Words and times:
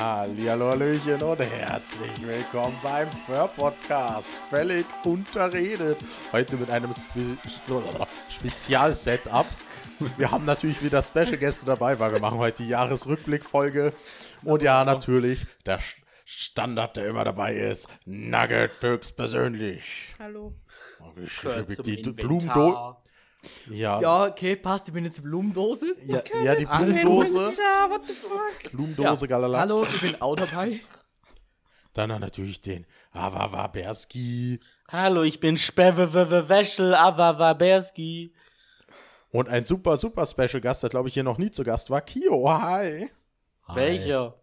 Hallihallo, 0.00 0.70
Hallöchen 0.70 1.22
und 1.22 1.40
herzlich 1.40 2.26
willkommen 2.26 2.74
beim 2.82 3.10
Fur-Podcast. 3.26 4.30
Völlig 4.48 4.86
unterredet. 5.04 6.02
Heute 6.32 6.56
mit 6.56 6.70
einem 6.70 6.90
Spe 6.94 7.36
Spezial-Setup. 8.30 9.44
Wir 10.16 10.30
haben 10.30 10.46
natürlich 10.46 10.82
wieder 10.82 11.02
Special-Gäste 11.02 11.66
dabei, 11.66 11.98
weil 11.98 12.12
wir 12.12 12.18
machen 12.18 12.38
heute 12.38 12.62
die 12.62 12.70
Jahresrückblick-Folge. 12.70 13.92
Und 14.42 14.62
ja, 14.62 14.86
natürlich, 14.86 15.46
der 15.66 15.80
Standard, 16.24 16.96
der 16.96 17.06
immer 17.06 17.24
dabei 17.24 17.56
ist, 17.56 17.86
Nugget 18.06 18.72
höchstpersönlich. 18.80 20.14
Hallo. 20.18 20.54
Die 21.84 21.96
Blumendose. 22.10 22.96
Ja. 23.68 24.00
Ja, 24.00 24.26
okay, 24.26 24.56
passt. 24.56 24.88
Ich 24.88 24.94
bin 24.94 25.04
jetzt 25.04 25.22
Blumendose. 25.22 25.94
Ja, 26.06 26.22
ja, 26.42 26.54
die 26.54 26.66
Blumendose. 26.66 27.36
what 27.88 28.02
the 28.06 28.12
fuck? 28.12 28.72
Blumendose 28.72 29.28
Galalax. 29.28 29.60
Hallo, 29.60 29.82
ich 29.82 30.00
bin 30.00 30.20
auch 30.20 30.36
dabei. 30.36 30.80
Dann 31.92 32.08
natürlich 32.20 32.60
den 32.60 32.86
Avava 33.12 33.66
Berski. 33.66 34.60
Hallo, 34.88 35.22
ich 35.22 35.40
bin 35.40 35.56
Speweweweschel 35.56 36.94
Avawaberski. 36.94 38.32
Und 39.32 39.48
ein 39.48 39.64
super, 39.64 39.96
super 39.96 40.26
Special 40.26 40.60
Gast, 40.60 40.82
der 40.82 40.90
glaube 40.90 41.08
ich 41.08 41.14
hier 41.14 41.22
noch 41.22 41.38
nie 41.38 41.50
zu 41.50 41.64
Gast 41.64 41.90
war. 41.90 42.00
Kio, 42.00 42.48
hi. 42.50 43.10
Welcher? 43.68 44.39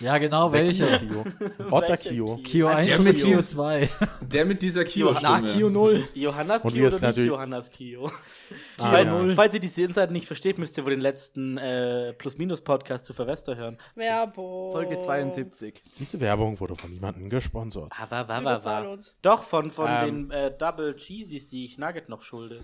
Ja, 0.00 0.18
genau, 0.18 0.50
Der 0.50 0.66
welcher? 0.66 0.98
Kio. 0.98 1.24
Otter 1.70 1.96
Kio. 1.96 2.36
Kio 2.44 2.66
Ein 2.68 2.76
1 2.78 2.88
Der 2.88 2.98
und 2.98 3.04
mit 3.04 3.16
Kio 3.16 3.26
dieses- 3.26 3.50
2. 3.50 3.88
Der 4.20 4.44
mit 4.44 4.62
dieser 4.62 4.82
Na, 4.82 4.86
Kio-Stimme. 4.88 5.52
Kio 5.54 5.70
0. 5.70 6.08
Johannas 6.14 6.64
Und 6.64 6.72
Kio 6.74 6.82
oder 6.86 6.90
nicht 6.92 7.02
natürlich- 7.02 7.28
Johannas 7.30 7.70
Kio? 7.70 8.06
Ah, 8.06 8.10
falls, 8.90 9.06
ja. 9.12 9.34
falls 9.34 9.54
ihr 9.54 9.60
diese 9.60 9.82
Insight 9.82 10.10
nicht 10.10 10.26
versteht, 10.26 10.58
müsst 10.58 10.76
ihr 10.76 10.84
wohl 10.84 10.90
den 10.90 11.00
letzten 11.00 11.56
äh, 11.58 12.12
Plus-Minus-Podcast 12.12 13.04
zu 13.06 13.14
Verwester 13.14 13.56
hören. 13.56 13.78
Werbung. 13.94 14.72
Folge 14.72 14.98
72. 14.98 15.82
Diese 15.98 16.20
Werbung 16.20 16.60
wurde 16.60 16.76
von 16.76 16.90
niemandem 16.90 17.30
gesponsert. 17.30 17.90
Aber, 17.98 18.28
war, 18.28 18.44
war, 18.44 18.64
war. 18.64 18.90
uns. 18.90 19.16
Doch, 19.22 19.42
von, 19.42 19.70
von 19.70 19.88
Ähm. 19.88 20.28
den 20.28 20.30
äh, 20.30 20.56
Double 20.56 20.94
Cheesies, 20.94 21.48
die 21.48 21.64
ich 21.64 21.78
Nugget 21.78 22.08
noch 22.08 22.22
schulde. 22.22 22.60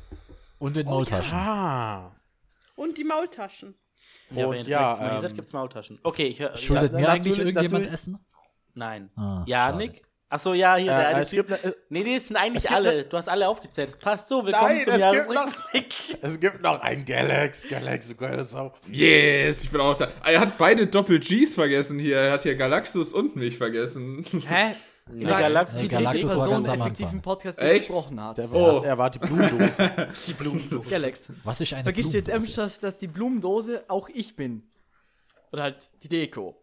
Und 0.59 0.77
den 0.77 0.87
Maultaschen. 0.87 1.33
Ah. 1.37 2.13
Und 2.77 2.99
die 2.99 3.05
Maultaschen. 3.05 3.75
Ja, 4.35 4.47
Und 4.47 4.53
wenn 4.55 4.63
ihr 4.63 4.69
ja, 4.69 4.97
Mal 5.01 5.09
ähm, 5.11 5.17
gesagt, 5.17 5.35
gibt's 5.35 5.53
Maultaschen. 5.53 5.99
Okay, 6.03 6.27
ich 6.27 6.41
höre. 6.41 6.57
Schuldet 6.57 6.93
Ja, 6.93 6.99
mir 6.99 7.07
natürlich- 7.07 7.09
eigentlich 7.09 7.39
irgendjemand 7.39 7.73
natürlich- 7.73 7.93
Essen? 7.93 8.19
Nein. 8.75 9.11
Ah, 9.17 9.45
ja. 9.47 9.73
Nick? 9.73 10.03
Achso, 10.31 10.55
ja, 10.55 10.77
hier, 10.77 10.87
der 10.91 10.99
Äh, 11.03 11.07
eine 11.13 11.21
es 11.21 11.31
gibt, 11.31 11.51
äh, 11.51 11.73
Nee, 11.91 12.05
nee, 12.05 12.17
es 12.17 12.29
sind 12.29 12.39
eigentlich 12.39 12.63
es 12.65 12.69
gibt 12.69 12.75
alle. 12.75 13.05
Du 13.05 13.19
hast 13.19 13.29
alle 13.29 13.47
aufgezählt. 13.47 13.91
Es 13.91 13.99
passt 13.99 14.29
so. 14.29 14.47
Willkommen 14.47 14.77
Nein, 14.77 14.85
zum 14.85 14.95
es 14.95 15.13
gibt 15.13 15.35
noch- 15.35 16.23
es 16.23 16.41
gibt 16.41 16.63
noch 16.63 16.81
ein 16.81 17.05
Galax. 17.05 17.69
Galax, 17.69 18.09
du 18.09 18.15
geile 18.15 18.43
Sau. 18.45 18.73
Yes, 18.91 19.65
ich 19.65 19.71
bin 19.71 19.83
auch 19.83 19.95
da. 19.95 20.09
Er 20.25 20.41
hat 20.41 20.57
beide 20.57 20.87
Doppel-Gs 20.87 21.55
vergessen 21.55 21.99
hier. 21.99 22.17
Er 22.17 22.33
hat 22.33 22.43
hier 22.45 22.55
Galaxus 22.55 23.13
und 23.13 23.37
mich 23.37 23.59
vergessen. 23.59 24.25
Hä? 24.49 24.75
In 25.11 25.19
der 25.21 25.29
Galaxie 25.39 25.75
Nee, 25.77 25.81
steht 25.89 25.91
Galaxus 25.93 26.21
die 26.21 26.27
war 26.29 26.35
Person 26.37 26.51
ganz 26.55 26.69
am 26.69 26.81
effektiv 26.81 27.13
im 27.13 27.23
Podcast 27.23 27.59
gesprochen 27.59 28.21
hat. 28.23 28.39
Der 28.39 28.53
Oh. 28.53 28.77
war, 28.77 28.85
er 28.85 28.99
war 28.99 29.11
die 29.11 29.19
Blutdose. 29.19 30.09
Die 30.27 30.33
Blumen. 30.35 30.87
Galax. 30.89 31.33
Was 31.45 31.61
ist 31.61 31.73
eine 31.73 31.83
Vergisst 31.83 32.13
du 32.13 32.17
jetzt 32.19 32.27
Blumendose? 32.27 32.61
ernsthaft, 32.61 32.83
dass 32.85 32.99
die 32.99 33.09
Blumendose 33.09 33.85
auch 33.89 34.09
ich 34.09 34.37
bin? 34.37 34.63
Oder 35.53 35.65
halt 35.65 35.91
die 36.03 36.09
Deko. 36.09 36.57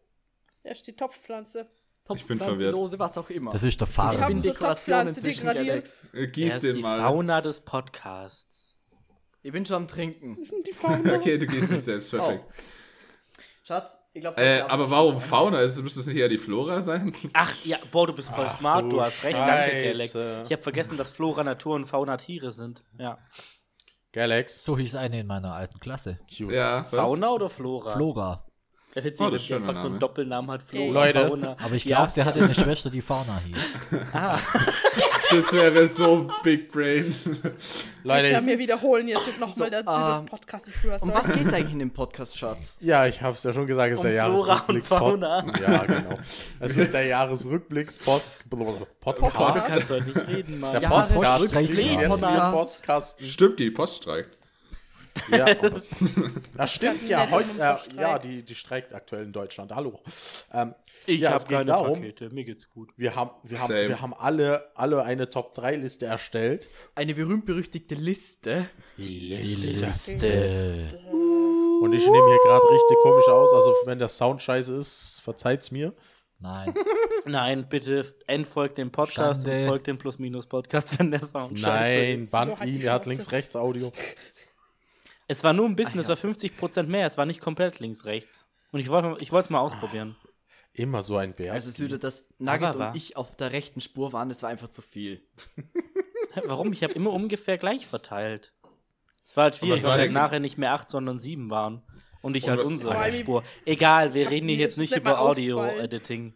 Da 0.64 0.72
ist 0.72 0.88
die 0.88 0.94
Topfpflanze. 0.96 1.68
Ich 2.12 2.26
bin 2.26 2.40
Topfpflanzendose, 2.40 2.98
was 2.98 3.18
auch 3.20 3.30
immer. 3.30 3.52
Das 3.52 3.64
ist 3.64 3.80
der 3.80 3.88
Ich 3.88 3.94
Fahrer. 3.94 4.22
habe 4.22 4.34
bin 4.34 4.42
Dekoration 4.42 4.70
Topfpflanze 4.76 5.20
inzwischen 5.20 5.46
degradiert. 5.46 5.68
Galax. 5.68 6.08
Äh, 6.14 6.20
Er 6.22 6.28
Gieß 6.28 6.54
ist 6.56 6.64
den 6.64 6.76
die 6.78 6.82
mal. 6.82 7.00
Fauna 7.00 7.42
des 7.42 7.62
Podcasts. 7.62 8.76
Ich 9.44 9.52
bin 9.52 9.66
schon 9.66 9.76
am 9.76 9.88
Trinken. 9.88 10.38
Die 10.66 10.74
Fauna. 10.74 11.14
Okay, 11.16 11.38
du 11.38 11.46
gehst 11.46 11.72
nicht 11.72 11.84
selbst. 11.84 12.10
Perfekt. 12.12 12.46
Schatz, 13.64 13.98
ich 14.20 14.22
glaube, 14.22 14.42
Äh, 14.42 14.62
aber 14.62 14.92
warum 14.92 15.20
Fauna? 15.22 15.62
Ist, 15.62 15.82
müsste 15.82 16.02
es 16.02 16.08
nicht 16.08 16.18
eher 16.18 16.30
die 16.30 16.38
Flora 16.38 16.82
sein? 16.82 17.14
Ach 17.34 17.54
ja, 17.64 17.78
boah, 17.92 18.06
du 18.08 18.14
bist 18.14 18.30
voll 18.30 18.46
Ach, 18.48 18.58
smart, 18.58 18.84
du 18.86 18.90
du 18.90 19.02
hast 19.02 19.24
recht, 19.24 19.38
danke. 19.38 19.84
Galax. 19.94 20.16
Ich 20.46 20.52
habe 20.52 20.62
vergessen, 20.62 20.98
dass 20.98 21.12
Flora 21.12 21.44
Natur 21.44 21.76
und 21.76 21.86
Fauna 21.86 22.18
Tiere 22.18 22.52
sind. 22.52 22.84
Ja. 22.98 23.18
Galax. 24.12 24.64
So 24.64 24.78
hieß 24.78 24.96
eine 24.96 25.20
in 25.22 25.28
meiner 25.28 25.54
alten 25.54 25.80
Klasse. 25.80 26.20
Cute. 26.28 26.52
Ja, 26.54 26.80
was? 26.80 26.90
Fauna 26.90 27.30
oder 27.30 27.50
Flora? 27.50 27.94
Flora. 27.94 28.46
Ja, 28.96 29.04
witzig, 29.04 29.26
Oh, 29.28 29.38
sie 29.38 29.54
einfach 29.54 29.74
so 29.76 29.80
einen 29.82 29.88
Name. 29.90 30.00
Doppelnamen 30.00 30.50
hat, 30.52 30.64
Flora, 30.64 30.92
Leute. 31.06 31.28
Fauna. 31.28 31.56
Aber 31.64 31.76
ich 31.76 31.86
Ja. 31.86 31.98
glaube, 31.98 32.12
sie 32.12 32.24
hatte 32.24 32.44
eine 32.44 32.56
Schwester, 32.56 32.90
die 32.90 33.02
Fauna 33.02 33.40
hieß. 33.46 33.58
Das 35.32 35.54
wäre 35.54 35.88
so 35.88 36.28
Big 36.44 36.72
Brain. 36.72 37.16
Leute, 38.04 38.30
Bitte 38.30 38.42
mir 38.42 38.58
wiederholen, 38.58 39.08
jetzt 39.08 39.26
sind 39.26 39.40
nochmal 39.40 39.70
der 39.70 39.80
ähm, 39.82 40.26
Podcast, 40.26 40.68
ich 40.68 40.76
schwör's 40.76 41.02
Um 41.04 41.14
was 41.14 41.28
geht's 41.28 41.54
eigentlich 41.54 41.74
in 41.74 41.80
dem 41.80 41.92
Podcast, 41.92 42.38
Schatz? 42.38 42.78
Ja, 42.80 43.06
ich 43.06 43.22
hab's 43.22 43.44
ja 43.44 43.54
schon 43.54 43.68
gesagt, 43.68 43.92
es 43.94 44.00
ist 44.00 44.06
Um 44.06 44.10
der 44.10 44.16
Jahresrückblicks. 44.16 44.90
Ja, 44.90 45.86
genau. 45.86 46.20
Es 46.60 46.76
ist 46.76 46.94
der 46.94 47.06
Jahresrückblicks-Post 47.06 48.32
Du 48.50 48.58
Podcast. 49.02 49.68
kannst 49.68 49.90
heute 49.90 50.04
nicht 50.06 50.28
reden, 50.28 50.60
Mann. 50.60 50.80
Der 50.80 50.90
Podcast 50.90 52.54
Podcast. 52.54 53.24
Stimmt, 53.24 53.60
die 53.60 53.70
Post 53.72 54.04
streikt. 54.04 54.40
Ja, 55.32 55.54
das 56.56 56.72
stimmt 56.72 57.08
ja. 57.08 57.30
Heute, 57.30 57.50
äh, 57.60 57.74
Poststreik. 57.74 58.00
ja, 58.00 58.20
die, 58.20 58.44
die 58.44 58.56
streikt 58.56 58.94
aktuell 58.94 59.24
in 59.24 59.34
Deutschland. 59.34 59.74
Hallo. 59.76 60.00
Ähm, 60.54 60.74
Ich 61.10 61.22
Ja, 61.22 61.32
habe 61.32 61.46
keine 61.46 61.66
darum- 61.66 61.94
Pakete, 61.96 62.30
mir 62.30 62.46
geht's 62.46 62.70
gut. 62.70 62.92
wir 62.96 63.16
haben, 63.16 63.32
wir 63.44 63.60
haben, 63.60 63.74
Same. 63.74 63.88
wir 63.90 64.02
haben 64.02 64.14
alle, 64.14 64.72
alle 64.76 65.04
eine 65.04 65.30
Top-3-Liste 65.30 66.06
erstellt. 66.06 66.70
Eine 66.96 67.16
berühmt-berüchtigte 67.16 67.96
Liste. 67.96 68.70
Liste. 68.98 71.00
Und 71.82 71.94
ich 71.94 72.06
nehme 72.06 72.28
hier 72.28 72.40
gerade 72.46 72.70
richtig 72.70 72.98
komisch 73.02 73.28
aus. 73.28 73.54
Also, 73.54 73.74
wenn 73.86 74.00
der 74.00 74.10
Sound 74.10 74.42
scheiße 74.42 74.76
ist, 74.76 75.22
verzeiht's 75.24 75.72
mir. 75.72 75.94
Nein. 76.40 76.74
Nein, 77.26 77.68
bitte 77.70 78.06
entfolgt 78.28 78.78
dem 78.78 78.92
Podcast 78.92 79.44
Schande. 79.44 79.62
und 79.64 79.68
folgt 79.68 79.88
dem 79.88 79.98
Plus-Minus-Podcast, 79.98 81.00
wenn 81.00 81.12
der 81.12 81.26
Sound 81.26 81.60
scheiße 81.60 81.68
Nein, 81.68 82.20
ist. 82.20 82.32
Band 82.32 82.60
halt 82.60 82.70
die 82.70 82.76
ihn, 82.76 82.82
er 82.82 82.94
hat 82.94 83.06
links-rechts-Audio. 83.06 83.92
Es 85.28 85.44
war 85.44 85.54
nur 85.54 85.66
ein 85.66 85.76
bisschen, 85.76 86.00
es 86.00 86.08
war 86.08 86.16
50% 86.16 86.84
mehr, 86.84 87.06
es 87.08 87.18
war 87.18 87.26
nicht 87.26 87.42
komplett 87.42 87.80
links-rechts. 87.80 88.46
Und 88.72 88.80
ich 88.80 88.90
wollte 88.90 89.16
ich 89.24 89.32
es 89.32 89.50
mal 89.50 89.60
ausprobieren. 89.60 90.16
Immer 90.80 91.04
so 91.04 91.18
ein 91.18 91.34
Bär. 91.34 91.52
Also 91.52 91.70
es 91.70 91.80
wieder, 91.82 91.98
dass 91.98 92.34
Nugget 92.40 92.76
und 92.76 92.96
ich 92.96 93.18
auf 93.18 93.36
der 93.36 93.52
rechten 93.52 93.82
Spur 93.82 94.14
waren, 94.14 94.30
das 94.30 94.44
war 94.44 94.50
einfach 94.50 94.70
zu 94.70 94.82
viel. 94.82 95.22
Warum? 96.46 96.72
Ich 96.72 96.84
habe 96.84 96.94
immer 96.94 97.12
ungefähr 97.12 97.58
gleich 97.58 97.86
verteilt. 97.86 98.54
Es 99.24 99.36
war 99.36 99.46
halt 99.46 99.56
schwierig, 99.58 99.84
weil 99.84 99.98
der- 99.98 100.12
nachher 100.12 100.40
nicht 100.40 100.58
mehr 100.58 100.72
acht, 100.74 100.90
sondern 100.90 101.20
sieben 101.20 101.50
waren. 101.50 101.82
Und 102.22 102.38
ich 102.38 102.46
Und 102.46 102.52
halt 102.52 102.66
unsere 102.66 103.12
Spur. 103.14 103.44
Egal, 103.66 104.14
wir 104.14 104.30
reden 104.30 104.48
hier 104.48 104.58
jetzt 104.58 104.78
nicht 104.78 104.92
das 104.94 105.00
über. 105.00 105.20
Audio-Editing. 105.20 106.34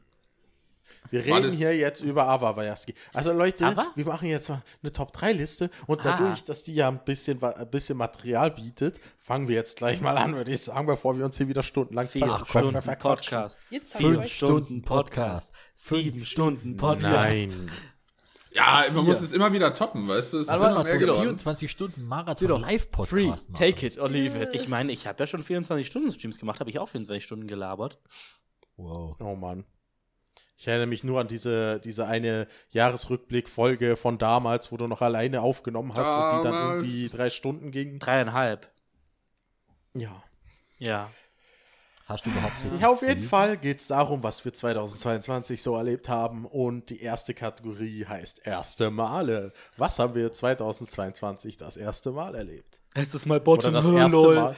Wir 1.12 1.28
War 1.28 1.38
reden 1.38 1.52
hier 1.52 1.76
jetzt 1.76 2.02
über 2.02 2.28
Avawajaski. 2.28 2.94
Also 3.14 3.32
Leute, 3.34 3.66
Ava? 3.68 3.92
wir 3.96 4.06
machen 4.06 4.28
jetzt 4.28 4.50
mal 4.50 4.64
eine 4.82 4.92
Top-3-Liste 4.92 5.70
und 5.88 6.00
Ah. 6.06 6.18
dadurch, 6.18 6.44
dass 6.44 6.64
die 6.64 6.74
ja 6.76 6.88
ein 6.88 7.04
bisschen, 7.04 7.42
ein 7.44 7.70
bisschen 7.70 7.98
Material 7.98 8.52
bietet, 8.52 9.00
fangen 9.20 9.48
wir 9.48 9.56
jetzt 9.56 9.78
gleich 9.78 10.02
mal 10.02 10.18
an, 10.18 10.36
würde 10.36 10.52
ich 10.52 10.62
sagen, 10.62 10.88
bevor 10.88 11.18
wir 11.18 11.26
uns 11.26 11.38
hier 11.38 11.48
wieder 11.48 11.64
stundenlang 11.64 12.08
Vier 12.08 12.28
Zeit 12.28 12.48
Stunden. 12.48 12.82
Podcast. 13.00 13.60
Jetzt 13.70 13.96
Vier 13.98 14.20
euch. 14.20 14.34
Stunden 14.36 14.82
Podcast. 14.82 15.52
Sieben 15.76 16.26
Stunden 16.26 16.78
Podcast. 16.78 17.02
Nein. 17.04 17.72
Ja, 18.56 18.86
man 18.94 19.06
muss 19.06 19.20
es 19.22 19.34
immer 19.34 19.52
wieder 19.52 19.74
toppen, 19.74 20.08
weißt 20.08 20.34
du? 20.34 20.38
Es 20.38 20.44
ist 20.44 20.50
Aber 20.50 20.68
immer 20.68 20.76
was 20.78 20.84
mehr 20.84 20.94
ist 20.94 21.00
So 21.00 21.06
doch- 21.08 21.14
geworden. 21.14 21.28
24 21.30 21.72
Stunden 21.72 22.04
Marathon 22.06 22.62
Live-Podcast 22.62 23.10
Free, 23.10 23.28
machen. 23.28 23.54
take 23.54 23.86
it 23.88 23.98
or 23.98 24.10
leave 24.10 24.40
it. 24.40 24.50
Ich 24.54 24.68
meine, 24.68 24.92
ich 24.92 25.08
habe 25.08 25.18
ja 25.24 25.26
schon 25.28 25.44
24-Stunden-Streams 25.44 26.38
gemacht, 26.38 26.60
habe 26.60 26.70
ich 26.70 26.78
auch 26.78 26.88
24 26.88 27.24
Stunden 27.24 27.48
gelabert. 27.48 27.98
Wow. 28.78 29.16
Oh 29.20 29.36
Mann. 29.36 29.66
Ich 30.56 30.68
erinnere 30.68 30.88
mich 30.88 31.04
nur 31.04 31.20
an 31.20 31.28
diese, 31.28 31.80
diese 31.80 32.06
eine 32.08 32.48
Jahresrückblick-Folge 32.70 33.98
von 33.98 34.18
damals, 34.18 34.72
wo 34.72 34.78
du 34.78 34.88
noch 34.88 35.02
alleine 35.02 35.42
aufgenommen 35.42 35.94
hast 35.96 36.08
und 36.08 36.40
die 36.40 36.44
dann 36.44 36.54
Damals. 36.54 36.88
irgendwie 36.88 37.10
drei 37.10 37.30
Stunden 37.30 37.72
ging. 37.72 38.00
Dreieinhalb. 38.00 38.70
Ja. 39.94 40.24
Ja. 40.78 41.10
Hast 42.06 42.26
du 42.26 42.30
überhaupt 42.32 42.60
so 42.60 42.68
Ja, 42.80 42.90
auf 42.90 43.02
jeden? 43.02 43.24
Fall 43.28 43.58
geht 43.58 43.80
es 43.80 43.88
darum, 43.88 44.24
was 44.24 44.44
wir 44.44 44.54
2022 44.54 45.64
so 45.64 45.76
erlebt 45.78 46.10
haben. 46.10 46.46
Und 46.46 46.90
die 46.90 47.02
erste 47.02 47.34
Kategorie 47.34 48.06
heißt 48.06 48.46
erste 48.46 48.92
Male. 48.92 49.54
Was 49.78 50.00
haben 50.00 50.14
wir 50.14 50.32
2022 50.34 51.58
das 51.58 51.78
erste 51.78 52.12
Mal 52.12 52.36
erlebt? 52.36 52.80
Erstes 52.94 53.26
Mal 53.26 53.36
Oder 53.36 53.44
Bottom. 53.46 53.74
das 53.74 53.90
erste 53.90 54.18
Mal. 54.36 54.56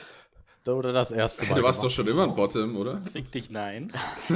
Oder 0.67 0.93
das 0.93 1.11
erste 1.11 1.45
Mal. 1.45 1.55
Du 1.55 1.63
warst 1.63 1.79
doch 1.79 1.83
gemacht. 1.83 1.95
schon 1.95 2.07
immer 2.07 2.23
ein 2.23 2.35
Bottom, 2.35 2.75
oder? 2.75 3.01
Fick 3.13 3.31
dich, 3.31 3.49
nein. 3.49 3.91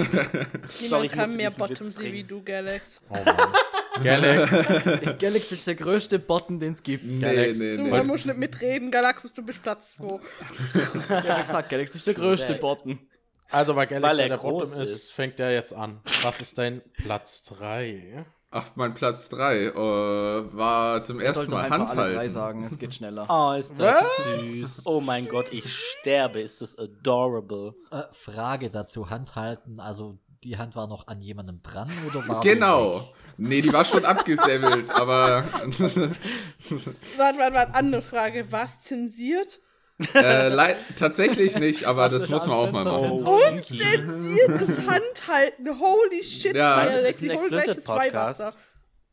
Niemand 0.81 1.05
ich 1.05 1.11
kann 1.11 1.35
mehr 1.35 1.51
Bottom 1.51 1.91
sehen 1.91 2.13
wie 2.13 2.23
du, 2.23 2.43
Galax. 2.43 3.01
Oh 3.09 3.13
Mann. 3.25 3.53
Galax. 4.03 4.51
Galax 5.19 5.51
ist 5.51 5.65
der 5.67 5.75
größte 5.75 6.19
Button, 6.19 6.59
den 6.59 6.73
es 6.73 6.83
gibt. 6.83 7.03
Galax. 7.21 7.59
nee, 7.59 7.75
Du 7.75 7.83
nee. 7.83 8.03
musst 8.03 8.25
nicht 8.25 8.37
mitreden, 8.37 8.91
Galaxus, 8.91 9.33
du 9.33 9.43
bist 9.43 9.61
Platz 9.63 9.93
2. 9.93 10.19
Ja, 11.09 11.41
gesagt, 11.41 11.69
Galax 11.69 11.95
ist 11.95 12.05
der 12.07 12.13
größte 12.13 12.53
Button. 12.55 12.99
Also, 13.51 13.75
weil 13.75 13.87
Galax 13.87 14.13
Weil 14.13 14.19
er 14.19 14.29
der 14.29 14.37
Bottom 14.37 14.79
ist, 14.81 14.91
ist. 14.91 15.11
fängt 15.11 15.39
er 15.39 15.51
jetzt 15.51 15.73
an. 15.73 16.01
Was 16.21 16.39
ist 16.39 16.57
dein 16.59 16.81
Platz 17.03 17.41
3? 17.43 18.25
Ach, 18.51 18.65
mein 18.75 18.95
Platz 18.95 19.29
3 19.29 19.57
äh, 19.57 19.73
war 19.75 21.03
zum 21.03 21.19
ersten 21.19 21.35
sollten 21.35 21.51
Mal 21.51 21.63
einfach 21.65 21.89
alle 21.89 21.95
drei 21.95 22.03
Handhalten. 22.05 22.29
sagen, 22.31 22.63
es 22.63 22.79
geht 22.79 22.95
schneller. 22.95 23.27
Oh, 23.29 23.53
ist 23.59 23.73
das 23.77 24.03
süß. 24.39 24.81
Oh 24.85 25.01
mein 25.01 25.27
Gott, 25.27 25.45
ich 25.51 25.71
sterbe. 25.71 26.39
Ist 26.39 26.61
das 26.61 26.77
adorable. 26.77 27.75
Äh, 27.91 28.03
Frage 28.11 28.71
dazu, 28.71 29.11
Handhalten, 29.11 29.79
also 29.79 30.17
die 30.43 30.57
Hand 30.57 30.75
war 30.75 30.87
noch 30.87 31.07
an 31.07 31.21
jemandem 31.21 31.61
dran 31.61 31.91
oder 32.07 32.27
war 32.27 32.41
Genau. 32.43 33.13
Nee, 33.37 33.61
die 33.61 33.71
war 33.71 33.85
schon 33.85 34.03
abgesäbelt, 34.03 34.91
aber 34.91 35.43
Warte, 35.53 36.17
warte, 37.17 37.53
warte, 37.53 37.73
andere 37.75 38.01
Frage. 38.01 38.51
Was 38.51 38.81
zensiert? 38.81 39.59
Äh, 40.15 40.47
leid, 40.49 40.77
tatsächlich 40.97 41.57
nicht, 41.57 41.85
aber 41.85 42.07
das 42.09 42.29
muss 42.29 42.47
man 42.47 42.55
auch 42.57 42.71
mal 42.71 42.85
machen. 42.85 43.21
Unzensiertes 43.21 44.77
Handhalten. 44.79 45.79
Holy 45.79 46.23
shit. 46.23 46.55
Ja, 46.55 46.75
Alter, 46.75 47.01
das 47.01 47.21
ist 47.21 47.23
ein 47.23 47.29
explicit 47.31 47.83
Podcast. 47.85 48.57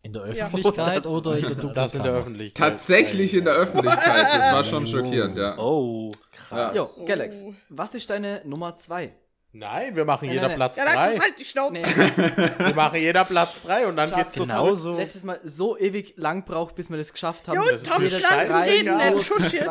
In 0.03 0.13
der 0.13 0.33
Ja. 0.35 0.47
Öffentlichkeit 0.47 0.97
Das- 0.99 1.07
oder 1.07 1.35
in 1.37 1.41
der 1.41 1.51
Dunkelkammer? 1.51 1.73
Das 1.75 1.95
in 1.95 2.03
der 2.05 2.13
Öffentlichkeit. 2.13 2.71
Tatsächlich 2.71 3.35
in 3.35 3.45
der 3.45 3.55
Öffentlichkeit, 3.55 4.27
das 4.33 4.53
war 4.53 4.63
schon 4.65 4.87
schockierend, 4.87 5.37
ja. 5.37 5.59
Oh, 5.59 6.13
krass. 6.33 6.77
Jo, 6.77 6.89
Galax, 7.07 7.45
was 7.69 7.95
ist 7.97 8.09
deine 8.09 8.41
Nummer 8.45 8.77
2? 8.77 9.13
Nein, 9.59 9.97
wir 9.97 10.05
machen 10.05 10.27
Nein, 10.27 10.35
jeder 10.35 10.49
nein, 10.49 10.57
Platz 10.57 10.77
Ja, 10.79 10.85
Lax, 10.85 11.17
3. 11.17 11.21
halt 11.21 11.39
die 11.39 11.45
Schnauze. 11.45 11.75
Wir 12.59 12.75
machen 12.75 13.01
jeder 13.01 13.25
Platz 13.25 13.63
3 13.63 13.87
und 13.87 13.97
dann 13.97 14.13
geht's 14.15 14.35
so 14.35 14.43
genau 14.45 14.67
zurück. 14.75 14.79
so. 14.79 14.97
Letztes 14.97 15.25
Mal 15.25 15.41
so 15.45 15.79
ewig 15.79 16.15
lang 16.17 16.45
braucht, 16.45 16.75
bis 16.75 16.91
wir 16.91 16.99
das 16.99 17.13
geschafft 17.13 17.49
haben. 17.49 17.57
Jungs, 17.57 17.83
Tom 17.83 18.03
drei 18.09 18.63
reden, 18.65 18.99
ey, 18.99 19.19
Schuss 19.21 19.53
jetzt. 19.53 19.69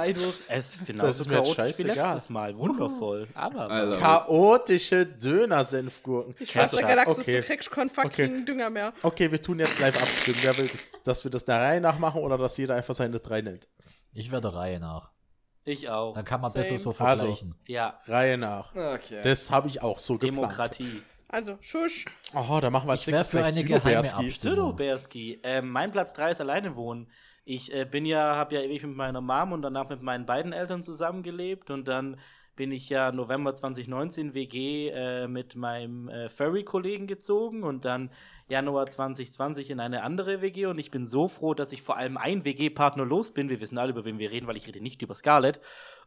Es 0.47 0.73
ist 0.73 0.81
Das 0.81 0.85
genauso 0.87 1.21
ist 1.21 1.27
mir 1.29 1.35
chaotisch 1.35 1.51
wie 1.57 1.61
scheißegal. 1.83 2.13
letztes 2.13 2.29
Mal. 2.29 2.57
Wundervoll. 2.57 3.27
Aber 3.35 3.69
Alter. 3.69 3.99
Chaotische 3.99 5.05
Döner-Senfgurken. 5.05 6.35
Dir, 6.35 6.61
Also, 6.61 6.77
Galaxus, 6.77 7.19
okay. 7.19 7.37
du 7.37 7.43
kriegst 7.43 7.71
keinen 7.71 7.89
fucking 7.89 8.45
Dünger 8.45 8.69
mehr. 8.69 8.93
Okay, 9.03 9.31
wir 9.31 9.41
tun 9.41 9.59
jetzt 9.59 9.79
live 9.79 10.01
abstimmen. 10.01 10.39
Wer 10.41 10.57
will, 10.57 10.69
dass 11.03 11.23
wir 11.23 11.31
das 11.31 11.45
der 11.45 11.59
Reihe 11.61 11.81
nach 11.81 11.99
machen 11.99 12.21
oder 12.21 12.37
dass 12.37 12.57
jeder 12.57 12.75
einfach 12.75 12.95
seine 12.95 13.19
drei 13.19 13.41
nennt? 13.41 13.67
Ich 14.13 14.31
werde 14.31 14.49
der 14.49 14.57
Reihe 14.59 14.79
nach. 14.79 15.11
Ich 15.65 15.89
auch. 15.89 16.13
Dann 16.13 16.25
kann 16.25 16.41
man 16.41 16.51
Same. 16.51 16.63
besser 16.63 16.77
so 16.77 16.89
Also. 16.91 17.25
vergleichen. 17.25 17.55
Ja, 17.67 17.99
Reihe 18.05 18.37
nach. 18.37 18.73
Okay. 18.75 19.21
Das 19.23 19.51
habe 19.51 19.67
ich 19.67 19.81
auch 19.81 19.99
so 19.99 20.13
geplant. 20.13 20.37
Demokratie. 20.37 21.01
Also, 21.27 21.57
Schusch. 21.59 22.05
Oh, 22.33 22.59
da 22.61 22.69
machen 22.69 22.87
wir 22.87 22.91
als 22.91 23.05
nächstes 23.07 23.29
für 23.31 23.37
gleich 23.39 23.55
eine 23.57 23.63
geheime 23.65 24.03
Südoberski. 24.03 24.29
Pseudo-Berski. 24.29 25.39
Ähm, 25.43 25.69
mein 25.69 25.91
Platz 25.91 26.13
3 26.13 26.31
ist 26.31 26.41
alleine 26.41 26.75
wohnen. 26.75 27.07
Ich 27.43 27.73
äh, 27.73 27.85
bin 27.85 28.05
ja, 28.05 28.35
habe 28.35 28.55
ja 28.55 28.61
ewig 28.61 28.83
mit 28.83 28.95
meiner 28.95 29.21
Mom 29.21 29.51
und 29.51 29.61
danach 29.61 29.89
mit 29.89 30.01
meinen 30.01 30.25
beiden 30.25 30.53
Eltern 30.53 30.81
zusammengelebt 30.81 31.69
und 31.71 31.87
dann 31.87 32.17
bin 32.55 32.71
ich 32.71 32.89
ja 32.89 33.11
November 33.11 33.53
2019 33.53 34.33
WG 34.33 34.89
äh, 34.89 35.27
mit 35.27 35.55
meinem 35.55 36.07
äh, 36.07 36.29
Furry-Kollegen 36.29 37.05
gezogen 37.05 37.63
und 37.63 37.85
dann 37.85 38.11
Januar 38.47 38.87
2020 38.87 39.71
in 39.71 39.79
eine 39.79 40.03
andere 40.03 40.41
WG 40.41 40.67
und 40.67 40.77
ich 40.77 40.91
bin 40.91 41.07
so 41.07 41.27
froh, 41.27 41.55
dass 41.55 41.71
ich 41.71 41.81
vor 41.81 41.97
allem 41.97 42.15
ein 42.15 42.45
WG-Partner 42.45 43.03
los 43.03 43.31
bin. 43.31 43.49
Wir 43.49 43.59
wissen 43.59 43.79
alle, 43.79 43.89
über 43.89 44.05
wen 44.05 44.19
wir 44.19 44.29
reden, 44.29 44.45
weil 44.45 44.55
ich 44.55 44.67
rede 44.67 44.81
nicht 44.81 45.01
über 45.01 45.15
Scarlett. 45.15 45.59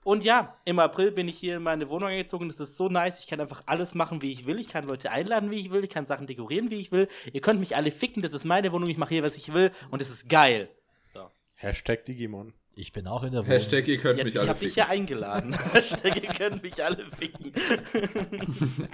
Und 0.04 0.22
ja, 0.22 0.56
im 0.64 0.78
April 0.78 1.10
bin 1.10 1.26
ich 1.26 1.36
hier 1.36 1.56
in 1.56 1.64
meine 1.64 1.88
Wohnung 1.88 2.08
eingezogen. 2.08 2.48
Das 2.48 2.60
ist 2.60 2.76
so 2.76 2.88
nice. 2.88 3.18
Ich 3.18 3.26
kann 3.26 3.40
einfach 3.40 3.64
alles 3.66 3.96
machen, 3.96 4.22
wie 4.22 4.30
ich 4.30 4.46
will. 4.46 4.60
Ich 4.60 4.68
kann 4.68 4.86
Leute 4.86 5.10
einladen, 5.10 5.50
wie 5.50 5.58
ich 5.58 5.72
will. 5.72 5.82
Ich 5.82 5.90
kann 5.90 6.06
Sachen 6.06 6.28
dekorieren, 6.28 6.70
wie 6.70 6.78
ich 6.78 6.92
will. 6.92 7.08
Ihr 7.32 7.40
könnt 7.40 7.58
mich 7.58 7.74
alle 7.74 7.90
ficken. 7.90 8.22
Das 8.22 8.32
ist 8.32 8.44
meine 8.44 8.70
Wohnung. 8.70 8.88
Ich 8.88 8.98
mache 8.98 9.14
hier, 9.14 9.24
was 9.24 9.36
ich 9.36 9.52
will. 9.52 9.72
Und 9.90 10.00
es 10.00 10.08
ist 10.08 10.28
geil. 10.28 10.70
So. 11.06 11.30
Hashtag 11.56 12.04
Digimon. 12.04 12.54
Ich 12.80 12.92
bin 12.92 13.08
auch 13.08 13.24
in 13.24 13.32
der 13.32 13.40
Wohnung. 13.40 13.50
Hashtag, 13.54 13.88
ihr 13.88 13.96
könnt 13.98 14.18
Ja, 14.20 14.24
mich 14.24 14.34
ich 14.36 14.40
alle 14.40 14.50
habe 14.50 14.60
dich 14.60 14.68
ficken. 14.74 14.86
ja 14.86 14.88
eingeladen. 14.88 15.52
Hashtag, 15.72 16.22
ihr 16.22 16.28
könnt 16.32 16.62
mich 16.62 16.84
alle 16.84 17.04
ficken. 17.12 17.52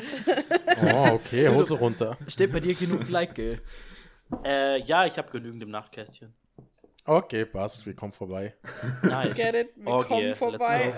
Oh, 0.94 1.10
okay, 1.12 1.48
Hose 1.48 1.74
runter. 1.74 2.16
Steht 2.26 2.50
bei 2.52 2.60
dir 2.60 2.74
genug 2.74 3.08
Like, 3.08 3.34
gell? 3.34 3.60
äh, 4.44 4.80
ja, 4.82 5.04
ich 5.06 5.18
habe 5.18 5.30
genügend 5.30 5.62
im 5.62 5.70
Nachtkästchen. 5.70 6.32
Okay, 7.04 7.44
passt, 7.44 7.84
wir 7.86 7.94
kommen 7.94 8.12
vorbei. 8.14 8.54
Nice. 9.02 9.34
Get 9.34 9.54
it? 9.54 9.68
Wir 9.76 9.86
Orgie, 9.86 10.08
kommen 10.08 10.34
vorbei. 10.34 10.92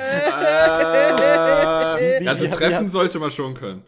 Äh, 1.98 2.26
Also 2.28 2.46
treffen 2.48 2.88
sollte 2.88 3.18
man 3.18 3.30
schon 3.32 3.54
können. 3.54 3.84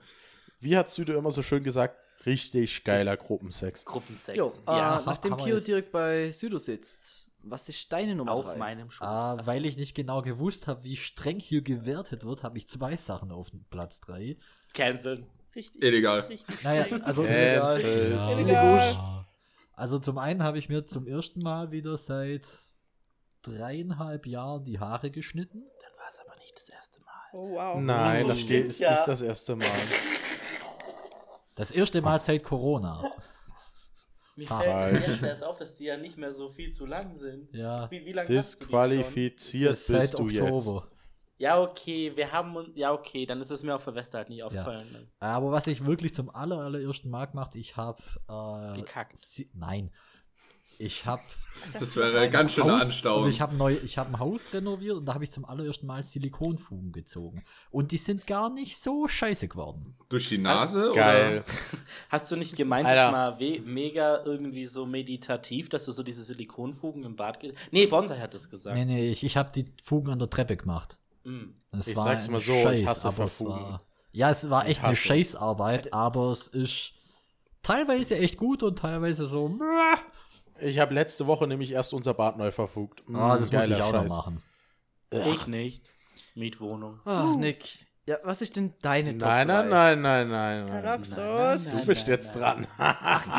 Wie 0.60 0.76
hat 0.76 0.90
Süde 0.90 1.12
immer 1.14 1.30
so 1.30 1.42
schön 1.42 1.62
gesagt? 1.62 1.96
Richtig 2.26 2.82
geiler 2.84 3.16
Gruppensex. 3.16 3.84
Gruppensex. 3.84 4.36
Jo, 4.36 4.46
äh, 4.66 4.76
ja, 4.76 5.02
nachdem 5.06 5.32
haben 5.32 5.38
wir 5.46 5.54
Kio 5.54 5.60
direkt 5.60 5.92
bei 5.92 6.30
Südo 6.32 6.58
sitzt, 6.58 7.27
was 7.42 7.68
ist 7.68 7.90
deine 7.92 8.14
Nummer 8.14 8.32
auf 8.32 8.46
drei? 8.46 8.56
meinem 8.56 8.90
Schoß. 8.90 9.06
Ah, 9.06 9.30
Also, 9.32 9.46
weil 9.46 9.64
ich 9.66 9.76
nicht 9.76 9.94
genau 9.94 10.22
gewusst 10.22 10.66
habe, 10.66 10.82
wie 10.84 10.96
streng 10.96 11.38
hier 11.38 11.62
gewertet 11.62 12.24
wird, 12.24 12.42
habe 12.42 12.58
ich 12.58 12.68
zwei 12.68 12.96
Sachen 12.96 13.30
auf 13.32 13.50
dem 13.50 13.64
Platz 13.70 14.00
3. 14.00 14.36
Canceln. 14.74 15.26
Richtig. 15.54 15.82
Illegal. 15.82 16.20
Richtig. 16.20 16.62
Naja, 16.62 16.84
also, 17.04 17.22
Cancelled. 17.24 18.10
Ja. 18.12 18.30
Illegal. 18.38 19.26
also 19.72 19.98
zum 19.98 20.18
einen 20.18 20.42
habe 20.42 20.58
ich 20.58 20.68
mir 20.68 20.86
zum 20.86 21.06
ersten 21.06 21.40
Mal 21.40 21.70
wieder 21.70 21.96
seit 21.96 22.46
dreieinhalb 23.42 24.26
Jahren 24.26 24.64
die 24.64 24.78
Haare 24.78 25.10
geschnitten. 25.10 25.62
Dann 25.80 25.92
war 25.98 26.08
es 26.08 26.18
aber 26.20 26.36
nicht 26.40 26.54
das 26.54 26.68
erste 26.68 27.00
Mal. 27.02 27.08
Oh, 27.32 27.50
wow. 27.54 27.80
Nein, 27.80 28.22
So 28.22 28.28
das 28.28 28.40
steht, 28.40 28.66
ist 28.66 28.80
ja. 28.80 28.90
nicht 28.92 29.08
das 29.08 29.22
erste 29.22 29.56
Mal. 29.56 29.66
Das 31.54 31.70
erste 31.70 32.00
Mal 32.02 32.20
seit 32.20 32.44
Corona. 32.44 33.02
Mir 34.38 34.48
Ah, 34.50 34.60
fällt 34.88 35.08
jetzt 35.08 35.22
erst 35.22 35.42
auf, 35.44 35.56
dass 35.56 35.74
die 35.76 35.86
ja 35.86 35.96
nicht 35.96 36.16
mehr 36.16 36.32
so 36.32 36.48
viel 36.48 36.70
zu 36.72 36.86
lang 36.86 37.12
sind. 37.16 37.52
Ja, 37.52 37.90
Wie, 37.90 38.04
wie 38.06 38.12
lange 38.12 38.28
hast 38.38 38.54
du? 38.54 38.64
Disqualifiziert 38.66 39.72
das 39.72 39.86
seit 39.86 40.00
bist 40.02 40.18
du 40.18 40.22
Oktober. 40.22 40.82
jetzt. 40.86 40.94
Ja, 41.40 41.60
okay, 41.60 42.12
wir 42.16 42.30
haben 42.32 42.54
uns. 42.56 42.70
Ja, 42.76 42.92
okay, 42.92 43.26
dann 43.26 43.40
ist 43.40 43.50
es 43.50 43.62
mir 43.64 43.74
auf 43.74 43.84
der 43.84 43.94
Weste 43.96 44.16
halt 44.16 44.28
nie 44.28 44.42
aufgefallen. 44.42 45.10
Aber 45.18 45.50
was 45.50 45.66
ich 45.66 45.84
wirklich 45.84 46.14
zum 46.14 46.30
aller, 46.34 46.58
allerersten 46.60 47.10
Mal 47.10 47.26
gemacht, 47.26 47.54
ich 47.56 47.76
habe 47.76 48.02
äh, 48.28 48.76
Gekackt. 48.76 49.16
sie- 49.16 49.50
Nein. 49.54 49.90
Ich 50.80 51.06
habe 51.06 51.22
Das 51.72 51.96
wäre 51.96 52.30
ganz 52.30 52.52
schön 52.52 52.62
eine 52.64 52.74
Haus, 52.74 52.82
Anstauung. 52.82 53.18
also 53.18 53.30
ich 53.30 53.40
habe 53.40 53.56
neu, 53.56 53.76
ich 53.84 53.98
habe 53.98 54.10
ein 54.10 54.18
Haus 54.20 54.52
renoviert 54.54 54.96
und 54.96 55.06
da 55.06 55.14
habe 55.14 55.24
ich 55.24 55.32
zum 55.32 55.44
allerersten 55.44 55.86
Mal 55.86 56.04
Silikonfugen 56.04 56.92
gezogen 56.92 57.42
und 57.70 57.90
die 57.90 57.98
sind 57.98 58.28
gar 58.28 58.48
nicht 58.48 58.78
so 58.78 59.08
scheiße 59.08 59.48
geworden. 59.48 59.96
Durch 60.08 60.28
die 60.28 60.38
Nase? 60.38 60.92
Geil. 60.94 61.42
Hast 62.08 62.30
du 62.30 62.36
nicht 62.36 62.56
gemeint, 62.56 62.86
Alter. 62.86 63.02
das 63.02 63.12
mal 63.12 63.40
we 63.40 63.60
mega 63.60 64.24
irgendwie 64.24 64.66
so 64.66 64.86
meditativ, 64.86 65.68
dass 65.68 65.84
du 65.84 65.90
so 65.92 66.04
diese 66.04 66.22
Silikonfugen 66.22 67.02
im 67.02 67.16
Bad 67.16 67.40
ge 67.40 67.54
Nee, 67.72 67.88
Bonsai 67.88 68.18
hat 68.20 68.34
das 68.34 68.48
gesagt. 68.48 68.76
Nee, 68.76 68.84
nee, 68.84 69.10
ich, 69.10 69.24
ich 69.24 69.36
habe 69.36 69.50
die 69.52 69.66
Fugen 69.82 70.10
an 70.10 70.20
der 70.20 70.30
Treppe 70.30 70.56
gemacht. 70.56 70.98
Mm. 71.24 71.50
Das 71.72 71.88
Ich 71.88 71.96
war 71.96 72.04
sag's 72.04 72.28
mal 72.28 72.40
so, 72.40 72.52
ich 72.52 72.62
Scheiß, 72.62 72.86
hasse 72.86 73.08
aber 73.08 73.24
es 73.24 73.44
war, 73.44 73.82
Ja, 74.12 74.30
es 74.30 74.48
war 74.48 74.66
echt 74.68 74.84
eine. 74.84 74.94
Scheißarbeit, 74.94 75.92
aber 75.92 76.30
es 76.30 76.46
ist 76.46 76.92
teilweise 77.64 78.16
echt 78.16 78.36
gut 78.36 78.62
und 78.62 78.78
teilweise 78.78 79.26
so. 79.26 79.58
Ich 80.60 80.78
habe 80.78 80.94
letzte 80.94 81.26
Woche 81.26 81.46
nämlich 81.46 81.72
erst 81.72 81.92
unser 81.94 82.14
Bad 82.14 82.36
neu 82.36 82.50
verfugt. 82.50 83.02
Ah, 83.08 83.36
Mm, 83.36 83.40
das 83.40 83.52
muss 83.52 83.66
ich 83.68 83.82
auch 83.82 83.92
noch 83.92 84.08
machen. 84.08 84.42
Ich 85.12 85.46
nicht. 85.46 85.90
Mietwohnung. 86.34 87.00
Ah, 87.04 87.34
Nick. 87.36 87.86
Ja, 88.06 88.16
was 88.24 88.40
ist 88.40 88.56
denn 88.56 88.72
deine 88.80 89.12
Top 89.18 89.28
Nein, 89.28 89.46
nein, 89.48 89.68
3? 89.68 89.70
nein, 89.70 90.00
nein, 90.00 90.28
nein, 90.30 90.66
nein. 90.66 90.82
Galaxus. 90.82 91.72
Du 91.80 91.86
bist 91.86 92.06
jetzt 92.08 92.34
dran. 92.34 92.66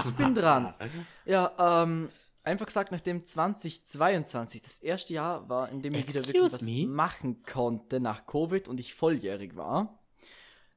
Ich 0.05 0.13
bin 0.15 0.33
dran. 0.35 0.73
Ja, 1.25 1.51
ähm, 1.83 2.09
einfach 2.43 2.65
gesagt, 2.67 2.91
nachdem 2.91 3.23
2022 3.25 4.61
das 4.61 4.79
erste 4.79 5.13
Jahr 5.13 5.47
war, 5.49 5.69
in 5.69 5.81
dem 5.81 5.93
ich 5.93 6.07
wieder 6.07 6.25
wirklich 6.25 6.35
Excuse 6.35 6.53
was 6.55 6.61
me? 6.63 6.87
machen 6.87 7.43
konnte 7.43 7.99
nach 7.99 8.25
Covid 8.25 8.67
und 8.67 8.79
ich 8.79 8.93
volljährig 8.95 9.55
war, 9.55 9.99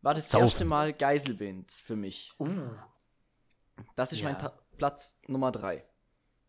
war 0.03 0.15
das 0.15 0.31
Saufen. 0.31 0.45
erste 0.47 0.65
Mal 0.67 0.93
Geiselwind 0.93 1.71
für 1.73 1.97
mich. 1.97 2.31
Uh. 2.39 2.49
Das 3.97 4.13
ist 4.13 4.21
Ja. 4.21 4.27
mein 4.29 4.39
Ta 4.39 4.53
Platz 4.77 5.21
Nummer 5.27 5.53
3. 5.53 5.85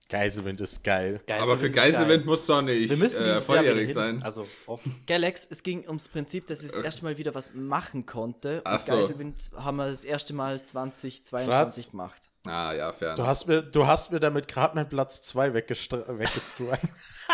Geiselwind 0.09 0.61
ist 0.61 0.83
geil. 0.83 1.21
Aber 1.41 1.57
für 1.57 1.71
Geiselwind 1.71 2.21
geil. 2.23 2.25
musst 2.25 2.47
du 2.47 2.53
auch 2.53 2.61
nicht 2.61 2.89
wir 2.89 2.97
müssen 2.97 3.23
äh, 3.23 3.41
volljährig 3.41 3.93
sein. 3.93 4.21
Also 4.21 4.47
offen. 4.67 5.01
Galax, 5.07 5.47
es 5.49 5.63
ging 5.63 5.87
ums 5.87 6.07
Prinzip, 6.07 6.45
dass 6.47 6.63
ich 6.63 6.71
das 6.71 6.83
erste 6.83 7.03
Mal 7.03 7.17
wieder 7.17 7.33
was 7.33 7.55
machen 7.55 8.05
konnte. 8.05 8.61
Ach 8.65 8.73
Und 8.73 8.81
so. 8.81 8.95
Geiselwind 8.97 9.35
haben 9.55 9.77
wir 9.77 9.87
das 9.89 10.03
erste 10.03 10.33
Mal 10.33 10.61
2022 10.63 11.83
Schatz. 11.85 11.91
gemacht. 11.91 12.21
Ah, 12.45 12.73
ja, 12.73 12.91
fair. 12.91 13.15
Du 13.15 13.25
hast 13.25 13.47
mir, 13.47 13.61
du 13.63 13.87
hast 13.87 14.11
mir 14.11 14.19
damit 14.19 14.49
gerade 14.49 14.75
meinen 14.75 14.89
Platz 14.89 15.21
2 15.21 15.53
weggestrichen. 15.53 16.89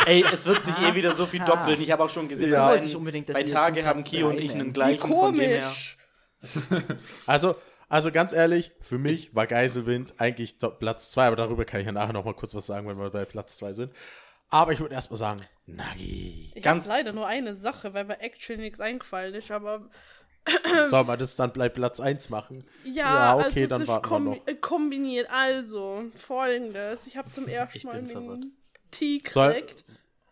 Ey, 0.06 0.24
es 0.32 0.46
wird 0.46 0.64
sich 0.64 0.78
eh 0.78 0.94
wieder 0.94 1.16
so 1.16 1.26
viel 1.26 1.40
doppeln. 1.46 1.82
Ich 1.82 1.90
habe 1.92 2.04
auch 2.04 2.10
schon 2.10 2.28
gesehen, 2.30 2.52
Ja. 2.52 2.68
bei, 2.68 2.74
Wollte 2.74 2.88
ich 2.88 2.96
unbedingt, 2.96 3.28
dass 3.28 3.34
bei 3.36 3.44
Tage 3.44 3.84
haben 3.86 4.04
Kio 4.04 4.30
und 4.30 4.38
ich 4.40 4.54
einen. 4.54 4.68
Wie 4.68 4.74
gleichen 4.74 5.08
von 5.08 5.34
dem 5.34 5.42
her. 5.42 5.62
komisch. 5.62 5.98
Also, 7.26 7.56
also 7.90 8.12
ganz 8.12 8.32
ehrlich, 8.32 8.72
für 8.82 8.98
mich 8.98 9.36
war 9.36 9.48
Geiselwind 9.48 10.14
eigentlich 10.20 10.58
Platz 10.80 11.12
2, 11.12 11.28
aber 11.28 11.36
darüber 11.36 11.66
kann 11.66 11.80
ich 11.82 11.86
ja 11.88 11.92
nachher 11.92 12.14
noch 12.14 12.24
mal 12.26 12.34
kurz 12.36 12.54
was 12.56 12.66
sagen, 12.68 12.88
wenn 12.88 12.98
wir 12.98 13.10
bei 13.10 13.26
Platz 13.26 13.58
2 13.58 13.74
sind. 13.74 13.94
Aber 14.52 14.72
ich 14.72 14.80
würde 14.80 14.96
erst 14.96 15.12
mal 15.12 15.18
sagen, 15.18 15.42
Nagi. 15.68 16.52
Ich 16.56 16.64
Ganz- 16.64 16.86
habe 16.86 16.94
leider 16.98 17.12
nur 17.14 17.28
eine 17.28 17.56
Sache, 17.56 17.94
weil 17.94 18.06
mir 18.06 18.20
actually 18.22 18.62
nichts 18.62 18.80
eingefallen 18.80 19.34
ist, 19.36 19.52
aber 19.52 19.90
Soll 20.88 21.04
man 21.04 21.20
das 21.20 21.36
dann 21.36 21.52
bei 21.54 21.70
Platz 21.70 22.00
1 22.00 22.30
machen? 22.30 22.64
ja, 22.84 22.94
Ja, 22.94 23.36
okay, 23.36 23.44
also 23.46 23.60
es 23.64 23.70
dann 23.70 23.82
ist 23.84 23.88
warten 23.88 24.06
wir 24.06 24.10
kombi 24.10 24.30
noch. 24.40 24.48
äh, 24.48 24.56
kombiniert. 24.56 25.28
Also, 25.32 26.04
folgendes. 26.16 27.06
Ich 27.08 27.18
habe 27.18 27.30
zum 27.30 27.48
ersten 27.48 27.86
Mal 27.88 27.98
einen 27.98 28.56
Tee 28.90 29.20
gekriegt. 29.20 29.84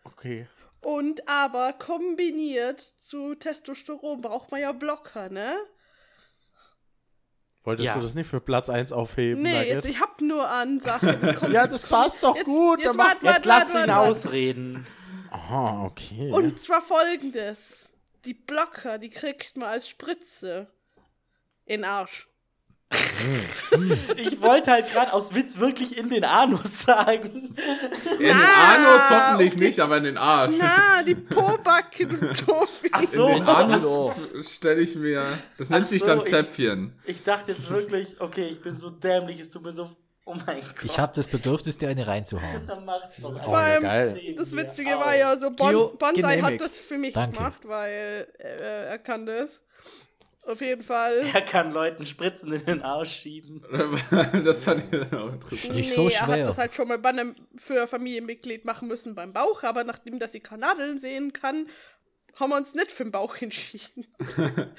okay. 0.04 0.46
Und 0.80 1.28
aber 1.28 1.72
kombiniert 1.74 2.80
zu 2.80 3.34
Testosteron 3.34 4.20
braucht 4.20 4.50
man 4.50 4.60
ja 4.60 4.72
Blocker, 4.72 5.28
ne? 5.28 5.56
Wolltest 7.64 7.86
Ja. 7.86 7.94
du 7.94 8.00
das 8.00 8.14
nicht 8.14 8.28
für 8.28 8.40
Platz 8.40 8.70
1 8.70 8.92
aufheben? 8.92 9.42
Nee, 9.42 9.52
Nugget? 9.52 9.68
jetzt, 9.68 9.84
ich 9.86 10.00
habe 10.00 10.24
nur 10.24 10.48
an 10.48 10.80
Sachen. 10.80 11.08
Ja, 11.52 11.66
das 11.66 11.82
passt 11.82 12.22
doch 12.22 12.36
jetzt, 12.36 12.44
gut. 12.44 12.80
Jetzt 12.80 12.96
warte, 12.96 13.22
warte, 13.22 13.36
Jetzt 13.36 13.44
lass 13.46 13.74
warte, 13.74 13.86
ihn 13.86 13.90
ausreden. 13.90 14.86
Ah, 15.30 15.84
okay. 15.84 16.30
Und 16.32 16.58
zwar 16.60 16.80
folgendes. 16.80 17.92
Die 18.24 18.34
Blocker, 18.34 18.98
die 18.98 19.10
kriegt 19.10 19.56
man 19.56 19.68
als 19.68 19.88
Spritze 19.88 20.68
in 21.66 21.82
den 21.82 21.84
Arsch. 21.84 22.28
Ich 24.16 24.40
wollte 24.40 24.70
halt 24.70 24.90
gerade 24.92 25.12
aus 25.12 25.34
Witz 25.34 25.58
wirklich 25.58 25.96
in 25.98 26.08
den 26.08 26.24
Anus 26.24 26.82
sagen. 26.86 27.54
In 28.18 28.18
den 28.18 28.36
Ah, 28.36 28.74
Anus 28.74 29.10
hoffentlich 29.10 29.56
die- 29.56 29.64
nicht, 29.64 29.80
aber 29.80 29.98
in 29.98 30.04
den 30.04 30.16
Arsch. 30.16 30.54
Na, 30.58 31.02
die 31.02 31.14
Pobacke, 31.14 32.06
du 32.06 32.16
Tofi. 32.34 32.88
Ach 32.92 33.02
In 33.02 33.08
so, 33.08 33.28
den 33.28 33.46
oh, 33.46 33.50
Anus 33.50 34.16
stelle 34.42 34.80
ich 34.80 34.94
mir. 34.96 35.24
Das 35.58 35.70
nennt 35.70 35.84
Ach 35.84 35.88
sich 35.88 36.02
dann 36.02 36.20
ich- 36.20 36.26
Zäpfchen. 36.28 36.92
ich 37.04 37.22
dachte 37.24 37.52
jetzt 37.52 37.68
wirklich, 37.70 38.20
okay, 38.20 38.46
ich 38.48 38.62
bin 38.62 38.76
so 38.78 38.90
dämlich, 38.90 39.40
es 39.40 39.50
tut 39.50 39.62
mir 39.64 39.72
so. 39.72 39.90
Oh 40.24 40.34
mein 40.46 40.60
Gott. 40.60 40.74
Ich 40.84 40.98
habe 40.98 41.12
das 41.16 41.26
Bedürfnis, 41.26 41.78
dir 41.78 41.88
eine 41.88 42.06
reinzuhauen. 42.06 42.66
Dann 42.66 42.84
mach's 42.84 43.16
doch 43.20 43.30
einfach. 43.34 43.46
Oh, 43.48 43.52
ja, 43.52 43.56
allem 43.58 43.82
geil. 43.82 44.34
Das 44.36 44.54
Witzige 44.54 44.90
war 44.98 45.16
ja 45.16 45.34
so, 45.38 45.50
bon 45.50 45.96
Bonsai 45.98 46.40
hat 46.42 46.60
das 46.60 46.78
für 46.78 46.98
mich 46.98 47.14
Danke. 47.14 47.36
gemacht, 47.38 47.62
weil 47.64 48.28
äh, 48.38 48.88
er 48.90 48.98
kann 48.98 49.24
das. 49.24 49.62
Auf 50.48 50.62
jeden 50.62 50.82
Fall. 50.82 51.26
Er 51.34 51.42
kann 51.42 51.72
Leuten 51.72 52.06
Spritzen 52.06 52.50
in 52.54 52.64
den 52.64 52.82
Arsch 52.82 53.20
schieben. 53.20 53.62
das 54.44 54.64
fand 54.64 54.82
ich 54.90 55.12
auch 55.12 55.30
interessant. 55.30 55.74
Nicht 55.74 55.92
so 55.92 56.04
er 56.06 56.10
schwer. 56.10 56.26
hat 56.26 56.48
das 56.48 56.56
halt 56.56 56.74
schon 56.74 56.88
mal 56.88 56.98
bei 56.98 57.10
einem, 57.10 57.36
für 57.54 57.82
ein 57.82 57.86
Familienmitglied 57.86 58.64
machen 58.64 58.88
müssen 58.88 59.14
beim 59.14 59.34
Bauch, 59.34 59.62
aber 59.62 59.84
nachdem 59.84 60.18
dass 60.18 60.32
sie 60.32 60.40
Kanadeln 60.40 60.96
sehen 60.96 61.34
kann, 61.34 61.66
haben 62.36 62.50
wir 62.50 62.56
uns 62.56 62.74
nicht 62.74 62.90
für 62.90 63.02
den 63.04 63.12
Bauch 63.12 63.36
entschieden. 63.42 64.06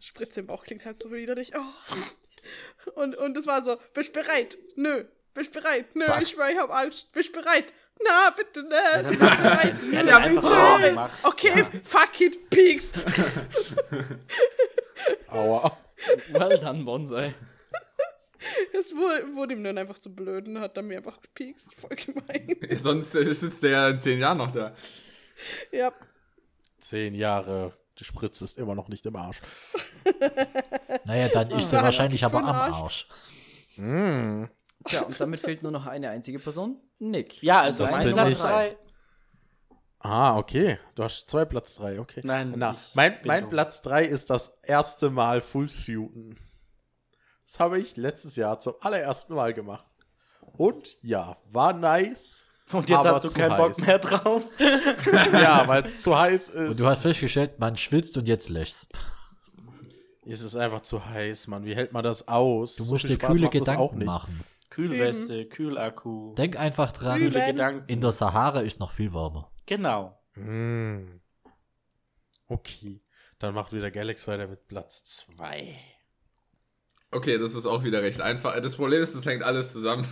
Spritze 0.00 0.40
im 0.40 0.46
Bauch 0.48 0.64
klingt 0.64 0.84
halt 0.84 0.98
so 0.98 1.10
widerlich. 1.10 1.52
Oh. 1.56 2.90
Und, 3.00 3.16
und 3.16 3.36
es 3.38 3.46
war 3.46 3.62
so, 3.62 3.78
bist 3.94 4.12
bereit? 4.12 4.58
Nö. 4.76 5.04
Bist 5.32 5.52
bereit? 5.52 5.94
Nö, 5.94 6.04
Zack. 6.04 6.20
ich 6.22 6.28
schwör, 6.28 6.50
ich 6.50 6.58
hab 6.58 6.70
Angst. 6.70 7.10
Bist 7.12 7.32
bereit? 7.32 7.72
Na, 8.02 8.30
bitte 8.30 8.62
nicht. 8.64 8.72
dann 8.94 9.06
Bist 9.08 9.20
mach- 9.20 9.36
bereit? 9.42 9.74
Er 9.92 9.98
hat 10.00 10.06
Ja, 10.06 10.16
einfach 10.18 10.78
so 10.78 10.88
gemacht. 10.88 11.18
Okay, 11.22 11.64
fuck 11.84 12.20
it, 12.20 12.50
peaks. 12.50 12.92
Aua. 15.28 15.76
Well 16.32 16.58
done, 16.58 16.84
Bonsai. 16.84 17.34
Es 18.72 18.94
wurde, 18.94 19.34
wurde 19.34 19.54
ihm 19.54 19.62
dann 19.62 19.76
einfach 19.76 19.98
zu 19.98 20.14
blöd 20.14 20.48
und 20.48 20.58
hat 20.60 20.76
dann 20.76 20.86
mir 20.86 20.96
einfach 20.98 21.20
gepiekst. 21.20 21.74
Voll 21.74 21.96
gemein. 21.96 22.56
Sonst 22.78 23.14
äh, 23.14 23.32
sitzt 23.34 23.62
der 23.62 23.70
ja 23.70 23.88
in 23.88 23.98
zehn 23.98 24.18
Jahren 24.18 24.38
noch 24.38 24.50
da. 24.50 24.74
ja. 25.72 25.92
Zehn 26.78 27.14
Jahre, 27.14 27.74
die 27.98 28.04
Spritze 28.04 28.44
ist 28.46 28.56
immer 28.56 28.74
noch 28.74 28.88
nicht 28.88 29.04
im 29.06 29.16
Arsch. 29.16 29.40
Naja, 31.04 31.28
dann 31.28 31.50
ist 31.52 31.72
er 31.72 31.82
wahrscheinlich 31.82 32.24
aber 32.24 32.38
am 32.38 32.46
Arsch. 32.46 33.08
Arsch. 33.76 34.48
Tja, 34.84 35.02
und 35.02 35.20
damit 35.20 35.40
fehlt 35.40 35.62
nur 35.62 35.72
noch 35.72 35.86
eine 35.86 36.10
einzige 36.10 36.38
Person. 36.38 36.78
Nick. 36.98 37.42
Ja, 37.42 37.60
also 37.62 37.84
Das 37.84 37.98
bin 37.98 38.16
ich. 38.28 38.38
3. 38.38 38.76
Ah, 40.00 40.38
okay. 40.38 40.78
Du 40.94 41.04
hast 41.04 41.28
zwei 41.28 41.44
Platz 41.44 41.74
drei, 41.76 42.00
okay. 42.00 42.22
Nein, 42.24 42.54
Na, 42.56 42.72
ich 42.72 42.94
mein, 42.94 43.18
mein. 43.24 43.50
Platz 43.50 43.82
drei 43.82 44.04
ist 44.04 44.30
das 44.30 44.58
erste 44.62 45.10
Mal 45.10 45.40
Full 45.42 45.68
Suiten. 45.68 46.38
Das 47.46 47.60
habe 47.60 47.78
ich 47.78 47.96
letztes 47.96 48.36
Jahr 48.36 48.58
zum 48.60 48.74
allerersten 48.80 49.34
Mal 49.34 49.52
gemacht. 49.52 49.86
Und 50.56 50.96
ja, 51.02 51.36
war 51.52 51.72
nice. 51.74 52.50
Und 52.72 52.88
jetzt 52.88 52.98
aber 53.00 53.14
hast 53.16 53.24
du 53.24 53.32
keinen 53.32 53.56
Bock 53.56 53.70
heiß. 53.70 53.78
mehr 53.86 53.98
drauf. 53.98 54.46
Ja, 55.32 55.66
weil 55.66 55.84
es 55.84 56.00
zu 56.00 56.16
heiß 56.18 56.48
ist. 56.50 56.70
Und 56.70 56.80
du 56.80 56.86
hast 56.86 57.02
festgestellt, 57.02 57.58
man 57.58 57.76
schwitzt 57.76 58.16
und 58.16 58.28
jetzt 58.28 58.48
lächst. 58.48 58.86
es 60.24 60.40
ist 60.40 60.54
einfach 60.54 60.82
zu 60.82 61.04
heiß, 61.04 61.48
Mann. 61.48 61.64
Wie 61.64 61.74
hält 61.74 61.92
man 61.92 62.04
das 62.04 62.26
aus? 62.28 62.76
Du 62.76 62.84
So 62.84 62.92
musst 62.92 63.02
viel 63.06 63.16
dir 63.16 63.22
Spaß 63.22 63.36
kühle 63.36 63.48
Gedanken 63.50 64.04
machen. 64.04 64.44
Kühlweste, 64.70 65.46
Kühlakku. 65.46 66.34
Denk 66.36 66.58
einfach 66.58 66.92
dran. 66.92 67.18
Kühle 67.18 67.44
Gedanken. 67.46 67.84
in 67.88 68.00
der 68.00 68.12
Sahara 68.12 68.60
ist 68.60 68.78
noch 68.78 68.92
viel 68.92 69.12
wärmer. 69.12 69.49
Genau. 69.70 70.18
Mm. 70.34 71.20
Okay. 72.48 73.00
Dann 73.38 73.54
macht 73.54 73.72
wieder 73.72 73.92
Galax 73.92 74.26
weiter 74.26 74.48
mit 74.48 74.66
Platz 74.66 75.04
zwei. 75.04 75.78
Okay, 77.12 77.38
das 77.38 77.54
ist 77.54 77.66
auch 77.66 77.84
wieder 77.84 78.02
recht 78.02 78.20
einfach. 78.20 78.58
Das 78.60 78.74
Problem 78.74 79.00
ist, 79.00 79.14
das 79.14 79.26
hängt 79.26 79.44
alles 79.44 79.72
zusammen. 79.72 80.04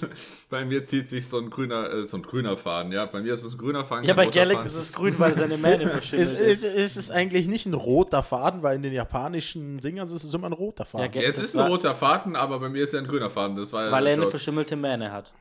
bei 0.50 0.66
mir 0.66 0.84
zieht 0.84 1.08
sich 1.08 1.28
so 1.28 1.38
ein 1.38 1.48
grüner, 1.48 1.90
äh, 1.90 2.04
so 2.04 2.18
ein 2.18 2.22
grüner 2.22 2.58
Faden. 2.58 2.92
Ja, 2.92 3.06
bei 3.06 3.22
mir 3.22 3.32
ist 3.32 3.42
es 3.42 3.54
ein 3.54 3.58
grüner 3.58 3.86
Faden. 3.86 4.04
Ja, 4.04 4.12
bei 4.12 4.26
Galax 4.26 4.58
Faden. 4.58 4.66
ist 4.66 4.76
es 4.76 4.92
grün, 4.92 5.18
weil 5.18 5.34
seine 5.34 5.56
Mähne 5.56 5.88
verschimmelt 5.90 6.30
Es, 6.30 6.38
ist. 6.38 6.62
es, 6.64 6.74
es 6.74 6.96
ist 6.98 7.10
eigentlich 7.10 7.46
nicht 7.46 7.64
ein 7.64 7.74
roter 7.74 8.22
Faden, 8.22 8.62
weil 8.62 8.76
in 8.76 8.82
den 8.82 8.92
japanischen 8.92 9.80
Singern 9.80 10.08
ist 10.08 10.24
es 10.24 10.34
immer 10.34 10.48
ein 10.50 10.52
roter 10.52 10.84
Faden. 10.84 11.10
Ja, 11.14 11.22
Ja, 11.22 11.26
es 11.26 11.38
ist 11.38 11.56
ein 11.56 11.66
roter 11.70 11.94
Faden, 11.94 12.36
aber 12.36 12.60
bei 12.60 12.68
mir 12.68 12.84
ist 12.84 12.92
ja 12.92 13.00
ein 13.00 13.06
grüner 13.06 13.30
Faden. 13.30 13.56
Das 13.56 13.72
war 13.72 13.86
ja 13.86 13.92
Weil 13.92 14.06
er 14.08 14.12
eine 14.12 14.26
verschimmelte 14.26 14.76
Mähne 14.76 15.10
hat. 15.10 15.32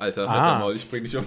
Alter, 0.00 0.26
Ah. 0.28 0.52
halt 0.52 0.60
mal, 0.64 0.74
ich 0.76 0.88
bring 0.88 1.04
dich 1.04 1.14
um. 1.16 1.26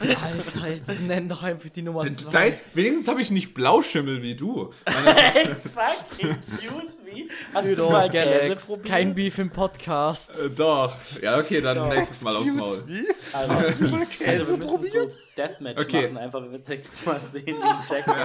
Alter, 0.00 0.68
jetzt 0.68 1.00
nenn 1.02 1.28
doch 1.28 1.42
einfach 1.44 1.68
die 1.70 1.82
Nummer 1.82 2.12
zwei. 2.12 2.30
Dein, 2.30 2.54
wenigstens 2.74 3.06
habe 3.08 3.22
ich 3.22 3.30
nicht 3.30 3.54
Blauschimmel 3.54 4.20
wie 4.20 4.34
du. 4.34 4.72
Fucking 4.84 6.30
excuse 6.30 6.98
me. 7.04 7.07
Hast 7.52 7.66
du 7.66 7.72
Pseudo 7.72 7.90
mal 7.90 8.10
Galax, 8.10 8.80
kein 8.84 9.14
Beef 9.14 9.38
im 9.38 9.50
Podcast. 9.50 10.40
Äh, 10.42 10.50
doch. 10.50 10.94
Ja, 11.22 11.38
okay, 11.38 11.60
dann 11.60 11.88
nächstes 11.88 12.22
Mal 12.22 12.36
aufs 12.36 12.52
Maul. 12.52 12.82
Wie? 12.86 13.06
Also, 13.32 13.52
also 13.54 13.80
wir 13.90 14.06
Käse 14.06 14.56
müssen 14.56 14.60
probiert? 14.74 15.10
so 15.12 15.16
Deathmatch 15.36 15.80
Okay. 15.80 16.02
machen, 16.08 16.16
einfach 16.18 16.42
wenn 16.42 16.52
wir 16.52 16.58
das 16.58 16.68
nächste 16.68 17.06
Mal 17.08 17.20
sehen, 17.32 17.46
wie 17.46 17.52
ein 17.52 17.58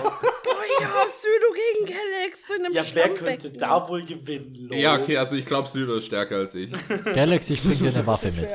auf. 0.03 0.23
Oh 0.23 0.81
ja, 0.81 0.89
Südo 1.07 1.53
gegen 1.53 1.85
Galax 1.93 2.47
zu 2.47 2.53
einem 2.53 2.73
Ja, 2.73 2.83
wer 2.93 3.09
könnte 3.13 3.51
da 3.51 3.87
wohl 3.87 4.03
gewinnen? 4.03 4.67
Lo? 4.69 4.75
Ja, 4.75 4.97
okay, 4.99 5.17
also 5.17 5.35
ich 5.35 5.45
glaube, 5.45 5.67
Südo 5.69 5.95
ist 5.95 6.05
stärker 6.05 6.37
als 6.37 6.55
ich. 6.55 6.71
Galax, 7.13 7.49
ich 7.49 7.61
bring 7.61 7.77
dir 7.77 7.89
eine 7.95 8.07
Waffe 8.07 8.31
mit. 8.31 8.49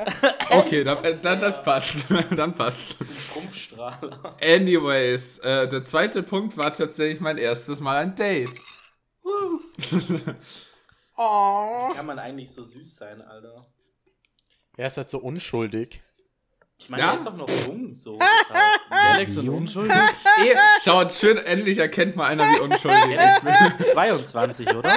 Okay, 0.50 0.84
dann, 0.84 1.04
äh, 1.04 1.16
dann 1.20 1.40
das 1.40 1.62
passt. 1.62 2.06
dann 2.36 2.54
passt. 2.54 2.96
Schrumpfstrahler. 3.32 4.36
Anyways, 4.42 5.38
äh, 5.38 5.68
der 5.68 5.82
zweite 5.82 6.22
Punkt 6.22 6.56
war 6.56 6.72
tatsächlich 6.72 7.20
mein 7.20 7.38
erstes 7.38 7.80
Mal 7.80 7.96
ein 7.98 8.14
Date. 8.14 8.50
Oh. 11.20 11.88
Kann 11.96 12.06
man 12.06 12.18
eigentlich 12.20 12.50
so 12.52 12.62
süß 12.64 12.94
sein, 12.96 13.20
Alter? 13.22 13.66
Er 14.76 14.86
ist 14.86 14.96
halt 14.98 15.10
so 15.10 15.18
unschuldig. 15.18 16.00
Ich 16.80 16.88
meine, 16.88 17.02
Ja. 17.02 17.08
er 17.10 17.14
ist 17.16 17.26
doch 17.26 17.36
noch 17.36 17.48
jung, 17.66 17.92
so. 17.92 18.18
Galax 18.88 19.36
und 19.36 19.48
unschuldig. 19.48 19.96
Eh, 19.96 20.54
schaut, 20.80 21.12
schön, 21.12 21.36
endlich 21.38 21.78
erkennt 21.78 22.14
mal 22.14 22.26
einer, 22.26 22.44
wie 22.44 22.60
unschuldig 22.60 23.00
ich 23.10 23.40
bin. 23.40 23.52
Er 23.52 23.66
ist 23.66 23.92
22, 23.94 24.76
oder? 24.76 24.92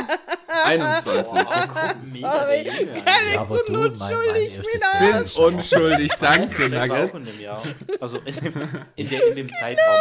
21. 0.65 1.33
Mega 1.33 2.45
der 2.45 2.63
Junge. 2.65 3.01
Galax 3.03 3.33
Ja, 3.33 3.41
und 3.41 3.67
du, 3.67 3.71
mein- 3.71 3.81
mein 3.81 3.89
unschuldig 3.91 4.59
wieder. 4.59 5.23
Bin 5.23 5.43
unschuldig, 5.43 6.11
danke, 6.19 6.69
Nugget. 6.69 7.39
Jahr. 7.39 7.63
Also 8.00 8.17
in 8.19 9.09
der, 9.09 9.27
in 9.27 9.35
dem 9.38 9.50
Zeitraum. 9.59 9.95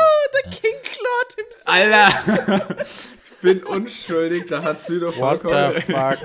Der 0.45 0.51
King 0.51 0.77
Claude 0.83 1.35
im 1.39 1.47
See. 1.51 1.65
Alter! 1.65 2.77
Ich 3.43 3.43
bin 3.43 3.65
unschuldig, 3.65 4.47
da 4.49 4.63
hat 4.63 4.85
Südo 4.85 5.09
What 5.17 5.41
vollkommen. 5.43 5.75
the 5.75 5.81
fuck? 5.93 6.19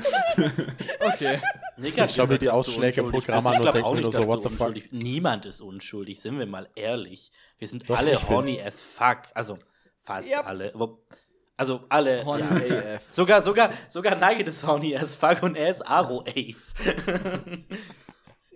Okay. 1.13 1.39
Nick 1.77 1.97
hat 1.99 2.09
Ich 2.09 2.15
schau 2.15 2.27
mir 2.27 2.37
die 2.37 2.45
dass 2.47 2.53
du 2.53 2.59
Ausschläge 2.59 2.99
im 3.01 3.07
unschuldig 3.07 3.25
Programm 3.27 3.43
bist. 3.43 3.47
an 3.47 3.55
und 3.55 3.61
glaub 3.61 3.73
denk 3.73 3.85
auch 3.85 3.93
mir 3.93 4.01
nicht, 4.01 4.13
nur 4.13 4.21
so, 4.23 4.27
what 4.27 4.43
the 4.43 4.49
fuck? 4.49 4.91
Niemand 4.91 5.45
ist 5.45 5.61
unschuldig, 5.61 6.19
sind 6.19 6.37
wir 6.39 6.45
mal 6.45 6.67
ehrlich. 6.75 7.31
Wir 7.57 7.67
sind 7.69 7.89
Doch, 7.89 7.97
alle 7.97 8.11
ich 8.13 8.19
bin's. 8.19 8.29
horny 8.29 8.61
as 8.61 8.81
fuck. 8.81 9.19
Also 9.33 9.57
fast 10.01 10.29
Yep. 10.29 10.45
alle. 10.45 10.71
Aber- 10.75 10.97
Also 11.57 11.85
alle. 11.87 12.25
Horny 12.25 12.67
ja. 12.67 12.95
AF. 12.95 13.03
Sogar, 13.09 13.41
sogar, 13.41 13.71
sogar 13.87 14.15
Nugget 14.17 14.49
ist 14.49 14.67
horny 14.67 14.95
as 14.97 15.15
fuck 15.15 15.41
und 15.41 15.55
er 15.55 15.71
ist 15.71 15.81
Aro 15.87 16.21
Ace. 16.27 16.73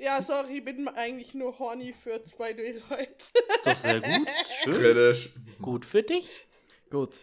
Ja, 0.01 0.21
sorry, 0.21 0.59
ich 0.59 0.63
bin 0.63 0.87
eigentlich 0.87 1.33
nur 1.33 1.59
horny 1.59 1.91
für 1.93 2.23
zwei 2.23 2.51
Leute. 2.53 3.05
Ist 3.17 3.65
doch 3.65 3.75
sehr 3.75 3.99
gut. 3.99 4.29
Schön. 4.63 4.73
Kritisch. 4.73 5.29
Gut 5.61 5.83
für 5.83 6.03
dich. 6.03 6.47
Gut. 6.89 7.17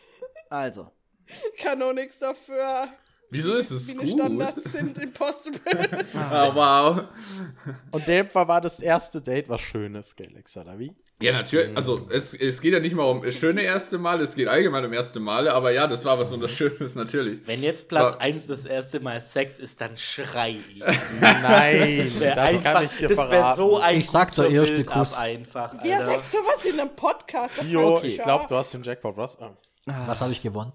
Also. 0.51 0.91
Kann 1.63 1.83
auch 1.83 1.93
nichts 1.93 2.19
dafür. 2.19 2.89
Wieso 3.31 3.55
ist 3.57 3.73
es 3.73 3.89
Wie 3.89 3.95
gut? 3.95 4.05
die 4.07 4.11
Standards 4.13 4.65
sind 4.73 4.97
impossible. 5.03 5.89
Ah, 6.15 6.55
wow. 6.55 7.05
Und 7.91 8.01
in 8.03 8.07
dem 8.07 8.29
Fall 8.29 8.47
war 8.47 8.61
das 8.61 8.79
erste 8.81 9.21
Date 9.21 9.49
was 9.49 9.61
Schönes, 9.61 10.15
Galax, 10.15 10.57
oder 10.57 10.79
wie? 10.79 10.95
Ja, 11.21 11.33
natürlich. 11.33 11.75
Also, 11.77 12.07
es, 12.11 12.35
es 12.35 12.61
geht 12.61 12.75
ja 12.75 12.79
nicht 12.79 12.95
mal 12.95 13.03
um 13.05 13.27
schöne 13.33 13.63
erste 13.63 13.97
Male, 13.99 14.23
es 14.23 14.37
geht 14.37 14.47
allgemein 14.49 14.85
um 14.85 14.93
erste 14.93 15.19
Male, 15.19 15.53
aber 15.55 15.73
ja, 15.73 15.87
das 15.89 16.05
war 16.05 16.19
was 16.19 16.31
Wunderschönes, 16.31 16.95
natürlich. 16.95 17.41
Wenn 17.47 17.63
jetzt 17.63 17.89
Platz 17.89 18.13
Ja. 18.13 18.19
1 18.19 18.47
das 18.49 18.65
erste 18.67 19.01
Mal 19.01 19.21
Sex 19.21 19.59
ist, 19.59 19.81
dann 19.81 19.97
schrei 19.97 20.57
ich. 20.75 20.81
Nein, 21.21 22.13
Wär 22.21 22.35
das 22.37 22.49
einfach, 22.51 22.73
kann 22.75 22.85
ich 22.85 22.93
dir 22.97 23.09
das 23.09 23.17
wäre 23.19 23.29
verraten. 23.29 23.57
so 23.57 23.79
ein 23.81 23.97
Ich 23.99 24.11
sag, 24.11 24.35
der 24.35 24.51
erste 24.51 24.75
Build-up 24.75 24.99
Kuss. 24.99 25.15
einfach, 25.15 25.75
Wer 25.83 25.99
Alter. 26.01 26.07
sagt 26.13 26.31
sowas 26.31 26.65
in 26.65 26.79
einem 26.79 26.95
Podcast? 26.95 27.63
Jo, 27.65 27.97
frag 27.97 28.05
ich 28.05 28.19
glaube, 28.19 28.45
du 28.49 28.55
hast 28.57 28.75
den 28.75 28.83
Jackpot, 28.83 29.17
was? 29.17 29.39
Ah, 29.41 29.57
Was 30.07 30.21
habe 30.21 30.31
ich 30.33 30.41
gewonnen? 30.41 30.73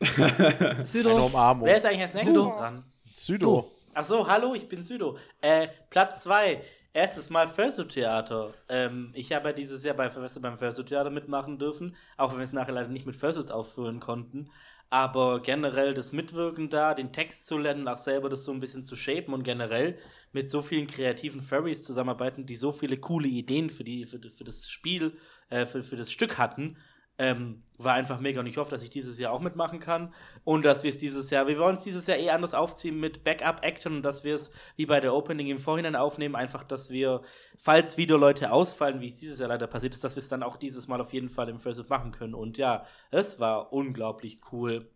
Eine 0.00 0.86
Südo. 0.86 1.26
Umarmung. 1.26 1.66
Wer 1.66 1.76
ist 1.76 1.86
eigentlich 1.86 2.02
als 2.02 2.14
nächstes 2.14 2.34
Südo. 2.34 2.50
dran? 2.50 2.84
Südo. 3.14 3.72
Ach 3.94 4.04
so, 4.04 4.26
hallo, 4.28 4.54
ich 4.54 4.68
bin 4.68 4.82
Südo. 4.82 5.18
Äh, 5.40 5.68
Platz 5.90 6.22
2. 6.22 6.62
Erstes 6.92 7.30
Mal 7.30 7.48
Fursuit-Theater. 7.48 8.54
Ähm, 8.68 9.10
ich 9.14 9.32
habe 9.32 9.50
ja 9.50 9.52
dieses 9.52 9.84
Jahr 9.84 9.94
bei 9.94 10.08
Silvester 10.08 10.40
beim 10.40 10.56
Fursuit-Theater 10.56 11.10
mitmachen 11.10 11.58
dürfen, 11.58 11.94
auch 12.16 12.30
wenn 12.32 12.38
wir 12.38 12.44
es 12.44 12.52
nachher 12.52 12.72
leider 12.72 12.88
nicht 12.88 13.06
mit 13.06 13.14
Fursuits 13.14 13.50
aufführen 13.50 14.00
konnten. 14.00 14.50
Aber 14.90 15.40
generell 15.40 15.92
das 15.92 16.12
Mitwirken 16.12 16.70
da, 16.70 16.94
den 16.94 17.12
Text 17.12 17.46
zu 17.46 17.58
lernen, 17.58 17.88
auch 17.88 17.98
selber 17.98 18.30
das 18.30 18.44
so 18.44 18.52
ein 18.52 18.60
bisschen 18.60 18.86
zu 18.86 18.96
shapen 18.96 19.34
und 19.34 19.42
generell 19.42 19.98
mit 20.32 20.48
so 20.48 20.62
vielen 20.62 20.86
kreativen 20.86 21.42
Furries 21.42 21.82
zusammenarbeiten, 21.82 22.46
die 22.46 22.56
so 22.56 22.72
viele 22.72 22.96
coole 22.96 23.28
Ideen 23.28 23.68
für, 23.68 23.84
die, 23.84 24.06
für, 24.06 24.18
für 24.30 24.44
das 24.44 24.70
Spiel, 24.70 25.12
äh, 25.50 25.66
für, 25.66 25.82
für 25.82 25.96
das 25.96 26.10
Stück 26.10 26.38
hatten, 26.38 26.78
ähm, 27.18 27.62
war 27.78 27.94
einfach 27.94 28.20
mega 28.20 28.40
und 28.40 28.46
ich 28.46 28.56
hoffe, 28.56 28.70
dass 28.70 28.82
ich 28.82 28.90
dieses 28.90 29.18
Jahr 29.18 29.32
auch 29.32 29.40
mitmachen 29.40 29.80
kann 29.80 30.12
und 30.44 30.64
dass 30.64 30.84
wir 30.84 30.90
es 30.90 30.98
dieses 30.98 31.30
Jahr, 31.30 31.46
wir 31.46 31.58
wollen 31.58 31.76
es 31.76 31.82
dieses 31.82 32.06
Jahr 32.06 32.16
eh 32.16 32.30
anders 32.30 32.54
aufziehen 32.54 32.98
mit 32.98 33.24
Backup-Action 33.24 33.96
und 33.96 34.02
dass 34.02 34.24
wir 34.24 34.34
es 34.34 34.52
wie 34.76 34.86
bei 34.86 35.00
der 35.00 35.14
Opening 35.14 35.48
im 35.48 35.58
Vorhinein 35.58 35.96
aufnehmen, 35.96 36.36
einfach, 36.36 36.62
dass 36.62 36.90
wir, 36.90 37.22
falls 37.56 37.96
wieder 37.96 38.18
Leute 38.18 38.52
ausfallen, 38.52 39.00
wie 39.00 39.08
es 39.08 39.16
dieses 39.16 39.40
Jahr 39.40 39.48
leider 39.48 39.66
passiert 39.66 39.94
ist, 39.94 40.04
dass 40.04 40.16
wir 40.16 40.22
es 40.22 40.28
dann 40.28 40.42
auch 40.42 40.56
dieses 40.56 40.86
Mal 40.88 41.00
auf 41.00 41.12
jeden 41.12 41.28
Fall 41.28 41.48
im 41.48 41.58
First 41.58 41.88
machen 41.88 42.12
können 42.12 42.34
und 42.34 42.56
ja, 42.56 42.86
es 43.10 43.40
war 43.40 43.72
unglaublich 43.72 44.40
cool. 44.52 44.88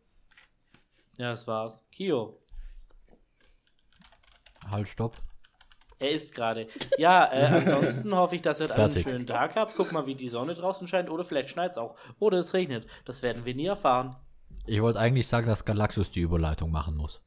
Ja, 1.18 1.30
das 1.30 1.46
war's. 1.46 1.84
Kio. 1.90 2.38
Halt, 4.70 4.88
stopp. 4.88 5.16
Er 6.02 6.10
ist 6.10 6.34
gerade. 6.34 6.66
Ja, 6.98 7.32
äh, 7.32 7.44
ansonsten 7.62 8.14
hoffe 8.14 8.34
ich, 8.34 8.42
dass 8.42 8.60
ihr 8.60 8.70
einen 8.74 8.92
schönen 8.92 9.26
Tag 9.26 9.56
habt. 9.56 9.74
Guck 9.76 9.92
mal, 9.92 10.06
wie 10.06 10.14
die 10.14 10.28
Sonne 10.28 10.54
draußen 10.54 10.88
scheint. 10.88 11.08
Oder 11.10 11.24
vielleicht 11.24 11.50
schneit 11.50 11.72
es 11.72 11.78
auch. 11.78 11.96
Oder 12.18 12.38
es 12.38 12.52
regnet. 12.54 12.86
Das 13.04 13.22
werden 13.22 13.44
wir 13.44 13.54
nie 13.54 13.66
erfahren. 13.66 14.14
Ich 14.66 14.80
wollte 14.82 14.98
eigentlich 14.98 15.26
sagen, 15.26 15.46
dass 15.46 15.64
Galaxus 15.64 16.10
die 16.10 16.20
Überleitung 16.20 16.70
machen 16.70 16.96
muss. 16.96 17.22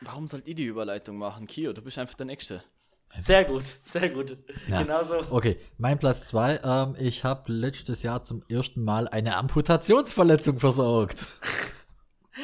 Warum 0.00 0.26
sollt 0.26 0.46
ihr 0.46 0.54
die 0.54 0.64
Überleitung 0.64 1.18
machen? 1.18 1.46
Kio, 1.46 1.72
du 1.72 1.82
bist 1.82 1.98
einfach 1.98 2.14
der 2.14 2.26
Nächste. 2.26 2.62
Sehr 3.18 3.44
gut, 3.44 3.64
sehr 3.90 4.10
gut. 4.10 4.36
Ja. 4.68 4.82
Genauso. 4.82 5.20
Okay, 5.30 5.56
mein 5.78 5.98
Platz 5.98 6.26
2. 6.28 6.60
Ähm, 6.62 6.96
ich 6.98 7.24
habe 7.24 7.50
letztes 7.52 8.02
Jahr 8.02 8.22
zum 8.22 8.42
ersten 8.48 8.84
Mal 8.84 9.08
eine 9.08 9.36
Amputationsverletzung 9.36 10.58
versorgt. 10.58 11.26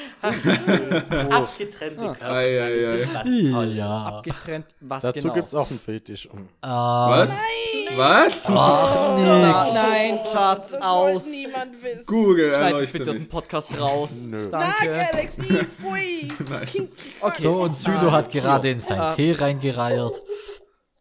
Abgetrennte 1.31 1.97
Körper. 1.97 2.31
Ei, 2.31 2.61
ei, 2.63 3.07
ei. 3.07 3.65
Ja. 3.75 4.03
Abgetrennt, 4.07 4.67
was 4.81 5.03
Dazu 5.03 5.23
genau? 5.23 5.35
gibt's 5.35 5.55
auch 5.55 5.71
einen 5.71 5.79
Fetisch. 5.79 6.29
Um. 6.31 6.49
Was? 6.63 7.39
Was? 7.97 8.43
Ach, 8.47 9.17
nee. 9.17 9.25
Na, 9.25 9.73
nein, 9.73 10.19
Schatz, 10.33 10.73
Das 10.73 10.83
aus. 10.83 11.27
niemand 11.31 11.83
wissen. 11.83 12.07
Google, 12.07 12.49
Schneid 12.49 12.61
das 12.63 12.71
erleuchte 12.73 12.99
bitte 12.99 13.11
aus 13.11 13.17
dem 13.17 13.29
Podcast 13.29 13.81
raus. 13.81 14.25
Nö. 14.31 14.49
Na, 14.51 14.61
Danke. 14.81 14.93
Galaxy, 15.13 15.65
pfui. 15.65 16.33
Kinky 16.67 16.89
Okay. 17.21 17.43
So, 17.43 17.53
und 17.63 17.77
Südo 17.77 18.11
hat 18.13 18.31
gerade 18.31 18.71
in 18.71 18.81
sein 18.81 19.01
Ah. 19.01 19.15
Tee 19.15 19.33
reingereiert. 19.33 20.21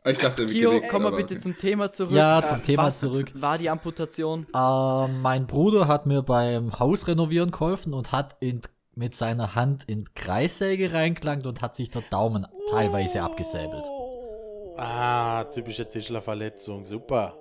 Ich 0.05 0.19
dachte, 0.19 0.45
Kio, 0.45 0.71
wir 0.81 0.93
aber 0.93 1.11
bitte 1.11 1.35
okay. 1.35 1.39
zum 1.39 1.57
Thema 1.57 1.89
zurück. 1.89 2.11
Ja, 2.11 2.43
zum 2.45 2.61
Thema 2.61 2.87
was 2.87 2.99
zurück. 2.99 3.31
War 3.35 3.57
die 3.57 3.69
Amputation? 3.69 4.45
Ähm, 4.53 5.21
mein 5.21 5.47
Bruder 5.47 5.87
hat 5.87 6.05
mir 6.05 6.21
beim 6.23 6.77
Haus 6.77 7.07
renovieren 7.07 7.51
geholfen 7.51 7.93
und 7.93 8.11
hat 8.11 8.35
in, 8.41 8.61
mit 8.95 9.15
seiner 9.15 9.55
Hand 9.55 9.83
in 9.87 10.05
Kreissäge 10.13 10.93
reingelangt 10.93 11.45
und 11.47 11.61
hat 11.61 11.75
sich 11.75 11.89
der 11.89 12.01
Daumen 12.03 12.45
teilweise 12.69 13.21
abgesäbelt. 13.21 13.83
Oh. 13.85 14.75
Ah, 14.77 15.43
typische 15.45 15.87
Tischlerverletzung. 15.87 16.83
Super. 16.83 17.35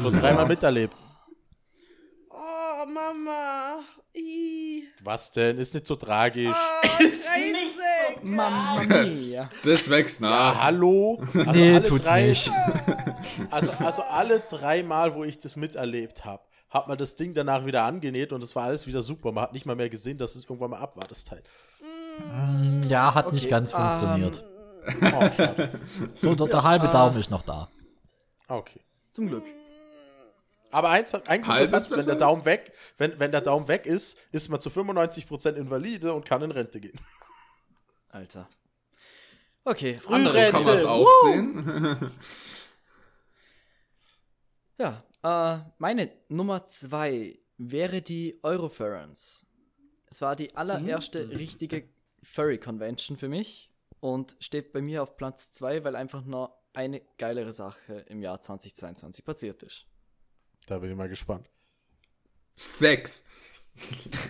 Schon 0.00 0.18
dreimal 0.20 0.46
miterlebt. 0.46 0.94
Oh, 2.30 2.86
Mama. 2.86 3.80
I. 4.14 4.84
Was 5.02 5.30
denn? 5.32 5.58
Ist 5.58 5.74
nicht 5.74 5.86
so 5.86 5.96
tragisch. 5.96 6.54
Oh, 6.80 6.86
Kreissäge. 6.96 7.56
Mamma 8.22 8.82
mia. 9.04 9.48
Das 9.64 9.88
wächst 9.88 10.20
Ja, 10.20 10.28
nach. 10.28 10.62
hallo? 10.64 11.20
Also 11.20 11.50
nee, 11.52 11.74
alle 11.76 11.82
tut's 11.88 12.04
drei, 12.04 12.26
nicht. 12.26 12.50
Also, 13.50 13.70
also 13.78 14.02
alle 14.02 14.40
drei 14.40 14.82
Mal, 14.82 15.14
wo 15.14 15.22
ich 15.24 15.38
das 15.38 15.54
miterlebt 15.54 16.24
habe, 16.24 16.42
hat 16.70 16.88
man 16.88 16.98
das 16.98 17.16
Ding 17.16 17.34
danach 17.34 17.64
wieder 17.64 17.84
angenäht 17.84 18.32
und 18.32 18.42
es 18.42 18.54
war 18.54 18.64
alles 18.64 18.86
wieder 18.86 19.02
super. 19.02 19.32
Man 19.32 19.42
hat 19.42 19.52
nicht 19.52 19.66
mal 19.66 19.76
mehr 19.76 19.88
gesehen, 19.88 20.18
dass 20.18 20.34
es 20.34 20.44
irgendwann 20.44 20.70
mal 20.70 20.80
ab 20.80 20.96
war, 20.96 21.06
das 21.06 21.24
Teil. 21.24 21.42
Ja, 22.88 23.14
hat 23.14 23.32
nicht 23.32 23.48
ganz 23.48 23.72
ähm, 23.72 23.78
funktioniert. 23.80 24.44
Oh, 25.02 25.30
schade. 25.36 25.70
So, 26.16 26.34
der, 26.34 26.46
der 26.46 26.62
halbe 26.62 26.88
Daumen 26.88 27.18
ist 27.18 27.30
noch 27.30 27.42
da. 27.42 27.68
Okay. 28.48 28.80
Zum 29.12 29.28
Glück. 29.28 29.44
Aber 30.70 30.90
eins 30.90 31.14
hat 31.14 31.28
ein 31.28 31.46
Halbes 31.46 31.90
wenn 31.90 32.04
der? 32.04 32.14
Daumen 32.16 32.44
weg, 32.44 32.72
wenn, 32.98 33.18
wenn 33.18 33.32
der 33.32 33.40
Daumen 33.40 33.68
weg 33.68 33.86
ist, 33.86 34.18
ist 34.32 34.48
man 34.50 34.60
zu 34.60 34.68
95% 34.68 35.54
invalide 35.54 36.12
und 36.12 36.26
kann 36.26 36.42
in 36.42 36.50
Rente 36.50 36.80
gehen. 36.80 36.98
Alter. 38.10 38.48
Okay, 39.64 39.96
Frührente. 39.96 40.30
andere 40.30 40.50
Kann 40.50 40.64
man 40.64 40.74
es 40.74 40.84
auch 40.84 41.08
sehen? 41.24 42.10
Ja, 44.78 45.02
äh, 45.22 45.58
meine 45.78 46.10
Nummer 46.28 46.64
zwei 46.66 47.38
wäre 47.56 48.02
die 48.02 48.38
Euroference. 48.42 49.44
Es 50.10 50.20
war 50.22 50.36
die 50.36 50.54
allererste 50.56 51.28
richtige 51.30 51.88
Furry 52.22 52.58
Convention 52.58 53.16
für 53.16 53.28
mich 53.28 53.70
und 54.00 54.36
steht 54.40 54.72
bei 54.72 54.80
mir 54.80 55.02
auf 55.02 55.16
Platz 55.16 55.50
zwei, 55.52 55.84
weil 55.84 55.96
einfach 55.96 56.24
nur 56.24 56.56
eine 56.72 57.00
geilere 57.18 57.52
Sache 57.52 58.04
im 58.08 58.22
Jahr 58.22 58.40
2022 58.40 59.24
passiert 59.24 59.62
ist. 59.62 59.86
Da 60.66 60.78
bin 60.78 60.90
ich 60.90 60.96
mal 60.96 61.08
gespannt. 61.08 61.48
Sex. 62.56 63.24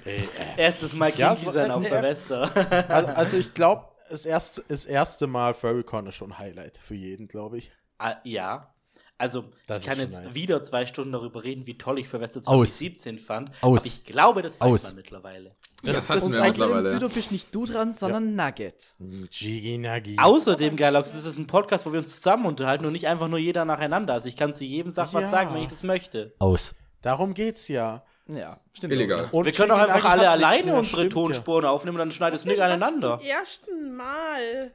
Ey, 0.05 0.21
äh. 0.57 0.61
Erstes 0.63 0.93
Mal 0.95 1.11
Ja, 1.11 1.35
Kinky 1.35 1.41
es 1.41 1.47
war- 1.47 1.53
sein 1.53 1.71
auf 1.71 1.83
nee, 1.83 1.89
Silvester. 1.89 2.91
Also, 2.91 3.09
also 3.11 3.37
ich 3.37 3.55
glaube, 3.55 3.89
das 4.11 4.27
erste, 4.27 4.63
das 4.69 4.85
erste 4.85 5.27
Mal 5.27 5.55
Furrycon 5.55 6.07
ist 6.07 6.15
schon 6.17 6.33
ein 6.33 6.39
Highlight 6.39 6.79
für 6.79 6.95
jeden, 6.95 7.29
glaube 7.29 7.59
ich. 7.59 7.73
ah, 7.99 8.17
ja. 8.25 8.75
Also, 9.21 9.47
Das 9.67 9.83
ich 9.83 9.89
kann 9.89 9.99
jetzt 9.99 10.23
nice. 10.23 10.35
wieder 10.35 10.63
zwei 10.63 10.87
Stunden 10.87 11.11
darüber 11.11 11.43
reden, 11.43 11.67
wie 11.67 11.77
toll 11.77 11.99
ich 11.99 12.09
Silvester 12.09 12.39
Aus. 12.39 12.45
2017 12.47 13.19
fand. 13.19 13.51
Aus. 13.63 13.79
Aber 13.79 13.85
ich 13.87 14.05
glaube, 14.05 14.43
das 14.43 14.61
weiß 14.61 14.69
Aus. 14.71 14.83
man 14.85 14.95
mittlerweile. 14.95 15.51
Das, 15.83 16.07
das 16.07 16.09
wir 16.09 16.39
ist 16.39 16.41
mittlerweile. 16.41 16.83
Südo 16.83 17.09
bist 17.09 17.33
nicht 17.33 17.53
du 17.53 17.67
dran, 17.67 17.93
sondern 17.93 18.37
Nugget. 18.37 18.95
Gigi 19.31 19.79
Nagi. 19.79 20.17
Außerdem, 20.21 20.77
Galax, 20.77 21.13
das 21.13 21.25
ist 21.25 21.37
ein 21.37 21.49
Podcast, 21.49 21.85
wo 21.87 21.93
wir 21.93 21.99
uns 21.99 22.15
zusammen 22.17 22.47
unterhalten 22.47 22.85
und 22.87 22.93
nicht 22.93 23.09
einfach 23.09 23.27
nur 23.29 23.41
jeder 23.41 23.65
nacheinander. 23.65 24.13
Also 24.15 24.29
ich 24.29 24.37
kann 24.37 24.55
zu 24.55 24.65
jedem 24.65 24.93
Sach 24.93 25.13
was 25.13 25.23
Ja. 25.25 25.29
sagen, 25.31 25.53
wenn 25.55 25.63
ich 25.63 25.69
das 25.69 25.83
möchte. 25.83 26.35
Aus. 26.39 26.75
Darum 27.03 27.35
geht's 27.35 27.67
ja. 27.69 28.05
Ja, 28.29 28.61
stimmt. 28.73 28.93
Illegal. 28.93 29.29
Und 29.33 29.47
wir 29.47 29.53
können 29.53 29.71
auch 29.73 29.79
einfach 29.79 30.05
alle 30.05 30.29
alleine 30.31 30.75
unsere 30.77 31.01
stimmt 31.03 31.13
ja. 31.15 31.23
Tonspuren 31.23 31.65
aufnehmen 31.65 31.97
und 31.97 32.01
dann 32.01 32.11
schneidest 32.13 32.45
du 32.45 32.51
nicht 32.51 32.59
Was 32.59 32.71
aneinander. 32.71 33.19
zum 33.19 33.27
ersten 33.29 33.97
Mal. 33.97 34.73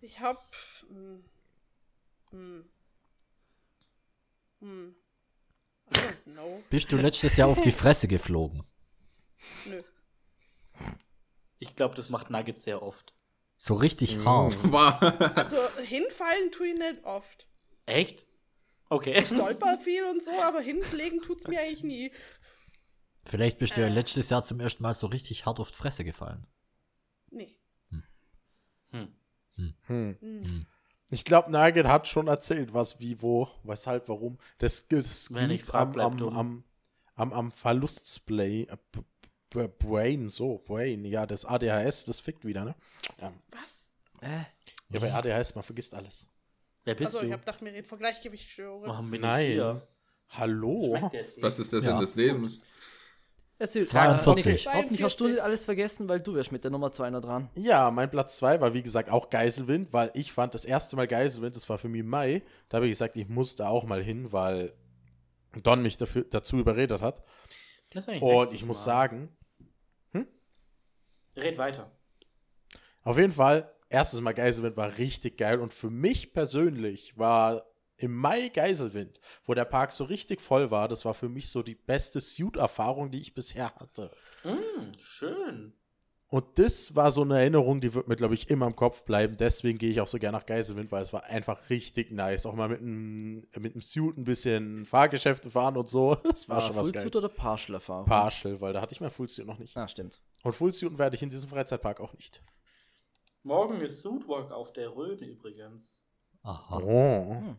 Ich 0.00 0.20
hab. 0.20 0.44
Hm. 0.88 1.24
Hm. 2.30 2.64
Hm. 4.62 4.94
I 5.90 5.98
don't 5.98 6.32
know. 6.32 6.62
Bist 6.70 6.90
du 6.90 6.96
letztes 6.96 7.36
Jahr 7.36 7.48
auf 7.48 7.60
die 7.60 7.72
Fresse 7.82 8.08
geflogen? 8.08 8.62
Nö. 9.66 9.82
Ich 11.58 11.76
glaube, 11.76 11.94
das 11.94 12.10
macht 12.10 12.30
Nugget 12.30 12.60
sehr 12.60 12.82
oft. 12.82 13.14
So 13.56 13.74
richtig 13.74 14.16
Mhm. 14.16 14.24
hart. 14.24 14.72
War- 14.72 15.36
Also 15.36 15.56
hinfallen 15.84 16.50
tue 16.52 16.68
ich 16.68 16.78
nicht 16.78 17.04
oft. 17.04 17.46
Echt? 17.86 18.26
Okay. 18.88 19.24
Stolper 19.24 19.78
viel 19.78 20.04
und 20.04 20.22
so, 20.22 20.30
aber 20.42 20.60
hinlegen 20.60 21.20
tut's 21.20 21.46
mir 21.46 21.60
eigentlich 21.60 21.84
nie. 21.84 22.12
Vielleicht 23.24 23.58
bist 23.58 23.76
du 23.76 23.80
ja 23.80 23.86
Äh. 23.86 23.92
letztes 23.92 24.30
Jahr 24.30 24.44
zum 24.44 24.60
ersten 24.60 24.82
Mal 24.82 24.94
so 24.94 25.06
richtig 25.06 25.46
hart 25.46 25.60
auf 25.60 25.70
die 25.70 25.76
Fresse 25.78 26.04
gefallen. 26.04 26.46
Nee. 27.30 27.56
Hm. 28.90 29.14
Hm. 29.86 30.66
Ich 31.12 31.26
glaube, 31.26 31.50
Nugget 31.50 31.86
hat 31.86 32.08
schon 32.08 32.26
erzählt, 32.26 32.72
was, 32.72 32.98
wie, 32.98 33.20
wo, 33.20 33.46
weshalb, 33.64 34.08
warum. 34.08 34.38
Das, 34.56 34.88
das 34.88 35.32
Wenn 35.32 35.44
ich 35.44 35.58
liegt 35.58 35.66
frag, 35.66 35.98
am, 35.98 36.00
am, 36.00 36.28
am, 36.30 36.64
am, 37.16 37.32
am 37.34 37.52
Verlustsplay. 37.52 38.62
äh, 38.62 39.68
Brain, 39.78 40.30
so, 40.30 40.56
Brain. 40.64 41.04
Ja, 41.04 41.26
das 41.26 41.44
ADHS, 41.44 42.06
das 42.06 42.18
fickt 42.18 42.46
wieder, 42.46 42.64
ne? 42.64 42.74
Ja, 43.20 43.30
Was? 43.50 43.90
Äh, 44.22 44.44
ja 44.88 45.00
bei 45.00 45.12
ADHS, 45.12 45.54
man 45.54 45.62
vergisst 45.62 45.92
alles. 45.94 46.26
Wer 46.84 46.94
bist 46.94 47.08
Also, 47.08 47.20
du? 47.20 47.26
ich 47.26 47.32
hab 47.34 47.40
gedacht, 47.40 47.60
wir 47.62 47.72
reden 47.74 47.86
von 47.86 47.98
Gleichgewichtsstörungen. 47.98 48.88
Warum 48.88 49.10
bin 49.10 49.20
Nein. 49.20 49.82
Hallo? 50.30 51.10
Was 51.42 51.58
ist 51.58 51.74
der 51.74 51.82
Sinn 51.82 51.90
Ja. 51.90 52.00
des 52.00 52.14
Lebens? 52.14 52.62
Erzähl, 53.62 53.86
42. 53.86 54.26
Hoffentlich, 54.26 54.66
hoffentlich 54.66 55.02
hast 55.02 55.14
du 55.20 55.24
42. 55.24 55.32
nicht 55.32 55.40
alles 55.42 55.64
vergessen, 55.64 56.08
weil 56.08 56.20
du 56.20 56.34
wärst 56.34 56.52
mit 56.52 56.64
der 56.64 56.70
Nummer 56.70 56.92
zwei 56.92 57.10
noch 57.10 57.20
dran. 57.20 57.48
Ja, 57.56 57.90
mein 57.90 58.10
Platz 58.10 58.36
2 58.36 58.60
war 58.60 58.74
wie 58.74 58.82
gesagt 58.82 59.10
auch 59.10 59.30
Geiselwind, 59.30 59.92
weil 59.92 60.10
ich 60.14 60.32
fand 60.32 60.54
das 60.54 60.64
erste 60.64 60.96
Mal 60.96 61.06
Geiselwind, 61.06 61.56
das 61.56 61.68
war 61.68 61.78
für 61.78 61.88
mich 61.88 62.00
im 62.00 62.08
Mai. 62.08 62.42
Da 62.68 62.76
habe 62.76 62.86
ich 62.86 62.92
gesagt, 62.92 63.16
ich 63.16 63.28
muss 63.28 63.56
da 63.56 63.68
auch 63.68 63.84
mal 63.84 64.02
hin, 64.02 64.32
weil 64.32 64.72
Don 65.62 65.82
mich 65.82 65.96
dafür, 65.96 66.24
dazu 66.24 66.58
überredet 66.58 67.00
hat. 67.02 67.22
Das 67.90 68.04
ist 68.04 68.08
eigentlich 68.08 68.22
Und 68.22 68.52
ich 68.52 68.64
muss 68.64 68.78
Mal. 68.78 68.84
sagen, 68.84 69.36
Red 71.36 71.56
weiter. 71.56 71.90
auf 73.04 73.16
jeden 73.16 73.32
Fall, 73.32 73.72
erstes 73.88 74.20
Mal 74.20 74.32
Geiselwind 74.32 74.76
war 74.76 74.98
richtig 74.98 75.38
geil 75.38 75.60
und 75.60 75.72
für 75.72 75.88
mich 75.90 76.34
persönlich 76.34 77.16
war 77.16 77.64
im 77.96 78.14
Mai 78.14 78.48
Geiselwind, 78.48 79.20
wo 79.44 79.54
der 79.54 79.64
Park 79.64 79.92
so 79.92 80.04
richtig 80.04 80.40
voll 80.40 80.70
war, 80.70 80.88
das 80.88 81.04
war 81.04 81.14
für 81.14 81.28
mich 81.28 81.50
so 81.50 81.62
die 81.62 81.74
beste 81.74 82.20
Suit-Erfahrung, 82.20 83.10
die 83.10 83.20
ich 83.20 83.34
bisher 83.34 83.74
hatte. 83.76 84.10
Hm, 84.42 84.92
schön. 85.02 85.72
Und 86.32 86.58
das 86.58 86.96
war 86.96 87.12
so 87.12 87.20
eine 87.20 87.38
Erinnerung, 87.38 87.82
die 87.82 87.92
wird 87.92 88.08
mir, 88.08 88.16
glaube 88.16 88.32
ich, 88.32 88.48
immer 88.48 88.66
im 88.66 88.74
Kopf 88.74 89.04
bleiben. 89.04 89.36
Deswegen 89.36 89.76
gehe 89.76 89.90
ich 89.90 90.00
auch 90.00 90.06
so 90.06 90.18
gerne 90.18 90.38
nach 90.38 90.46
Geiselwind, 90.46 90.90
weil 90.90 91.02
es 91.02 91.12
war 91.12 91.24
einfach 91.24 91.68
richtig 91.68 92.10
nice. 92.10 92.46
Auch 92.46 92.54
mal 92.54 92.70
mit 92.70 92.80
einem 92.80 93.46
mit 93.58 93.74
einem 93.74 93.82
Suit 93.82 94.16
ein 94.16 94.24
bisschen 94.24 94.86
Fahrgeschäfte 94.86 95.50
fahren 95.50 95.76
und 95.76 95.90
so. 95.90 96.16
Das 96.22 96.48
war 96.48 96.62
schon 96.62 96.74
was 96.74 96.86
Fullsuit 96.86 97.12
Geiles. 97.12 97.16
oder 97.16 97.28
Partial 97.28 97.74
Erfahrung? 97.74 98.06
Partial, 98.06 98.58
weil 98.62 98.72
da 98.72 98.80
hatte 98.80 98.94
ich 98.94 99.02
mein 99.02 99.10
Fullsuit 99.10 99.46
noch 99.46 99.58
nicht. 99.58 99.76
Ah, 99.76 99.86
stimmt. 99.86 100.22
Und 100.42 100.54
Fullsuit 100.54 100.96
werde 100.96 101.16
ich 101.16 101.22
in 101.22 101.28
diesem 101.28 101.50
Freizeitpark 101.50 102.00
auch 102.00 102.14
nicht. 102.14 102.42
Morgen 103.42 103.82
ist 103.82 104.00
Suitwalk 104.00 104.52
auf 104.52 104.72
der 104.72 104.88
Rhön 104.96 105.18
übrigens. 105.18 106.00
Aha. 106.44 106.78
Oh. 106.78 107.34
Hm. 107.42 107.58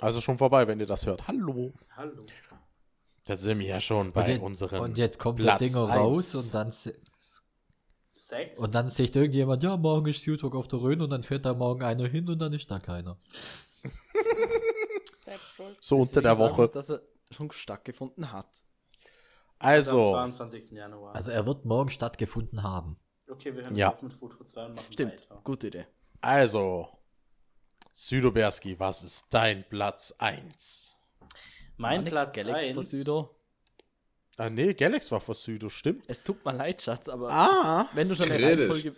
Also 0.00 0.20
schon 0.20 0.38
vorbei, 0.38 0.66
wenn 0.66 0.80
ihr 0.80 0.86
das 0.86 1.06
hört. 1.06 1.28
Hallo. 1.28 1.72
Hallo. 1.96 2.24
Da 3.26 3.36
sind 3.36 3.58
wir 3.60 3.66
ja 3.66 3.80
schon 3.80 4.08
Und 4.08 4.12
bei 4.12 4.28
jetzt, 4.28 4.42
unseren. 4.42 4.80
und 4.80 4.98
jetzt 4.98 5.18
kommt 5.18 5.38
Platz 5.40 5.58
der 5.60 5.68
Dinger 5.68 5.86
eins. 5.88 5.96
raus 5.96 6.34
und 6.34 6.54
dann, 6.54 6.70
se- 6.72 6.94
Sex? 8.14 8.58
und 8.58 8.74
dann 8.74 8.90
sagt 8.90 9.16
irgendjemand, 9.16 9.62
ja, 9.62 9.76
morgen 9.76 10.06
ist 10.08 10.22
Suitwalk 10.22 10.54
auf 10.54 10.68
der 10.68 10.80
Rhön 10.80 11.00
und 11.00 11.10
dann 11.10 11.22
fährt 11.22 11.44
da 11.46 11.54
morgen 11.54 11.82
einer 11.82 12.06
hin 12.06 12.28
und 12.28 12.38
dann 12.38 12.52
ist 12.52 12.70
da 12.70 12.78
keiner. 12.78 13.18
So 15.80 15.98
unter 15.98 16.20
der 16.22 16.36
sagen 16.36 16.50
Woche. 16.52 16.62
wir's, 16.62 16.70
dass 16.72 16.90
er 16.90 17.00
schon 17.30 17.50
stattgefunden 17.50 18.30
hat. 18.32 18.46
Also, 19.58 20.14
Am 20.16 20.30
22. 20.32 20.70
Januar. 20.72 21.14
Also 21.14 21.30
er 21.30 21.46
wird 21.46 21.64
morgen 21.64 21.90
stattgefunden 21.90 22.62
haben. 22.62 22.98
okay, 23.30 23.54
wir 23.54 23.62
hören 23.64 23.74
Ja. 23.76 23.92
auf 23.94 24.02
mit 24.02 24.12
Foto 24.12 24.44
2 24.44 24.66
und 24.66 24.74
machen 24.76 24.92
Stimmt, 24.92 25.12
weiter. 25.30 25.40
gute 25.44 25.68
Idee. 25.68 25.86
also. 26.20 26.88
Südoberski, 27.96 28.74
was 28.80 29.04
ist 29.04 29.26
dein 29.30 29.64
Platz 29.68 30.12
1? 30.18 30.96
Mein 31.76 32.02
nicht 32.02 32.10
Platz 32.10 32.34
Galaxy 32.34 32.66
1. 32.66 32.74
von 32.74 32.82
Südo. 32.82 33.30
Ah, 34.36 34.50
nee, 34.50 34.74
Galax 34.74 35.12
war 35.12 35.20
vor 35.20 35.36
Südo, 35.36 35.68
stimmt. 35.68 36.02
Es 36.08 36.24
tut 36.24 36.44
mir 36.44 36.54
leid, 36.54 36.82
Schatz, 36.82 37.08
aber 37.08 37.30
Ah, 37.30 37.88
wenn 37.92 38.08
du 38.08 38.16
schon 38.16 38.32
eine 38.32 38.36
kritisch. 38.36 38.58
Reihenfolge 38.68 38.94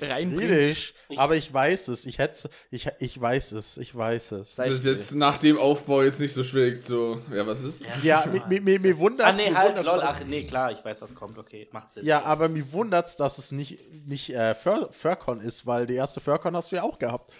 reinbringst, 0.00 0.94
Aber 1.16 1.36
ich 1.36 1.52
weiß 1.52 1.88
es. 1.88 2.06
Ich 2.06 2.18
hätte 2.18 2.50
ich, 2.72 2.88
ich 2.98 3.20
weiß 3.20 3.52
es. 3.52 3.76
Ich 3.76 3.94
weiß 3.94 4.32
es. 4.32 4.56
sei 4.56 4.64
Das 4.64 4.76
ist 4.76 4.86
jetzt 4.86 5.14
nach 5.14 5.38
dem 5.38 5.56
Aufbau 5.56 6.02
jetzt 6.02 6.18
nicht 6.18 6.34
so 6.34 6.42
schwierig 6.42 6.82
zu. 6.82 7.20
Ja, 7.32 7.46
was 7.46 7.62
ist? 7.62 7.84
Ja, 8.02 8.24
mir, 8.26 8.44
mir, 8.48 8.60
mir, 8.60 8.80
mir 8.80 8.96
Ah, 9.20 9.32
nee, 9.32 9.54
halt, 9.54 9.76
lol. 9.84 10.00
Ach, 10.02 10.24
nee, 10.24 10.44
klar, 10.44 10.72
ich 10.72 10.84
weiß, 10.84 11.00
was 11.02 11.14
kommt. 11.14 11.38
Okay, 11.38 11.68
macht 11.70 11.92
Sinn. 11.92 12.04
Ja, 12.04 12.24
aber 12.24 12.48
mir 12.48 12.72
wundert's, 12.72 13.14
dass 13.14 13.38
es 13.38 13.52
nicht, 13.52 13.78
nicht 14.08 14.30
äh, 14.30 14.56
Fur 14.56 14.90
Furcon 14.90 15.40
ist, 15.40 15.66
weil 15.66 15.86
die 15.86 15.94
erste 15.94 16.20
Furcon 16.20 16.56
hast 16.56 16.72
du 16.72 16.76
ja 16.76 16.82
auch 16.82 16.98
gehabt. 16.98 17.32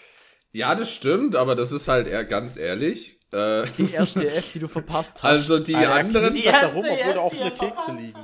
Ja, 0.55 0.73
das 0.73 0.89
stimmt, 0.93 1.35
aber 1.35 1.53
das 1.55 1.71
ist 1.73 1.87
halt 1.89 2.07
eher 2.07 2.23
ganz 2.23 2.55
ehrlich. 2.55 3.19
Äh, 3.33 3.63
die 3.77 3.91
erste 3.91 4.25
F, 4.27 4.53
die 4.53 4.59
du 4.59 4.67
verpasst 4.69 5.21
hast. 5.21 5.25
also 5.29 5.59
die 5.59 5.75
Alter, 5.75 5.89
er 5.89 5.95
anderen. 5.97 6.29
knistert 6.29 6.55
da 6.61 6.67
rum, 6.67 6.85
obwohl 6.89 7.13
da 7.13 7.19
offene 7.19 7.51
Kekse 7.51 7.91
liegen. 7.91 8.19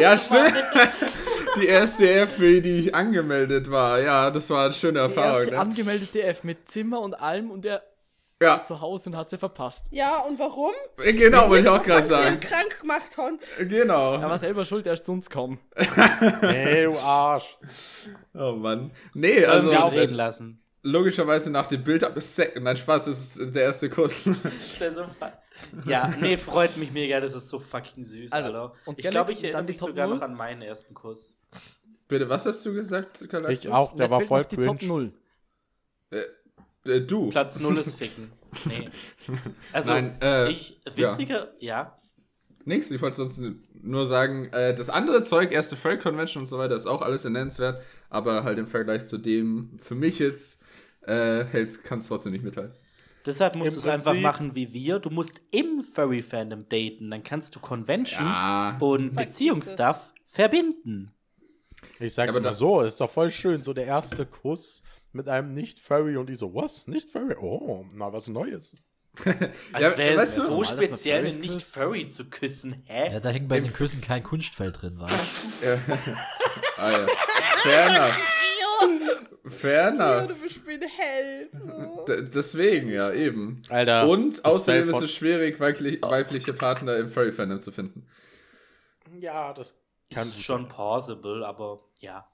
Ja, 0.00 0.18
stimmt. 0.18 0.54
Die 1.60 1.66
erste 1.68 2.10
F, 2.10 2.34
für 2.34 2.60
die 2.60 2.78
ich 2.80 2.94
angemeldet 2.94 3.70
war. 3.70 3.98
Ja, 4.00 4.30
das 4.30 4.50
war 4.50 4.66
eine 4.66 4.74
schöne 4.74 4.98
die 4.98 5.04
Erfahrung. 5.06 5.38
erste 5.38 5.52
Ne? 5.52 5.58
angemeldete 5.60 6.22
F 6.24 6.44
mit 6.44 6.68
Zimmer 6.68 7.00
und 7.00 7.14
allem 7.14 7.50
und 7.50 7.64
der 7.64 7.82
Ja, 8.42 8.62
zu 8.62 8.82
Hause 8.82 9.08
und 9.10 9.16
hat 9.16 9.30
sie 9.30 9.38
verpasst. 9.38 9.86
Ja, 9.90 10.18
und 10.18 10.38
warum? 10.38 10.72
genau, 10.98 11.48
wollte 11.48 11.62
ich 11.64 11.70
auch 11.70 11.82
gerade 11.82 12.06
sagen. 12.06 12.40
krank 12.40 12.78
gemacht 12.80 13.16
haben. 13.16 13.38
Genau. 13.58 14.16
Er 14.16 14.28
war 14.28 14.36
selber 14.36 14.66
schuld, 14.66 14.86
er 14.86 14.92
ist 14.94 15.06
zu 15.06 15.12
uns 15.12 15.30
gekommen. 15.30 15.58
Nee, 16.42 16.82
du 16.84 16.98
Arsch. 16.98 17.56
Oh 18.34 18.52
Mann. 18.52 18.90
Nee, 19.14 19.44
Also, 19.46 19.68
also 19.68 19.70
wir 19.70 19.84
auch 19.84 19.92
reden 19.92 20.14
lassen. 20.14 20.62
Logischerweise 20.86 21.50
nach 21.50 21.66
dem 21.66 21.82
Bild 21.82 22.04
ab 22.04 22.16
ist 22.16 22.36
Sek 22.36 22.60
Nein, 22.62 22.76
Spaß, 22.76 23.06
das 23.06 23.36
ist 23.36 23.54
der 23.54 23.64
erste 23.64 23.90
Kuss. 23.90 24.28
Ja, 25.86 26.12
nee, 26.20 26.36
freut 26.36 26.76
mich 26.76 26.92
mega, 26.92 27.18
das 27.18 27.32
ist 27.34 27.48
so 27.48 27.58
fucking 27.58 28.04
süß, 28.04 28.30
Also, 28.30 28.48
Alter. 28.50 28.74
und 28.84 28.98
ich 28.98 29.08
glaube, 29.08 29.32
ich 29.32 29.38
erinnere 29.38 29.58
dann 29.60 29.66
die 29.66 29.72
mich 29.72 29.80
Top 29.80 29.88
sogar 29.88 30.06
null? 30.06 30.16
noch 30.16 30.22
an 30.22 30.34
meinen 30.34 30.60
ersten 30.60 30.92
Kuss. 30.92 31.34
Bitte, 32.08 32.28
was 32.28 32.44
hast 32.44 32.64
du 32.66 32.74
gesagt, 32.74 33.26
Galaxis? 33.30 33.64
Ich 33.64 33.70
auch, 33.70 33.96
der 33.96 34.04
jetzt 34.04 34.12
war 34.12 34.20
voll 34.20 34.40
noch 34.42 34.48
die 34.48 34.56
Top 34.56 34.78
cringe. 34.78 35.12
0. 36.10 36.20
Äh, 36.88 37.00
du. 37.00 37.30
Platz 37.30 37.58
0 37.58 37.78
ist 37.78 37.96
ficken. 37.96 38.32
Nee. 38.66 38.88
Also, 39.72 39.90
Nein, 39.90 40.16
äh, 40.22 40.50
ich, 40.50 40.78
witziger, 40.94 41.48
ja. 41.58 41.98
Nix, 42.64 42.90
ich 42.90 43.00
wollte 43.00 43.16
sonst 43.16 43.40
nur 43.82 44.06
sagen, 44.06 44.46
äh, 44.52 44.74
das 44.74 44.90
andere 44.90 45.22
Zeug, 45.22 45.52
erste 45.52 45.76
Freight 45.76 46.02
Convention 46.02 46.42
und 46.42 46.46
so 46.46 46.58
weiter, 46.58 46.76
ist 46.76 46.86
auch 46.86 47.00
alles 47.02 47.24
nennenswert, 47.24 47.82
aber 48.10 48.44
halt 48.44 48.58
im 48.58 48.66
Vergleich 48.66 49.06
zu 49.06 49.16
dem, 49.18 49.78
für 49.78 49.94
mich 49.94 50.18
jetzt, 50.18 50.64
äh, 51.06 51.44
hält's, 51.44 51.82
kannst 51.82 52.08
trotzdem 52.08 52.32
nicht 52.32 52.44
mithalten. 52.44 52.74
Deshalb 53.24 53.56
musst 53.56 53.68
Im 53.68 53.74
du 53.74 53.80
es 53.80 53.86
einfach 53.86 54.14
machen 54.14 54.54
wie 54.54 54.72
wir. 54.72 54.98
Du 55.00 55.10
musst 55.10 55.40
im 55.50 55.82
Furry-Fandom 55.82 56.68
daten. 56.68 57.10
Dann 57.10 57.24
kannst 57.24 57.56
du 57.56 57.60
Convention 57.60 58.24
Ja. 58.24 58.76
und 58.78 59.16
Beziehungsstuff 59.16 60.12
verbinden. 60.28 61.12
Ich 61.98 62.14
sag's 62.14 62.36
Aber 62.36 62.44
mal 62.44 62.54
so, 62.54 62.82
ist 62.82 63.00
doch 63.00 63.10
voll 63.10 63.30
schön, 63.32 63.62
so 63.64 63.72
der 63.72 63.86
erste 63.86 64.26
Kuss 64.26 64.82
mit 65.12 65.28
einem 65.28 65.54
Nicht-Furry 65.54 66.16
und 66.16 66.28
die 66.28 66.36
so, 66.36 66.54
was? 66.54 66.86
Nicht-Furry? 66.86 67.34
Oh, 67.40 67.84
mal 67.92 68.12
was 68.12 68.28
Neues. 68.28 68.76
Als 69.72 69.82
Ja, 69.94 69.98
wäre 69.98 70.16
weißt 70.18 70.38
es 70.38 70.44
du- 70.44 70.50
so 70.50 70.64
speziell, 70.64 71.26
einen. 71.26 71.40
Nicht-Furry 71.40 72.08
zu 72.08 72.26
küssen. 72.26 72.82
Hä? 72.84 73.12
Ja, 73.14 73.20
da 73.20 73.30
hängt 73.30 73.48
bei 73.48 73.58
den 73.58 73.72
Küssen 73.72 74.00
kein 74.02 74.22
Kunstfeld 74.22 74.82
drin, 74.82 74.98
war. 75.00 75.10
Ah 76.78 76.90
ja. 76.90 77.06
Fair 77.62 77.86
enough. 77.86 78.18
Fair 79.48 79.94
Ja, 79.94 80.18
enough. 80.20 80.28
du 80.36 80.42
bist 80.42 80.66
wie 80.66 80.72
ein 80.74 80.82
Held. 80.82 81.52
So. 81.54 82.04
D 82.06 82.22
deswegen, 82.34 82.90
ja, 82.90 83.12
eben. 83.12 83.62
Alter. 83.68 84.08
Und 84.08 84.44
außerdem 84.44 84.90
ist 84.90 85.02
es 85.02 85.14
schwierig, 85.14 85.60
weiblich, 85.60 86.02
weibliche 86.02 86.52
Partner 86.52 86.96
im 86.96 87.08
Furry-Fandom 87.08 87.60
zu 87.60 87.70
finden. 87.72 88.06
Ja, 89.20 89.52
das 89.52 89.78
kann 90.12 90.28
ist 90.28 90.42
schon 90.42 90.68
plausible, 90.68 91.44
aber 91.46 91.84
ja. 92.00 92.26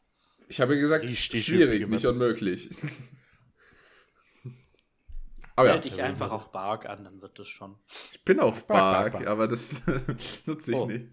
Ich 0.48 0.60
habe 0.60 0.78
gesagt, 0.78 1.04
Richtig 1.04 1.44
schwierig, 1.46 1.86
nicht 1.88 2.06
unmöglich. 2.06 2.70
Aber 5.54 5.68
ja, 5.68 5.74
Meld 5.74 5.84
dich 5.84 6.02
einfach 6.02 6.32
auf 6.32 6.50
Bark 6.50 6.88
an, 6.88 7.04
dann 7.04 7.20
wird 7.20 7.38
das 7.38 7.46
schon. 7.48 7.76
ich 8.10 8.24
bin 8.24 8.40
auf 8.40 8.66
Bark, 8.66 9.12
Bark, 9.12 9.12
Bark. 9.12 9.26
aber 9.26 9.48
das 9.48 9.82
nutze 10.46 10.70
ich 10.72 10.76
Oh. 10.78 10.86
nicht. 10.86 11.06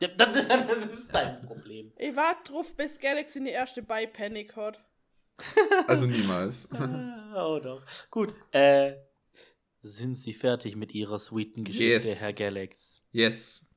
Ja, 0.00 0.08
das, 0.08 0.28
das 0.48 0.86
ist 0.92 1.08
dein 1.14 1.40
Problem. 1.46 1.90
Ich 1.96 2.14
warte 2.14 2.52
drauf, 2.52 2.76
bis 2.76 2.98
Galaxy 2.98 3.42
die 3.42 3.48
erste 3.50 3.82
Bei-Panic 3.82 4.54
hat. 4.56 4.78
Also 5.86 6.06
niemals. 6.06 6.68
Oh 7.40 7.60
doch. 7.62 7.84
Gut. 8.10 8.34
Äh, 8.50 8.94
sind 9.80 10.16
Sie 10.16 10.32
fertig 10.32 10.74
mit 10.74 10.92
Ihrer 10.92 11.18
sweeten 11.20 11.62
Geschichte, 11.62 12.08
Yes. 12.08 12.20
Herr 12.22 12.32
Galax? 12.32 13.02
Yes. 13.12 13.70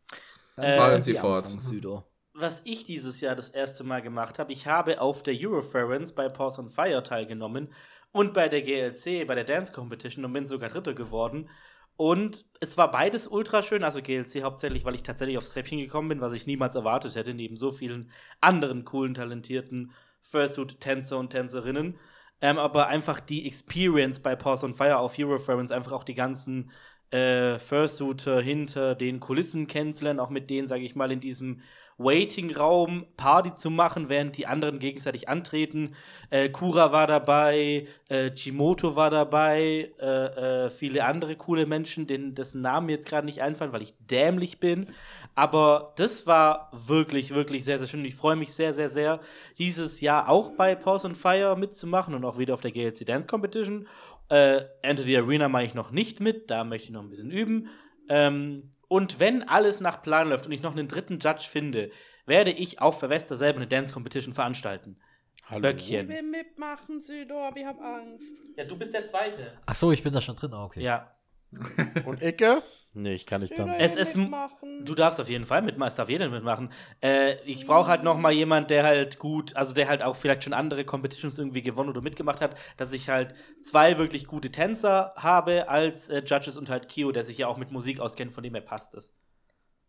Dann 0.56 0.66
Äh, 0.66 0.78
fahren 0.78 0.92
können 0.92 1.04
Sie 1.04 1.14
fort. 1.16 1.46
Südo. 1.62 2.04
Was 2.34 2.62
ich 2.66 2.86
dieses 2.86 3.22
Jahr 3.22 3.36
das 3.36 3.50
erste 3.50 3.84
Mal 3.84 4.02
gemacht 4.02 4.40
habe, 4.40 4.52
ich 4.52 4.66
habe 4.66 5.00
auf 5.00 5.22
der 5.22 5.36
Euroference 5.38 6.14
bei 6.16 6.28
Pause 6.30 6.62
on 6.62 6.70
Fire 6.70 7.04
teilgenommen 7.04 7.72
und 8.12 8.34
bei 8.34 8.48
der 8.50 8.62
GLC, 8.64 9.28
bei 9.28 9.36
der 9.36 9.44
Dance 9.44 9.72
Competition 9.72 10.26
und 10.26 10.34
bin 10.34 10.46
sogar 10.48 10.70
Dritter 10.70 10.94
geworden. 10.96 11.50
Und 11.98 12.46
es 12.62 12.78
war 12.78 12.90
beides 12.90 13.28
ultra 13.28 13.62
schön, 13.62 13.84
also 13.84 14.02
GLC 14.02 14.42
hauptsächlich, 14.42 14.86
weil 14.86 14.96
ich 14.96 15.04
tatsächlich 15.04 15.38
aufs 15.38 15.52
Treppchen 15.52 15.78
gekommen 15.78 16.08
bin, 16.10 16.22
was 16.22 16.34
ich 16.34 16.48
niemals 16.48 16.74
erwartet 16.74 17.14
hätte, 17.16 17.36
neben 17.36 17.58
so 17.58 17.70
vielen 17.70 18.10
anderen 18.40 18.86
coolen, 18.86 19.14
talentierten 19.14 19.92
Fursuit-Tänzer 20.24 21.18
und 21.18 21.30
Tänzerinnen. 21.30 22.00
Ähm, 22.42 22.58
aber 22.58 22.88
einfach 22.88 23.20
die 23.20 23.48
Experience 23.48 24.20
bei 24.20 24.36
Pause 24.36 24.66
on 24.66 24.74
Fire 24.74 24.98
auf 24.98 25.18
Euroference, 25.18 25.72
einfach 25.72 25.92
auch 25.92 26.04
die 26.04 26.16
ganzen 26.16 26.72
äh, 27.12 27.60
Fursuiter 27.60 28.42
hinter 28.42 28.96
den 28.96 29.20
Kulissen 29.20 29.68
kennenzulernen, 29.68 30.20
auch 30.20 30.30
mit 30.30 30.50
denen, 30.50 30.68
sage 30.68 30.84
ich 30.84 30.96
mal, 30.96 31.12
in 31.12 31.20
diesem 31.20 31.62
Waiting-Raum 31.98 33.06
Party 33.18 33.54
zu 33.56 33.70
machen, 33.70 34.10
während 34.10 34.38
die 34.38 34.48
anderen 34.48 34.80
gegenseitig 34.80 35.30
antreten. 35.30 35.94
Äh, 36.30 36.50
Kura 36.50 36.92
war 36.92 37.08
dabei, 37.08 37.88
äh, 38.10 38.32
Chimoto 38.32 38.96
war 38.96 39.10
dabei, 39.10 39.92
äh, 40.00 40.66
äh, 40.66 40.70
viele 40.70 41.06
andere 41.06 41.36
coole 41.36 41.66
Menschen, 41.66 42.08
denen 42.08 42.36
dessen 42.36 42.62
Namen 42.62 42.90
jetzt 42.90 43.08
gerade 43.08 43.26
nicht 43.26 43.42
einfallen, 43.42 43.74
weil 43.74 43.84
ich 43.84 43.94
dämlich 44.00 44.60
bin. 44.60 44.88
Aber 45.36 45.94
das 45.96 46.28
war 46.28 46.72
wirklich, 46.74 47.34
wirklich 47.34 47.64
sehr, 47.64 47.78
sehr 47.78 47.88
schön. 47.88 48.06
Ich 48.06 48.16
freue 48.16 48.36
mich 48.36 48.54
sehr, 48.54 48.74
sehr, 48.74 48.90
sehr, 48.90 49.20
dieses 49.58 50.02
Jahr 50.02 50.30
auch 50.30 50.52
bei 50.52 50.76
Pause 50.76 51.08
on 51.08 51.16
Fire 51.16 51.56
mitzumachen 51.58 52.14
und 52.14 52.26
auch 52.26 52.38
wieder 52.38 52.54
auf 52.54 52.62
der 52.62 52.72
GLC 52.72 53.06
Dance 53.06 53.28
Competition. 53.28 53.88
Äh, 54.30 54.62
Enter 54.82 55.04
the 55.04 55.18
Arena 55.18 55.50
mache 55.50 55.66
ich 55.66 55.74
noch 55.74 55.92
nicht 55.92 56.20
mit, 56.20 56.50
da 56.50 56.64
möchte 56.64 56.88
ich 56.88 56.94
noch 56.94 57.02
ein 57.02 57.10
bisschen 57.10 57.32
üben. 57.32 57.68
Ähm, 58.10 58.70
und 58.92 59.22
wenn 59.22 59.48
alles 59.48 59.80
nach 59.80 60.02
Plan 60.02 60.28
läuft 60.28 60.48
und 60.48 60.52
ich 60.52 60.62
noch 60.62 60.74
einen 60.74 60.90
dritten 60.90 61.20
Judge 61.20 61.48
finde, 61.50 61.92
werde 62.26 62.52
ich 62.52 62.82
auch 62.82 62.94
für 62.94 63.10
Wester 63.10 63.38
selber 63.38 63.60
eine 63.60 63.68
Dance 63.68 63.94
Competition 63.94 64.34
veranstalten. 64.34 65.00
Hallo. 65.46 65.60
Ich 65.60 65.62
Böckchen. 65.62 66.10
will 66.10 66.24
mitmachen, 66.24 67.00
Südo, 67.00 67.42
aber 67.42 67.56
ich 67.56 67.66
hab 67.66 67.80
Angst. 67.80 68.34
Ja, 68.58 68.66
du 68.66 68.78
bist 68.78 68.94
der 68.94 69.06
Zweite. 69.06 69.58
Ach 69.66 69.76
so, 69.76 69.94
ich 69.94 70.04
bin 70.04 70.12
da 70.12 70.20
schon 70.20 70.36
drin, 70.36 70.54
ah, 70.54 70.66
okay. 70.66 70.82
Ja. 70.82 71.16
Und 72.06 72.22
Icke? 72.22 72.62
Nee, 72.94 73.14
ich 73.14 73.26
kann 73.26 73.40
nicht 73.42 73.56
tanzen. 73.56 73.80
Es 73.82 73.96
ist- 73.96 74.18
mitmachen. 74.18 74.84
Du 74.84 74.94
darfst 74.96 75.22
auf 75.22 75.30
jeden 75.30 75.46
Fall 75.46 75.62
mitmachen, 75.62 75.88
es 75.88 75.96
darf 75.96 76.10
jeder 76.10 76.28
mitmachen. 76.28 76.70
Äh, 77.02 77.36
ich 77.46 77.66
brauche 77.66 77.88
halt 77.90 78.04
noch 78.04 78.18
mal 78.18 78.34
jemand, 78.34 78.70
der 78.70 78.84
halt 78.84 79.18
gut, 79.18 79.56
also 79.56 79.74
der 79.74 79.88
halt 79.88 80.04
auch 80.04 80.18
vielleicht 80.18 80.44
schon 80.44 80.52
andere 80.54 80.84
Competitions 80.84 81.38
irgendwie 81.40 81.62
gewonnen 81.62 81.90
oder 81.90 82.02
mitgemacht 82.02 82.42
hat, 82.42 82.58
dass 82.76 82.92
ich 82.92 83.08
halt 83.08 83.34
zwei 83.62 83.98
wirklich 83.98 84.28
gute 84.28 84.52
Tänzer 84.52 85.14
habe 85.16 85.70
als 85.70 86.10
äh, 86.10 86.22
Judges 86.26 86.58
und 86.58 86.70
halt 86.70 86.90
Kio, 86.90 87.14
der 87.14 87.24
sich 87.24 87.38
ja 87.38 87.48
auch 87.48 87.58
mit 87.58 87.72
Musik 87.72 88.02
auskennt, 88.02 88.34
von 88.34 88.44
dem 88.44 88.56
er 88.56 88.62
passt 88.62 88.94
es. 88.94 89.14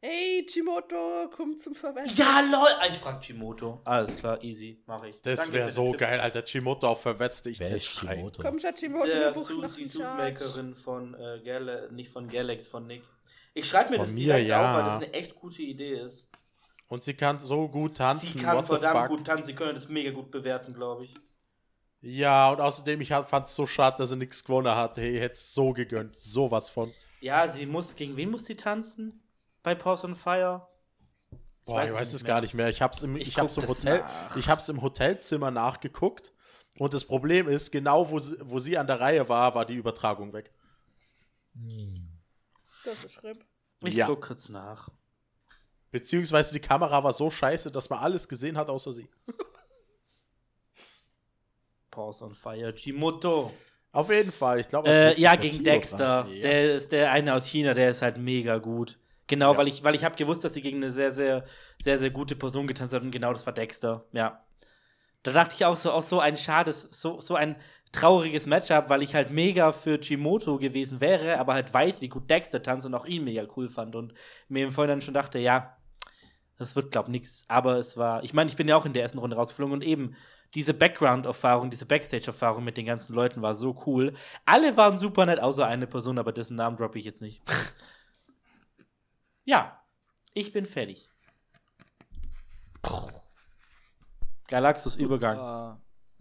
Ey, 0.05 0.45
Chimoto, 0.47 1.31
komm 1.31 1.57
zum 1.57 1.77
Verwenden. 1.77 2.11
Ja, 2.17 2.41
lol. 2.41 2.67
Ah, 2.81 2.87
Ich 2.91 2.99
frag 2.99 3.21
Chimoto. 3.21 3.81
Alles 3.85 4.17
klar, 4.17 4.43
easy, 4.43 4.83
mach 4.87 5.05
ich. 5.05 5.21
Das 5.23 5.53
wäre 5.53 5.71
so 5.71 5.93
geil, 5.93 6.19
Alter. 6.19 6.43
Chimoto 6.45 6.89
auf 6.89 7.03
Verweste, 7.03 7.51
ich 7.51 7.61
Wer 7.61 7.77
ist. 7.77 8.01
Chimoto? 8.01 8.43
Komm 8.43 8.59
schon, 8.59 8.75
Chimoto, 8.75 9.07
wir 9.07 9.15
Der 9.15 9.33
Suit, 9.35 9.63
noch 9.63 9.75
die. 9.75 9.85
Suitmakerin 9.85 10.75
von 10.75 11.15
äh, 11.15 11.41
Gal 11.45 11.89
nicht 11.93 12.11
von 12.11 12.27
Galax, 12.29 12.67
von 12.67 12.89
Nick. 12.89 13.05
Ich 13.55 13.69
schreibe 13.69 13.91
mir 13.91 13.97
Von 13.99 14.07
das 14.07 14.15
mir, 14.15 14.25
direkt 14.25 14.49
ja. 14.49 14.71
auf, 14.73 14.77
weil 14.77 14.85
das 14.87 14.95
eine 14.97 15.13
echt 15.13 15.37
gute 15.37 15.63
Idee 15.63 16.01
ist. 16.01 16.27
Und 16.89 17.05
sie 17.05 17.15
kann 17.15 17.39
so 17.39 17.69
gut 17.69 17.97
tanzen. 17.99 18.27
Sie 18.27 18.45
kann 18.45 18.57
what 18.57 18.67
verdammt 18.67 19.01
fuck. 19.03 19.09
gut 19.19 19.27
tanzen, 19.27 19.47
sie 19.47 19.55
können 19.55 19.75
das 19.77 19.89
mega 19.89 20.11
gut 20.11 20.33
bewerten, 20.33 20.75
glaube 20.75 21.05
ich. 21.05 21.15
Ja, 22.01 22.51
und 22.51 22.61
außerdem, 22.61 23.01
ich 23.03 23.11
fand 23.11 23.47
es 23.47 23.55
so 23.55 23.69
schade, 23.69 23.99
dass 23.99 24.11
er 24.11 24.17
nichts 24.17 24.43
gewonnen 24.43 24.75
hat. 24.75 24.97
Hey, 24.97 25.15
hätte 25.21 25.35
es 25.35 25.55
so 25.55 25.73
gegönnt. 25.73 26.17
Sowas 26.17 26.69
von. 26.69 26.93
Ja, 27.21 27.47
sie 27.49 27.67
muss, 27.67 27.95
gegen 27.95 28.17
wen 28.17 28.33
muss 28.33 28.47
sie 28.47 28.57
tanzen? 28.57 29.22
Bei 29.63 29.75
Pause 29.75 30.07
on 30.09 30.15
Fire? 30.15 30.67
Boah, 31.65 31.77
weiß 31.77 31.85
ich 31.91 31.95
es 31.95 32.01
weiß 32.01 32.15
es 32.15 32.25
gar 32.25 32.41
nicht 32.41 32.55
mehr. 32.55 32.69
Ich 32.69 32.83
hab's 32.83 33.03
im, 33.03 33.17
Ich 33.17 33.29
ich 33.29 33.39
hab's 33.39 33.57
im 33.57 33.69
Hotel, 33.69 34.01
nach. 34.01 34.37
ich 34.37 34.49
hab's 34.49 34.69
im 34.69 34.83
Hotelzimmer 34.83 35.51
nachgeguckt. 35.51 36.33
Und 36.79 36.95
das 36.95 37.05
Problem 37.05 37.49
ist, 37.49 37.71
genau 37.71 38.11
wo 38.11 38.19
sie, 38.19 38.37
wo 38.41 38.59
sie 38.59 38.77
an 38.79 38.87
der 38.87 38.99
Reihe 39.01 39.29
war, 39.29 39.55
war 39.55 39.65
die 39.67 39.75
Übertragung 39.75 40.33
weg. 40.33 40.51
Das 42.85 43.05
ist 43.05 43.13
schlimm. 43.13 43.39
Ich 43.85 43.95
Ja. 43.95 44.07
guck 44.07 44.23
kurz 44.27 44.49
nach. 44.49 44.89
Beziehungsweise 45.91 46.53
die 46.55 46.61
Kamera 46.61 47.05
war 47.05 47.13
so 47.13 47.31
scheiße, 47.31 47.71
dass 47.71 47.91
man 47.91 47.99
alles 47.99 48.27
gesehen 48.29 48.57
hat, 48.57 48.71
außer 48.71 48.93
sie. 48.95 49.09
Pause 51.91 52.25
on 52.25 52.35
Fire, 52.35 52.73
Chimoto. 52.75 53.53
Auf 53.93 54.09
jeden 54.11 54.33
Fall. 54.33 54.61
Ich 54.61 54.69
glaube, 54.69 54.89
Äh, 54.89 55.21
ja, 55.21 55.37
gegen 55.37 55.63
Dexter. 55.63 56.25
Der 56.43 56.75
ist 56.75 56.93
der 56.93 57.13
eine 57.13 57.35
aus 57.35 57.47
China, 57.47 57.75
der 57.75 57.91
ist 57.91 58.01
halt 58.01 58.17
mega 58.17 58.57
gut. 58.57 58.99
Genau, 59.33 59.53
Ja. 59.53 59.57
weil 59.59 59.67
ich, 59.67 59.83
weil 59.83 59.95
ich 59.95 60.05
habe 60.05 60.15
gewusst, 60.15 60.45
dass 60.45 60.53
sie 60.53 60.61
gegen 60.61 60.77
eine 60.77 60.93
sehr, 60.93 61.11
sehr, 61.11 61.45
sehr, 61.81 61.97
sehr 61.97 62.11
gute 62.11 62.37
Person 62.37 62.67
getanzt 62.67 62.93
hat 62.93 63.01
und 63.01 63.11
genau 63.13 63.33
das 63.33 63.47
war 63.47 63.55
Dexter. 63.55 64.05
Ja. 64.13 64.45
Da 65.23 65.33
dachte 65.33 65.55
ich 65.55 65.65
auch 65.65 65.79
so, 65.79 65.91
auch 65.91 66.03
so 66.03 66.21
ein 66.21 66.37
schades, 66.37 66.83
so, 66.91 67.19
so 67.19 67.35
ein 67.35 67.57
trauriges 67.93 68.45
Matchup, 68.47 68.91
weil 68.91 69.03
ich 69.03 69.15
halt 69.15 69.31
mega 69.31 69.73
für 69.73 69.99
Chimoto 69.99 70.59
gewesen 70.59 71.01
wäre, 71.01 71.39
aber 71.39 71.55
halt 71.55 71.73
weiß, 71.73 72.03
wie 72.03 72.11
gut 72.11 72.29
Dexter 72.29 72.63
tanzt 72.63 72.85
und 72.85 72.95
auch 72.95 73.07
ihn 73.07 73.25
mega 73.25 73.47
cool 73.57 73.71
fand 73.71 73.97
und 73.97 74.13
mir 74.49 74.67
im 74.67 74.73
Vorhinein 74.73 75.01
schon 75.01 75.15
dachte, 75.15 75.39
ja, 75.39 75.79
das 76.59 76.77
wird, 76.77 76.91
glaub 76.93 77.09
nix. 77.09 77.47
Aber 77.49 77.77
es 77.79 77.97
war, 77.97 78.23
ich 78.25 78.35
meine, 78.35 78.51
ich 78.51 78.57
bin 78.57 78.69
ja 78.69 78.77
auch 78.77 78.85
in 78.85 78.93
der 78.93 79.01
ersten 79.03 79.19
Runde 79.19 79.37
rausgeflogen 79.37 79.73
und 79.73 79.83
eben 79.83 80.15
diese 80.53 80.75
Background-Erfahrung, 80.75 81.71
diese 81.71 81.87
Backstage-Erfahrung 81.87 82.65
mit 82.65 82.77
den 82.77 82.85
ganzen 82.85 83.15
Leuten 83.15 83.41
war 83.41 83.55
so 83.55 83.83
cool. 83.87 84.13
Alle 84.45 84.77
waren 84.77 84.99
super 84.99 85.25
nett, 85.25 85.41
außer 85.41 85.67
eine 85.67 85.87
Person, 85.87 86.19
aber 86.19 86.33
dessen 86.33 86.57
Namen 86.57 86.77
droppe 86.77 86.99
ich 86.99 87.07
jetzt 87.07 87.23
nicht. 87.23 87.43
ja, 89.45 89.81
ich 90.35 90.53
bin 90.53 90.67
fertig. 90.67 91.09
Galaxus 94.49 94.97
Übergang. 94.97 95.79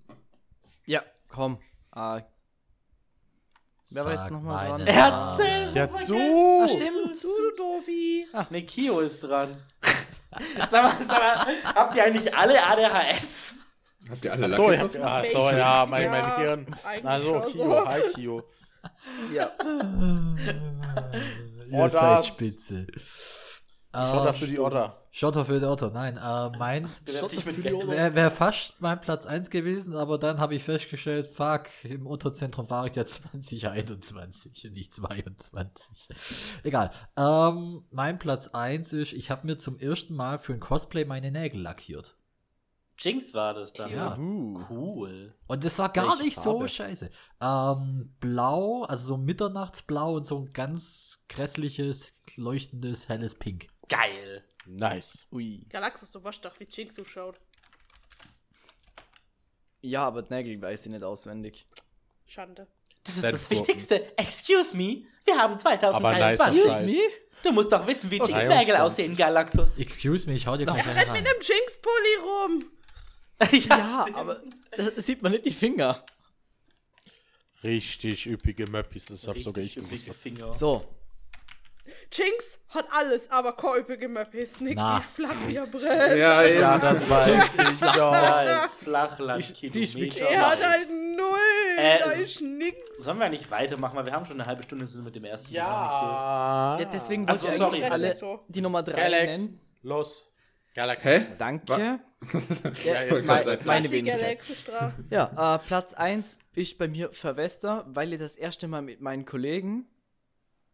Äh, 0.10 0.14
ja, 0.86 1.04
komm. 1.28 1.58
Äh, 1.96 2.22
wer 3.92 4.06
war 4.06 4.14
jetzt 4.14 4.32
nochmal 4.32 4.68
dran? 4.70 4.88
Erzähl! 4.88 5.74
Ja, 5.76 5.84
Ah, 5.92 6.04
du! 6.04 6.68
stimmt. 6.70 7.24
Du, 7.24 7.28
du 7.28 7.56
Dovi. 7.58 8.26
Ne, 8.50 8.66
Kio 8.66 9.00
ist 9.02 9.20
dran. 9.20 9.56
sag, 10.70 10.72
mal, 10.72 10.94
sag 11.06 11.08
mal, 11.08 11.46
habt 11.76 11.96
ihr 11.96 12.04
eigentlich 12.04 12.34
alle 12.34 12.64
ADHS? 12.64 13.56
Habt 14.10 14.26
ihr 14.26 14.32
alle 14.32 14.46
Achso, 14.46 14.72
hab, 14.78 14.96
ach 15.02 15.26
so, 15.26 15.50
ja, 15.52 15.86
mein, 15.88 16.10
mein 16.10 16.36
Hirn. 16.38 16.76
Also, 17.04 17.40
Kio, 17.42 17.64
so. 17.70 17.88
hi, 17.88 18.02
Kio. 18.16 18.44
Ja. 19.34 19.52
Ihr 21.72 21.90
seid 21.90 22.26
spitze. 22.26 22.88
Schotter 23.94 24.30
Ähm, 24.30 24.36
für 24.36 24.48
die 24.48 24.60
Otter. 24.60 24.98
Schotter 25.12 25.46
für 25.46 25.60
die 25.60 25.66
Otter. 25.66 25.92
Nein, 25.92 26.16
äh, 26.16 26.58
mein 26.58 26.86
wäre 27.06 28.16
wär 28.16 28.32
fast 28.32 28.76
mein 28.80 29.02
Platz 29.02 29.26
1 29.26 29.50
gewesen, 29.50 29.96
aber 29.96 30.18
dann 30.18 30.40
habe 30.40 30.56
ich 30.56 30.64
festgestellt, 30.64 31.28
fuck, 31.28 31.64
im 31.84 32.08
Unterzentrum 32.08 32.70
war 32.70 32.86
ich 32.86 32.96
ja 32.96 33.06
2021 33.06 34.68
und 34.68 34.74
nicht 34.74 34.94
22. 34.94 36.08
Egal. 36.64 36.92
Ähm, 37.18 37.84
mein 37.92 38.18
Platz 38.20 38.48
1 38.48 38.94
ist, 38.94 39.12
ich 39.12 39.30
habe 39.30 39.46
mir 39.46 39.58
zum 39.58 39.78
ersten 39.78 40.16
Mal 40.16 40.40
für 40.40 40.54
ein 40.54 40.62
Cosplay 40.62 41.04
meine 41.04 41.32
Nägel 41.32 41.62
lackiert. 41.62 42.16
Jinx 43.04 43.34
war 43.34 43.54
das 43.56 43.74
dann. 43.74 43.92
Ja. 43.92 44.18
Uh. 44.18 44.64
Cool. 44.70 45.34
Und 45.48 45.66
das 45.66 45.78
war 45.80 45.90
gar 45.90 46.10
Welche 46.10 46.24
nicht 46.24 46.36
so 46.36 46.58
Farbe? 46.60 46.70
scheiße. 46.70 47.10
Ähm, 47.42 48.16
blau, 48.20 48.84
also 48.84 49.08
so 49.08 49.18
Mitternachtsblau 49.18 50.16
und 50.16 50.26
so 50.26 50.38
ein 50.38 50.50
ganz 50.52 51.20
grässliches, 51.28 52.14
leuchtendes, 52.36 53.10
helles 53.10 53.36
Pink. 53.36 53.70
Geil. 53.90 54.44
Nice. 54.68 55.26
Ui. 55.32 55.66
Galaxus, 55.70 56.12
du 56.12 56.24
weißt 56.24 56.46
doch, 56.46 56.60
wie 56.60 56.68
Jinx 56.70 56.96
so 56.96 57.04
schaut. 57.04 57.40
Ja, 59.82 60.06
aber 60.06 60.22
die 60.22 60.34
Nägel 60.34 60.62
weiß 60.62 60.86
ich 60.86 60.92
nicht 60.92 61.04
auswendig. 61.04 61.66
Schande. 62.28 62.68
Das 63.04 63.16
ist 63.16 63.26
das 63.26 63.50
Wichtigste. 63.50 64.16
Excuse 64.18 64.78
me, 64.78 65.04
wir 65.26 65.38
haben 65.38 65.56
Aber 65.56 66.14
nicer 66.14 66.38
2023. 66.38 66.64
Scheiß. 66.64 67.12
Du 67.44 67.52
musst 67.52 67.72
doch 67.72 67.86
wissen, 67.88 68.12
wie 68.12 68.18
Jinx 68.18 68.30
23. 68.30 68.60
Nägel 68.60 68.76
aussehen, 68.78 69.18
Galaxus. 69.18 69.80
Excuse 69.80 70.30
me, 70.30 70.36
ich 70.36 70.46
hau 70.46 70.56
dir 70.56 70.66
gleich 70.66 70.86
einen 70.88 70.96
Mit 70.96 71.08
rein. 71.08 71.18
einem 71.18 71.42
Jinx-Pulli 71.42 72.16
rum. 72.24 72.72
Ja, 73.52 74.02
stimmt. 74.04 74.18
aber 74.18 74.42
da 74.78 75.02
sieht 75.02 75.22
man 75.22 75.32
nicht 75.32 75.46
die 75.46 75.52
Finger. 75.52 76.04
Richtig 77.64 78.28
üppige 78.28 78.68
Möppis, 78.68 79.06
das 79.06 79.28
hab 79.28 79.38
sogar 79.38 79.64
ich 79.64 79.78
Richtig 79.78 80.06
gewusst. 80.06 80.22
Finger. 80.22 80.54
So, 80.54 80.84
Jinx 82.12 82.60
hat 82.70 82.86
alles, 82.92 83.30
aber 83.32 83.56
keine 83.56 83.78
üppige 83.80 84.08
Möppis. 84.08 84.62
Nicht 84.62 84.76
Na. 84.76 85.00
die 85.00 85.04
Flavia-Brille. 85.04 86.18
Ja, 86.18 86.44
ja. 86.44 86.60
Ja, 86.60 86.78
das 86.78 87.08
weiß 87.10 87.58
ich 87.58 87.80
doch. 87.80 88.70
Flachland 88.70 89.62
wirklich- 89.62 90.20
Er 90.22 90.50
hat 90.50 90.64
halt 90.66 90.90
null. 90.90 91.38
Äh, 91.78 92.00
da 92.00 92.06
ist 92.12 92.42
nix. 92.42 92.78
Sollen 93.00 93.20
wir 93.20 93.30
nicht 93.30 93.50
weitermachen, 93.50 93.96
weil 93.96 94.06
wir 94.06 94.14
haben 94.14 94.26
schon 94.26 94.40
eine 94.40 94.46
halbe 94.46 94.64
Stunde 94.64 94.88
sind 94.88 95.04
mit 95.04 95.16
dem 95.16 95.26
ersten. 95.26 95.54
Ja. 95.54 96.78
ja, 96.80 96.86
deswegen 96.86 97.28
wollte 97.28 97.48
ich 97.48 97.58
sorry. 97.58 97.84
alle 97.84 98.16
so. 98.16 98.40
die 98.48 98.62
Nummer 98.62 98.84
3 98.84 98.94
Galax, 98.94 99.38
nennen. 99.40 99.60
los. 99.84 100.32
Galaxy. 100.74 101.08
Hä? 101.10 101.26
Danke. 101.38 102.00
Ja, 102.86 103.04
jetzt 103.04 103.28
mein- 103.28 103.46
meine 103.46 103.58
Klassi 103.58 103.92
Wenigkeit. 103.92 104.40
Ja, 105.10 105.56
äh, 105.56 105.60
Platz 105.60 105.94
1 105.94 106.40
ist 106.54 106.78
bei 106.78 106.88
mir 106.88 107.12
Verwester, 107.12 107.86
weil 107.90 108.14
ich 108.14 108.20
das 108.20 108.36
erste 108.38 108.68
Mal 108.68 108.82
mit 108.82 109.02
meinen 109.02 109.26
Kollegen 109.26 109.88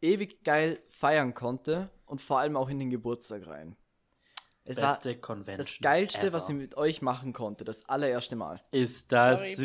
ewig 0.02 0.44
geil 0.44 0.80
feiern 0.90 1.34
konnte 1.34 1.90
und 2.06 2.22
vor 2.22 2.40
allem 2.40 2.58
auch 2.58 2.70
in 2.70 2.80
den 2.80 2.90
Geburtstag 2.90 3.48
rein. 3.48 3.76
Es 4.70 4.82
war 4.82 4.90
Beste 4.96 5.16
Convention. 5.16 5.58
das 5.66 5.80
Geilste, 5.80 6.28
ever. 6.28 6.34
was 6.34 6.50
ich 6.50 6.56
mit 6.56 6.76
euch 6.76 7.02
machen 7.02 7.32
konnte, 7.32 7.64
das 7.64 7.88
allererste 7.88 8.36
Mal. 8.36 8.62
Ist 8.72 9.14
das 9.14 9.40
Sorry, 9.40 9.56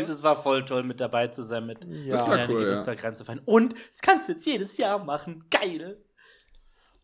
süß. 0.00 0.08
Es 0.08 0.24
war 0.24 0.34
voll 0.42 0.64
toll, 0.64 0.82
mit 0.82 0.98
dabei 0.98 1.28
zu 1.28 1.42
sein, 1.44 1.64
mit 1.66 1.84
Das 2.10 2.26
war 2.26 2.34
cool, 2.34 2.38
ja. 2.38 2.46
Geburtstag 2.70 3.04
reinzufallen. 3.04 3.40
Und 3.44 3.74
das 3.92 4.00
kannst 4.02 4.28
du 4.28 4.32
jetzt 4.32 4.44
jedes 4.44 4.76
Jahr 4.78 4.98
machen. 5.04 5.44
Geil. 5.48 6.02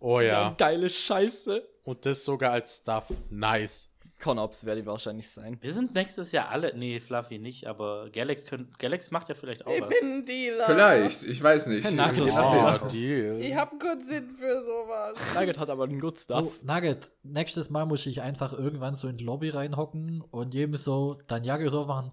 Oh 0.01 0.19
ja. 0.19 0.55
Geile 0.59 0.91
Scheiße. 0.91 1.65
Und 1.85 2.05
das 2.05 2.25
sogar 2.25 2.53
als 2.53 2.79
Stuff. 2.79 3.07
Nice. 3.31 3.89
Conops 4.21 4.65
werde 4.67 4.81
ich 4.81 4.87
wahrscheinlich 4.87 5.31
sein. 5.31 5.59
Wir 5.61 5.73
sind 5.73 5.95
nächstes 5.95 6.33
Jahr 6.33 6.49
alle. 6.49 6.77
Nee, 6.77 6.99
Fluffy 7.01 7.39
nicht, 7.39 7.67
aber 7.67 8.11
Galax, 8.11 8.45
könnt, 8.47 8.79
Galax 8.79 9.11
macht 9.11 9.29
ja 9.29 9.35
vielleicht 9.35 9.67
auch 9.67 9.73
Ich 9.73 9.81
was. 9.81 9.89
bin 9.89 10.13
ein 10.19 10.25
Dealer. 10.27 10.65
Vielleicht, 10.65 11.25
ich 11.25 11.43
weiß 11.43 11.69
nicht. 11.69 11.87
So. 11.89 11.95
nachdem. 11.95 12.29
Oh, 12.29 12.87
Deal. 12.89 13.41
Ich 13.41 13.55
hab 13.55 13.71
einen 13.71 13.81
guten 13.81 14.03
Sinn 14.03 14.31
für 14.37 14.61
sowas. 14.61 15.19
Nugget 15.35 15.59
hat 15.59 15.71
aber 15.71 15.85
einen 15.85 16.01
Good 16.01 16.19
Stuff. 16.19 16.47
Oh, 16.47 16.53
Nugget, 16.63 17.13
nächstes 17.23 17.71
Mal 17.71 17.87
muss 17.87 18.05
ich 18.07 18.21
einfach 18.23 18.53
irgendwann 18.53 18.97
so 18.97 19.07
in 19.09 19.17
die 19.17 19.25
Lobby 19.25 19.51
reinhocken 19.51 20.23
und 20.31 20.53
jedem 20.55 20.75
so 20.77 21.17
dein 21.29 21.45
Jacke 21.45 21.71
so 21.71 21.85
machen. 21.85 22.13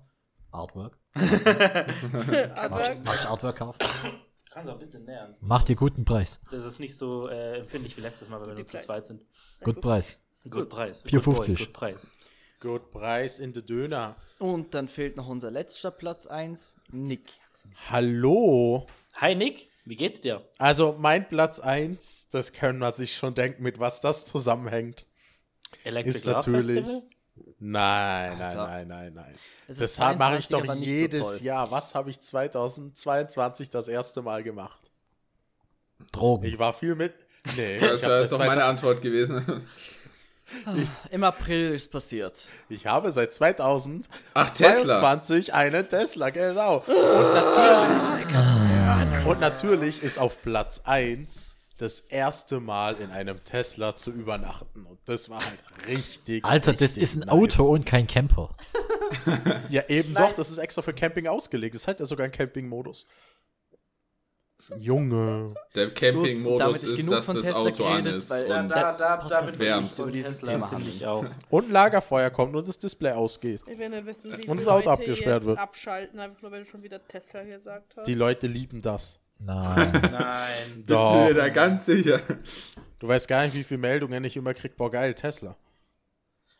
Artwork. 0.52 0.98
Aber 2.56 2.80
Mach, 2.80 2.96
mach 3.04 3.30
Artwork 3.30 3.58
kaufen. 3.58 3.80
Kannst 4.52 4.68
du 4.70 4.72
auch 4.72 4.76
ein 4.76 4.80
bisschen 4.80 5.04
näher. 5.04 5.30
Mach 5.42 5.64
dir 5.64 5.76
guten 5.76 6.06
Preis. 6.06 6.40
Das 6.50 6.64
ist 6.66 6.80
nicht 6.80 6.96
so 6.96 7.28
äh, 7.28 7.58
empfindlich 7.58 7.98
wie 7.98 8.02
letztes 8.02 8.30
Mal, 8.30 8.40
weil 8.40 8.48
wir 8.48 8.56
nur 8.56 8.66
zu 8.68 8.78
zweit 8.78 9.06
sind. 9.06 9.22
Gut 9.64 9.82
Preis. 9.82 10.22
Gut 10.50 10.70
Preis. 10.70 11.04
4,50. 11.06 11.12
Good 11.12 11.24
boy, 11.36 11.56
Good 11.56 11.74
Preis. 11.74 12.16
Gut, 12.60 12.92
Preis 12.92 13.40
in 13.40 13.54
der 13.54 13.64
Döner. 13.64 14.16
Und 14.40 14.74
dann 14.74 14.88
fehlt 14.88 15.18
noch 15.18 15.28
unser 15.28 15.52
letzter 15.52 15.92
Platz 15.92 16.26
1, 16.28 16.78
Nick. 16.92 17.30
Hallo. 17.90 18.86
Hi 19.16 19.34
Nick, 19.36 19.70
wie 19.86 19.96
geht's 19.96 20.22
dir? 20.22 20.48
Also 20.58 20.96
mein 21.00 21.28
Platz 21.28 21.60
1, 21.60 22.30
das 22.30 22.54
kann 22.54 22.78
man 22.80 22.94
sich 22.94 23.16
schon 23.16 23.34
denken, 23.34 23.64
mit 23.64 23.80
was 23.80 24.02
das 24.02 24.26
zusammenhängt. 24.26 25.06
Electric 25.84 26.18
Ist 26.18 26.26
natürlich- 26.26 26.66
Festival? 26.78 27.04
Nein, 27.60 28.38
nein, 28.38 28.56
nein, 28.58 28.88
nein, 28.88 29.14
nein. 29.14 29.36
Das 29.68 29.78
mache 29.98 30.38
ich 30.40 30.48
22, 30.48 30.48
doch 30.50 30.66
so 30.66 30.74
jedes 30.74 31.22
toll. 31.22 31.38
Jahr. 31.42 31.72
Was 31.72 31.94
habe 31.96 32.10
ich 32.10 32.20
2022 32.22 33.70
das 33.70 33.88
erste 33.88 34.22
Mal 34.22 34.44
gemacht? 34.44 34.92
Drogen. 36.12 36.46
Ich 36.46 36.58
war 36.60 36.74
viel 36.74 36.96
mit. 36.96 37.14
Nee, 37.58 37.78
Das 37.80 38.02
wäre 38.04 38.22
jetzt 38.22 38.34
auch 38.34 38.38
meine 38.40 38.62
2000 38.62 38.70
Antwort 38.70 39.02
gewesen. 39.02 39.68
Im 41.12 41.24
April 41.24 41.74
ist 41.74 41.92
passiert. 41.92 42.48
ich 42.70 42.86
habe 42.86 43.12
seit 43.12 43.34
2022 43.34 44.10
Ach, 44.34 44.54
Tesla. 44.54 45.22
einen 45.54 45.90
Tesla, 45.90 46.30
genau. 46.30 46.78
Und 46.88 47.34
natürlich, 47.34 49.26
und 49.26 49.40
natürlich 49.40 50.04
ist 50.04 50.18
auf 50.20 50.42
Platz 50.42 50.82
1 50.86 51.56
das 51.78 52.00
erste 52.00 52.60
Mal 52.60 52.96
in 52.96 53.12
einem 53.12 53.44
Tesla 53.44 53.96
zu 53.96 54.12
übernachten. 54.12 54.86
Und 54.86 55.00
das 55.06 55.30
war 55.30 55.40
halt 55.44 55.60
richtig. 55.88 56.46
Alter, 56.46 56.74
das 56.74 56.82
richtig 56.82 57.04
ist 57.04 57.16
ein 57.16 57.20
nice. 57.22 57.30
Auto 57.30 57.66
und 57.66 57.86
kein 57.86 58.08
Camper. 58.08 58.56
Ja, 59.70 59.84
eben 59.88 60.14
doch, 60.14 60.34
das 60.34 60.50
ist 60.50 60.58
extra 60.58 60.82
für 60.82 60.94
Camping 60.94 61.28
ausgelegt. 61.28 61.76
Das 61.76 61.88
hat 61.88 62.00
ja 62.00 62.06
sogar 62.06 62.26
einen 62.26 62.34
Camping-Modus. 62.34 63.08
Junge. 64.78 65.54
Der 65.76 65.88
damit 65.88 65.96
Camping-Modus 65.96 66.84
ist 66.84 67.12
dass 67.12 67.26
von 67.26 67.36
das 67.36 67.46
Tesla 67.46 67.60
Auto 67.62 67.86
an 67.86 68.06
ist. 68.06 68.30
weil 68.30 68.48
Da, 68.48 68.60
Und 68.62 68.70
da, 68.70 68.98
da, 68.98 69.18
damit 69.28 69.60
wärmt. 69.60 69.88
ich 69.88 69.94
so 69.94 70.06
dieses 70.08 70.40
Tesla, 70.40 70.54
Thema 70.54 70.68
finde 70.70 70.90
ich 70.90 71.06
auch. 71.06 71.26
Und 71.50 71.72
Lagerfeuer 71.72 72.30
kommt 72.32 72.56
und 72.56 72.68
das 72.68 72.80
Display 72.80 73.12
ausgeht. 73.12 73.62
Ich 73.68 73.78
will 73.78 73.90
nicht 73.90 74.06
wissen, 74.06 74.36
wie 74.38 74.48
Und 74.48 74.60
das 74.60 74.68
Auto 74.68 74.90
Leute 74.90 74.92
abgesperrt 74.92 75.46
wird. 75.46 75.60
abschalten, 75.60 76.20
einfach 76.20 76.42
nur 76.42 76.52
weil 76.52 76.64
du 76.64 76.66
schon 76.70 76.82
wieder 76.82 77.06
Tesla 77.08 77.44
gesagt 77.44 77.94
hast. 77.98 78.08
Die 78.08 78.16
Leute 78.16 78.48
lieben 78.48 78.82
das. 78.82 79.20
Nein. 79.40 79.92
Nein. 80.12 80.46
bist 80.78 80.90
du 80.90 80.94
Doch. 80.96 81.28
dir 81.28 81.34
da 81.36 81.50
ganz 81.50 81.86
sicher? 81.86 82.22
Du 83.00 83.08
weißt 83.08 83.28
gar 83.28 83.44
nicht, 83.46 83.54
wie 83.54 83.64
viele 83.64 83.80
Meldungen 83.80 84.24
ich 84.24 84.36
immer 84.38 84.54
krieg. 84.54 84.76
Boah, 84.78 84.90
geil, 84.90 85.14
Tesla. 85.14 85.56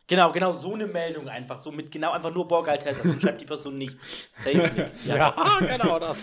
Genau, 0.06 0.30
genau 0.30 0.52
so 0.52 0.74
eine 0.74 0.86
Meldung 0.86 1.28
einfach. 1.28 1.60
So 1.60 1.72
mit 1.72 1.90
genau 1.90 2.12
einfach 2.12 2.32
nur 2.32 2.46
Borgal 2.46 2.78
Tesla. 2.78 3.02
Sonst 3.02 3.22
schreibt 3.22 3.40
die 3.40 3.44
Person 3.46 3.76
nicht. 3.78 3.98
Safe 4.30 4.58
nicht. 4.58 4.90
Ja. 5.06 5.34
genau 5.60 5.98
das. 5.98 6.22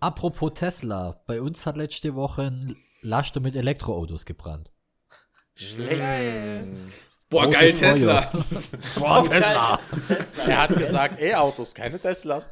Apropos 0.00 0.52
Tesla, 0.54 1.20
bei 1.26 1.40
uns 1.40 1.66
hat 1.66 1.76
letzte 1.76 2.14
Woche 2.14 2.42
ein 2.42 2.76
Laster 3.02 3.40
mit 3.40 3.56
Elektroautos 3.56 4.24
gebrannt. 4.24 4.72
Schlecht. 5.54 6.02
Boah, 7.28 7.44
Großes 7.44 7.58
geil. 7.58 7.72
Tesla. 7.72 8.32
Boah, 8.98 9.24
Tesla. 9.24 9.80
Er 10.46 10.58
hat 10.62 10.76
gesagt, 10.76 11.20
E-Autos, 11.20 11.74
keine 11.74 11.98
Teslas. 11.98 12.48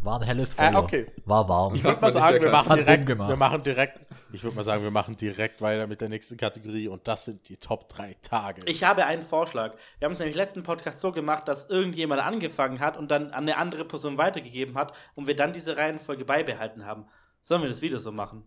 War 0.00 0.20
ein 0.20 0.26
helles 0.26 0.54
Feuer. 0.54 0.72
Äh, 0.72 0.76
okay. 0.76 1.06
War 1.24 1.48
warm. 1.48 1.74
Ich 1.74 1.84
würde 1.84 2.00
mal 2.00 2.12
sagen, 2.12 2.40
wir 2.40 2.50
machen 2.50 2.76
direkt, 2.76 3.08
wir 3.08 3.36
machen 3.36 3.62
direkt, 3.64 4.05
ich 4.36 4.44
würde 4.44 4.54
mal 4.54 4.62
sagen, 4.62 4.82
wir 4.82 4.90
machen 4.90 5.16
direkt 5.16 5.62
weiter 5.62 5.86
mit 5.86 6.02
der 6.02 6.10
nächsten 6.10 6.36
Kategorie 6.36 6.88
und 6.88 7.08
das 7.08 7.24
sind 7.24 7.48
die 7.48 7.56
Top 7.56 7.88
3 7.88 8.14
Tage. 8.20 8.62
Ich 8.66 8.84
habe 8.84 9.06
einen 9.06 9.22
Vorschlag. 9.22 9.74
Wir 9.98 10.04
haben 10.04 10.12
es 10.12 10.18
nämlich 10.18 10.36
letzten 10.36 10.62
Podcast 10.62 11.00
so 11.00 11.10
gemacht, 11.10 11.48
dass 11.48 11.70
irgendjemand 11.70 12.20
angefangen 12.20 12.78
hat 12.80 12.98
und 12.98 13.10
dann 13.10 13.28
an 13.28 13.44
eine 13.44 13.56
andere 13.56 13.86
Person 13.86 14.18
weitergegeben 14.18 14.76
hat 14.76 14.94
und 15.14 15.26
wir 15.26 15.34
dann 15.34 15.54
diese 15.54 15.78
Reihenfolge 15.78 16.26
beibehalten 16.26 16.84
haben. 16.84 17.06
Sollen 17.40 17.62
wir 17.62 17.68
das 17.70 17.80
wieder 17.80 17.98
so 17.98 18.12
machen? 18.12 18.46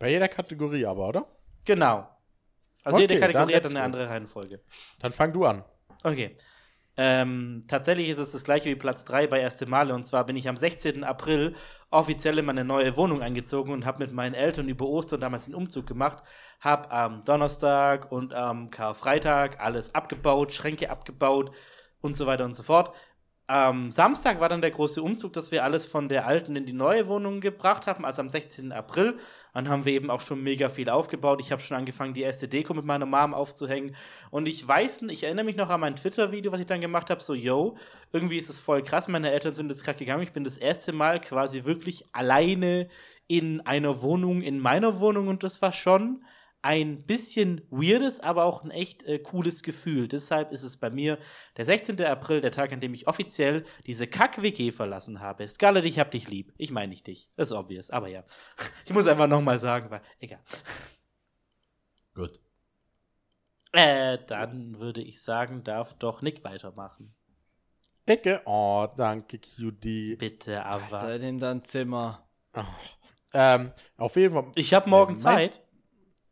Bei 0.00 0.10
jeder 0.10 0.26
Kategorie 0.28 0.84
aber, 0.84 1.08
oder? 1.08 1.26
Genau. 1.64 2.08
Also 2.82 2.96
Okay, 2.96 3.02
jede 3.02 3.14
dann 3.14 3.32
Kategorie 3.32 3.54
hat 3.54 3.62
let's 3.62 3.74
eine 3.74 3.84
andere 3.84 4.08
Reihenfolge. 4.08 4.60
Dann 4.98 5.12
fang 5.12 5.32
du 5.32 5.44
an. 5.44 5.64
Okay. 6.02 6.36
Ähm, 6.98 7.64
tatsächlich 7.68 8.08
ist 8.08 8.18
es 8.18 8.32
das 8.32 8.44
gleiche 8.44 8.70
wie 8.70 8.74
Platz 8.74 9.04
3 9.04 9.26
bei 9.26 9.40
Erste 9.40 9.66
Male. 9.66 9.94
Und 9.94 10.06
zwar 10.06 10.24
bin 10.24 10.36
ich 10.36 10.48
am 10.48 10.56
16. 10.56 11.04
April 11.04 11.54
offiziell 11.90 12.38
in 12.38 12.46
meine 12.46 12.64
neue 12.64 12.96
Wohnung 12.96 13.22
eingezogen 13.22 13.72
und 13.72 13.84
habe 13.84 14.04
mit 14.04 14.12
meinen 14.12 14.34
Eltern 14.34 14.68
über 14.68 14.86
Ostern 14.86 15.20
damals 15.20 15.44
den 15.44 15.54
Umzug 15.54 15.86
gemacht. 15.86 16.22
Habe 16.60 16.90
am 16.90 17.22
Donnerstag 17.22 18.10
und 18.10 18.32
am 18.32 18.70
Karfreitag 18.70 19.60
alles 19.60 19.94
abgebaut, 19.94 20.52
Schränke 20.52 20.90
abgebaut 20.90 21.52
und 22.00 22.16
so 22.16 22.26
weiter 22.26 22.44
und 22.44 22.54
so 22.56 22.62
fort. 22.62 22.94
Am 23.48 23.92
Samstag 23.92 24.40
war 24.40 24.48
dann 24.48 24.60
der 24.60 24.72
große 24.72 25.00
Umzug, 25.00 25.32
dass 25.32 25.52
wir 25.52 25.62
alles 25.62 25.86
von 25.86 26.08
der 26.08 26.26
alten 26.26 26.56
in 26.56 26.66
die 26.66 26.72
neue 26.72 27.06
Wohnung 27.06 27.40
gebracht 27.40 27.86
haben, 27.86 28.04
also 28.04 28.20
am 28.20 28.28
16. 28.28 28.72
April. 28.72 29.16
Dann 29.54 29.68
haben 29.68 29.84
wir 29.84 29.92
eben 29.92 30.10
auch 30.10 30.20
schon 30.20 30.42
mega 30.42 30.68
viel 30.68 30.90
aufgebaut. 30.90 31.40
Ich 31.40 31.52
habe 31.52 31.62
schon 31.62 31.76
angefangen, 31.76 32.12
die 32.12 32.22
erste 32.22 32.48
Deko 32.48 32.74
mit 32.74 32.84
meiner 32.84 33.06
Mom 33.06 33.34
aufzuhängen. 33.34 33.94
Und 34.32 34.48
ich 34.48 34.66
weiß, 34.66 35.02
nicht, 35.02 35.18
ich 35.18 35.24
erinnere 35.24 35.44
mich 35.44 35.54
noch 35.54 35.70
an 35.70 35.78
mein 35.78 35.94
Twitter-Video, 35.94 36.50
was 36.50 36.58
ich 36.58 36.66
dann 36.66 36.80
gemacht 36.80 37.08
habe, 37.08 37.22
so, 37.22 37.34
yo, 37.34 37.76
irgendwie 38.12 38.36
ist 38.38 38.50
es 38.50 38.58
voll 38.58 38.82
krass, 38.82 39.06
meine 39.06 39.30
Eltern 39.30 39.54
sind 39.54 39.70
jetzt 39.70 39.84
gerade 39.84 40.00
gegangen. 40.00 40.24
Ich 40.24 40.32
bin 40.32 40.42
das 40.42 40.58
erste 40.58 40.92
Mal 40.92 41.20
quasi 41.20 41.64
wirklich 41.64 42.04
alleine 42.12 42.88
in 43.28 43.60
einer 43.60 44.02
Wohnung, 44.02 44.42
in 44.42 44.58
meiner 44.58 44.98
Wohnung 44.98 45.28
und 45.28 45.44
das 45.44 45.62
war 45.62 45.72
schon 45.72 46.24
ein 46.66 47.04
bisschen 47.06 47.62
weirdes, 47.70 48.18
aber 48.18 48.44
auch 48.44 48.64
ein 48.64 48.72
echt 48.72 49.04
äh, 49.04 49.20
cooles 49.20 49.62
Gefühl. 49.62 50.08
Deshalb 50.08 50.50
ist 50.50 50.64
es 50.64 50.76
bei 50.76 50.90
mir 50.90 51.16
der 51.56 51.64
16. 51.64 52.00
April, 52.02 52.40
der 52.40 52.50
Tag, 52.50 52.72
an 52.72 52.80
dem 52.80 52.92
ich 52.92 53.06
offiziell 53.06 53.64
diese 53.86 54.08
Kack-WG 54.08 54.72
verlassen 54.72 55.20
habe. 55.20 55.46
Scarlett, 55.46 55.84
ich 55.84 56.00
hab 56.00 56.10
dich 56.10 56.28
lieb. 56.28 56.52
Ich 56.58 56.72
meine 56.72 56.88
nicht 56.88 57.06
dich. 57.06 57.30
Das 57.36 57.52
ist 57.52 57.56
obvious, 57.56 57.90
aber 57.90 58.08
ja. 58.08 58.24
Ich 58.84 58.92
muss 58.92 59.06
einfach 59.06 59.28
nochmal 59.28 59.60
sagen, 59.60 59.90
weil, 59.90 60.00
egal. 60.18 60.40
Gut. 62.14 62.40
Äh, 63.72 64.18
dann 64.26 64.80
würde 64.80 65.02
ich 65.02 65.22
sagen, 65.22 65.62
darf 65.62 65.94
doch 65.94 66.20
Nick 66.20 66.42
weitermachen. 66.42 67.14
Ecke. 68.06 68.42
Oh, 68.44 68.88
danke, 68.96 69.38
QD. 69.38 70.18
Bitte, 70.18 70.64
aber. 70.64 70.98
Da 70.98 71.14
in 71.14 71.38
dein 71.38 71.62
Zimmer. 71.62 72.26
Ähm, 73.32 73.72
auf 73.96 74.16
jeden 74.16 74.34
Fall. 74.34 74.50
Ich 74.56 74.74
habe 74.74 74.88
morgen 74.90 75.12
Mein- 75.14 75.22
Zeit. 75.22 75.62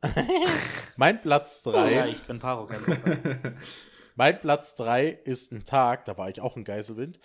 Mein 0.97 1.21
Platz 1.21 1.63
3. 1.63 2.01
Reicht, 2.01 2.29
wenn 2.29 2.39
Paro. 2.39 2.69
Mein 4.15 4.41
Platz 4.41 4.75
3 4.77 5.09
ist 5.09 5.53
ein 5.53 5.65
Tag, 5.65 6.05
da 6.05 6.17
war 6.17 6.29
ich 6.29 6.41
auch 6.41 6.57
in 6.57 6.65
Geiselwind. 6.65 7.19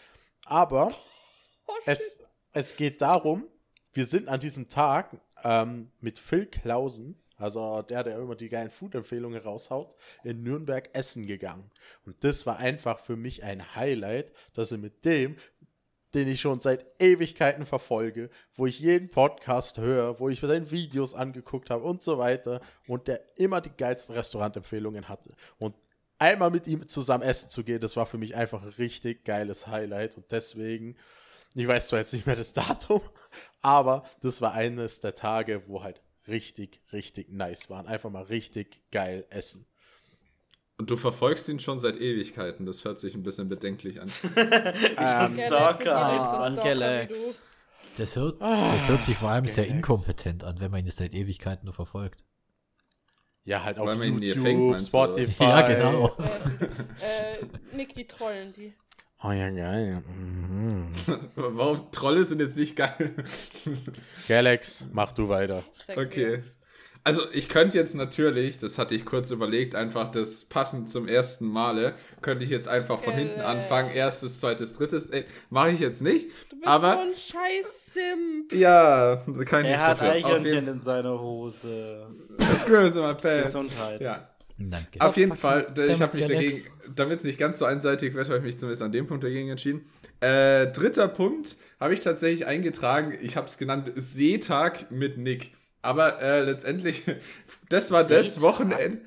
Aber 0.45 0.93
es, 1.85 2.19
es 2.53 2.75
geht 2.75 3.01
darum, 3.01 3.47
wir 3.93 4.05
sind 4.05 4.27
an 4.27 4.39
diesem 4.39 4.69
Tag 4.69 5.19
ähm, 5.43 5.91
mit 5.99 6.19
Phil 6.19 6.45
Klausen, 6.45 7.21
also 7.37 7.81
der, 7.83 8.03
der 8.03 8.17
immer 8.17 8.35
die 8.35 8.49
geilen 8.49 8.69
Food-Empfehlungen 8.69 9.41
raushaut, 9.41 9.95
in 10.23 10.43
Nürnberg 10.43 10.89
essen 10.93 11.25
gegangen. 11.25 11.71
Und 12.05 12.23
das 12.23 12.45
war 12.45 12.57
einfach 12.57 12.99
für 12.99 13.15
mich 13.15 13.43
ein 13.43 13.75
Highlight, 13.75 14.33
dass 14.53 14.71
er 14.71 14.77
mit 14.77 15.05
dem, 15.05 15.37
den 16.13 16.27
ich 16.27 16.41
schon 16.41 16.59
seit 16.59 16.85
Ewigkeiten 16.99 17.65
verfolge, 17.65 18.29
wo 18.55 18.65
ich 18.65 18.79
jeden 18.79 19.09
Podcast 19.11 19.77
höre, 19.77 20.19
wo 20.19 20.29
ich 20.29 20.39
seine 20.39 20.71
Videos 20.71 21.13
angeguckt 21.13 21.69
habe 21.69 21.83
und 21.83 22.01
so 22.01 22.17
weiter 22.17 22.61
und 22.87 23.07
der 23.07 23.21
immer 23.37 23.61
die 23.61 23.71
geilsten 23.75 24.15
Restaurantempfehlungen 24.15 25.07
hatte. 25.07 25.33
Und 25.57 25.75
einmal 26.17 26.51
mit 26.51 26.67
ihm 26.67 26.87
zusammen 26.87 27.23
essen 27.23 27.49
zu 27.49 27.63
gehen, 27.63 27.79
das 27.79 27.95
war 27.95 28.05
für 28.05 28.17
mich 28.17 28.35
einfach 28.35 28.63
ein 28.63 28.69
richtig 28.69 29.23
geiles 29.23 29.67
Highlight 29.67 30.17
und 30.17 30.31
deswegen, 30.31 30.95
ich 31.55 31.67
weiß 31.67 31.87
zwar 31.87 31.99
jetzt 31.99 32.13
nicht 32.13 32.25
mehr 32.25 32.35
das 32.35 32.53
Datum, 32.53 33.01
aber 33.61 34.03
das 34.21 34.41
war 34.41 34.53
eines 34.53 34.99
der 34.99 35.15
Tage, 35.15 35.67
wo 35.67 35.83
halt 35.83 36.01
richtig, 36.27 36.81
richtig 36.93 37.31
nice 37.31 37.69
waren. 37.69 37.87
Einfach 37.87 38.09
mal 38.09 38.23
richtig 38.23 38.83
geil 38.91 39.25
essen. 39.29 39.65
Und 40.79 40.89
du 40.89 40.95
verfolgst 40.95 41.49
ihn 41.49 41.59
schon 41.59 41.77
seit 41.77 41.97
Ewigkeiten. 41.97 42.65
Das 42.65 42.85
hört 42.85 42.99
sich 42.99 43.13
ein 43.13 43.21
bisschen 43.21 43.49
bedenklich 43.49 44.01
an. 44.01 44.09
Ähm, 44.35 45.35
Galax, 45.37 45.75
Stalker. 45.81 46.63
Galax. 46.63 47.43
Das 47.97 48.15
hört, 48.15 48.41
das 48.41 48.87
hört 48.87 49.03
sich 49.03 49.17
vor 49.17 49.29
allem 49.29 49.45
sehr 49.45 49.65
Galax. 49.65 49.75
inkompetent 49.75 50.43
an, 50.45 50.61
wenn 50.61 50.71
man 50.71 50.85
ihn 50.85 50.91
seit 50.91 51.13
Ewigkeiten 51.13 51.65
nur 51.65 51.73
verfolgt. 51.73 52.23
ja, 53.43 53.61
halt 53.63 53.77
auf 53.77 53.93
YouTube, 53.93 54.41
fängt, 54.41 54.71
meinst 54.71 54.87
du? 54.87 54.89
Spotify. 54.89 55.43
Ja, 55.43 55.67
genau. 55.67 56.17
Äh, 57.01 57.39
äh, 57.41 57.45
Nick, 57.75 57.93
die 57.93 58.07
trollen 58.07 58.53
die. 58.53 58.73
Oh 59.21 59.31
ja, 59.31 59.49
geil. 59.49 60.01
Mhm. 60.07 60.89
Warum 61.35 61.91
Trolle 61.91 62.23
sind 62.23 62.39
jetzt 62.39 62.55
nicht 62.55 62.77
geil? 62.77 63.15
Galax, 64.29 64.85
mach 64.93 65.11
du 65.11 65.27
weiter. 65.27 65.61
Sag 65.85 65.97
Okay. 65.97 66.43
Also 67.09 67.23
ich 67.33 67.49
könnte 67.49 67.75
jetzt 67.75 67.95
natürlich, 67.95 68.59
das 68.59 68.77
hatte 68.77 68.93
ich 68.93 69.03
kurz 69.03 69.31
überlegt, 69.31 69.73
einfach 69.73 70.11
das 70.11 70.45
passend 70.45 70.91
zum 70.91 71.07
ersten 71.07 71.47
Male, 71.47 71.95
könnte 72.21 72.43
ich 72.45 72.51
jetzt 72.51 72.67
einfach 72.67 72.99
von 72.99 73.13
hinten 73.13 73.37
Geil. 73.37 73.45
anfangen, 73.45 73.89
erstes, 73.89 74.39
zweites, 74.39 74.73
drittes, 74.73 75.09
ey, 75.09 75.25
mache 75.49 75.71
ich 75.71 75.79
jetzt 75.79 76.03
nicht, 76.03 76.27
Du 76.51 76.57
bist 76.57 76.67
aber 76.67 76.91
so 76.93 76.99
ein 76.99 77.15
scheiß 77.15 77.93
Simp. 77.93 78.53
ja, 78.53 79.15
da 79.25 79.43
kann 79.43 79.61
ich 79.65 79.71
Er 79.71 79.71
nichts 79.71 79.83
hat 79.83 79.91
dafür. 80.01 80.07
Auf 80.09 80.13
Eichhörnchen 80.13 80.53
jeden 80.53 80.67
in 80.67 80.79
seiner 80.81 81.19
Hose. 81.19 82.07
Squirrels 82.59 82.95
in 82.95 83.01
my 83.01 83.15
pants. 83.15 83.45
Gesundheit. 83.53 84.01
Ja, 84.01 84.29
Danke. 84.59 85.01
auf 85.01 85.17
jeden 85.17 85.35
Fall, 85.35 85.67
ich 85.69 85.73
damit 85.73 86.01
habe 86.01 86.17
mich 86.17 86.27
dagegen, 86.27 86.63
damit 86.95 87.15
es 87.15 87.23
nicht 87.23 87.39
ganz 87.39 87.57
so 87.57 87.65
einseitig 87.65 88.13
wird, 88.13 88.27
habe 88.27 88.37
ich 88.37 88.43
mich 88.43 88.57
zumindest 88.59 88.83
an 88.83 88.91
dem 88.91 89.07
Punkt 89.07 89.23
dagegen 89.23 89.49
entschieden. 89.49 89.81
Äh, 90.21 90.67
dritter 90.67 91.07
Punkt 91.07 91.55
habe 91.79 91.93
ich 91.95 92.01
tatsächlich 92.01 92.45
eingetragen, 92.45 93.17
ich 93.19 93.35
habe 93.35 93.47
es 93.47 93.57
genannt 93.57 93.91
Seetag 93.95 94.91
mit 94.91 95.17
Nick. 95.17 95.53
Aber 95.81 96.21
äh, 96.21 96.41
letztendlich, 96.41 97.03
das 97.69 97.91
war 97.91 98.03
das? 98.03 98.41
Wochenende. 98.41 99.01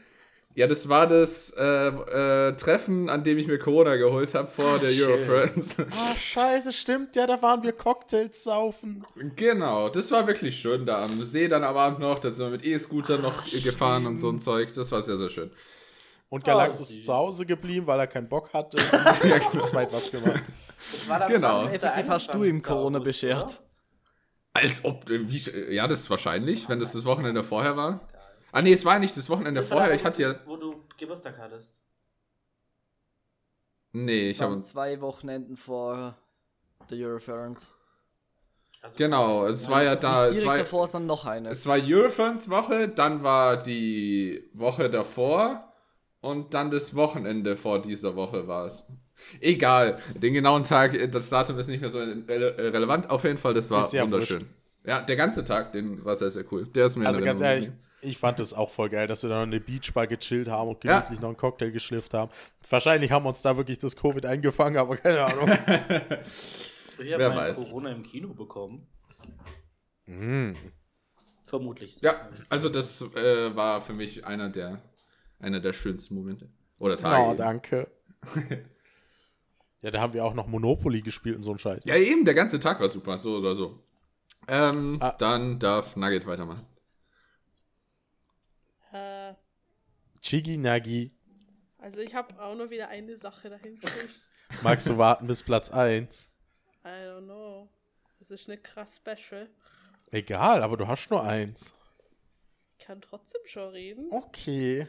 Ja, 0.55 0.67
das 0.67 0.87
war 0.91 1.07
das 1.07 1.51
äh, 1.57 1.63
äh, 1.89 2.53
Treffen, 2.57 3.09
an 3.09 3.25
dem 3.25 3.39
ich 3.39 3.47
mir 3.47 3.59
Corona 3.59 3.97
geholt 3.97 4.35
habe 4.35 4.49
vor 4.49 4.79
der 4.79 4.89
shit. 4.91 5.07
Eurofriends. 5.07 5.77
Ah, 5.79 6.15
scheiße, 6.15 6.75
stimmt 6.75 7.17
ja, 7.17 7.27
da 7.27 7.41
waren 7.41 7.63
wir 7.63 7.73
Cocktails 7.73 8.45
saufen. 8.45 9.03
genau, 9.35 9.89
das 9.89 10.11
war 10.13 10.27
wirklich 10.27 10.59
schön 10.61 10.85
da 10.85 11.05
am 11.05 11.25
See 11.25 11.49
dann 11.49 11.65
am 11.65 11.75
Abend 11.79 12.01
noch. 12.01 12.19
Da 12.19 12.31
sind 12.31 12.45
wir 12.47 12.51
mit 12.51 12.67
E-Scooter 12.67 13.17
noch 13.17 13.47
gefahren 13.47 14.05
und 14.07 14.19
so 14.19 14.29
ein 14.29 14.41
Zeug. 14.41 14.75
Das 14.75 14.93
war 14.93 15.01
sehr, 15.01 15.17
sehr 15.17 15.31
schön. 15.31 15.51
Und 16.29 16.45
Galax 16.45 16.81
Oh, 16.81 16.83
ist 16.83 17.05
zu 17.05 17.15
Hause 17.15 17.47
geblieben, 17.47 17.87
weil 17.87 17.99
er 18.01 18.07
keinen 18.07 18.29
Bock 18.29 18.53
hatte. 18.53 18.77
Und 18.93 19.03
haben 19.05 19.49
zu 19.49 19.61
zweit 19.63 19.91
was 19.93 20.11
gemacht. 20.11 20.43
Das 20.91 21.09
war 21.09 21.19
dann 21.19 21.33
Genau. 21.33 21.63
20. 21.63 21.75
Effektiv 21.83 22.09
hast 22.09 22.27
du 22.29 22.39
ihm 22.39 22.43
21. 22.57 22.63
Corona 22.65 22.99
beschert. 22.99 23.63
Als 24.55 24.85
ob, 24.85 25.09
äh, 25.11 25.31
wie, 25.31 25.75
ja, 25.75 25.89
das 25.89 26.01
ist 26.01 26.11
wahrscheinlich, 26.11 26.69
wenn 26.69 26.79
das 26.81 26.93
das 26.93 27.05
Wochenende 27.05 27.43
vorher 27.43 27.77
war. 27.77 28.07
Ah, 28.53 28.61
nee, 28.61 28.73
es 28.73 28.85
war 28.85 28.99
nicht 28.99 29.17
das 29.17 29.31
Wochenende 29.31 29.61
Das 29.61 29.69
vorher. 29.69 29.95
Ich 29.95 30.05
hatte 30.05 30.23
ja. 30.23 30.35
Wo 30.45 30.57
du 30.57 30.85
Geburtstag 30.99 31.39
hattest. 31.39 31.75
Nee, 33.93 34.27
Ich 34.27 34.33
ich 34.33 34.41
habe. 34.43 34.61
zwei 34.61 35.01
Wochenenden 35.01 35.57
vor 35.57 36.17
der 36.91 36.99
Euroference. 37.07 37.75
Genau, 38.97 39.47
es 39.47 39.71
war 39.71 39.85
ja 39.85 39.95
da, 39.95 40.27
es 40.27 40.33
Direkt 40.33 40.47
war, 40.47 40.59
davor 40.59 40.85
ist 40.85 40.95
dann 40.95 41.07
noch 41.07 41.25
eine. 41.25 41.51
es 41.51 41.67
war 41.67 41.79
Eurofans 41.81 42.51
Woche, 42.51 42.89
dann 42.89 43.23
war 43.23 43.57
die 43.63 44.51
Woche 44.55 44.91
davor 44.91 45.73
und 46.21 46.53
dann 46.53 46.71
das 46.73 46.97
Wochenende 46.97 47.57
vor 47.57 47.81
dieser 47.81 48.17
Woche 48.17 48.49
war 48.49 48.67
es. 48.67 48.91
Egal, 49.41 49.99
den 50.15 50.35
genauen 50.35 50.65
Tag, 50.65 50.97
das 51.11 51.31
Datum 51.31 51.59
ist 51.59 51.69
nicht 51.69 51.81
mehr 51.81 51.91
so 51.91 51.99
rele 51.99 52.57
relevant. 52.59 53.11
Auf 53.11 53.25
jeden 53.25 53.39
Fall, 53.39 53.55
das 53.55 53.71
war 53.71 53.93
ja 53.93 54.03
wunderschön. 54.03 54.47
Ja, 54.85 55.01
der 55.01 55.17
ganze 55.17 55.45
Tag, 55.45 55.73
den 55.73 56.05
war 56.05 56.17
sehr, 56.17 56.31
sehr 56.31 56.45
cool. 56.53 56.67
Der 56.67 56.87
ist 56.87 56.97
mir 56.97 57.03
in 57.03 57.07
Also 57.09 57.21
ganz 57.21 57.41
ehrlich, 57.41 57.71
ich 58.01 58.19
fand 58.19 58.41
das 58.41 58.53
auch 58.53 58.71
voll 58.71 58.89
geil, 58.89 59.07
dass 59.07 59.23
wir 59.23 59.31
da 59.31 59.37
noch 59.37 59.43
eine 59.43 59.61
Beachbar 59.61 60.09
gechillt 60.09 60.49
haben 60.49 60.71
und 60.71 60.81
gemütlich 60.81 61.21
noch 61.21 61.29
einen 61.29 61.37
Cocktail 61.37 61.71
geschlifft 61.71 62.15
haben. 62.15 62.33
Wahrscheinlich 62.69 63.13
haben 63.13 63.25
wir 63.25 63.29
uns 63.29 63.43
da 63.43 63.57
wirklich 63.57 63.79
das 63.79 63.95
Covid 63.95 64.27
eingefangen, 64.27 64.79
aber 64.79 64.97
keine 64.97 65.23
Ahnung. 65.25 65.51
Ich 66.99 67.13
habe 67.13 67.23
Wer 67.23 67.29
mein 67.31 67.39
weiß. 67.39 67.57
Corona 67.57 67.91
im 67.91 68.03
Kino 68.03 68.33
bekommen. 68.35 68.87
mm. 70.07 70.53
Vermutlich. 71.47 72.01
Ja, 72.01 72.29
also 72.49 72.69
das 72.69 73.03
äh, 73.15 73.57
war 73.57 73.81
für 73.81 73.95
mich 73.95 74.25
einer 74.25 74.49
der, 74.51 74.83
einer 75.41 75.61
der 75.61 75.73
schönsten 75.73 76.15
Momente. 76.15 76.49
Oder 76.79 76.97
Tage. 76.97 77.31
Oh, 77.31 77.35
danke. 77.35 77.91
ja, 79.83 79.91
da 79.91 80.01
haben 80.01 80.15
wir 80.15 80.25
auch 80.25 80.35
noch 80.35 80.47
Monopoly 80.47 81.03
gespielt 81.03 81.37
und 81.37 81.43
so 81.43 81.53
ein 81.53 81.59
Scheiß. 81.59 81.85
Ja, 81.85 81.97
eben, 81.97 82.25
der 82.25 82.35
ganze 82.35 82.59
Tag 82.59 82.81
war 82.81 82.89
super, 82.89 83.19
so 83.19 83.37
oder 83.37 83.55
so. 83.55 83.79
Ähm, 84.49 84.99
Ah. 85.01 85.13
Dann 85.19 85.59
darf 85.59 85.97
Nugget 85.97 86.27
weitermachen. 86.27 86.67
Äh, 88.93 89.35
Chigi 90.21 90.57
Nagi, 90.57 91.13
also 91.83 92.01
ich 92.01 92.15
habe 92.15 92.41
auch 92.41 92.55
nur 92.55 92.71
wieder 92.71 92.89
eine 92.89 93.17
Sache 93.17 93.51
dahin 93.51 93.77
stehen. 93.77 94.09
magst 94.63 94.87
du 94.89 94.97
warten 94.99 95.27
bis 95.27 95.43
Platz 95.43 95.71
1? 95.73 96.31
I 96.85 96.89
don't 96.89 97.25
know. 97.25 97.69
Das 98.21 98.31
ist 98.31 98.47
nicht 98.49 98.63
krass 98.63 98.99
special. 99.05 99.51
Egal, 100.13 100.63
aber 100.63 100.77
du 100.77 100.87
hast 100.87 101.11
nur 101.11 101.25
eins. 101.25 101.75
Ich 102.79 102.87
kann 102.87 103.01
trotzdem 103.01 103.41
schon 103.47 103.71
reden. 103.71 104.13
Okay. 104.13 104.87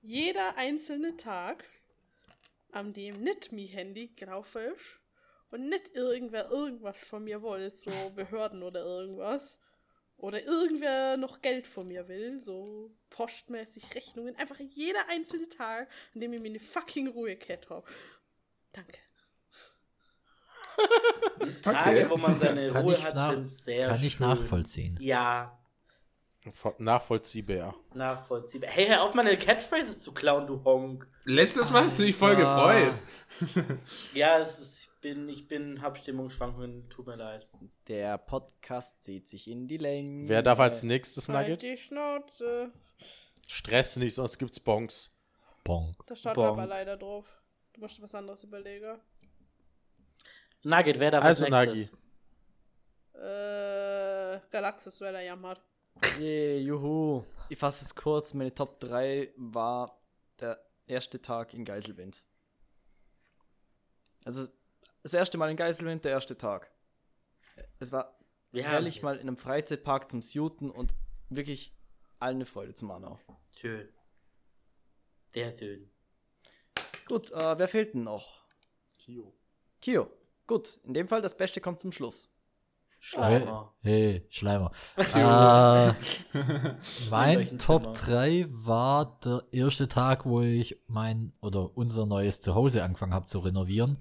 Jeder 0.00 0.56
einzelne 0.56 1.14
Tag, 1.18 1.64
an 2.72 2.92
dem 2.92 3.22
nicht 3.22 3.52
mein 3.52 3.66
Handy 3.66 4.14
drauf 4.16 4.54
ist 4.54 5.00
und 5.50 5.68
nicht 5.68 5.94
irgendwer 5.94 6.50
irgendwas 6.50 6.98
von 6.98 7.24
mir 7.24 7.42
will, 7.42 7.72
so 7.72 7.90
Behörden 8.16 8.62
oder 8.62 8.84
irgendwas, 8.84 9.58
oder 10.16 10.44
irgendwer 10.44 11.16
noch 11.16 11.40
Geld 11.42 11.66
von 11.66 11.86
mir 11.88 12.08
will, 12.08 12.38
so 12.40 12.90
postmäßig 13.10 13.94
Rechnungen, 13.94 14.34
einfach 14.36 14.58
jeder 14.60 15.08
einzelne 15.08 15.48
Tag, 15.48 15.88
an 16.14 16.20
dem 16.20 16.32
ich 16.32 16.40
meine 16.42 16.58
fucking 16.60 17.08
Ruhe 17.08 17.36
gehabt 17.36 17.70
habe. 17.70 17.86
Danke. 18.72 18.98
Tage, 21.62 22.08
wo 22.10 22.16
man 22.16 22.34
seine 22.34 22.70
Kann 22.70 22.84
Ruhe 22.84 22.94
ich 22.94 23.04
hat, 23.04 23.14
nach- 23.14 23.32
sind 23.32 23.48
sehr 23.48 23.88
Kann 23.88 24.02
ich 24.04 24.12
schön. 24.14 24.26
nachvollziehen. 24.28 24.96
Ja, 25.00 25.57
Nachvollziehbar. 26.78 27.74
nachvollziehbar. 27.94 28.70
Hey, 28.70 28.86
hör 28.86 29.02
auf, 29.02 29.12
meine 29.14 29.36
Catchphrases 29.36 30.00
zu 30.00 30.12
klauen, 30.12 30.46
du 30.46 30.62
Honk. 30.64 31.08
Letztes 31.24 31.70
Mal 31.70 31.84
hast 31.84 31.98
du 31.98 32.04
dich 32.04 32.16
voll 32.16 32.36
gefreut. 32.36 32.94
Ja, 34.14 34.38
es 34.38 34.58
ist, 34.58 34.78
ich 34.84 35.00
bin, 35.00 35.28
ich 35.28 35.46
bin, 35.48 35.82
hab 35.82 35.98
Stimmungsschwankungen, 35.98 36.88
tut 36.88 37.06
mir 37.06 37.16
leid. 37.16 37.46
Der 37.88 38.18
Podcast 38.18 39.02
zieht 39.02 39.26
sich 39.28 39.48
in 39.50 39.68
die 39.68 39.76
Länge. 39.78 40.28
Wer 40.28 40.42
darf 40.42 40.60
als 40.60 40.82
nächstes 40.82 41.28
Halt 41.28 41.48
Nugget? 41.48 41.62
die 41.62 41.76
Schnauze. 41.76 42.72
Stress 43.46 43.96
nicht, 43.96 44.14
sonst 44.14 44.38
gibt's 44.38 44.60
Bonks. 44.60 45.10
Bonk. 45.64 45.96
Da 46.06 46.16
steht 46.16 46.34
Bonk. 46.34 46.48
aber 46.58 46.66
leider 46.66 46.96
drauf. 46.96 47.26
Du 47.74 47.80
musst 47.80 48.00
was 48.00 48.14
anderes 48.14 48.42
überlegen. 48.44 48.98
Nugget, 50.62 50.98
wer 51.00 51.10
darf 51.10 51.24
Also, 51.24 51.44
als 51.44 51.50
Nagi. 51.50 51.70
nächstes? 51.78 51.98
Äh, 53.14 54.40
Galaxis 54.50 54.96
Dueller 54.96 55.20
jammert. 55.22 55.60
Yeah, 56.18 56.58
juhu. 56.58 57.24
Ich 57.48 57.58
fasse 57.58 57.84
es 57.84 57.94
kurz. 57.94 58.34
Meine 58.34 58.54
Top 58.54 58.80
3 58.80 59.32
war 59.36 60.00
der 60.40 60.62
erste 60.86 61.20
Tag 61.20 61.54
in 61.54 61.64
Geiselwind. 61.64 62.24
Also 64.24 64.46
das 65.02 65.14
erste 65.14 65.38
Mal 65.38 65.50
in 65.50 65.56
Geiselwind, 65.56 66.04
der 66.04 66.12
erste 66.12 66.36
Tag. 66.36 66.70
Es 67.78 67.92
war 67.92 68.18
Wir 68.50 68.64
herrlich 68.64 68.98
es. 68.98 69.02
mal 69.02 69.14
in 69.16 69.22
einem 69.22 69.36
Freizeitpark 69.36 70.10
zum 70.10 70.22
Shooten 70.22 70.70
und 70.70 70.94
wirklich 71.28 71.74
allen 72.18 72.36
eine 72.36 72.46
Freude 72.46 72.74
zum 72.74 72.90
Anau. 72.90 73.18
Schön. 73.56 73.88
Sehr 75.32 75.56
schön. 75.56 75.90
Gut, 77.06 77.30
äh, 77.30 77.58
wer 77.58 77.68
fehlt 77.68 77.94
denn 77.94 78.02
noch? 78.04 78.44
Kio. 78.98 79.32
Kio. 79.80 80.10
Gut, 80.46 80.78
in 80.84 80.94
dem 80.94 81.08
Fall 81.08 81.22
das 81.22 81.36
Beste 81.36 81.60
kommt 81.60 81.80
zum 81.80 81.92
Schluss. 81.92 82.37
Schleimer. 83.00 83.74
Hey, 83.82 84.26
Schleimer. 84.28 84.72
äh, 84.96 85.92
mein 87.10 87.58
Top 87.58 87.96
Zimmer? 87.96 88.16
3 88.16 88.46
war 88.50 89.18
der 89.24 89.44
erste 89.52 89.88
Tag, 89.88 90.26
wo 90.26 90.40
ich 90.40 90.80
mein 90.88 91.32
oder 91.40 91.76
unser 91.76 92.06
neues 92.06 92.40
Zuhause 92.40 92.82
angefangen 92.82 93.14
habe 93.14 93.26
zu 93.26 93.38
renovieren. 93.38 93.98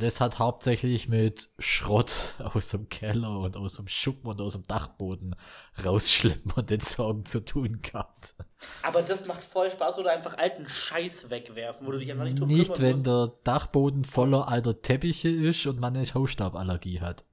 Das 0.00 0.20
hat 0.20 0.38
hauptsächlich 0.38 1.08
mit 1.08 1.48
Schrott 1.58 2.34
aus 2.54 2.68
dem 2.70 2.88
Keller 2.88 3.38
und 3.38 3.56
aus 3.56 3.74
dem 3.76 3.88
Schuppen 3.88 4.30
und 4.30 4.40
aus 4.40 4.54
dem 4.54 4.66
Dachboden 4.66 5.36
rausschleppen 5.84 6.52
und 6.52 6.70
entsorgen 6.70 7.24
zu 7.24 7.44
tun 7.44 7.80
gehabt. 7.82 8.34
Aber 8.82 9.02
das 9.02 9.26
macht 9.26 9.42
voll 9.42 9.70
Spaß, 9.70 9.98
oder 9.98 10.12
einfach 10.12 10.36
alten 10.38 10.68
Scheiß 10.68 11.30
wegwerfen, 11.30 11.86
wo 11.86 11.92
du 11.92 11.98
dich 11.98 12.10
einfach 12.10 12.24
nicht 12.24 12.40
drum 12.40 12.48
Nicht, 12.48 12.80
wenn 12.80 12.92
musst. 12.92 13.06
der 13.06 13.32
Dachboden 13.44 14.04
voller 14.04 14.48
alter 14.48 14.82
Teppiche 14.82 15.28
ist 15.28 15.66
und 15.66 15.78
man 15.78 15.96
eine 15.96 16.06
Hausstauballergie 16.06 17.00
hat. 17.00 17.24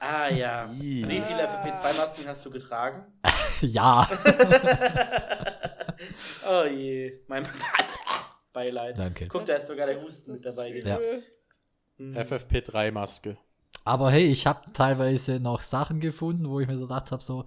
Ah 0.00 0.28
ja. 0.28 0.64
Ih. 0.80 1.06
Wie 1.08 1.20
viele 1.20 1.46
FFP2-Masken 1.48 2.26
hast 2.26 2.44
du 2.44 2.50
getragen? 2.50 3.04
ja, 3.60 4.08
Oh 6.48 6.64
je. 6.64 7.20
Mein 7.28 7.46
Beileid. 8.52 8.98
danke. 8.98 9.28
Guck, 9.28 9.44
da 9.46 9.54
ist 9.54 9.68
sogar 9.68 9.86
der 9.86 10.00
Husten 10.02 10.32
mit 10.32 10.44
dabei. 10.44 10.80
Ja. 10.84 10.98
FFP3-Maske. 11.98 13.36
Aber 13.84 14.10
hey, 14.10 14.26
ich 14.32 14.46
habe 14.46 14.60
teilweise 14.72 15.38
noch 15.40 15.62
Sachen 15.62 16.00
gefunden, 16.00 16.48
wo 16.48 16.60
ich 16.60 16.66
mir 16.66 16.78
so 16.78 16.86
gedacht 16.86 17.10
habe, 17.12 17.22
so, 17.22 17.44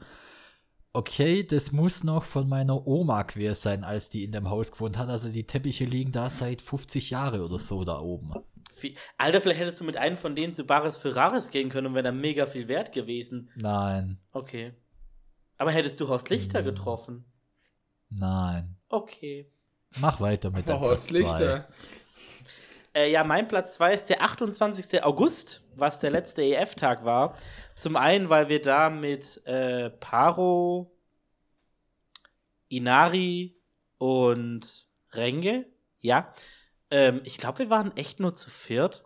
okay, 0.93 1.43
das 1.43 1.71
muss 1.71 2.03
noch 2.03 2.23
von 2.23 2.47
meiner 2.47 2.85
Oma 2.87 3.23
quer 3.23 3.55
sein, 3.55 3.83
als 3.83 4.09
die 4.09 4.23
in 4.23 4.31
dem 4.31 4.49
Haus 4.49 4.71
gewohnt 4.71 4.97
hat. 4.97 5.09
Also 5.09 5.29
die 5.29 5.45
Teppiche 5.45 5.85
liegen 5.85 6.11
da 6.11 6.29
seit 6.29 6.61
50 6.61 7.09
Jahren 7.09 7.41
oder 7.41 7.59
so 7.59 7.83
da 7.83 7.99
oben. 7.99 8.33
Wie- 8.81 8.95
Alter, 9.17 9.41
vielleicht 9.41 9.59
hättest 9.61 9.79
du 9.79 9.83
mit 9.83 9.97
einem 9.97 10.17
von 10.17 10.35
denen 10.35 10.53
zu 10.53 10.65
Bares 10.65 10.97
Ferraris 10.97 11.51
gehen 11.51 11.69
können 11.69 11.87
und 11.87 11.93
wäre 11.95 12.03
dann 12.03 12.19
mega 12.19 12.45
viel 12.45 12.67
wert 12.67 12.91
gewesen. 12.91 13.49
Nein, 13.55 14.19
Okay. 14.31 14.73
Aber 15.57 15.71
hättest 15.71 15.99
du 15.99 16.07
Horst 16.09 16.29
Lichter 16.29 16.59
Hm. 16.59 16.65
getroffen? 16.65 17.25
nein. 18.09 18.75
Okay. 18.89 19.49
Mach 19.99 20.19
weiter 20.19 20.49
mit 20.51 20.67
der 20.67 20.77
Oh, 20.77 20.79
Horst 20.81 21.09
Lichter. 21.11 21.67
Äh, 22.95 23.11
ja, 23.11 23.23
mein 23.23 23.47
Platz 23.47 23.75
2 23.75 23.93
ist 23.93 24.09
der 24.09 24.21
28. 24.21 25.03
August, 25.03 25.63
was 25.75 25.99
der 25.99 26.11
letzte 26.11 26.43
EF-Tag 26.43 27.05
war. 27.05 27.33
Zum 27.75 27.95
einen, 27.95 28.29
weil 28.29 28.49
wir 28.49 28.61
da 28.61 28.89
mit 28.91 29.41
äh, 29.47 29.89
Paro, 29.89 30.91
Inari 32.69 33.55
und 33.97 34.87
Renge, 35.11 35.65
ja, 35.99 36.31
ähm, 36.93 37.21
ich 37.23 37.37
glaube, 37.37 37.59
wir 37.59 37.69
waren 37.71 37.97
echt 37.97 38.19
nur 38.19 38.35
zu 38.35 38.51
viert. 38.51 39.03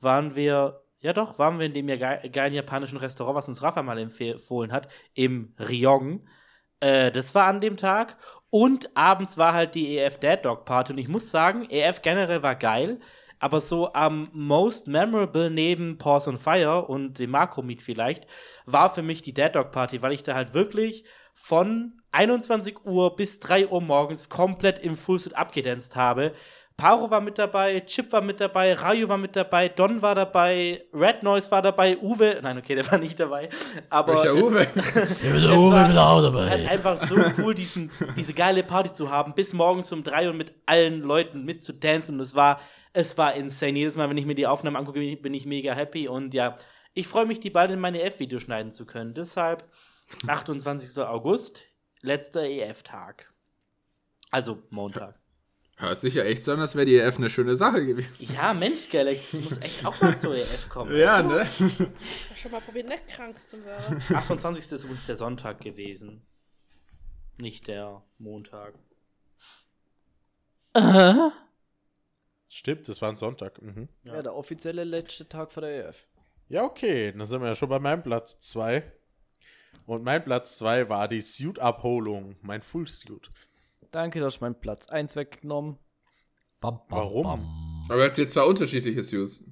Waren 0.00 0.34
wir, 0.34 0.82
ja 0.98 1.12
doch, 1.12 1.38
waren 1.38 1.60
wir 1.60 1.66
in 1.66 1.72
dem 1.72 1.86
ge 1.86 2.28
geilen 2.30 2.52
japanischen 2.52 2.98
Restaurant, 2.98 3.36
was 3.36 3.48
uns 3.48 3.62
Rafa 3.62 3.82
mal 3.82 3.98
empfohlen 3.98 4.72
hat, 4.72 4.88
im 5.14 5.54
Ryong. 5.56 6.26
Äh, 6.80 7.12
das 7.12 7.36
war 7.36 7.46
an 7.46 7.60
dem 7.60 7.76
Tag. 7.76 8.16
Und 8.50 8.96
abends 8.96 9.38
war 9.38 9.54
halt 9.54 9.76
die 9.76 9.98
EF 9.98 10.18
Dead 10.18 10.44
Dog 10.44 10.64
Party. 10.64 10.92
Und 10.92 10.98
ich 10.98 11.06
muss 11.06 11.30
sagen, 11.30 11.70
EF 11.70 12.02
generell 12.02 12.42
war 12.42 12.56
geil. 12.56 12.98
Aber 13.38 13.60
so 13.60 13.92
am 13.92 14.30
most 14.32 14.88
memorable 14.88 15.48
neben 15.48 15.96
Pause 15.96 16.30
on 16.30 16.38
Fire 16.38 16.86
und 16.86 17.20
dem 17.20 17.30
Makro-Meet 17.30 17.82
vielleicht, 17.82 18.26
war 18.66 18.92
für 18.92 19.02
mich 19.02 19.22
die 19.22 19.32
Dead 19.32 19.54
Dog 19.54 19.70
Party, 19.70 20.02
weil 20.02 20.12
ich 20.12 20.24
da 20.24 20.34
halt 20.34 20.54
wirklich 20.54 21.04
von 21.34 22.02
21 22.10 22.84
Uhr 22.84 23.14
bis 23.14 23.38
3 23.38 23.68
Uhr 23.68 23.80
morgens 23.80 24.28
komplett 24.28 24.80
im 24.80 24.96
Fullsuit 24.96 25.34
abgedanzt 25.34 25.94
habe. 25.94 26.32
Paro 26.78 27.10
war 27.10 27.20
mit 27.20 27.36
dabei, 27.38 27.80
Chip 27.80 28.12
war 28.12 28.20
mit 28.20 28.38
dabei, 28.38 28.72
Rayu 28.72 29.08
war 29.08 29.18
mit 29.18 29.34
dabei, 29.34 29.68
Don 29.68 30.00
war 30.00 30.14
dabei, 30.14 30.84
Red 30.94 31.24
Noise 31.24 31.50
war 31.50 31.60
dabei, 31.60 31.98
Uwe, 31.98 32.38
nein, 32.40 32.56
okay, 32.56 32.76
der 32.76 32.88
war 32.90 32.98
nicht 32.98 33.18
dabei. 33.18 33.48
Aber 33.90 34.14
Welcher 34.14 34.34
Uwe? 34.36 34.64
Der 34.74 35.58
Uwe 35.58 35.82
ist 35.82 35.90
ist 35.90 35.96
auch 35.96 36.14
halt 36.22 36.24
dabei. 36.24 36.68
einfach 36.68 36.96
so 37.04 37.16
cool, 37.38 37.52
diesen, 37.54 37.90
diese 38.16 38.32
geile 38.32 38.62
Party 38.62 38.92
zu 38.92 39.10
haben, 39.10 39.34
bis 39.34 39.52
morgens 39.52 39.90
um 39.90 40.04
drei 40.04 40.30
und 40.30 40.36
mit 40.36 40.52
allen 40.66 41.02
Leuten 41.02 41.44
mit 41.44 41.64
zu 41.64 41.72
tanzen. 41.78 42.14
Und 42.14 42.20
es 42.20 42.36
war, 42.36 42.60
es 42.92 43.18
war 43.18 43.34
insane. 43.34 43.76
Jedes 43.76 43.96
Mal, 43.96 44.08
wenn 44.08 44.16
ich 44.16 44.24
mir 44.26 44.36
die 44.36 44.46
Aufnahmen 44.46 44.76
angucke, 44.76 45.00
bin 45.00 45.08
ich- 45.08 45.20
bin 45.20 45.34
ich 45.34 45.46
mega 45.46 45.72
happy. 45.74 46.06
Und 46.06 46.32
ja, 46.32 46.56
ich 46.94 47.08
freue 47.08 47.26
mich, 47.26 47.40
die 47.40 47.50
bald 47.50 47.72
in 47.72 47.80
meine 47.80 48.02
F-Videos 48.02 48.42
schneiden 48.42 48.70
zu 48.70 48.86
können. 48.86 49.14
Deshalb 49.14 49.64
28. 50.28 50.96
August, 51.04 51.64
letzter 52.02 52.44
EF-Tag. 52.44 53.32
Also 54.30 54.62
Montag. 54.70 55.18
Hört 55.80 56.00
sich 56.00 56.14
ja 56.14 56.24
echt 56.24 56.42
so 56.42 56.52
an, 56.52 56.60
als 56.60 56.74
wäre 56.74 56.86
die 56.86 56.96
EF 56.96 57.18
eine 57.18 57.30
schöne 57.30 57.54
Sache 57.54 57.86
gewesen. 57.86 58.34
Ja, 58.34 58.52
Mensch, 58.52 58.90
Galaxy 58.90 59.38
muss 59.38 59.58
echt 59.58 59.86
auch 59.86 60.00
mal 60.00 60.18
zur 60.18 60.34
EF 60.34 60.68
kommen. 60.68 60.96
Ja, 60.96 61.22
ne? 61.22 61.46
Ich 61.60 62.30
hab 62.30 62.36
schon 62.36 62.50
mal 62.50 62.60
probiert, 62.60 62.88
nicht 62.88 63.06
krank 63.06 63.46
zu 63.46 63.64
werden. 63.64 64.02
28. 64.12 64.72
ist 64.72 64.82
übrigens 64.82 65.06
der 65.06 65.14
Sonntag 65.14 65.60
gewesen. 65.60 66.26
Nicht 67.40 67.68
der 67.68 68.02
Montag. 68.18 68.74
Stimmt, 72.48 72.88
das 72.88 73.00
war 73.00 73.10
ein 73.10 73.16
Sonntag. 73.16 73.62
Mhm. 73.62 73.88
Ja. 74.02 74.20
der 74.20 74.34
offizielle 74.34 74.82
letzte 74.82 75.28
Tag 75.28 75.52
vor 75.52 75.60
der 75.60 75.88
EF. 75.88 76.06
Ja, 76.48 76.64
okay, 76.64 77.12
dann 77.12 77.26
sind 77.26 77.40
wir 77.40 77.48
ja 77.48 77.54
schon 77.54 77.68
bei 77.68 77.78
meinem 77.78 78.02
Platz 78.02 78.40
2. 78.40 78.82
Und 79.86 80.02
mein 80.02 80.24
Platz 80.24 80.58
2 80.58 80.88
war 80.88 81.06
die 81.06 81.20
Suit-Abholung, 81.20 82.36
mein 82.42 82.62
Full-Suit. 82.62 83.30
Danke, 83.90 84.20
du 84.20 84.26
hast 84.26 84.40
meinen 84.40 84.58
Platz 84.58 84.88
1 84.88 85.16
weggenommen. 85.16 85.78
Bam, 86.60 86.80
bam, 86.88 86.98
Warum? 86.98 87.22
bam. 87.22 87.84
Aber 87.88 87.98
ihr 87.98 88.04
habt 88.08 88.18
jetzt 88.18 88.34
zwei 88.34 88.42
unterschiedliche 88.44 89.02
Suits. 89.02 89.44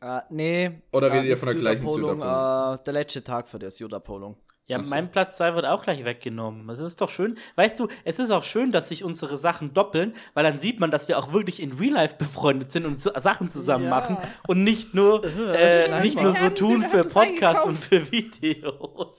Äh, 0.00 0.20
nee. 0.30 0.82
Oder 0.92 1.08
äh, 1.08 1.12
redet 1.12 1.28
ihr 1.30 1.36
von 1.36 1.48
der 1.48 1.56
gleichen 1.56 1.88
Suit-Abholung? 1.88 2.20
Äh, 2.20 2.84
der 2.84 2.92
letzte 2.92 3.24
Tag 3.24 3.48
vor 3.48 3.58
der 3.58 3.70
Suit-Abholung. 3.70 4.36
Ja, 4.68 4.84
so. 4.84 4.90
mein 4.90 5.10
Platz 5.10 5.38
2 5.38 5.54
wird 5.54 5.64
auch 5.64 5.82
gleich 5.82 6.04
weggenommen. 6.04 6.68
Es 6.68 6.78
ist 6.78 7.00
doch 7.00 7.08
schön. 7.08 7.36
Weißt 7.56 7.80
du, 7.80 7.88
es 8.04 8.18
ist 8.18 8.30
auch 8.30 8.44
schön, 8.44 8.70
dass 8.70 8.88
sich 8.88 9.02
unsere 9.02 9.38
Sachen 9.38 9.72
doppeln, 9.72 10.12
weil 10.34 10.44
dann 10.44 10.58
sieht 10.58 10.78
man, 10.78 10.90
dass 10.90 11.08
wir 11.08 11.18
auch 11.18 11.32
wirklich 11.32 11.62
in 11.62 11.72
Real 11.72 11.94
Life 11.94 12.16
befreundet 12.18 12.70
sind 12.70 12.84
und 12.84 13.00
so 13.00 13.10
Sachen 13.18 13.50
zusammen 13.50 13.84
Ja. 13.84 13.90
machen 13.90 14.18
und 14.46 14.62
nicht 14.64 14.92
nur, 14.94 15.24
äh, 15.24 16.02
nicht 16.02 16.20
nur 16.20 16.32
so 16.32 16.50
tun 16.50 16.82
für 16.82 17.04
Podcast 17.04 17.64
und 17.64 17.76
für 17.76 18.12
Videos. 18.12 19.16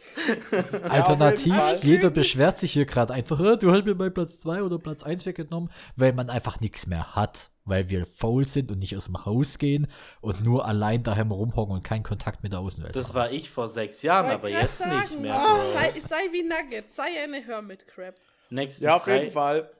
Alternativ, 0.89 1.55
jeder 1.81 2.09
beschwert 2.11 2.57
sich 2.57 2.73
hier 2.73 2.85
gerade 2.85 3.13
einfach, 3.13 3.39
"Äh, 3.39 3.57
du 3.57 3.71
hast 3.71 3.85
mir 3.85 3.95
meinen 3.95 4.13
Platz 4.13 4.39
2 4.39 4.61
oder 4.63 4.77
Platz 4.77 5.03
1 5.03 5.25
weggenommen, 5.25 5.69
weil 5.95 6.13
man 6.13 6.29
einfach 6.29 6.59
nichts 6.59 6.87
mehr 6.87 7.15
hat, 7.15 7.49
weil 7.65 7.89
wir 7.89 8.05
faul 8.07 8.47
sind 8.47 8.71
und 8.71 8.79
nicht 8.79 8.95
aus 8.97 9.05
dem 9.05 9.25
Haus 9.25 9.57
gehen 9.57 9.87
und 10.21 10.43
nur 10.43 10.65
allein 10.65 11.03
daheim 11.03 11.31
rumhocken 11.31 11.75
und 11.75 11.83
keinen 11.83 12.03
Kontakt 12.03 12.41
mit 12.43 12.51
der 12.53 12.59
Außenwelt 12.59 12.95
Das 12.95 13.09
haben. 13.09 13.15
war 13.15 13.31
ich 13.31 13.49
vor 13.49 13.67
sechs 13.67 14.01
Jahren, 14.01 14.25
Wollte 14.25 14.35
aber 14.39 14.49
grad 14.49 14.61
jetzt 14.63 14.85
nicht 14.85 15.09
sagen, 15.09 15.21
mehr. 15.21 15.35
oh, 15.35 15.55
Bro. 15.55 15.71
sei, 15.73 15.99
sei 15.99 16.21
wie 16.31 16.43
Nugget, 16.43 16.89
sei 16.91 17.23
eine 17.23 17.41
Hermit-Crab. 17.45 18.15
Nächsten 18.49 18.85
Ja, 18.85 18.95
auf 18.95 19.03
Frei- 19.03 19.19
jeden 19.21 19.31
Fall. 19.33 19.71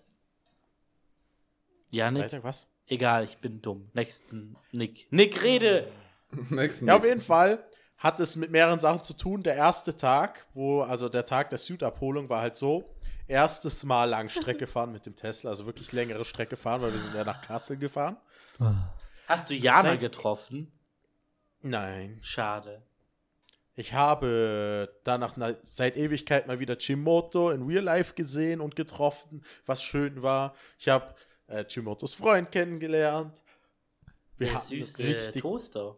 Ja, 1.90 2.12
Nick. 2.12 2.24
Freitag, 2.24 2.44
was? 2.44 2.68
Egal, 2.88 3.24
ich 3.24 3.38
bin 3.38 3.62
dumm. 3.62 3.90
Nächsten 3.94 4.56
Nick. 4.72 5.08
Nick, 5.12 5.44
rede! 5.44 5.88
Nächsten 6.50 6.88
Ja, 6.88 6.98
auf 6.98 7.06
jeden 7.06 7.22
Fall 7.22 7.64
hat 7.98 8.20
es 8.20 8.36
mit 8.36 8.52
mehreren 8.52 8.80
Sachen 8.80 9.04
zu 9.04 9.14
tun. 9.14 9.44
Der 9.44 9.56
erste 9.56 9.96
Tag, 9.98 10.48
wo, 10.54 10.82
also 10.82 11.10
der 11.10 11.26
Tag 11.26 11.50
der 11.50 11.58
Südabholung 11.60 12.30
war 12.30 12.42
halt 12.42 12.56
so, 12.56 12.84
erstes 13.30 13.84
Mal 13.84 14.06
Langstrecke 14.06 14.68
fahren 14.68 14.92
mit 14.92 15.06
dem 15.06 15.16
Tesla, 15.16 15.52
also 15.52 15.66
wirklich 15.66 15.92
längere 15.94 16.26
Strecke 16.26 16.58
fahren, 16.58 16.82
weil 16.82 16.92
wir 16.94 17.00
sind 17.00 17.16
ja 17.16 17.24
nach 17.24 17.42
Kassel 17.42 17.78
gefahren. 17.78 18.18
Hast 19.28 19.50
du 19.50 19.54
Jana 19.56 19.90
Seit- 19.92 20.00
getroffen? 20.02 20.72
Nein. 21.62 22.20
Schade. 22.22 22.82
Ich 23.76 23.94
habe 23.94 24.94
danach 25.06 25.38
na- 25.38 25.56
seit 25.64 25.96
Ewigkeit 25.96 26.48
mal 26.48 26.60
wieder 26.60 26.78
Chimoto 26.78 27.50
in 27.52 27.66
Real 27.66 27.84
Life 27.84 28.14
gesehen 28.14 28.60
und 28.60 28.76
getroffen, 28.76 29.44
was 29.66 29.82
schön 29.82 30.22
war. 30.22 30.54
Ich 30.78 30.90
habe 30.90 31.16
äh, 31.48 31.64
Chimotos 31.64 32.14
Freund 32.14 32.52
kennengelernt. 32.52 33.42
Wir 34.38 34.52
Der 34.52 34.60
süße 34.60 35.04
richtig 35.04 35.42
Toaster. 35.42 35.98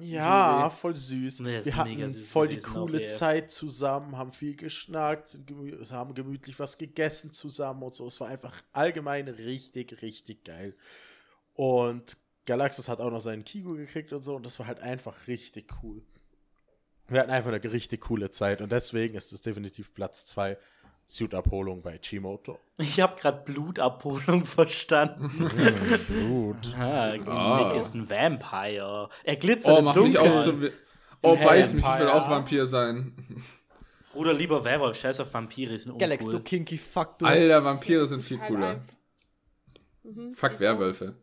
Ja, 0.00 0.70
voll 0.70 0.94
süß. 0.94 1.40
Nee, 1.40 1.64
wir 1.64 1.76
hatten 1.76 2.10
süß 2.10 2.28
voll 2.28 2.48
die 2.48 2.58
coole. 2.58 3.06
Zeit 3.06 3.50
zusammen, 3.50 4.16
haben 4.16 4.32
viel 4.32 4.54
geschnackt, 4.54 5.38
gemü 5.46 5.84
haben 5.86 6.14
gemütlich 6.14 6.58
was 6.58 6.76
gegessen 6.76 7.32
zusammen 7.32 7.82
und 7.82 7.94
so. 7.94 8.06
Es 8.06 8.20
war 8.20 8.28
einfach 8.28 8.54
allgemein 8.72 9.28
richtig, 9.28 10.02
richtig 10.02 10.44
geil. 10.44 10.76
Und 11.54 12.16
Galaxus 12.44 12.88
hat 12.88 13.00
auch 13.00 13.10
noch 13.10 13.20
seinen 13.20 13.44
Kigo 13.44 13.74
gekriegt 13.74 14.12
und 14.12 14.22
so 14.22 14.36
und 14.36 14.44
das 14.46 14.58
war 14.58 14.66
halt 14.66 14.80
einfach 14.80 15.26
richtig 15.26 15.72
cool. 15.82 16.02
Wir 17.08 17.20
hatten 17.20 17.30
einfach 17.30 17.52
eine 17.52 17.72
richtig 17.72 18.02
coole 18.02 18.30
Zeit 18.30 18.60
und 18.60 18.72
deswegen 18.72 19.14
ist 19.14 19.32
es 19.32 19.40
definitiv 19.40 19.94
Platz 19.94 20.24
2 20.26 20.58
Suit-Abholung 21.08 21.82
bei 21.82 21.98
Chimoto. 21.98 22.58
Ich 22.78 23.00
habe 23.00 23.20
gerade 23.20 23.42
Blutabholung 23.44 24.44
verstanden. 24.44 25.48
Gut. 26.28 26.74
Ah, 26.76 27.14
Ah. 27.26 27.64
Nick 27.68 27.80
ist 27.80 27.94
ein 27.94 28.08
Vampire. 28.10 29.08
Er 29.24 29.36
glitzert 29.36 29.72
Oh, 29.74 29.78
im 29.78 29.84
mach 29.84 29.94
mich 29.96 30.14
Dunkeln. 30.14 30.32
auch 30.38 30.42
zum. 30.42 30.68
Oh, 31.22 31.36
beiß 31.36 31.74
mich, 31.74 31.84
ich 31.84 31.88
will 31.90 32.06
Vampire. 32.06 32.14
auch 32.14 32.28
Vampir 32.30 32.66
sein. 32.66 33.12
Bruder, 34.12 34.32
lieber 34.32 34.64
Werwolf, 34.64 34.98
scheiß 34.98 35.20
auf 35.20 35.32
Vampire, 35.32 35.70
die 35.72 35.78
sind 35.78 35.92
uncool. 35.92 36.00
Galax, 36.08 36.26
du 36.28 36.40
kinky 36.40 36.78
fuck, 36.78 37.18
du. 37.18 37.26
Alter, 37.26 37.64
Vampire 37.64 38.06
sind 38.06 38.22
viel 38.22 38.38
cooler. 38.38 38.80
Mhm, 40.02 40.34
Fuck 40.34 40.58
Werwölfe. 40.60 41.14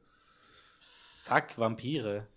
Fuck 0.79 1.57
Vampire. 1.57 2.27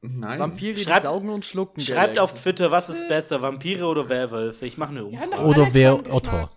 Nein. 0.00 0.38
Vampire, 0.38 0.74
die 0.74 0.82
Schreibt- 0.84 1.02
saugen 1.02 1.28
und 1.30 1.44
schlucken. 1.44 1.80
Schreibt 1.80 2.14
Galax. 2.16 2.34
auf 2.34 2.42
Twitter, 2.42 2.70
was 2.70 2.88
ist 2.90 3.08
besser, 3.08 3.40
Vampire 3.42 3.86
oder 3.86 4.08
Werwölfe? 4.08 4.66
Ich 4.66 4.76
mache 4.78 4.90
eine 4.90 5.04
Umfrage. 5.04 5.42
Oder 5.44 5.68
wer 5.72 5.94
Otto? 6.12 6.48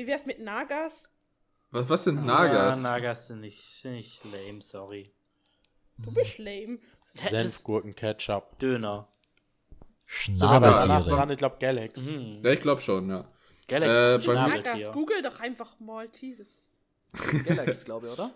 Wie 0.00 0.06
wär's 0.06 0.24
mit 0.24 0.40
Nagas? 0.40 1.10
Was, 1.72 1.86
was 1.90 2.04
sind 2.04 2.24
Nagas? 2.24 2.82
Ja, 2.82 2.90
Nagas 2.90 3.26
sind 3.26 3.42
nicht, 3.42 3.60
sind 3.62 3.92
nicht 3.92 4.22
lame, 4.24 4.62
sorry. 4.62 5.12
Du 5.98 6.10
bist 6.10 6.38
lame. 6.38 6.78
Senfgurken, 7.28 7.94
Ketchup. 7.94 8.58
Döner. 8.58 9.08
Schnabeltiere. 10.06 11.04
dran, 11.04 11.28
ich 11.30 11.36
glaube 11.36 11.56
Galax. 11.60 12.00
Mhm. 12.00 12.40
Ja, 12.42 12.50
ich 12.52 12.62
glaube 12.62 12.80
schon, 12.80 13.10
ja. 13.10 13.30
Galaxy 13.68 13.94
Äh, 13.94 14.14
ist 14.16 14.26
Nagas, 14.26 14.92
google 14.92 15.20
doch 15.20 15.38
einfach 15.40 15.78
Malteses. 15.80 16.70
Galax, 17.44 17.84
glaube 17.84 18.06
ich, 18.06 18.12
oder? 18.14 18.30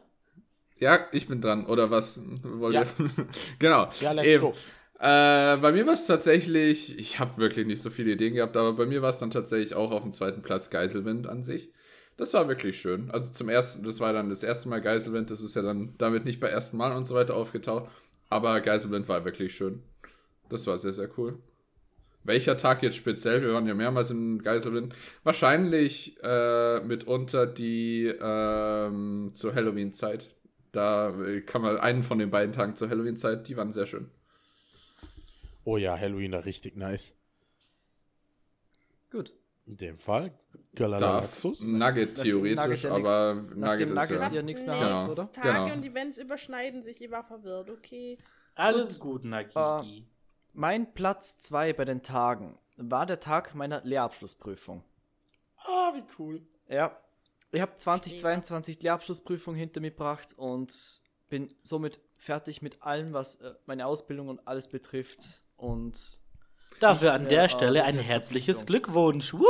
Ja, 0.77 1.07
ich 1.13 1.27
bin 1.27 1.41
dran. 1.41 1.65
Oder 1.65 1.91
was 1.91 2.21
wollt 2.43 2.75
Ja. 2.75 2.83
ihr? 2.83 3.11
genau. 3.59 3.89
Ja, 4.01 4.13
let's 4.13 4.29
Eben. 4.29 4.43
go. 4.43 4.55
Äh, 5.01 5.57
bei 5.57 5.73
mir 5.73 5.87
war 5.87 5.95
es 5.95 6.07
tatsächlich, 6.07 6.99
ich 6.99 7.19
habe 7.19 7.39
wirklich 7.39 7.67
nicht 7.67 7.83
so 7.83 7.91
viele 7.91 8.13
Ideen 8.13 8.35
gehabt, 8.35 8.57
aber 8.57 8.75
bei 8.75 8.87
mir 8.87 9.03
war 9.03 9.11
es 9.11 9.19
dann 9.19 9.31
tatsächlich 9.31 9.75
auch 9.75 9.91
auf 9.91 10.03
dem 10.03 10.13
zweiten 10.13 10.43
Platz 10.43 10.71
Geiselwind 10.71 11.27
an 11.27 11.43
sich. 11.43 11.73
Das 12.17 12.33
war 12.35 12.49
wirklich 12.49 12.81
schön. 12.81 13.11
Also 13.11 13.33
zum 13.33 13.49
ersten, 13.49 13.85
das 13.85 13.99
war 14.01 14.13
dann 14.13 14.29
das 14.29 14.45
erste 14.45 14.69
Mal 14.69 14.81
Geiselwind, 14.81 15.31
das 15.31 15.43
ist 15.43 15.57
ja 15.57 15.63
dann 15.63 15.95
damit 15.99 16.25
nicht 16.25 16.41
bei 16.41 16.49
ersten 16.49 16.77
Mal 16.77 16.97
und 16.97 17.05
so 17.05 17.15
weiter 17.15 17.35
aufgetaucht. 17.35 17.91
Aber 18.31 18.61
Geiselwind 18.61 19.09
war 19.09 19.25
wirklich 19.25 19.55
schön. 19.55 19.83
Das 20.49 20.67
war 20.67 20.79
sehr, 20.79 20.93
sehr 20.93 21.09
cool. 21.19 21.39
Welcher 22.23 22.57
Tag 22.57 22.83
jetzt 22.83 22.97
speziell? 22.97 23.43
Wir 23.43 23.53
waren 23.53 23.67
ja 23.67 23.75
mehrmals 23.75 24.11
in 24.11 24.43
Geiselwind. 24.43 24.95
Wahrscheinlich 25.25 26.17
äh, 26.23 26.81
mitunter 26.81 27.47
die 27.47 28.07
ähm, 28.07 29.31
zur 29.35 29.55
Halloween-Zeit. 29.55 30.31
Da 30.73 31.11
äh, 31.21 31.43
kann 31.43 31.63
man 31.63 31.77
einen 31.79 32.03
von 32.03 32.19
den 32.19 32.31
beiden 32.31 32.53
Tagen 32.53 32.77
zur 32.77 32.89
Halloween-Zeit, 32.89 33.49
die 33.49 33.57
waren 33.57 33.73
sehr 33.73 33.87
schön. 33.87 34.11
Oh 35.65 35.77
ja, 35.77 35.99
Halloween 35.99 36.33
war 36.33 36.45
richtig 36.45 36.77
nice. 36.77 37.15
Gut. 39.11 39.33
In 39.67 39.77
dem 39.79 39.97
Fall 39.97 40.33
Galalaxus. 40.75 41.63
Nugget 41.63 42.17
theoretisch, 42.17 42.57
Nugget 42.65 42.83
ja 42.83 42.91
aber 42.95 43.35
Nachdem 43.35 43.61
Nugget 43.61 43.81
ist 43.89 43.95
Nuggets 43.95 44.11
ja. 44.27 44.31
hier 44.31 44.43
nichts 44.43 44.67
mehr 44.67 44.79
Genau. 44.79 45.03
hat, 45.03 45.09
oder? 45.11 45.33
Tage 45.33 45.49
Genau. 45.49 45.73
und 45.73 45.85
Events 45.85 46.19
überschneiden 46.19 46.83
sich. 46.83 47.01
Ich 47.01 47.11
war 47.11 47.25
verwirrt, 47.25 47.71
okay. 47.71 48.19
Alles 48.55 48.99
gut, 49.01 49.25
Nagigi. 49.25 50.07
Mein 50.53 50.93
Platz 50.95 51.39
2 51.41 51.73
bei 51.73 51.85
den 51.85 52.03
Tagen 52.03 52.59
war 52.77 53.07
der 53.07 53.21
Tag 53.21 53.55
meiner 53.55 53.83
Lehrabschlussprüfung. 53.85 54.85
Ah, 55.67 55.93
wie 55.95 56.05
cool. 56.19 56.43
Ja. 56.69 56.97
Ich 57.53 57.61
habe 57.61 57.77
2022 57.77 58.79
die 58.79 58.85
Lehrabschlussprüfung 58.85 59.55
hinter 59.55 59.81
mir 59.81 59.91
gebracht 59.93 60.35
und 60.37 61.01
bin 61.29 61.53
somit 61.63 62.01
fertig 62.19 62.63
mit 62.63 62.83
allem, 62.83 63.13
was 63.13 63.41
äh, 63.41 63.55
meine 63.67 63.87
Ausbildung 63.87 64.29
und 64.29 64.47
alles 64.47 64.69
betrifft. 64.69 65.41
Und 65.65 66.19
Dafür 66.81 67.15
an 67.15 67.29
der 67.29 67.49
Stelle 67.49 67.85
ein 67.85 67.99
herzliches. 67.99 68.67
Glückwunsch. 68.67 69.33
Woo! 69.33 69.47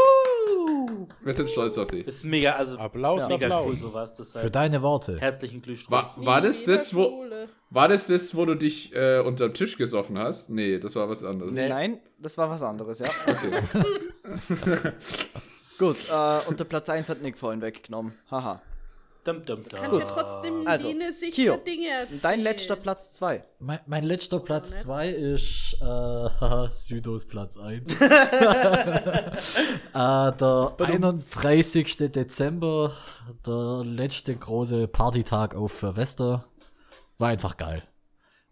Wir 1.23 1.35
sind 1.35 1.51
stolz 1.51 1.77
auf 1.79 1.89
dich. 1.89 2.07
Ist 2.07 2.25
mega, 2.25 2.53
also 2.53 2.79
Applaus, 2.79 3.29
mega 3.29 3.47
Applaus. 3.47 3.67
cool 3.67 3.75
sowas. 3.75 4.15
Das 4.15 4.33
Für 4.33 4.51
deine 4.51 4.83
Worte. 4.83 5.19
herzlichen 5.21 5.61
Glückwunsch. 5.61 5.91
War, 5.91 6.15
war 6.17 6.41
das 6.41 6.65
das, 6.65 6.95
wo, 6.95 7.25
war 7.71 7.89
das 7.89 8.07
das, 8.07 8.37
wo 8.37 8.45
du 8.45 8.55
dich 8.55 8.95
äh, 8.95 9.19
unterm 9.21 9.55
Tisch 9.55 9.77
gesoffen 9.77 10.19
hast? 10.19 10.51
Nee, 10.51 10.79
das 10.79 10.95
war 10.95 11.09
was 11.09 11.25
anderes. 11.25 11.53
nein, 11.53 11.99
das 12.19 12.39
war 12.39 12.49
was 12.51 12.63
anderes, 12.63 13.01
ja. 13.01 13.09
Okay. 14.25 14.93
Gut, 15.79 15.97
äh, 16.11 16.39
und 16.49 16.61
der 16.61 16.65
Platz 16.65 16.89
1 16.89 17.09
hat 17.09 17.21
Nick 17.23 17.37
vorhin 17.37 17.61
weggenommen. 17.61 18.13
Haha. 18.31 18.63
Dum, 19.25 19.43
dum, 19.45 19.63
dum. 19.65 19.81
Kannst 19.81 19.99
ja 20.01 20.05
trotzdem 20.05 20.67
Also, 20.67 20.93
die 20.93 21.13
Sicht 21.13 21.33
Kio, 21.35 21.55
der 21.55 21.65
Dinge 21.65 21.89
erzählen. 21.89 22.21
Dein 22.23 22.41
letzter 22.41 22.77
Platz 22.77 23.13
2. 23.15 23.43
Mein, 23.59 23.81
mein 23.87 24.05
letzter 24.05 24.39
Platz 24.39 24.71
nett. 24.73 24.83
2 24.83 25.09
ist 25.09 25.77
äh, 25.81 26.69
Südos 26.71 27.25
Platz 27.27 27.57
1. 27.57 27.91
äh, 28.01 28.07
der 29.95 30.75
31. 30.79 31.97
Dezember, 32.13 32.93
der 33.47 33.83
letzte 33.85 34.37
große 34.37 34.89
Partytag 34.89 35.55
auf 35.55 35.73
Silvester. 35.81 36.45
War 37.19 37.29
einfach 37.29 37.57
geil. 37.57 37.83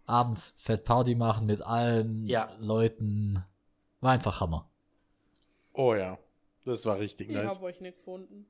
Abends 0.05 0.53
fett 0.57 0.83
Party 0.85 1.15
machen 1.15 1.45
mit 1.45 1.61
allen 1.61 2.25
Ja. 2.25 2.49
Leuten. 2.59 3.43
War 4.01 4.11
einfach 4.13 4.41
Hammer. 4.41 4.69
Oh 5.73 5.93
ja. 5.93 6.17
Das 6.65 6.85
war 6.85 6.97
richtig 6.97 7.29
Ich 7.29 7.35
nice. 7.35 7.55
habe 7.55 7.65
euch 7.65 7.79
nicht 7.81 7.97
gefunden. 7.97 8.47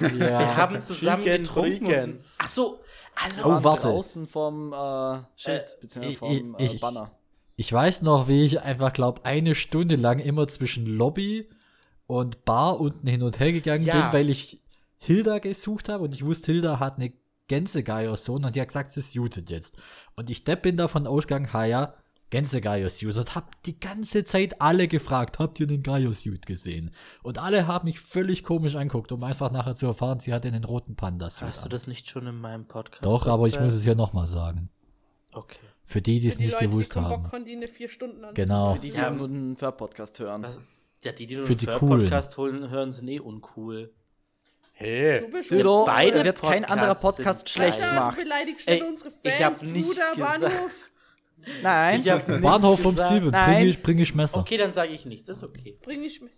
Ja. 0.00 0.10
Wir 0.18 0.56
haben 0.56 0.80
zusammen 0.82 1.22
Chicken 1.22 1.42
getrunken. 1.44 1.84
Tricken. 1.86 2.12
Und, 2.14 2.20
ach 2.38 2.48
so, 2.48 2.80
alle. 3.14 3.44
Oh, 3.44 3.64
warte. 3.64 3.82
Draußen 3.88 4.26
vom 4.26 4.72
äh, 4.72 5.18
Schild, 5.36 5.76
beziehungsweise 5.80 6.12
ich- 6.12 6.18
vom 6.18 6.56
äh, 6.58 6.64
ich- 6.64 6.80
Banner. 6.80 7.10
Ich 7.58 7.72
weiß 7.72 8.02
noch, 8.02 8.28
wie 8.28 8.44
ich 8.44 8.60
einfach, 8.60 8.92
glaube 8.92 9.24
eine 9.24 9.54
Stunde 9.54 9.96
lang 9.96 10.18
immer 10.18 10.46
zwischen 10.46 10.84
Lobby 10.84 11.48
und 12.06 12.44
Bar 12.44 12.78
unten 12.80 13.06
hin 13.06 13.22
und 13.22 13.40
her 13.40 13.50
gegangen 13.52 13.84
Ja. 13.84 14.10
bin, 14.10 14.12
weil 14.20 14.28
ich 14.28 14.60
Hilda 14.98 15.38
gesucht 15.38 15.88
habe 15.88 16.04
und 16.04 16.12
ich 16.12 16.22
wusste, 16.24 16.52
Hilda 16.52 16.80
hat 16.80 16.96
eine 16.98 17.12
Gänsegeiersohn 17.48 18.44
und 18.44 18.56
die 18.56 18.60
hat 18.60 18.68
gesagt, 18.68 18.92
sie 18.92 19.00
suited 19.00 19.50
jetzt. 19.50 19.76
Und 20.16 20.28
ich 20.28 20.44
Depp 20.44 20.62
bin 20.62 20.76
davon 20.76 21.06
ausgegangen, 21.06 21.52
ha 21.54 21.64
ja, 21.64 21.94
Gänsegeiersuit 22.30 23.16
und 23.16 23.34
hab 23.34 23.62
die 23.62 23.78
ganze 23.78 24.24
Zeit 24.24 24.60
alle 24.60 24.88
gefragt, 24.88 25.38
habt 25.38 25.60
ihr 25.60 25.66
den 25.66 25.82
Geiersuit 25.82 26.44
gesehen? 26.46 26.90
Und 27.22 27.38
alle 27.38 27.66
haben 27.68 27.86
mich 27.86 28.00
völlig 28.00 28.42
komisch 28.42 28.74
anguckt, 28.74 29.12
um 29.12 29.22
einfach 29.22 29.52
nachher 29.52 29.74
zu 29.76 29.86
erfahren, 29.86 30.18
sie 30.18 30.32
hatte 30.32 30.48
einen 30.48 30.64
roten 30.64 30.96
Panda-Suit 30.96 31.48
Hast 31.48 31.64
du 31.64 31.68
das 31.68 31.86
nicht 31.86 32.08
schon 32.08 32.26
in 32.26 32.40
meinem 32.40 32.66
Podcast? 32.66 33.04
Doch, 33.04 33.26
aber 33.28 33.46
ich 33.46 33.60
muss 33.60 33.74
es 33.74 33.84
ja 33.84 33.94
nochmal 33.94 34.26
sagen. 34.26 34.70
Okay. 35.32 35.58
Für 35.84 36.02
die, 36.02 36.18
die 36.18 36.26
es 36.28 36.34
Für 36.34 36.38
die 36.38 36.44
nicht 36.46 36.54
Leute, 36.54 36.68
gewusst 36.68 36.94
die 36.96 36.98
haben. 37.00 37.22
Bock 37.22 37.44
die 37.44 37.54
eine 37.56 37.68
vier 37.68 37.88
Stunden 37.88 38.24
an. 38.24 38.34
Genau. 38.34 38.74
Für 38.74 38.80
die, 38.80 38.90
die 38.90 38.96
Ja. 38.96 39.10
nur 39.10 39.28
einen 39.28 39.56
Ver-Podcast 39.56 40.18
hören. 40.18 40.42
Was? 40.42 40.58
Ja, 41.04 41.12
die, 41.12 41.26
die 41.26 41.36
nur 41.36 41.46
Für 41.46 41.52
einen 41.52 41.58
die 41.60 41.66
Podcast 41.66 42.36
holen, 42.38 42.70
hören, 42.70 42.90
sind 42.90 43.06
eh 43.08 43.20
uncool. 43.20 43.86
Du 43.86 43.92
Hey, 44.84 45.26
bist 45.30 45.48
Südo, 45.50 45.84
Beide 45.86 46.22
wird 46.24 46.40
kein 46.40 46.62
Podcasts 46.62 46.72
anderer 46.72 46.94
sind 46.94 47.00
Podcast 47.02 47.48
schlecht 47.48 47.78
gemacht. 47.78 48.18
du 48.18 48.70
Ey, 48.70 48.78
schon 48.78 48.88
unsere 48.88 49.10
Fans. 49.10 49.20
ich 49.22 49.42
hab 49.44 49.62
nicht 49.62 49.88
Bruder, 49.88 50.10
gesagt- 50.10 50.40
Bahnhof. 50.42 50.90
Nein. 51.62 52.00
Ich 52.00 52.10
hab 52.10 52.26
nicht 52.28 52.42
Bahnhof 52.42 52.84
um 52.84 52.96
sieben, 52.96 53.30
Nein. 53.30 53.54
bring 53.56 53.68
ich, 53.68 53.82
bring 53.82 53.98
ich 53.98 54.14
Messer. 54.14 54.40
Okay, 54.40 54.56
dann 54.56 54.72
sage 54.72 54.92
ich 54.92 55.06
nichts. 55.06 55.28
Ist 55.28 55.42
okay. 55.44 55.78
Bring 55.82 56.02
ich 56.02 56.20
mit. 56.20 56.32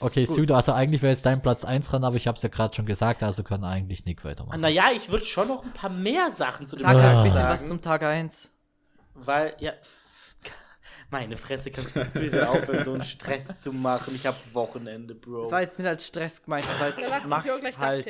Okay, 0.00 0.24
Südo, 0.24 0.56
also 0.56 0.72
eigentlich 0.72 1.02
wäre 1.02 1.12
jetzt 1.12 1.24
dein 1.24 1.40
Platz 1.40 1.64
1 1.64 1.88
dran, 1.88 2.04
aber 2.04 2.16
ich 2.16 2.26
habe 2.26 2.36
es 2.36 2.42
ja 2.42 2.48
gerade 2.48 2.74
schon 2.74 2.84
gesagt, 2.84 3.22
also 3.22 3.44
kann 3.44 3.62
eigentlich 3.62 4.04
Nick 4.04 4.24
weitermachen. 4.24 4.60
Naja, 4.60 4.86
ich 4.94 5.08
würde 5.08 5.24
schon 5.24 5.48
noch 5.48 5.64
ein 5.64 5.72
paar 5.72 5.90
mehr 5.90 6.32
Sachen 6.32 6.66
zu 6.66 6.74
dem 6.74 6.82
Sag 6.82 6.96
halt 6.96 7.16
ein 7.18 7.22
bisschen 7.22 7.44
was 7.44 7.66
zum 7.66 7.80
Tag 7.80 8.02
1. 8.02 8.50
Weil, 9.14 9.54
ja. 9.60 9.72
Meine 11.10 11.36
Fresse, 11.36 11.70
kannst 11.70 11.94
du 11.94 12.04
bitte 12.06 12.48
aufhören, 12.48 12.84
so 12.84 12.92
einen 12.94 13.04
Stress 13.04 13.60
zu 13.60 13.72
machen. 13.72 14.14
Ich 14.16 14.26
habe 14.26 14.36
Wochenende, 14.52 15.14
Bro. 15.14 15.42
Das 15.42 15.52
war 15.52 15.60
jetzt 15.62 15.78
nicht 15.78 15.88
als 15.88 16.06
Stress 16.06 16.42
gemeint, 16.42 16.66
das 16.66 16.80
war 16.80 16.88
jetzt 16.88 17.28
mach 17.28 17.48
auch 17.48 17.60
gleich 17.60 17.78
halt. 17.78 18.08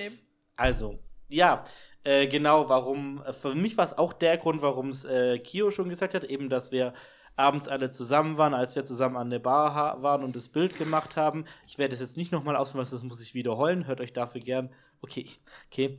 Also, 0.57 0.99
ja, 1.29 1.65
äh, 2.05 2.27
genau, 2.27 2.69
warum, 2.69 3.23
äh, 3.27 3.33
für 3.33 3.55
mich 3.55 3.77
war 3.77 3.85
es 3.85 3.97
auch 3.97 4.13
der 4.13 4.37
Grund, 4.37 4.63
warum 4.63 4.91
es 4.91 5.05
äh, 5.05 5.39
Kio 5.39 5.71
schon 5.71 5.89
gesagt 5.89 6.15
hat, 6.15 6.25
eben, 6.25 6.51
dass 6.51 6.71
wir 6.71 6.93
abends 7.37 7.67
alle 7.67 7.91
zusammen 7.91 8.39
waren, 8.39 8.55
als 8.55 8.77
wir 8.77 8.85
zusammen 8.85 9.17
an 9.17 9.31
der 9.31 9.39
Bar 9.41 10.03
waren 10.03 10.23
und 10.23 10.37
das 10.37 10.49
Bild 10.49 10.79
gemacht 10.79 11.17
haben. 11.17 11.47
Ich 11.67 11.79
werde 11.79 11.95
es 11.95 12.01
jetzt 12.01 12.17
nicht 12.17 12.31
nochmal 12.31 12.57
ausführen, 12.57 12.87
das 12.89 13.03
muss 13.03 13.21
ich 13.21 13.35
wiederholen, 13.35 13.87
hört 13.87 14.01
euch 14.01 14.13
dafür 14.13 14.41
gern. 14.41 14.71
Okay, 15.01 15.27
okay. 15.71 15.99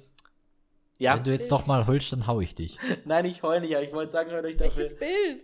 Ja, 0.97 1.15
Wenn 1.15 1.25
du 1.25 1.31
jetzt 1.31 1.51
noch 1.51 1.65
mal 1.65 1.87
heulst, 1.87 2.13
dann 2.13 2.25
hau 2.25 2.39
ich 2.39 2.55
dich. 2.55 2.77
nein, 3.05 3.25
ich 3.25 3.43
heule 3.43 3.61
nicht, 3.61 3.75
aber 3.75 3.83
ich 3.83 3.91
wollte 3.91 4.13
sagen, 4.13 4.31
hört 4.31 4.45
euch 4.45 4.57
dafür. 4.57 4.77
Welches 4.77 4.97
Bild? 4.97 5.43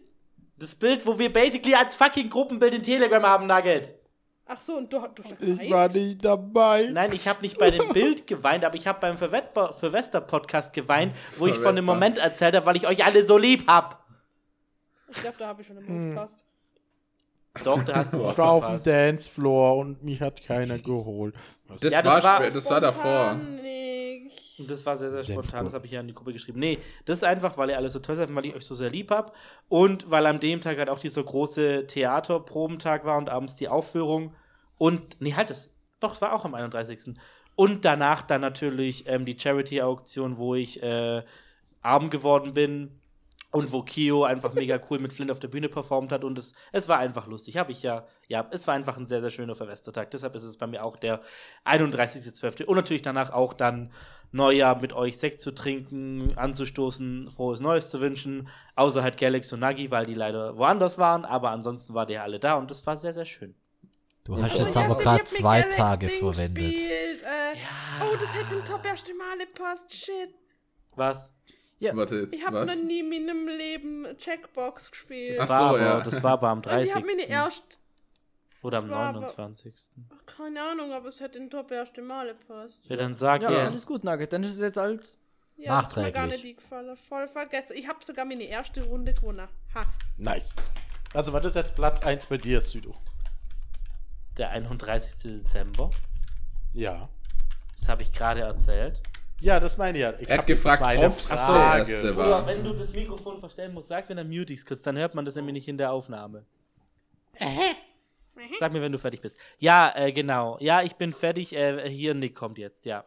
Das 0.57 0.75
Bild, 0.75 1.05
wo 1.05 1.17
wir 1.17 1.33
basically 1.33 1.75
als 1.75 1.95
fucking 1.95 2.29
Gruppenbild 2.29 2.73
in 2.73 2.83
Telegram 2.83 3.23
haben, 3.23 3.47
Nugget. 3.47 3.95
Ach 4.53 4.57
so, 4.59 4.73
und 4.77 4.91
du, 4.91 4.99
du 4.99 5.23
hast 5.23 5.41
ich 5.41 5.71
war 5.71 5.87
nicht 5.87 6.25
dabei. 6.25 6.89
Nein, 6.91 7.13
ich 7.13 7.25
habe 7.27 7.41
nicht 7.41 7.57
bei 7.57 7.71
dem 7.71 7.93
Bild 7.93 8.27
geweint, 8.27 8.65
aber 8.65 8.75
ich 8.75 8.85
habe 8.85 8.99
beim 8.99 9.17
Verwester-Podcast 9.17 10.73
geweint, 10.73 11.15
wo 11.37 11.47
ich 11.47 11.55
von 11.55 11.75
dem. 11.75 11.85
Moment 11.85 12.17
erzählt 12.17 12.55
habe, 12.55 12.65
weil 12.65 12.75
ich 12.75 12.85
euch 12.85 13.05
alle 13.05 13.25
so 13.25 13.37
lieb 13.37 13.65
hab. 13.67 14.05
Ich 15.09 15.21
glaube, 15.21 15.37
da 15.39 15.47
habe 15.47 15.61
ich 15.61 15.67
schon 15.67 15.77
im 15.77 15.87
Hm. 15.87 16.09
Podcast. 16.15 16.43
Doch, 17.65 17.83
da 17.83 17.95
hast 17.95 18.13
du 18.13 18.29
Ich 18.29 18.37
war 18.37 18.51
auf 18.51 18.65
dem. 18.67 18.83
Dancefloor 18.83 19.77
und 19.77 20.03
mich 20.03 20.21
hat 20.21 20.41
keiner 20.45 20.79
geholt. 20.79 21.35
Was- 21.67 21.81
Das, 21.81 21.93
Ja, 21.93 22.01
das 22.01 22.23
war, 22.23 22.39
war- 22.41 22.49
das 22.49 22.69
war 22.69 22.81
davor. 22.81 23.33
Nicht. 23.35 24.69
Das 24.69 24.85
war 24.85 24.95
sehr, 24.95 25.09
sehr 25.09 25.19
Senfburg. 25.19 25.45
spontan, 25.45 25.65
das 25.65 25.73
habe 25.73 25.85
ich 25.85 25.91
ja 25.91 25.99
in 26.01 26.07
die 26.07 26.13
Gruppe 26.13 26.31
geschrieben. 26.33 26.59
Nee, 26.59 26.77
das 27.05 27.17
ist 27.19 27.23
einfach, 27.23 27.57
weil 27.57 27.69
ihr 27.71 27.77
alle 27.77 27.89
so 27.89 27.99
toll 27.99 28.15
seid 28.15 28.29
und 28.29 28.35
weil 28.35 28.45
ich 28.45 28.55
euch 28.55 28.65
so 28.65 28.75
sehr 28.75 28.89
lieb 28.89 29.11
hab. 29.11 29.35
Und 29.69 30.09
weil 30.11 30.25
an 30.27 30.39
dem 30.39 30.61
Tag 30.61 30.77
halt 30.77 30.89
auch 30.89 30.99
dieser 30.99 31.23
große 31.23 31.87
Theaterprobentag 31.87 33.03
war 33.05 33.17
und 33.17 33.29
abends 33.29 33.55
die 33.55 33.67
Aufführung. 33.69 34.33
Und, 34.81 35.21
nee, 35.21 35.35
halt, 35.35 35.51
das, 35.51 35.75
doch, 35.99 36.13
es 36.13 36.21
war 36.23 36.33
auch 36.33 36.43
am 36.43 36.55
31. 36.55 37.13
Und 37.55 37.85
danach 37.85 38.23
dann 38.23 38.41
natürlich 38.41 39.07
ähm, 39.07 39.25
die 39.25 39.37
Charity-Auktion, 39.37 40.37
wo 40.37 40.55
ich 40.55 40.81
äh, 40.81 41.21
arm 41.83 42.09
geworden 42.09 42.55
bin. 42.55 42.99
Und 43.51 43.71
wo 43.71 43.83
Kio 43.83 44.23
einfach 44.23 44.53
mega 44.53 44.81
cool 44.89 44.97
mit 44.97 45.13
Flint 45.13 45.29
auf 45.29 45.39
der 45.39 45.49
Bühne 45.49 45.69
performt 45.69 46.11
hat. 46.11 46.23
Und 46.23 46.39
es, 46.39 46.53
es 46.71 46.89
war 46.89 46.97
einfach 46.97 47.27
lustig. 47.27 47.57
Habe 47.57 47.71
ich 47.71 47.83
ja, 47.83 48.07
ja, 48.27 48.47
es 48.49 48.65
war 48.65 48.73
einfach 48.73 48.97
ein 48.97 49.05
sehr, 49.05 49.21
sehr 49.21 49.29
schöner 49.29 49.53
Verwestertag. 49.53 50.09
Deshalb 50.09 50.33
ist 50.33 50.45
es 50.45 50.57
bei 50.57 50.65
mir 50.65 50.83
auch 50.83 50.97
der 50.97 51.21
31.12. 51.63 52.63
Und 52.63 52.75
natürlich 52.75 53.03
danach 53.03 53.31
auch 53.31 53.53
dann 53.53 53.91
Neujahr 54.31 54.81
mit 54.81 54.93
euch 54.93 55.19
Sekt 55.19 55.41
zu 55.41 55.51
trinken, 55.53 56.35
anzustoßen, 56.37 57.29
frohes 57.29 57.59
Neues 57.59 57.91
zu 57.91 58.01
wünschen. 58.01 58.47
Außer 58.75 59.03
halt 59.03 59.17
Galax 59.17 59.53
und 59.53 59.59
Nagi, 59.59 59.91
weil 59.91 60.07
die 60.07 60.15
leider 60.15 60.57
woanders 60.57 60.97
waren. 60.97 61.23
Aber 61.23 61.51
ansonsten 61.51 61.93
waren 61.93 62.07
die 62.07 62.17
alle 62.17 62.39
da 62.39 62.55
und 62.55 62.71
das 62.71 62.87
war 62.87 62.97
sehr, 62.97 63.13
sehr 63.13 63.25
schön. 63.25 63.53
Du 64.23 64.35
hast 64.35 64.51
Also, 64.51 64.65
jetzt 64.65 64.75
ja, 64.75 64.85
aber 64.85 64.97
gerade 64.97 65.23
zwei 65.23 65.59
Galaxy 65.61 65.77
Tage 65.77 66.07
Ding 66.07 66.19
verwendet. 66.19 66.75
Äh, 66.75 67.55
Oh, 68.03 68.15
das 68.19 68.33
hätte 68.33 68.55
ein 68.57 68.65
top 68.65 68.85
erste 68.85 69.13
Male 69.13 69.45
passt. 69.53 69.93
Shit. 69.93 70.33
Was? 70.95 71.33
Warte, 71.79 72.15
jetzt, 72.17 72.33
Ich 72.35 72.45
habe 72.45 72.57
was? 72.67 72.75
noch 72.75 72.83
nie 72.83 72.99
in 72.99 73.09
meinem 73.09 73.47
Leben 73.47 74.05
Checkbox 74.17 74.91
gespielt. 74.91 75.37
Ach 75.39 75.49
war 75.49 75.57
so, 75.59 75.63
aber, 75.65 75.81
ja. 75.81 76.01
Das 76.01 76.21
war 76.23 76.31
aber 76.33 76.49
am 76.49 76.59
Und 76.59 76.65
30. 76.67 76.89
ich 76.89 76.95
habe 76.95 77.05
meine 77.05 77.27
erst. 77.27 77.79
Oder 78.63 78.77
am 78.79 78.87
das 78.87 78.95
war 78.97 79.09
aber- 79.09 79.19
29. 79.21 79.73
Keine 80.25 80.61
Ahnung, 80.63 80.93
aber 80.93 81.09
es 81.09 81.19
hätte 81.19 81.39
ein 81.39 81.49
top 81.49 81.71
erste 81.71 82.01
Male 82.03 82.35
passt. 82.35 82.79
Ja, 82.85 82.95
dann 82.95 83.15
sag 83.15 83.41
Ja, 83.41 83.49
jetzt. 83.51 83.59
alles 83.67 83.85
gut, 83.87 84.03
Nugget. 84.03 84.31
Dann 84.33 84.43
ist 84.43 84.53
es 84.53 84.59
jetzt 84.61 84.77
halt. 84.77 85.11
Ja, 85.57 85.81
das 85.81 85.89
ist 85.91 85.97
mir 85.97 86.11
gar 86.11 86.23
Nachträglich. 86.27 86.43
nicht 86.43 86.57
gefallen. 86.57 86.95
Voll 86.97 87.27
vergessen. 87.27 87.75
Ich 87.75 87.87
habe 87.87 88.03
sogar 88.03 88.25
meine 88.25 88.43
erste 88.43 88.83
Runde 88.83 89.13
gewonnen. 89.13 89.47
Ha. 89.75 89.85
Nice. 90.17 90.55
Also 91.13 91.33
war 91.33 91.41
das 91.41 91.55
jetzt 91.55 91.75
Platz 91.75 92.01
1 92.03 92.27
bei 92.27 92.37
dir, 92.37 92.61
Südo? 92.61 92.95
Der 94.41 94.49
31. 94.49 95.21
Dezember. 95.37 95.91
Ja. 96.73 97.07
Das 97.77 97.87
habe 97.89 98.01
ich 98.01 98.11
gerade 98.11 98.41
erzählt. 98.41 98.99
Ja, 99.39 99.59
das 99.59 99.77
meine 99.77 99.99
ich 99.99 100.01
ja. 100.01 100.13
Ich 100.19 100.27
Er 100.27 100.33
hat 100.33 100.39
hab- 100.39 100.47
gefragt, 100.47 100.81
eine 100.81 101.05
ob's 101.05 101.27
der 101.27 101.37
Frage. 101.37 101.79
erste 101.91 102.17
war. 102.17 102.25
Oder 102.39 102.47
wenn 102.47 102.63
du 102.63 102.73
das 102.73 102.91
Mikrofon 102.91 103.39
verstellen 103.39 103.71
musst, 103.71 103.89
sag's 103.89 104.09
mir, 104.09 104.15
dann 104.15 104.29
mute 104.29 104.55
kurz. 104.65 104.81
Dann 104.81 104.97
hört 104.97 105.13
man 105.13 105.25
das 105.25 105.35
nämlich 105.35 105.53
nicht 105.53 105.67
in 105.67 105.77
der 105.77 105.91
Aufnahme. 105.91 106.43
Sag 108.59 108.73
mir, 108.73 108.81
wenn 108.81 108.91
du 108.91 108.97
fertig 108.97 109.21
bist. 109.21 109.37
Ja, 109.59 109.93
äh, 109.95 110.11
genau. 110.11 110.57
Ja, 110.59 110.81
ich 110.81 110.95
bin 110.95 111.13
fertig. 111.13 111.55
Äh, 111.55 111.87
hier, 111.87 112.15
Nick 112.15 112.33
kommt 112.33 112.57
jetzt, 112.57 112.85
ja. 112.85 113.05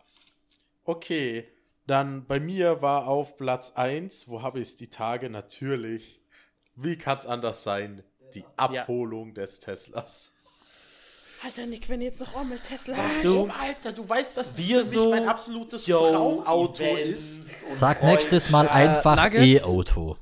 Okay, 0.85 1.49
dann 1.89 2.27
bei 2.27 2.39
mir 2.39 2.81
war 2.81 3.09
auf 3.09 3.37
Platz 3.37 3.73
1, 3.75 4.29
wo 4.29 4.41
habe 4.43 4.61
ich 4.61 4.69
es 4.69 4.77
die 4.77 4.89
Tage 4.89 5.31
natürlich, 5.31 6.21
wie 6.77 6.97
kann 6.97 7.19
es 7.19 7.27
anders 7.27 7.65
sein, 7.65 8.05
die 8.35 8.45
Abholung 8.57 9.35
des 9.35 9.59
Teslas. 9.59 10.31
Alter, 11.45 11.67
Nick, 11.67 11.89
wenn 11.91 12.01
jetzt 12.01 12.21
noch 12.21 12.35
einmal 12.37 12.59
Tesla 12.59 12.97
Weißt 12.97 13.23
du, 13.25 13.41
Oh, 13.43 13.49
Alter, 13.61 13.93
du 13.93 14.09
weißt, 14.09 14.37
dass 14.39 14.57
Wir 14.57 14.79
das 14.79 14.89
für 14.89 14.95
so 14.95 15.11
mich 15.11 15.21
mein 15.21 15.29
absolutes 15.29 15.87
Yo, 15.87 15.99
Traumauto 16.11 16.83
Events 16.83 17.21
ist. 17.21 17.41
Sag 17.79 18.03
nächstes 18.03 18.51
Mal 18.51 18.67
Äh, 18.67 18.71
einfach 18.71 19.17
Nuggets? 19.23 19.45
E-Auto. 19.63 20.17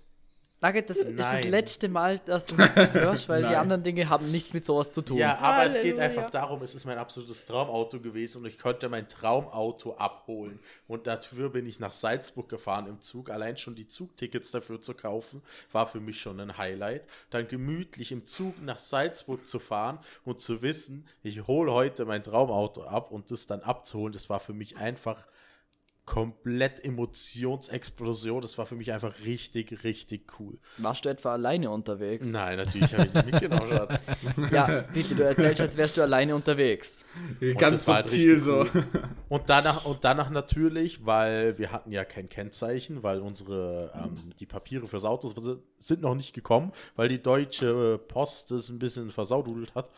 Nugget, 0.62 0.88
das 0.88 0.98
ist 0.98 1.18
das 1.18 1.32
Nein. 1.32 1.50
letzte 1.50 1.88
Mal, 1.88 2.18
dass 2.20 2.46
du 2.46 2.54
es 2.54 2.68
hörst, 2.94 3.28
weil 3.28 3.42
die 3.42 3.48
Nein. 3.48 3.56
anderen 3.56 3.82
Dinge 3.82 4.08
haben 4.08 4.30
nichts 4.30 4.52
mit 4.52 4.64
sowas 4.64 4.92
zu 4.92 5.02
tun. 5.02 5.16
Ja, 5.16 5.36
aber 5.38 5.66
es 5.66 5.74
geht 5.74 5.98
Halleluja. 5.98 6.04
einfach 6.04 6.30
darum, 6.30 6.62
es 6.62 6.76
ist 6.76 6.84
mein 6.84 6.98
absolutes 6.98 7.44
Traumauto 7.44 7.98
gewesen 7.98 8.38
und 8.38 8.46
ich 8.46 8.60
konnte 8.60 8.88
mein 8.88 9.08
Traumauto 9.08 9.96
abholen. 9.96 10.60
Und 10.86 11.08
dafür 11.08 11.50
bin 11.50 11.66
ich 11.66 11.80
nach 11.80 11.92
Salzburg 11.92 12.48
gefahren 12.48 12.86
im 12.86 13.00
Zug. 13.00 13.28
Allein 13.30 13.56
schon 13.56 13.74
die 13.74 13.88
Zugtickets 13.88 14.52
dafür 14.52 14.80
zu 14.80 14.94
kaufen, 14.94 15.42
war 15.72 15.88
für 15.88 15.98
mich 15.98 16.20
schon 16.20 16.38
ein 16.38 16.56
Highlight. 16.56 17.02
Dann 17.30 17.48
gemütlich 17.48 18.12
im 18.12 18.26
Zug 18.26 18.62
nach 18.62 18.78
Salzburg 18.78 19.48
zu 19.48 19.58
fahren 19.58 19.98
und 20.24 20.40
zu 20.40 20.62
wissen, 20.62 21.08
ich 21.24 21.44
hole 21.48 21.72
heute 21.72 22.04
mein 22.04 22.22
Traumauto 22.22 22.84
ab 22.84 23.10
und 23.10 23.32
das 23.32 23.48
dann 23.48 23.62
abzuholen, 23.62 24.12
das 24.12 24.30
war 24.30 24.38
für 24.38 24.52
mich 24.52 24.76
einfach 24.78 25.26
komplett 26.04 26.84
Emotionsexplosion. 26.84 28.42
Das 28.42 28.58
war 28.58 28.66
für 28.66 28.74
mich 28.74 28.92
einfach 28.92 29.14
richtig, 29.24 29.84
richtig 29.84 30.32
cool. 30.38 30.58
Warst 30.78 31.04
du 31.04 31.08
etwa 31.08 31.32
alleine 31.32 31.70
unterwegs? 31.70 32.32
Nein, 32.32 32.56
natürlich 32.58 32.92
habe 32.92 33.06
ich 33.06 33.14
nicht 33.14 33.30
mitgenommen, 33.30 33.68
Schatz. 33.68 34.02
Ja, 34.50 34.84
bitte, 34.92 35.14
du 35.14 35.24
erzählst, 35.24 35.60
als 35.60 35.76
wärst 35.76 35.96
du 35.96 36.02
alleine 36.02 36.34
unterwegs. 36.34 37.04
Ganz 37.56 37.72
das 37.72 37.88
war 37.88 37.94
halt 37.96 38.10
subtil 38.10 38.34
richtig 38.34 38.44
so. 38.44 38.66
Und 39.28 39.48
danach, 39.48 39.84
und 39.84 40.04
danach 40.04 40.30
natürlich, 40.30 41.06
weil 41.06 41.56
wir 41.58 41.70
hatten 41.70 41.92
ja 41.92 42.04
kein 42.04 42.28
Kennzeichen, 42.28 43.02
weil 43.02 43.20
unsere, 43.20 43.92
ähm, 43.94 44.32
die 44.40 44.46
Papiere 44.46 44.88
fürs 44.88 45.04
Auto 45.04 45.32
sind 45.78 46.02
noch 46.02 46.14
nicht 46.14 46.34
gekommen, 46.34 46.72
weil 46.96 47.08
die 47.08 47.22
deutsche 47.22 47.98
Post 48.08 48.50
es 48.50 48.68
ein 48.68 48.78
bisschen 48.78 49.10
versaududelt 49.10 49.74
hat. 49.74 49.90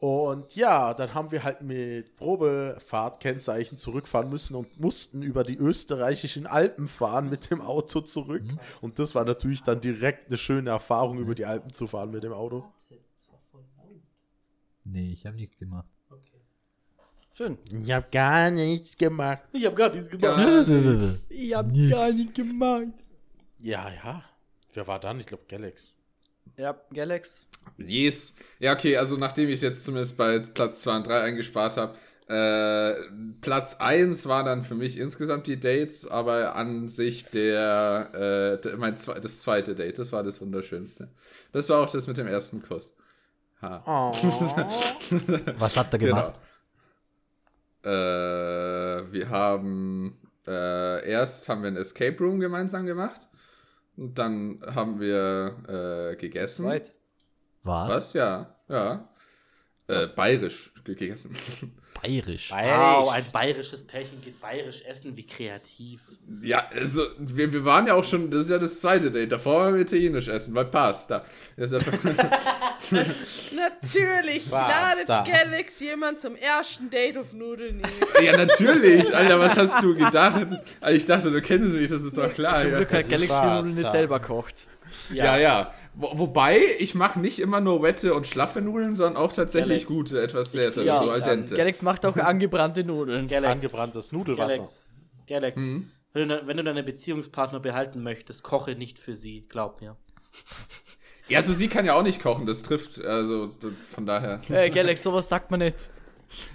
Und 0.00 0.56
ja, 0.56 0.94
dann 0.94 1.12
haben 1.12 1.30
wir 1.30 1.44
halt 1.44 1.60
mit 1.60 2.16
Probefahrt-Kennzeichen 2.16 3.76
zurückfahren 3.76 4.30
müssen 4.30 4.56
und 4.56 4.80
mussten 4.80 5.22
über 5.22 5.44
die 5.44 5.58
österreichischen 5.58 6.46
Alpen 6.46 6.88
fahren 6.88 7.28
mit 7.28 7.50
dem 7.50 7.60
Auto 7.60 8.00
zurück. 8.00 8.42
Und 8.80 8.98
das 8.98 9.14
war 9.14 9.26
natürlich 9.26 9.62
dann 9.62 9.82
direkt 9.82 10.28
eine 10.28 10.38
schöne 10.38 10.70
Erfahrung, 10.70 11.18
über 11.18 11.34
die 11.34 11.44
Alpen 11.44 11.74
zu 11.74 11.86
fahren 11.86 12.10
mit 12.12 12.22
dem 12.22 12.32
Auto. 12.32 12.64
Nee, 14.84 15.12
ich 15.12 15.26
habe 15.26 15.36
nichts 15.36 15.58
gemacht. 15.58 15.86
Schön. 17.34 17.58
Ich 17.70 17.92
hab 17.92 18.10
gar 18.10 18.50
nichts 18.50 18.96
gemacht. 18.96 19.42
Ich 19.52 19.66
habe 19.66 19.76
gar 19.76 19.90
nichts 19.90 20.08
gemacht. 20.08 21.20
Ich 21.28 21.54
hab 21.54 21.66
Nix. 21.66 21.90
gar 21.90 22.10
nicht 22.10 22.34
gemacht. 22.34 22.88
Ja, 23.58 23.90
ja. 24.02 24.24
Wer 24.72 24.86
war 24.86 24.98
dann? 24.98 25.20
Ich 25.20 25.26
glaube 25.26 25.44
Galax. 25.46 25.92
Ja, 26.56 26.76
Galax. 26.92 27.46
Yes. 27.78 28.36
Ja, 28.58 28.72
okay, 28.72 28.96
also 28.96 29.16
nachdem 29.16 29.48
ich 29.48 29.60
jetzt 29.60 29.84
zumindest 29.84 30.16
bei 30.16 30.38
Platz 30.40 30.82
2 30.82 30.96
und 30.96 31.06
3 31.06 31.20
eingespart 31.22 31.76
habe, 31.76 31.94
äh, 32.28 32.94
Platz 33.40 33.76
1 33.80 34.26
war 34.26 34.44
dann 34.44 34.62
für 34.62 34.74
mich 34.74 34.98
insgesamt 34.98 35.46
die 35.46 35.58
Dates, 35.58 36.06
aber 36.06 36.54
an 36.54 36.86
sich 36.88 37.26
der, 37.26 38.10
äh, 38.58 38.62
der 38.62 38.76
mein 38.76 38.96
zwe 38.98 39.20
das 39.20 39.42
zweite 39.42 39.74
Date, 39.74 39.98
das 39.98 40.12
war 40.12 40.22
das 40.22 40.40
Wunderschönste. 40.40 41.08
Das 41.52 41.68
war 41.70 41.80
auch 41.80 41.90
das 41.90 42.06
mit 42.06 42.18
dem 42.18 42.28
ersten 42.28 42.62
Kuss. 42.62 42.92
Ha. 43.62 43.82
Oh. 43.84 44.12
Was 45.58 45.76
habt 45.76 45.92
ihr 45.94 45.98
Genau. 45.98 46.16
gemacht? 46.16 46.40
Äh, 47.82 49.12
wir 49.12 49.28
haben 49.30 50.16
äh, 50.46 51.10
erst 51.10 51.48
haben 51.48 51.62
wir 51.62 51.68
ein 51.68 51.76
Escape 51.76 52.16
Room 52.22 52.40
gemeinsam 52.40 52.86
gemacht. 52.86 53.28
Dann 54.02 54.62
haben 54.66 54.98
wir 54.98 56.12
äh, 56.12 56.16
gegessen. 56.16 56.66
Was? 56.66 56.94
Was? 57.62 58.12
Ja, 58.14 58.56
ja. 58.68 59.08
Äh, 59.88 60.06
bayerisch 60.06 60.72
gegessen. 60.84 61.36
Bayerisch. 62.02 62.50
Wow, 62.50 63.10
ein 63.10 63.24
bayerisches 63.32 63.86
Pärchen 63.86 64.20
geht 64.22 64.40
bayerisch 64.40 64.82
essen, 64.86 65.16
wie 65.16 65.26
kreativ. 65.26 66.00
ja, 66.42 66.66
also 66.74 67.02
wir, 67.18 67.52
wir 67.52 67.64
waren 67.64 67.86
ja 67.86 67.94
auch 67.94 68.04
schon, 68.04 68.30
das 68.30 68.42
ist 68.46 68.50
ja 68.50 68.58
das 68.58 68.80
zweite 68.80 69.10
Date. 69.10 69.32
Davor 69.32 69.64
waren 69.64 69.74
wir 69.74 69.82
italienisch 69.82 70.28
essen, 70.28 70.54
bei 70.54 70.64
Pasta. 70.64 71.24
Das 71.56 71.72
ist 71.72 71.86
einfach, 71.86 71.98
Natürlich 73.54 74.50
ladet 74.50 75.06
Galax 75.06 75.80
jemand 75.80 76.20
zum 76.20 76.36
ersten 76.36 76.88
Date 76.90 77.18
auf 77.18 77.32
Nudeln 77.32 77.82
ja, 78.22 78.36
natürlich. 78.36 79.14
Alter, 79.14 79.38
was 79.38 79.56
hast 79.56 79.82
du 79.82 79.94
gedacht? 79.94 80.46
Also 80.80 80.96
ich 80.96 81.04
dachte, 81.04 81.30
du 81.30 81.42
kennst 81.42 81.72
mich, 81.72 81.90
das 81.90 82.02
ist 82.02 82.16
doch 82.16 82.32
klar. 82.32 82.60
Zum 82.62 82.70
Ja, 82.70 82.76
Glück 82.78 82.92
hat 82.92 83.08
Galax 83.08 83.28
die. 83.28 83.46
Nudeln 83.46 83.74
nicht 83.74 83.90
selber 83.90 84.20
kocht. 84.20 84.54
ja. 85.12 85.36
ja. 85.38 85.60
Wo, 85.64 85.74
wobei, 85.94 86.60
ich 86.78 86.94
mache 86.94 87.20
nicht 87.20 87.38
immer 87.38 87.60
nur 87.60 87.82
wette 87.82 88.14
und 88.14 88.26
schlaffe 88.26 88.60
Nudeln, 88.60 88.94
sondern 88.94 89.16
auch 89.16 89.32
tatsächlich 89.32 89.84
Galax. 89.84 89.96
gute, 89.96 90.22
etwas 90.22 90.52
sehr, 90.52 90.72
fiel 90.72 90.84
so 90.84 91.10
al 91.10 91.22
dente. 91.22 91.56
Galax 91.56 91.82
macht 91.82 92.06
auch 92.06 92.16
angebrannte 92.16 92.84
Nudeln. 92.84 93.28
Galax, 93.28 93.52
Angebranntes 93.52 94.12
Nudelwasser. 94.12 94.56
Galax, 94.56 94.80
Galax. 95.26 95.60
Mhm. 95.60 95.90
Wenn, 96.12 96.28
du, 96.28 96.46
wenn 96.46 96.56
du 96.56 96.64
deine 96.64 96.82
Beziehungspartner 96.82 97.60
behalten 97.60 98.02
möchtest, 98.02 98.42
koche 98.42 98.72
nicht 98.72 98.98
für 98.98 99.14
sie, 99.14 99.46
glaub 99.48 99.80
mir. 99.80 99.96
Ja, 101.28 101.38
also 101.38 101.52
sie 101.52 101.68
kann 101.68 101.86
ja 101.86 101.94
auch 101.94 102.02
nicht 102.02 102.20
kochen, 102.20 102.46
das 102.46 102.62
trifft, 102.62 103.00
also 103.04 103.48
von 103.94 104.06
daher. 104.06 104.40
Äh, 104.50 104.70
Galax, 104.70 105.02
sowas 105.02 105.28
sagt 105.28 105.50
man 105.50 105.60
nicht. 105.60 105.90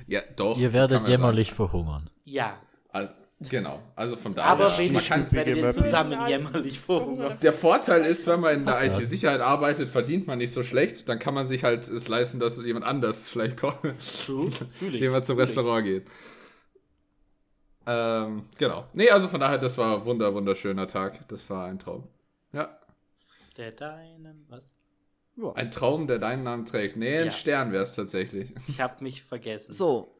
Ja, 0.08 0.22
doch. 0.36 0.58
Ihr 0.58 0.74
werdet 0.74 1.08
jämmerlich 1.08 1.54
verhungern. 1.54 2.10
Ja, 2.24 2.58
sagen. 2.92 3.10
Genau, 3.42 3.82
also 3.98 4.16
von 4.16 4.34
daher. 4.34 4.50
aber 4.52 4.64
man 4.70 4.76
kann, 4.78 4.86
wenigstens 4.88 5.34
werdet 5.34 5.58
ihr 5.58 5.72
zusammen 5.74 6.18
jämmerlich 6.30 6.80
verhungern. 6.80 7.38
der 7.42 7.52
Vorteil 7.52 8.06
ist, 8.06 8.26
wenn 8.28 8.40
man 8.40 8.60
in 8.62 8.66
der 8.66 8.86
IT-Sicherheit 8.86 9.42
arbeitet, 9.42 9.90
verdient 9.90 10.26
man 10.26 10.38
nicht 10.38 10.54
so 10.54 10.64
schlecht, 10.64 11.08
dann 11.10 11.20
kann 11.20 11.34
man 11.34 11.46
sich 11.46 11.64
halt 11.66 11.86
es 11.88 12.08
leisten, 12.08 12.40
dass 12.40 12.64
jemand 12.64 12.86
anders 12.86 13.28
vielleicht 13.28 13.58
kocht, 13.58 13.80
True, 14.26 14.50
fühle 14.52 14.96
ich. 14.96 15.02
dem 15.02 15.12
man 15.12 15.24
zum 15.26 15.36
fühl 15.36 15.44
ich. 15.44 15.50
Restaurant 15.50 15.86
geht. 15.86 16.08
Ähm, 17.88 18.44
genau. 18.58 18.86
Nee, 18.94 19.10
also 19.10 19.28
von 19.28 19.40
daher, 19.40 19.58
das 19.58 19.78
war 19.78 19.98
ein 20.00 20.06
wunder, 20.06 20.34
wunderschöner 20.34 20.88
Tag. 20.88 21.28
Das 21.28 21.50
war 21.50 21.66
ein 21.68 21.78
Traum. 21.78 22.08
Ja. 22.54 22.80
Der 23.58 23.72
deinen, 23.72 24.46
was? 24.50 24.74
Ein 25.56 25.70
Traum, 25.70 26.08
der 26.08 26.18
deinen 26.20 26.44
Namen 26.44 26.66
trägt. 26.66 26.96
Nee, 26.96 27.18
ein 27.20 27.26
Ja. 27.26 27.32
Stern 27.32 27.72
wäre 27.74 27.84
es 27.84 27.94
tatsächlich. 27.96 28.54
Ich 28.68 28.80
hab 28.82 29.02
mich 29.02 29.24
vergessen. 29.24 29.72
So. 29.74 30.15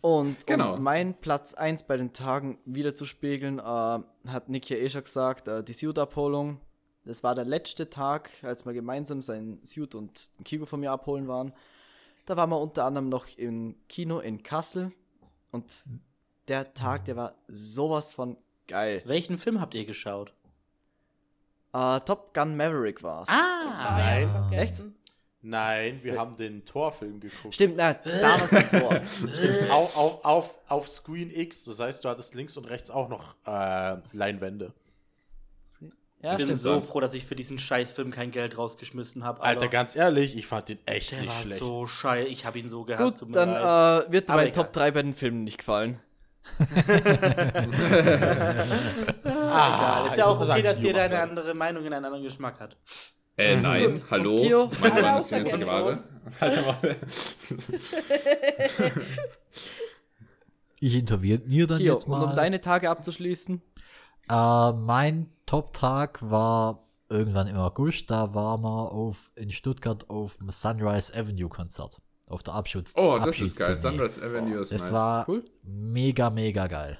Und 0.00 0.46
Genau. 0.46 0.74
um 0.74 0.82
mein 0.82 1.14
Platz 1.14 1.54
1 1.54 1.84
bei 1.84 1.96
den 1.96 2.12
Tagen 2.12 2.58
wieder 2.64 2.94
zu 2.94 3.06
spiegeln, 3.06 3.58
äh, 3.58 3.62
hat 3.62 4.48
Nick 4.48 4.68
ja 4.68 4.76
eh 4.76 4.88
schon 4.88 5.04
gesagt, 5.04 5.48
äh, 5.48 5.62
die 5.62 5.72
Suit-Abholung. 5.72 6.60
Das 7.04 7.22
war 7.24 7.34
der 7.34 7.44
letzte 7.44 7.90
Tag, 7.90 8.30
als 8.42 8.64
wir 8.64 8.72
gemeinsam 8.72 9.22
sein 9.22 9.58
Suit 9.64 9.94
und 9.94 10.36
den 10.38 10.44
Kigo 10.44 10.66
von 10.66 10.80
mir 10.80 10.92
abholen 10.92 11.26
waren. 11.28 11.52
Da 12.26 12.36
waren 12.36 12.50
wir 12.50 12.60
unter 12.60 12.84
anderem 12.84 13.08
noch 13.08 13.26
im 13.36 13.74
Kino 13.88 14.20
in 14.20 14.42
Kassel. 14.42 14.92
Und 15.50 15.84
der 16.48 16.74
Tag, 16.74 17.04
der 17.06 17.16
war 17.16 17.34
sowas 17.48 18.12
von 18.12 18.36
geil. 18.68 19.02
Welchen 19.04 19.36
Film 19.38 19.60
habt 19.60 19.74
ihr 19.74 19.84
geschaut? 19.84 20.32
Äh, 21.72 22.00
Top 22.00 22.32
Gun 22.34 22.56
Maverick 22.56 23.02
war's. 23.02 23.28
Ah, 23.28 23.96
Nein. 23.98 24.30
nein. 24.50 24.94
Nein, 25.44 25.98
wir 26.02 26.18
haben 26.18 26.36
den 26.36 26.64
Torfilm 26.64 27.18
geguckt. 27.18 27.54
Stimmt, 27.54 27.76
na, 27.76 27.94
da 27.94 28.40
war's 28.40 28.52
ein 28.52 28.70
Tor. 28.70 29.00
Auf, 29.70 29.96
auf, 29.96 30.24
auf, 30.24 30.58
auf 30.68 30.88
Screen 30.88 31.30
X. 31.34 31.64
Das 31.64 31.80
heißt, 31.80 32.04
du 32.04 32.08
hattest 32.08 32.36
links 32.36 32.56
und 32.56 32.66
rechts 32.70 32.92
auch 32.92 33.08
noch 33.08 33.34
äh, 33.44 33.96
Leinwände. 34.12 34.72
Ja, 36.22 36.32
ich 36.32 36.38
bin 36.38 36.46
stimmt. 36.46 36.60
so 36.60 36.80
froh, 36.80 37.00
dass 37.00 37.14
ich 37.14 37.26
für 37.26 37.34
diesen 37.34 37.58
Scheißfilm 37.58 38.12
kein 38.12 38.30
Geld 38.30 38.56
rausgeschmissen 38.56 39.24
habe. 39.24 39.42
Alter, 39.42 39.66
ganz 39.66 39.96
ehrlich, 39.96 40.36
ich 40.36 40.46
fand 40.46 40.68
den 40.68 40.78
echt 40.86 41.10
der 41.10 41.22
nicht 41.22 41.30
war 41.30 41.42
schlecht. 41.42 41.60
so 41.60 41.88
scheiße. 41.88 42.28
Ich 42.28 42.46
habe 42.46 42.60
ihn 42.60 42.68
so 42.68 42.84
gehasst. 42.84 43.18
Gut, 43.18 43.34
dann 43.34 43.48
äh, 43.48 44.12
wird 44.12 44.30
Aber 44.30 44.42
mein 44.42 44.48
egal. 44.48 44.64
Top 44.64 44.72
3 44.72 44.90
bei 44.92 45.02
den 45.02 45.14
Filmen 45.14 45.42
nicht 45.42 45.58
gefallen. 45.58 45.98
ah, 49.24 50.06
ist 50.08 50.16
ja 50.16 50.26
auch 50.26 50.36
okay, 50.36 50.46
sagen, 50.46 50.62
dass 50.62 50.82
jeder 50.82 51.02
eine 51.02 51.20
andere 51.20 51.54
Meinung 51.54 51.84
in 51.84 51.92
einen 51.92 52.04
anderen 52.04 52.22
Geschmack 52.24 52.60
hat. 52.60 52.76
Äh, 53.36 53.60
nein, 53.60 53.94
hallo. 54.10 54.36
Kio? 54.36 54.70
Mein 54.80 54.94
Mann 55.02 55.18
ist 55.18 55.32
einzige 55.32 55.58
Gänse. 55.64 55.72
Vase. 55.72 56.02
Alter, 56.40 56.62
mal. 56.62 56.96
Ich 60.80 60.96
interveniere 60.96 61.68
dann 61.68 61.78
Kio, 61.78 61.92
jetzt 61.94 62.04
und 62.04 62.10
mal. 62.10 62.24
um 62.24 62.34
deine 62.34 62.60
Tage 62.60 62.90
abzuschließen, 62.90 63.62
Äh, 64.28 64.72
mein 64.72 65.28
Top-Tag 65.46 66.18
war 66.28 66.84
irgendwann 67.08 67.46
im 67.46 67.56
August. 67.56 68.10
Da 68.10 68.34
waren 68.34 68.62
wir 68.62 68.90
auf, 68.92 69.30
in 69.36 69.50
Stuttgart 69.52 70.10
auf 70.10 70.36
dem 70.38 70.50
Sunrise 70.50 71.14
Avenue 71.14 71.48
Konzert. 71.48 72.00
Auf 72.28 72.42
der 72.42 72.54
Abschutz. 72.54 72.94
Oh, 72.96 73.18
das 73.24 73.40
ist 73.40 73.58
geil. 73.58 73.76
Sunrise 73.76 74.24
Avenue 74.24 74.58
ist 74.60 74.72
Das 74.72 74.82
nice. 74.86 74.92
war 74.92 75.28
Cool. 75.28 75.44
mega, 75.62 76.30
mega 76.30 76.66
geil. 76.66 76.98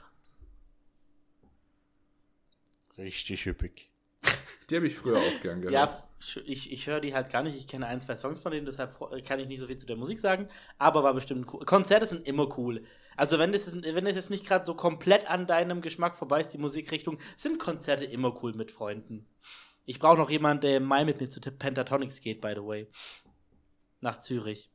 Richtig 2.99 3.47
üppig. 3.47 3.91
Die 4.71 4.77
habe 4.77 4.87
ich 4.87 4.95
früher 4.95 5.19
auch 5.19 5.43
gern 5.43 5.61
gehört. 5.61 5.75
Ja, 5.75 6.03
ich, 6.45 6.73
ich 6.73 6.87
höre 6.87 7.01
die 7.01 7.15
halt 7.15 7.31
gar 7.31 7.43
nicht. 7.43 7.57
Ich 7.57 7.67
kenne 7.67 7.87
ein, 7.87 8.01
zwei 8.01 8.17
Songs 8.17 8.41
von 8.41 8.53
denen, 8.53 8.67
deshalb 8.67 8.99
kann 9.25 9.41
ich 9.41 9.49
nicht 9.49 9.61
so 9.61 9.67
viel 9.67 9.77
zu 9.77 9.87
der 9.87 9.97
Musik 9.97 10.19
sagen. 10.21 10.49
Aber 10.79 11.03
war 11.03 11.15
bestimmt 11.15 11.53
cool. 11.53 11.65
Konzerte 11.65 12.07
sind 12.07 12.27
immer 12.27 12.57
cool. 12.59 12.83
Also, 13.17 13.39
wenn 13.39 13.53
das, 13.53 13.73
wenn 13.75 14.05
das 14.05 14.15
jetzt 14.17 14.31
nicht 14.31 14.47
gerade 14.47 14.65
so 14.65 14.75
komplett 14.75 15.29
an 15.29 15.47
deinem 15.47 15.83
Geschmack 15.83 16.17
vorbei 16.17 16.41
ist, 16.41 16.49
die 16.51 16.59
Musikrichtung, 16.59 17.19
sind 17.37 17.59
Konzerte 17.59 18.05
immer 18.05 18.43
cool 18.43 18.55
mit 18.55 18.71
Freunden. 18.71 19.27
Ich 19.85 19.99
brauche 19.99 20.17
noch 20.17 20.31
jemanden, 20.31 20.63
der 20.63 20.77
im 20.77 20.85
Mai 20.85 21.05
mit 21.05 21.21
mir 21.21 21.29
zu 21.29 21.41
Pentatonics 21.41 22.21
geht, 22.21 22.41
by 22.41 22.53
the 22.55 22.63
way. 22.63 22.87
Nach 24.01 24.21
Zürich. 24.21 24.71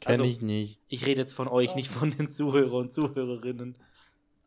Kenn 0.00 0.12
Also- 0.12 0.24
ich 0.24 0.40
nicht. 0.40 0.80
Ich 0.88 1.06
rede 1.06 1.20
jetzt 1.20 1.34
von 1.34 1.48
euch, 1.48 1.74
nicht 1.74 1.90
von 1.90 2.10
den 2.10 2.30
Zuhörern 2.30 2.72
und 2.86 2.92
Zuhörerinnen. 2.92 3.78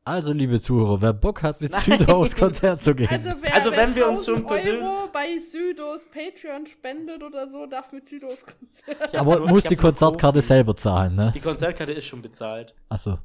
Also, 0.09 0.33
liebe 0.33 0.59
Zuhörer, 0.59 1.01
wer 1.01 1.13
Bock 1.13 1.43
hat, 1.43 1.61
mit 1.61 1.73
Südo 1.73 2.17
aufs 2.17 2.35
Konzert 2.35 2.81
zu 2.81 2.95
gehen. 2.95 3.09
Also 3.09 3.29
wer, 3.41 3.53
Also 3.53 3.71
wer 3.71 3.77
wenn 3.77 3.95
wir 3.95 4.07
uns 4.09 4.21
1000 4.25 4.37
schon 4.37 4.45
persönlich- 4.47 4.83
Euro 4.83 5.07
bei 5.13 5.37
Südos 5.37 6.05
Patreon 6.05 6.65
spendet 6.65 7.21
oder 7.23 7.47
so, 7.47 7.65
darf 7.67 7.91
mit 7.91 8.07
Südos 8.07 8.45
Konzert. 8.45 8.97
Ich 9.13 9.19
hab 9.19 9.21
aber 9.27 9.39
nur- 9.39 9.49
muss 9.49 9.65
die 9.65 9.75
Konzertkarte 9.75 10.41
selber 10.41 10.75
zahlen, 10.75 11.15
ne? 11.15 11.31
Die 11.35 11.39
Konzertkarte 11.39 11.93
ist 11.93 12.05
schon 12.07 12.21
bezahlt. 12.21 12.73
Achso. 12.89 13.19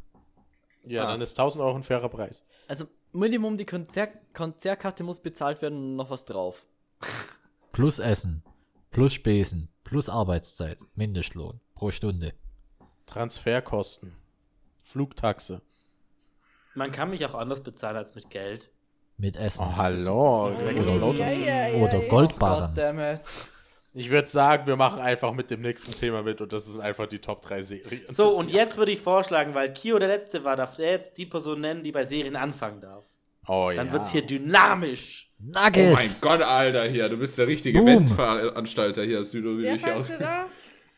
Ja, 0.87 1.05
Ah. 1.05 1.12
dann 1.12 1.20
ist 1.22 1.39
1000 1.39 1.64
Euro 1.64 1.76
ein 1.76 1.82
fairer 1.82 2.09
Preis. 2.11 2.45
also 2.68 2.85
Minimum 3.12 3.57
die 3.57 3.64
Konzer 3.64 4.09
Konzertkarte 4.35 5.05
muss 5.05 5.20
bezahlt 5.20 5.62
werden 5.62 5.78
und 5.78 5.97
noch 5.97 6.11
was 6.11 6.24
drauf. 6.26 6.66
Plus 7.72 7.99
Essen, 7.99 8.43
plus 8.91 9.12
Spesen, 9.14 9.68
plus 9.85 10.09
Arbeitszeit, 10.09 10.78
Mindestlohn 10.97 11.61
pro 11.74 11.91
Stunde. 11.93 12.35
Transferkosten. 13.07 14.12
Flugtaxe. 14.82 15.62
Man 16.75 16.93
kann 16.93 17.11
mich 17.11 17.25
auch 17.27 17.35
anders 17.35 17.62
bezahlen 17.62 17.97
als 17.97 18.14
mit 18.14 18.31
Geld. 18.31 18.70
Mit 19.16 19.37
Essen. 19.37 19.64
Oh, 19.64 19.77
hallo. 19.77 20.49
leckere 20.64 21.03
Autos. 21.03 21.20
Ja, 21.20 21.29
ja, 21.29 21.68
ja, 21.68 21.85
Oder 21.85 22.03
ja. 22.03 22.09
Goldbarren. 22.09 22.75
Goddammit. 22.75 23.20
Ich 23.97 24.11
würde 24.11 24.27
sagen, 24.27 24.66
wir 24.66 24.75
machen 24.75 25.01
einfach 25.01 25.33
mit 25.33 25.53
dem 25.53 25.61
nächsten 25.61 25.93
Thema 25.93 26.25
mit 26.25 26.41
und 26.41 26.53
das 26.53 26.66
ist 26.66 26.81
einfach 26.81 27.07
die 27.07 27.20
Top 27.20 27.43
3 27.43 27.62
Serien. 27.62 28.03
So, 28.09 28.31
und 28.31 28.51
jetzt 28.51 28.77
würde 28.77 28.91
ich 28.91 29.01
vorschlagen, 29.01 29.55
weil 29.55 29.72
Kio 29.72 30.01
der 30.01 30.09
Letzte 30.09 30.43
war, 30.43 30.57
darf 30.57 30.75
der 30.75 30.91
jetzt 30.91 31.16
die 31.16 31.27
Person 31.27 31.61
nennen, 31.61 31.85
die 31.85 31.93
bei 31.93 32.05
Serien 32.05 32.35
anfangen 32.35 32.81
darf. 32.81 33.05
Oh 33.47 33.70
Dann 33.75 33.87
ja. 33.87 33.93
wird's 33.93 34.11
hier 34.11 34.22
dynamisch. 34.22 35.31
Oh 35.39 35.45
Nuggets! 35.61 35.95
mein 35.95 36.11
Gott, 36.20 36.43
Alter, 36.43 36.89
hier, 36.89 37.09
du 37.09 37.18
bist 37.18 37.39
der 37.39 37.47
richtige 37.47 37.79
Boom. 37.79 37.89
Eventveranstalter 37.89 39.05
hier, 39.05 39.22
Südo, 39.22 39.59
wie 39.59 39.79
fängt 39.79 39.97
aus. 39.97 40.12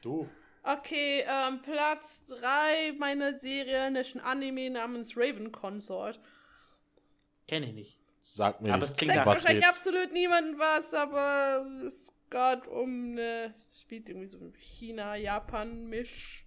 Du. 0.01 0.27
Okay, 0.67 1.25
ähm, 1.29 1.63
Platz 1.63 2.25
3 2.27 2.93
meiner 2.99 3.39
Serie 3.39 3.89
ist 4.01 4.17
ein 4.17 4.21
Anime 4.21 4.71
namens 4.71 5.17
Raven 5.17 5.53
Consort. 5.53 6.19
Kenne 7.47 7.67
ich 7.67 7.73
nicht. 7.73 7.99
Sag 8.21 8.61
mir 8.61 8.73
Aber 8.75 8.83
nicht, 8.83 8.93
es 8.95 8.99
klingt 8.99 9.15
Sagt 9.15 9.27
wahrscheinlich 9.27 9.65
geht's. 9.65 9.77
absolut 9.77 10.13
niemandem 10.13 10.59
was, 10.59 10.93
aber 10.93 11.65
es 11.87 12.13
geht 12.29 12.67
um 12.67 13.13
eine. 13.13 13.53
Es 13.55 13.81
spielt 13.83 14.09
irgendwie 14.09 14.27
so 14.27 14.39
China-Japan-Misch. 14.59 16.45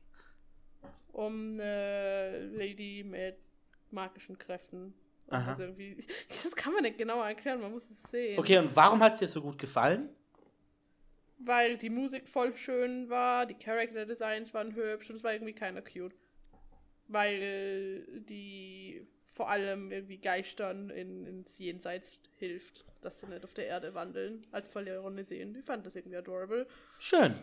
um 1.14 1.54
eine 1.60 2.50
Lady 2.54 3.04
mit 3.06 3.38
magischen 3.92 4.38
Kräften. 4.38 4.94
Aha. 5.30 5.50
Also 5.50 5.64
irgendwie, 5.64 6.06
das 6.28 6.54
kann 6.56 6.74
man 6.74 6.84
nicht 6.84 6.98
genau 6.98 7.22
erklären, 7.24 7.62
man 7.62 7.72
muss 7.72 7.90
es 7.90 8.04
sehen. 8.04 8.38
Okay, 8.38 8.58
und 8.58 8.76
warum 8.76 9.02
hat 9.02 9.14
es 9.14 9.20
dir 9.20 9.28
so 9.28 9.42
gut 9.42 9.58
gefallen? 9.58 10.10
Weil 11.40 11.78
die 11.78 11.90
Musik 11.90 12.28
voll 12.28 12.56
schön 12.56 13.10
war, 13.10 13.46
die 13.46 13.54
Character 13.54 14.06
Designs 14.06 14.54
waren 14.54 14.76
hübsch 14.76 15.10
und 15.10 15.16
es 15.16 15.24
war 15.24 15.34
irgendwie 15.34 15.54
keiner 15.54 15.82
cute. 15.82 16.14
Weil 17.08 18.06
die 18.30 19.08
vor 19.26 19.50
allem 19.50 19.92
irgendwie 19.92 20.18
Geistern 20.18 20.90
in, 20.90 21.26
ins 21.26 21.58
Jenseits 21.58 22.20
hilft, 22.38 22.86
dass 23.02 23.22
sie 23.22 23.28
nicht 23.28 23.44
auf 23.46 23.54
der 23.54 23.68
Erde 23.68 23.94
wandeln, 23.94 24.46
als 24.52 24.68
verlorene 24.68 25.24
Seelen. 25.24 25.56
Ich 25.56 25.66
fand 25.66 25.86
das 25.86 25.96
irgendwie 25.96 26.18
adorable. 26.18 26.68
Schön. 27.00 27.36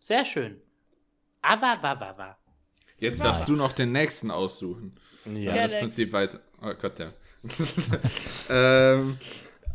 Sehr 0.00 0.24
schön. 0.24 0.60
Aber, 1.42 1.76
wa, 1.82 2.00
wa, 2.00 2.16
wa. 2.16 2.38
Jetzt 2.98 3.20
Was? 3.20 3.24
darfst 3.24 3.48
du 3.48 3.52
noch 3.52 3.72
den 3.72 3.92
nächsten 3.92 4.30
aussuchen. 4.30 4.98
Ja. 5.26 5.54
Dann 5.54 5.70
das. 5.70 5.80
Prinzip 5.80 6.12
weiter. 6.12 6.40
Oh 6.62 6.72
Gott, 6.74 6.98
ja. 6.98 7.12
ähm, 8.48 9.18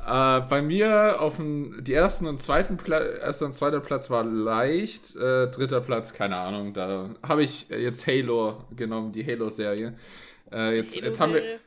äh, 0.10 0.41
bei 0.41 0.62
mir 0.62 1.18
auf 1.20 1.36
dem, 1.36 1.84
die 1.84 1.93
ersten 1.93 2.28
und 2.28 2.41
zweiten 2.41 2.78
Pla 2.78 2.99
erster 2.99 3.45
und 3.45 3.53
zweiter 3.53 3.80
Platz 3.80 4.10
war 4.10 4.24
leicht. 4.24 5.16
Äh, 5.16 5.47
dritter 5.47 5.82
Platz, 5.82 6.14
keine 6.14 6.38
Ahnung. 6.38 6.74
Da 6.74 7.10
habe 7.22 7.43
ich 7.43 7.70
jetzt 7.70 8.07
Halo 8.07 8.66
genommen, 8.76 9.12
die 9.12 9.26
Halo-Serie. 9.26 9.95
Äh, 10.51 10.78
jetzt, 10.78 10.95
jetzt 10.95 11.20
haben 11.20 11.34
wir. 11.34 11.60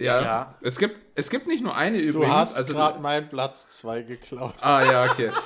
Ja, 0.00 0.22
Ja. 0.22 0.54
Es, 0.60 0.78
gibt, 0.78 0.96
es 1.16 1.28
gibt 1.28 1.48
nicht 1.48 1.62
nur 1.62 1.74
eine 1.76 1.98
Du 1.98 2.04
übrigens. 2.04 2.32
hast 2.32 2.56
also, 2.56 2.72
gerade 2.72 3.00
meinen 3.00 3.28
Platz 3.28 3.68
2 3.70 4.02
geklaut. 4.02 4.54
Ah, 4.60 4.80
ja, 4.84 5.02
okay. 5.02 5.30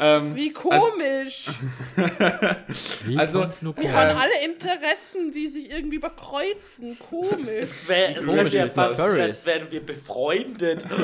ähm, 0.00 0.36
Wie 0.36 0.52
komisch! 0.52 1.48
Wie 3.04 3.18
Also, 3.18 3.46
nur 3.62 3.76
Wir 3.76 3.92
haben 3.92 4.16
alle 4.16 4.44
Interessen, 4.44 5.30
die 5.32 5.48
sich 5.48 5.70
irgendwie 5.70 5.96
überkreuzen. 5.96 6.96
Komisch. 7.10 7.70
Wär, 7.86 8.16
es 8.18 8.24
komisch 8.24 8.54
ist 8.54 8.74
fast, 8.74 8.98
das? 8.98 9.08
als 9.08 9.46
wären 9.46 9.70
wir 9.70 9.84
befreundet. 9.84 10.86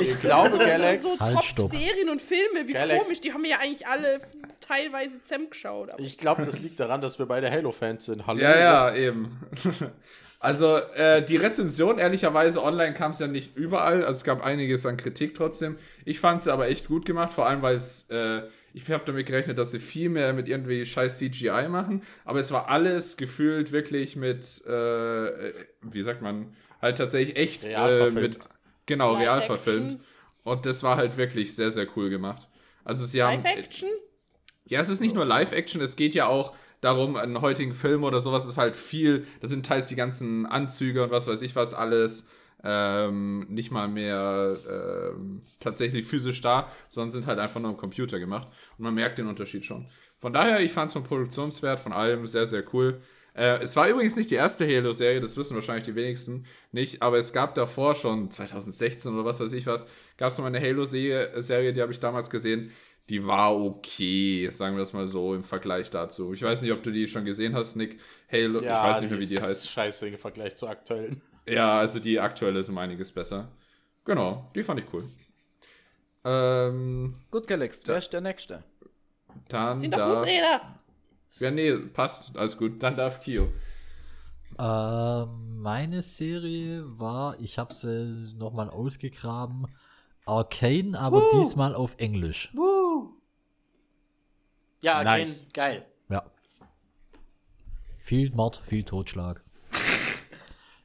Ich, 0.00 0.08
ich 0.08 0.20
glaube, 0.20 0.50
So, 0.50 0.58
Galax. 0.58 1.02
so 1.02 1.18
Halt, 1.20 1.44
stopp. 1.44 1.70
Top-Serien 1.70 2.08
und 2.10 2.20
Filme, 2.20 2.66
wie 2.66 2.72
Galax. 2.72 3.04
komisch. 3.06 3.20
Die 3.20 3.32
haben 3.32 3.42
wir 3.42 3.50
ja 3.50 3.58
eigentlich 3.60 3.86
alle 3.86 4.20
teilweise 4.60 5.20
zusammengeschaut. 5.22 5.92
Aber 5.92 6.00
Ich 6.02 6.18
glaube, 6.18 6.44
das 6.44 6.58
liegt 6.60 6.80
daran, 6.80 7.00
dass 7.00 7.18
wir 7.18 7.26
beide 7.26 7.50
Halo-Fans 7.50 8.04
sind. 8.06 8.26
Hallo. 8.26 8.40
Ja, 8.40 8.58
ja, 8.58 8.94
eben. 8.94 9.40
Also, 10.40 10.76
äh, 10.76 11.24
die 11.24 11.36
Rezension, 11.36 11.98
ehrlicherweise, 11.98 12.62
online 12.62 12.94
kam 12.94 13.10
es 13.10 13.18
ja 13.18 13.26
nicht 13.26 13.56
überall. 13.56 14.04
Also, 14.04 14.18
es 14.18 14.24
gab 14.24 14.42
einiges 14.44 14.86
an 14.86 14.96
Kritik 14.96 15.34
trotzdem. 15.34 15.76
Ich 16.04 16.20
fand 16.20 16.42
sie 16.42 16.52
aber 16.52 16.68
echt 16.68 16.86
gut 16.86 17.04
gemacht, 17.04 17.32
vor 17.32 17.46
allem, 17.46 17.60
weil 17.60 17.74
es, 17.74 18.08
äh, 18.10 18.42
ich 18.72 18.88
habe 18.88 19.02
damit 19.04 19.26
gerechnet, 19.26 19.58
dass 19.58 19.72
sie 19.72 19.80
viel 19.80 20.08
mehr 20.08 20.32
mit 20.32 20.48
irgendwie 20.48 20.86
scheiß 20.86 21.18
CGI 21.18 21.68
machen. 21.68 22.02
Aber 22.24 22.38
es 22.38 22.52
war 22.52 22.68
alles 22.68 23.16
gefühlt 23.16 23.72
wirklich 23.72 24.14
mit, 24.14 24.64
äh, 24.64 25.52
wie 25.82 26.02
sagt 26.02 26.22
man, 26.22 26.54
halt 26.80 26.98
tatsächlich 26.98 27.36
echt 27.36 27.64
Real 27.64 27.90
äh, 27.90 27.96
verfilmt. 28.02 28.38
mit, 28.38 28.38
genau, 28.86 29.14
real 29.14 29.40
Live-Action. 29.40 29.56
verfilmt. 29.56 30.00
Und 30.44 30.66
das 30.66 30.84
war 30.84 30.96
halt 30.96 31.16
wirklich 31.16 31.56
sehr, 31.56 31.72
sehr 31.72 31.88
cool 31.96 32.10
gemacht. 32.10 32.48
Also, 32.84 33.04
sie 33.04 33.24
haben. 33.24 33.42
Live-Action? 33.42 33.88
Ja, 34.66 34.78
es 34.80 34.88
ist 34.88 35.00
nicht 35.00 35.14
nur 35.16 35.24
Live-Action, 35.24 35.80
es 35.80 35.96
geht 35.96 36.14
ja 36.14 36.26
auch 36.26 36.54
darum, 36.80 37.16
einen 37.16 37.40
heutigen 37.40 37.74
Film 37.74 38.04
oder 38.04 38.20
sowas 38.20 38.46
ist 38.46 38.58
halt 38.58 38.76
viel, 38.76 39.26
da 39.40 39.48
sind 39.48 39.66
teils 39.66 39.86
die 39.86 39.96
ganzen 39.96 40.46
Anzüge 40.46 41.04
und 41.04 41.10
was 41.10 41.26
weiß 41.26 41.42
ich 41.42 41.56
was 41.56 41.74
alles, 41.74 42.28
ähm, 42.64 43.46
nicht 43.48 43.70
mal 43.70 43.88
mehr 43.88 44.56
ähm, 44.68 45.42
tatsächlich 45.60 46.06
physisch 46.06 46.40
da, 46.40 46.70
sondern 46.88 47.12
sind 47.12 47.26
halt 47.26 47.38
einfach 47.38 47.60
nur 47.60 47.70
im 47.70 47.76
Computer 47.76 48.18
gemacht. 48.18 48.48
Und 48.76 48.84
man 48.84 48.94
merkt 48.94 49.18
den 49.18 49.28
Unterschied 49.28 49.64
schon. 49.64 49.86
Von 50.18 50.32
daher, 50.32 50.60
ich 50.60 50.72
fand 50.72 50.88
es 50.88 50.92
vom 50.92 51.04
Produktionswert, 51.04 51.78
von 51.78 51.92
allem 51.92 52.26
sehr, 52.26 52.46
sehr 52.46 52.64
cool. 52.72 53.00
Äh, 53.34 53.62
es 53.62 53.76
war 53.76 53.88
übrigens 53.88 54.16
nicht 54.16 54.32
die 54.32 54.34
erste 54.34 54.66
Halo-Serie, 54.66 55.20
das 55.20 55.36
wissen 55.36 55.54
wahrscheinlich 55.54 55.84
die 55.84 55.94
wenigsten 55.94 56.44
nicht, 56.72 57.02
aber 57.02 57.18
es 57.18 57.32
gab 57.32 57.54
davor 57.54 57.94
schon, 57.94 58.30
2016 58.32 59.14
oder 59.14 59.24
was 59.24 59.38
weiß 59.38 59.52
ich 59.52 59.66
was, 59.66 59.86
gab 60.16 60.32
es 60.32 60.38
noch 60.38 60.44
eine 60.44 60.60
Halo-Serie, 60.60 61.40
Serie, 61.40 61.72
die 61.72 61.80
habe 61.80 61.92
ich 61.92 62.00
damals 62.00 62.30
gesehen. 62.30 62.72
Die 63.08 63.26
war 63.26 63.56
okay, 63.56 64.50
sagen 64.52 64.76
wir 64.76 64.82
es 64.82 64.92
mal 64.92 65.08
so, 65.08 65.34
im 65.34 65.44
Vergleich 65.44 65.88
dazu. 65.90 66.34
Ich 66.34 66.42
weiß 66.42 66.60
nicht, 66.62 66.72
ob 66.72 66.82
du 66.82 66.90
die 66.92 67.08
schon 67.08 67.24
gesehen 67.24 67.54
hast, 67.54 67.76
Nick. 67.76 68.00
Halo, 68.30 68.60
Ja, 68.60 68.76
ich 68.76 68.82
weiß 68.82 69.00
nicht 69.00 69.10
mehr, 69.10 69.20
wie 69.20 69.26
die 69.26 69.40
heißt. 69.40 69.70
Scheiße 69.70 70.08
im 70.08 70.18
Vergleich 70.18 70.56
zu 70.56 70.68
aktuellen. 70.68 71.22
Ja, 71.46 71.78
also 71.78 71.98
die 71.98 72.20
aktuelle 72.20 72.60
ist 72.60 72.68
um 72.68 72.78
einiges 72.78 73.10
besser. 73.12 73.48
Genau, 74.04 74.50
die 74.54 74.62
fand 74.62 74.80
ich 74.80 74.86
cool. 74.92 75.08
Ähm, 76.24 77.14
Gut, 77.30 77.46
Galax, 77.46 77.86
wer 77.86 77.98
ist 77.98 78.12
der 78.12 78.20
Nächste? 78.20 78.64
dann 79.48 79.74
Sind 79.80 79.94
doch 79.94 79.98
darf... 79.98 80.18
Fußräder! 80.20 80.78
Ja, 81.40 81.50
nee, 81.50 81.76
passt, 81.76 82.36
alles 82.36 82.56
gut. 82.56 82.82
Dann 82.82 82.96
darf 82.96 83.20
Kio. 83.20 83.52
Ähm, 84.58 85.58
meine 85.60 86.02
Serie 86.02 86.84
war, 86.98 87.38
ich 87.40 87.58
habe 87.58 87.72
sie 87.74 88.34
nochmal 88.36 88.68
ausgegraben, 88.70 89.66
Arcane, 90.28 90.94
aber 90.98 91.22
diesmal 91.34 91.74
auf 91.74 91.94
Englisch. 91.98 92.52
Ja, 94.80 95.00
okay, 95.00 95.04
Nice. 95.04 95.48
geil. 95.52 95.86
Ja. 96.08 96.22
Viel 97.98 98.30
Mord, 98.32 98.56
viel 98.56 98.84
Totschlag. 98.84 99.42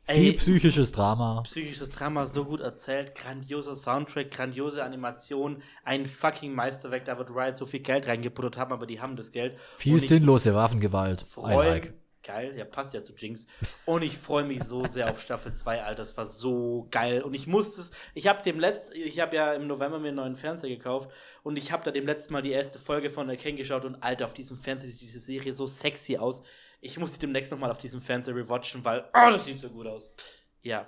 Viel 0.05 0.31
Ey, 0.31 0.33
psychisches 0.33 0.91
Drama. 0.91 1.41
psychisches 1.43 1.89
Drama 1.89 2.25
so 2.25 2.43
gut 2.43 2.59
erzählt, 2.59 3.15
grandioser 3.15 3.73
Soundtrack, 3.73 4.31
grandiose 4.31 4.83
Animation, 4.83 5.63
ein 5.85 6.05
fucking 6.07 6.53
Meisterwerk, 6.53 7.05
da 7.05 7.17
wird 7.17 7.29
Riot 7.29 7.55
so 7.55 7.65
viel 7.65 7.79
Geld 7.79 8.05
reingebuttert 8.05 8.57
haben, 8.57 8.73
aber 8.73 8.85
die 8.85 8.99
haben 8.99 9.15
das 9.15 9.31
Geld. 9.31 9.57
Viel 9.77 10.01
sinnlose 10.01 10.53
Waffengewalt. 10.53 11.21
I 11.21 11.25
freu- 11.25 11.55
like. 11.55 11.93
Geil, 12.23 12.53
ja, 12.57 12.63
passt 12.63 12.93
ja 12.93 13.03
zu 13.03 13.13
Jinx. 13.13 13.47
Und 13.85 14.01
ich 14.01 14.17
freue 14.17 14.45
mich 14.45 14.63
so 14.63 14.85
sehr 14.85 15.11
auf 15.11 15.21
Staffel 15.21 15.53
2, 15.53 15.83
Alter. 15.83 16.03
Das 16.03 16.15
war 16.15 16.25
so 16.25 16.87
geil. 16.89 17.21
Und 17.21 17.33
ich 17.33 17.47
musste 17.47 17.81
es. 17.81 17.91
Ich 18.13 18.27
habe 18.27 18.41
dem 18.41 18.61
letzten. 18.61 18.95
Ich 18.95 19.19
habe 19.19 19.35
ja 19.35 19.53
im 19.53 19.67
November 19.67 19.99
mir 19.99 20.07
einen 20.07 20.17
neuen 20.17 20.35
Fernseher 20.37 20.69
gekauft. 20.69 21.11
Und 21.43 21.57
ich 21.57 21.73
habe 21.73 21.83
da 21.83 21.91
dem 21.91 22.05
letzten 22.05 22.31
Mal 22.31 22.41
die 22.41 22.51
erste 22.51 22.79
Folge 22.79 23.09
von 23.09 23.29
Arcane 23.29 23.57
geschaut. 23.57 23.83
Und 23.83 24.01
Alter, 24.01 24.25
auf 24.25 24.33
diesem 24.33 24.55
Fernseher 24.55 24.89
sieht 24.89 25.01
diese 25.01 25.19
Serie 25.19 25.51
so 25.51 25.67
sexy 25.67 26.15
aus. 26.15 26.41
Ich 26.79 26.97
muss 26.97 27.11
die 27.11 27.19
demnächst 27.19 27.51
nochmal 27.51 27.71
auf 27.71 27.77
diesem 27.77 28.01
Fernseher 28.01 28.35
rewatchen, 28.37 28.85
weil. 28.85 29.01
Oh, 29.13 29.29
das 29.29 29.43
sieht 29.43 29.59
so 29.59 29.69
gut 29.69 29.87
aus. 29.87 30.13
Ja. 30.61 30.87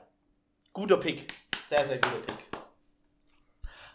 Guter 0.72 0.98
Pick. 0.98 1.34
Sehr, 1.68 1.86
sehr 1.86 1.98
guter 1.98 2.18
Pick. 2.18 2.46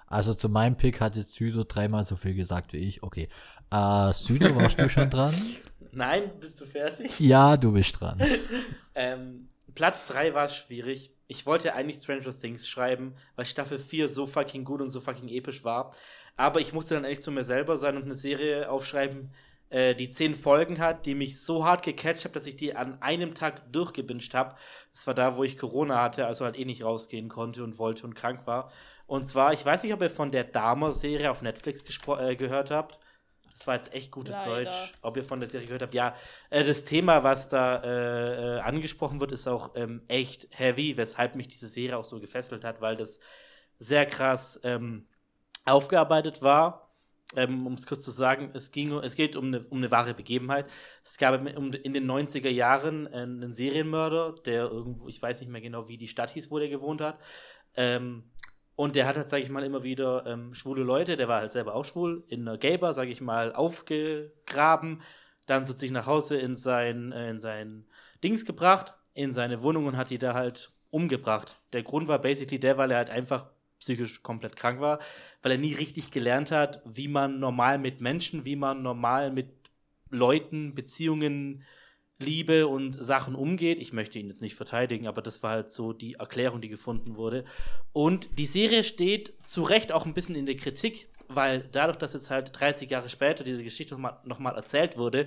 Also 0.06 0.34
zu 0.34 0.50
meinem 0.50 0.76
Pick 0.76 1.00
hat 1.00 1.16
jetzt 1.16 1.32
Südo 1.32 1.64
dreimal 1.64 2.04
so 2.04 2.16
viel 2.16 2.34
gesagt 2.34 2.74
wie 2.74 2.78
ich. 2.78 3.02
Okay. 3.02 3.30
Äh, 3.70 4.12
Südo, 4.12 4.54
warst 4.56 4.78
du 4.78 4.90
schon 4.90 5.08
dran? 5.08 5.34
Nein, 5.92 6.30
bist 6.40 6.60
du 6.60 6.66
fertig? 6.66 7.18
Ja, 7.20 7.56
du 7.56 7.72
bist 7.72 8.00
dran. 8.00 8.20
Ähm, 8.92 9.48
Platz 9.74 10.04
3 10.06 10.34
war 10.34 10.48
schwierig. 10.48 11.14
Ich 11.28 11.46
wollte 11.46 11.74
eigentlich 11.74 11.98
Stranger 11.98 12.38
Things 12.38 12.68
schreiben, 12.68 13.14
weil 13.36 13.44
Staffel 13.46 13.78
4 13.78 14.08
so 14.08 14.26
fucking 14.26 14.64
gut 14.64 14.80
und 14.80 14.90
so 14.90 15.00
fucking 15.00 15.28
episch 15.28 15.64
war. 15.64 15.92
Aber 16.36 16.60
ich 16.60 16.72
musste 16.72 16.94
dann 16.94 17.04
echt 17.04 17.22
zu 17.22 17.30
mir 17.30 17.44
selber 17.44 17.76
sein 17.76 17.96
und 17.96 18.02
eine 18.02 18.14
Serie 18.14 18.68
aufschreiben, 18.68 19.30
äh, 19.70 19.94
die 19.94 20.10
10 20.10 20.34
Folgen 20.34 20.80
hat, 20.80 21.06
die 21.06 21.14
mich 21.14 21.40
so 21.40 21.64
hart 21.64 21.84
gecatcht 21.84 22.24
hat, 22.24 22.34
dass 22.34 22.46
ich 22.46 22.56
die 22.56 22.74
an 22.74 23.00
einem 23.00 23.34
Tag 23.34 23.72
durchgebinscht 23.72 24.34
habe. 24.34 24.56
Das 24.92 25.06
war 25.06 25.14
da, 25.14 25.36
wo 25.36 25.44
ich 25.44 25.56
Corona 25.56 26.02
hatte, 26.02 26.26
also 26.26 26.44
halt 26.44 26.58
eh 26.58 26.64
nicht 26.64 26.82
rausgehen 26.82 27.28
konnte 27.28 27.62
und 27.62 27.78
wollte 27.78 28.04
und 28.04 28.14
krank 28.14 28.46
war. 28.46 28.70
Und 29.06 29.28
zwar, 29.28 29.52
ich 29.52 29.64
weiß 29.64 29.82
nicht, 29.84 29.94
ob 29.94 30.02
ihr 30.02 30.10
von 30.10 30.30
der 30.30 30.44
Dahmer-Serie 30.44 31.30
auf 31.30 31.42
Netflix 31.42 31.84
äh, 32.18 32.36
gehört 32.36 32.70
habt. 32.70 32.98
Das 33.52 33.66
war 33.66 33.76
jetzt 33.76 33.92
echt 33.92 34.10
gutes 34.10 34.34
Leider. 34.34 34.64
Deutsch. 34.64 34.94
Ob 35.02 35.16
ihr 35.16 35.24
von 35.24 35.40
der 35.40 35.48
Serie 35.48 35.66
gehört 35.66 35.82
habt? 35.82 35.94
Ja, 35.94 36.14
äh, 36.50 36.64
das 36.64 36.84
Thema, 36.84 37.24
was 37.24 37.48
da 37.48 37.82
äh, 37.82 38.56
äh, 38.56 38.60
angesprochen 38.60 39.20
wird, 39.20 39.32
ist 39.32 39.46
auch 39.46 39.72
ähm, 39.74 40.02
echt 40.08 40.48
heavy, 40.50 40.96
weshalb 40.96 41.34
mich 41.34 41.48
diese 41.48 41.68
Serie 41.68 41.96
auch 41.96 42.04
so 42.04 42.20
gefesselt 42.20 42.64
hat, 42.64 42.80
weil 42.80 42.96
das 42.96 43.20
sehr 43.78 44.06
krass 44.06 44.60
ähm, 44.62 45.06
aufgearbeitet 45.64 46.42
war. 46.42 46.86
Ähm, 47.36 47.64
um 47.64 47.74
es 47.74 47.86
kurz 47.86 48.00
zu 48.00 48.10
sagen, 48.10 48.50
es, 48.54 48.72
ging, 48.72 48.92
es 48.92 49.14
geht 49.14 49.36
um 49.36 49.46
eine, 49.46 49.60
um 49.68 49.78
eine 49.78 49.90
wahre 49.92 50.14
Begebenheit. 50.14 50.66
Es 51.04 51.16
gab 51.16 51.46
in 51.46 51.92
den 51.92 52.10
90er 52.10 52.48
Jahren 52.48 53.06
äh, 53.06 53.18
einen 53.18 53.52
Serienmörder, 53.52 54.34
der 54.44 54.64
irgendwo, 54.64 55.06
ich 55.06 55.22
weiß 55.22 55.40
nicht 55.40 55.50
mehr 55.50 55.60
genau, 55.60 55.88
wie 55.88 55.96
die 55.96 56.08
Stadt 56.08 56.32
hieß, 56.32 56.50
wo 56.50 56.58
der 56.58 56.68
gewohnt 56.68 57.00
hat. 57.00 57.20
Ähm, 57.76 58.24
und 58.80 58.96
der 58.96 59.06
hat 59.06 59.18
halt, 59.18 59.28
sag 59.28 59.42
ich 59.42 59.50
mal, 59.50 59.62
immer 59.62 59.82
wieder 59.82 60.24
ähm, 60.24 60.54
schwule 60.54 60.82
Leute, 60.82 61.18
der 61.18 61.28
war 61.28 61.42
halt 61.42 61.52
selber 61.52 61.74
auch 61.74 61.84
schwul, 61.84 62.24
in 62.28 62.48
einer 62.48 62.56
Gay-Bar, 62.56 62.94
sag 62.94 63.08
ich 63.08 63.20
mal, 63.20 63.52
aufgegraben, 63.52 65.02
dann 65.44 65.66
zu 65.66 65.76
sich 65.76 65.90
nach 65.90 66.06
Hause 66.06 66.38
in 66.38 66.56
sein, 66.56 67.12
äh, 67.12 67.28
in 67.28 67.40
sein 67.40 67.84
Dings 68.24 68.46
gebracht, 68.46 68.94
in 69.12 69.34
seine 69.34 69.62
Wohnung 69.62 69.84
und 69.84 69.98
hat 69.98 70.08
die 70.08 70.16
da 70.16 70.32
halt 70.32 70.72
umgebracht. 70.88 71.58
Der 71.74 71.82
Grund 71.82 72.08
war 72.08 72.20
basically 72.20 72.58
der, 72.58 72.78
weil 72.78 72.90
er 72.90 72.96
halt 72.96 73.10
einfach 73.10 73.48
psychisch 73.80 74.22
komplett 74.22 74.56
krank 74.56 74.80
war, 74.80 74.98
weil 75.42 75.52
er 75.52 75.58
nie 75.58 75.74
richtig 75.74 76.10
gelernt 76.10 76.50
hat, 76.50 76.80
wie 76.86 77.08
man 77.08 77.38
normal 77.38 77.76
mit 77.76 78.00
Menschen, 78.00 78.46
wie 78.46 78.56
man 78.56 78.80
normal 78.80 79.30
mit 79.30 79.50
Leuten, 80.08 80.74
Beziehungen, 80.74 81.64
Liebe 82.20 82.68
und 82.68 83.02
Sachen 83.02 83.34
umgeht. 83.34 83.78
Ich 83.78 83.92
möchte 83.92 84.18
ihn 84.18 84.28
jetzt 84.28 84.42
nicht 84.42 84.54
verteidigen, 84.54 85.06
aber 85.06 85.22
das 85.22 85.42
war 85.42 85.52
halt 85.52 85.70
so 85.70 85.92
die 85.92 86.14
Erklärung, 86.14 86.60
die 86.60 86.68
gefunden 86.68 87.16
wurde. 87.16 87.44
Und 87.92 88.38
die 88.38 88.46
Serie 88.46 88.84
steht 88.84 89.32
zu 89.44 89.62
Recht 89.62 89.90
auch 89.90 90.06
ein 90.06 90.14
bisschen 90.14 90.36
in 90.36 90.46
der 90.46 90.56
Kritik, 90.56 91.08
weil 91.28 91.68
dadurch, 91.72 91.96
dass 91.96 92.12
jetzt 92.12 92.30
halt 92.30 92.50
30 92.58 92.90
Jahre 92.90 93.08
später 93.08 93.42
diese 93.42 93.64
Geschichte 93.64 93.94
nochmal 93.94 94.18
noch 94.24 94.38
mal 94.38 94.54
erzählt 94.54 94.98
wurde, 94.98 95.26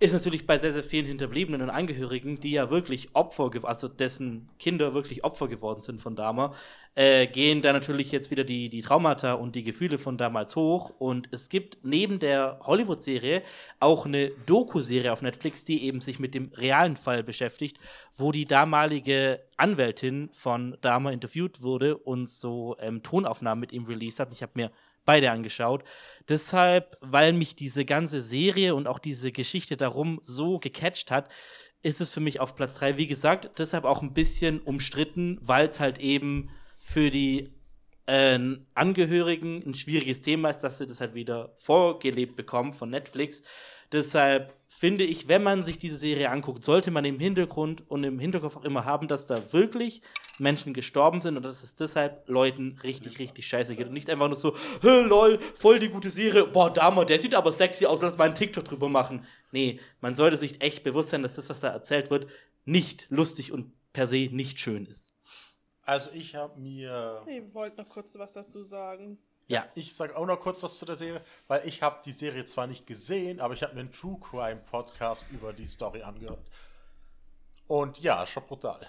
ist 0.00 0.12
natürlich 0.12 0.46
bei 0.46 0.58
sehr, 0.58 0.72
sehr 0.72 0.82
vielen 0.82 1.06
Hinterbliebenen 1.06 1.62
und 1.62 1.70
Angehörigen, 1.70 2.40
die 2.40 2.50
ja 2.50 2.68
wirklich 2.68 3.10
Opfer, 3.14 3.50
also 3.62 3.86
dessen 3.86 4.48
Kinder 4.58 4.92
wirklich 4.92 5.22
Opfer 5.22 5.46
geworden 5.46 5.80
sind 5.80 6.00
von 6.00 6.16
damals, 6.16 6.56
äh, 6.96 7.28
gehen 7.28 7.62
da 7.62 7.72
natürlich 7.72 8.10
jetzt 8.10 8.30
wieder 8.30 8.42
die, 8.42 8.68
die 8.68 8.80
Traumata 8.80 9.34
und 9.34 9.54
die 9.54 9.62
Gefühle 9.62 9.98
von 9.98 10.18
damals 10.18 10.56
hoch. 10.56 10.92
Und 10.98 11.28
es 11.30 11.48
gibt 11.48 11.78
neben 11.84 12.18
der 12.18 12.58
Hollywood-Serie 12.62 13.42
auch 13.78 14.04
eine 14.04 14.30
Doku-Serie 14.46 15.12
auf 15.12 15.22
Netflix, 15.22 15.64
die 15.64 15.84
eben 15.84 16.00
sich 16.00 16.18
mit 16.18 16.34
dem 16.34 16.50
realen 16.54 16.96
Fall 16.96 17.22
beschäftigt, 17.22 17.78
wo 18.16 18.32
die 18.32 18.46
damalige 18.46 19.40
Anwältin 19.56 20.28
von 20.32 20.76
Dahmer 20.80 21.12
interviewt 21.12 21.62
wurde 21.62 21.96
und 21.96 22.28
so 22.28 22.76
ähm, 22.80 23.02
Tonaufnahmen 23.02 23.60
mit 23.60 23.72
ihm 23.72 23.84
released 23.84 24.18
hat. 24.18 24.32
Ich 24.32 24.42
habe 24.42 24.52
mir 24.56 24.70
beide 25.04 25.30
angeschaut. 25.30 25.84
Deshalb, 26.28 26.96
weil 27.00 27.32
mich 27.32 27.56
diese 27.56 27.84
ganze 27.84 28.22
Serie 28.22 28.74
und 28.74 28.86
auch 28.86 28.98
diese 28.98 29.32
Geschichte 29.32 29.76
darum 29.76 30.20
so 30.22 30.58
gecatcht 30.58 31.10
hat, 31.10 31.28
ist 31.82 32.00
es 32.00 32.10
für 32.10 32.20
mich 32.20 32.40
auf 32.40 32.56
Platz 32.56 32.76
3. 32.76 32.96
Wie 32.96 33.06
gesagt, 33.06 33.58
deshalb 33.58 33.84
auch 33.84 34.02
ein 34.02 34.14
bisschen 34.14 34.60
umstritten, 34.60 35.38
weil 35.42 35.68
es 35.68 35.80
halt 35.80 35.98
eben 35.98 36.50
für 36.78 37.10
die 37.10 37.52
äh, 38.06 38.38
Angehörigen 38.74 39.62
ein 39.66 39.74
schwieriges 39.74 40.22
Thema 40.22 40.50
ist, 40.50 40.60
dass 40.60 40.78
sie 40.78 40.86
das 40.86 41.00
halt 41.00 41.14
wieder 41.14 41.52
vorgelebt 41.56 42.36
bekommen 42.36 42.72
von 42.72 42.90
Netflix. 42.90 43.42
Deshalb 43.94 44.52
finde 44.66 45.04
ich, 45.04 45.28
wenn 45.28 45.44
man 45.44 45.60
sich 45.60 45.78
diese 45.78 45.96
Serie 45.96 46.28
anguckt, 46.28 46.64
sollte 46.64 46.90
man 46.90 47.04
im 47.04 47.20
Hintergrund 47.20 47.88
und 47.88 48.02
im 48.02 48.18
Hinterkopf 48.18 48.56
auch 48.56 48.64
immer 48.64 48.84
haben, 48.84 49.06
dass 49.06 49.28
da 49.28 49.52
wirklich 49.52 50.02
Menschen 50.40 50.74
gestorben 50.74 51.20
sind 51.20 51.36
und 51.36 51.44
dass 51.44 51.62
es 51.62 51.76
deshalb 51.76 52.28
Leuten 52.28 52.76
richtig, 52.82 53.20
richtig 53.20 53.46
scheiße 53.46 53.76
geht. 53.76 53.86
Und 53.86 53.92
nicht 53.92 54.10
einfach 54.10 54.26
nur 54.26 54.36
so, 54.36 54.56
"Hä, 54.82 55.02
lol, 55.02 55.38
voll 55.54 55.78
die 55.78 55.90
gute 55.90 56.10
Serie, 56.10 56.44
boah, 56.44 56.72
Dama, 56.72 57.04
der 57.04 57.20
sieht 57.20 57.36
aber 57.36 57.52
sexy 57.52 57.86
aus, 57.86 58.02
lass 58.02 58.18
mal 58.18 58.24
einen 58.24 58.34
TikTok 58.34 58.64
drüber 58.64 58.88
machen. 58.88 59.24
Nee, 59.52 59.78
man 60.00 60.16
sollte 60.16 60.38
sich 60.38 60.60
echt 60.60 60.82
bewusst 60.82 61.10
sein, 61.10 61.22
dass 61.22 61.36
das, 61.36 61.48
was 61.48 61.60
da 61.60 61.68
erzählt 61.68 62.10
wird, 62.10 62.26
nicht 62.64 63.06
lustig 63.10 63.52
und 63.52 63.72
per 63.92 64.08
se 64.08 64.28
nicht 64.32 64.58
schön 64.58 64.86
ist. 64.86 65.12
Also 65.82 66.10
ich 66.12 66.34
habe 66.34 66.58
mir. 66.58 67.22
Ich 67.28 67.54
wollte 67.54 67.76
noch 67.80 67.88
kurz 67.88 68.16
was 68.16 68.32
dazu 68.32 68.64
sagen. 68.64 69.18
Ja, 69.46 69.68
Ich 69.74 69.94
sage 69.94 70.16
auch 70.16 70.24
noch 70.26 70.40
kurz 70.40 70.62
was 70.62 70.78
zu 70.78 70.86
der 70.86 70.96
Serie, 70.96 71.20
weil 71.48 71.66
ich 71.66 71.82
habe 71.82 72.00
die 72.04 72.12
Serie 72.12 72.44
zwar 72.46 72.66
nicht 72.66 72.86
gesehen, 72.86 73.40
aber 73.40 73.52
ich 73.54 73.62
habe 73.62 73.74
mir 73.74 73.80
einen 73.80 73.92
True 73.92 74.18
Crime 74.18 74.62
Podcast 74.70 75.26
über 75.30 75.52
die 75.52 75.66
Story 75.66 76.02
angehört. 76.02 76.46
Und 77.66 77.98
ja, 78.00 78.26
schon 78.26 78.44
brutal. 78.46 78.86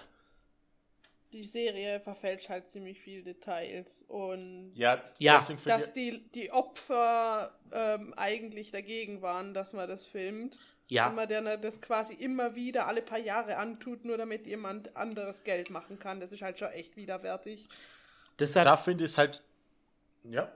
Die 1.34 1.44
Serie 1.46 2.00
verfälscht 2.00 2.48
halt 2.48 2.70
ziemlich 2.70 3.02
viele 3.02 3.24
Details 3.24 4.04
und 4.08 4.72
Ja, 4.76 5.04
Ja. 5.20 5.44
dass 5.66 5.92
die, 5.92 6.24
die 6.32 6.52
Opfer 6.52 7.52
ähm, 7.74 8.14
eigentlich 8.16 8.72
dagegen 8.72 9.22
waren, 9.22 9.54
dass 9.54 9.74
man 9.74 9.90
das 9.90 10.06
filmt. 10.06 10.58
ja. 10.88 11.10
Und 11.10 11.16
man 11.16 11.28
dann 11.28 11.62
das 11.62 11.82
quasi 11.82 12.14
immer 12.14 12.56
wieder 12.56 12.88
alle 12.88 13.02
paar 13.02 13.18
Jahre 13.20 13.58
antut, 13.58 14.06
nur 14.06 14.18
damit 14.18 14.48
jemand 14.48 14.96
anderes 14.96 15.44
Geld 15.44 15.70
machen 15.72 16.00
kann. 16.00 16.22
Das 16.22 16.32
ist 16.32 16.42
halt 16.42 16.60
schon 16.60 16.70
echt 16.70 16.96
widerwärtig. 16.96 17.68
Deshalb 18.40 18.66
da 18.66 18.78
finde 18.78 19.04
ich 19.04 19.12
es 19.12 19.18
halt. 19.18 19.42
Ja. 20.30 20.52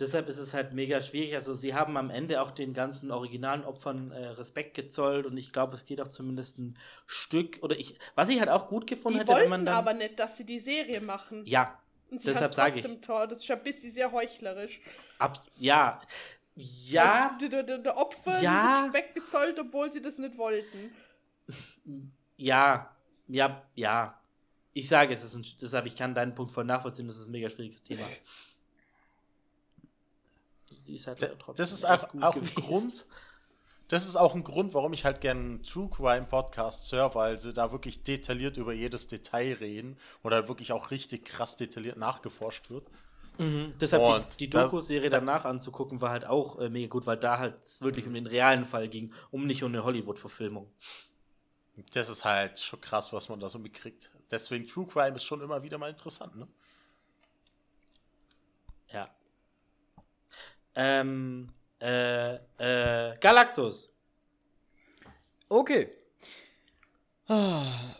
Deshalb 0.00 0.28
ist 0.28 0.38
es 0.38 0.54
halt 0.54 0.72
mega 0.72 1.00
schwierig. 1.00 1.34
Also 1.34 1.54
sie 1.54 1.74
haben 1.74 1.96
am 1.96 2.10
Ende 2.10 2.40
auch 2.42 2.50
den 2.50 2.74
ganzen 2.74 3.12
originalen 3.12 3.64
Opfern 3.64 4.10
äh, 4.10 4.26
Respekt 4.28 4.74
gezollt 4.74 5.24
und 5.26 5.36
ich 5.36 5.52
glaube, 5.52 5.74
es 5.76 5.84
geht 5.84 6.00
auch 6.00 6.08
zumindest 6.08 6.58
ein 6.58 6.76
Stück 7.06 7.58
oder 7.62 7.76
ich, 7.78 7.96
was 8.16 8.28
ich 8.28 8.40
halt 8.40 8.50
auch 8.50 8.66
gut 8.66 8.86
gefunden 8.88 9.18
Die 9.18 9.20
hätte, 9.20 9.36
wenn 9.36 9.48
man 9.48 9.64
dann, 9.64 9.74
aber 9.76 9.94
nicht, 9.94 10.18
dass 10.18 10.36
sie 10.36 10.44
die 10.44 10.58
Serie 10.58 11.00
machen. 11.00 11.46
ja, 11.46 11.78
Und 12.10 12.20
sie 12.22 12.28
deshalb 12.28 12.54
sage 12.54 12.80
ich, 12.80 12.84
trotzdem 12.84 13.00
toll. 13.02 13.28
Das 13.28 13.38
ist 13.38 13.46
schon 13.46 13.56
ein 13.56 13.62
bisschen 13.62 13.92
sehr 13.92 14.10
heuchlerisch. 14.12 14.80
ab, 15.18 15.42
ja, 15.56 16.00
ja, 16.56 17.36
Die, 17.40 17.48
die, 17.48 17.64
die, 17.66 17.82
die 17.82 17.88
Opfer 17.90 18.40
Ja. 18.40 18.84
Respekt 18.84 19.14
gezollt, 19.14 19.58
obwohl 19.58 19.92
sie 19.92 20.02
das 20.02 20.18
nicht 20.18 20.36
wollten. 20.38 20.94
ja, 22.36 22.94
ja, 23.28 23.62
ja. 23.74 24.20
Ich 24.72 24.88
sage, 24.88 25.14
es 25.14 25.22
ist 25.24 25.34
ein, 25.36 25.44
deshalb 25.60 25.86
ich 25.86 25.96
kann 25.96 26.14
deinen 26.14 26.34
Punkt 26.34 26.52
voll 26.52 26.64
nachvollziehen. 26.64 27.06
Das 27.06 27.16
ist 27.18 27.26
ein 27.26 27.32
mega 27.32 27.48
schwieriges 27.48 27.82
Thema. 27.82 28.02
Die 30.82 30.96
ist 30.96 31.06
halt 31.06 31.22
Da- 31.22 31.28
trotzdem 31.38 31.62
Das 31.62 31.70
ist 31.72 31.84
auch, 31.84 32.02
auch 32.22 32.34
ein. 32.34 32.54
Grund. 32.56 33.06
Das 33.88 34.08
ist 34.08 34.16
auch 34.16 34.34
ein 34.34 34.42
Grund, 34.42 34.74
warum 34.74 34.92
ich 34.94 35.04
halt 35.04 35.20
gerne 35.20 35.60
True 35.62 35.88
Crime 35.90 36.24
Podcast 36.26 36.90
höre, 36.90 37.14
weil 37.14 37.38
sie 37.38 37.52
da 37.52 37.70
wirklich 37.70 38.02
detailliert 38.02 38.56
über 38.56 38.72
jedes 38.72 39.06
Detail 39.08 39.52
reden 39.60 39.98
oder 40.22 40.48
wirklich 40.48 40.72
auch 40.72 40.90
richtig 40.90 41.26
krass 41.26 41.56
detailliert 41.58 41.98
nachgeforscht 41.98 42.70
wird. 42.70 42.88
Mhm. 43.36 43.74
Deshalb 43.78 44.30
die, 44.30 44.36
die 44.38 44.50
Doku-Serie 44.50 45.10
da- 45.10 45.18
danach 45.18 45.44
anzugucken, 45.44 46.00
war 46.00 46.10
halt 46.10 46.24
auch 46.24 46.58
äh, 46.58 46.70
mega 46.70 46.88
gut, 46.88 47.06
weil 47.06 47.18
da 47.18 47.38
halt 47.38 47.60
es 47.62 47.82
wirklich 47.82 48.06
um 48.06 48.14
den 48.14 48.26
realen 48.26 48.64
Fall 48.64 48.88
ging, 48.88 49.12
um 49.30 49.46
nicht 49.46 49.62
um 49.62 49.70
eine 49.72 49.84
Hollywood-Verfilmung. 49.84 50.70
Das 51.92 52.08
ist 52.08 52.24
halt 52.24 52.58
schon 52.60 52.80
krass, 52.80 53.12
was 53.12 53.28
man 53.28 53.38
da 53.40 53.48
so 53.48 53.58
mitkriegt. 53.58 54.10
Deswegen 54.30 54.66
True 54.66 54.86
Crime 54.86 55.16
ist 55.16 55.24
schon 55.24 55.42
immer 55.42 55.62
wieder 55.62 55.76
mal 55.76 55.90
interessant, 55.90 56.36
ne? 56.36 56.48
Ja. 58.92 59.08
Ähm, 60.74 61.48
äh, 61.80 62.34
äh, 62.34 63.16
Galaxus. 63.20 63.90
Okay. 65.48 65.90
Ah, 67.28 67.96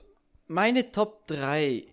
Meine 0.47 0.91
Top 0.93 1.27
3. 1.27 1.87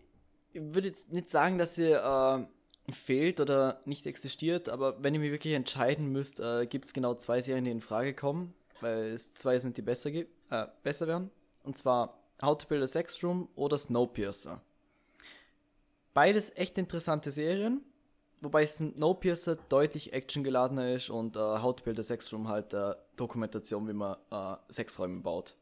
Ich 0.53 0.61
würde 0.61 0.87
jetzt 0.87 1.13
nicht 1.13 1.29
sagen, 1.29 1.57
dass 1.57 1.75
sie 1.75 1.91
äh, 1.91 2.45
fehlt 2.91 3.39
oder 3.39 3.81
nicht 3.85 4.05
existiert, 4.05 4.69
aber 4.69 5.01
wenn 5.03 5.13
ihr 5.13 5.19
mich 5.19 5.31
wirklich 5.31 5.53
entscheiden 5.53 6.11
müsst, 6.11 6.39
äh, 6.39 6.65
gibt 6.65 6.85
es 6.85 6.93
genau 6.93 7.13
zwei 7.15 7.41
Serien, 7.41 7.65
die 7.65 7.71
in 7.71 7.81
Frage 7.81 8.13
kommen, 8.13 8.53
weil 8.81 9.11
es 9.13 9.33
zwei 9.35 9.59
sind, 9.59 9.77
die 9.77 9.81
besser, 9.81 10.09
äh, 10.09 10.25
besser 10.83 11.07
wären. 11.07 11.29
Und 11.63 11.77
zwar 11.77 12.17
How 12.41 12.57
to 12.57 12.67
Build 12.67 12.83
a 12.83 12.87
Sex 12.87 13.23
Room 13.23 13.47
oder 13.55 13.77
Snowpiercer. 13.77 14.61
Beides 16.13 16.55
echt 16.57 16.77
interessante 16.77 17.31
Serien, 17.31 17.81
wobei 18.41 18.65
Snowpiercer 18.65 19.55
deutlich 19.69 20.13
actiongeladener 20.13 20.93
ist 20.95 21.09
und 21.09 21.35
äh, 21.35 21.39
How 21.39 21.75
to 21.75 21.83
Build 21.83 21.99
a 21.99 22.03
Sex 22.03 22.31
Room 22.33 22.47
halt 22.47 22.73
äh, 22.73 22.93
Dokumentation, 23.15 23.87
wie 23.87 23.93
man 23.93 24.17
äh, 24.31 24.55
Sexräume 24.69 25.21
baut. 25.21 25.55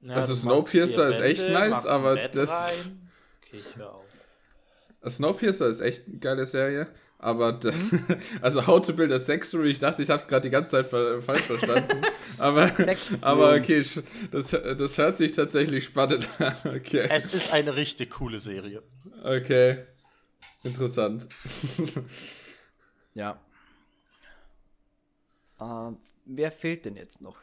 Ja, 0.00 0.14
Also 0.14 0.34
Snowpiercer 0.34 1.08
ist 1.08 1.20
echt 1.20 1.42
Wände, 1.44 1.52
nice, 1.58 1.86
aber 1.86 2.16
das-. 2.28 2.72
Okay, 3.42 3.58
ich 3.58 3.76
hör 3.76 3.94
auf. 3.94 4.04
Snowpiercer 5.08 5.66
ist 5.68 5.80
echt 5.80 6.06
eine 6.08 6.18
geile 6.18 6.46
Serie, 6.46 6.88
aber 7.18 7.52
Mhm. 7.52 8.04
also 8.40 8.66
How 8.66 8.80
to 8.84 8.92
Build 8.92 9.12
a 9.12 9.18
Sex 9.18 9.48
Story, 9.48 9.70
ich 9.70 9.78
dachte, 9.78 10.02
ich 10.02 10.10
habe 10.10 10.20
es 10.20 10.28
gerade 10.28 10.42
die 10.42 10.50
ganze 10.50 10.68
Zeit 10.82 10.88
falsch 10.88 11.42
verstanden. 11.42 12.02
aber, 12.38 12.70
aber 13.20 13.52
Room. 13.52 13.60
okay, 13.60 13.84
das, 14.30 14.50
das 14.50 14.98
hört 14.98 15.16
sich 15.16 15.32
tatsächlich 15.32 15.84
spannend 15.86 16.28
an. 16.38 16.54
Okay. 16.64 17.06
Es 17.10 17.32
ist 17.34 17.52
eine 17.52 17.74
richtig 17.76 18.10
coole 18.10 18.38
Serie. 18.38 18.82
Okay. 19.24 19.84
Interessant. 20.64 21.28
Ja. 23.14 23.40
Ähm, 25.60 25.96
wer 26.24 26.52
fehlt 26.52 26.84
denn 26.84 26.96
jetzt 26.96 27.20
noch? 27.20 27.36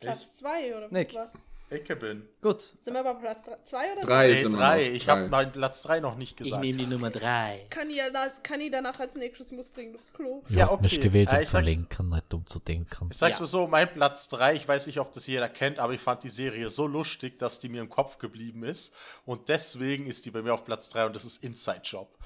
Platz 0.00 0.34
2 0.34 0.76
oder 0.76 0.88
Nick. 0.90 1.14
was? 1.14 1.38
Ich 1.70 1.84
bin. 1.98 2.26
Gut. 2.40 2.72
Sind 2.80 2.94
wir 2.94 3.02
bei 3.04 3.12
Platz 3.12 3.44
2 3.64 3.92
oder 3.92 4.00
Drei 4.00 4.28
Nee, 4.28 4.40
sind 4.40 4.52
wir 4.52 4.58
drei. 4.58 4.86
noch. 4.88 4.94
Ich 4.94 5.04
Drei. 5.04 5.12
habe 5.12 5.28
meinen 5.28 5.52
Platz 5.52 5.82
3 5.82 6.00
noch 6.00 6.16
nicht 6.16 6.40
Ich 6.40 6.44
gesagt. 6.46 6.62
nehme 6.62 6.78
die 6.78 6.86
Nummer 6.86 7.10
3. 7.10 7.66
Kann 7.68 7.90
ich, 7.90 8.00
kann 8.42 8.60
ich 8.62 8.70
danach 8.70 8.98
als 8.98 9.14
nächstes, 9.16 9.50
ich 9.50 9.56
muss 9.56 9.70
dringend 9.70 9.96
aufs 9.98 10.10
Klo. 10.12 10.42
Ja, 10.48 10.58
Ja, 10.60 10.70
okay. 10.70 10.82
Nicht 10.84 11.02
gewählt, 11.02 11.28
Äh, 11.30 11.36
um 11.36 11.42
ich 11.42 11.48
zu 11.50 11.60
lenken, 11.60 12.08
nicht 12.08 12.32
um 12.32 12.46
zu 12.46 12.58
denken. 12.58 13.08
Ich 13.10 13.18
sag's 13.18 13.36
Ja. 13.36 13.40
mal 13.42 13.46
so, 13.48 13.66
mein 13.66 13.92
Platz 13.92 14.28
3, 14.28 14.54
ich 14.54 14.66
weiß 14.66 14.86
nicht, 14.86 14.98
ob 14.98 15.12
das 15.12 15.26
jeder 15.26 15.50
kennt, 15.50 15.78
aber 15.78 15.92
ich 15.92 16.00
fand 16.00 16.22
die 16.24 16.30
Serie 16.30 16.70
so 16.70 16.86
lustig, 16.86 17.38
dass 17.38 17.58
die 17.58 17.68
mir 17.68 17.82
im 17.82 17.90
Kopf 17.90 18.16
geblieben 18.16 18.62
ist. 18.62 18.94
Und 19.26 19.50
deswegen 19.50 20.06
ist 20.06 20.24
die 20.24 20.30
bei 20.30 20.40
mir 20.40 20.54
auf 20.54 20.64
Platz 20.64 20.88
3 20.88 21.04
und 21.04 21.14
das 21.16 21.26
ist 21.26 21.44
Inside 21.44 21.82
Job. 21.84 22.16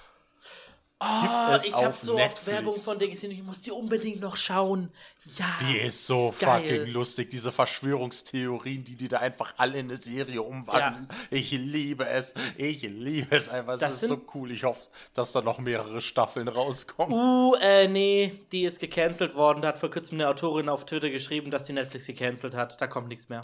Oh, 1.05 1.55
es 1.55 1.65
ich 1.65 1.75
habe 1.75 1.95
so 1.97 2.13
oft 2.13 2.21
Netflix. 2.23 2.47
Werbung 2.47 2.77
von 2.77 2.99
der 2.99 3.09
gesehen, 3.09 3.31
ich 3.33 3.43
muss 3.43 3.61
die 3.61 3.71
unbedingt 3.73 4.21
noch 4.21 4.37
schauen. 4.37 4.91
Ja. 5.37 5.47
Die 5.63 5.77
ist 5.79 6.07
so 6.07 6.31
ist 6.31 6.41
geil. 6.41 6.63
fucking 6.63 6.93
lustig, 6.93 7.31
diese 7.31 7.53
Verschwörungstheorien, 7.53 8.85
die 8.85 8.97
die 8.97 9.09
da 9.09 9.19
einfach 9.19 9.55
alle 9.57 9.79
in 9.79 9.87
eine 9.89 9.97
Serie 9.97 10.43
umwandeln. 10.43 11.09
Ich 11.31 11.51
liebe 11.53 12.07
es, 12.09 12.35
ich 12.57 12.83
liebe 12.83 13.35
es 13.37 13.49
einfach. 13.49 13.75
Es 13.75 13.81
Das 13.81 13.95
ist 13.95 14.01
sind- 14.01 14.09
so 14.11 14.21
cool. 14.35 14.51
Ich 14.51 14.65
hoffe, 14.65 14.87
dass 15.15 15.33
da 15.33 15.41
noch 15.43 15.59
mehrere 15.59 16.03
Staffeln 16.03 16.49
rauskommen. 16.49 17.17
Uh, 17.19 17.55
äh, 17.61 17.89
nee, 17.89 18.33
die 18.53 18.65
ist 18.65 18.81
gecancelt 18.81 19.35
worden. 19.35 19.63
Da 19.63 19.69
hat 19.69 19.79
vor 19.79 19.91
kurzem 19.91 20.19
eine 20.19 20.29
Autorin 20.29 20.69
auf 20.69 20.85
Twitter 20.87 21.11
geschrieben, 21.11 21.51
dass 21.51 21.65
die 21.65 21.73
Netflix 21.73 22.07
gecancelt 22.07 22.55
hat. 22.55 22.81
Da 22.81 22.87
kommt 22.87 23.09
nichts 23.09 23.29
mehr. 23.29 23.43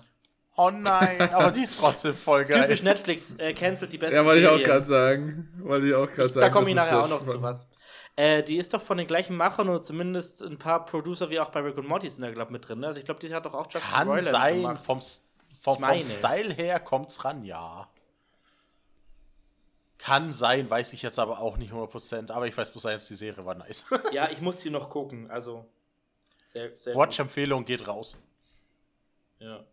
Oh 0.61 0.71
nein, 0.71 1.33
aber 1.33 1.53
die 1.53 1.63
ist 1.63 1.79
trotzdem 1.79 2.15
voll 2.17 2.45
geil. 2.45 2.63
Typisch 2.63 2.83
Netflix 2.83 3.35
äh, 3.39 3.55
cancelt 3.55 3.93
die 3.93 3.99
besten 3.99 4.17
Ja, 4.17 4.25
wollte 4.25 4.41
ich 4.41 4.49
auch 4.49 4.59
gerade 4.63 4.85
sagen. 4.85 5.49
Wollte 5.63 5.87
ich 5.87 5.95
auch 5.95 6.11
gerade 6.11 6.33
sagen. 6.33 6.41
Da 6.41 6.51
komme 6.51 6.69
ich 6.69 6.75
nachher 6.75 7.05
auch 7.05 7.09
noch 7.09 7.21
zu 7.21 7.27
spannend. 7.27 7.43
was. 7.43 7.69
Äh, 8.17 8.43
die 8.43 8.57
ist 8.57 8.75
doch 8.75 8.83
von 8.83 8.99
den 8.99 9.07
gleichen 9.07 9.37
Machern 9.37 9.69
oder 9.69 9.85
zumindest 9.85 10.43
ein 10.43 10.59
paar 10.59 10.85
Producer 10.85 11.31
wie 11.31 11.39
auch 11.39 11.51
bei 11.51 11.61
Rick 11.61 11.79
und 11.79 11.87
Morty 11.87 12.09
sind 12.09 12.23
da, 12.23 12.31
glaube 12.33 12.49
ich, 12.49 12.53
mit 12.55 12.69
drin. 12.69 12.81
ne? 12.81 12.89
Also 12.89 12.99
ich 12.99 13.05
glaube, 13.05 13.21
die 13.21 13.33
hat 13.33 13.47
doch 13.47 13.55
auch 13.55 13.67
Justin 13.73 13.93
Kann 13.93 14.09
Roiland 14.09 14.29
sein, 14.29 14.57
gemacht. 14.57 14.85
vom, 14.85 15.01
vom, 15.61 15.79
vom 15.79 16.03
Style 16.03 16.53
her 16.53 16.81
kommt's 16.81 17.25
ran, 17.25 17.45
ja. 17.45 17.89
Kann 19.99 20.33
sein, 20.33 20.69
weiß 20.69 20.93
ich 20.93 21.03
jetzt 21.03 21.21
aber 21.21 21.41
auch 21.41 21.57
nicht 21.57 21.73
100%, 21.73 22.33
aber 22.33 22.49
ich 22.49 22.57
weiß 22.57 22.71
bloß 22.73 22.87
eins, 22.87 23.07
die 23.07 23.15
Serie 23.15 23.45
war 23.45 23.55
nice. 23.55 23.85
Ja, 24.13 24.29
ich 24.31 24.41
muss 24.41 24.57
die 24.57 24.71
noch 24.71 24.91
gucken. 24.91 25.31
Also, 25.31 25.65
sehr, 26.53 26.77
sehr 26.79 26.95
gut. 26.95 27.03
Watch-Empfehlung 27.03 27.65
geht 27.65 27.87
raus. 27.87 28.17
Ja. 29.39 29.65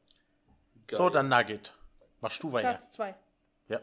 So, 0.90 0.98
Geil. 1.04 1.12
dann 1.12 1.30
Nugget. 1.30 1.74
Machst 2.22 2.42
du 2.44 2.52
weiter? 2.52 2.70
Platz 2.70 2.90
2. 2.92 3.16
Ja. 3.70 3.82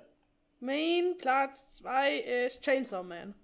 Mein 0.61 1.16
Platz 1.18 1.76
2 1.76 2.16
ist 2.18 2.62
Chainsaw 2.62 3.03
Man. 3.03 3.34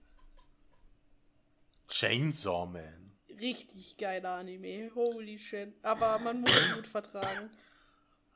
Chainsaw 1.88 2.66
Man. 2.66 3.12
Richtig 3.40 3.96
geiler 3.96 4.30
Anime. 4.36 4.90
Holy 4.94 5.38
shit. 5.38 5.72
Aber 5.82 6.18
man 6.18 6.40
muss 6.40 6.50
Blut 6.72 6.86
vertragen. 6.86 7.50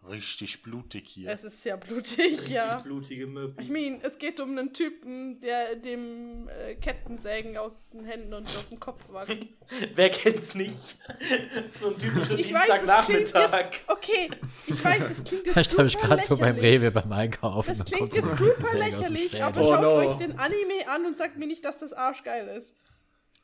Richtig 0.09 0.63
blutig 0.63 1.09
hier. 1.09 1.31
Es 1.31 1.45
ist 1.45 1.63
sehr 1.63 1.77
blutig, 1.77 2.49
ja. 2.49 2.79
Blutige 2.81 3.29
Möbel. 3.29 3.63
Ich 3.63 3.71
meine, 3.71 4.01
es 4.03 4.19
geht 4.19 4.41
um 4.41 4.51
einen 4.51 4.73
Typen, 4.73 5.39
der 5.39 5.77
dem 5.77 6.49
äh, 6.49 6.75
Kettensägen 6.75 7.57
aus 7.57 7.85
den 7.93 8.05
Händen 8.05 8.35
und 8.35 8.49
aus 8.49 8.69
dem 8.69 8.81
Kopf 8.81 9.01
wachsen. 9.13 9.51
Wer 9.95 10.11
kennt's 10.11 10.57
nicht? 10.57 10.77
so 11.81 11.91
ein 11.91 11.99
typischer 11.99 12.37
Ich 12.37 12.53
weiß, 12.53 12.83
es 12.83 13.07
klingt 13.07 13.21
jetzt. 13.21 13.35
Dienstagnachmittag. 13.35 13.81
Okay, 13.87 14.31
ich 14.67 14.85
weiß, 14.85 15.09
es 15.09 15.23
klingt 15.23 15.47
jetzt 15.47 15.53
Vielleicht 15.55 15.71
super 15.71 15.83
habe 15.83 15.89
ich 15.89 15.99
gerade 15.99 16.23
so 16.25 16.37
beim. 16.37 16.57
Rewe 16.57 16.91
beim 16.91 17.13
Einkaufen. 17.13 17.69
Das 17.69 17.85
klingt 17.85 18.13
jetzt 18.13 18.39
super 18.39 18.77
lächerlich, 18.77 19.43
aber 19.43 19.61
Oh 19.61 19.73
schaut 19.73 19.83
no. 19.83 19.95
euch 19.95 20.17
den 20.17 20.37
Anime 20.37 20.89
an 20.89 21.07
und 21.07 21.17
sagt 21.17 21.39
mir 21.39 21.47
nicht, 21.47 21.65
dass 21.65 21.79
das 21.79 21.93
arschgeil 21.93 22.49
ist. 22.49 22.77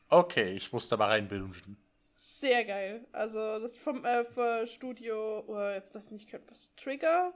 Okay, 0.09 0.53
ich 0.55 0.73
muss 0.73 0.89
da 0.89 0.97
mal 0.97 1.07
reinbilden. 1.07 1.77
Sehr 2.21 2.65
geil. 2.65 3.07
Also, 3.13 3.59
das 3.59 3.77
vom 3.77 4.03
äh, 4.03 4.67
Studio, 4.67 5.39
oder 5.47 5.73
jetzt 5.73 5.95
das 5.95 6.11
nicht 6.11 6.29
was? 6.49 6.75
Trigger? 6.75 7.33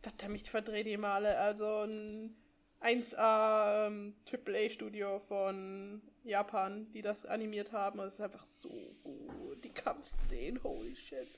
Verdammt, 0.00 0.40
ich 0.40 0.50
verdrehe 0.50 0.82
die 0.82 0.96
Male. 0.96 1.36
Also 1.36 1.66
ein 1.82 2.34
1A 2.80 3.86
ähm, 3.86 4.16
AAA-Studio 4.26 5.20
von 5.28 6.00
Japan, 6.24 6.90
die 6.92 7.02
das 7.02 7.26
animiert 7.26 7.72
haben. 7.72 8.00
Es 8.00 8.14
ist 8.14 8.22
einfach 8.22 8.46
so 8.46 8.96
gut. 9.02 9.62
Die 9.62 9.74
Kampfszenen, 9.74 10.62
holy 10.62 10.96
shit. 10.96 11.28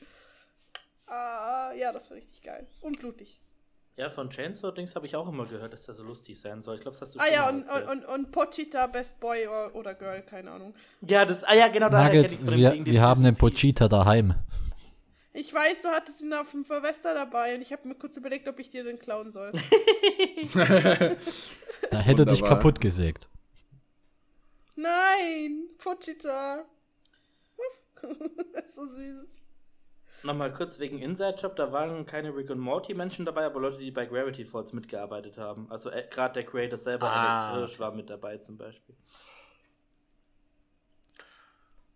Ah, 1.06 1.72
ja, 1.72 1.92
das 1.92 2.08
war 2.08 2.18
richtig 2.18 2.40
geil. 2.40 2.68
Und 2.82 3.00
blutig. 3.00 3.40
Ja, 4.00 4.08
von 4.08 4.30
Chainsaw 4.30 4.72
Dings 4.72 4.96
habe 4.96 5.04
ich 5.04 5.14
auch 5.14 5.28
immer 5.28 5.44
gehört, 5.44 5.74
dass 5.74 5.84
der 5.84 5.94
so 5.94 6.02
lustig 6.02 6.40
sein 6.40 6.62
soll. 6.62 6.76
Ich 6.76 6.80
glaube, 6.80 6.96
das 6.96 7.02
hast 7.02 7.14
du 7.14 7.18
Ah 7.18 7.24
schon 7.24 7.34
ja, 7.34 7.42
mal 7.42 7.48
und, 7.50 7.58
und, 7.58 7.68
erzählt. 7.68 7.88
und, 7.90 8.04
und 8.06 8.32
Pochita, 8.32 8.86
Best 8.86 9.20
Boy 9.20 9.46
oder, 9.46 9.74
oder 9.74 9.94
Girl, 9.94 10.22
keine 10.22 10.52
Ahnung. 10.52 10.74
Ja, 11.06 11.26
das, 11.26 11.44
ah 11.44 11.52
ja, 11.52 11.68
genau, 11.68 11.90
daher 11.90 12.10
kenn 12.10 12.24
ich's 12.24 12.42
Nugget, 12.42 12.44
von 12.44 12.54
dem 12.54 12.60
wir, 12.62 12.70
dem 12.70 12.86
wir 12.86 13.02
haben 13.02 13.22
einen 13.26 13.36
Philosophie. 13.36 13.72
Pochita 13.74 13.88
daheim. 13.88 14.36
Ich 15.34 15.52
weiß, 15.52 15.82
du 15.82 15.88
hattest 15.88 16.22
ihn 16.22 16.32
auf 16.32 16.50
dem 16.50 16.64
Silvester 16.64 17.12
dabei 17.12 17.54
und 17.56 17.60
ich 17.60 17.74
habe 17.74 17.86
mir 17.86 17.94
kurz 17.94 18.16
überlegt, 18.16 18.48
ob 18.48 18.58
ich 18.58 18.70
dir 18.70 18.84
den 18.84 18.98
klauen 18.98 19.30
soll. 19.30 19.52
Da 21.90 21.98
hätte 21.98 22.22
er 22.22 22.26
dich 22.26 22.42
kaputt 22.42 22.80
gesägt. 22.80 23.28
Nein, 24.76 25.68
Pochita. 25.76 26.64
Das 28.54 28.64
ist 28.64 28.76
so 28.76 28.86
süß. 28.86 29.39
Nochmal 30.22 30.52
kurz 30.52 30.78
wegen 30.78 30.98
Inside 30.98 31.36
Job, 31.40 31.56
da 31.56 31.72
waren 31.72 32.04
keine 32.04 32.34
Rick 32.36 32.50
und 32.50 32.58
Morty 32.58 32.92
Menschen 32.94 33.24
dabei, 33.24 33.46
aber 33.46 33.60
Leute, 33.60 33.78
die 33.78 33.90
bei 33.90 34.04
Gravity 34.06 34.44
Falls 34.44 34.72
mitgearbeitet 34.72 35.38
haben. 35.38 35.66
Also 35.70 35.90
äh, 35.90 36.06
gerade 36.10 36.34
der 36.34 36.44
Creator 36.44 36.78
selber, 36.78 37.10
Ah, 37.10 37.48
Alex 37.52 37.56
Hirsch, 37.58 37.70
okay. 37.72 37.80
war 37.80 37.92
mit 37.92 38.10
dabei 38.10 38.36
zum 38.38 38.58
Beispiel. 38.58 38.94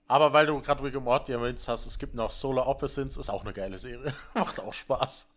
Aber 0.06 0.32
weil 0.32 0.46
du 0.46 0.60
gerade 0.60 0.82
Rick 0.82 0.94
and 0.96 1.04
Morty 1.04 1.32
erwähnt 1.32 1.62
hast, 1.66 1.86
es 1.86 1.98
gibt 1.98 2.14
noch 2.14 2.30
Solar 2.30 2.66
Opposites, 2.68 3.16
ist 3.16 3.30
auch 3.30 3.42
eine 3.42 3.52
geile 3.52 3.78
Serie. 3.78 4.14
Macht 4.34 4.60
auch 4.60 4.72
Spaß. 4.72 5.28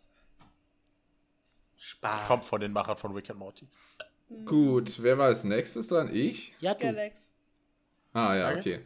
Spaß. 1.78 2.28
Kommt 2.28 2.46
von 2.46 2.60
den 2.62 2.72
Machern 2.74 2.98
von 2.98 3.14
Rick 3.14 3.30
and 3.30 3.40
Morty. 3.40 3.68
Gut, 4.46 5.02
wer 5.02 5.18
war 5.18 5.28
als 5.28 5.46
nächstes 5.46 5.88
dran? 5.88 6.14
Ich? 6.14 6.54
Ja, 6.60 6.74
du. 6.74 6.84
Galax. 6.84 7.32
Ah 8.14 8.36
ja, 8.36 8.56
okay. 8.56 8.80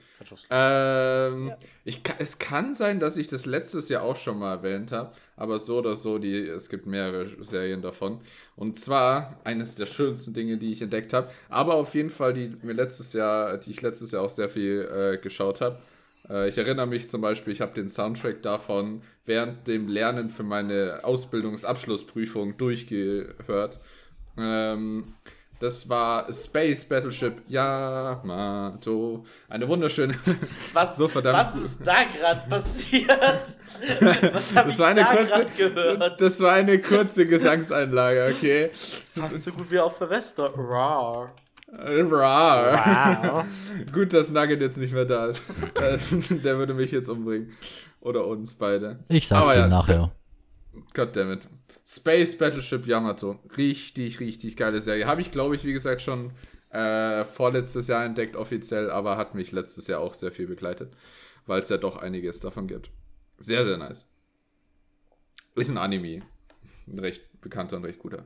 Ähm, 0.49 1.47
Ja. 1.47 1.57
ich, 1.85 2.01
es 2.19 2.37
kann 2.37 2.73
sein, 2.73 2.99
dass 2.99 3.15
ich 3.15 3.27
das 3.27 3.45
letztes 3.45 3.87
Jahr 3.87 4.03
auch 4.03 4.17
schon 4.17 4.39
mal 4.39 4.55
erwähnt 4.55 4.91
habe, 4.91 5.11
aber 5.37 5.59
so 5.59 5.77
oder 5.77 5.95
so, 5.95 6.17
die, 6.17 6.35
es 6.47 6.67
gibt 6.69 6.85
mehrere 6.85 7.43
Serien 7.43 7.81
davon. 7.81 8.19
Und 8.57 8.77
zwar 8.77 9.39
eines 9.45 9.75
der 9.75 9.85
schönsten 9.85 10.33
Dinge, 10.33 10.57
die 10.57 10.71
ich 10.73 10.81
entdeckt 10.81 11.13
habe, 11.13 11.29
aber 11.49 11.75
auf 11.75 11.93
jeden 11.95 12.09
Fall, 12.09 12.33
die 12.33 12.57
mir 12.61 12.73
letztes 12.73 13.13
Jahr, 13.13 13.57
die 13.57 13.71
ich 13.71 13.81
letztes 13.81 14.11
Jahr 14.11 14.23
auch 14.23 14.29
sehr 14.29 14.49
viel 14.49 14.89
äh, 14.93 15.17
geschaut 15.17 15.61
habe. 15.61 15.79
Äh, 16.29 16.49
ich 16.49 16.57
erinnere 16.57 16.87
mich 16.87 17.07
zum 17.09 17.21
Beispiel, 17.21 17.53
ich 17.53 17.61
habe 17.61 17.73
den 17.73 17.87
Soundtrack 17.89 18.41
davon 18.41 19.01
während 19.25 19.67
dem 19.67 19.87
Lernen 19.87 20.29
für 20.29 20.43
meine 20.43 21.01
Ausbildungsabschlussprüfung 21.03 22.57
durchgehört. 22.57 23.79
Ähm, 24.37 25.05
das 25.61 25.87
war 25.87 26.31
Space 26.33 26.83
Battleship 26.85 27.43
Yamato. 27.47 29.23
Eine 29.47 29.67
wunderschöne. 29.67 30.15
Was, 30.73 30.97
So 30.97 31.07
verdammt 31.07 31.53
was 31.55 31.63
ist 31.63 31.79
da 31.83 32.03
gerade 32.03 32.41
passiert? 32.49 33.09
was 34.33 34.55
habe 34.55 34.69
ich 34.69 34.75
Das 34.75 34.79
war, 34.79 34.87
eine 34.87 35.01
da 35.01 35.15
kurze, 35.15 35.45
gehört? 35.55 36.19
das 36.19 36.41
war 36.41 36.53
eine 36.53 36.79
kurze 36.79 37.27
Gesangseinlage, 37.27 38.33
okay? 38.35 38.71
Fast 38.73 39.43
so 39.43 39.51
gut 39.51 39.69
wie 39.69 39.79
auf 39.79 39.97
Silvester. 39.97 40.51
Rar. 40.55 41.35
Rar. 41.73 43.45
Gut, 43.93 44.11
dass 44.13 44.29
Nugget 44.31 44.59
jetzt 44.59 44.77
nicht 44.77 44.93
mehr 44.93 45.05
da 45.05 45.27
ist. 45.27 45.41
Der 46.43 46.57
würde 46.57 46.73
mich 46.73 46.91
jetzt 46.91 47.07
umbringen. 47.07 47.53
Oder 48.01 48.27
uns 48.27 48.55
beide. 48.55 48.99
Ich 49.07 49.27
sag's 49.27 49.41
Aber 49.43 49.55
ihm 49.55 49.61
ja, 49.61 49.67
nachher. 49.69 50.11
Goddammit. 50.93 51.47
Space 51.93 52.37
Battleship 52.37 52.87
Yamato. 52.87 53.39
Richtig, 53.57 54.21
richtig 54.21 54.55
geile 54.55 54.81
Serie. 54.81 55.07
Habe 55.07 55.19
ich, 55.19 55.31
glaube 55.31 55.55
ich, 55.57 55.65
wie 55.65 55.73
gesagt, 55.73 56.01
schon 56.01 56.31
äh, 56.69 57.25
vorletztes 57.25 57.87
Jahr 57.87 58.05
entdeckt 58.05 58.37
offiziell, 58.37 58.89
aber 58.89 59.17
hat 59.17 59.35
mich 59.35 59.51
letztes 59.51 59.87
Jahr 59.87 59.99
auch 59.99 60.13
sehr 60.13 60.31
viel 60.31 60.47
begleitet, 60.47 60.93
weil 61.47 61.59
es 61.59 61.67
ja 61.67 61.75
doch 61.75 61.97
einiges 61.97 62.39
davon 62.39 62.67
gibt. 62.67 62.91
Sehr, 63.39 63.65
sehr 63.65 63.77
nice. 63.77 64.07
Ist 65.55 65.69
ein 65.69 65.77
Anime. 65.77 66.21
Ein 66.87 66.99
recht 66.99 67.41
bekannter 67.41 67.75
und 67.75 67.83
recht 67.83 67.99
guter. 67.99 68.25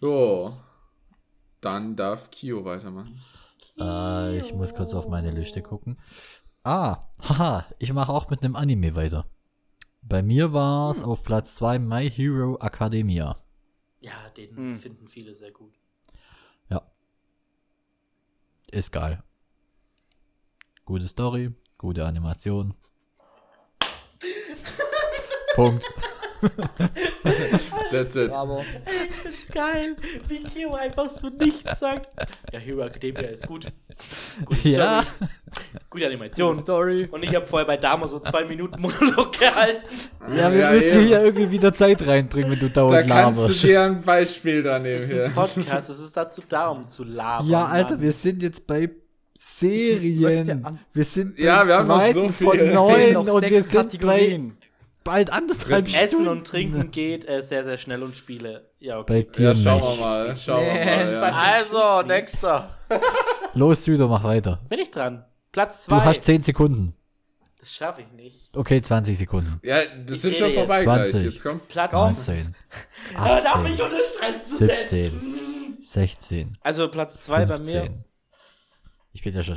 So. 0.00 0.58
Dann 1.60 1.96
darf 1.96 2.30
Kyo 2.30 2.64
weitermachen. 2.64 3.20
Äh, 3.78 4.38
ich 4.38 4.54
muss 4.54 4.74
kurz 4.74 4.94
auf 4.94 5.08
meine 5.08 5.32
Liste 5.32 5.60
gucken. 5.60 5.98
Ah, 6.64 7.00
haha, 7.20 7.66
ich 7.78 7.92
mache 7.92 8.10
auch 8.12 8.30
mit 8.30 8.42
einem 8.42 8.56
Anime 8.56 8.94
weiter. 8.94 9.26
Bei 10.08 10.22
mir 10.22 10.54
war 10.54 10.90
es 10.90 11.02
auf 11.02 11.22
Platz 11.22 11.56
2 11.56 11.78
My 11.78 12.08
Hero 12.10 12.56
Academia. 12.62 13.36
Ja, 14.00 14.30
den 14.36 14.56
Hm. 14.56 14.78
finden 14.78 15.06
viele 15.08 15.34
sehr 15.34 15.50
gut. 15.50 15.74
Ja. 16.70 16.80
Ist 18.70 18.90
geil. 18.90 19.22
Gute 20.86 21.06
Story, 21.08 21.52
gute 21.76 22.06
Animation. 22.06 22.74
Punkt. 25.54 25.84
That's 27.90 28.16
it. 28.16 28.30
Aber 28.30 28.64
Geil, 29.52 29.96
wie 30.28 30.42
Kyo 30.42 30.74
einfach 30.74 31.10
so 31.10 31.28
nichts 31.28 31.62
sagt. 31.80 32.08
Ja, 32.52 32.58
Hero 32.58 32.82
Academia 32.82 33.22
ist 33.28 33.46
gut. 33.46 33.66
Gute 34.44 34.60
Story, 34.60 34.74
Ja. 34.74 35.04
gute 35.90 36.06
Animation. 36.06 36.54
Story. 36.54 37.08
Und 37.10 37.22
ich 37.24 37.34
habe 37.34 37.46
vorher 37.46 37.66
bei 37.66 37.76
Dama 37.76 38.06
so 38.06 38.20
zwei 38.20 38.44
Minuten 38.44 38.80
Monolog 38.80 39.38
gehalten. 39.38 39.82
Ja, 40.36 40.52
wir 40.52 40.58
Ja, 40.60 40.70
müssen 40.72 40.88
eben. 40.90 41.06
hier 41.06 41.24
irgendwie 41.24 41.50
wieder 41.50 41.72
Zeit 41.74 42.06
reinbringen, 42.06 42.50
wenn 42.52 42.58
du 42.58 42.68
Da 42.68 42.86
dauernd 42.86 43.08
kannst 43.08 43.38
laberst. 43.40 43.62
du 43.62 43.66
dir 43.66 43.82
ein 43.82 44.02
Beispiel 44.02 44.62
da 44.62 44.74
Das 44.74 44.82
nehmen 44.82 44.96
ist 44.98 45.10
hier. 45.10 45.24
ein 45.24 45.34
Podcast, 45.34 45.90
es 45.90 45.98
ist 45.98 46.16
dazu 46.16 46.42
da, 46.48 46.68
um 46.68 46.86
zu 46.88 47.04
labern. 47.04 47.48
Ja, 47.48 47.66
Alter, 47.66 47.94
Mann. 47.94 48.02
wir 48.02 48.12
sind 48.12 48.42
jetzt 48.42 48.66
bei 48.66 48.90
Serien. 49.40 50.78
Wir 50.92 51.04
sind 51.04 51.38
Ja, 51.38 51.66
wir 51.66 51.76
haben 51.78 51.88
noch 51.88 51.98
zweiten 52.00 52.14
so 52.14 52.28
viel. 52.28 52.46
von 52.48 52.74
neun 52.74 53.12
noch 53.14 53.20
und 53.34 53.42
wir 53.42 53.48
sechs 53.62 53.70
sind 53.70 53.78
bei 53.78 53.84
Kategorien. 53.84 54.57
Bald 55.08 55.30
anderthalb 55.32 55.86
Essen 55.88 56.08
Stunden. 56.08 56.28
und 56.28 56.46
Trinken 56.46 56.90
geht 56.90 57.26
äh, 57.28 57.40
sehr, 57.42 57.64
sehr 57.64 57.78
schnell 57.78 58.02
und 58.02 58.14
Spiele. 58.14 58.70
Ja, 58.78 59.00
Bei 59.02 59.20
okay. 59.20 59.28
dir 59.36 59.42
Ja, 59.52 59.54
schauen 59.56 59.80
wir 59.82 59.88
nicht. 59.90 60.00
mal. 60.00 60.36
Schauen 60.36 60.64
wir 60.66 60.72
Nee, 60.74 60.84
mal. 60.84 61.08
es 61.08 61.14
Ja. 61.14 61.32
Also, 61.32 62.02
nächster. 62.06 62.78
Los, 63.54 63.84
Süder, 63.84 64.06
mach 64.08 64.22
weiter. 64.22 64.60
Bin 64.68 64.78
ich 64.78 64.90
dran? 64.90 65.24
Platz 65.50 65.84
Du 65.86 65.90
zwei. 65.90 66.00
hast 66.04 66.22
10 66.24 66.42
Sekunden. 66.42 66.94
das 67.58 67.74
schaffe 67.74 68.02
ich 68.02 68.12
nicht. 68.12 68.54
Okay, 68.56 68.80
20 68.82 69.16
Sekunden. 69.18 69.58
ja, 69.64 69.78
das 70.04 70.16
Ich 70.16 70.22
sind 70.22 70.36
schon 70.36 70.46
jetzt. 70.48 70.58
vorbei 70.58 70.82
gleich. 70.84 71.10
20. 71.10 71.24
Jetzt 71.24 71.42
kommt. 71.42 71.68
Platz 71.68 71.92
19, 71.92 72.54
Hör 73.14 73.54
auf, 73.54 73.62
mich 73.62 73.72
18, 73.72 73.84
unter 73.86 74.04
Stress 74.14 74.44
zu 74.44 74.56
setzen. 74.58 75.10
17, 75.10 75.78
16, 75.80 76.52
Also 76.60 76.88
Platz 76.88 77.24
zwei 77.24 77.46
bei 77.46 77.58
mir. 77.58 77.80
15. 77.82 78.04
Ich 79.12 79.22
bin 79.22 79.34
ja 79.34 79.42
schon. 79.42 79.56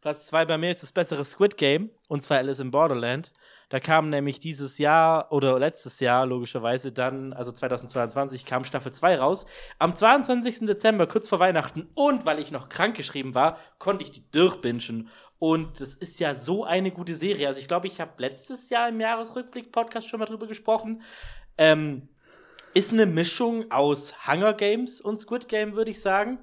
Platz 0.00 0.26
2 0.26 0.44
bei 0.44 0.56
mir 0.56 0.70
ist 0.70 0.84
das 0.84 0.92
bessere 0.92 1.24
Squid 1.24 1.56
Game, 1.56 1.90
und 2.08 2.22
zwar 2.22 2.38
Alice 2.38 2.60
in 2.60 2.70
Borderland. 2.70 3.32
Da 3.68 3.80
kam 3.80 4.10
nämlich 4.10 4.38
dieses 4.38 4.78
Jahr 4.78 5.32
oder 5.32 5.58
letztes 5.58 5.98
Jahr 5.98 6.24
logischerweise 6.24 6.92
dann, 6.92 7.32
also 7.32 7.50
2022, 7.50 8.44
kam 8.44 8.64
Staffel 8.64 8.92
2 8.92 9.18
raus. 9.18 9.44
Am 9.80 9.96
22. 9.96 10.66
Dezember, 10.66 11.08
kurz 11.08 11.28
vor 11.28 11.40
Weihnachten, 11.40 11.88
und 11.94 12.24
weil 12.24 12.38
ich 12.38 12.52
noch 12.52 12.68
krank 12.68 12.96
geschrieben 12.96 13.34
war, 13.34 13.58
konnte 13.78 14.04
ich 14.04 14.12
die 14.12 14.30
durchbingen. 14.30 15.08
Und 15.38 15.80
das 15.80 15.96
ist 15.96 16.20
ja 16.20 16.34
so 16.34 16.64
eine 16.64 16.92
gute 16.92 17.16
Serie. 17.16 17.48
Also 17.48 17.60
ich 17.60 17.66
glaube, 17.66 17.88
ich 17.88 18.00
habe 18.00 18.12
letztes 18.18 18.70
Jahr 18.70 18.88
im 18.88 19.00
Jahresrückblick-Podcast 19.00 20.08
schon 20.08 20.20
mal 20.20 20.26
drüber 20.26 20.46
gesprochen. 20.46 21.02
Ähm, 21.58 22.08
ist 22.72 22.92
eine 22.92 23.06
Mischung 23.06 23.70
aus 23.70 24.28
Hunger 24.28 24.54
Games 24.54 25.00
und 25.00 25.20
Squid 25.20 25.48
Game, 25.48 25.74
würde 25.74 25.90
ich 25.90 26.00
sagen. 26.00 26.38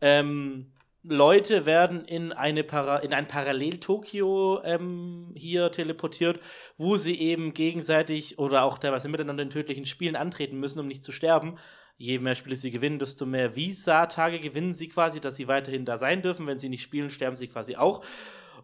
Ähm, 0.00 0.72
Leute 1.02 1.64
werden 1.64 2.04
in, 2.04 2.32
eine 2.32 2.64
Para 2.64 2.98
in 2.98 3.14
ein 3.14 3.28
Parallel-Tokio 3.28 4.62
ähm, 4.64 5.32
hier 5.34 5.70
teleportiert, 5.70 6.40
wo 6.76 6.96
sie 6.96 7.18
eben 7.18 7.54
gegenseitig 7.54 8.38
oder 8.38 8.64
auch 8.64 8.78
teilweise 8.78 9.08
miteinander 9.08 9.44
in 9.44 9.50
tödlichen 9.50 9.86
Spielen 9.86 10.16
antreten 10.16 10.58
müssen, 10.58 10.80
um 10.80 10.86
nicht 10.88 11.04
zu 11.04 11.12
sterben. 11.12 11.56
Je 11.96 12.18
mehr 12.18 12.34
Spiele 12.34 12.56
sie 12.56 12.70
gewinnen, 12.70 12.98
desto 12.98 13.26
mehr 13.26 13.56
Visa-Tage 13.56 14.38
gewinnen 14.38 14.74
sie 14.74 14.88
quasi, 14.88 15.20
dass 15.20 15.36
sie 15.36 15.48
weiterhin 15.48 15.84
da 15.84 15.98
sein 15.98 16.22
dürfen. 16.22 16.46
Wenn 16.46 16.58
sie 16.58 16.68
nicht 16.68 16.82
spielen, 16.82 17.10
sterben 17.10 17.36
sie 17.36 17.48
quasi 17.48 17.76
auch. 17.76 18.04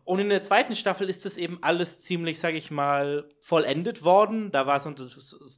Und 0.04 0.18
in 0.18 0.28
der 0.28 0.42
zweiten 0.42 0.74
Staffel 0.74 1.08
ist 1.08 1.24
das 1.24 1.36
eben 1.36 1.58
alles 1.62 2.02
ziemlich, 2.02 2.38
sag 2.38 2.54
ich 2.54 2.70
mal, 2.70 3.28
vollendet 3.40 4.04
worden. 4.04 4.50
Da 4.52 4.66
war 4.66 4.78
so, 4.78 4.92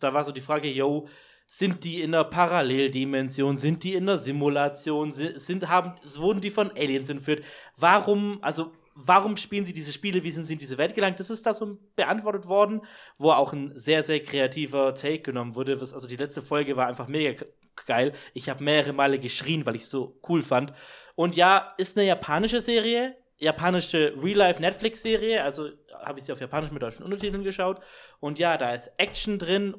da 0.00 0.14
war 0.14 0.24
so 0.24 0.32
die 0.32 0.40
Frage, 0.40 0.70
yo, 0.70 1.08
sind 1.46 1.84
die 1.84 2.00
in 2.00 2.14
einer 2.14 2.24
Paralleldimension? 2.24 3.56
Sind 3.56 3.84
die 3.84 3.94
in 3.94 4.04
einer 4.04 4.18
Simulation? 4.18 5.12
Sind, 5.12 5.68
haben, 5.68 5.94
wurden 6.16 6.40
die 6.40 6.50
von 6.50 6.70
Aliens 6.72 7.08
entführt? 7.08 7.44
Warum, 7.76 8.38
also, 8.42 8.72
warum 8.96 9.36
spielen 9.36 9.64
sie 9.64 9.72
diese 9.72 9.92
Spiele? 9.92 10.24
Wie 10.24 10.32
sind 10.32 10.46
sie 10.46 10.54
in 10.54 10.58
diese 10.58 10.76
Welt 10.76 10.94
gelangt? 10.94 11.20
Das 11.20 11.30
ist 11.30 11.46
da 11.46 11.54
so 11.54 11.78
beantwortet 11.94 12.48
worden, 12.48 12.82
wo 13.18 13.30
auch 13.30 13.52
ein 13.52 13.72
sehr, 13.76 14.02
sehr 14.02 14.20
kreativer 14.20 14.94
Take 14.94 15.20
genommen 15.20 15.54
wurde. 15.54 15.78
Also, 15.80 16.08
die 16.08 16.16
letzte 16.16 16.42
Folge 16.42 16.76
war 16.76 16.88
einfach 16.88 17.06
mega 17.06 17.44
geil. 17.86 18.12
Ich 18.34 18.48
habe 18.48 18.64
mehrere 18.64 18.92
Male 18.92 19.20
geschrien, 19.20 19.66
weil 19.66 19.76
ich 19.76 19.82
es 19.82 19.90
so 19.90 20.18
cool 20.28 20.42
fand. 20.42 20.72
Und 21.14 21.36
ja, 21.36 21.68
ist 21.78 21.96
eine 21.96 22.06
japanische 22.06 22.60
Serie, 22.60 23.16
japanische 23.38 24.14
Real-Life-Netflix-Serie, 24.20 25.42
also 25.42 25.70
habe 26.04 26.18
ich 26.18 26.24
sie 26.24 26.32
auf 26.32 26.40
Japanisch 26.40 26.72
mit 26.72 26.82
deutschen 26.82 27.04
Untertiteln 27.04 27.44
geschaut. 27.44 27.80
Und 28.18 28.38
ja, 28.38 28.56
da 28.56 28.74
ist 28.74 28.90
Action 28.96 29.38
drin 29.38 29.74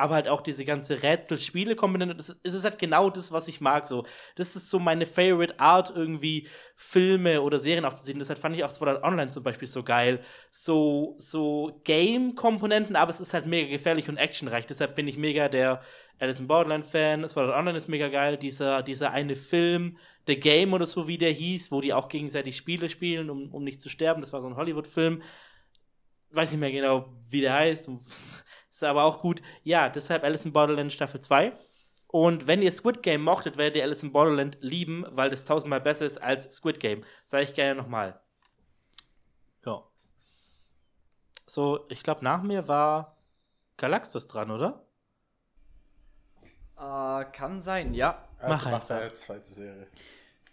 aber 0.00 0.14
halt 0.14 0.28
auch 0.28 0.40
diese 0.40 0.64
ganze 0.64 1.02
Rätsel-Spiele-Komponente, 1.02 2.14
das 2.14 2.30
ist 2.42 2.64
halt 2.64 2.78
genau 2.78 3.10
das, 3.10 3.30
was 3.32 3.48
ich 3.48 3.60
mag. 3.60 3.86
So. 3.86 4.06
Das 4.34 4.56
ist 4.56 4.70
so 4.70 4.78
meine 4.78 5.06
Favorite 5.06 5.60
Art, 5.60 5.92
irgendwie 5.94 6.48
Filme 6.76 7.42
oder 7.42 7.58
Serien 7.58 7.84
aufzusehen. 7.84 8.18
Deshalb 8.18 8.38
fand 8.38 8.56
ich 8.56 8.64
auch 8.64 8.70
Sword 8.70 8.90
Art 8.90 9.04
Online 9.04 9.30
zum 9.30 9.42
Beispiel 9.42 9.68
so 9.68 9.82
geil. 9.82 10.20
So, 10.50 11.14
so 11.18 11.80
Game-Komponenten, 11.84 12.96
aber 12.96 13.10
es 13.10 13.20
ist 13.20 13.34
halt 13.34 13.46
mega 13.46 13.68
gefährlich 13.68 14.08
und 14.08 14.16
actionreich. 14.16 14.66
Deshalb 14.66 14.96
bin 14.96 15.06
ich 15.06 15.18
mega 15.18 15.48
der 15.48 15.82
Alice 16.18 16.40
in 16.40 16.48
Borderland-Fan. 16.48 17.28
Sword 17.28 17.50
Art 17.50 17.58
Online 17.58 17.78
ist 17.78 17.88
mega 17.88 18.08
geil. 18.08 18.36
Dieser, 18.36 18.82
dieser 18.82 19.12
eine 19.12 19.36
Film, 19.36 19.96
The 20.26 20.38
Game 20.38 20.72
oder 20.72 20.86
so, 20.86 21.08
wie 21.08 21.18
der 21.18 21.32
hieß, 21.32 21.70
wo 21.72 21.80
die 21.80 21.92
auch 21.92 22.08
gegenseitig 22.08 22.56
Spiele 22.56 22.88
spielen, 22.88 23.30
um, 23.30 23.52
um 23.52 23.64
nicht 23.64 23.80
zu 23.80 23.88
sterben. 23.88 24.20
Das 24.20 24.32
war 24.32 24.40
so 24.40 24.48
ein 24.48 24.56
Hollywood-Film. 24.56 25.22
Weiß 26.32 26.52
nicht 26.52 26.60
mehr 26.60 26.70
genau, 26.70 27.12
wie 27.28 27.40
der 27.40 27.54
heißt. 27.54 27.90
Ist 28.80 28.84
aber 28.84 29.04
auch 29.04 29.20
gut. 29.20 29.42
Ja, 29.62 29.90
deshalb 29.90 30.24
Alice 30.24 30.46
in 30.46 30.54
Borderland 30.54 30.90
Staffel 30.90 31.20
2. 31.20 31.52
Und 32.06 32.46
wenn 32.46 32.62
ihr 32.62 32.72
Squid 32.72 33.02
Game 33.02 33.22
mochtet, 33.22 33.58
werdet 33.58 33.76
ihr 33.76 33.82
Alice 33.82 34.02
in 34.02 34.10
Borderland 34.10 34.56
lieben, 34.62 35.04
weil 35.10 35.28
das 35.28 35.44
tausendmal 35.44 35.82
besser 35.82 36.06
ist 36.06 36.16
als 36.16 36.50
Squid 36.56 36.80
Game. 36.80 37.04
Sag 37.26 37.42
ich 37.42 37.52
gerne 37.52 37.78
nochmal. 37.78 38.18
Ja. 39.66 39.82
So, 41.46 41.84
ich 41.90 42.02
glaube, 42.02 42.24
nach 42.24 42.42
mir 42.42 42.68
war 42.68 43.18
Galaxus 43.76 44.28
dran, 44.28 44.50
oder? 44.50 44.86
Äh, 46.78 47.26
kann 47.32 47.60
sein, 47.60 47.92
ja. 47.92 48.26
Also 48.38 48.54
Mach 48.54 48.64
einfach. 48.64 48.88
Deine 48.88 49.12
zweite 49.12 49.52
Serie. 49.52 49.88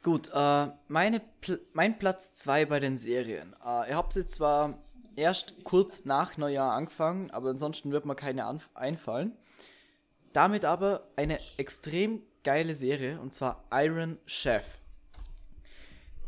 Gut, 0.04 0.30
äh, 0.34 0.68
meine 0.90 1.22
Pl 1.40 1.62
mein 1.72 1.98
Platz 1.98 2.34
2 2.34 2.66
bei 2.66 2.82
den 2.82 2.98
Serien. 2.98 3.56
Äh, 3.66 3.92
ihr 3.92 3.96
habt 3.96 4.12
sie 4.12 4.26
zwar 4.26 4.84
erst 5.18 5.64
kurz 5.66 6.06
nach 6.06 6.38
Neujahr 6.38 6.72
angefangen, 6.72 7.32
aber 7.32 7.50
ansonsten 7.50 7.92
wird 7.92 8.06
mir 8.06 8.16
keine 8.16 8.46
einfallen. 8.76 9.36
Damit 10.32 10.64
aber 10.64 11.10
eine 11.16 11.40
extrem 11.58 12.22
geile 12.44 12.76
Serie 12.76 13.20
und 13.20 13.34
zwar 13.34 13.66
Iron 13.72 14.20
Chef. 14.26 14.78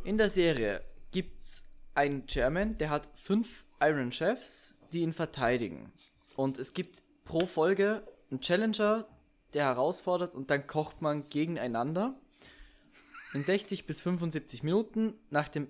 In 0.04 0.18
der 0.18 0.30
Serie 0.30 0.84
gibt 1.12 1.40
es 1.40 1.70
einen 1.94 2.26
Chairman, 2.28 2.78
der 2.78 2.90
hat 2.90 3.08
fünf 3.16 3.64
Iron 3.80 4.12
Chefs, 4.12 4.78
die 4.92 5.02
ihn 5.02 5.14
verteidigen. 5.14 5.92
Und 6.36 6.58
es 6.58 6.74
gibt 6.74 7.04
pro 7.26 7.46
Folge 7.46 8.04
einen 8.32 8.42
Challenger, 8.42 9.08
der 9.54 9.66
herausfordert 9.66 10.34
und 10.34 10.50
dann 10.50 10.68
kocht 10.68 11.02
man 11.02 11.30
gegeneinander. 11.30 12.16
In 13.34 13.44
60 13.44 13.86
bis 13.86 14.02
75 14.02 14.64
Minuten 14.64 15.14
nach 15.30 15.48
dem 15.48 15.68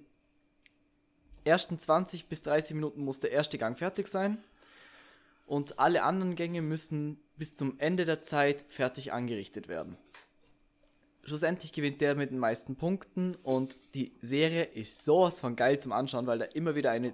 ersten 1.50 1.78
20 1.78 2.28
bis 2.28 2.44
30 2.44 2.76
Minuten 2.76 3.04
muss 3.04 3.20
der 3.20 3.32
erste 3.32 3.58
Gang 3.58 3.78
fertig 3.78 4.08
sein. 4.08 4.38
Und 5.46 5.80
alle 5.80 6.04
anderen 6.04 6.36
Gänge 6.36 6.62
müssen 6.62 7.20
bis 7.36 7.56
zum 7.56 7.80
Ende 7.80 8.06
der 8.06 8.22
Zeit 8.22 8.64
fertig 8.70 9.12
angerichtet 9.12 9.68
werden. 9.68 9.98
Schlussendlich 11.24 11.74
gewinnt 11.74 12.02
der 12.02 12.16
mit 12.16 12.32
den 12.32 12.40
meisten 12.40 12.76
Punkten 12.76 13.36
und 13.44 13.76
die 13.94 14.14
Serie 14.22 14.64
ist 14.64 15.04
sowas 15.04 15.40
von 15.40 15.56
geil 15.56 15.80
zum 15.80 15.92
Anschauen, 15.92 16.28
weil 16.28 16.40
da 16.40 16.46
immer 16.46 16.76
wieder 16.76 16.92
eine 16.92 17.14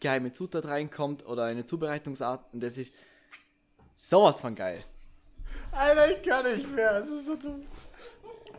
geheime 0.00 0.32
Zutat 0.32 0.66
reinkommt 0.66 1.26
oder 1.26 1.44
eine 1.44 1.64
Zubereitungsart 1.64 2.44
und 2.52 2.62
das 2.62 2.78
ist 2.78 2.92
sowas 3.96 4.40
von 4.40 4.54
geil. 4.54 4.82
Alter, 5.72 6.10
ich 6.10 6.22
kann 6.22 6.44
nicht 6.44 6.74
mehr, 6.74 6.96
es 6.96 7.08
ist 7.08 7.26
so 7.26 7.36
dumm. 7.36 7.66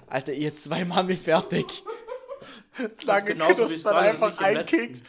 Alter, 0.08 0.34
ihr 0.34 0.56
zwei 0.56 0.86
Mann 0.86 1.08
wie 1.08 1.16
fertig. 1.16 1.84
Lange 3.04 3.36
knuspert 3.36 3.96
einfach 3.96 4.40
ein 4.42 4.66
Keks. 4.66 5.04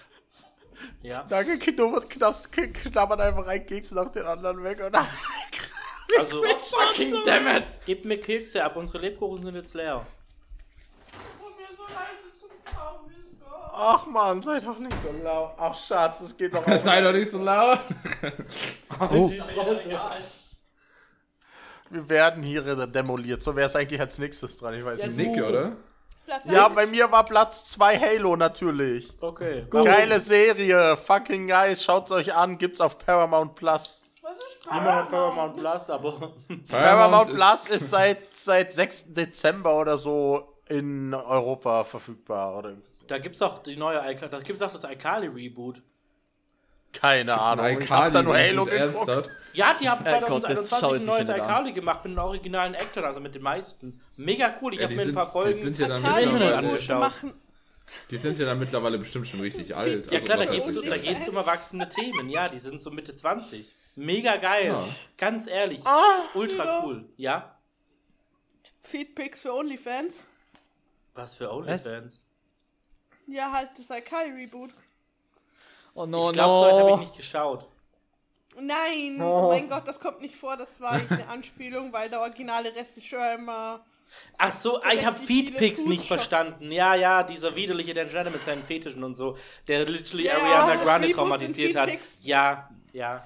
Ja. 1.03 1.27
Lange 1.29 1.59
knabbert 1.59 3.21
einfach 3.21 3.47
ein 3.47 3.67
Keks 3.67 3.91
nach 3.93 4.11
den 4.13 4.25
anderen 4.25 4.63
weg 4.65 4.83
und 4.85 4.95
dann. 4.95 5.07
Also, 6.19 6.43
fucking 6.43 7.15
dammit! 7.25 7.63
Gib 7.87 8.05
mir 8.05 8.21
Kekse 8.21 8.65
ab, 8.65 8.75
unsere 8.75 8.99
Lebkuchen 8.99 9.45
sind 9.45 9.55
jetzt 9.55 9.75
leer. 9.75 10.05
Ach 13.73 14.07
man, 14.07 14.43
sei 14.43 14.61
doch 14.61 14.79
nicht 14.79 14.97
so 15.03 15.25
laut. 15.25 15.55
Ach 15.57 15.75
Schatz, 15.75 16.21
es 16.21 16.37
geht 16.37 16.53
doch 16.53 16.67
auch. 16.67 16.79
sei 16.79 17.01
doch 17.01 17.13
nicht 17.13 17.31
so 17.31 17.39
laut. 17.39 17.79
oh. 18.99 19.33
Wir 21.89 22.09
werden 22.09 22.43
hier 22.43 22.63
demoliert. 22.87 23.43
So 23.43 23.57
wäre 23.57 23.67
es 23.67 23.77
eigentlich 23.77 24.01
als 24.01 24.19
nächstes 24.19 24.57
dran. 24.59 24.75
Ich 24.75 24.85
weiß 24.85 25.01
ja, 25.01 25.07
nicht. 25.07 25.17
Nick, 25.17 25.43
oder? 25.43 25.77
Platz 26.31 26.45
Ja, 26.47 26.69
bei 26.69 26.87
mir 26.87 27.11
war 27.11 27.25
Platz 27.25 27.71
2 27.71 27.99
Halo 27.99 28.37
natürlich. 28.37 29.11
Okay. 29.21 29.67
Gut. 29.69 29.85
Geile 29.85 30.21
Serie, 30.21 30.97
fucking 30.97 31.47
nice. 31.47 31.83
Schaut's 31.83 32.13
euch 32.13 32.33
an, 32.35 32.57
gibt's 32.57 32.81
auf 32.81 32.99
Paramount 32.99 33.57
Plus. 33.57 34.05
Was 34.23 34.35
ist 34.35 34.65
Paramount? 34.65 35.11
Paramount 35.11 35.57
Plus, 35.57 35.91
aber. 35.91 36.33
Paramount 36.69 37.35
Plus 37.35 37.71
ist 37.71 37.91
seit, 37.91 38.37
seit 38.37 38.73
6. 38.73 39.15
Dezember 39.15 39.77
oder 39.77 39.99
so 39.99 40.57
in 40.69 41.13
Europa 41.15 41.83
verfügbar. 41.83 42.57
Oder 42.59 42.77
da 43.09 43.19
gibt's 43.19 43.43
auch 43.43 43.59
die 43.59 43.77
neue, 43.77 43.97
da 44.15 44.39
gibt's 44.39 44.63
auch 44.63 44.71
das 44.71 44.85
Alkali 44.85 45.27
Reboot. 45.27 45.83
Keine 46.93 47.41
Ahnung. 47.41 47.81
Ich 47.81 47.91
hab 47.91 48.13
da 48.13 48.23
nur 48.23 48.37
Halo 48.37 48.65
geguckt. 48.65 49.31
Ja, 49.53 49.75
die 49.81 49.89
haben 49.89 50.05
2021 50.05 50.83
ein 50.83 51.07
neues 51.07 51.29
Alkali 51.29 51.73
gemacht 51.73 52.05
mit 52.05 52.13
den 52.13 52.19
originalen 52.19 52.75
Actors, 52.75 53.05
also 53.05 53.21
mit 53.21 53.35
den 53.35 53.43
meisten. 53.43 54.01
Mega 54.17 54.55
cool. 54.61 54.75
Ich 54.75 54.81
ja, 54.81 54.87
habe 54.87 54.97
mir 54.97 55.03
ein 55.03 55.15
paar 55.15 55.31
Folgen 55.31 55.53
sind 55.53 55.79
ja 55.79 55.89
dann 55.89 56.05
Internet 56.05 56.53
angeschaut. 56.55 57.13
Die 58.11 58.17
sind 58.17 58.39
ja 58.39 58.47
dann 58.47 58.59
mittlerweile 58.59 58.99
bestimmt 58.99 59.27
schon 59.27 59.41
richtig 59.41 59.75
alt. 59.75 60.07
Ja 60.07 60.13
also, 60.13 60.25
klar, 60.25 60.39
da 60.39 60.47
geht 60.97 61.21
es 61.21 61.29
um 61.29 61.37
erwachsene 61.37 61.89
Themen. 61.89 62.29
Ja, 62.31 62.49
die 62.49 62.59
sind 62.59 62.81
so 62.81 62.91
Mitte 62.91 63.17
20. 63.17 63.75
Mega 63.97 64.37
geil. 64.37 64.67
Ja. 64.67 64.89
Ganz 65.17 65.49
ehrlich. 65.49 65.85
Ah, 65.85 66.23
Ultra 66.35 66.85
cool. 66.85 67.05
Ja? 67.17 67.57
Feedpicks 68.83 69.41
für 69.41 69.53
OnlyFans. 69.53 70.25
Was 71.15 71.35
für 71.35 71.53
OnlyFans? 71.53 72.25
Ja, 73.27 73.53
halt 73.53 73.71
das 73.77 73.91
Alkali 73.91 74.31
Reboot. 74.31 74.71
Oh 75.95 76.07
no, 76.07 76.31
ich 76.31 76.35
glaube, 76.35 76.53
no. 76.53 76.71
so 76.71 76.79
habe 76.79 76.91
ich 76.93 77.09
nicht 77.09 77.17
geschaut. 77.17 77.69
Nein, 78.59 79.21
oh. 79.21 79.49
mein 79.49 79.69
Gott, 79.69 79.87
das 79.87 80.01
kommt 80.01 80.21
nicht 80.21 80.37
vor. 80.37 80.57
Das 80.57 80.81
war 80.81 80.93
eine 80.93 81.29
Anspielung, 81.29 81.93
weil 81.93 82.11
der 82.11 82.21
originale 82.21 82.75
Regisseur 82.75 83.35
immer. 83.35 83.85
Ach 84.39 84.53
so, 84.53 84.83
ich 84.93 85.07
habe 85.07 85.19
Feedpics 85.19 85.85
nicht 85.85 86.05
verstanden. 86.05 86.73
Ja, 86.73 86.95
ja, 86.95 87.23
dieser 87.23 87.55
widerliche 87.55 87.95
Dan 87.95 88.11
Schneider 88.11 88.31
mit 88.31 88.45
seinen 88.45 88.65
Fetischen 88.65 89.05
und 89.05 89.15
so, 89.15 89.37
der 89.69 89.85
literally 89.87 90.27
ja, 90.27 90.35
Ariana 90.35 90.83
Grande 90.83 91.13
traumatisiert 91.13 91.77
hat. 91.77 91.91
Ja, 92.23 92.69
ja. 92.93 93.25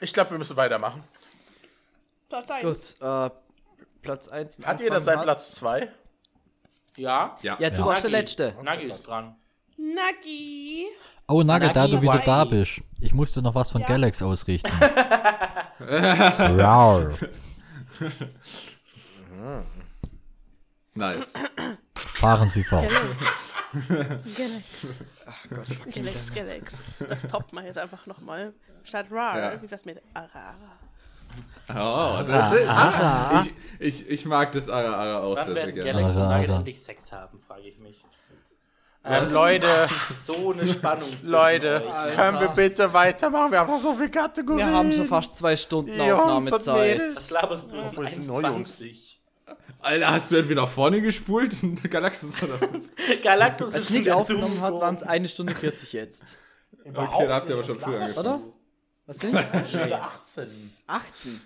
Ich 0.00 0.12
glaube, 0.12 0.30
wir 0.30 0.38
müssen 0.38 0.56
weitermachen. 0.56 1.02
Platz 2.28 2.50
1. 2.50 2.62
Gut, 2.98 3.06
äh, 3.06 3.30
Platz 4.02 4.28
1. 4.28 4.60
Hat 4.64 4.80
jeder 4.80 5.00
seinen 5.00 5.22
Platz 5.22 5.52
2? 5.56 5.90
Ja. 6.96 7.38
Ja, 7.42 7.56
ja 7.58 7.70
du 7.70 7.78
ja. 7.78 7.86
warst 7.86 8.04
der 8.04 8.10
Letzte. 8.10 8.54
Nagi 8.62 8.86
ist 8.86 9.06
dran. 9.06 9.36
Nagi. 9.76 10.86
Oh, 11.28 11.42
Nugget, 11.42 11.74
da 11.74 11.88
du 11.88 12.00
wieder 12.00 12.20
da 12.20 12.44
bist. 12.44 12.80
Ich 13.00 13.12
musste 13.12 13.42
noch 13.42 13.54
was 13.54 13.72
von 13.72 13.82
ja. 13.82 13.88
Galax 13.88 14.22
ausrichten. 14.22 14.70
nice. 20.94 21.34
Fahren 21.94 22.48
Sie 22.48 22.64
fort. 22.64 22.88
Galax. 23.88 24.94
Ach 25.26 25.46
Gott, 25.50 25.66
Galax, 25.92 26.32
Galax. 26.32 26.98
Das 27.08 27.22
toppt 27.22 27.52
man 27.52 27.66
jetzt 27.66 27.78
einfach 27.78 28.06
nochmal. 28.06 28.54
Statt 28.84 29.06
Rar, 29.10 29.38
ja. 29.38 29.60
wie 29.62 29.70
was 29.70 29.84
mit 29.84 30.00
Arara. 30.14 30.54
Oh, 31.68 32.22
das, 32.22 32.28
das, 32.28 32.68
ach, 32.68 33.44
ich, 33.44 33.52
ich, 33.80 34.08
ich 34.08 34.26
mag 34.26 34.52
das 34.52 34.68
Ara 34.68 34.94
Ara 34.94 35.18
auch 35.18 35.36
Wann 35.36 35.46
sehr, 35.46 35.54
sehr 35.54 35.66
werden 35.66 35.74
gerne. 35.74 35.92
Galaxy 35.92 36.18
und 36.18 36.26
Alter. 36.26 36.56
endlich 36.56 36.82
Sex 36.82 37.12
haben, 37.12 37.40
frage 37.40 37.62
ich 37.62 37.78
mich. 37.78 38.04
Ähm, 39.08 39.32
Leute, 39.32 39.88
So 40.24 40.52
eine 40.52 40.66
Spannung. 40.66 41.08
Leute, 41.22 41.82
euch. 41.86 42.14
können 42.16 42.40
wir 42.40 42.48
bitte 42.48 42.92
weitermachen? 42.92 43.52
Wir 43.52 43.60
haben 43.60 43.70
noch 43.70 43.78
so 43.78 43.94
viele 43.94 44.10
Kategorien. 44.10 44.66
Wir 44.68 44.74
haben 44.74 44.92
schon 44.92 45.06
fast 45.06 45.36
zwei 45.36 45.56
Stunden 45.56 45.96
Jungs 45.96 46.12
Aufnahmezeit. 46.12 47.00
Was 47.00 47.30
laberst 47.30 47.72
du? 47.72 47.82
Sind 47.82 48.08
sind 48.10 48.26
nur 48.26 48.42
Jungs. 48.42 48.80
1,20. 48.80 49.16
Alter, 49.80 50.10
hast 50.10 50.30
du 50.32 50.36
entweder 50.36 50.62
nach 50.62 50.68
vorne 50.68 51.00
gespult, 51.00 51.54
Galaxis 51.88 52.42
oder 52.42 52.58
was? 52.72 52.92
Galactus 53.22 53.72
Als 53.72 53.84
ist 53.84 53.90
Nick 53.90 54.00
wieder 54.06 54.16
aufgenommen 54.16 54.60
hat, 54.60 54.74
waren 54.74 54.96
es 54.96 55.02
eine 55.04 55.28
Stunde 55.28 55.54
40 55.54 55.92
jetzt. 55.92 56.40
Okay, 56.84 56.92
da 57.28 57.34
habt 57.34 57.48
ihr 57.48 57.54
aber 57.54 57.64
schon 57.64 57.78
früher 57.78 58.00
angefangen. 58.00 58.26
Oder? 58.26 58.40
Was 59.06 59.18
sind's? 59.18 59.48
Stunde 59.68 60.02
18. 60.02 60.72
18. 60.88 61.40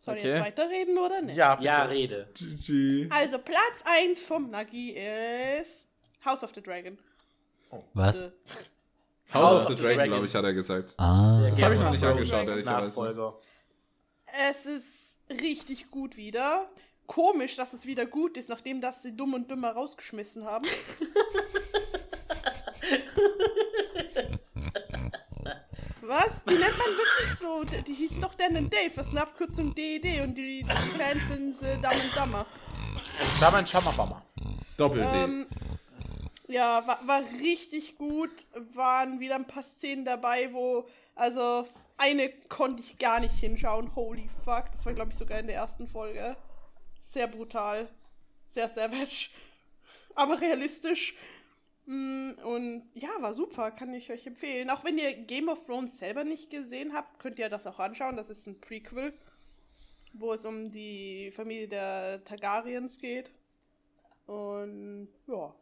Soll 0.00 0.14
ich 0.16 0.20
Okay. 0.24 0.32
jetzt 0.32 0.44
weiterreden 0.46 0.98
oder 0.98 1.20
nicht? 1.20 1.36
Ja, 1.36 1.56
bitte. 1.56 1.66
Ja, 1.66 1.82
rede. 1.84 2.28
GG. 2.34 3.08
Also 3.10 3.38
Platz 3.38 3.84
1 3.84 4.18
vom 4.20 4.50
Nagi 4.50 4.90
ist 5.60 5.88
House 6.24 6.42
of 6.44 6.52
the 6.54 6.62
Dragon. 6.62 6.98
Was? 7.94 8.22
Äh, 8.22 8.30
House 9.32 9.62
of 9.62 9.68
the 9.68 9.74
Dragon, 9.74 10.06
glaube 10.08 10.26
ich, 10.26 10.34
hat 10.34 10.44
er 10.44 10.52
gesagt. 10.52 10.94
Ah. 10.98 11.40
Das 11.48 11.62
habe 11.62 11.74
ich 11.74 11.80
noch 11.80 11.90
nicht 11.90 12.02
of 12.02 12.10
angeschaut, 12.10 12.46
ehrlicherweise. 12.46 12.86
Nachfolger. 12.86 13.38
Es 14.50 14.66
ist 14.66 15.20
richtig 15.40 15.90
gut 15.90 16.16
wieder. 16.16 16.68
Komisch, 17.06 17.56
dass 17.56 17.72
es 17.72 17.86
wieder 17.86 18.06
gut 18.06 18.36
ist, 18.36 18.48
nachdem 18.48 18.80
das 18.80 19.02
sie 19.02 19.16
dumm 19.16 19.34
und 19.34 19.50
dümmer 19.50 19.72
rausgeschmissen 19.72 20.44
haben. 20.44 20.66
Was? 26.02 26.44
Die 26.44 26.54
nennt 26.54 26.78
man 26.78 26.88
wirklich 26.96 27.38
so. 27.38 27.64
Die, 27.64 27.82
die 27.82 27.94
hieß 27.94 28.20
doch 28.20 28.34
Dan 28.34 28.56
and 28.56 28.72
Dave. 28.72 28.92
Das 28.94 29.06
ist 29.06 29.12
eine 29.12 29.22
Abkürzung 29.22 29.74
DED 29.74 30.22
und 30.22 30.34
die, 30.34 30.62
die 30.62 30.98
Fans 30.98 31.22
sind 31.30 31.62
äh, 31.62 31.74
Dumb 31.76 31.94
and 31.94 32.16
Dumber. 32.16 32.46
Da 33.40 33.50
mein 33.50 33.66
Schammerbammer. 33.66 34.22
Doppel-D. 34.76 35.24
Ähm, 35.24 35.46
ja, 36.52 36.86
war, 36.86 37.06
war 37.06 37.22
richtig 37.40 37.96
gut. 37.96 38.46
Waren 38.74 39.20
wieder 39.20 39.36
ein 39.36 39.46
paar 39.46 39.62
Szenen 39.62 40.04
dabei, 40.04 40.52
wo, 40.52 40.86
also, 41.14 41.66
eine 41.96 42.30
konnte 42.48 42.82
ich 42.82 42.98
gar 42.98 43.20
nicht 43.20 43.34
hinschauen. 43.34 43.94
Holy 43.94 44.28
fuck. 44.44 44.70
Das 44.72 44.84
war, 44.86 44.92
glaube 44.92 45.12
ich, 45.12 45.16
sogar 45.18 45.38
in 45.38 45.46
der 45.46 45.56
ersten 45.56 45.86
Folge. 45.86 46.36
Sehr 46.98 47.28
brutal. 47.28 47.88
Sehr 48.48 48.68
savage. 48.68 49.30
Aber 50.14 50.40
realistisch. 50.40 51.14
Mm, 51.86 52.32
Und 52.44 52.90
ja, 52.94 53.10
war 53.20 53.34
super. 53.34 53.70
Kann 53.70 53.94
ich 53.94 54.10
euch 54.10 54.26
empfehlen. 54.26 54.70
Auch 54.70 54.84
wenn 54.84 54.98
ihr 54.98 55.12
Game 55.14 55.48
of 55.48 55.64
Thrones 55.64 55.98
selber 55.98 56.24
nicht 56.24 56.50
gesehen 56.50 56.92
habt, 56.92 57.18
könnt 57.18 57.38
ihr 57.38 57.48
das 57.48 57.66
auch 57.66 57.78
anschauen. 57.78 58.16
Das 58.16 58.30
ist 58.30 58.46
ein 58.46 58.60
Prequel, 58.60 59.12
wo 60.12 60.32
es 60.32 60.44
um 60.44 60.70
die 60.70 61.30
Familie 61.30 61.68
der 61.68 62.24
Targaryens 62.24 62.98
geht. 62.98 63.30
Und 64.26 65.08
ja. 65.26 65.54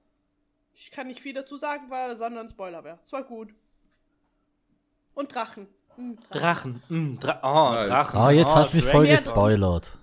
Ich 0.82 0.90
kann 0.90 1.08
nicht 1.08 1.20
viel 1.20 1.34
dazu 1.34 1.58
sagen, 1.58 1.90
weil 1.90 2.16
sondern 2.16 2.48
Spoiler 2.48 2.82
wäre. 2.82 2.98
Es 3.02 3.12
war 3.12 3.22
gut. 3.22 3.50
Und 5.12 5.34
Drachen. 5.34 5.68
Hm, 5.96 6.18
Drachen. 6.30 6.40
Drachen. 6.40 6.82
Mm, 6.88 7.18
Dra 7.18 7.40
oh, 7.42 7.74
Nice. 7.74 7.88
Drachen. 7.88 8.20
Ah, 8.20 8.30
jetzt 8.30 8.48
oh, 8.48 8.54
hast 8.54 8.72
du 8.72 8.76
mich 8.78 8.86
voll 8.86 9.06
gespoilert. 9.06 9.98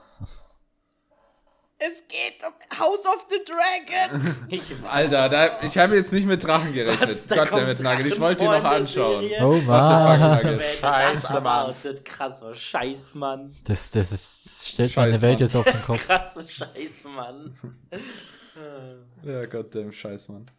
Es 1.79 2.07
geht 2.07 2.43
um 2.45 2.79
House 2.79 3.05
of 3.07 3.25
the 3.29 3.39
Dragon. 3.43 4.35
Ich 4.49 4.61
Alter, 4.87 5.29
da, 5.29 5.61
ich 5.61 5.77
habe 5.77 5.95
jetzt 5.95 6.13
nicht 6.13 6.25
mit 6.27 6.43
Drachen 6.43 6.73
gerechnet. 6.73 7.09
Was? 7.09 7.25
Da 7.27 7.35
Goddammit, 7.43 7.77
kommt 7.77 7.89
Nugget, 7.89 8.13
ich 8.13 8.19
wollte 8.19 8.45
ihn 8.45 8.51
noch 8.51 8.61
der 8.61 8.71
anschauen. 8.71 9.21
Serie? 9.21 9.45
Oh 9.45 9.53
What 9.65 9.87
the 9.87 9.93
fuck, 9.93 10.19
Mann. 10.19 10.59
Scheiße, 10.59 11.21
das 11.21 11.23
Mann. 11.23 11.35
erwartet. 11.35 12.05
Krasser 12.05 12.55
Scheiß, 12.55 13.15
Mann. 13.15 13.55
Das, 13.65 13.91
das 13.91 14.11
ist, 14.11 14.67
stellt 14.67 14.91
Scheiß, 14.91 15.05
meine 15.05 15.21
Welt 15.21 15.39
Mann. 15.39 15.47
jetzt 15.47 15.55
auf 15.55 15.65
den 15.65 15.81
Kopf. 15.81 16.03
Krasser 16.07 16.47
Scheiß, 16.47 17.03
Mann. 17.15 17.57
Ja, 19.23 19.45
Goddamn, 19.45 19.91
scheiß, 19.91 20.29
Mann. 20.29 20.49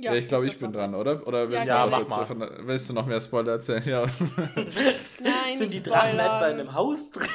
Ja, 0.00 0.12
Ja, 0.12 0.18
ich 0.18 0.28
glaube, 0.28 0.46
ich 0.46 0.58
bin 0.58 0.72
dran, 0.72 0.94
oder? 0.94 1.26
Oder 1.26 1.50
willst, 1.50 1.66
Ja, 1.66 1.84
du, 1.86 1.90
mal. 1.90 2.00
jetzt 2.02 2.14
von, 2.14 2.50
willst 2.66 2.88
du 2.88 2.94
noch 2.94 3.06
mehr 3.06 3.20
Spoiler 3.20 3.52
erzählen? 3.52 3.82
Ja, 3.84 4.02
Nein, 5.20 5.58
Sind 5.58 5.70
die 5.72 5.76
nicht 5.76 5.86
Drachen 5.86 6.18
etwa 6.18 6.46
in 6.48 6.60
einem 6.60 6.72
Haus 6.74 7.10
drin? 7.10 7.28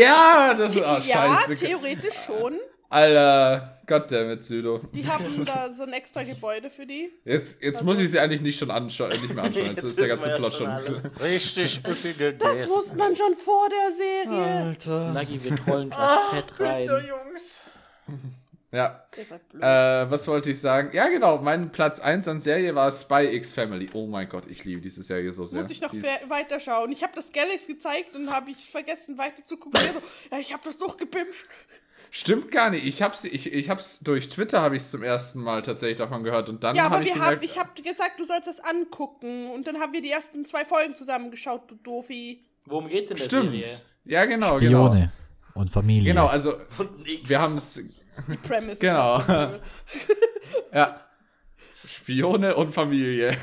ja 0.00 0.54
das 0.54 0.74
ist. 0.74 0.82
Oh, 0.82 0.96
Ja, 1.06 1.36
scheiße. 1.46 1.54
theoretisch 1.54 2.14
schon. 2.26 2.54
Alter, 2.88 3.80
Goddammit, 3.86 4.44
Südo. 4.44 4.80
Die 4.92 5.04
haben 5.06 5.44
da 5.44 5.72
so 5.72 5.82
ein 5.82 5.92
extra 5.92 6.22
Gebäude 6.22 6.70
für 6.70 6.86
die. 6.86 7.10
Jetzt, 7.24 7.60
jetzt 7.62 7.76
Also- 7.78 7.84
muss 7.84 7.98
ich 7.98 8.10
sie 8.10 8.18
eigentlich 8.20 8.40
nicht 8.40 8.58
schon 8.58 8.70
anschauen, 8.70 9.10
nicht 9.10 9.34
mehr 9.34 9.42
anschauen. 9.44 9.66
Jetzt, 9.66 9.82
Jetzt 9.82 9.90
ist 9.90 10.00
der 10.00 10.08
ganze 10.08 10.28
ja 10.30 10.36
Plot 10.36 10.54
schon. 10.54 10.68
Richtig 11.20 11.80
üppige 11.86 12.34
Das 12.34 12.52
Gäste. 12.52 12.68
wusste 12.70 12.96
man 12.96 13.14
schon 13.16 13.34
vor 13.34 13.68
der 13.68 13.94
Serie. 13.94 14.64
Alter. 14.66 15.12
Nagi, 15.12 15.42
wir 15.42 15.56
trollen 15.56 15.90
gerade 15.90 16.20
fett 16.30 16.60
rein. 16.60 16.82
Bitte, 16.86 17.04
Jungs. 17.08 17.60
Ja. 18.76 19.02
Blöd. 19.50 19.62
Äh, 19.62 20.10
was 20.10 20.28
wollte 20.28 20.50
ich 20.50 20.60
sagen? 20.60 20.90
Ja, 20.92 21.08
genau. 21.08 21.38
Mein 21.38 21.72
Platz 21.72 21.98
1 21.98 22.28
an 22.28 22.38
Serie 22.38 22.74
war 22.74 22.92
Spy 22.92 23.24
X 23.34 23.54
Family. 23.54 23.88
Oh 23.94 24.06
mein 24.06 24.28
Gott, 24.28 24.46
ich 24.48 24.64
liebe 24.64 24.82
diese 24.82 25.02
Serie 25.02 25.32
so 25.32 25.46
sehr. 25.46 25.62
Muss 25.62 25.70
ich 25.70 25.80
noch 25.80 25.94
weiterschauen. 25.94 26.92
Ich 26.92 27.02
habe 27.02 27.14
das 27.16 27.32
Galax 27.32 27.66
gezeigt 27.66 28.14
und 28.14 28.30
habe 28.30 28.50
ich 28.50 28.70
vergessen 28.70 29.16
weiter 29.16 29.44
zu 29.46 29.56
gucken. 29.56 29.80
Also, 29.80 30.02
ja, 30.30 30.38
ich 30.38 30.52
habe 30.52 30.62
das 30.64 30.76
durchgepimpt. 30.76 31.34
Stimmt 32.10 32.50
gar 32.50 32.68
nicht. 32.70 32.86
Ich 32.86 33.02
hab's, 33.02 33.24
ich, 33.24 33.52
ich 33.52 33.70
hab's 33.70 34.00
durch 34.00 34.28
Twitter 34.28 34.60
habe 34.60 34.76
ich 34.76 34.86
zum 34.86 35.02
ersten 35.02 35.40
Mal 35.40 35.62
tatsächlich 35.62 35.98
davon 35.98 36.22
gehört 36.22 36.48
und 36.50 36.62
dann 36.62 36.76
Ja, 36.76 36.84
habe 36.84 36.96
aber 36.96 37.04
ich 37.04 37.08
wir 37.08 37.14
haben, 37.16 37.24
gemerkt, 37.24 37.44
ich 37.44 37.58
habe 37.58 37.82
gesagt, 37.82 38.20
du 38.20 38.24
sollst 38.26 38.46
das 38.46 38.60
angucken. 38.60 39.50
Und 39.50 39.66
dann 39.66 39.80
haben 39.80 39.92
wir 39.92 40.02
die 40.02 40.10
ersten 40.10 40.44
zwei 40.44 40.64
Folgen 40.66 40.94
zusammen 40.96 41.30
geschaut, 41.30 41.70
du 41.70 41.76
Doofi. 41.76 42.44
Worum 42.66 42.88
geht's 42.88 43.10
in 43.10 43.16
der 43.16 43.24
stimmt. 43.24 43.52
Serie? 43.52 43.66
Ja, 44.04 44.24
genau, 44.26 44.60
genau. 44.60 44.86
Spione 44.88 45.12
und 45.54 45.70
Familie. 45.70 46.12
Genau, 46.12 46.26
also 46.26 46.54
wir 47.24 47.40
haben 47.40 47.56
es 47.56 47.82
Die 48.28 48.36
Premise. 48.36 48.80
Genau. 48.80 49.18
Ist 49.20 49.28
ja 50.72 51.00
Spione 51.86 52.56
und 52.56 52.72
Familie. 52.72 53.36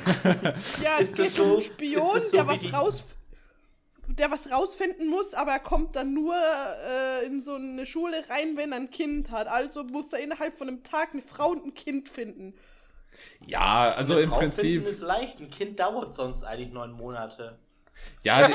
ja, 0.84 0.96
es 1.00 1.12
Ist 1.12 1.20
das 1.20 1.26
geht 1.28 1.36
so- 1.36 1.44
um 1.44 1.52
einen 1.54 1.62
Spion, 1.62 2.22
so 2.22 2.32
der 2.32 2.48
was 2.48 2.74
raus 2.74 3.04
der 4.08 4.30
was 4.30 4.52
rausfinden 4.52 5.08
muss, 5.08 5.34
aber 5.34 5.54
er 5.54 5.60
kommt 5.60 5.96
dann 5.96 6.14
nur 6.14 6.36
äh, 6.36 7.26
in 7.26 7.42
so 7.42 7.56
eine 7.56 7.86
Schule 7.86 8.18
rein, 8.30 8.58
wenn 8.58 8.72
er 8.74 8.78
ein 8.80 8.90
Kind 8.90 9.32
hat. 9.32 9.48
Also 9.48 9.84
muss 9.86 10.12
er 10.14 10.20
innerhalb 10.20 10.58
von 10.58 10.68
einem 10.68 10.84
Tag 10.84 11.14
eine 11.14 11.22
Frau 11.22 11.50
und 11.52 11.66
ein 11.66 11.74
Kind 11.74 12.10
finden. 12.10 12.54
Ja, 13.48 13.92
also 13.96 14.14
Eine 14.14 14.24
im 14.24 14.30
Frau 14.30 14.40
Prinzip. 14.40 14.84
Finden 14.84 14.88
ist 14.90 15.02
leicht. 15.02 15.40
Ein 15.40 15.50
Kind 15.50 15.80
dauert 15.80 16.14
sonst 16.16 16.44
eigentlich 16.44 16.72
neun 16.74 16.92
Monate. 16.92 17.58
Ja, 18.24 18.48
die- 18.48 18.54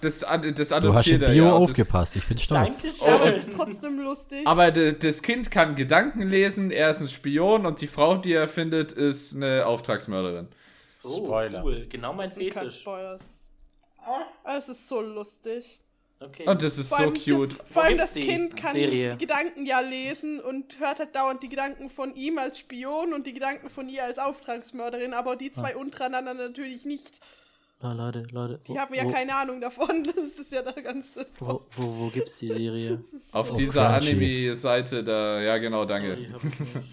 das, 0.00 0.24
ad- 0.24 0.50
das 0.52 0.68
du 0.68 0.74
hast 0.74 0.84
adoptiert 0.84 1.22
er 1.22 1.30
Bio 1.32 1.44
ja. 1.44 1.50
Das, 1.50 1.60
aufgepasst, 1.70 2.16
ich 2.16 2.24
bin 2.26 2.38
stolz. 2.38 2.82
Ja, 3.00 3.14
aber 3.14 3.26
es 3.36 3.46
ist 3.48 3.56
trotzdem 3.56 3.98
lustig. 3.98 4.46
aber 4.46 4.70
das 4.70 5.22
Kind 5.22 5.50
kann 5.50 5.74
Gedanken 5.74 6.22
lesen, 6.28 6.70
er 6.70 6.90
ist 6.90 7.00
ein 7.00 7.08
Spion 7.08 7.66
und 7.66 7.80
die 7.80 7.86
Frau, 7.86 8.16
die 8.16 8.32
er 8.32 8.48
findet, 8.48 8.92
ist 8.92 9.36
eine 9.36 9.66
Auftragsmörderin. 9.66 10.48
oh, 11.04 11.08
Spoiler. 11.24 11.62
cool. 11.64 11.86
Genau 11.88 12.12
mein 12.14 12.28
Das 12.28 12.34
Fetisch. 12.38 12.76
Spoilers. 12.76 13.48
Es 14.56 14.68
ist 14.68 14.88
so 14.88 15.00
lustig. 15.02 15.80
Okay. 16.22 16.46
Und 16.46 16.62
das 16.62 16.76
ist 16.76 16.94
Vor 16.94 17.06
so 17.06 17.12
cute. 17.12 17.58
Das, 17.58 17.70
vor 17.72 17.82
allem 17.84 17.96
das 17.98 18.12
die 18.12 18.20
Kind 18.20 18.54
kann 18.56 18.74
Serie? 18.74 19.10
die 19.14 19.18
Gedanken 19.26 19.64
ja 19.64 19.80
lesen 19.80 20.38
und 20.40 20.78
hört 20.78 20.98
halt 20.98 21.14
dauernd 21.14 21.42
die 21.42 21.48
Gedanken 21.48 21.88
von 21.88 22.14
ihm 22.14 22.36
als 22.36 22.58
Spion 22.58 23.14
und 23.14 23.26
die 23.26 23.32
Gedanken 23.32 23.70
von 23.70 23.88
ihr 23.88 24.04
als 24.04 24.18
Auftragsmörderin, 24.18 25.14
aber 25.14 25.36
die 25.36 25.50
zwei 25.50 25.76
untereinander 25.76 26.34
natürlich 26.34 26.84
nicht. 26.84 27.20
Oh, 27.82 27.88
Leute, 27.92 28.26
Leute. 28.30 28.60
Die 28.68 28.78
haben 28.78 28.92
ja 28.94 29.10
keine 29.10 29.34
Ahnung 29.34 29.60
davon. 29.60 30.04
Das 30.04 30.16
ist 30.16 30.52
ja 30.52 30.60
das 30.62 30.74
Ganze. 30.82 31.26
Wo, 31.38 31.66
wo, 31.70 31.98
wo 31.98 32.08
gibt's 32.10 32.36
die 32.38 32.48
Serie? 32.48 32.96
Das 33.12 33.32
Auf 33.32 33.52
dieser. 33.52 33.88
Anime-Seite 33.90 35.02
da, 35.02 35.40
ja 35.40 35.56
genau, 35.58 35.84
danke. 35.86 36.16
Nicht. 36.16 36.30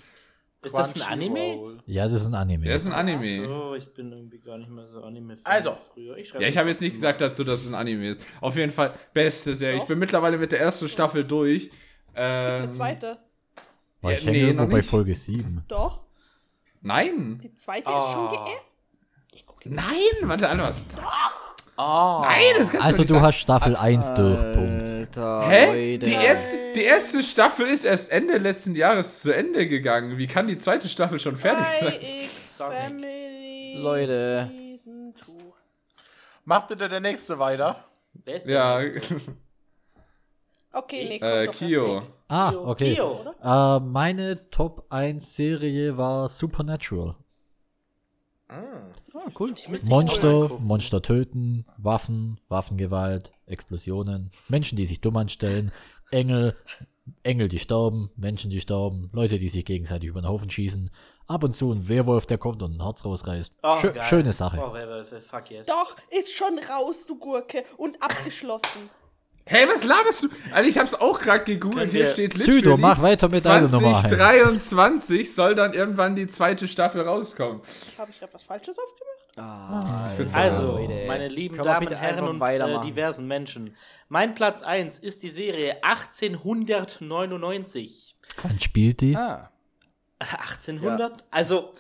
Ist 0.64 0.74
das 0.76 0.96
ein 0.96 1.02
Anime? 1.14 1.78
Ja, 1.86 2.08
das 2.10 2.24
ist 2.24 2.28
ein 2.28 2.34
Anime. 2.34 2.68
Er 2.68 2.76
ist 2.76 2.88
ein 2.88 2.92
Anime. 2.92 3.48
Oh, 3.48 3.76
ich 3.76 3.86
bin 3.94 4.12
irgendwie 4.12 4.40
gar 4.40 4.58
nicht 4.58 4.70
mehr 4.70 4.88
so 4.92 5.02
anime 5.04 5.36
Also. 5.44 5.76
früher. 5.94 6.18
Ich 6.18 6.28
schreibe 6.30 6.44
Ja, 6.44 6.50
ich 6.50 6.58
habe 6.58 6.68
jetzt 6.70 6.82
nicht 6.82 6.96
gesagt 6.96 7.22
dazu, 7.22 7.44
dass 7.46 7.62
es 7.62 7.68
ein 7.68 7.76
Anime 7.76 8.10
ist. 8.10 8.22
Auf 8.42 8.58
jeden 8.58 8.72
Fall, 8.72 8.94
beste 9.14 9.54
Serie. 9.56 9.78
Ich 9.78 9.84
bin 9.86 9.98
mittlerweile 10.00 10.38
mit 10.38 10.52
der 10.52 10.60
ersten 10.60 10.90
Staffel 10.90 11.24
durch. 11.24 11.70
Eine 12.14 12.64
Ähm, 12.66 12.72
zweite. 12.74 13.20
Aber 14.02 14.14
ich 14.14 14.24
Ja, 14.24 14.32
nee, 14.32 14.42
irgendwo 14.42 14.64
noch 14.64 14.70
bei 14.72 14.78
nicht. 14.78 14.90
Folge 14.90 15.16
7. 15.16 15.64
Doch. 15.68 16.06
Nein. 16.82 17.40
Die 17.42 17.54
zweite 17.54 17.88
Ah. 17.88 18.00
ist 18.06 18.14
schon 18.14 18.28
geändert. 18.30 18.62
Nein, 19.66 19.84
warte, 20.24 20.48
Alter, 20.50 20.64
was? 20.64 20.84
Ah. 21.80 22.22
Nein, 22.28 22.42
das 22.58 22.70
kannst 22.72 22.74
du 22.74 22.80
Also 22.88 22.98
nicht 23.02 23.10
du 23.10 23.14
sagen. 23.16 23.26
hast 23.26 23.36
Staffel 23.38 23.76
1 23.76 24.14
durch, 24.16 24.40
Punkt. 24.54 24.90
Alter, 24.90 25.48
Hä? 25.48 25.98
Die 26.00 26.12
erste, 26.12 26.58
die 26.76 26.82
erste 26.84 27.22
Staffel 27.22 27.68
ist 27.68 27.86
erst 27.86 28.12
Ende 28.12 28.38
letzten 28.40 28.76
Jahres 28.76 29.22
zu 29.22 29.32
Ende 29.36 29.68
gegangen. 29.68 30.18
Wie 30.18 30.26
kann 30.28 30.48
die 30.48 30.58
zweite 30.58 30.90
Staffel 30.90 31.20
schon 31.20 31.38
fertig 31.38 31.68
sein? 31.68 33.04
Leute. 33.76 34.50
Season 34.52 35.14
2. 35.24 35.34
Macht 36.46 36.70
bitte 36.70 36.90
der 36.90 37.00
nächste 37.00 37.38
weiter. 37.38 37.84
Der 38.26 38.48
Ja, 38.48 38.80
Nächste? 38.80 39.18
Okay, 40.74 41.06
nee, 41.08 41.16
äh, 41.26 41.48
Kio. 41.48 42.02
Nick. 42.02 42.10
Ah, 42.28 42.52
okay. 42.52 42.94
Kio. 42.96 43.34
Äh, 43.44 43.80
meine 43.80 44.50
Top 44.52 44.86
1 44.90 45.36
Serie 45.36 45.98
war 45.98 46.28
Supernatural. 46.30 47.16
Ah, 49.18 49.30
cool. 49.40 49.54
Monster. 49.86 50.50
Monster 50.60 51.02
töten, 51.02 51.66
Waffen, 51.78 52.40
Waffengewalt, 52.50 53.32
Explosionen, 53.48 54.32
Menschen, 54.48 54.78
die 54.78 54.86
sich 54.86 55.02
dumm 55.02 55.18
anstellen, 55.18 55.72
Engel, 56.12 56.56
Engel, 57.24 57.48
die 57.48 57.60
sterben, 57.60 58.12
Menschen, 58.16 58.52
die 58.52 58.62
sterben, 58.62 59.10
Leute, 59.14 59.40
die 59.40 59.50
sich 59.50 59.66
gegenseitig 59.66 60.10
über 60.10 60.22
den 60.22 60.28
Haufen 60.28 60.50
schießen, 60.50 60.92
ab 61.28 61.44
und 61.44 61.56
zu 61.56 61.72
ein 61.72 61.88
Werwolf, 61.88 62.26
der 62.26 62.38
kommt 62.38 62.62
und 62.62 62.76
ein 62.78 62.84
Herz 62.84 63.04
rausreißt. 63.04 63.54
Oh, 63.64 63.78
Schö 63.82 63.92
geil. 63.92 64.04
schöne 64.04 64.34
Sache. 64.34 64.60
Oh, 64.62 64.74
Werwölfe, 64.74 65.22
fuck 65.22 65.50
yes. 65.50 65.68
Doch, 65.68 65.96
ist 66.12 66.34
schon 66.34 66.60
raus, 66.70 67.06
du 67.06 67.18
Gurke. 67.18 67.64
Und 67.78 68.02
abgeschlossen. 68.02 68.90
Hey, 69.48 69.68
was 69.68 69.84
laberst 69.86 70.24
du? 70.24 70.30
Also 70.52 70.70
ich 70.70 70.78
hab's 70.78 70.94
auch 70.94 71.20
gerade 71.20 71.46
gegoogelt. 71.46 71.92
Hier 71.92 72.08
steht 72.08 72.38
Südo, 72.38 72.78
mach 72.78 73.02
weiter 73.02 73.30
mit 73.30 73.46
deiner 73.46 73.70
Nummer 73.70 73.98
eins. 74.04 74.10
2023 74.10 75.34
soll 75.34 75.56
dann 75.56 75.74
irgendwann 75.74 76.16
die 76.16 76.28
zweite 76.28 76.68
Staffel 76.68 77.02
rauskommen. 77.02 77.62
Habe 77.98 78.12
ich 78.12 78.20
gerade 78.20 78.34
was 78.34 78.44
Falsches 78.44 78.78
aufgemacht? 78.78 79.18
Ah, 79.38 80.10
bin 80.18 80.34
Also, 80.34 80.80
meine 81.08 81.28
lieben 81.28 81.58
wir 81.58 81.64
Damen, 81.64 81.88
Herren 81.88 82.28
und 82.28 82.42
äh, 82.42 82.82
diversen 82.82 83.28
Menschen. 83.28 83.76
Mein 84.10 84.34
Platz 84.34 84.64
1 84.64 84.98
ist 85.00 85.24
die 85.24 85.30
Serie 85.30 85.78
1899. 85.84 88.16
Wann 88.44 88.60
spielt 88.60 89.02
die? 89.02 89.16
Ah, 89.16 89.52
1800? 90.20 91.24
Also, 91.32 91.72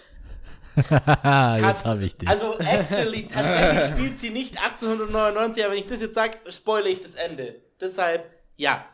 Jetzt 1.67 1.85
habe 1.85 2.03
ich 2.03 2.15
dich. 2.15 2.29
also 2.29 2.57
actually, 2.59 3.27
tatsächlich 3.27 3.83
spielt 3.85 4.19
sie 4.19 4.29
nicht 4.29 4.61
1899, 4.61 5.63
aber 5.63 5.73
wenn 5.73 5.79
ich 5.79 5.87
das 5.87 6.01
jetzt 6.01 6.13
sage, 6.13 6.37
spoile 6.49 6.89
ich 6.89 7.01
das 7.01 7.15
Ende. 7.15 7.55
Deshalb, 7.81 8.29
ja. 8.57 8.85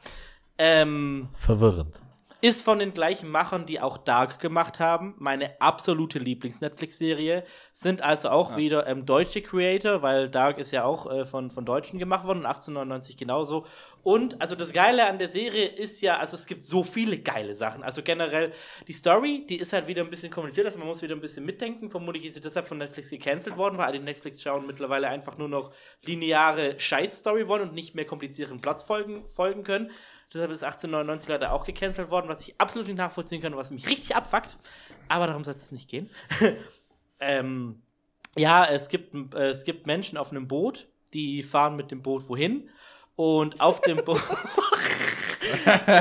Ähm, 0.58 1.30
Verwirrend. 1.36 2.00
Ist 2.44 2.62
von 2.62 2.78
den 2.78 2.94
gleichen 2.94 3.32
Machern, 3.32 3.66
die 3.66 3.80
auch 3.80 3.98
Dark 3.98 4.40
gemacht 4.40 4.82
haben. 4.82 5.16
Meine 5.18 5.62
absolute 5.62 6.20
Lieblings-Netflix-Serie. 6.20 7.46
Sind 7.72 8.02
also 8.02 8.32
auch 8.32 8.58
wieder 8.58 8.86
ähm, 8.86 9.06
deutsche 9.06 9.42
Creator, 9.42 10.02
weil 10.02 10.28
Dark 10.28 10.58
ist 10.58 10.72
ja 10.72 10.84
auch 10.84 11.10
äh, 11.10 11.26
von, 11.26 11.52
von 11.52 11.64
Deutschen 11.64 12.00
gemacht 12.00 12.26
worden, 12.26 12.46
1899 12.46 13.16
genauso. 13.16 13.66
Und 14.04 14.42
also 14.42 14.58
das 14.58 14.74
Geile 14.74 15.08
an 15.08 15.20
der 15.20 15.30
Serie 15.30 15.68
ist 15.68 16.02
ja, 16.02 16.18
also 16.18 16.36
es 16.36 16.46
gibt 16.46 16.66
so 16.66 16.84
viele 16.84 17.18
geile 17.18 17.54
Sachen. 17.54 17.82
Also 17.82 18.04
generell 18.04 18.52
die 18.90 18.94
Story, 18.94 19.46
die 19.48 19.60
ist 19.60 19.72
halt 19.72 19.88
wieder 19.88 20.02
ein 20.02 20.10
bisschen 20.10 20.30
kompliziert, 20.30 20.66
also 20.66 20.78
man 20.78 20.90
muss 20.90 21.02
wieder 21.02 21.16
ein 21.16 21.22
bisschen 21.22 21.46
mitdenken. 21.46 21.90
Vermutlich 21.90 22.26
ist 22.26 22.34
sie 22.34 22.42
deshalb 22.42 22.68
von 22.68 22.78
Netflix 22.78 23.10
gecancelt 23.10 23.56
worden, 23.56 23.78
weil 23.78 23.86
alle 23.86 24.00
die 24.00 24.04
Netflix 24.04 24.42
schauen 24.42 24.68
mittlerweile 24.68 25.08
einfach 25.08 25.38
nur 25.38 25.48
noch 25.48 25.72
lineare 26.06 26.78
Scheiß-Story 26.78 27.48
wollen 27.48 27.70
und 27.70 27.74
nicht 27.74 27.96
mehr 27.96 28.04
komplizierten 28.04 28.60
Platz 28.60 28.84
folgen, 28.84 29.24
folgen 29.30 29.64
können. 29.64 29.92
Deshalb 30.34 30.52
ist 30.52 30.64
1899 30.64 31.30
leider 31.30 31.54
auch 31.54 31.64
gecancelt 31.64 32.10
worden, 32.10 32.28
was 32.28 32.42
ich 32.42 32.60
absolut 32.60 32.88
nicht 32.88 32.98
nachvollziehen 32.98 33.42
kann 33.42 33.54
und 33.54 33.60
was 33.60 33.70
mich 33.70 33.88
richtig 33.88 34.16
abfuckt. 34.16 34.58
Aber 35.08 35.28
darum 35.28 35.44
soll 35.44 35.54
es 35.54 35.72
nicht 35.72 35.90
gehen. 35.90 36.10
ähm, 37.20 37.84
ja, 38.36 38.66
es 38.66 38.90
gibt, 38.90 39.14
äh, 39.36 39.50
es 39.50 39.64
gibt 39.64 39.86
Menschen 39.86 40.18
auf 40.18 40.32
einem 40.32 40.48
Boot, 40.48 40.88
die 41.14 41.44
fahren 41.44 41.76
mit 41.76 41.92
dem 41.92 42.02
Boot 42.02 42.28
wohin. 42.30 42.70
Und 43.16 43.62
auf 43.62 43.82
dem 43.82 43.98
Boot. 43.98 44.22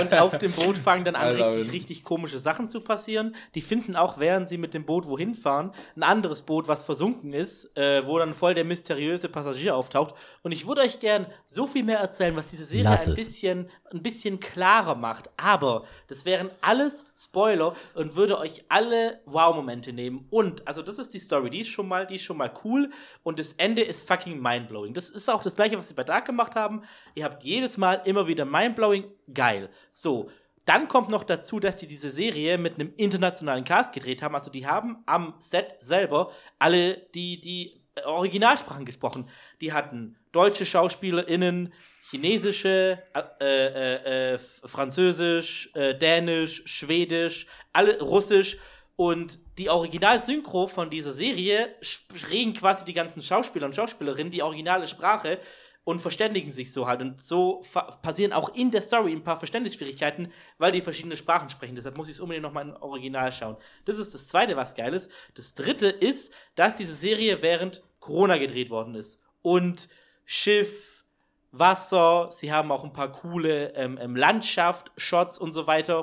und 0.01 0.15
auf 0.15 0.39
dem 0.39 0.53
Boot 0.53 0.77
fangen 0.79 1.05
dann 1.05 1.17
an, 1.17 1.35
richtig, 1.35 1.73
richtig 1.73 2.05
komische 2.05 2.41
Sachen 2.41 2.71
zu 2.71 2.81
passieren. 2.81 3.35
Die 3.55 3.61
finden 3.61 3.97
auch, 3.97 4.19
während 4.19 4.49
sie 4.49 4.59
mit 4.59 4.75
dem 4.75 4.85
Boot 4.85 5.07
wohin 5.07 5.35
fahren, 5.35 5.73
ein 5.97 6.03
anderes 6.03 6.43
Boot, 6.43 6.69
was 6.69 6.83
versunken 6.83 7.33
ist, 7.33 7.77
äh, 7.77 8.07
wo 8.07 8.19
dann 8.19 8.35
voll 8.35 8.55
der 8.55 8.65
mysteriöse 8.65 9.29
Passagier 9.29 9.77
auftaucht. 9.77 10.15
Und 10.43 10.53
ich 10.53 10.67
würde 10.67 10.83
euch 10.83 11.01
gern 11.01 11.27
so 11.47 11.67
viel 11.67 11.85
mehr 11.85 11.99
erzählen, 11.99 12.37
was 12.37 12.47
diese 12.47 12.65
Serie 12.65 12.85
Lass 12.85 13.07
ein 13.07 13.13
es. 13.13 13.17
bisschen, 13.17 13.71
ein 13.93 14.03
bisschen 14.03 14.41
klarer 14.41 14.95
macht. 14.95 15.31
Aber 15.37 15.85
das 16.09 16.25
wären 16.25 16.51
alles 16.61 17.05
Spoiler 17.17 17.75
und 17.95 18.17
würde 18.17 18.39
euch 18.39 18.65
alle 18.69 19.21
Wow-Momente 19.27 19.93
nehmen. 19.93 20.27
Und, 20.31 20.67
also 20.67 20.83
das 20.83 20.99
ist 20.99 21.15
die 21.15 21.19
Story, 21.19 21.51
die 21.51 21.61
ist 21.61 21.69
schon 21.69 21.89
mal, 21.89 22.07
die 22.07 22.17
ist 22.17 22.25
schon 22.25 22.37
mal 22.37 22.53
cool. 22.65 22.91
Und 23.23 23.39
das 23.39 23.53
Ende 23.55 23.83
ist 23.83 24.07
fucking 24.07 24.41
mindblowing. 24.41 24.95
Das 24.95 25.11
ist 25.11 25.31
auch 25.31 25.43
das 25.43 25.55
gleiche, 25.55 25.79
was 25.79 25.89
sie 25.89 25.95
bei 25.95 26.05
Dark 26.05 26.27
gemacht 26.27 26.55
haben. 26.55 26.83
Ihr 27.15 27.25
habt 27.25 27.45
jedes 27.45 27.77
Mal 27.77 28.03
immer 28.05 28.27
wieder 28.27 28.45
mindblowing. 28.45 29.05
Geil. 29.35 29.71
So. 29.91 30.31
Dann 30.65 30.87
kommt 30.87 31.09
noch 31.09 31.25
dazu, 31.25 31.59
dass 31.59 31.81
sie 31.81 31.89
diese 31.89 32.11
Serie 32.11 32.57
mit 32.57 32.75
einem 32.75 32.93
internationalen 32.97 33.65
Cast 33.65 33.93
gedreht 33.93 34.23
haben. 34.23 34.37
Also 34.37 34.49
die 34.49 34.65
haben 34.65 35.03
am 35.07 35.35
Set 35.41 35.75
selber 35.81 36.31
alle 36.61 36.99
die, 37.15 37.41
die 37.41 37.83
äh, 37.97 38.05
Originalsprachen 38.05 38.85
gesprochen. 38.85 39.29
Die 39.61 39.73
hatten 39.73 40.17
deutsche 40.31 40.65
SchauspielerInnen, 40.65 41.73
chinesische, 42.11 43.03
äh, 43.41 43.45
äh, 43.45 44.35
äh, 44.35 44.39
Französisch, 44.39 45.71
äh, 45.75 45.97
Dänisch, 45.97 46.63
Schwedisch, 46.67 47.47
alle 47.73 48.01
Russisch. 48.01 48.57
Und 48.95 49.39
die 49.59 49.69
Originalsynchro 49.69 50.69
von 50.69 50.91
dieser 50.91 51.13
Serie 51.13 51.75
reden 52.31 52.53
quasi 52.53 52.85
die 52.85 52.93
ganzen 52.93 53.23
Schauspieler 53.23 53.67
und 53.67 53.75
Schauspielerinnen 53.75 54.31
die 54.31 54.43
originale 54.43 54.87
Sprache 54.87 55.39
und 55.85 56.01
verständigen 56.01 56.51
sich 56.51 56.73
so 56.73 56.87
halt. 56.87 57.01
Und 57.01 57.21
so 57.21 57.63
passieren 58.03 58.33
auch 58.33 58.55
in 58.55 58.71
der 58.71 58.83
Story 58.83 59.13
ein 59.13 59.25
paar 59.25 59.39
Verständnisschwierigkeiten, 59.39 60.33
weil 60.59 60.73
die 60.73 60.81
verschiedene 60.81 61.17
Sprachen 61.17 61.49
sprechen. 61.49 61.75
Deshalb 61.75 61.97
muss 61.97 62.09
ich 62.09 62.15
es 62.15 62.21
unbedingt 62.21 62.45
nochmal 62.45 62.69
im 62.69 62.77
Original 62.77 63.33
schauen. 63.33 63.57
Das 63.85 63.99
ist 63.99 64.15
das 64.15 64.29
Zweite, 64.29 64.57
was 64.57 64.75
geil 64.75 64.95
ist. 64.95 65.11
Das 65.35 65.55
Dritte 65.55 65.89
ist, 65.89 66.33
dass 66.55 66.75
diese 66.75 66.95
Serie 66.95 67.43
während 67.43 67.83
Corona 67.99 68.39
gedreht 68.39 68.71
worden 68.71 68.95
ist. 68.95 69.21
Und 69.43 69.89
Schiff, 70.25 71.05
Wasser, 71.51 72.31
sie 72.33 72.53
haben 72.53 72.71
auch 72.71 72.85
ein 72.85 72.93
paar 72.93 73.13
coole 73.13 73.75
ähm, 73.75 73.99
ähm, 74.01 74.17
Landschaft-Shots 74.17 75.39
und 75.39 75.53
so 75.53 75.67
weiter. 75.67 76.01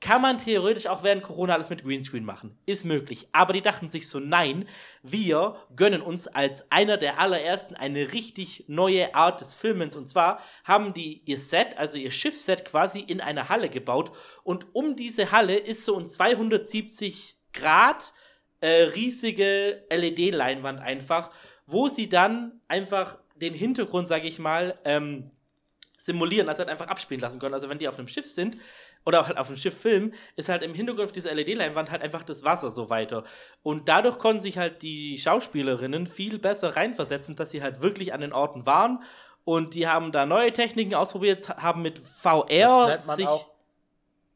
Kann 0.00 0.22
man 0.22 0.38
theoretisch 0.38 0.86
auch 0.86 1.02
während 1.02 1.22
Corona 1.22 1.52
alles 1.52 1.68
mit 1.68 1.84
Greenscreen 1.84 2.24
machen. 2.24 2.56
Ist 2.64 2.86
möglich. 2.86 3.28
Aber 3.32 3.52
die 3.52 3.60
dachten 3.60 3.90
sich 3.90 4.08
so, 4.08 4.18
nein, 4.18 4.66
wir 5.02 5.56
gönnen 5.76 6.00
uns 6.00 6.26
als 6.26 6.70
einer 6.72 6.96
der 6.96 7.20
allerersten 7.20 7.76
eine 7.76 8.14
richtig 8.14 8.64
neue 8.66 9.14
Art 9.14 9.42
des 9.42 9.54
Filmens. 9.54 9.96
Und 9.96 10.08
zwar 10.08 10.40
haben 10.64 10.94
die 10.94 11.20
ihr 11.26 11.36
Set, 11.36 11.76
also 11.76 11.98
ihr 11.98 12.10
Schiffsset 12.10 12.64
quasi 12.64 13.00
in 13.00 13.20
eine 13.20 13.50
Halle 13.50 13.68
gebaut. 13.68 14.12
Und 14.42 14.74
um 14.74 14.96
diese 14.96 15.32
Halle 15.32 15.56
ist 15.56 15.84
so 15.84 15.98
ein 15.98 16.08
270 16.08 17.36
Grad 17.52 18.14
äh, 18.60 18.84
riesige 18.94 19.84
LED-Leinwand 19.90 20.80
einfach, 20.80 21.30
wo 21.66 21.88
sie 21.88 22.08
dann 22.08 22.60
einfach 22.68 23.18
den 23.34 23.52
Hintergrund, 23.52 24.06
sage 24.08 24.28
ich 24.28 24.38
mal, 24.38 24.74
ähm, 24.86 25.30
simulieren, 25.98 26.48
also 26.48 26.60
halt 26.60 26.70
einfach 26.70 26.88
abspielen 26.88 27.20
lassen 27.20 27.38
können. 27.38 27.54
Also 27.54 27.68
wenn 27.68 27.78
die 27.78 27.88
auf 27.88 27.98
einem 27.98 28.08
Schiff 28.08 28.26
sind 28.26 28.56
oder 29.04 29.20
auch 29.20 29.28
halt 29.28 29.38
auf 29.38 29.48
einem 29.48 29.56
Schiff 29.56 29.78
filmen, 29.78 30.12
ist 30.36 30.48
halt 30.48 30.62
im 30.62 30.74
Hintergrund 30.74 31.06
auf 31.06 31.12
dieser 31.12 31.34
LED-Leinwand 31.34 31.90
halt 31.90 32.02
einfach 32.02 32.22
das 32.22 32.44
Wasser 32.44 32.70
so 32.70 32.90
weiter. 32.90 33.24
Und 33.62 33.88
dadurch 33.88 34.18
konnten 34.18 34.42
sich 34.42 34.58
halt 34.58 34.82
die 34.82 35.18
Schauspielerinnen 35.18 36.06
viel 36.06 36.38
besser 36.38 36.76
reinversetzen, 36.76 37.36
dass 37.36 37.50
sie 37.50 37.62
halt 37.62 37.80
wirklich 37.80 38.12
an 38.12 38.20
den 38.20 38.32
Orten 38.32 38.66
waren. 38.66 39.02
Und 39.44 39.74
die 39.74 39.88
haben 39.88 40.12
da 40.12 40.26
neue 40.26 40.52
Techniken 40.52 40.94
ausprobiert, 40.94 41.48
haben 41.48 41.82
mit 41.82 41.98
VR 41.98 42.44
Das 42.48 42.86
nennt 42.88 43.06
man 43.06 43.16
sich. 43.16 43.26
auch, 43.26 43.50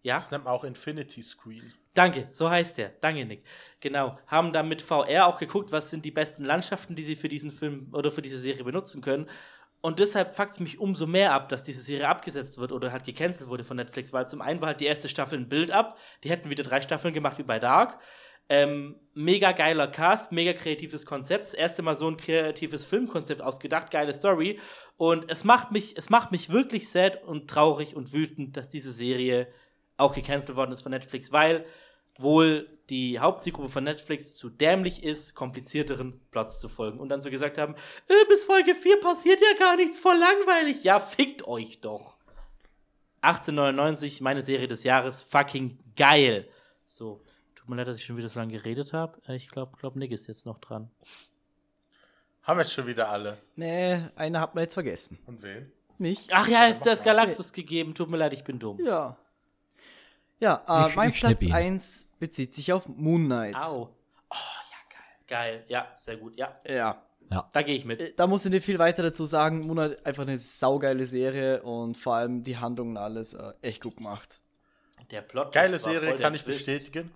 ja? 0.03 0.15
das 0.15 0.31
nennt 0.31 0.45
man 0.45 0.55
auch 0.55 0.65
Infinity 0.65 1.23
Screen. 1.23 1.73
Danke, 1.93 2.27
so 2.33 2.51
heißt 2.51 2.79
der. 2.79 2.89
Danke, 3.01 3.25
Nick. 3.25 3.45
Genau. 3.81 4.19
Haben 4.27 4.53
dann 4.53 4.69
mit 4.69 4.83
VR 4.83 5.27
auch 5.27 5.39
geguckt, 5.39 5.71
was 5.71 5.91
sind 5.91 6.05
die 6.05 6.11
besten 6.11 6.45
Landschaften, 6.45 6.97
die 6.97 7.05
sie 7.05 7.15
für 7.15 7.29
diesen 7.29 7.53
Film 7.53 7.89
oder 7.93 8.11
für 8.11 8.23
diese 8.23 8.39
Serie 8.39 8.65
benutzen 8.65 9.01
können. 9.01 9.29
Und 9.85 9.99
deshalb 9.99 10.35
fuckt 10.35 10.53
es 10.53 10.61
mich 10.61 10.79
umso 10.81 11.07
mehr 11.07 11.35
ab, 11.35 11.51
dass 11.51 11.63
diese 11.63 11.83
Serie 11.83 12.09
abgesetzt 12.09 12.57
wird 12.57 12.73
oder 12.73 12.91
halt 12.91 13.05
gecancelt 13.05 13.51
wurde 13.51 13.65
von 13.65 13.77
Netflix, 13.77 14.15
weil 14.15 14.27
zum 14.27 14.41
einen 14.41 14.63
war 14.63 14.69
halt 14.69 14.81
die 14.81 14.87
erste 14.87 15.11
Staffel 15.11 15.39
ein 15.39 15.51
Bild 15.51 15.71
ab. 15.71 15.99
Die 16.23 16.31
hätten 16.31 16.49
wieder 16.49 16.65
drei 16.65 16.81
Staffeln 16.81 17.13
gemacht 17.13 17.37
wie 17.37 17.43
bei 17.43 17.59
Dark. 17.59 18.01
Ähm, 18.49 18.99
mega 19.13 19.53
geiler 19.53 19.87
Cast, 19.89 20.33
mega 20.33 20.55
kreatives 20.55 21.05
Konzept. 21.05 21.45
Das 21.45 21.53
erste 21.53 21.83
Mal 21.83 21.97
so 21.97 22.09
ein 22.09 22.17
kreatives 22.17 22.87
Filmkonzept 22.87 23.43
ausgedacht, 23.43 23.91
geile 23.91 24.15
Story. 24.15 24.59
Und 24.97 25.31
es 25.31 25.45
macht 25.45 25.71
mich, 25.71 25.99
es 25.99 26.09
macht 26.09 26.33
mich 26.33 26.49
wirklich 26.49 26.89
sad 26.89 27.23
und 27.23 27.51
traurig 27.51 27.95
und 27.95 28.15
wütend, 28.15 28.57
dass 28.57 28.71
diese 28.71 28.91
Serie 28.91 29.49
auch 29.99 30.15
gecancelt 30.15 30.57
worden 30.57 30.73
ist 30.73 30.81
von 30.81 30.93
Netflix, 30.93 31.31
weil 31.31 31.67
wohl 32.17 32.74
die 32.91 33.19
Hauptzielgruppe 33.19 33.69
von 33.69 33.85
Netflix 33.85 34.37
zu 34.37 34.51
dämlich 34.51 35.03
ist, 35.03 35.35
komplizierteren 35.35 36.21
Plots 36.31 36.61
zu 36.61 36.69
folgen. 36.69 36.99
Und 37.01 37.09
dann 37.09 37.21
so 37.21 37.31
gesagt 37.31 37.59
haben, 37.59 37.75
äh, 38.09 38.27
bis 38.29 38.45
Folge 38.45 38.75
4 38.75 39.01
passiert 39.01 39.41
ja 39.41 39.59
gar 39.59 39.77
nichts, 39.77 39.99
voll 39.99 40.17
langweilig. 40.17 40.85
Ja, 40.85 41.01
fickt 41.01 41.47
euch 41.47 41.81
doch. 41.81 42.17
1899, 43.23 44.21
meine 44.21 44.43
Serie 44.43 44.69
des 44.69 44.85
Jahres, 44.85 45.23
fucking 45.23 45.79
geil. 45.97 46.47
So, 46.85 47.23
tut 47.55 47.69
mir 47.69 47.77
leid, 47.77 47.89
dass 47.89 47.99
ich 47.99 48.05
schon 48.05 48.19
wieder 48.19 48.29
so 48.29 48.39
lange 48.39 48.53
geredet 48.53 48.93
habe. 48.93 49.19
Ich 49.33 49.49
glaube, 49.49 49.77
glaub, 49.79 49.97
Nick 49.97 50.13
ist 50.13 50.27
jetzt 50.27 50.45
noch 50.45 50.59
dran. 50.59 50.91
Haben 52.43 52.59
jetzt 52.59 52.75
schon 52.75 52.87
wieder 52.87 53.09
alle. 53.09 53.39
nee, 53.57 53.99
einer 54.17 54.41
hat 54.41 54.55
man 54.55 54.63
jetzt 54.63 54.75
vergessen. 54.75 55.19
Und 55.27 55.43
wen? 55.43 55.73
Mich? 55.97 56.29
Ach 56.33 56.47
ja, 56.47 56.67
ist 56.67 56.85
das 56.85 57.03
Galaxus 57.03 57.53
gegeben. 57.53 57.95
Tut 57.95 58.11
mir 58.11 58.19
leid, 58.19 58.35
ich 58.35 58.45
bin 58.45 58.59
dumm. 58.59 58.79
Ja. 58.85 59.17
Ja, 60.41 60.65
äh, 60.69 60.89
Ich- 60.89 60.97
mein 60.97 61.13
Platz 61.13 61.43
ihn. 61.43 61.53
1 61.53 62.09
bezieht 62.19 62.55
sich 62.55 62.73
auf 62.73 62.89
Moon 62.89 63.25
Knight. 63.27 63.57
Au. 63.57 63.91
Oh, 64.31 64.35
ja, 64.35 64.79
geil. 64.91 65.03
Geil, 65.27 65.65
ja, 65.69 65.89
sehr 65.97 66.17
gut. 66.17 66.37
Ja, 66.37 66.59
Ja. 66.67 67.03
da 67.53 67.63
gehe 67.63 67.75
ich 67.77 67.85
mit. 67.85 68.01
Äh, 68.01 68.13
Da 68.15 68.27
muss 68.27 68.45
ich 68.45 68.51
nicht 68.51 68.65
viel 68.65 68.79
weiter 68.79 69.03
dazu 69.03 69.25
sagen. 69.25 69.61
Moon 69.61 69.77
Knight 69.77 70.05
einfach 70.07 70.23
eine 70.23 70.37
saugeile 70.39 71.07
Serie 71.07 71.63
und 71.63 71.97
vor 71.97 72.15
allem 72.17 72.43
die 72.45 72.59
Handlung 72.59 72.91
und 72.91 72.97
alles 72.97 73.35
äh, 73.35 73.53
echt 73.63 73.83
gut 73.83 73.97
gemacht. 73.97 74.41
Der 75.11 75.23
Plot. 75.23 75.53
Geile 75.53 75.79
Serie, 75.79 76.17
kann 76.17 76.35
ich 76.35 76.43
Twist. 76.43 76.59
bestätigen. 76.67 77.13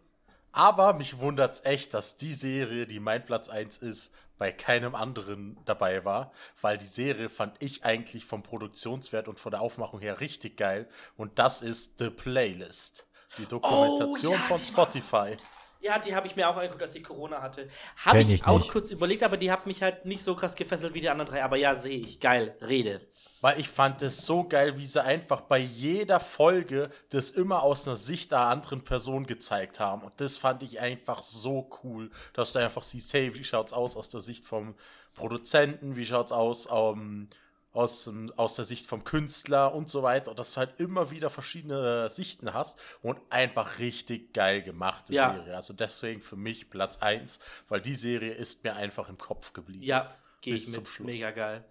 Aber 0.52 0.94
mich 0.94 1.18
wundert 1.18 1.54
es 1.54 1.64
echt, 1.64 1.94
dass 1.94 2.16
die 2.16 2.34
Serie, 2.34 2.86
die 2.86 3.00
mein 3.00 3.24
Platz 3.24 3.48
1 3.48 3.78
ist, 3.78 4.12
bei 4.38 4.52
keinem 4.52 4.94
anderen 4.94 5.58
dabei 5.64 6.04
war, 6.04 6.32
weil 6.60 6.78
die 6.78 6.86
Serie 6.86 7.28
fand 7.28 7.56
ich 7.60 7.84
eigentlich 7.84 8.24
vom 8.24 8.42
Produktionswert 8.44 9.26
und 9.26 9.38
von 9.40 9.50
der 9.50 9.60
Aufmachung 9.60 9.98
her 10.00 10.20
richtig 10.20 10.56
geil. 10.56 10.88
Und 11.16 11.38
das 11.40 11.60
ist 11.60 11.98
The 11.98 12.10
Playlist. 12.10 13.07
Die 13.36 13.46
Dokumentation 13.46 14.32
Oh, 14.32 14.36
ja, 14.36 14.40
von 14.40 14.58
Spotify. 14.58 15.36
Ja, 15.80 15.98
die 15.98 16.14
habe 16.14 16.26
ich 16.26 16.34
mir 16.34 16.48
auch 16.48 16.56
angeguckt, 16.56 16.82
als 16.82 16.94
ich 16.96 17.04
Corona 17.04 17.40
hatte. 17.40 17.68
Habe 18.04 18.20
ich, 18.20 18.30
ich 18.30 18.46
auch 18.46 18.58
nicht. 18.58 18.70
kurz 18.70 18.90
überlegt, 18.90 19.22
aber 19.22 19.36
die 19.36 19.52
hat 19.52 19.66
mich 19.66 19.80
halt 19.82 20.06
nicht 20.06 20.24
so 20.24 20.34
krass 20.34 20.56
gefesselt 20.56 20.92
wie 20.92 21.00
die 21.00 21.08
anderen 21.08 21.30
drei. 21.30 21.44
Aber 21.44 21.56
ja, 21.56 21.76
sehe 21.76 21.98
ich. 21.98 22.18
Geil. 22.18 22.56
Rede. 22.60 23.00
Weil 23.40 23.60
ich 23.60 23.68
fand 23.68 24.02
es 24.02 24.26
so 24.26 24.42
geil, 24.42 24.76
wie 24.76 24.86
sie 24.86 25.00
einfach 25.00 25.42
bei 25.42 25.58
jeder 25.58 26.18
Folge 26.18 26.90
das 27.10 27.30
immer 27.30 27.62
aus 27.62 27.86
einer 27.86 27.96
Sicht 27.96 28.32
einer 28.32 28.46
anderen 28.46 28.82
Person 28.82 29.24
gezeigt 29.26 29.78
haben. 29.78 30.02
Und 30.02 30.20
das 30.20 30.36
fand 30.36 30.64
ich 30.64 30.80
einfach 30.80 31.22
so 31.22 31.70
cool, 31.84 32.10
dass 32.32 32.52
du 32.52 32.58
einfach 32.58 32.82
siehst, 32.82 33.12
hey, 33.12 33.32
wie 33.34 33.44
schaut's 33.44 33.72
aus 33.72 33.96
aus 33.96 34.08
der 34.08 34.20
Sicht 34.20 34.46
vom 34.46 34.74
Produzenten, 35.14 35.94
wie 35.94 36.06
schaut's 36.06 36.32
aus 36.32 36.68
ähm, 36.72 37.28
aus, 37.72 38.06
ähm, 38.06 38.32
aus 38.36 38.54
der 38.54 38.64
Sicht 38.64 38.86
vom 38.86 39.04
Künstler 39.04 39.74
und 39.74 39.88
so 39.88 40.02
weiter. 40.02 40.34
Dass 40.34 40.52
du 40.52 40.58
halt 40.58 40.80
immer 40.80 41.10
wieder 41.10 41.30
verschiedene 41.30 42.08
Sichten 42.08 42.54
hast 42.54 42.78
und 43.02 43.18
einfach 43.30 43.78
richtig 43.78 44.32
geil 44.32 44.62
gemachte 44.62 45.12
Ja. 45.12 45.34
Serie. 45.34 45.54
Also 45.54 45.74
deswegen 45.74 46.20
für 46.20 46.36
mich 46.36 46.70
Platz 46.70 46.98
1, 46.98 47.40
weil 47.68 47.80
die 47.80 47.94
Serie 47.94 48.32
ist 48.32 48.64
mir 48.64 48.76
einfach 48.76 49.08
im 49.08 49.18
Kopf 49.18 49.52
geblieben. 49.52 49.82
Ja, 49.84 50.14
gehe 50.40 50.54
ich 50.54 50.70
zum 50.70 50.82
mit. 50.82 50.88
Schluss. 50.88 51.06
Mega 51.06 51.30
geil. 51.30 51.64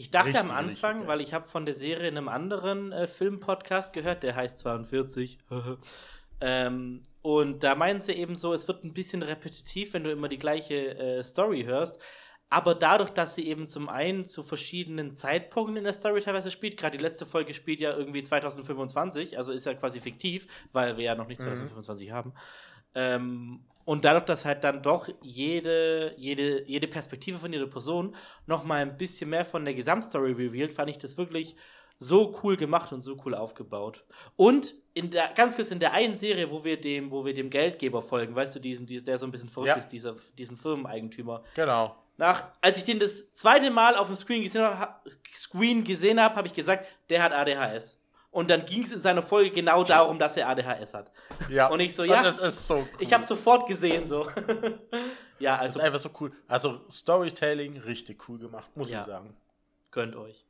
Ich 0.00 0.10
dachte 0.10 0.28
Richtig, 0.28 0.40
am 0.40 0.50
Anfang, 0.50 1.06
weil 1.08 1.20
ich 1.20 1.34
habe 1.34 1.46
von 1.46 1.66
der 1.66 1.74
Serie 1.74 2.08
in 2.08 2.16
einem 2.16 2.28
anderen 2.30 2.90
äh, 2.90 3.06
Filmpodcast 3.06 3.92
gehört, 3.92 4.22
der 4.22 4.34
heißt 4.34 4.58
42. 4.60 5.38
ähm, 6.40 7.02
und 7.20 7.62
da 7.62 7.74
meinen 7.74 8.00
sie 8.00 8.12
eben 8.12 8.34
so, 8.34 8.54
es 8.54 8.66
wird 8.66 8.82
ein 8.82 8.94
bisschen 8.94 9.22
repetitiv, 9.22 9.92
wenn 9.92 10.04
du 10.04 10.10
immer 10.10 10.28
die 10.28 10.38
gleiche 10.38 10.96
äh, 10.96 11.22
Story 11.22 11.64
hörst. 11.64 11.98
Aber 12.50 12.74
dadurch, 12.74 13.10
dass 13.10 13.36
sie 13.36 13.46
eben 13.46 13.68
zum 13.68 13.88
einen 13.88 14.24
zu 14.24 14.42
verschiedenen 14.42 15.14
Zeitpunkten 15.14 15.76
in 15.76 15.84
der 15.84 15.92
Story 15.92 16.20
teilweise 16.20 16.50
spielt, 16.50 16.76
gerade 16.76 16.98
die 16.98 17.02
letzte 17.02 17.24
Folge 17.24 17.54
spielt 17.54 17.80
ja 17.80 17.96
irgendwie 17.96 18.24
2025, 18.24 19.38
also 19.38 19.52
ist 19.52 19.66
ja 19.66 19.74
quasi 19.74 20.00
fiktiv, 20.00 20.48
weil 20.72 20.96
wir 20.96 21.04
ja 21.04 21.14
noch 21.14 21.28
nicht 21.28 21.40
2025 21.40 22.10
haben. 22.10 22.34
Ähm, 22.94 23.60
und 23.84 24.04
dadurch, 24.04 24.24
dass 24.24 24.44
halt 24.44 24.64
dann 24.64 24.82
doch 24.82 25.08
jede, 25.22 26.14
jede, 26.16 26.68
jede 26.68 26.88
Perspektive 26.88 27.38
von 27.38 27.52
jeder 27.52 27.66
Person 27.66 28.14
noch 28.46 28.64
mal 28.64 28.82
ein 28.82 28.96
bisschen 28.96 29.30
mehr 29.30 29.44
von 29.44 29.64
der 29.64 29.74
Gesamtstory 29.74 30.32
revealed, 30.32 30.72
fand 30.72 30.90
ich 30.90 30.98
das 30.98 31.16
wirklich 31.16 31.56
so 31.98 32.34
cool 32.42 32.56
gemacht 32.56 32.92
und 32.92 33.02
so 33.02 33.16
cool 33.24 33.34
aufgebaut. 33.34 34.04
Und 34.36 34.74
in 34.94 35.10
der, 35.10 35.32
ganz 35.34 35.54
kurz 35.54 35.70
in 35.70 35.80
der 35.80 35.92
einen 35.92 36.16
Serie, 36.16 36.50
wo 36.50 36.64
wir 36.64 36.80
dem, 36.80 37.10
wo 37.10 37.24
wir 37.24 37.34
dem 37.34 37.50
Geldgeber 37.50 38.02
folgen, 38.02 38.34
weißt 38.34 38.56
du, 38.56 38.58
diesen, 38.58 38.86
diesen 38.86 39.04
der 39.04 39.18
so 39.18 39.26
ein 39.26 39.32
bisschen 39.32 39.50
verrückt 39.50 39.68
Ja. 39.68 39.76
ist, 39.76 39.88
dieser, 39.88 40.16
diesen 40.36 40.56
Firmeneigentümer. 40.56 41.44
Genau. 41.54 41.94
Nach, 42.20 42.44
als 42.60 42.76
ich 42.76 42.84
den 42.84 42.98
das 42.98 43.32
zweite 43.32 43.70
Mal 43.70 43.96
auf 43.96 44.08
dem 44.08 44.14
Screen 44.14 44.42
gesehen 44.42 44.62
habe, 44.62 44.94
Screen 45.34 45.82
gesehen 45.84 46.20
habe, 46.20 46.36
habe 46.36 46.46
ich 46.46 46.52
gesagt, 46.52 46.86
der 47.08 47.22
hat 47.22 47.32
ADHS. 47.32 47.96
Und 48.30 48.50
dann 48.50 48.66
ging 48.66 48.82
es 48.82 48.92
in 48.92 49.00
seiner 49.00 49.22
Folge 49.22 49.50
genau 49.50 49.84
darum, 49.84 50.18
dass 50.18 50.36
er 50.36 50.46
ADHS 50.50 50.92
hat. 50.92 51.10
Ja. 51.48 51.68
Und 51.68 51.80
ich 51.80 51.96
so, 51.96 52.04
ja, 52.04 52.22
Das 52.22 52.36
ist 52.36 52.66
so 52.66 52.76
cool. 52.76 52.88
Ich 52.98 53.14
habe 53.14 53.24
sofort 53.24 53.66
gesehen, 53.66 54.06
so. 54.06 54.28
ja, 55.38 55.56
Das 55.62 55.70
ist 55.70 55.76
also 55.76 55.80
einfach 55.80 55.98
so 55.98 56.10
cool. 56.20 56.30
Also 56.46 56.82
Storytelling 56.90 57.78
richtig 57.78 58.28
cool 58.28 58.38
gemacht, 58.38 58.76
muss 58.76 58.90
Ja. 58.90 59.00
ich 59.00 59.06
sagen. 59.06 59.34
gönnt 59.90 60.14
euch. 60.14 60.44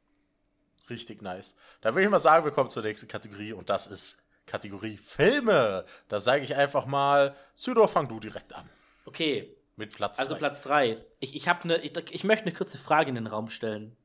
Richtig 0.90 1.22
nice. 1.22 1.54
Da 1.82 1.94
würde 1.94 2.02
ich 2.02 2.10
mal 2.10 2.18
sagen, 2.18 2.44
wir 2.44 2.50
kommen 2.50 2.68
zur 2.70 2.82
nächsten 2.82 3.06
Kategorie 3.06 3.52
und 3.52 3.70
das 3.70 3.86
ist 3.86 4.18
Kategorie 4.44 4.96
Filme. 4.98 5.84
Da 6.08 6.18
sage 6.18 6.42
ich 6.42 6.56
einfach 6.56 6.84
mal, 6.84 7.36
Südo, 7.54 7.86
fang 7.86 8.08
du 8.08 8.18
direkt 8.18 8.52
an. 8.56 8.68
Okay, 9.06 9.56
Mit 9.80 9.96
Platz 9.96 10.18
also 10.18 10.34
drei. 10.34 10.38
Platz 10.38 10.60
3. 10.60 10.96
Ich, 11.20 11.34
ich, 11.34 11.48
hab 11.48 11.64
ne, 11.64 11.78
ich, 11.78 11.96
ich 12.10 12.22
möchte 12.22 12.44
eine 12.44 12.54
kurze 12.54 12.76
Frage 12.76 13.08
in 13.08 13.14
den 13.14 13.26
Raum 13.26 13.48
stellen. 13.48 13.96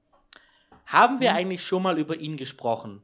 Haben 0.86 1.20
wir 1.20 1.34
eigentlich 1.34 1.66
schon 1.66 1.84
mal 1.84 2.00
über 2.00 2.16
ihn 2.16 2.38
gesprochen? 2.38 3.04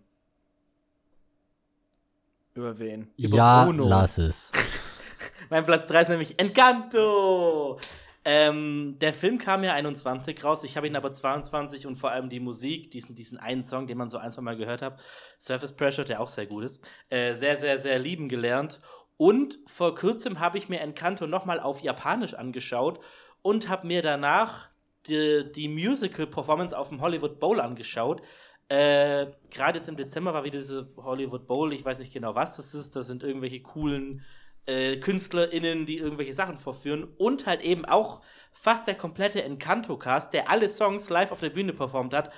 Über 2.53 2.79
wen? 2.79 3.11
Über 3.17 3.35
Ja, 3.35 3.65
Bruno. 3.65 3.89
lass 3.89 4.17
es. 4.17 4.53
Mein 5.49 5.65
Platz 5.65 5.85
3 5.87 6.01
ist 6.03 6.07
nämlich 6.07 6.39
Encanto. 6.39 7.77
Ähm, 8.23 8.97
der 9.01 9.13
Film 9.13 9.37
kam 9.37 9.65
ja 9.65 9.73
21 9.73 10.43
raus, 10.43 10.63
ich 10.63 10.77
habe 10.77 10.85
ihn 10.85 10.95
aber 10.95 11.11
22 11.11 11.87
und 11.87 11.95
vor 11.95 12.11
allem 12.11 12.29
die 12.29 12.39
Musik, 12.39 12.91
diesen, 12.91 13.15
diesen 13.15 13.39
einen 13.39 13.63
Song, 13.63 13.87
den 13.87 13.97
man 13.97 14.09
so 14.09 14.19
ein, 14.19 14.31
zwei 14.31 14.43
Mal 14.43 14.55
gehört 14.55 14.83
hat, 14.83 15.03
Surface 15.39 15.75
Pressure, 15.75 16.05
der 16.05 16.21
auch 16.21 16.29
sehr 16.29 16.45
gut 16.45 16.63
ist, 16.63 16.87
äh, 17.09 17.33
sehr, 17.33 17.57
sehr, 17.57 17.79
sehr 17.79 17.97
lieben 17.97 18.29
gelernt. 18.29 18.79
Und 19.21 19.59
vor 19.67 19.93
kurzem 19.93 20.39
habe 20.39 20.57
ich 20.57 20.67
mir 20.67 20.79
Encanto 20.79 21.27
nochmal 21.27 21.59
auf 21.59 21.81
Japanisch 21.81 22.33
angeschaut 22.33 22.99
und 23.43 23.69
habe 23.69 23.85
mir 23.85 24.01
danach 24.01 24.69
die, 25.05 25.45
die 25.55 25.67
Musical-Performance 25.67 26.75
auf 26.75 26.89
dem 26.89 27.01
Hollywood 27.01 27.39
Bowl 27.39 27.59
angeschaut. 27.59 28.23
Äh, 28.67 29.27
Gerade 29.51 29.77
jetzt 29.77 29.89
im 29.89 29.95
Dezember 29.95 30.33
war 30.33 30.43
wieder 30.43 30.57
diese 30.57 30.87
Hollywood 30.97 31.45
Bowl, 31.45 31.71
ich 31.71 31.85
weiß 31.85 31.99
nicht 31.99 32.11
genau, 32.11 32.33
was 32.33 32.55
das 32.55 32.73
ist. 32.73 32.95
Das 32.95 33.05
sind 33.05 33.21
irgendwelche 33.21 33.61
coolen 33.61 34.25
äh, 34.65 34.97
KünstlerInnen, 34.97 35.85
die 35.85 35.99
irgendwelche 35.99 36.33
Sachen 36.33 36.57
vorführen. 36.57 37.03
Und 37.19 37.45
halt 37.45 37.61
eben 37.61 37.85
auch 37.85 38.21
fast 38.51 38.87
der 38.87 38.95
komplette 38.95 39.43
Encanto-Cast, 39.43 40.33
der 40.33 40.49
alle 40.49 40.67
Songs 40.67 41.11
live 41.11 41.31
auf 41.31 41.41
der 41.41 41.51
Bühne 41.51 41.73
performt 41.73 42.15
hat. 42.15 42.33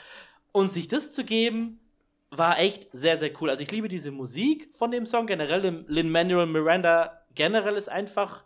Und 0.51 0.69
sich 0.69 0.89
das 0.89 1.14
zu 1.14 1.23
geben, 1.23 1.80
war 2.38 2.60
echt 2.60 2.88
sehr, 2.91 3.18
sehr 3.18 3.31
cool. 3.41 3.49
Also 3.49 3.64
ich 3.64 3.72
liebe 3.72 3.88
diese 3.88 4.11
Musik 4.11 4.69
von 4.76 4.91
dem 4.91 5.05
Song 5.05 5.27
generell. 5.27 5.85
Lin-Manuel 5.88 6.47
Miranda 6.47 7.22
generell 7.35 7.76
ist 7.76 7.89
einfach 7.89 8.43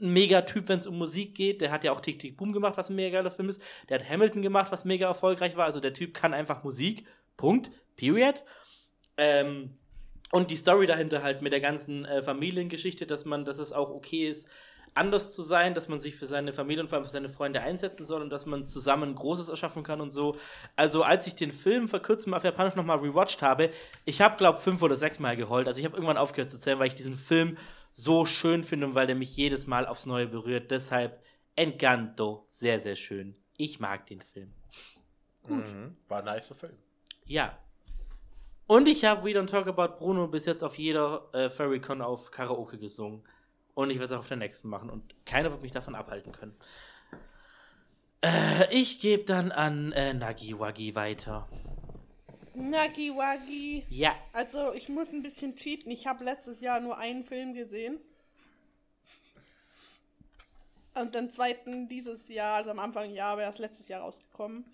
ein 0.00 0.12
mega 0.12 0.42
Typ, 0.42 0.68
wenn 0.68 0.80
es 0.80 0.86
um 0.86 0.98
Musik 0.98 1.34
geht. 1.34 1.60
Der 1.60 1.70
hat 1.70 1.84
ja 1.84 1.92
auch 1.92 2.00
Tick 2.00 2.18
Tick 2.18 2.36
Boom 2.36 2.52
gemacht, 2.52 2.76
was 2.76 2.90
ein 2.90 2.96
mega 2.96 3.18
geiler 3.18 3.30
Film 3.30 3.48
ist. 3.48 3.62
Der 3.88 3.98
hat 3.98 4.08
Hamilton 4.08 4.42
gemacht, 4.42 4.72
was 4.72 4.84
mega 4.84 5.06
erfolgreich 5.06 5.56
war. 5.56 5.66
Also 5.66 5.80
der 5.80 5.92
Typ 5.92 6.14
kann 6.14 6.34
einfach 6.34 6.64
Musik. 6.64 7.06
Punkt. 7.36 7.70
Period. 7.96 8.42
Ähm, 9.16 9.76
und 10.32 10.50
die 10.50 10.56
Story 10.56 10.86
dahinter 10.86 11.22
halt 11.22 11.42
mit 11.42 11.52
der 11.52 11.60
ganzen 11.60 12.04
äh, 12.04 12.22
Familiengeschichte, 12.22 13.06
dass 13.06 13.24
man, 13.24 13.44
dass 13.44 13.58
es 13.58 13.72
auch 13.72 13.90
okay 13.90 14.28
ist, 14.28 14.48
anders 14.94 15.32
zu 15.32 15.42
sein, 15.42 15.74
dass 15.74 15.88
man 15.88 15.98
sich 15.98 16.16
für 16.16 16.26
seine 16.26 16.52
Familie 16.52 16.82
und 16.82 16.88
vor 16.88 16.96
allem 16.96 17.04
für 17.04 17.10
seine 17.10 17.28
Freunde 17.28 17.60
einsetzen 17.60 18.04
soll 18.04 18.22
und 18.22 18.30
dass 18.30 18.46
man 18.46 18.66
zusammen 18.66 19.14
Großes 19.14 19.48
erschaffen 19.48 19.82
kann 19.82 20.00
und 20.00 20.10
so. 20.10 20.36
Also 20.76 21.02
als 21.02 21.26
ich 21.26 21.34
den 21.34 21.52
Film 21.52 21.88
vor 21.88 22.00
kurzem 22.00 22.32
auf 22.32 22.44
Japanisch 22.44 22.76
nochmal 22.76 22.98
rewatcht 22.98 23.42
habe, 23.42 23.70
ich 24.04 24.20
habe 24.20 24.36
glaube 24.36 24.60
fünf 24.60 24.82
oder 24.82 24.96
sechs 24.96 25.18
Mal 25.18 25.36
geheult. 25.36 25.66
Also 25.66 25.80
ich 25.80 25.84
habe 25.84 25.96
irgendwann 25.96 26.16
aufgehört 26.16 26.50
zu 26.50 26.58
zählen, 26.58 26.78
weil 26.78 26.88
ich 26.88 26.94
diesen 26.94 27.16
Film 27.16 27.56
so 27.92 28.24
schön 28.24 28.64
finde 28.64 28.86
und 28.86 28.94
weil 28.94 29.06
der 29.06 29.16
mich 29.16 29.36
jedes 29.36 29.66
Mal 29.66 29.86
aufs 29.86 30.06
Neue 30.06 30.26
berührt. 30.26 30.70
Deshalb 30.70 31.22
Encanto, 31.56 32.46
sehr, 32.48 32.80
sehr 32.80 32.96
schön. 32.96 33.36
Ich 33.56 33.80
mag 33.80 34.06
den 34.06 34.22
Film. 34.22 34.52
Gut. 35.42 35.72
Mhm. 35.72 35.96
War 36.08 36.24
ein 36.24 36.34
nicer 36.34 36.54
Film. 36.54 36.76
Ja. 37.24 37.58
Und 38.66 38.88
ich 38.88 39.04
habe 39.04 39.24
We 39.24 39.38
Don't 39.38 39.46
Talk 39.46 39.66
About 39.66 39.98
Bruno 39.98 40.26
bis 40.26 40.46
jetzt 40.46 40.64
auf 40.64 40.78
jeder 40.78 41.28
äh, 41.32 41.50
Furrycon 41.50 42.00
auf 42.00 42.30
Karaoke 42.30 42.78
gesungen. 42.78 43.22
Und 43.74 43.90
ich 43.90 43.98
werde 43.98 44.06
es 44.06 44.12
auch 44.12 44.20
auf 44.20 44.28
der 44.28 44.36
nächsten 44.36 44.68
machen. 44.68 44.90
Und 44.90 45.14
keiner 45.26 45.50
wird 45.50 45.62
mich 45.62 45.72
davon 45.72 45.94
abhalten 45.94 46.32
können. 46.32 46.56
Äh, 48.22 48.72
ich 48.72 49.00
gebe 49.00 49.24
dann 49.24 49.52
an 49.52 49.92
äh, 49.92 50.14
Nagi 50.14 50.58
Wagi 50.58 50.94
weiter. 50.94 51.48
Nagi 52.54 53.10
Wagi. 53.10 53.84
Ja. 53.90 54.14
Also, 54.32 54.72
ich 54.72 54.88
muss 54.88 55.12
ein 55.12 55.22
bisschen 55.22 55.56
cheaten. 55.56 55.90
Ich 55.90 56.06
habe 56.06 56.24
letztes 56.24 56.60
Jahr 56.60 56.80
nur 56.80 56.98
einen 56.98 57.24
Film 57.24 57.52
gesehen. 57.54 57.98
Und 60.94 61.16
den 61.16 61.28
zweiten 61.28 61.88
dieses 61.88 62.28
Jahr, 62.28 62.54
also 62.54 62.70
am 62.70 62.78
Anfang 62.78 63.10
Jahr, 63.10 63.36
wäre 63.36 63.50
es 63.50 63.58
letztes 63.58 63.88
Jahr 63.88 64.02
rausgekommen. 64.02 64.64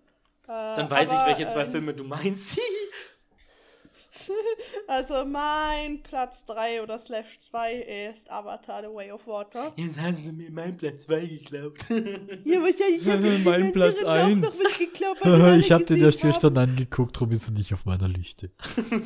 Äh, 0.44 0.76
Dann 0.76 0.90
weiß 0.90 1.08
aber, 1.08 1.20
ich, 1.20 1.38
welche 1.38 1.50
zwei 1.50 1.64
ähm, 1.64 1.70
Filme 1.70 1.94
du 1.94 2.04
meinst. 2.04 2.60
Also 4.88 5.24
mein 5.24 6.02
Platz 6.02 6.44
3 6.46 6.82
oder 6.82 6.98
Slash 6.98 7.38
2 7.40 7.74
ist 8.10 8.30
Avatar 8.30 8.82
The 8.82 8.88
Way 8.94 9.12
of 9.12 9.26
Water. 9.26 9.72
Jetzt 9.76 9.98
hast 10.00 10.26
du 10.26 10.32
mir 10.32 10.50
meinen 10.50 10.76
Platz 10.76 11.04
2 11.04 11.20
geklaut. 11.26 11.78
Ja, 12.44 12.60
wahrscheinlich 12.60 13.08
habe 13.08 13.28
ich 13.28 13.44
Mein 13.44 13.60
den 13.60 13.72
Platz 13.72 13.98
anderen 14.02 14.06
auch 14.42 14.44
eins. 14.46 14.58
noch 14.58 14.64
was 14.64 14.78
geklaut. 14.78 15.16
weil 15.20 15.38
wir 15.38 15.44
alle 15.44 15.56
ich 15.60 15.72
habe 15.72 15.84
den 15.84 16.02
haben. 16.04 16.10
gestern 16.20 16.58
angeguckt, 16.58 17.16
darum 17.16 17.30
ist 17.32 17.48
er 17.48 17.52
nicht 17.54 17.72
auf 17.74 17.84
meiner 17.84 18.08
Liste. 18.08 18.50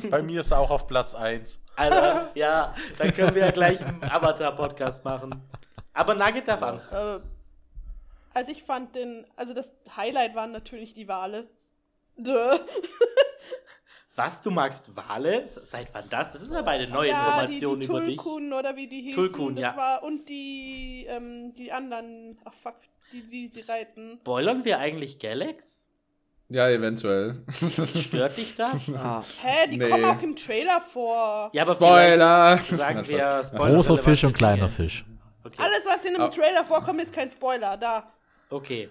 Bei 0.09 0.21
mir 0.23 0.41
ist 0.41 0.51
er 0.51 0.59
auch 0.59 0.71
auf 0.71 0.87
Platz 0.87 1.13
1. 1.15 1.61
Alter, 1.75 2.31
ja, 2.35 2.73
dann 2.97 3.13
können 3.13 3.35
wir 3.35 3.45
ja 3.45 3.51
gleich 3.51 3.85
einen 3.85 4.03
Avatar-Podcast 4.03 5.03
machen. 5.05 5.41
Aber 5.93 6.15
Nugget 6.15 6.47
darf 6.47 6.61
anfangen. 6.63 7.21
Äh, 7.21 7.25
also 8.33 8.51
ich 8.51 8.63
fand 8.63 8.95
den, 8.95 9.25
also 9.35 9.53
das 9.53 9.73
Highlight 9.95 10.35
waren 10.35 10.51
natürlich 10.51 10.93
die 10.93 11.07
Wale. 11.07 11.47
Duh. 12.17 12.31
Was, 14.15 14.41
du 14.41 14.49
magst 14.49 14.95
Wale? 14.95 15.45
Seit 15.47 15.93
wann 15.93 16.07
das? 16.09 16.33
Das 16.33 16.41
ist 16.41 16.53
aber 16.53 16.71
eine 16.71 16.87
neue 16.87 17.09
ja, 17.09 17.25
Information 17.41 17.79
die, 17.79 17.85
die 17.87 17.91
über 17.91 18.01
dich. 18.01 18.15
Tulkun 18.17 18.53
oder 18.53 18.75
wie 18.77 18.87
die 18.87 19.01
hießen. 19.01 19.15
Tulkun, 19.15 19.57
ja. 19.57 19.75
war 19.75 20.03
und 20.03 20.29
die 20.29 21.05
ähm, 21.09 21.53
die 21.53 21.71
anderen, 21.71 22.37
ach 22.45 22.53
fuck, 22.53 22.75
die 23.11 23.21
die 23.23 23.47
sie 23.49 23.69
reiten. 23.69 24.17
Spoilern 24.21 24.63
wir 24.63 24.79
eigentlich 24.79 25.19
Galax? 25.19 25.81
Ja, 26.47 26.69
eventuell. 26.69 27.43
Stört 28.01 28.37
dich 28.37 28.55
das? 28.57 28.93
Ah, 28.95 29.23
Hä, 29.41 29.67
die 29.69 29.77
Nee. 29.79 29.89
kommen 29.89 30.05
auch 30.05 30.21
im 30.21 30.35
Trailer 30.35 30.79
vor. 30.79 31.49
Ja, 31.53 31.63
aber 31.63 31.73
Spoiler! 31.73 32.59
Sagen 32.63 33.07
wir 33.07 33.43
Großer 33.53 33.97
Fisch 33.97 34.23
und 34.23 34.33
kleiner. 34.33 34.69
Fisch. 34.69 35.03
Okay. 35.43 35.57
Alles, 35.61 35.85
was 35.85 36.05
in 36.05 36.15
einem 36.15 36.25
Ah. 36.25 36.29
Trailer 36.29 36.63
vorkommt, 36.63 37.01
ist 37.01 37.13
kein 37.13 37.29
Spoiler. 37.29 37.75
Da. 37.77 38.13
okay. 38.49 38.89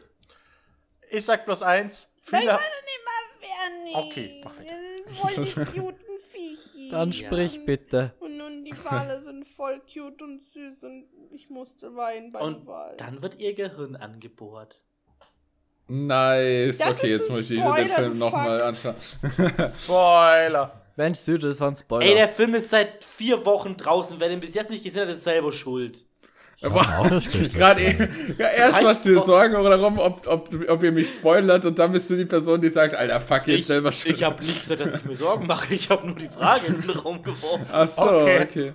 Ich 1.11 1.25
sag 1.25 1.45
bloß 1.45 1.63
eins. 1.63 2.11
Nein, 2.31 2.41
Viele, 2.41 2.53
meine 2.53 2.63
nicht 3.85 3.97
Okay, 3.97 4.41
mach 4.45 4.57
weiter. 4.59 4.73
Voll 5.21 5.45
die 5.45 5.81
cuten 5.81 6.05
Viechi. 6.33 6.91
dann 6.91 7.13
sprich 7.13 7.65
bitte. 7.65 8.15
Und 8.21 8.37
nun 8.37 8.65
die 8.65 8.75
Wale 8.85 9.21
sind 9.21 9.47
voll 9.47 9.81
cute 9.93 10.23
und 10.23 10.41
süß 10.43 10.85
und 10.85 11.05
ich 11.31 11.51
musste 11.51 11.95
weinen 11.97 12.31
beim 12.31 12.43
Und 12.43 12.67
Wal. 12.67 12.97
dann 12.97 13.23
wird 13.23 13.39
ihr 13.41 13.55
Gehirn 13.55 13.97
angebohrt. 13.97 14.81
Nice. 15.87 16.79
Das 16.79 16.97
okay, 16.97 17.07
ist 17.09 17.21
jetzt 17.21 17.31
muss 17.31 17.51
ich 17.51 17.61
den 17.61 17.89
Film 17.91 18.19
nochmal 18.19 18.63
anschauen. 18.63 18.95
Spoiler. 19.83 20.81
Mensch, 20.97 21.19
Süd, 21.19 21.43
das 21.43 21.61
war 21.61 21.71
ein 21.71 21.77
Spoiler. 21.77 22.07
Ey, 22.07 22.15
der 22.15 22.29
Film 22.29 22.55
ist 22.55 22.71
seit 22.71 23.05
vier 23.05 23.45
Wochen 23.45 23.77
draußen. 23.77 24.19
Wer 24.19 24.29
den 24.29 24.41
bis 24.41 24.55
jetzt 24.55 24.71
nicht 24.71 24.85
gesehen 24.85 25.03
hat, 25.03 25.09
ist 25.11 25.25
selber 25.25 25.53
schuld. 25.53 26.07
Aber. 26.63 27.21
Gerade 27.55 27.81
eben, 27.83 28.37
ja, 28.39 28.49
erst 28.49 28.83
machst 28.83 29.05
du 29.05 29.11
dir. 29.15 29.21
Sorgen 29.21 29.53
darum, 29.55 29.99
ob, 29.99 30.27
ob, 30.27 30.49
ob 30.71 30.83
ihr 30.83 30.93
mich 30.93 31.09
spoilert 31.11 31.65
und 31.67 31.79
dann 31.79 31.93
bist 31.93 32.09
du 32.11 32.17
die 32.17 32.25
Person, 32.25 32.61
die 32.61 32.69
sagt, 32.71 32.95
Alter, 32.95 33.21
fuck, 33.21 33.47
jetzt 33.47 33.61
Ich, 33.61 33.67
selber 33.67 33.93
schuld. 33.93 34.15
ich 34.17 34.23
habe 34.23 34.43
nicht 34.45 34.61
gesagt, 34.61 34.81
dass 34.81 34.95
ich 34.95 35.05
mir 35.05 35.17
Sorgen 35.17 35.47
mache. 35.47 35.75
Ich 35.75 35.91
habe 35.91 36.07
nur 36.07 36.17
die 36.17 36.29
Frage 36.29 36.67
in 36.67 36.81
den 36.81 36.91
Raum 36.91 37.23
geworfen. 37.23 37.67
Ach 37.73 37.89
so, 37.89 38.03
Okay. 38.03 38.41
okay. 38.43 38.73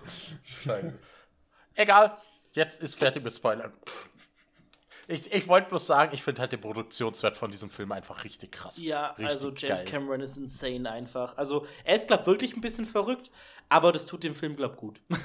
Scheiße. 0.63 0.99
Egal, 1.75 2.17
jetzt 2.51 2.81
ist 2.83 2.95
fertig 2.95 3.23
mit 3.23 3.33
Spoilern. 3.33 3.71
Ich, 5.07 5.33
ich 5.33 5.47
wollte 5.47 5.69
bloß 5.69 5.87
sagen, 5.87 6.11
ich 6.13 6.21
finde 6.21 6.41
halt 6.41 6.51
den 6.51 6.61
Produktionswert 6.61 7.35
von 7.35 7.49
diesem 7.49 7.71
Film 7.71 7.91
einfach 7.91 8.23
richtig 8.23 8.51
krass. 8.51 8.79
Ja, 8.79 9.07
richtig 9.07 9.25
also 9.27 9.47
James 9.55 9.79
geil. 9.79 9.85
Cameron 9.85 10.21
ist 10.21 10.37
insane 10.37 10.87
einfach. 10.91 11.35
Also 11.35 11.65
er 11.83 11.95
ist, 11.95 12.07
glaub 12.07 12.27
wirklich 12.27 12.55
ein 12.55 12.61
bisschen 12.61 12.85
verrückt, 12.85 13.31
aber 13.69 13.91
das 13.91 14.05
tut 14.05 14.23
dem 14.23 14.35
Film, 14.35 14.55
glaub 14.55 14.77
gut. 14.77 15.01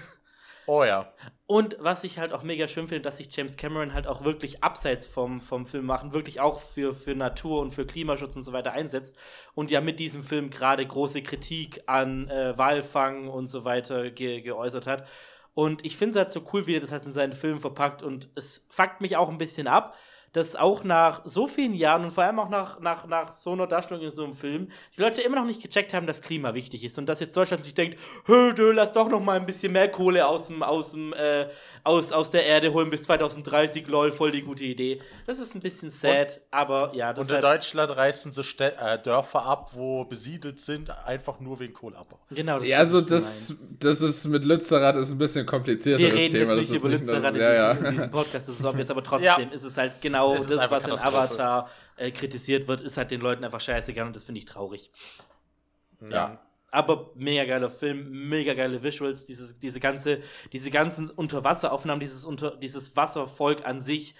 Oh 0.67 0.85
ja. 0.85 1.13
Und 1.47 1.77
was 1.79 2.05
ich 2.05 2.19
halt 2.19 2.33
auch 2.33 2.43
mega 2.43 2.67
schön 2.69 2.89
finde, 2.89 3.03
dass 3.03 3.19
sich 3.19 3.35
James 3.35 3.57
Cameron 3.57 3.93
halt 3.93 4.07
auch 4.07 4.25
wirklich 4.25 4.65
abseits 4.65 5.07
vom, 5.07 5.41
vom 5.41 5.67
Film 5.67 5.85
machen, 5.85 6.15
wirklich 6.15 6.41
auch 6.41 6.61
für, 6.61 6.95
für 6.95 7.15
Natur 7.15 7.61
und 7.61 7.71
für 7.71 7.87
Klimaschutz 7.87 8.35
und 8.35 8.43
so 8.43 8.53
weiter 8.53 8.73
einsetzt. 8.73 9.17
Und 9.55 9.71
ja 9.71 9.81
mit 9.81 10.01
diesem 10.01 10.25
Film 10.25 10.49
gerade 10.49 10.87
große 10.87 11.23
Kritik 11.23 11.83
an 11.87 12.29
äh, 12.29 12.57
Walfang 12.57 13.29
und 13.29 13.49
so 13.49 13.65
weiter 13.65 14.11
ge 14.11 14.41
geäußert 14.41 14.87
hat. 14.87 15.07
Und 15.53 15.85
ich 15.85 15.97
finde 15.97 16.13
es 16.13 16.17
halt 16.17 16.33
so 16.33 16.43
cool, 16.53 16.67
wie 16.67 16.77
er 16.77 16.81
das 16.81 16.93
halt 16.93 17.05
in 17.05 17.13
seinen 17.13 17.35
Film 17.35 17.61
verpackt. 17.61 18.03
Und 18.03 18.31
es 18.35 18.67
fuckt 18.71 19.01
mich 19.01 19.17
auch 19.17 19.29
ein 19.29 19.39
bisschen 19.39 19.67
ab, 19.67 19.97
dass 20.35 20.55
auch 20.55 20.85
nach 20.85 21.23
so 21.25 21.47
vielen 21.47 21.73
Jahren 21.73 22.05
und 22.05 22.11
vor 22.11 22.25
allem 22.25 22.39
auch 22.39 22.51
nach, 22.51 22.79
nach, 22.81 23.07
nach 23.07 23.33
so 23.33 23.53
einer 23.53 23.67
Darstellung 23.67 24.03
in 24.05 24.11
so 24.11 24.25
einem 24.25 24.35
Film, 24.35 24.69
die 24.97 25.01
Leute 25.01 25.23
immer 25.23 25.37
noch 25.37 25.47
nicht 25.47 25.63
gecheckt 25.63 25.95
haben, 25.95 26.07
dass 26.07 26.21
Klima 26.21 26.53
wichtig 26.53 26.85
ist 26.85 26.99
und 26.99 27.07
dass 27.07 27.21
jetzt 27.21 27.37
Deutschland 27.37 27.63
sich 27.65 27.73
denkt, 27.73 27.99
hö, 28.27 28.53
du, 28.53 28.71
lass 28.73 28.93
doch 28.93 29.09
noch 29.09 29.21
mal 29.21 29.37
ein 29.39 29.47
bisschen 29.47 29.73
mehr 29.73 29.89
Kohle 29.91 30.27
aus 30.27 30.49
dem, 30.49 30.63
aus 30.63 30.91
dem, 30.93 31.13
äh, 31.15 31.47
aus, 31.85 32.13
aus 32.13 32.31
der 32.31 32.45
Erde 32.47 32.73
holen 32.73 32.91
bis 32.91 33.03
2030, 33.03 33.87
lol, 33.89 34.13
voll 34.13 34.31
die 34.33 34.43
gute 34.43 34.65
Idee. 34.65 35.01
Das 35.27 35.39
ist 35.39 35.55
ein 35.55 35.61
bisschen 35.61 35.89
sad, 35.91 36.41
aber 36.51 36.93
ja, 36.95 37.13
das 37.13 37.29
Und 37.29 37.35
in 37.37 37.41
Deutschland 37.41 37.97
reißen 37.97 38.33
sie 38.33 38.43
Stä 38.43 38.73
äh, 38.79 38.99
Dörfer 39.01 39.45
ab, 39.47 39.71
wo 39.75 40.05
besiedelt 40.05 40.61
sind, 40.61 40.91
einfach 41.07 41.41
nur 41.41 41.61
wegen 41.61 41.73
Kohleabbau. 41.75 42.19
genau, 42.31 42.59
das 42.59 42.67
Ja, 42.69 42.79
ist, 42.83 42.95
also 42.95 43.01
das, 43.03 43.57
das 43.79 44.01
ist 44.01 44.27
mit 44.27 44.45
Lützerath 44.45 44.97
ist 44.97 45.13
ein 45.13 45.19
bisschen 45.19 45.47
komplizierter, 45.47 46.01
Wir 46.03 46.09
das 46.09 46.19
reden 46.19 46.33
Thema. 46.35 46.55
jetzt 46.55 46.61
das 46.63 46.69
nicht 46.71 46.77
ist 46.77 46.83
über 46.83 46.89
nicht 46.89 47.05
nur- 47.07 47.15
Lützerath 47.15 47.35
in, 47.37 47.41
ja, 47.41 47.53
ja. 47.55 47.73
diesem, 47.75 47.87
in 47.87 47.93
diesem 47.93 48.11
Podcast, 48.11 48.49
das 48.49 48.59
ist 48.59 48.65
obvious, 48.65 48.91
aber 48.91 49.03
trotzdem 49.05 49.25
Ja. 49.27 49.55
ist 49.55 49.63
es 49.65 49.77
halt 49.77 50.01
genau 50.01 50.24
Ist 50.33 50.51
das, 50.51 50.59
einfach 50.59 50.83
was 50.91 51.01
in. 51.03 51.07
Avatar 51.09 51.69
äh, 51.97 52.11
kritisiert 52.11 52.67
wird, 52.69 52.81
ist 52.81 52.97
halt 52.97 53.11
den 53.11 53.21
Leuten 53.21 53.45
einfach 53.45 53.61
scheißegal 53.61 54.07
und 54.07 54.17
das 54.17 54.25
finde 54.25 54.39
ich 54.41 54.45
traurig. 54.47 54.91
Ja. 56.11 56.41
Aber 56.71 57.11
mega 57.15 57.45
geiler 57.45 57.71
Film, 57.71 58.29
mega 58.29 58.53
geile 58.55 58.83
Visuals, 58.83 59.25
dieses, 59.27 59.61
diese 59.61 59.79
ganze, 59.79 60.21
diese 60.53 60.71
ganzen 60.73 61.09
Unterwasseraufnahmen, 61.09 62.01
dieses, 62.01 62.25
unter, 62.25 62.57
dieses 62.57 62.97
Wasservolk 62.97 63.65
an 63.65 63.81
sich. 63.81 64.15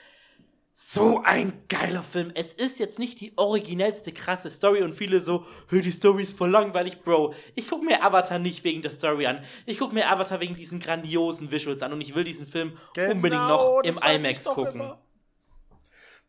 So 0.77 1.23
ein 1.25 1.63
geiler 1.69 2.03
Film. 2.03 2.33
Es 2.35 2.53
ist 2.55 2.81
jetzt 2.81 2.99
nicht 2.99 3.21
die 3.21 3.33
originellste 3.37 4.11
krasse 4.13 4.51
Story 4.51 4.83
und 4.83 4.93
viele 4.93 5.21
so, 5.21 5.45
"Hö, 5.69 5.81
die 5.81 5.93
Story 5.93 6.25
ist 6.25 6.37
voll 6.37 6.51
langweilig, 6.51 7.03
Bro. 7.03 7.33
Ich 7.55 7.69
gucke 7.69 7.85
mir 7.85 8.03
Avatar 8.03 8.41
nicht 8.41 8.65
wegen 8.65 8.83
der 8.83 8.91
Story 8.91 9.27
an. 9.27 9.45
Ich 9.67 9.79
gucke 9.79 9.95
mir 9.95 10.09
Avatar 10.11 10.41
wegen 10.41 10.57
diesen 10.57 10.81
grandiosen 10.81 11.53
Visuals 11.53 11.81
an 11.83 11.93
und 11.93 12.01
ich 12.01 12.17
will 12.17 12.25
diesen 12.25 12.47
Film 12.47 12.73
unbedingt 12.97 13.43
noch 13.49 13.83
im 13.85 13.95
Genau, 13.95 14.03
das 14.03 14.15
IMAX 14.17 14.45
gucken. 14.45 14.75
immer. 14.81 14.99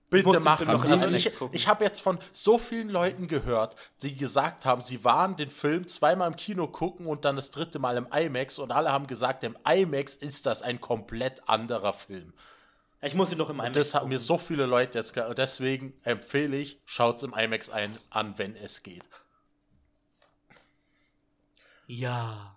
Bitte 0.09 0.39
mach 0.39 0.59
doch. 0.59 0.67
noch 0.67 0.91
Also 0.91 1.07
ich 1.07 1.33
ich 1.51 1.67
habe 1.67 1.83
jetzt 1.83 1.99
von 1.99 2.19
so 2.31 2.57
vielen 2.57 2.89
Leuten 2.89 3.27
gehört, 3.27 3.75
die 4.01 4.15
gesagt 4.15 4.63
haben, 4.65 4.81
sie 4.81 5.03
waren 5.03 5.35
den 5.35 5.49
Film 5.49 5.87
zweimal 5.87 6.29
im 6.29 6.35
Kino 6.35 6.67
gucken 6.67 7.07
und 7.07 7.25
dann 7.25 7.35
das 7.35 7.51
dritte 7.51 7.79
Mal 7.79 7.97
im 7.97 8.07
IMAX 8.13 8.59
und 8.59 8.71
alle 8.71 8.91
haben 8.91 9.07
gesagt, 9.07 9.43
im 9.43 9.57
IMAX 9.67 10.15
ist 10.15 10.45
das 10.45 10.61
ein 10.61 10.79
komplett 10.79 11.49
anderer 11.49 11.93
Film. 11.93 12.33
Ich 13.01 13.13
muss 13.15 13.31
ihn 13.31 13.37
noch 13.39 13.49
im 13.49 13.57
IMAX 13.59 13.73
Das 13.73 13.93
haben 13.95 14.09
mir 14.09 14.19
so 14.19 14.37
viele 14.37 14.65
Leute 14.67 14.99
jetzt 14.99 15.13
ge- 15.13 15.33
Deswegen 15.35 15.93
empfehle 16.03 16.55
ich, 16.57 16.79
schaut 16.85 17.17
es 17.17 17.23
im 17.23 17.33
IMAX 17.33 17.69
ein, 17.69 17.97
an, 18.11 18.37
wenn 18.37 18.55
es 18.55 18.83
geht. 18.83 19.03
Ja. 21.87 22.55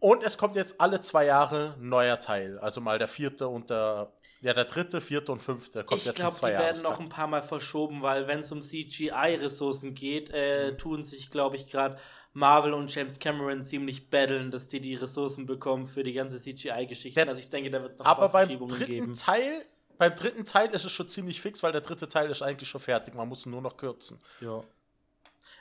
Und 0.00 0.22
es 0.22 0.36
kommt 0.36 0.54
jetzt 0.54 0.80
alle 0.80 1.00
zwei 1.00 1.24
Jahre 1.26 1.74
ein 1.78 1.88
neuer 1.88 2.20
Teil. 2.20 2.58
Also 2.58 2.80
mal 2.80 2.98
der 2.98 3.08
vierte 3.08 3.48
und 3.48 3.70
der. 3.70 4.12
Ja, 4.44 4.52
der 4.52 4.66
dritte, 4.66 5.00
vierte 5.00 5.32
und 5.32 5.40
fünfte 5.40 5.84
kommt 5.84 6.00
Ich 6.00 6.04
jetzt 6.06 6.16
in 6.18 6.20
glaube, 6.22 6.34
die 6.34 6.40
zwei 6.40 6.50
werden 6.52 6.76
Jahren. 6.76 6.82
noch 6.82 7.00
ein 7.00 7.08
paar 7.08 7.26
Mal 7.26 7.42
verschoben, 7.42 8.02
weil 8.02 8.26
wenn 8.26 8.40
es 8.40 8.52
um 8.52 8.60
CGI-Ressourcen 8.60 9.94
geht, 9.94 10.30
äh, 10.30 10.72
Mhm. 10.72 10.78
tun 10.78 11.02
sich, 11.02 11.30
glaube 11.30 11.56
ich, 11.56 11.66
gerade 11.66 11.98
Marvel 12.32 12.74
und 12.74 12.94
James 12.94 13.18
Cameron 13.18 13.62
ziemlich 13.64 14.10
battlen, 14.10 14.50
dass 14.50 14.68
die 14.68 14.80
die 14.80 14.94
Ressourcen 14.96 15.46
bekommen 15.46 15.86
für 15.86 16.02
die 16.02 16.12
ganze 16.12 16.38
CGI-Geschichte. 16.40 17.26
Also 17.26 17.40
ich 17.40 17.48
denke, 17.48 17.70
da 17.70 17.80
wird 17.80 17.92
es 17.92 17.98
noch 17.98 18.06
Aber 18.06 18.24
ein 18.26 18.30
paar 18.30 18.40
beim 18.40 18.46
Verschiebungen 18.48 18.76
dritten 18.76 18.92
geben. 18.92 19.14
Teil, 19.14 19.64
beim 19.98 20.14
dritten 20.14 20.44
Teil 20.44 20.70
ist 20.74 20.84
es 20.84 20.92
schon 20.92 21.08
ziemlich 21.08 21.40
fix, 21.40 21.62
weil 21.62 21.72
der 21.72 21.80
dritte 21.80 22.08
Teil 22.08 22.28
ist 22.30 22.42
eigentlich 22.42 22.68
schon 22.68 22.80
fertig. 22.80 23.14
Man 23.14 23.28
muss 23.28 23.46
ihn 23.46 23.50
nur 23.52 23.62
noch 23.62 23.76
kürzen. 23.76 24.20
Ja. 24.40 24.62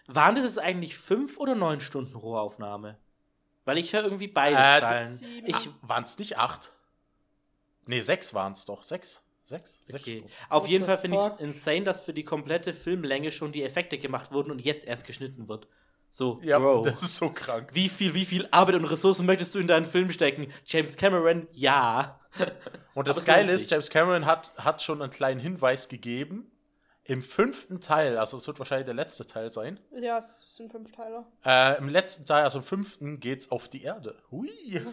Waren 0.08 0.36
das 0.36 0.44
jetzt 0.44 0.60
eigentlich 0.60 0.98
fünf 0.98 1.38
oder 1.38 1.56
neun 1.56 1.80
Stunden 1.80 2.16
Rohaufnahme? 2.18 2.98
Weil 3.64 3.78
ich 3.78 3.94
höre 3.94 4.04
irgendwie 4.04 4.28
beide 4.28 4.58
Äh, 4.58 4.80
Zahlen. 4.82 5.44
Ich, 5.46 5.70
Waren 5.82 6.04
es 6.04 6.18
nicht 6.20 6.38
acht? 6.38 6.74
Nee, 7.86 8.02
sechs 8.02 8.34
waren 8.34 8.54
es 8.54 8.66
doch. 8.66 8.84
Sechs? 8.84 9.22
Sechs? 9.44 9.80
Sechs 9.86 10.02
okay. 10.04 10.18
Stunden. 10.20 10.34
Auf 10.50 10.68
jeden 10.68 10.86
Fall 10.86 10.98
finde 10.98 11.18
ich 11.18 11.24
es 11.24 11.40
insane, 11.42 11.84
dass 11.84 12.02
für 12.02 12.14
die 12.14 12.24
komplette 12.24 12.74
Filmlänge 12.74 13.32
schon 13.32 13.52
die 13.52 13.64
Effekte 13.64 13.98
gemacht 13.98 14.32
wurden 14.32 14.52
und 14.52 14.60
jetzt 14.64 14.86
erst 14.86 15.06
geschnitten 15.06 15.48
wird. 15.50 15.68
So, 16.10 16.40
Ja, 16.44 16.60
Bro. 16.60 16.84
das 16.86 17.02
ist 17.02 17.16
so 17.18 17.30
krank. 17.32 17.70
Wie 17.74 17.90
viel, 17.90 18.14
wie 18.14 18.26
viel 18.26 18.48
Arbeit 18.52 18.76
und 18.76 18.86
Ressourcen 18.86 19.26
möchtest 19.26 19.56
du 19.56 19.60
in 19.60 19.68
deinen 19.68 19.86
Film 19.86 20.12
stecken? 20.12 20.48
James 20.66 20.96
Cameron, 20.96 21.48
ja. 21.52 22.20
Und 22.94 23.08
das 23.08 23.26
Geile 23.26 23.52
ist. 23.52 23.70
James 23.72 23.90
Cameron 23.90 24.26
hat, 24.26 24.54
hat 24.58 24.82
schon 24.82 25.02
einen 25.02 25.12
kleinen 25.12 25.40
Hinweis 25.40 25.90
gegeben. 25.90 26.52
Im 27.04 27.22
fünften 27.22 27.82
Teil, 27.82 28.18
also 28.18 28.38
es 28.38 28.48
wird 28.48 28.60
wahrscheinlich 28.60 28.86
der 28.86 28.94
letzte 28.94 29.26
Teil 29.28 29.52
sein, 29.52 29.78
Ja, 30.00 30.20
es 30.20 30.56
sind 30.56 30.72
fünf 30.72 30.92
Teile. 30.94 31.26
äh, 31.44 31.78
im 31.78 31.90
letzten 31.90 32.26
Teil, 32.26 32.44
also 32.44 32.60
im 32.60 32.64
fünften, 32.64 33.20
geht's 33.20 33.52
auf 33.52 33.68
die 33.68 33.84
Erde. 33.84 34.16
Hui. 34.32 34.50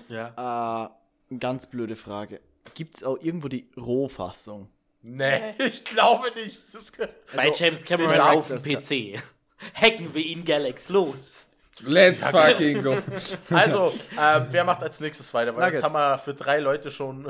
Ja. 0.09 0.91
Äh, 1.31 1.37
ganz 1.39 1.69
blöde 1.69 1.95
Frage. 1.95 2.41
Gibt 2.75 2.97
es 2.97 3.05
auch 3.05 3.19
irgendwo 3.21 3.49
die 3.49 3.69
Rohfassung? 3.77 4.69
Nee, 5.03 5.55
ich 5.59 5.85
glaube 5.85 6.31
nicht. 6.35 6.63
Das, 6.73 6.93
Bei 7.35 7.49
Also, 7.49 7.65
James 7.65 7.85
Cameron 7.85 8.21
auf 8.21 8.49
dem 8.49 8.63
PC. 8.63 9.23
Hacken 9.75 10.15
wir 10.15 10.25
ihn 10.25 10.45
Galax 10.45 10.89
los. 10.89 11.47
Let's 11.81 12.29
fucking 12.29 12.83
go. 12.83 12.99
also, 13.51 13.93
äh, 14.19 14.41
wer 14.51 14.65
macht 14.65 14.83
als 14.83 15.01
nächstes 15.01 15.33
weiter? 15.33 15.57
Weil 15.57 15.73
jetzt 15.73 15.83
haben 15.83 15.95
wir 15.95 16.19
für 16.19 16.35
drei 16.35 16.59
Leute 16.61 16.91
schon. 16.91 17.25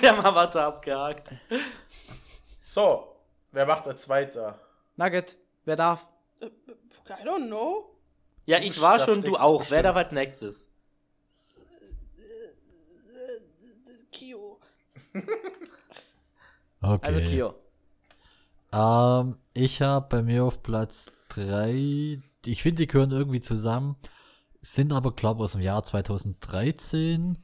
wir 0.00 0.08
haben 0.10 0.24
Avatar 0.24 0.66
abgehakt. 0.66 1.32
So, 2.64 3.16
wer 3.52 3.66
macht 3.66 3.86
als 3.86 4.08
weiter? 4.08 4.58
Nugget, 4.96 5.36
wer 5.64 5.76
darf? 5.76 6.06
Äh, 6.40 6.46
I 6.46 7.26
don't 7.26 7.46
know. 7.46 7.94
Ja, 8.46 8.58
ich 8.58 8.80
war 8.80 8.98
schon, 8.98 9.22
du 9.22 9.34
auch. 9.36 9.52
Wer 9.52 9.58
bestimmen. 9.58 9.82
darf 9.84 9.96
als 9.96 10.12
nächstes? 10.12 10.66
Kio. 14.10 14.60
Okay. 16.80 17.06
Also 17.06 17.20
Kio. 17.20 17.54
Ähm, 18.72 19.36
ich 19.54 19.80
habe 19.80 20.06
bei 20.10 20.22
mir 20.22 20.44
auf 20.44 20.62
Platz 20.62 21.10
3, 21.30 22.20
ich 22.44 22.62
finde, 22.62 22.82
die 22.82 22.86
gehören 22.86 23.10
irgendwie 23.10 23.40
zusammen, 23.40 23.96
sind 24.60 24.92
aber, 24.92 25.12
glaube 25.12 25.40
ich, 25.40 25.44
aus 25.44 25.52
dem 25.52 25.62
Jahr 25.62 25.82
2013, 25.82 27.38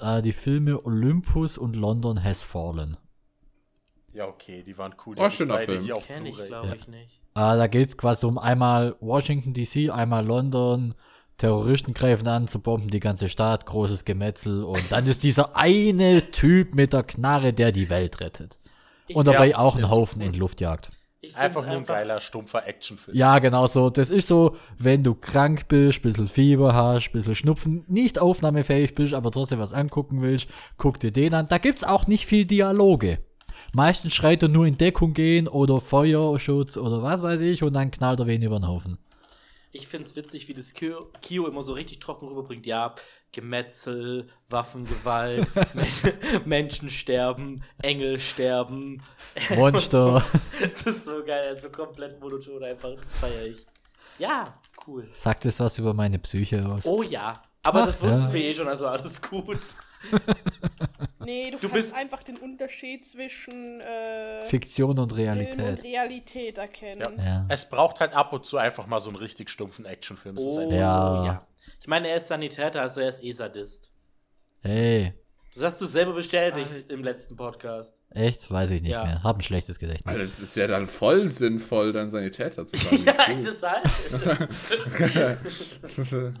äh, 0.00 0.22
die 0.22 0.32
Filme 0.32 0.82
Olympus 0.86 1.58
und 1.58 1.76
London 1.76 2.22
Has 2.24 2.42
Fallen. 2.42 2.96
Ja, 4.14 4.26
okay, 4.28 4.62
die 4.62 4.78
waren 4.78 4.94
cool. 5.04 5.14
Ich 5.18 5.34
schöner 5.34 5.58
Film. 5.58 5.82
Hier 5.82 5.96
auf 5.96 6.06
Kenn 6.06 6.24
ich, 6.24 6.42
glaube 6.46 6.68
Ja. 6.68 6.74
ich 6.74 6.88
nicht. 6.88 7.20
Äh, 7.34 7.56
da 7.58 7.66
geht 7.66 7.90
es 7.90 7.98
quasi 7.98 8.24
um 8.24 8.38
einmal 8.38 8.96
Washington 9.00 9.52
DC, 9.52 9.90
einmal 9.90 10.24
London, 10.24 10.94
Terroristen 11.38 11.92
greifen 11.92 12.26
an, 12.28 12.48
zu 12.48 12.60
bomben 12.60 12.88
die 12.88 13.00
ganze 13.00 13.28
Stadt, 13.28 13.66
großes 13.66 14.04
Gemetzel 14.04 14.64
und 14.64 14.90
dann 14.90 15.06
ist 15.06 15.22
dieser 15.22 15.56
eine 15.56 16.30
Typ 16.30 16.74
mit 16.74 16.92
der 16.92 17.02
Knarre, 17.02 17.52
der 17.52 17.72
die 17.72 17.90
Welt 17.90 18.20
rettet. 18.20 18.58
Ich, 19.08 19.16
Und 19.16 19.26
dabei 19.26 19.56
auch 19.56 19.76
einen 19.76 19.90
Haufen 19.90 20.20
cool. 20.20 20.26
in 20.26 20.32
die 20.32 20.38
Luft 20.38 20.60
jagt. 20.60 20.90
Einfach 21.34 21.66
nur 21.66 21.76
ein 21.76 21.86
geiler, 21.86 22.20
stumpfer 22.20 22.66
Actionfilm. 22.66 23.16
Ja, 23.16 23.38
genau 23.40 23.66
so. 23.66 23.90
Das 23.90 24.10
ist 24.10 24.28
so, 24.28 24.56
wenn 24.78 25.02
du 25.02 25.14
krank 25.14 25.66
bist, 25.68 26.02
bisschen 26.02 26.28
Fieber 26.28 26.72
hast, 26.72 27.10
bisschen 27.10 27.34
Schnupfen, 27.34 27.84
nicht 27.88 28.18
aufnahmefähig 28.18 28.94
bist, 28.94 29.12
aber 29.12 29.30
trotzdem 29.30 29.58
was 29.58 29.72
angucken 29.72 30.22
willst, 30.22 30.48
guck 30.76 31.00
dir 31.00 31.10
den 31.10 31.34
an. 31.34 31.48
Da 31.48 31.58
gibt's 31.58 31.84
auch 31.84 32.06
nicht 32.06 32.26
viel 32.26 32.44
Dialoge. 32.44 33.18
Meistens 33.72 34.14
schreit 34.14 34.42
er 34.42 34.48
nur 34.48 34.66
in 34.66 34.78
Deckung 34.78 35.12
gehen 35.12 35.48
oder 35.48 35.80
Feuerschutz 35.80 36.76
oder 36.76 37.02
was 37.02 37.22
weiß 37.22 37.40
ich 37.40 37.62
und 37.62 37.72
dann 37.72 37.90
knallt 37.90 38.20
er 38.20 38.26
wen 38.26 38.42
über 38.42 38.58
den 38.58 38.68
Haufen. 38.68 38.98
Ich 39.76 39.88
find's 39.88 40.16
witzig, 40.16 40.48
wie 40.48 40.54
das 40.54 40.72
Kio, 40.72 41.10
Kio 41.20 41.46
immer 41.46 41.62
so 41.62 41.74
richtig 41.74 41.98
trocken 41.98 42.28
rüberbringt. 42.28 42.64
Ja, 42.64 42.94
Gemetzel, 43.30 44.26
Waffengewalt, 44.48 45.50
Men 45.74 45.86
Menschen 46.46 46.88
sterben, 46.88 47.62
Engel 47.82 48.18
sterben. 48.18 49.02
Monster. 49.54 50.24
Das 50.58 50.80
ist 50.80 51.04
so 51.04 51.22
geil, 51.22 51.60
so 51.60 51.68
komplett 51.68 52.18
monoton 52.20 52.64
einfach. 52.64 52.94
Das 52.98 53.12
feiere 53.12 53.44
ich. 53.44 53.66
Ja, 54.18 54.58
cool. 54.86 55.06
Sagt 55.12 55.44
es 55.44 55.60
was 55.60 55.76
über 55.76 55.92
meine 55.92 56.18
Psyche 56.18 56.66
aus? 56.66 56.86
Oh 56.86 57.02
ja. 57.02 57.42
Aber 57.62 57.82
Ach, 57.82 57.86
das 57.86 58.00
wussten 58.00 58.22
ja. 58.22 58.32
wir 58.32 58.44
eh 58.44 58.54
schon, 58.54 58.68
also 58.68 58.86
alles 58.86 59.20
gut. 59.20 59.60
Nee, 61.26 61.50
du, 61.50 61.58
Du 61.58 61.68
kannst 61.68 61.74
bist- 61.74 61.94
einfach 61.94 62.22
den 62.22 62.36
Unterschied 62.38 63.04
zwischen 63.06 63.80
äh, 63.82 64.42
Fiktion 64.46 64.98
und 64.98 65.12
Film 65.12 65.28
und 65.30 65.36
Realität. 65.36 65.82
Realität 65.84 66.58
erkennen. 66.58 67.18
Ja. 67.22 67.44
Es 67.48 67.68
braucht 67.68 68.00
halt 68.00 68.14
ab 68.14 68.32
und 68.32 68.44
zu 68.46 68.56
einfach 68.56 68.86
mal 68.86 69.00
so 69.00 69.10
einen 69.10 69.16
richtig 69.18 69.50
stumpfen 69.50 69.84
Actionfilm. 69.84 70.36
Oh, 70.38 70.58
einfach 70.58 70.74
Ja. 70.76 71.18
so, 71.18 71.24
ja. 71.26 71.38
Ich 71.80 71.88
meine, 71.88 72.08
er 72.08 72.16
ist 72.16 72.28
Sanitäter, 72.28 72.80
also 72.80 73.00
er 73.00 73.08
ist 73.10 73.22
eh 73.22 73.32
Sadist. 73.32 73.90
Hey, 74.62 75.12
Das 75.54 75.62
hast 75.64 75.80
du 75.80 75.86
selber 75.86 76.12
bestätigt 76.14 76.70
im 76.88 77.02
letzten 77.02 77.36
Podcast. 77.36 77.94
echt? 78.10 78.50
Weiß 78.50 78.70
ich 78.70 78.82
nicht 78.82 78.92
Ja. 78.92 79.04
mehr. 79.04 79.22
Hab 79.22 79.36
ein 79.38 79.42
schlechtes 79.42 79.78
Gedächtnis. 79.78 80.06
Also 80.08 80.22
das 80.22 80.38
ist 80.40 80.56
ja 80.56 80.66
dann 80.66 80.86
voll 80.86 81.28
sinnvoll, 81.28 81.92
dann 81.92 82.08
Sanitäter 82.10 82.66
zu 82.66 82.76
sein. 82.76 83.02
ja, 83.04 83.14
Cool. 83.28 83.44
deshalb. 83.44 84.48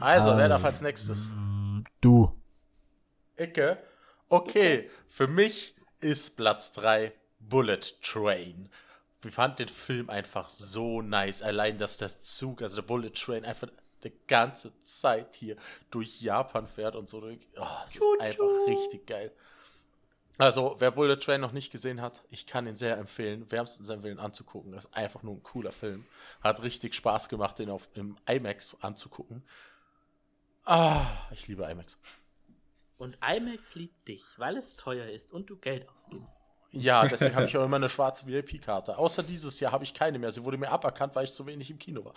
Also, 0.00 0.36
wer 0.36 0.48
darf 0.48 0.64
als 0.64 0.80
nächstes? 0.80 1.32
Du. 2.00 2.30
Icke. 3.38 3.78
Okay, 4.28 4.90
für 5.08 5.26
mich 5.28 5.74
ist 6.00 6.36
Platz 6.36 6.72
3 6.72 7.12
Bullet 7.40 7.80
Train. 8.02 8.68
Ich 9.24 9.34
fand 9.34 9.58
den 9.58 9.68
Film 9.68 10.10
einfach 10.10 10.48
so 10.50 11.00
nice. 11.02 11.42
Allein, 11.42 11.78
dass 11.78 11.96
der 11.96 12.20
Zug, 12.20 12.62
also 12.62 12.76
der 12.76 12.82
Bullet 12.82 13.10
Train, 13.10 13.44
einfach 13.44 13.68
die 14.04 14.12
ganze 14.28 14.72
Zeit 14.82 15.34
hier 15.36 15.56
durch 15.90 16.20
Japan 16.20 16.68
fährt 16.68 16.94
und 16.96 17.08
so. 17.08 17.20
durch- 17.20 17.38
Oh, 17.56 17.66
es 17.84 17.96
ist 17.96 18.02
einfach 18.20 18.44
richtig 18.68 19.06
geil. 19.06 19.32
Also, 20.38 20.76
wer 20.78 20.90
Bullet 20.90 21.16
Train 21.16 21.40
noch 21.40 21.52
nicht 21.52 21.72
gesehen 21.72 22.02
hat, 22.02 22.22
ich 22.30 22.46
kann 22.46 22.66
ihn 22.66 22.76
sehr 22.76 22.98
empfehlen, 22.98 23.50
wärmstens 23.50 23.88
empfehlen 23.88 24.18
anzugucken. 24.18 24.72
Das 24.72 24.84
ist 24.84 24.94
einfach 24.96 25.22
nur 25.22 25.34
ein 25.34 25.42
cooler 25.42 25.72
Film. 25.72 26.04
Hat 26.42 26.62
richtig 26.62 26.94
Spaß 26.94 27.28
gemacht, 27.30 27.58
den 27.58 27.70
auf, 27.70 27.88
im 27.94 28.16
IMAX 28.28 28.76
anzugucken. 28.82 29.42
Ah, 30.64 31.06
ich 31.30 31.48
liebe 31.48 31.64
IMAX. 31.64 31.98
Und 32.98 33.16
IMAX 33.22 33.74
liebt 33.74 34.08
dich, 34.08 34.24
weil 34.38 34.56
es 34.56 34.76
teuer 34.76 35.06
ist 35.08 35.32
und 35.32 35.50
du 35.50 35.56
Geld 35.56 35.86
ausgibst. 35.88 36.40
Ja, 36.72 37.06
deswegen 37.06 37.34
habe 37.34 37.46
ich 37.46 37.56
auch 37.56 37.64
immer 37.64 37.76
eine 37.76 37.88
schwarze 37.88 38.26
VIP-Karte. 38.26 38.98
Außer 38.98 39.22
dieses 39.22 39.60
Jahr 39.60 39.72
habe 39.72 39.84
ich 39.84 39.94
keine 39.94 40.18
mehr. 40.18 40.32
Sie 40.32 40.42
wurde 40.44 40.58
mir 40.58 40.70
aberkannt, 40.70 41.14
weil 41.14 41.24
ich 41.24 41.32
zu 41.32 41.46
wenig 41.46 41.70
im 41.70 41.78
Kino 41.78 42.04
war. 42.04 42.14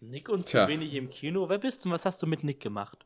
Nick 0.00 0.28
und 0.28 0.46
Tja. 0.46 0.64
zu 0.64 0.68
wenig 0.72 0.94
im 0.94 1.10
Kino. 1.10 1.48
Wer 1.48 1.58
bist 1.58 1.84
du 1.84 1.88
und 1.88 1.94
was 1.94 2.04
hast 2.04 2.22
du 2.22 2.26
mit 2.26 2.44
Nick 2.44 2.60
gemacht? 2.60 3.04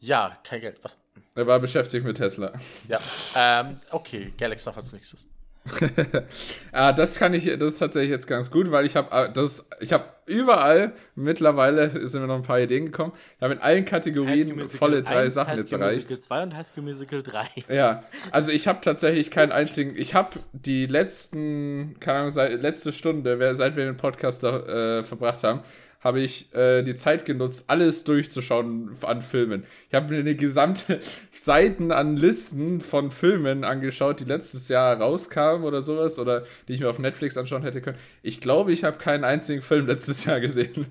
Ja, 0.00 0.38
kein 0.42 0.60
Geld. 0.60 0.78
Was? 0.82 0.98
Er 1.34 1.46
war 1.46 1.58
beschäftigt 1.60 2.04
mit 2.04 2.16
Tesla. 2.16 2.52
Ja. 2.88 3.00
Ähm, 3.34 3.80
okay, 3.90 4.32
Galax 4.36 4.64
darf 4.64 4.76
als 4.76 4.92
nächstes. 4.92 5.26
Ah, 6.72 6.92
das 6.92 7.18
kann 7.18 7.34
ich, 7.34 7.44
das 7.44 7.74
ist 7.74 7.78
tatsächlich 7.78 8.10
jetzt 8.10 8.26
ganz 8.26 8.50
gut, 8.50 8.70
weil 8.70 8.86
ich 8.86 8.94
habe 8.94 9.30
das, 9.34 9.68
ich 9.80 9.92
habe 9.92 10.04
überall 10.24 10.92
mittlerweile 11.16 12.08
sind 12.08 12.22
mir 12.22 12.28
noch 12.28 12.36
ein 12.36 12.42
paar 12.42 12.60
Ideen 12.60 12.86
gekommen. 12.86 13.12
Ich 13.36 13.42
habe 13.42 13.54
in 13.54 13.60
allen 13.60 13.84
Kategorien 13.84 14.66
volle 14.66 15.02
drei 15.02 15.24
1, 15.24 15.34
Sachen 15.34 15.50
High 15.50 15.58
jetzt 15.58 15.72
erreicht. 15.72 16.08
Musical 16.08 16.20
2 16.20 16.42
und 16.44 16.56
High 16.56 16.66
School 16.66 16.84
Musical 16.84 17.22
3. 17.22 17.46
Ja, 17.68 18.04
also 18.30 18.52
ich 18.52 18.68
habe 18.68 18.80
tatsächlich 18.82 19.30
keinen 19.32 19.50
einzigen. 19.50 19.96
Ich 19.96 20.14
habe 20.14 20.38
die 20.52 20.86
letzten, 20.86 21.96
keine 21.98 22.20
Ahnung, 22.20 22.30
seit, 22.30 22.62
letzte 22.62 22.92
Stunde, 22.92 23.54
seit 23.54 23.76
wir 23.76 23.84
den 23.84 23.96
Podcast 23.96 24.44
da, 24.44 24.98
äh, 24.98 25.02
verbracht 25.02 25.42
haben, 25.42 25.60
habe 26.00 26.20
ich 26.20 26.52
äh, 26.54 26.82
die 26.82 26.96
Zeit 26.96 27.24
genutzt, 27.24 27.64
alles 27.68 28.04
durchzuschauen 28.04 28.96
an 29.02 29.22
Filmen. 29.22 29.64
Ich 29.88 29.94
habe 29.94 30.12
mir 30.12 30.20
eine 30.20 30.34
gesamte 30.34 31.00
Seiten 31.32 31.92
an 31.92 32.16
Listen 32.16 32.80
von 32.80 33.10
Filmen 33.10 33.64
angeschaut, 33.64 34.20
die 34.20 34.24
letztes 34.24 34.68
Jahr 34.68 34.96
rauskamen 34.96 35.64
oder 35.64 35.82
sowas, 35.82 36.18
oder 36.18 36.44
die 36.68 36.74
ich 36.74 36.80
mir 36.80 36.88
auf 36.88 36.98
Netflix 36.98 37.36
anschauen 37.36 37.62
hätte 37.62 37.82
können. 37.82 37.98
Ich 38.22 38.40
glaube, 38.40 38.72
ich 38.72 38.84
habe 38.84 38.98
keinen 38.98 39.24
einzigen 39.24 39.62
Film 39.62 39.86
letztes 39.88 40.24
Jahr 40.24 40.40
gesehen. 40.40 40.86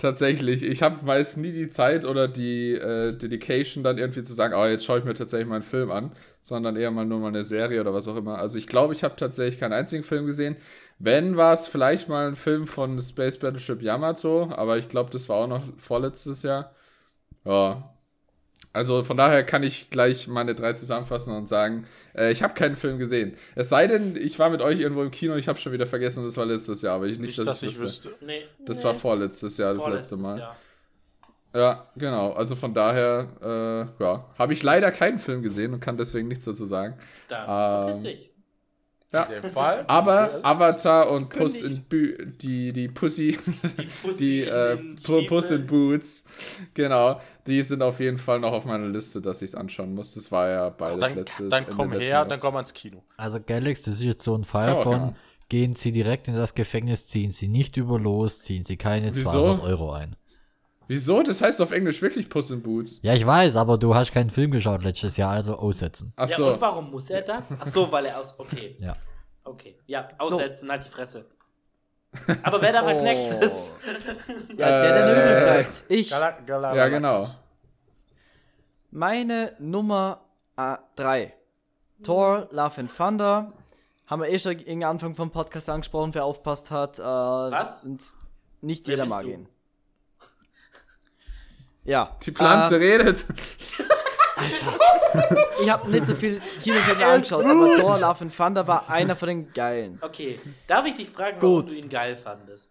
Tatsächlich. 0.00 0.62
Ich 0.62 0.82
habe 0.82 1.04
meist 1.04 1.36
nie 1.36 1.52
die 1.52 1.68
Zeit 1.68 2.06
oder 2.06 2.26
die 2.26 2.72
äh, 2.72 3.12
Dedication 3.14 3.84
dann 3.84 3.98
irgendwie 3.98 4.22
zu 4.22 4.32
sagen, 4.32 4.54
oh, 4.54 4.64
jetzt 4.64 4.86
schaue 4.86 4.98
ich 5.00 5.04
mir 5.04 5.12
tatsächlich 5.12 5.46
mal 5.46 5.56
einen 5.56 5.62
Film 5.64 5.90
an, 5.90 6.12
sondern 6.40 6.76
eher 6.76 6.90
mal 6.90 7.04
nur 7.04 7.18
mal 7.20 7.28
eine 7.28 7.44
Serie 7.44 7.82
oder 7.82 7.92
was 7.92 8.08
auch 8.08 8.16
immer. 8.16 8.38
Also 8.38 8.56
ich 8.56 8.66
glaube, 8.66 8.94
ich 8.94 9.04
habe 9.04 9.16
tatsächlich 9.16 9.60
keinen 9.60 9.74
einzigen 9.74 10.02
Film 10.02 10.24
gesehen. 10.24 10.56
Wenn, 10.98 11.36
war 11.36 11.52
es 11.52 11.68
vielleicht 11.68 12.08
mal 12.08 12.28
ein 12.28 12.36
Film 12.36 12.66
von 12.66 12.98
Space 12.98 13.38
Battleship 13.38 13.82
Yamato, 13.82 14.50
aber 14.52 14.78
ich 14.78 14.88
glaube, 14.88 15.10
das 15.10 15.28
war 15.28 15.36
auch 15.36 15.46
noch 15.48 15.64
vorletztes 15.76 16.42
Jahr. 16.42 16.74
Ja. 17.44 17.94
Also 18.72 19.02
von 19.02 19.16
daher 19.16 19.42
kann 19.44 19.64
ich 19.64 19.90
gleich 19.90 20.28
meine 20.28 20.54
drei 20.54 20.74
zusammenfassen 20.74 21.34
und 21.36 21.48
sagen, 21.48 21.86
äh, 22.16 22.30
ich 22.30 22.42
habe 22.44 22.54
keinen 22.54 22.76
Film 22.76 22.98
gesehen. 22.98 23.34
Es 23.56 23.68
sei 23.68 23.88
denn, 23.88 24.14
ich 24.16 24.38
war 24.38 24.48
mit 24.48 24.62
euch 24.62 24.78
irgendwo 24.78 25.02
im 25.02 25.10
Kino, 25.10 25.34
ich 25.34 25.48
habe 25.48 25.58
schon 25.58 25.72
wieder 25.72 25.88
vergessen, 25.88 26.24
das 26.24 26.36
war 26.36 26.46
letztes 26.46 26.80
Jahr, 26.82 26.94
aber 26.96 27.06
ich, 27.06 27.18
nicht, 27.18 27.36
Nicht, 27.36 27.48
dass 27.48 27.62
ich 27.64 27.80
wüsste. 27.80 28.10
wüsste. 28.10 28.24
Nee, 28.24 28.42
Das 28.64 28.84
war 28.84 28.94
vorletztes 28.94 29.56
Jahr, 29.56 29.74
das 29.74 29.82
vorletztes 29.82 30.12
letzte 30.12 30.22
Mal. 30.22 30.38
Jahr. 30.38 30.56
Ja, 31.52 31.88
genau. 31.96 32.32
Also 32.32 32.54
von 32.54 32.72
daher, 32.72 33.26
äh, 33.98 34.02
ja, 34.02 34.24
habe 34.38 34.52
ich 34.52 34.62
leider 34.62 34.92
keinen 34.92 35.18
Film 35.18 35.42
gesehen 35.42 35.74
und 35.74 35.80
kann 35.80 35.96
deswegen 35.96 36.28
nichts 36.28 36.44
dazu 36.44 36.64
sagen. 36.64 36.94
Dann 37.26 37.40
Ähm, 37.42 37.88
verpiss 37.88 38.02
dich. 38.04 38.29
In 39.12 39.42
dem 39.42 39.52
Fall. 39.52 39.84
Aber 39.88 40.30
Avatar 40.42 41.10
und 41.10 41.30
Puss 41.30 41.62
in 41.62 41.82
Bü 41.82 42.26
die, 42.26 42.72
die 42.72 42.88
Pussy, 42.88 43.36
Die 43.38 43.88
Pussy 44.02 44.16
die 44.18 44.42
äh, 44.44 44.76
Puss 45.26 45.50
in. 45.50 45.66
Boots, 45.66 46.24
genau, 46.74 47.20
die 47.46 47.62
sind 47.62 47.82
auf 47.82 47.98
jeden 48.00 48.18
Fall 48.18 48.38
noch 48.38 48.52
auf 48.52 48.64
meiner 48.64 48.86
Liste, 48.86 49.20
dass 49.20 49.42
ich 49.42 49.48
es 49.50 49.54
anschauen 49.54 49.94
muss. 49.94 50.14
Das 50.14 50.30
war 50.30 50.48
ja 50.48 50.68
beides 50.70 51.00
Dann, 51.00 51.14
letztes 51.16 51.48
dann 51.48 51.66
komm 51.68 51.92
her, 51.92 52.24
dann 52.24 52.38
komm 52.40 52.56
ans 52.56 52.72
Kino. 52.72 53.02
Also 53.16 53.40
Galax, 53.44 53.82
das 53.82 53.94
ist 53.94 54.02
jetzt 54.02 54.22
so 54.24 54.34
ein 54.34 54.44
Fall 54.44 54.74
man, 54.74 54.82
von, 54.82 55.00
man. 55.00 55.16
gehen 55.48 55.74
Sie 55.74 55.90
direkt 55.92 56.28
in 56.28 56.34
das 56.34 56.54
Gefängnis, 56.54 57.06
ziehen 57.06 57.32
Sie 57.32 57.48
nicht 57.48 57.76
über 57.76 57.98
los, 57.98 58.42
ziehen 58.42 58.64
Sie 58.64 58.76
keine 58.76 59.12
Wieso? 59.14 59.30
200 59.30 59.60
Euro 59.60 59.92
ein. 59.92 60.16
Wieso? 60.90 61.22
Das 61.22 61.40
heißt 61.40 61.60
auf 61.62 61.70
Englisch 61.70 62.02
wirklich 62.02 62.28
Puss 62.28 62.50
in 62.50 62.62
Boots. 62.64 62.98
Ja, 63.02 63.14
ich 63.14 63.24
weiß, 63.24 63.54
aber 63.54 63.78
du 63.78 63.94
hast 63.94 64.10
keinen 64.10 64.28
Film 64.30 64.50
geschaut 64.50 64.82
letztes 64.82 65.16
Jahr, 65.16 65.30
also 65.30 65.54
aussetzen. 65.56 66.12
Ach 66.16 66.28
Ja, 66.28 66.36
so. 66.36 66.52
und 66.52 66.60
warum 66.60 66.90
muss 66.90 67.08
er 67.10 67.22
das? 67.22 67.54
Ach 67.60 67.66
so, 67.68 67.92
weil 67.92 68.06
er 68.06 68.18
aus. 68.18 68.34
Okay. 68.38 68.74
Ja. 68.80 68.94
Okay. 69.44 69.78
Ja, 69.86 70.08
So. 70.20 70.34
aussetzen, 70.34 70.68
halt 70.68 70.84
die 70.84 70.90
Fresse. 70.90 71.26
Aber 72.42 72.60
wer 72.60 72.72
darf 72.72 72.86
als 72.88 73.00
nächstes? 73.02 73.70
Ja, 74.56 74.80
der, 74.80 74.80
der 74.82 75.06
Äh, 75.06 75.12
übrig 75.12 75.44
bleibt. 75.44 75.84
Ich. 75.90 76.10
Gala, 76.10 76.30
Gala, 76.44 76.74
ja, 76.74 76.88
genau. 76.88 77.28
Meine 78.90 79.54
Nummer 79.60 80.20
3. 80.96 81.32
Thor, 82.02 82.48
Love 82.50 82.80
and 82.80 82.96
Thunder. 82.96 83.52
Haben 84.06 84.22
wir 84.22 84.28
eh 84.28 84.40
schon 84.40 84.56
gegen 84.56 84.84
Anfang 84.84 85.14
vom 85.14 85.30
Podcast 85.30 85.68
angesprochen, 85.70 86.14
wer 86.14 86.24
aufpasst 86.24 86.72
hat. 86.72 86.98
Äh, 86.98 87.02
Was? 87.02 87.84
Und 87.84 88.02
nicht 88.60 88.88
Wer 88.88 88.96
jeder 88.96 89.06
mag 89.08 89.22
du? 89.22 89.46
Ja. 91.84 92.16
Die 92.22 92.32
Pflanze 92.32 92.76
Äh, 92.76 92.78
redet. 92.78 93.24
ich 95.62 95.70
habe 95.70 95.90
nicht 95.90 96.06
so 96.06 96.14
viel 96.14 96.40
Kinofilme 96.62 97.04
angeschaut, 97.04 97.44
aber 97.44 97.76
Thor, 97.76 97.98
Love 97.98 98.20
and 98.22 98.36
Thunder 98.36 98.66
war 98.66 98.88
einer 98.88 99.16
von 99.16 99.28
den 99.28 99.52
geilen. 99.52 99.98
Okay. 100.00 100.38
Darf 100.66 100.86
ich 100.86 100.94
dich 100.94 101.10
fragen, 101.10 101.36
warum 101.40 101.62
Gut. 101.62 101.70
du 101.70 101.74
ihn 101.76 101.88
geil 101.88 102.16
fandest? 102.16 102.70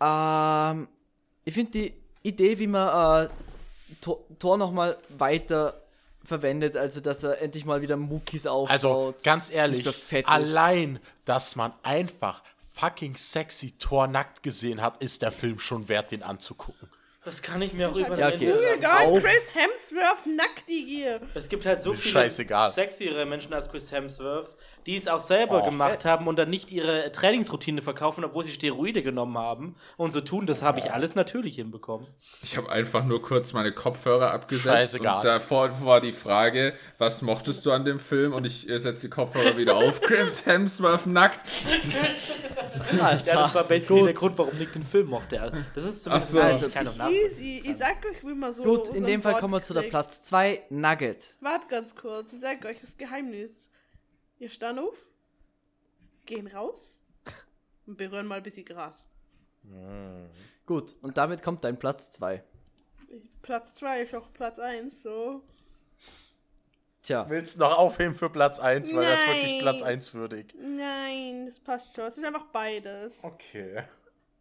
Ähm, 0.00 0.88
ich 1.44 1.54
finde 1.54 1.70
die 1.72 1.94
Idee, 2.22 2.58
wie 2.58 2.66
man 2.66 3.26
äh, 3.26 3.28
Tor, 4.00 4.20
Tor 4.38 4.58
nochmal 4.58 4.96
weiter 5.16 5.82
verwendet, 6.24 6.76
also 6.76 7.00
dass 7.00 7.22
er 7.24 7.40
endlich 7.40 7.64
mal 7.64 7.80
wieder 7.80 7.96
Muckis 7.96 8.46
aufbaut. 8.46 8.70
Also, 8.70 9.14
ganz 9.24 9.50
ehrlich, 9.50 9.88
allein, 10.26 11.00
dass 11.24 11.56
man 11.56 11.72
einfach 11.82 12.42
fucking 12.74 13.16
sexy 13.16 13.72
Thor 13.78 14.06
nackt 14.06 14.42
gesehen 14.42 14.82
hat, 14.82 15.02
ist 15.02 15.22
der 15.22 15.32
Film 15.32 15.58
schon 15.58 15.88
wert, 15.88 16.12
den 16.12 16.22
anzugucken. 16.22 16.88
Das 17.24 17.42
kann 17.42 17.60
ich 17.60 17.72
mir 17.74 17.90
auch 17.90 17.96
Ja, 17.96 18.06
über 18.06 18.14
okay. 18.28 18.52
Google. 18.52 19.20
Chris 19.20 19.52
Hemsworth 19.54 20.26
nackt 20.26 20.68
die 20.68 20.84
hier. 20.86 21.20
Es 21.34 21.48
gibt 21.48 21.66
halt 21.66 21.82
so 21.82 21.92
viele 21.92 22.12
scheißegal. 22.12 22.70
sexiere 22.70 23.26
Menschen 23.26 23.52
als 23.52 23.68
Chris 23.68 23.90
Hemsworth, 23.90 24.54
die 24.88 24.96
es 24.96 25.06
auch 25.06 25.20
selber 25.20 25.60
Oh. 25.62 25.64
gemacht 25.66 26.06
haben 26.06 26.26
und 26.28 26.38
dann 26.38 26.48
nicht 26.48 26.70
ihre 26.70 27.12
Trainingsroutine 27.12 27.82
verkaufen, 27.82 28.24
obwohl 28.24 28.42
sie 28.44 28.52
Steroide 28.52 29.02
genommen 29.02 29.36
haben 29.36 29.76
und 29.98 30.12
so 30.14 30.22
tun. 30.22 30.46
Das 30.46 30.62
habe 30.62 30.78
ich 30.78 30.90
alles 30.94 31.14
natürlich 31.14 31.56
hinbekommen. 31.56 32.06
Ich 32.42 32.56
habe 32.56 32.70
einfach 32.72 33.04
nur 33.04 33.20
kurz 33.20 33.52
meine 33.52 33.70
Kopfhörer 33.72 34.30
abgesetzt 34.32 34.64
Scheißegal. 34.92 35.16
und 35.16 35.24
davor 35.26 35.84
war 35.84 36.00
die 36.00 36.14
Frage, 36.14 36.72
was 36.96 37.20
mochtest 37.20 37.66
du 37.66 37.72
an 37.72 37.84
dem 37.84 38.00
Film? 38.00 38.32
Und 38.32 38.46
ich 38.46 38.66
äh, 38.66 38.78
setze 38.78 39.08
die 39.08 39.10
Kopfhörer 39.10 39.58
wieder 39.58 39.76
auf. 39.76 40.00
Chris 40.08 40.46
Hemsworth 40.46 41.06
nackt. 41.06 41.40
Ja, 42.96 43.14
das 43.16 43.54
war 43.54 43.64
basically 43.64 43.98
Gut. 44.00 44.06
der 44.08 44.14
Grund, 44.14 44.38
warum 44.38 44.56
Nick 44.56 44.72
den 44.72 44.82
Film 44.84 45.08
mochte. 45.08 45.52
Das 45.74 45.84
ist 45.84 46.04
zumindest 46.04 46.30
Ach 46.30 46.32
so. 46.34 46.40
also, 46.40 46.66
nachvollziehen. 46.68 47.12
Easy. 47.12 47.62
Ich 47.62 47.76
sag 47.76 47.96
euch, 48.10 48.22
wie 48.24 48.34
man 48.34 48.52
so. 48.52 48.62
Gut, 48.62 48.86
so 48.86 48.92
in 48.94 49.04
dem 49.04 49.20
Fall 49.22 49.32
Wort 49.32 49.40
kommen 49.42 49.52
wir 49.52 49.62
zu 49.62 49.74
der 49.74 49.82
kriegt. 49.82 49.92
Platz 49.92 50.22
2, 50.22 50.62
Nugget. 50.70 51.34
Wart 51.42 51.68
ganz 51.68 51.94
kurz, 51.94 52.32
ich 52.32 52.40
sag 52.40 52.64
euch 52.64 52.80
das 52.80 52.96
Geheimnis. 52.96 53.68
Ihr 54.38 54.50
stehen 54.50 54.78
auf, 54.78 55.04
gehen 56.26 56.46
raus 56.46 57.02
und 57.86 57.96
berühren 57.96 58.26
mal 58.26 58.36
ein 58.36 58.42
bisschen 58.42 58.64
Gras. 58.64 59.06
Gut, 60.66 60.94
und 61.02 61.16
damit 61.16 61.42
kommt 61.42 61.64
dein 61.64 61.78
Platz 61.78 62.10
2. 62.12 62.42
Platz 63.42 63.74
2 63.76 64.02
ist 64.02 64.14
auch 64.14 64.32
Platz 64.32 64.58
1, 64.58 65.02
so. 65.02 65.42
Tja, 67.02 67.28
Willst 67.28 67.56
du 67.56 67.60
noch 67.60 67.78
aufheben 67.78 68.14
für 68.14 68.28
Platz 68.28 68.58
1, 68.58 68.94
weil 68.94 69.02
das 69.02 69.20
ist 69.20 69.28
wirklich 69.28 69.52
Nein. 69.52 69.60
Platz 69.62 69.82
1 69.82 70.14
würdig. 70.14 70.54
Nein, 70.60 71.46
das 71.46 71.58
passt 71.58 71.94
schon. 71.94 72.04
Es 72.04 72.18
ist 72.18 72.24
einfach 72.24 72.46
beides. 72.52 73.24
Okay. 73.24 73.82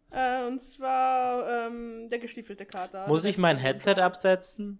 Äh, 0.09 0.45
und 0.47 0.61
zwar 0.61 1.67
ähm, 1.67 2.09
der 2.09 2.19
gestiefelte 2.19 2.65
Kater. 2.65 3.07
Muss 3.07 3.25
ich 3.25 3.37
mein. 3.37 3.57
Headset 3.57 3.95
absetzen? 4.01 4.79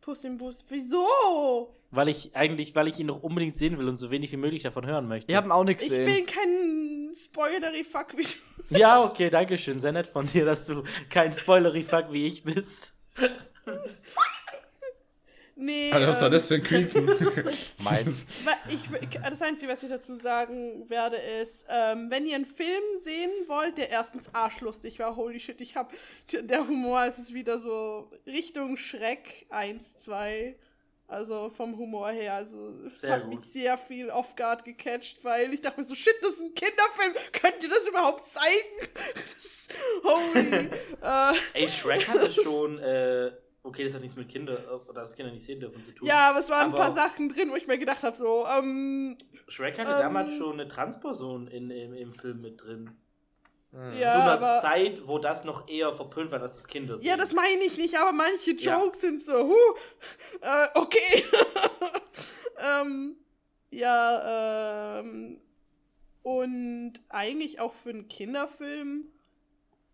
Puss 0.00 0.24
im 0.24 0.38
Bus. 0.38 0.64
Wieso? 0.68 1.76
Weil 1.90 2.08
ich 2.08 2.34
eigentlich, 2.36 2.74
weil 2.74 2.88
ich 2.88 2.98
ihn 2.98 3.06
noch 3.06 3.22
unbedingt 3.22 3.56
sehen 3.56 3.76
will 3.78 3.88
und 3.88 3.96
so 3.96 4.10
wenig 4.10 4.30
wie 4.32 4.36
möglich 4.36 4.62
davon 4.62 4.86
hören 4.86 5.08
möchte. 5.08 5.28
wir 5.28 5.36
haben 5.36 5.50
auch 5.52 5.64
nichts 5.64 5.84
Ich 5.84 5.90
gesehen. 5.90 6.06
bin 6.06 6.26
kein 6.26 7.12
spoilery 7.16 7.82
Fuck 7.84 8.16
wie 8.16 8.22
du. 8.22 8.78
Ja, 8.78 9.02
okay, 9.02 9.30
danke 9.30 9.58
schön. 9.58 9.80
Sehr 9.80 9.90
nett 9.92 10.06
von 10.06 10.26
dir, 10.26 10.44
dass 10.44 10.64
du 10.66 10.84
kein 11.08 11.32
Spoilery-Fuck 11.32 12.12
wie 12.12 12.26
ich 12.28 12.44
bist. 12.44 12.94
Nee. 15.60 15.92
Alter, 15.92 16.08
was 16.08 16.20
war 16.20 16.28
ähm, 16.28 16.32
das 16.32 16.48
für 16.48 16.54
ein 16.54 16.62
Creepen? 16.62 17.06
Meins. 17.78 18.24
Ich, 18.70 18.88
das 19.12 19.42
Einzige, 19.42 19.70
was 19.70 19.82
ich 19.82 19.90
dazu 19.90 20.16
sagen 20.16 20.88
werde, 20.88 21.16
ist, 21.16 21.66
ähm, 21.68 22.10
wenn 22.10 22.24
ihr 22.24 22.36
einen 22.36 22.46
Film 22.46 22.82
sehen 23.04 23.30
wollt, 23.46 23.76
der 23.76 23.90
erstens 23.90 24.34
arschlustig 24.34 24.98
war, 24.98 25.16
holy 25.16 25.38
shit, 25.38 25.60
ich 25.60 25.76
hab, 25.76 25.92
der 26.32 26.66
Humor 26.66 27.04
ist 27.04 27.18
es 27.18 27.34
wieder 27.34 27.60
so 27.60 28.10
Richtung 28.26 28.78
Schreck 28.78 29.44
1, 29.50 29.98
2, 29.98 30.56
also 31.08 31.50
vom 31.50 31.76
Humor 31.76 32.08
her, 32.08 32.36
also 32.36 32.70
es 32.86 33.02
Sehr 33.02 33.12
hat 33.12 33.24
gut. 33.24 33.34
mich 33.34 33.44
sehr 33.44 33.76
viel 33.76 34.08
off-guard 34.08 34.64
gecatcht, 34.64 35.22
weil 35.24 35.52
ich 35.52 35.60
dachte 35.60 35.80
mir 35.80 35.84
so, 35.84 35.94
shit, 35.94 36.14
das 36.22 36.30
ist 36.30 36.40
ein 36.40 36.54
Kinderfilm, 36.54 37.12
könnt 37.32 37.62
ihr 37.62 37.68
das 37.68 37.86
überhaupt 37.86 38.24
zeigen? 38.24 38.88
Das, 39.14 39.68
holy, 40.04 40.70
äh, 41.02 41.60
Ey, 41.62 41.68
Shrek 41.68 42.08
hatte 42.08 42.30
schon, 42.44 42.78
äh, 42.78 43.32
okay, 43.62 43.84
das 43.84 43.94
hat 43.94 44.00
nichts 44.00 44.16
mit 44.16 44.28
Kinder, 44.28 44.54
äh, 44.54 44.92
dass 44.94 45.14
Kinder 45.14 45.32
nicht 45.32 45.44
sehen 45.44 45.60
dürfen 45.60 45.82
zu 45.82 45.92
tun. 45.92 46.06
ja, 46.08 46.30
aber 46.30 46.40
es 46.40 46.48
waren 46.50 46.66
ein 46.68 46.72
Aber- 46.74 46.82
paar 46.82 46.92
Sachen 46.92 47.28
drin, 47.28 47.50
wo 47.50 47.56
ich 47.56 47.66
mir 47.66 47.78
gedacht 47.78 48.02
habe, 48.02 48.16
so, 48.16 48.46
ähm, 48.46 49.16
Shrek 49.48 49.78
hatte 49.78 49.92
Ähm. 49.92 49.98
damals 49.98 50.34
schon 50.34 50.54
eine 50.60 50.68
Transperson 50.68 51.46
in, 51.48 51.70
im, 51.70 51.94
im 51.94 52.12
Film 52.12 52.40
mit 52.40 52.62
drin. 52.62 52.90
ja, 53.72 54.12
Zu 54.14 54.22
einer 54.22 54.32
aber... 54.32 54.60
Zeit, 54.62 55.06
wo 55.06 55.18
das 55.18 55.44
noch 55.44 55.68
eher 55.68 55.92
verpönt 55.92 56.30
war, 56.32 56.38
dass 56.40 56.54
das 56.56 56.66
Kinder 56.66 56.96
sehen. 56.98 57.06
Ja, 57.06 57.16
das 57.16 57.32
meine 57.32 57.62
ich 57.64 57.76
nicht, 57.78 57.96
aber 57.96 58.12
manche 58.12 58.54
Ja. 58.56 58.80
Jokes 58.80 59.00
sind 59.00 59.22
so, 59.22 59.48
huh, 59.48 59.74
äh, 60.40 60.66
okay. 60.74 61.24
ähm, 62.82 63.16
ja, 63.70 64.98
ähm, 65.00 65.40
und 66.22 66.94
eigentlich 67.08 67.60
auch 67.60 67.72
für 67.72 67.90
einen 67.90 68.08
Kinderfilm, 68.08 69.06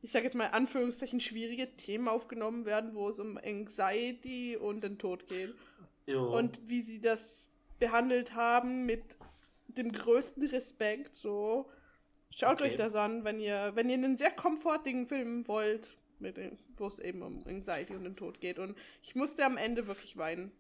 ich 0.06 0.12
sage 0.12 0.24
jetzt 0.24 0.36
mal 0.36 0.46
in 0.46 0.52
Anführungszeichen, 0.52 1.18
schwierige 1.18 1.74
Themen 1.74 2.06
aufgenommen 2.06 2.64
werden, 2.64 2.94
wo 2.94 3.08
es 3.08 3.18
um 3.18 3.38
Anxiety 3.38 4.56
und 4.56 4.84
den 4.84 4.98
Tod 4.98 5.26
geht. 5.26 5.52
Jo. 6.06 6.32
Und 6.32 6.60
wie 6.68 6.80
sie 6.80 7.00
das 7.00 7.50
behandelt 7.80 8.36
haben 8.36 8.86
mit 8.86 9.16
dem 9.66 9.90
größten 9.90 10.46
Respekt, 10.46 11.16
so. 11.16 11.68
Schaut 12.30 12.60
Okay. 12.60 12.68
euch 12.70 12.76
das 12.76 12.94
an, 12.94 13.24
wenn 13.24 13.40
ihr, 13.40 13.72
wenn 13.74 13.88
ihr 13.88 13.96
einen 13.96 14.16
sehr 14.16 14.30
komfortigen 14.30 15.08
Film 15.08 15.48
wollt, 15.48 15.96
mit 16.20 16.36
dem, 16.36 16.56
wo 16.76 16.86
es 16.86 17.00
eben 17.00 17.22
um 17.22 17.44
Anxiety 17.44 17.92
und 17.96 18.04
den 18.04 18.14
Tod 18.14 18.40
geht. 18.40 18.60
Und 18.60 18.78
ich 19.02 19.16
musste 19.16 19.44
am 19.44 19.56
Ende 19.56 19.88
wirklich 19.88 20.16
weinen. 20.16 20.52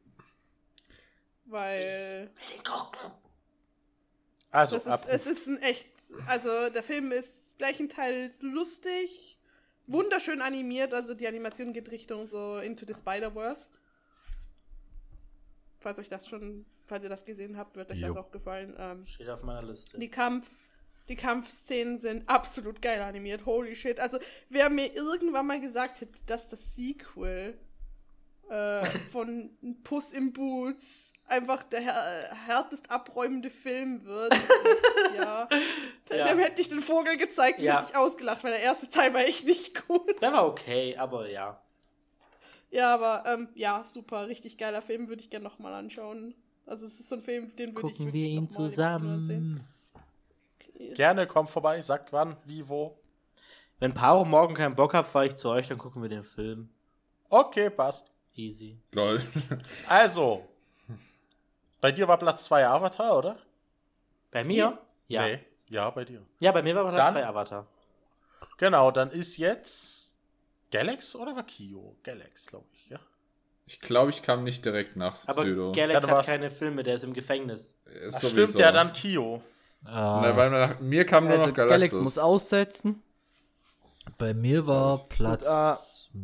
Weil 1.44 2.32
Also, 4.50 4.74
das 4.74 4.86
ist, 4.86 4.92
ab, 4.92 5.06
es 5.08 5.26
ist 5.26 5.46
ein 5.46 5.62
echt, 5.62 5.86
also 6.26 6.68
der 6.70 6.82
Film 6.82 7.12
ist 7.12 7.58
gleichenteils 7.58 8.42
lustig, 8.42 9.35
wunderschön 9.86 10.40
animiert, 10.42 10.92
also 10.94 11.14
die 11.14 11.26
Animation 11.26 11.72
geht 11.72 11.90
Richtung 11.90 12.26
so 12.26 12.58
Into 12.58 12.84
the 12.86 12.94
Spider-Verse. 12.94 13.70
Falls 15.78 15.98
euch 15.98 16.08
das 16.08 16.26
schon, 16.26 16.64
falls 16.86 17.04
ihr 17.04 17.10
das 17.10 17.24
gesehen 17.24 17.56
habt, 17.56 17.76
wird 17.76 17.92
euch 17.92 17.98
Jo. 17.98 18.08
das 18.08 18.16
auch 18.16 18.30
gefallen. 18.30 18.74
Ähm, 18.78 19.06
Steht 19.06 19.28
auf 19.28 19.42
meiner 19.42 19.62
Liste. 19.62 19.98
die 19.98 20.08
Kampf, 20.10 20.50
die 21.08 21.16
Kampfszenen 21.16 21.98
sind 21.98 22.28
absolut 22.28 22.82
geil 22.82 23.00
animiert. 23.00 23.46
Holy 23.46 23.76
shit. 23.76 24.00
Also, 24.00 24.18
wer 24.48 24.70
mir 24.70 24.94
irgendwann 24.94 25.46
mal 25.46 25.60
gesagt 25.60 26.00
hätte, 26.00 26.20
dass 26.26 26.48
das 26.48 26.74
Sequel 26.74 27.56
äh, 28.48 28.84
von 29.12 29.50
Puss 29.82 30.12
im 30.12 30.32
Boots 30.32 31.12
einfach 31.28 31.64
der 31.64 31.80
här 31.80 32.30
härtest 32.46 32.90
abräumende 32.90 33.50
Film 33.50 34.04
wird, 34.04 34.32
Ja. 35.16 35.48
dem 36.10 36.38
hätte 36.38 36.60
ich 36.62 36.68
den 36.68 36.82
Vogel 36.82 37.16
gezeigt 37.16 37.58
und 37.58 37.64
Ja. 37.64 37.76
hätte 37.80 37.86
ich 37.90 37.96
ausgelacht, 37.96 38.44
weil 38.44 38.52
der 38.52 38.60
erste 38.62 38.88
Teil 38.88 39.12
war 39.12 39.22
echt 39.22 39.44
nicht 39.46 39.86
gut. 39.88 40.20
Der 40.22 40.32
war 40.32 40.46
okay, 40.46 40.96
aber 40.96 41.28
ja. 41.30 41.60
Ja, 42.70 42.94
aber 42.94 43.24
ähm, 43.26 43.48
ja, 43.54 43.84
super, 43.88 44.28
richtig 44.28 44.58
geiler 44.58 44.82
Film, 44.82 45.08
würde 45.08 45.22
ich 45.22 45.30
gerne 45.30 45.44
nochmal 45.44 45.72
anschauen. 45.74 46.34
Also 46.66 46.86
es 46.86 46.98
ist 47.00 47.08
so 47.08 47.16
ein 47.16 47.22
Film, 47.22 47.54
den 47.56 47.74
würde 47.74 47.90
ich 47.90 47.96
Gucken 47.98 48.06
wirklich 48.06 48.22
wir 48.22 48.28
ihn 48.30 48.44
noch 48.44 48.58
mal 48.58 48.66
im 48.66 48.70
Kino 48.70 49.24
sehen. 49.24 49.66
zusammen. 50.78 50.94
gerne, 50.94 51.26
komm 51.26 51.46
vorbei, 51.48 51.80
sag 51.80 52.12
wann, 52.12 52.36
wie, 52.44 52.68
wo. 52.68 52.98
Wenn 53.78 53.92
Paro 53.94 54.24
morgen 54.24 54.54
keinen 54.54 54.74
Bock 54.74 54.94
hat, 54.94 55.06
fahre 55.06 55.26
ich 55.26 55.36
zu 55.36 55.48
euch, 55.50 55.68
dann 55.68 55.78
gucken 55.78 56.02
wir 56.02 56.08
den 56.08 56.24
Film. 56.24 56.68
Okay, 57.28 57.70
passt. 57.70 58.10
Easy. 58.36 58.78
Lol. 58.92 59.20
Also, 59.88 60.46
bei 61.80 61.90
dir 61.92 62.06
war 62.06 62.18
Platz 62.18 62.44
2 62.44 62.66
Avatar, 62.66 63.16
oder? 63.18 63.38
Bei 64.30 64.44
mir? 64.44 64.78
Ja. 65.08 65.24
Nee. 65.26 65.40
Ja, 65.68 65.90
bei 65.90 66.04
dir. 66.04 66.22
Ja, 66.38 66.52
bei 66.52 66.62
mir 66.62 66.74
war 66.74 66.84
Platz 66.84 66.96
Dann- 66.96 67.14
2 67.14 67.26
Avatar. 67.26 67.66
Genau, 68.58 68.90
dann 68.90 69.10
ist 69.10 69.36
jetzt 69.38 70.14
Galax 70.70 71.16
oder 71.16 71.34
war 71.34 71.44
Kyo? 71.44 71.96
Galax, 72.02 72.46
glaube 72.46 72.66
ich, 72.72 72.88
ja. 72.90 72.98
Ich 73.66 73.80
glaube, 73.80 74.10
ich 74.10 74.22
kam 74.22 74.44
nicht 74.44 74.64
direkt 74.64 74.96
nach 74.96 75.16
Aber 75.26 75.42
Pseudo. 75.42 75.72
Galax 75.72 76.00
Dann 76.02 76.10
hat 76.10 76.16
war's- 76.18 76.26
keine 76.26 76.50
Filme, 76.50 76.82
der 76.82 76.94
ist 76.96 77.04
im 77.04 77.12
Gefängnis. 77.14 77.74
Ist 77.86 78.16
Ach, 78.16 78.20
sowieso. 78.20 78.46
stimmt, 78.48 78.58
ja, 78.60 78.70
dann 78.72 78.92
Kyo. 78.92 79.42
Na, 79.82 80.28
Äh, 80.30 80.36
weil 80.36 80.50
nach 80.50 80.80
mir 80.80 81.04
kam 81.06 81.24
nur 81.24 81.34
Also 81.36 81.48
noch 81.48 81.54
Galax 81.54 81.70
Galaxus. 81.70 82.00
muss 82.00 82.18
aussetzen. 82.18 83.02
bei 84.18 84.34
mir 84.34 84.66
war 84.66 85.08
Platz 85.08 85.42
äh, 85.42 86.14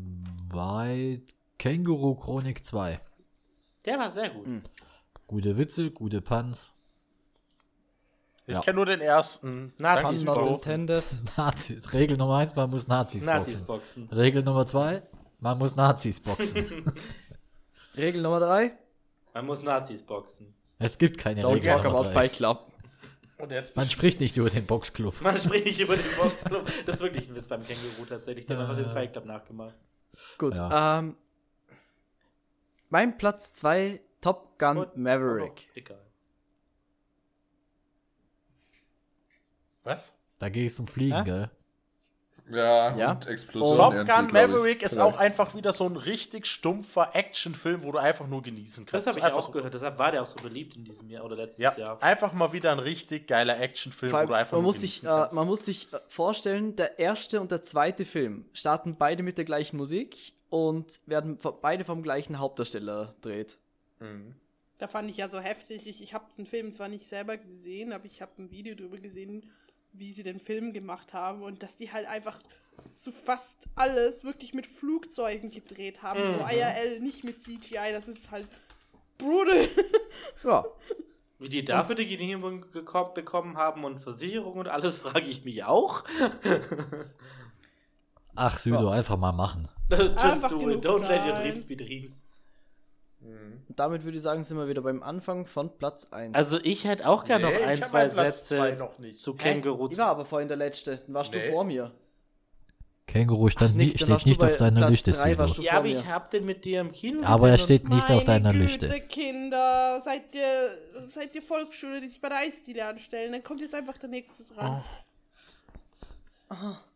2 0.50 1.20
Känguru 1.62 2.16
Chronik 2.16 2.66
2. 2.66 3.00
Der 3.86 3.96
war 3.96 4.10
sehr 4.10 4.30
gut. 4.30 4.44
Hm. 4.46 4.62
Gute 5.28 5.56
Witze, 5.56 5.92
gute 5.92 6.20
Puns. 6.20 6.72
Ich 8.48 8.54
Ja. 8.54 8.60
kenne 8.62 8.74
nur 8.76 8.86
den 8.86 9.00
ersten. 9.00 9.72
Nazis 9.78 10.24
Danke, 10.24 10.40
Pun 10.40 10.44
not 10.48 10.48
Kyo. 10.48 10.54
intended. 10.54 11.04
Nazi, 11.36 11.80
Regel 11.92 12.16
Nummer 12.16 12.38
1, 12.38 12.56
man 12.56 12.68
muss 12.68 12.88
Nazis, 12.88 13.24
Nazis 13.24 13.62
boxen. 13.62 14.06
boxen. 14.08 14.18
Regel 14.18 14.42
Nummer 14.42 14.66
2, 14.66 15.02
man 15.38 15.58
muss 15.58 15.76
Nazis 15.76 16.18
boxen. 16.18 16.92
Regel 17.96 18.22
Nummer 18.22 18.40
3. 18.40 18.72
Man 19.32 19.46
muss 19.46 19.62
Nazis 19.62 20.02
boxen. 20.02 20.52
es 20.80 20.98
gibt 20.98 21.16
keine 21.16 21.42
Don't 21.44 21.54
Regel 21.54 21.76
talk 21.80 21.86
about. 21.86 22.10
Fight 22.10 22.32
Club. 22.32 22.72
Und 23.38 23.52
jetzt 23.52 23.76
Man 23.76 23.88
spricht 23.88 24.18
nicht 24.18 24.36
über 24.36 24.50
den 24.50 24.66
Boxclub. 24.66 25.20
Man 25.20 25.38
spricht 25.38 25.66
nicht 25.66 25.78
über 25.80 25.96
den 25.96 26.10
Boxclub. 26.20 26.68
Das 26.86 26.96
ist 26.96 27.02
wirklich 27.02 27.28
ein 27.28 27.36
Witz 27.36 27.46
beim 27.46 27.64
Känguru 27.64 28.04
tatsächlich. 28.08 28.46
Die 28.46 28.52
haben 28.52 28.62
einfach 28.62 28.74
den 28.74 28.90
Fight 28.90 29.12
Club 29.12 29.26
nachgemacht. 29.26 29.76
Gut. 30.38 30.58
Ja. 30.58 30.98
Ähm, 30.98 31.16
mein 32.92 33.16
Platz 33.16 33.54
2 33.54 34.00
Top 34.20 34.58
Gun 34.58 34.76
Und- 34.76 34.96
Maverick. 34.96 35.68
Oh, 35.70 35.72
egal. 35.78 35.98
Was? 39.82 40.12
Da 40.38 40.48
geht 40.48 40.70
es 40.70 40.78
um 40.78 40.86
Fliegen, 40.86 41.16
Hä? 41.18 41.24
gell? 41.24 41.50
Ja, 42.50 42.96
Ja. 42.96 43.10
und 43.12 43.26
Explosion. 43.28 43.76
Top 43.76 43.92
Gun 44.06 44.26
ich. 44.26 44.32
Maverick 44.32 44.82
ist 44.82 44.94
Vielleicht. 44.94 45.14
auch 45.14 45.18
einfach 45.18 45.54
wieder 45.54 45.72
so 45.72 45.86
ein 45.86 45.96
richtig 45.96 46.46
stumpfer 46.46 47.14
Actionfilm, 47.14 47.82
wo 47.82 47.92
du 47.92 47.98
einfach 47.98 48.26
nur 48.26 48.42
genießen 48.42 48.84
kannst. 48.84 49.06
Das 49.06 49.10
habe 49.10 49.18
ich 49.20 49.24
einfach 49.24 49.38
auch 49.38 49.46
so- 49.46 49.52
gehört. 49.52 49.72
Deshalb 49.72 49.98
war 49.98 50.10
der 50.12 50.22
auch 50.22 50.26
so 50.26 50.36
beliebt 50.42 50.76
in 50.76 50.84
diesem 50.84 51.08
Jahr 51.08 51.24
oder 51.24 51.36
letztes 51.36 51.58
Ja, 51.62 51.74
Jahr. 51.78 52.02
einfach 52.02 52.32
mal 52.34 52.52
wieder 52.52 52.72
ein 52.72 52.78
richtig 52.80 53.26
geiler 53.26 53.58
Actionfilm, 53.60 54.12
wo 54.12 54.26
du 54.26 54.34
einfach 54.34 54.52
man, 54.52 54.62
nur 54.62 54.68
muss 54.68 54.80
sich, 54.80 55.00
genießen 55.00 55.08
äh, 55.08 55.20
kannst. 55.22 55.36
man 55.36 55.46
muss 55.46 55.64
sich 55.64 55.92
äh, 55.92 55.98
vorstellen, 56.08 56.76
der 56.76 56.98
erste 56.98 57.40
und 57.40 57.50
der 57.52 57.62
zweite 57.62 58.04
Film 58.04 58.44
starten 58.52 58.96
beide 58.96 59.22
mit 59.22 59.38
der 59.38 59.44
gleichen 59.46 59.76
Musik 59.78 60.34
und 60.52 61.00
werden 61.06 61.38
beide 61.62 61.82
vom 61.82 62.02
gleichen 62.02 62.38
Hauptdarsteller 62.38 63.14
dreht. 63.22 63.56
Mhm. 64.00 64.34
Da 64.76 64.86
fand 64.86 65.08
ich 65.08 65.16
ja 65.16 65.26
so 65.26 65.40
heftig. 65.40 65.86
Ich, 65.86 66.02
ich 66.02 66.12
habe 66.12 66.26
den 66.36 66.44
Film 66.44 66.74
zwar 66.74 66.88
nicht 66.88 67.06
selber 67.06 67.38
gesehen, 67.38 67.94
aber 67.94 68.04
ich 68.04 68.20
habe 68.20 68.32
ein 68.36 68.50
Video 68.50 68.74
darüber 68.74 68.98
gesehen, 68.98 69.50
wie 69.94 70.12
sie 70.12 70.22
den 70.22 70.40
Film 70.40 70.74
gemacht 70.74 71.14
haben 71.14 71.42
und 71.42 71.62
dass 71.62 71.76
die 71.76 71.90
halt 71.90 72.06
einfach 72.06 72.38
so 72.92 73.12
fast 73.12 73.66
alles 73.76 74.24
wirklich 74.24 74.52
mit 74.52 74.66
Flugzeugen 74.66 75.50
gedreht 75.50 76.02
haben. 76.02 76.20
So 76.32 76.40
IRL, 76.40 77.00
nicht 77.00 77.24
mit 77.24 77.40
CGI. 77.40 77.92
Das 77.92 78.06
ist 78.06 78.30
halt 78.30 78.46
brutal. 79.16 79.68
Ja, 80.44 80.66
Wie 81.38 81.48
die 81.48 81.64
dafür 81.64 81.94
die 81.94 82.06
Genehmigung 82.06 82.66
bekommen 83.14 83.56
haben 83.56 83.84
und 83.84 84.00
Versicherung 84.00 84.58
und 84.58 84.68
alles, 84.68 84.98
frage 85.06 85.28
ich 85.28 85.46
mich 85.46 85.64
auch. 85.64 86.04
Ach, 88.34 88.58
Südo, 88.58 88.90
einfach 88.90 89.16
mal 89.16 89.32
machen. 89.32 89.68
Just 89.92 90.50
do 90.50 90.70
it. 90.70 90.84
Don't 90.84 91.06
let 91.08 91.24
your 91.26 91.34
dreams 91.34 91.64
be 91.64 91.76
dreams. 91.76 92.24
und 93.68 93.78
damit 93.78 94.02
würde 94.04 94.16
ich 94.16 94.22
sagen, 94.22 94.42
sind 94.42 94.56
wir 94.58 94.66
wieder 94.68 94.82
beim 94.82 95.02
Anfang 95.02 95.46
von 95.46 95.70
Platz 95.78 96.08
1. 96.12 96.34
Also 96.34 96.58
ich 96.62 96.84
hätte 96.84 97.08
auch 97.08 97.24
gerne 97.24 97.46
Nee, 97.46 97.52
noch 97.52 97.60
ich 97.60 97.66
ein, 97.66 97.80
hab 97.82 97.88
zwei 97.88 98.08
Platz 98.08 98.14
Sätze 98.48 98.56
zwei 98.56 98.70
noch 98.72 98.98
nicht. 98.98 99.20
zu 99.20 99.32
Hä? 99.34 99.38
Känguru. 99.38 99.88
Ich 99.90 99.98
war 99.98 100.08
aber 100.08 100.24
vorhin 100.24 100.48
der 100.48 100.56
Letzte. 100.56 100.96
Dann 101.06 101.14
warst 101.14 101.32
Nee. 101.32 101.46
du 101.46 101.52
vor 101.52 101.64
mir. 101.64 101.92
Känguru 103.06 103.48
stand 103.48 103.76
nie, 103.76 103.90
dann 103.90 103.98
steht 104.18 104.26
nicht 104.26 104.42
auf 104.42 104.56
deiner 104.56 104.80
Platz 104.80 104.90
Liste, 104.90 105.12
drei 105.12 105.36
warst 105.36 105.54
Südo. 105.56 105.62
du 105.62 105.66
Ja, 105.68 105.74
aber 105.78 105.88
mir. 105.88 105.98
ich 105.98 106.06
habe 106.06 106.30
den 106.30 106.46
mit 106.46 106.64
dir 106.64 106.80
im 106.80 106.92
Kino 106.92 107.20
Aber 107.24 107.50
er 107.50 107.58
steht 107.58 107.88
nicht 107.88 108.08
auf 108.10 108.24
deiner 108.24 108.52
Güte, 108.52 108.86
Liste. 108.86 109.00
Kinder, 109.02 110.00
seid 110.00 110.34
ihr, 110.34 111.08
seid 111.08 111.34
ihr 111.36 111.42
Volksschule, 111.42 112.00
die 112.00 112.08
sich 112.08 112.20
bei 112.20 112.28
der 112.28 112.38
Eisdiele 112.38 112.86
anstellen? 112.86 113.32
Dann 113.32 113.42
kommt 113.44 113.60
jetzt 113.60 113.74
einfach 113.74 113.98
der 113.98 114.08
nächste 114.08 114.44
dran. 114.54 114.82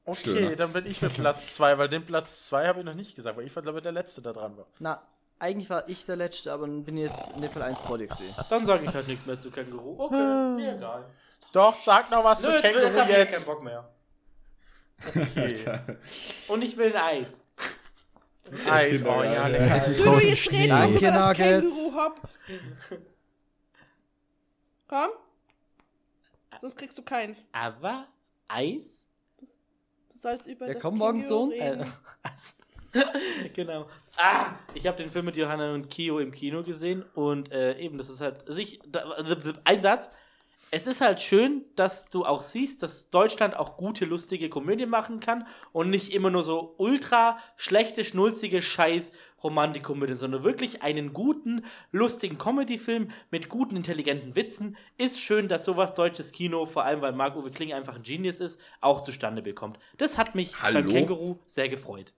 Okay, 0.06 0.20
Stöhner. 0.20 0.56
dann 0.56 0.72
bin 0.72 0.86
ich 0.86 1.02
mit 1.02 1.14
Platz 1.14 1.54
2, 1.54 1.78
weil 1.78 1.88
den 1.88 2.06
Platz 2.06 2.46
2 2.46 2.68
habe 2.68 2.78
ich 2.78 2.84
noch 2.86 2.94
nicht 2.94 3.16
gesagt, 3.16 3.36
weil 3.36 3.44
ich 3.44 3.54
war, 3.56 3.62
glaube 3.62 3.78
ich, 3.78 3.82
der 3.82 3.92
Letzte, 3.92 4.22
der 4.22 4.32
dran 4.32 4.56
war. 4.56 4.66
Na, 4.78 5.02
eigentlich 5.40 5.68
war 5.68 5.88
ich 5.88 6.06
der 6.06 6.14
Letzte, 6.16 6.52
aber 6.52 6.66
dann 6.66 6.84
bin 6.84 6.96
ich 6.96 7.10
jetzt 7.10 7.28
in 7.34 7.42
dem 7.42 7.50
Fall 7.50 7.62
1 7.62 7.82
vor 7.82 7.98
dir 7.98 8.06
gesehen. 8.06 8.34
dann 8.48 8.64
sage 8.64 8.84
ich 8.84 8.94
halt 8.94 9.08
nichts 9.08 9.26
mehr 9.26 9.38
zu 9.38 9.50
Känguru. 9.50 9.96
Okay, 9.98 10.14
mir 10.14 10.76
egal. 10.76 11.04
Doch, 11.52 11.74
sag 11.74 12.10
noch 12.10 12.22
was 12.24 12.40
Nö, 12.42 12.48
zu 12.48 12.52
jetzt, 12.54 12.64
jetzt 12.64 12.74
Känguru 12.74 13.00
hab 13.00 13.08
ich 13.08 13.10
ja 13.10 13.16
keinen 13.24 13.32
jetzt. 13.32 13.46
Bock 13.46 13.62
mehr. 13.62 13.88
Okay. 15.08 15.80
Und 16.48 16.62
ich 16.62 16.76
will 16.76 16.96
ein 16.96 17.02
Eis. 17.24 17.42
Eis, 18.70 19.04
oh 19.04 19.22
ja, 19.24 19.48
lecker. 19.48 19.88
Du, 19.88 20.18
jetzt 20.20 20.52
reden 20.52 20.78
wir 20.78 20.88
über 20.88 21.00
das 21.00 21.38
Nuggets. 21.38 21.74
Känguru-Hop. 21.76 22.20
Komm. 24.88 25.10
Sonst 26.60 26.76
kriegst 26.76 26.96
du 26.96 27.02
keins. 27.02 27.44
Aber 27.52 28.06
Eis? 28.48 29.05
Du 30.16 30.22
sollst 30.22 30.46
über 30.46 30.66
Ja, 30.66 30.72
das 30.72 30.82
komm 30.82 30.96
morgen 30.96 31.26
zu 31.26 31.36
uns. 31.36 31.60
reden. 31.60 31.92
genau. 33.54 33.86
Ah, 34.16 34.52
ich 34.72 34.86
habe 34.86 34.96
den 34.96 35.10
Film 35.10 35.26
mit 35.26 35.36
Johanna 35.36 35.74
und 35.74 35.90
Kio 35.90 36.20
im 36.20 36.32
Kino 36.32 36.62
gesehen 36.62 37.04
und 37.14 37.52
äh, 37.52 37.78
eben, 37.78 37.98
das 37.98 38.08
ist 38.08 38.22
halt, 38.22 38.38
ich, 38.48 38.80
da, 38.86 39.04
ein 39.64 39.80
Satz. 39.82 40.08
Es 40.70 40.86
ist 40.86 41.02
halt 41.02 41.20
schön, 41.20 41.66
dass 41.76 42.08
du 42.08 42.24
auch 42.24 42.40
siehst, 42.40 42.82
dass 42.82 43.10
Deutschland 43.10 43.56
auch 43.58 43.76
gute, 43.76 44.06
lustige 44.06 44.48
Komödien 44.48 44.88
machen 44.88 45.20
kann 45.20 45.46
und 45.72 45.90
nicht 45.90 46.14
immer 46.14 46.30
nur 46.30 46.44
so 46.44 46.74
ultra 46.78 47.36
schlechte, 47.56 48.02
schnulzige 48.02 48.62
Scheiß 48.62 49.12
Romantikkomödien, 49.42 50.16
sondern 50.16 50.44
wirklich 50.44 50.82
einen 50.82 51.12
guten, 51.12 51.64
lustigen 51.92 52.38
Comedy-Film 52.38 53.10
mit 53.30 53.48
guten, 53.48 53.76
intelligenten 53.76 54.34
Witzen. 54.36 54.76
Ist 54.98 55.20
schön, 55.20 55.48
dass 55.48 55.64
sowas 55.64 55.94
deutsches 55.94 56.32
Kino, 56.32 56.66
vor 56.66 56.84
allem 56.84 57.00
weil 57.00 57.12
Marc-Uwe 57.12 57.50
Kling 57.50 57.72
einfach 57.72 57.96
ein 57.96 58.02
Genius 58.02 58.40
ist, 58.40 58.60
auch 58.80 59.02
zustande 59.02 59.42
bekommt. 59.42 59.78
Das 59.98 60.18
hat 60.18 60.34
mich 60.34 60.62
Hallo? 60.62 60.80
beim 60.80 60.88
Känguru 60.88 61.38
sehr 61.46 61.68
gefreut. 61.68 62.12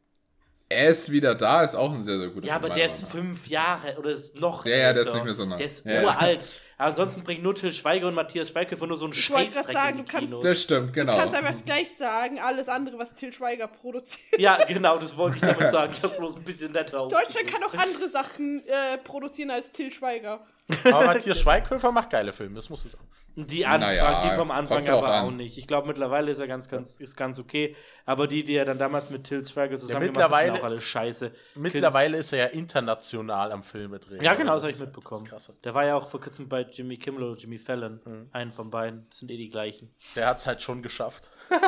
Er 0.70 0.90
ist 0.90 1.11
wieder 1.11 1.35
da, 1.35 1.62
ist 1.62 1.74
auch 1.74 1.93
ein 1.93 2.03
sehr, 2.03 2.19
sehr 2.19 2.28
guter 2.28 2.47
Ja, 2.47 2.57
aber 2.57 2.66
Film, 2.66 2.77
der 2.77 2.89
meiner 2.89 2.99
ist 2.99 3.11
fünf 3.11 3.47
Jahre 3.49 3.99
oder 3.99 4.11
ist 4.11 4.35
noch. 4.35 4.66
Ja, 4.66 4.77
ja, 4.77 4.93
der 4.93 5.03
ist 5.03 5.15
nicht 5.15 5.24
mehr 5.24 5.35
so 5.35 5.47
nah. 5.47 5.57
Der 5.57 5.66
ist 5.66 5.85
ja. 5.86 6.03
uralt. 6.03 6.49
Aber 6.78 6.90
ansonsten 6.90 7.24
bringen 7.24 7.42
nur 7.42 7.56
Till 7.56 7.72
Schweiger 7.72 8.06
und 8.06 8.14
Matthias 8.14 8.50
Schweighöfer 8.50 8.86
nur 8.86 8.96
so 8.96 9.06
einen 9.06 9.12
Ich 9.12 9.30
wollte 9.30 9.46
Scheißdreck 9.46 9.66
grad 9.66 9.74
sagen, 9.74 9.98
in 9.98 10.05
die 10.05 10.10
du 10.12 10.18
kannst-. 10.18 10.44
Das 10.44 10.62
stimmt, 10.62 10.92
genau. 10.92 11.12
Du 11.12 11.18
kannst 11.18 11.34
einfach 11.34 11.64
gleich 11.64 11.96
sagen, 11.96 12.38
alles 12.38 12.68
andere, 12.68 12.98
was 12.98 13.14
Till 13.14 13.32
Schweiger 13.32 13.66
produziert. 13.66 14.38
Ja, 14.38 14.56
genau, 14.64 14.96
das 14.96 15.16
wollte 15.16 15.36
ich 15.36 15.42
damit 15.42 15.70
sagen. 15.72 15.92
Ich 15.92 16.02
habe 16.02 16.14
bloß 16.16 16.36
ein 16.36 16.44
bisschen 16.44 16.70
netter 16.70 17.09
Deutschland 17.09 17.46
kann 17.48 17.64
auch 17.64 17.74
andere 17.74 18.09
Sachen 18.09 18.62
äh, 18.66 18.98
produzieren 18.98 19.50
als 19.50 19.72
Till 19.72 19.92
Schweiger. 19.92 20.40
Aber 20.85 21.07
Matthias 21.07 21.40
Schweighöfer 21.40 21.90
macht 21.93 22.11
geile 22.11 22.32
Filme, 22.32 22.57
das 22.57 22.69
muss 22.69 22.85
ich 22.85 22.93
sagen. 22.93 23.05
Die 23.36 23.65
Anfang, 23.65 23.81
Naja, 23.81 24.28
die 24.28 24.35
vom 24.35 24.51
Anfang 24.51 24.89
aber 24.89 25.15
an. 25.15 25.24
auch 25.27 25.31
nicht. 25.31 25.57
Ich 25.59 25.69
glaube, 25.69 25.86
mittlerweile 25.86 26.31
ist 26.32 26.40
er 26.40 26.49
ganz, 26.49 26.69
ganz, 26.69 26.97
ist 26.97 27.16
ganz 27.16 27.39
okay. 27.39 27.77
Aber 28.05 28.27
die, 28.27 28.43
die 28.43 28.55
er 28.57 28.65
dann 28.65 28.78
damals 28.78 29.11
mit 29.11 29.24
Till 29.24 29.45
Schweiger 29.47 29.77
zusammen 29.77 30.12
gemacht 30.12 30.16
hat, 30.31 30.40
sind 30.40 30.47
mittlerweile- 30.49 30.61
auch 30.61 30.65
alle 30.65 30.81
scheiße. 30.81 31.32
Mittlerweile 31.55 32.19
ist 32.19 32.32
er 32.32 32.39
ja 32.39 32.47
international 32.47 33.53
am 33.53 33.62
Filme 33.62 34.01
drehen. 34.01 34.20
Ja, 34.23 34.35
genau, 34.35 34.55
das 34.55 34.62
habe 34.65 34.73
ich 34.73 34.81
mitbekommen. 34.81 35.31
Der 35.62 35.73
war 35.74 35.86
ja 35.86 35.95
auch 35.97 36.09
vor 36.09 36.20
kurzem 36.20 36.49
bei 36.49 36.62
Jimmy 36.62 36.97
Kimmel 36.97 37.23
oder 37.23 37.39
Jimmy 37.39 37.59
Fallon. 37.59 38.28
Einen 38.32 38.51
von 38.51 38.70
beiden. 38.70 39.07
Das 39.09 39.20
sind 39.20 39.31
eh 39.31 39.36
die 39.36 39.51
gleichen. 39.51 39.95
Der 40.16 40.27
hat 40.27 40.39
es 40.39 40.47
halt 40.49 40.61
schon 40.61 40.82
geschafft. 40.82 41.31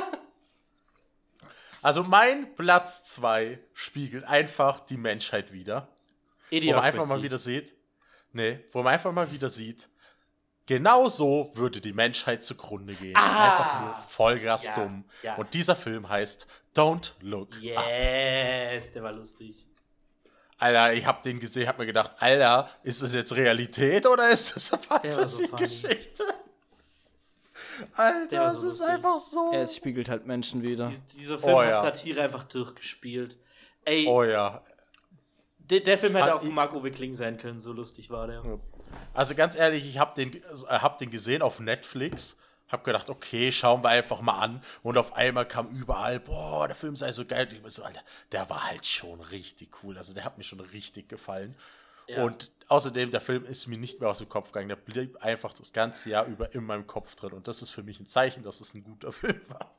also 1.82 2.02
mein 2.02 2.54
Platz 2.56 3.04
2 3.04 3.60
spiegelt 3.74 4.24
einfach 4.24 4.80
die 4.80 4.96
Menschheit 4.96 5.52
wieder. 5.52 5.88
Wo 6.50 6.56
man 6.56 6.62
Idiocracy. 6.62 6.86
einfach 6.86 7.06
mal 7.06 7.22
wieder 7.22 7.38
sieht, 7.38 7.74
nee, 8.32 8.60
wo 8.72 8.82
man 8.82 8.94
einfach 8.94 9.12
mal 9.12 9.30
wieder 9.32 9.48
sieht, 9.50 9.88
genau 10.66 11.08
so 11.08 11.50
würde 11.54 11.80
die 11.80 11.92
Menschheit 11.92 12.44
zugrunde 12.44 12.94
gehen. 12.94 13.16
Einfach 13.16 13.80
nur 13.82 13.94
Vollgas 14.08 14.64
Ja, 14.64 14.74
dumm. 14.74 15.04
ja. 15.22 15.34
Und 15.36 15.52
dieser 15.54 15.76
Film 15.76 16.08
heißt 16.08 16.46
Don't 16.76 17.12
Look. 17.20 17.60
Yes, 17.60 18.92
der 18.94 19.02
war 19.02 19.12
lustig. 19.12 19.66
Alter, 20.58 20.92
ich 20.92 21.06
hab 21.06 21.22
den 21.22 21.40
gesehen, 21.40 21.66
hab 21.66 21.78
mir 21.78 21.86
gedacht, 21.86 22.12
Alter, 22.18 22.68
ist 22.82 23.02
das 23.02 23.14
jetzt 23.14 23.34
Realität 23.34 24.06
oder 24.06 24.28
ist 24.30 24.54
das 24.56 24.72
eine 24.72 24.82
war 24.90 25.04
Alter, 27.94 28.52
es 28.52 28.60
so 28.60 28.70
ist 28.70 28.82
einfach 28.82 29.18
so. 29.18 29.52
Es 29.54 29.76
spiegelt 29.76 30.08
halt 30.08 30.26
Menschen 30.26 30.62
wieder. 30.62 30.88
Dies- 30.88 31.16
Dieser 31.16 31.38
Film 31.38 31.54
Oh, 31.54 31.60
hat 31.62 31.68
ja. 31.70 31.82
Satire 31.82 32.22
einfach 32.22 32.44
durchgespielt. 32.44 33.38
Ey, 33.84 34.06
Oh 34.06 34.22
ja. 34.22 34.62
Der, 35.70 35.80
der 35.80 35.98
Film 35.98 36.14
hätte 36.16 36.34
auch 36.34 36.40
von 36.40 36.48
ich- 36.48 36.54
Marc-Uwe 36.54 36.90
Kling 36.90 37.14
sein 37.14 37.36
können, 37.38 37.60
so 37.60 37.72
lustig 37.72 38.10
war 38.10 38.26
der. 38.26 38.42
Also 39.14 39.34
ganz 39.34 39.54
ehrlich, 39.56 39.86
ich 39.86 39.98
habe 39.98 40.14
den, 40.14 40.36
äh, 40.42 40.42
hab 40.68 40.98
den 40.98 41.10
gesehen 41.10 41.42
auf 41.42 41.60
Netflix, 41.60 42.36
hab 42.68 42.84
gedacht, 42.84 43.10
okay, 43.10 43.50
schauen 43.52 43.82
wir 43.82 43.88
einfach 43.90 44.20
mal 44.20 44.38
an. 44.38 44.62
Und 44.82 44.96
auf 44.98 45.14
einmal 45.14 45.46
kam 45.46 45.68
überall, 45.68 46.20
boah, 46.20 46.66
der 46.68 46.76
Film 46.76 46.94
sei 46.96 47.10
so 47.12 47.24
geil. 47.24 47.46
Und 47.48 47.52
ich 47.54 47.62
mir 47.62 47.70
so, 47.70 47.82
Alter, 47.82 48.00
der 48.32 48.48
war 48.50 48.66
halt 48.68 48.86
schon 48.86 49.20
richtig 49.20 49.82
cool. 49.82 49.96
Also 49.98 50.14
der 50.14 50.24
hat 50.24 50.38
mir 50.38 50.44
schon 50.44 50.60
richtig 50.60 51.08
gefallen. 51.08 51.56
Ja. 52.06 52.22
Und 52.24 52.50
außerdem, 52.68 53.10
der 53.10 53.20
Film 53.20 53.44
ist 53.44 53.66
mir 53.66 53.78
nicht 53.78 54.00
mehr 54.00 54.08
aus 54.08 54.18
dem 54.18 54.28
Kopf 54.28 54.52
gegangen. 54.52 54.68
Der 54.68 54.76
blieb 54.76 55.16
einfach 55.22 55.52
das 55.52 55.72
ganze 55.72 56.10
Jahr 56.10 56.26
über 56.26 56.54
in 56.54 56.64
meinem 56.64 56.86
Kopf 56.86 57.14
drin. 57.16 57.32
Und 57.32 57.48
das 57.48 57.60
ist 57.62 57.70
für 57.70 57.82
mich 57.82 57.98
ein 58.00 58.06
Zeichen, 58.06 58.42
dass 58.44 58.60
es 58.60 58.74
ein 58.74 58.84
guter 58.84 59.10
Film 59.12 59.40
war. 59.48 59.74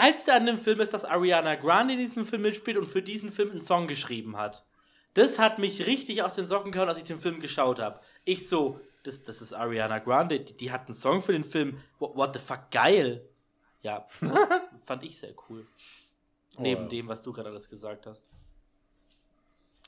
Geilste 0.00 0.32
an 0.32 0.46
dem 0.46 0.58
Film 0.58 0.80
ist, 0.80 0.94
dass 0.94 1.04
Ariana 1.04 1.56
Grande 1.56 1.94
in 1.94 1.98
diesem 1.98 2.24
Film 2.24 2.42
mitspielt 2.42 2.76
und 2.76 2.86
für 2.86 3.02
diesen 3.02 3.32
Film 3.32 3.50
einen 3.50 3.60
Song 3.60 3.88
geschrieben 3.88 4.36
hat. 4.36 4.64
Das 5.14 5.40
hat 5.40 5.58
mich 5.58 5.86
richtig 5.86 6.22
aus 6.22 6.34
den 6.36 6.46
Socken 6.46 6.70
gehauen, 6.70 6.88
als 6.88 6.98
ich 6.98 7.04
den 7.04 7.18
Film 7.18 7.40
geschaut 7.40 7.80
habe. 7.80 7.98
Ich 8.24 8.48
so, 8.48 8.80
das, 9.02 9.24
das 9.24 9.42
ist 9.42 9.52
Ariana 9.52 9.98
Grande, 9.98 10.38
die, 10.38 10.56
die 10.56 10.70
hat 10.70 10.86
einen 10.86 10.94
Song 10.94 11.20
für 11.20 11.32
den 11.32 11.42
Film. 11.42 11.80
What, 11.98 12.14
what 12.14 12.34
the 12.34 12.38
fuck, 12.38 12.70
geil. 12.70 13.28
Ja, 13.82 14.06
das 14.20 14.82
fand 14.84 15.02
ich 15.02 15.18
sehr 15.18 15.34
cool. 15.48 15.66
Neben 16.58 16.82
ja. 16.82 16.88
dem, 16.88 17.08
was 17.08 17.22
du 17.22 17.32
gerade 17.32 17.48
alles 17.48 17.68
gesagt 17.68 18.06
hast. 18.06 18.30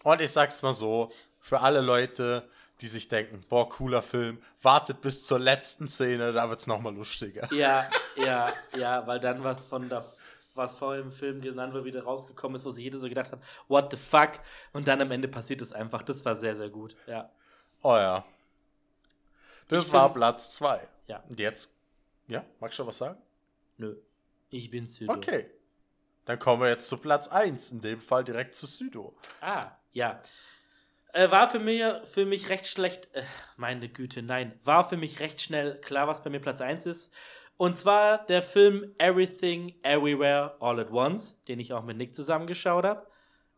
Und 0.02 0.20
ich 0.20 0.32
sag's 0.32 0.62
mal 0.62 0.74
so, 0.74 1.12
für 1.38 1.60
alle 1.60 1.80
Leute, 1.80 2.48
die 2.80 2.88
sich 2.88 3.08
denken, 3.08 3.44
boah, 3.48 3.68
cooler 3.68 4.02
Film, 4.02 4.42
wartet 4.62 5.00
bis 5.00 5.24
zur 5.24 5.38
letzten 5.38 5.88
Szene, 5.88 6.32
da 6.32 6.48
wird's 6.48 6.66
nochmal 6.66 6.94
lustiger. 6.94 7.52
Ja, 7.52 7.88
ja, 8.16 8.52
ja, 8.76 9.06
weil 9.06 9.20
dann 9.20 9.44
was 9.44 9.64
von 9.64 9.88
der 9.88 10.04
was 10.54 10.72
vorher 10.72 11.00
im 11.00 11.12
Film 11.12 11.40
genannt 11.40 11.72
wird, 11.72 11.84
wieder 11.84 12.02
rausgekommen 12.02 12.56
ist, 12.56 12.64
wo 12.64 12.70
sich 12.70 12.84
jeder 12.84 12.98
so 12.98 13.08
gedacht 13.08 13.32
hat, 13.32 13.40
what 13.68 13.90
the 13.90 13.96
fuck? 13.96 14.32
Und 14.72 14.88
dann 14.88 15.00
am 15.00 15.10
Ende 15.10 15.28
passiert 15.28 15.60
es 15.60 15.72
einfach. 15.72 16.02
Das 16.02 16.24
war 16.24 16.34
sehr, 16.34 16.56
sehr 16.56 16.68
gut. 16.68 16.96
Ja. 17.06 17.30
Oh 17.82 17.96
ja. 17.96 18.24
Das 19.68 19.86
Ich 19.86 19.92
war 19.92 20.12
Platz 20.12 20.50
2. 20.50 20.86
Ja. 21.06 21.22
Und 21.28 21.38
jetzt? 21.38 21.74
Ja, 22.26 22.44
magst 22.58 22.78
du 22.78 22.86
was 22.86 22.98
sagen? 22.98 23.18
Nö. 23.78 23.96
Ich 24.50 24.70
bin 24.70 24.86
Südo. 24.86 25.12
Okay. 25.12 25.50
Dann 26.24 26.38
kommen 26.38 26.62
wir 26.62 26.68
jetzt 26.68 26.88
zu 26.88 26.98
Platz 26.98 27.28
1, 27.28 27.70
in 27.70 27.80
dem 27.80 28.00
Fall 28.00 28.24
direkt 28.24 28.54
zu 28.54 28.66
Südo. 28.66 29.16
Ah, 29.40 29.70
ja. 29.92 30.20
Äh, 31.12 31.30
war 31.30 31.48
für 31.48 31.58
mich, 31.58 31.82
für 32.04 32.26
mich 32.26 32.48
recht 32.50 32.66
schlecht, 32.66 33.08
äh, 33.14 33.22
meine 33.56 33.88
Güte, 33.88 34.22
nein, 34.22 34.58
war 34.64 34.88
für 34.88 34.96
mich 34.96 35.20
recht 35.20 35.40
schnell 35.40 35.80
klar, 35.80 36.06
was 36.08 36.22
bei 36.22 36.30
mir 36.30 36.40
Platz 36.40 36.60
1 36.60 36.86
ist. 36.86 37.12
Und 37.56 37.76
zwar 37.76 38.24
der 38.26 38.42
Film 38.42 38.94
Everything, 38.98 39.74
Everywhere, 39.82 40.56
All 40.60 40.80
at 40.80 40.90
Once, 40.90 41.42
den 41.44 41.60
ich 41.60 41.72
auch 41.72 41.84
mit 41.84 41.96
Nick 41.98 42.14
zusammengeschaut 42.14 42.84
habe. 42.84 43.06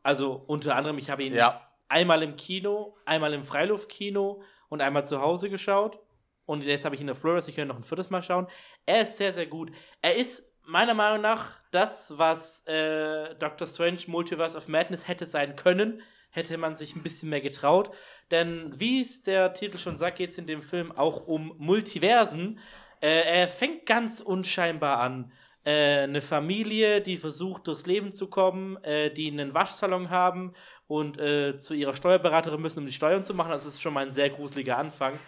Also 0.02 0.42
unter 0.46 0.74
anderem, 0.74 0.98
ich 0.98 1.10
habe 1.10 1.22
ihn 1.22 1.34
Ja. 1.34 1.68
einmal 1.88 2.22
im 2.22 2.36
Kino, 2.36 2.96
einmal 3.04 3.32
im 3.32 3.44
Freiluftkino 3.44 4.42
und 4.68 4.80
einmal 4.80 5.06
zu 5.06 5.20
Hause 5.20 5.50
geschaut. 5.50 6.00
Und 6.46 6.64
jetzt 6.64 6.84
habe 6.84 6.96
ich 6.96 7.00
ihn 7.00 7.10
auf 7.10 7.18
Flores, 7.18 7.46
ich 7.46 7.54
kann 7.54 7.66
ihn 7.66 7.68
noch 7.68 7.76
ein 7.76 7.84
viertes 7.84 8.10
Mal 8.10 8.22
schauen. 8.22 8.48
Er 8.86 9.02
ist 9.02 9.16
sehr, 9.18 9.32
sehr 9.32 9.46
gut. 9.46 9.70
Er 10.00 10.16
ist 10.16 10.44
meiner 10.64 10.94
Meinung 10.94 11.20
nach 11.20 11.60
das, 11.70 12.18
was 12.18 12.66
äh, 12.66 13.34
Doctor 13.36 13.66
Strange 13.68 14.00
Multiverse 14.08 14.56
of 14.58 14.66
Madness 14.68 15.06
hätte 15.06 15.26
sein 15.26 15.54
können, 15.54 16.02
hätte 16.32 16.58
man 16.58 16.74
sich 16.74 16.96
ein 16.96 17.02
bisschen 17.02 17.30
mehr 17.30 17.40
getraut. 17.40 17.94
Denn 18.30 18.72
wie 18.74 19.00
es 19.00 19.22
der 19.22 19.54
Titel 19.54 19.78
schon 19.78 19.96
sagt, 19.96 20.18
geht 20.18 20.32
es 20.32 20.38
in 20.38 20.46
dem 20.46 20.62
Film 20.62 20.90
auch 20.92 21.26
um 21.26 21.54
Multiversen. 21.58 22.58
Äh, 23.00 23.40
er 23.40 23.48
fängt 23.48 23.86
ganz 23.86 24.20
unscheinbar 24.20 24.98
an. 24.98 25.30
Äh, 25.64 26.00
eine 26.00 26.22
Familie, 26.22 27.00
die 27.00 27.16
versucht, 27.16 27.68
durchs 27.68 27.86
Leben 27.86 28.12
zu 28.12 28.26
kommen, 28.26 28.82
äh, 28.82 29.12
die 29.12 29.30
einen 29.30 29.54
Waschsalon 29.54 30.10
haben 30.10 30.52
und 30.88 31.20
äh, 31.20 31.56
zu 31.58 31.74
ihrer 31.74 31.94
Steuerberaterin 31.94 32.60
müssen, 32.60 32.80
um 32.80 32.86
die 32.86 32.92
Steuern 32.92 33.24
zu 33.24 33.34
machen. 33.34 33.52
Das 33.52 33.64
ist 33.64 33.80
schon 33.80 33.94
mal 33.94 34.04
ein 34.04 34.12
sehr 34.12 34.30
gruseliger 34.30 34.78
Anfang 34.78 35.20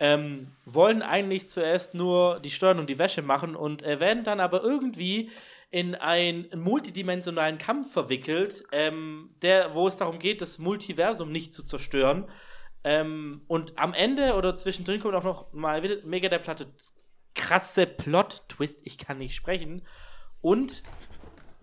ähm, 0.00 0.48
wollen 0.64 1.02
eigentlich 1.02 1.48
zuerst 1.48 1.94
nur 1.94 2.40
die 2.40 2.50
Steuern 2.50 2.78
und 2.78 2.88
die 2.88 2.98
Wäsche 2.98 3.20
machen 3.20 3.54
und 3.54 3.82
äh, 3.82 4.00
werden 4.00 4.24
dann 4.24 4.40
aber 4.40 4.64
irgendwie 4.64 5.30
in 5.70 5.94
einen 5.94 6.48
multidimensionalen 6.56 7.58
Kampf 7.58 7.92
verwickelt, 7.92 8.64
ähm, 8.72 9.30
der, 9.42 9.74
wo 9.74 9.86
es 9.86 9.96
darum 9.96 10.18
geht, 10.18 10.40
das 10.40 10.58
Multiversum 10.58 11.30
nicht 11.30 11.54
zu 11.54 11.62
zerstören. 11.64 12.26
Ähm, 12.82 13.42
und 13.46 13.78
am 13.78 13.94
Ende 13.94 14.34
oder 14.34 14.56
zwischendrin 14.56 15.00
kommt 15.00 15.14
auch 15.14 15.24
noch 15.24 15.52
mal 15.52 15.82
wieder 15.82 15.96
mega 16.04 16.28
der 16.28 16.38
Platte 16.38 16.66
krasse 17.34 17.86
Plot-Twist, 17.86 18.80
ich 18.84 18.98
kann 18.98 19.18
nicht 19.18 19.34
sprechen. 19.34 19.82
Und 20.40 20.82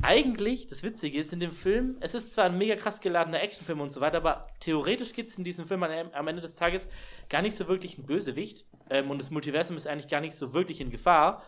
eigentlich, 0.02 0.68
das 0.68 0.84
Witzige 0.84 1.20
ist, 1.20 1.34
in 1.34 1.40
dem 1.40 1.52
Film, 1.52 1.98
es 2.02 2.14
ist 2.14 2.32
zwar 2.32 2.46
ein 2.46 2.58
mega 2.58 2.76
krass 2.76 3.02
geladener 3.02 3.42
Actionfilm 3.42 3.82
und 3.82 3.92
so 3.92 4.00
weiter, 4.00 4.18
aber 4.18 4.48
theoretisch 4.60 5.14
gibt 5.14 5.30
es 5.30 5.38
in 5.38 5.44
diesem 5.44 5.66
Film 5.66 5.84
am, 5.84 6.28
Ende 6.28 6.42
des 6.42 6.56
Tages 6.56 6.88
gar 7.30 7.42
nicht 7.42 7.56
so 7.56 7.68
wirklich 7.68 7.98
einen 7.98 8.06
Bösewicht. 8.06 8.66
Ähm, 8.90 9.10
und 9.10 9.20
das 9.20 9.32
Multiversum 9.32 9.76
ist 9.76 9.88
eigentlich 9.88 10.08
gar 10.08 10.22
nicht 10.22 10.38
so 10.38 10.54
wirklich 10.54 10.80
in 10.82 10.92
Gefahr. 10.92 11.44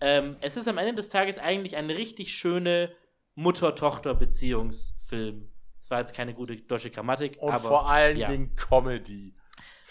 Ähm, 0.00 0.36
es 0.40 0.56
ist 0.56 0.68
am 0.68 0.78
Ende 0.78 0.94
des 0.94 1.08
Tages 1.08 1.38
eigentlich 1.38 1.76
eine 1.76 1.96
richtig 1.96 2.34
schöne 2.34 2.92
Mutter-Tochter-Beziehungsfilm. 3.34 5.48
Das 5.80 5.90
war 5.90 6.00
jetzt 6.00 6.14
keine 6.14 6.34
gute 6.34 6.56
deutsche 6.56 6.90
Grammatik, 6.90 7.36
Und 7.40 7.52
aber 7.52 7.68
vor 7.68 7.90
allen 7.90 8.16
ja. 8.16 8.30
Dingen 8.30 8.54
Comedy. 8.56 9.34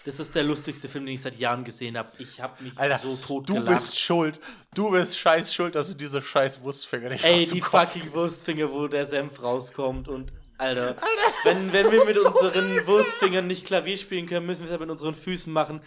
das 0.06 0.20
ist 0.20 0.34
der 0.34 0.44
lustigste 0.44 0.90
Film, 0.90 1.06
den 1.06 1.16
ich 1.16 1.22
seit 1.22 1.38
Jahren 1.38 1.64
gesehen 1.64 1.98
habe. 1.98 2.12
Ich 2.18 2.42
habe 2.42 2.64
mich 2.64 2.78
Alter, 2.78 3.00
so 3.00 3.16
tot 3.16 3.48
du 3.48 3.56
gelacht. 3.56 3.76
bist 3.76 4.00
schuld. 4.00 4.40
Du 4.74 4.92
bist 4.92 5.18
scheiß 5.18 5.54
schuld, 5.54 5.76
dass 5.76 5.88
du 5.88 5.94
diese 5.94 6.22
scheiß 6.22 6.62
Wurstfinger 6.62 7.10
nicht 7.10 7.24
Ey, 7.24 7.46
die 7.46 7.62
fucking 7.62 8.14
Wurstfinger, 8.14 8.72
wo 8.72 8.88
der 8.88 9.06
Senf 9.06 9.42
rauskommt 9.44 10.08
und 10.08 10.34
Alter, 10.58 10.96
wenn, 11.44 11.74
wenn 11.74 11.92
wir 11.92 12.06
mit 12.06 12.18
unseren 12.18 12.88
Wurstfingern 12.88 13.48
nicht 13.48 13.66
Klavier 13.66 13.98
spielen 13.98 14.28
können, 14.28 14.46
müssen 14.46 14.62
wir 14.62 14.66
es 14.66 14.72
halt 14.72 14.82
mit 14.82 14.92
unseren 14.92 15.16
Füßen 15.16 15.52
machen. 15.52 15.82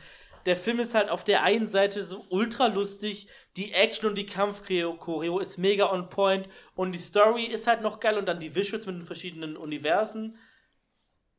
Der 0.47 0.57
Film 0.57 0.79
ist 0.79 0.95
halt 0.95 1.11
auf 1.11 1.25
der 1.25 1.43
einen 1.43 1.67
Seite 1.67 2.05
so 2.05 2.25
ultra 2.31 2.69
lustig, 2.69 3.29
die 3.57 3.73
Action 3.73 4.09
und 4.09 4.15
die 4.17 4.27
Kampfchoreo 4.27 5.41
ist 5.41 5.59
mega 5.59 5.93
on 5.93 6.09
point 6.09 6.49
und 6.77 6.93
die 6.93 7.01
Story 7.01 7.45
ist 7.45 7.67
halt 7.67 7.83
noch 7.83 7.99
geil 7.99 8.17
und 8.17 8.27
dann 8.27 8.39
die 8.39 8.55
Visuals 8.55 8.87
mit 8.87 8.95
den 8.95 9.03
verschiedenen 9.03 9.57
Universen. 9.57 10.39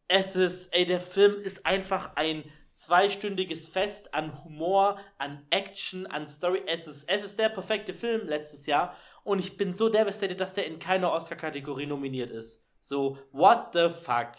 Es 0.09 0.35
ist, 0.35 0.73
ey, 0.73 0.85
der 0.85 0.99
Film 0.99 1.35
ist 1.35 1.65
einfach 1.65 2.15
ein 2.15 2.43
zweistündiges 2.73 3.67
Fest 3.67 4.13
an 4.13 4.43
Humor, 4.43 4.99
an 5.17 5.45
Action, 5.49 6.05
an 6.05 6.27
Story. 6.27 6.61
Es 6.67 6.85
ist, 6.85 7.09
es 7.09 7.23
ist 7.23 7.39
der 7.39 7.49
perfekte 7.49 7.93
Film 7.93 8.27
letztes 8.27 8.65
Jahr 8.65 8.95
und 9.23 9.39
ich 9.39 9.57
bin 9.57 9.73
so 9.73 9.88
devastated, 9.88 10.39
dass 10.39 10.53
der 10.53 10.67
in 10.67 10.79
keiner 10.79 11.13
Oscar-Kategorie 11.13 11.85
nominiert 11.85 12.29
ist. 12.29 12.61
So, 12.81 13.17
what 13.31 13.69
the 13.73 13.89
fuck? 13.89 14.34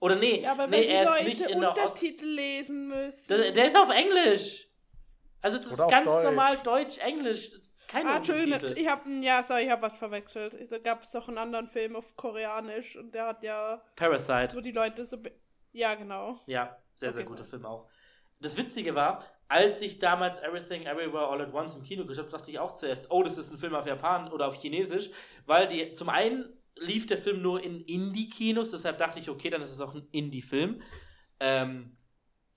Oder 0.00 0.16
nee, 0.16 0.42
Ja, 0.42 0.52
aber 0.52 0.66
nee, 0.66 0.82
wenn 0.82 0.88
er 0.88 1.02
ist 1.04 1.20
die 1.20 1.24
nicht 1.24 1.40
Leute 1.40 1.52
in 1.52 1.60
der. 1.60 1.68
Untertitel 1.70 2.26
lesen 2.26 2.88
müssen. 2.88 3.28
Der, 3.28 3.52
der 3.52 3.64
ist 3.66 3.76
auf 3.76 3.90
Englisch. 3.90 4.68
Also 5.40 5.58
das 5.58 5.72
Oder 5.72 5.84
ist 5.84 5.90
ganz 5.90 6.06
Deutsch. 6.06 6.24
normal 6.24 6.56
Deutsch-Englisch. 6.64 7.50
Das 7.50 7.60
ist 7.60 7.88
keine 7.88 8.10
Ah, 8.10 8.16
Untertitel. 8.18 8.74
ich 8.78 8.88
hab, 8.88 9.06
ja, 9.06 9.42
sorry, 9.42 9.62
ich 9.64 9.70
hab 9.70 9.82
was 9.82 9.96
verwechselt. 9.96 10.56
Da 10.70 10.78
gab 10.78 11.02
es 11.02 11.10
doch 11.12 11.28
einen 11.28 11.38
anderen 11.38 11.66
Film 11.68 11.96
auf 11.96 12.16
Koreanisch 12.16 12.96
und 12.96 13.14
der 13.14 13.26
hat 13.26 13.42
ja, 13.44 13.82
Parasite. 13.96 14.56
wo 14.56 14.60
die 14.60 14.72
Leute 14.72 15.04
so. 15.04 15.16
Ja, 15.72 15.94
genau. 15.94 16.40
Ja, 16.46 16.76
sehr, 16.94 17.12
sehr 17.12 17.22
Okay, 17.22 17.28
guter 17.30 17.44
sorry. 17.44 17.50
Film 17.50 17.66
auch. 17.66 17.88
Das 18.40 18.56
Witzige 18.56 18.94
war, 18.94 19.24
als 19.48 19.80
ich 19.80 19.98
damals 19.98 20.38
Everything 20.40 20.86
Everywhere 20.86 21.28
All 21.28 21.40
at 21.40 21.52
Once 21.52 21.74
im 21.76 21.82
Kino 21.82 22.04
geschaut 22.04 22.24
habe, 22.26 22.36
dachte 22.36 22.50
ich 22.50 22.58
auch 22.58 22.74
zuerst, 22.74 23.10
oh, 23.10 23.22
das 23.22 23.38
ist 23.38 23.50
ein 23.52 23.58
Film 23.58 23.74
auf 23.74 23.86
Japan 23.86 24.30
oder 24.32 24.46
auf 24.48 24.54
Chinesisch, 24.54 25.10
weil 25.46 25.66
die 25.68 25.92
zum 25.92 26.08
einen 26.08 26.48
lief 26.80 27.06
der 27.06 27.18
Film 27.18 27.42
nur 27.42 27.62
in 27.62 27.80
Indie-Kinos, 27.80 28.70
deshalb 28.70 28.98
dachte 28.98 29.18
ich, 29.18 29.28
okay, 29.28 29.50
dann 29.50 29.62
ist 29.62 29.70
es 29.70 29.80
auch 29.80 29.94
ein 29.94 30.06
Indie-Film. 30.12 30.82
Ähm, 31.40 31.96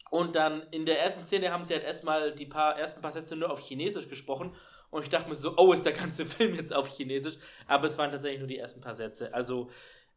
und 0.10 0.36
dann 0.36 0.64
in 0.72 0.86
der 0.86 1.02
ersten 1.02 1.24
Szene 1.24 1.52
haben 1.52 1.64
sie 1.64 1.74
halt 1.74 1.84
erstmal 1.84 2.34
die 2.36 2.46
paar, 2.46 2.78
ersten 2.78 3.02
paar 3.02 3.14
Sätze 3.14 3.36
nur 3.36 3.50
auf 3.50 3.60
Chinesisch 3.60 4.10
gesprochen. 4.10 4.54
Und 4.90 5.04
ich 5.04 5.10
dachte 5.10 5.30
mir 5.30 5.36
so, 5.36 5.56
oh, 5.56 5.72
ist 5.72 5.86
der 5.86 5.94
ganze 5.94 6.26
Film 6.28 6.54
jetzt 6.54 6.74
auf 6.74 6.88
Chinesisch? 6.88 7.38
Aber 7.66 7.88
es 7.88 7.98
waren 7.98 8.12
tatsächlich 8.12 8.40
nur 8.40 8.48
die 8.48 8.58
ersten 8.58 8.82
paar 8.82 8.96
Sätze. 8.96 9.34
Also 9.34 9.70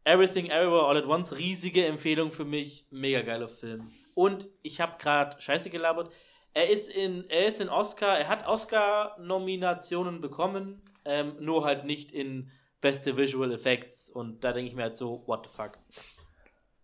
Everything 0.03 0.47
Everywhere 0.47 0.87
All 0.87 0.99
at 0.99 1.07
Once, 1.07 1.37
riesige 1.39 1.87
Empfehlung 1.87 2.33
für 2.33 2.45
mich. 2.45 2.87
Mega 2.91 3.23
geiler 3.23 3.49
Film. 3.49 3.91
Und 4.15 4.49
ich 4.63 4.81
habe 4.81 4.99
gerade 4.99 5.41
Scheiße 5.41 5.71
gelabert. 5.71 6.13
Er 6.55 6.69
ist 6.69 6.89
in, 6.89 7.29
er 7.31 7.47
ist 7.47 7.61
in 7.61 7.69
Oscar, 7.69 8.19
er 8.19 8.29
hat 8.29 8.47
Oscar-Nominationen 8.47 10.21
bekommen, 10.21 10.83
ähm, 11.05 11.37
nur 11.41 11.65
halt 11.65 11.85
nicht 11.85 12.13
in 12.13 12.51
beste 12.85 13.17
Visual 13.17 13.51
Effects. 13.51 14.11
Und 14.11 14.45
da 14.45 14.53
denke 14.53 14.69
ich 14.69 14.77
mir 14.77 14.83
halt 14.83 14.97
so, 14.99 15.27
what 15.27 15.47
the 15.47 15.51
fuck. 15.51 15.79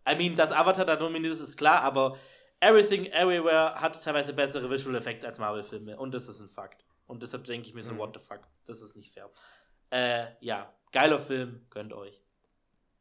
I 0.09 0.17
mean, 0.17 0.35
dass 0.35 0.51
Avatar 0.51 0.87
da 0.87 0.97
nominiert 0.97 1.35
ist, 1.35 1.41
ist 1.41 1.59
klar, 1.59 1.83
aber 1.83 2.17
Everything 2.59 3.05
Everywhere 3.07 3.75
hat 3.75 4.03
teilweise 4.03 4.33
bessere 4.33 4.71
Visual 4.71 4.97
Effects 4.97 5.27
als 5.27 5.39
Marvel-Filme. 5.39 5.99
Und 5.99 6.15
das 6.15 6.27
ist 6.27 6.41
ein 6.41 6.49
Fakt. 6.49 6.87
Und 7.07 7.23
deshalb 7.23 7.45
denke 7.45 7.69
ich 7.69 7.75
mir 7.75 7.83
so, 7.83 7.97
what 7.99 8.15
the 8.15 8.21
fuck. 8.21 8.41
Das 8.65 8.81
ist 8.81 8.97
nicht 8.97 9.13
fair. 9.13 9.31
Äh, 9.91 10.27
ja, 10.41 10.73
geiler 10.91 11.19
Film, 11.19 11.67
gönnt 11.69 11.93
euch. 11.93 12.23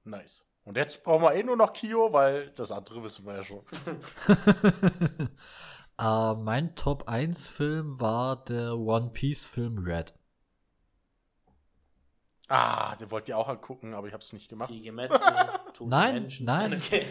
Nice. 0.04 0.46
Und 0.66 0.76
jetzt 0.76 1.04
brauchen 1.04 1.24
wir 1.24 1.34
eh 1.36 1.44
nur 1.44 1.56
noch 1.56 1.72
Kio, 1.72 2.12
weil 2.12 2.50
das 2.52 2.72
andere 2.72 3.02
wissen 3.02 3.26
wir 3.26 3.36
ja 3.36 3.44
schon. 3.44 3.64
Äh, 6.00 6.34
mein 6.36 6.76
Top 6.76 7.10
1 7.10 7.48
Film 7.48 8.00
war 8.00 8.42
der 8.46 8.78
One 8.78 9.10
Piece 9.10 9.46
Film 9.46 9.80
Red. 9.80 10.14
Ah, 12.50 12.96
den 12.96 13.12
wollt 13.12 13.30
ihr 13.30 13.38
auch 13.38 13.48
angucken, 13.48 13.94
aber 13.94 14.08
ich 14.08 14.14
hab's 14.14 14.34
nicht 14.34 14.50
gemacht. 14.50 14.72
Viel 14.72 14.82
Gemetzel, 14.84 15.20
tote 15.74 15.90
Nein, 15.90 16.16
Menschen. 16.16 16.46
nein. 16.48 16.74
Okay. 16.74 17.06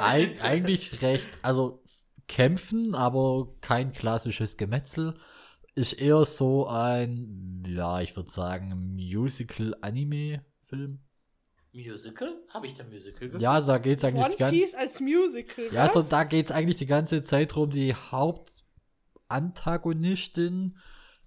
Eig 0.00 0.42
eigentlich 0.42 1.00
recht, 1.00 1.28
also 1.42 1.84
kämpfen, 2.26 2.96
aber 2.96 3.54
kein 3.60 3.92
klassisches 3.92 4.56
Gemetzel. 4.56 5.14
Ist 5.76 5.92
eher 5.92 6.24
so 6.24 6.66
ein, 6.66 7.62
ja, 7.66 8.00
ich 8.00 8.16
würde 8.16 8.30
sagen, 8.30 8.96
Musical-Anime-Film. 8.96 10.98
Musical? 11.72 12.34
Habe 12.48 12.66
ich 12.66 12.74
da 12.74 12.82
Musical 12.82 13.28
geguckt? 13.28 13.40
Ja, 13.40 13.60
da 13.60 13.78
geht's 13.78 14.02
eigentlich 14.02 14.24
One 14.24 14.34
die 14.34 14.38
ganze 14.38 14.56
Piece 14.56 14.74
als 14.74 14.98
Musical. 15.00 15.66
Ja, 15.72 15.88
so 15.88 16.00
was? 16.00 16.08
da 16.08 16.24
geht's 16.24 16.50
eigentlich 16.50 16.78
die 16.78 16.86
ganze 16.86 17.22
Zeit 17.22 17.54
drum, 17.54 17.70
die 17.70 17.94
Hauptantagonistin 17.94 20.76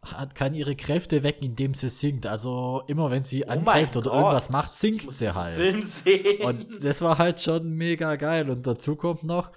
hat, 0.06 0.36
kann 0.36 0.54
ihre 0.54 0.76
Kräfte 0.76 1.24
wecken, 1.24 1.46
indem 1.46 1.74
sie 1.74 1.90
singt. 1.90 2.26
Also 2.26 2.84
immer 2.88 3.12
wenn 3.12 3.24
sie 3.24 3.46
Oh 3.46 3.50
angreift 3.50 3.96
oder 3.96 4.10
Gott. 4.10 4.20
irgendwas 4.20 4.50
macht, 4.50 4.76
singt 4.76 5.12
sie 5.12 5.34
halt. 5.34 5.56
Film 5.56 5.84
sehen. 5.84 6.42
Und 6.44 6.84
das 6.84 7.02
war 7.02 7.18
halt 7.18 7.40
schon 7.40 7.70
mega 7.72 8.16
geil. 8.16 8.50
Und 8.50 8.68
dazu 8.68 8.96
kommt 8.96 9.24
noch, 9.24 9.52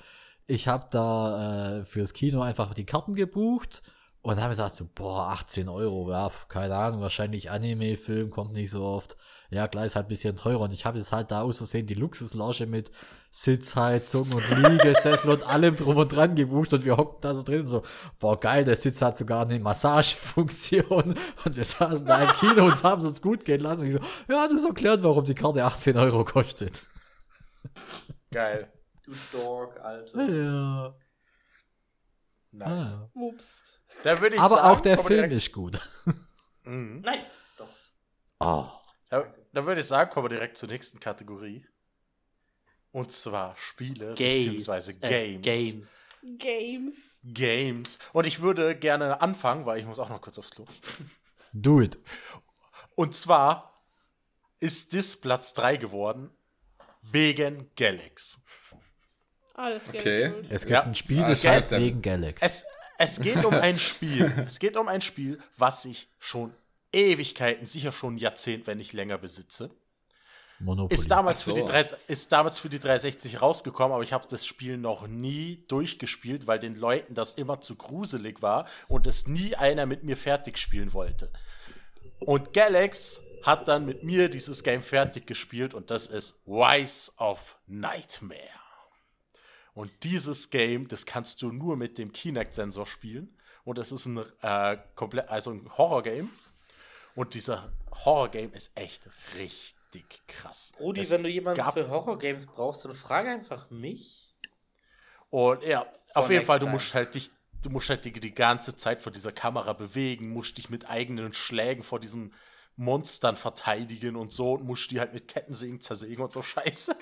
ich 0.47 0.69
habe 0.69 0.87
da 0.91 1.79
äh, 1.79 1.85
fürs 1.85 2.13
Kino 2.13 2.41
einfach 2.43 2.73
die 2.75 2.87
Karten 2.87 3.15
gebucht 3.15 3.83
und 4.23 4.41
habe 4.41 4.55
gedacht, 4.55 4.75
so, 4.75 4.89
boah, 4.95 5.29
18 5.31 5.69
Euro, 5.69 6.11
ja, 6.11 6.31
keine 6.49 6.75
Ahnung, 6.77 7.01
wahrscheinlich 7.01 7.51
Anime-Film 7.51 8.31
kommt 8.31 8.53
nicht 8.53 8.71
so 8.71 8.85
oft. 8.85 9.17
Ja, 9.51 9.69
klar, 9.69 9.87
ist 9.87 9.95
halt 9.97 10.07
ein 10.07 10.09
bisschen 10.09 10.37
teurer. 10.37 10.61
Und 10.63 10.73
ich 10.73 10.85
habe 10.85 10.99
jetzt 10.99 11.13
halt 11.13 11.31
da 11.31 11.43
aus 11.43 11.59
Versehen 11.59 11.87
die 11.87 11.95
Luxuslounge 11.95 12.67
mit 12.67 12.91
Sitzheizung 13.31 14.33
und 14.33 14.49
Liegesessel 14.63 15.31
und 15.31 15.47
allem 15.47 15.77
drum 15.77 15.97
und 15.97 16.09
dran 16.09 16.35
gebucht 16.35 16.73
und 16.73 16.85
wir 16.85 16.97
hockten 16.97 17.21
da 17.21 17.35
so 17.35 17.43
drin 17.43 17.67
so, 17.67 17.83
boah, 18.19 18.41
geil, 18.41 18.65
der 18.65 18.77
Sitz 18.77 19.03
hat 19.03 19.19
sogar 19.19 19.43
eine 19.43 19.59
Massagefunktion 19.59 21.19
und 21.45 21.57
wir 21.57 21.65
saßen 21.65 22.07
da 22.07 22.23
im 22.23 22.33
Kino 22.35 22.65
und 22.65 22.83
haben 22.83 23.03
es 23.03 23.09
uns 23.09 23.21
gut 23.23 23.45
gehen 23.45 23.61
lassen. 23.61 23.83
Und 23.83 23.89
ich 23.89 23.93
so, 23.93 24.01
ja, 24.29 24.49
das 24.49 24.65
erklärt, 24.65 25.03
warum 25.03 25.25
die 25.25 25.35
Karte 25.35 25.65
18 25.65 25.97
Euro 25.99 26.25
kostet. 26.25 26.85
Geil. 28.31 28.73
du 29.05 29.13
Dork, 29.33 29.81
Alter. 29.81 30.25
Ja. 30.25 30.95
Nice. 32.53 32.99
Ah. 32.99 33.11
Ups. 33.15 33.65
Da 34.03 34.21
würde 34.21 34.37
ich 34.37 34.41
Aber 34.41 34.57
sagen, 34.57 34.69
auch 34.69 34.81
der 34.81 34.99
Film 34.99 35.09
direkt, 35.09 35.35
ist 35.35 35.53
gut. 35.53 35.81
Mhm. 36.65 37.01
Nein, 37.05 37.21
doch. 37.59 37.69
Oh. 38.41 38.67
Da, 39.09 39.25
da 39.53 39.65
würde 39.67 39.81
ich 39.81 39.87
sagen, 39.87 40.11
kommen 40.11 40.25
wir 40.25 40.31
direkt 40.31 40.57
zur 40.57 40.69
nächsten 40.69 40.99
Kategorie. 40.99 41.65
Und 42.93 43.13
zwar 43.13 43.57
Spiele 43.59 44.11
beziehungsweise 44.15 44.93
Äh, 45.03 45.37
Games. 45.39 45.43
Games. 45.43 45.89
Games. 46.39 47.21
Games. 47.25 47.99
Und 48.13 48.27
ich 48.27 48.41
würde 48.41 48.75
gerne 48.77 49.21
anfangen, 49.21 49.65
weil 49.67 49.79
ich 49.79 49.85
muss 49.87 49.99
auch 49.99 50.09
noch 50.09 50.21
kurz 50.21 50.39
aufs 50.39 50.51
Klo. 50.51 50.65
Do 51.53 51.81
it. 51.81 51.99
Und 52.95 53.15
zwar 53.15 53.73
ist 54.59 54.95
das 54.95 55.17
Platz 55.19 55.53
3 55.55 55.77
geworden 55.77 56.31
wegen 57.03 57.71
Galax. 57.77 58.41
Alles 59.55 59.89
Okay. 59.89 60.33
Es 60.51 60.63
gibt 60.63 60.73
Ja. 60.73 60.83
ein 60.83 60.95
Spiel, 60.95 61.23
Ah, 61.23 61.29
das 61.29 61.43
geil. 61.43 61.53
heißt 61.63 61.71
wegen 61.73 62.03
Galax. 62.03 62.43
Es, 62.43 62.65
es 62.99 63.21
geht 63.21 63.45
um 63.45 63.55
ein 63.55 63.79
Spiel. 63.79 64.33
Es 64.47 64.59
geht 64.59 64.77
um 64.77 64.89
ein 64.89 65.01
Spiel, 65.03 65.39
was 65.57 65.85
ich 65.85 66.09
schon 66.19 66.53
Ewigkeiten, 66.93 67.67
sicher 67.67 67.93
schon 67.93 68.15
ein 68.15 68.19
Jahrzehnt, 68.19 68.67
wenn 68.67 68.79
nicht 68.79 68.93
länger 68.95 69.19
besitze. 69.19 69.71
Monopoly. 70.59 70.99
Ist 70.99 71.11
damals, 71.11 71.41
Ach 71.41 71.45
für 71.45 71.53
die 71.53 71.61
so. 71.61 71.67
3, 71.67 71.87
ist 72.09 72.33
damals 72.33 72.59
für 72.59 72.69
die 72.69 72.81
360 72.81 73.43
rausgekommen, 73.43 73.93
aber 73.93 74.03
ich 74.03 74.13
habe 74.13 74.27
das 74.29 74.47
Spiel 74.47 74.79
noch 74.79 75.07
nie 75.07 75.65
durchgespielt, 75.69 76.47
weil 76.47 76.59
den 76.59 76.77
Leuten 76.77 77.15
das 77.15 77.35
immer 77.35 77.61
zu 77.61 77.77
gruselig 77.77 78.43
war 78.43 78.67
und 78.89 79.07
es 79.07 79.27
nie 79.27 79.55
einer 79.55 79.87
mit 79.87 80.03
mir 80.03 80.17
fertig 80.17 80.59
spielen 80.59 80.93
wollte. 80.93 81.31
Und 82.21 82.55
Galax 82.55 83.21
hat 83.43 83.69
dann 83.69 83.85
mit 83.85 84.03
mir 84.03 84.29
dieses 84.29 84.63
Game 84.63 84.83
fertig 84.83 85.27
gespielt 85.27 85.75
und 85.75 85.91
das 85.91 86.07
ist 86.07 86.41
Rise 86.47 87.13
of 87.19 87.59
Nightmare. 87.67 88.41
Und 89.75 89.93
dieses 90.05 90.49
Game, 90.49 90.89
das 90.89 91.05
kannst 91.05 91.43
du 91.43 91.53
nur 91.53 91.77
mit 91.77 91.99
dem 91.99 92.11
Kinect-Sensor 92.11 92.87
spielen. 92.87 93.37
Und 93.63 93.79
es 93.79 93.93
ist 93.93 94.07
ein 94.07 94.25
äh, 94.41 94.79
komplett, 94.95 95.29
also 95.29 95.51
ein 95.51 95.69
Horror-Game. 95.77 96.31
Und 97.15 97.35
dieser 97.35 97.71
Horror-Game 98.05 98.55
ist 98.55 98.71
echt 98.75 99.03
richtig 99.39 99.76
krass. 100.29 100.73
Rudi, 100.81 101.01
Es 101.01 101.11
wenn 101.11 101.23
du 101.23 101.29
jemanden 101.29 101.61
gab- 101.61 101.75
für 101.75 101.89
Horrorgames 101.89 102.47
brauchst, 102.47 102.85
dann 102.85 102.95
frage 102.95 103.31
einfach 103.31 103.71
mich. 103.71 104.35
Und 105.31 105.63
ja, 105.65 105.87
auf 106.15 106.31
jeden 106.31 106.45
Fall, 106.45 106.59
du 106.59 106.67
musst 106.67 106.95
halt 106.95 107.15
dich, 107.15 107.31
du 107.63 107.71
musst 107.71 107.89
halt 107.91 108.05
die, 108.05 108.13
die 108.13 108.35
ganze 108.35 108.77
Zeit 108.77 109.03
vor 109.03 109.13
dieser 109.13 109.33
Kamera 109.33 109.73
bewegen, 109.73 110.31
musst 110.31 110.59
dich 110.59 110.71
mit 110.71 110.89
eigenen 110.89 111.33
Schlägen 111.33 111.83
vor 111.83 112.01
diesen 112.01 112.33
Monstern 112.77 113.37
verteidigen 113.37 114.17
und 114.17 114.33
so 114.33 114.53
und 114.53 114.65
musst 114.65 114.91
die 114.91 115.01
halt 115.01 115.15
mit 115.15 115.29
Kettensägen 115.29 115.81
zersägen 115.81 116.23
und 116.25 116.33
so 116.33 116.43
Scheiße. 116.43 116.95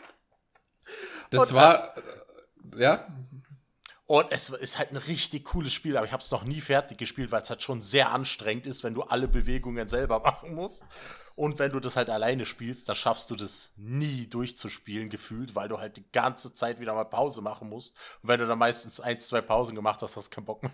Das 1.31 1.51
Und, 1.51 1.55
war. 1.57 1.97
äh, 1.97 2.03
Ja? 2.77 3.09
Und 4.07 4.31
es 4.31 4.51
ist 4.51 4.79
halt 4.79 4.91
ein 4.93 4.99
richtig 4.99 5.45
cooles 5.47 5.73
Spiel, 5.73 5.97
aber 5.97 6.07
ich 6.07 6.13
habe 6.13 6.23
es 6.23 6.31
noch 6.31 6.45
nie 6.45 6.61
fertig 6.61 6.99
gespielt, 6.99 7.33
weil 7.33 7.41
es 7.43 7.49
halt 7.49 7.63
schon 7.63 7.81
sehr 7.81 8.11
anstrengend 8.13 8.67
ist, 8.67 8.85
wenn 8.85 8.93
du 8.95 9.03
alle 9.03 9.29
Bewegungen 9.29 9.89
selber 9.89 10.21
machen 10.25 10.55
musst. 10.55 10.85
Und 11.37 11.59
wenn 11.59 11.73
du 11.73 11.81
das 11.81 11.97
halt 11.97 12.11
alleine 12.11 12.47
spielst, 12.47 12.89
dann 12.89 12.97
schaffst 12.97 13.31
du 13.31 13.37
das 13.37 13.73
nie 13.77 14.27
durchzuspielen, 14.27 15.11
gefühlt, 15.11 15.55
weil 15.55 15.69
du 15.69 15.79
halt 15.79 15.97
die 15.97 16.05
ganze 16.13 16.55
Zeit 16.55 16.81
wieder 16.81 16.95
mal 16.95 17.05
Pause 17.05 17.41
machen 17.43 17.69
musst. 17.69 17.97
Und 18.23 18.29
wenn 18.29 18.41
du 18.41 18.47
dann 18.47 18.59
meistens 18.59 19.01
ein, 19.01 19.19
zwei 19.21 19.41
Pausen 19.41 19.75
gemacht 19.75 20.01
hast, 20.03 20.17
hast 20.17 20.27
du 20.31 20.35
keinen 20.35 20.45
Bock 20.45 20.63
mehr. 20.63 20.73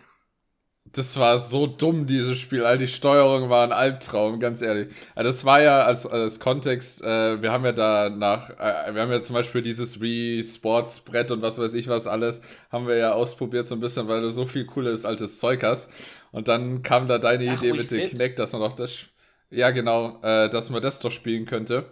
Das 0.92 1.18
war 1.18 1.38
so 1.38 1.66
dumm, 1.68 2.06
dieses 2.06 2.38
Spiel. 2.38 2.64
All 2.64 2.76
die 2.78 2.88
Steuerung 2.88 3.48
war 3.48 3.64
ein 3.64 3.72
Albtraum, 3.72 4.40
ganz 4.40 4.60
ehrlich. 4.60 4.88
Also 5.14 5.28
das 5.28 5.44
war 5.44 5.60
ja 5.60 5.82
als, 5.84 6.06
als 6.06 6.40
Kontext, 6.40 7.02
äh, 7.02 7.40
wir 7.40 7.52
haben 7.52 7.64
ja 7.64 7.72
da 7.72 8.08
nach, 8.08 8.50
äh, 8.50 8.92
wir 8.94 9.02
haben 9.02 9.12
ja 9.12 9.20
zum 9.20 9.34
Beispiel 9.34 9.62
dieses 9.62 10.00
Wii 10.00 10.42
Sports 10.42 11.00
Brett 11.00 11.30
und 11.30 11.42
was 11.42 11.58
weiß 11.58 11.74
ich 11.74 11.86
was 11.86 12.06
alles, 12.08 12.40
haben 12.70 12.88
wir 12.88 12.96
ja 12.96 13.12
ausprobiert 13.12 13.66
so 13.66 13.76
ein 13.76 13.80
bisschen, 13.80 14.08
weil 14.08 14.20
du 14.22 14.30
so 14.30 14.46
viel 14.46 14.64
cooles 14.66 15.04
altes 15.04 15.38
Zeug 15.38 15.62
hast. 15.62 15.90
Und 16.32 16.48
dann 16.48 16.82
kam 16.82 17.06
da 17.06 17.18
deine 17.18 17.48
Ach, 17.50 17.62
Idee 17.62 17.72
mit 17.72 17.90
dem? 17.92 18.08
Kinect, 18.08 18.38
dass 18.40 18.52
man 18.52 18.62
doch 18.62 18.72
das, 18.72 18.96
ja 19.50 19.70
genau, 19.70 20.20
äh, 20.22 20.48
dass 20.48 20.70
man 20.70 20.82
das 20.82 21.00
doch 21.00 21.10
spielen 21.10 21.46
könnte. 21.46 21.86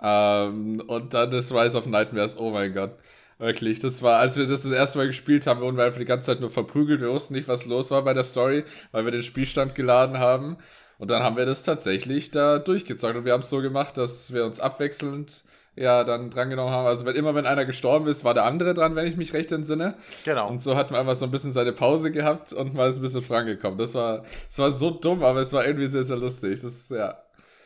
Ähm, 0.00 0.82
und 0.86 1.14
dann 1.14 1.32
ist 1.32 1.52
Rise 1.52 1.76
of 1.78 1.86
Nightmares, 1.86 2.38
oh 2.38 2.50
mein 2.50 2.74
Gott. 2.74 2.96
Wirklich, 3.38 3.80
das 3.80 4.02
war, 4.02 4.20
als 4.20 4.36
wir 4.36 4.46
das 4.46 4.62
das 4.62 4.72
erste 4.72 4.98
Mal 4.98 5.06
gespielt 5.08 5.46
haben, 5.46 5.60
wurden 5.60 5.76
wir 5.76 5.84
einfach 5.84 5.98
die 5.98 6.04
ganze 6.04 6.26
Zeit 6.26 6.40
nur 6.40 6.50
verprügelt. 6.50 7.00
Wir 7.00 7.10
wussten 7.10 7.34
nicht, 7.34 7.48
was 7.48 7.66
los 7.66 7.90
war 7.90 8.02
bei 8.02 8.14
der 8.14 8.24
Story, 8.24 8.64
weil 8.92 9.04
wir 9.04 9.12
den 9.12 9.22
Spielstand 9.22 9.74
geladen 9.74 10.18
haben. 10.18 10.56
Und 10.98 11.10
dann 11.10 11.22
haben 11.22 11.36
wir 11.36 11.46
das 11.46 11.64
tatsächlich 11.64 12.30
da 12.30 12.58
durchgezockt. 12.58 13.16
Und 13.16 13.24
wir 13.24 13.32
haben 13.32 13.42
es 13.42 13.50
so 13.50 13.60
gemacht, 13.60 13.98
dass 13.98 14.32
wir 14.32 14.44
uns 14.44 14.60
abwechselnd 14.60 15.43
ja 15.76 16.04
dann 16.04 16.30
drangenommen 16.30 16.72
haben. 16.72 16.86
Also 16.86 17.04
wenn 17.04 17.16
immer 17.16 17.34
wenn 17.34 17.46
einer 17.46 17.64
gestorben 17.64 18.06
ist, 18.06 18.24
war 18.24 18.34
der 18.34 18.44
andere 18.44 18.74
dran, 18.74 18.94
wenn 18.96 19.06
ich 19.06 19.16
mich 19.16 19.32
recht 19.32 19.52
entsinne. 19.52 19.94
Genau. 20.24 20.48
Und 20.48 20.62
so 20.62 20.76
hat 20.76 20.90
man 20.90 21.00
einfach 21.00 21.16
so 21.16 21.24
ein 21.24 21.30
bisschen 21.30 21.52
seine 21.52 21.72
Pause 21.72 22.12
gehabt 22.12 22.52
und 22.52 22.74
mal 22.74 22.88
ist 22.88 22.96
ein 22.96 23.02
bisschen 23.02 23.22
vorangekommen. 23.22 23.78
Das 23.78 23.94
war, 23.94 24.24
das 24.48 24.58
war 24.58 24.70
so 24.70 24.90
dumm, 24.90 25.22
aber 25.22 25.40
es 25.40 25.52
war 25.52 25.66
irgendwie 25.66 25.86
sehr, 25.86 26.04
sehr 26.04 26.16
lustig. 26.16 26.60
Das 26.62 26.72
ist, 26.72 26.90
ja. 26.90 27.18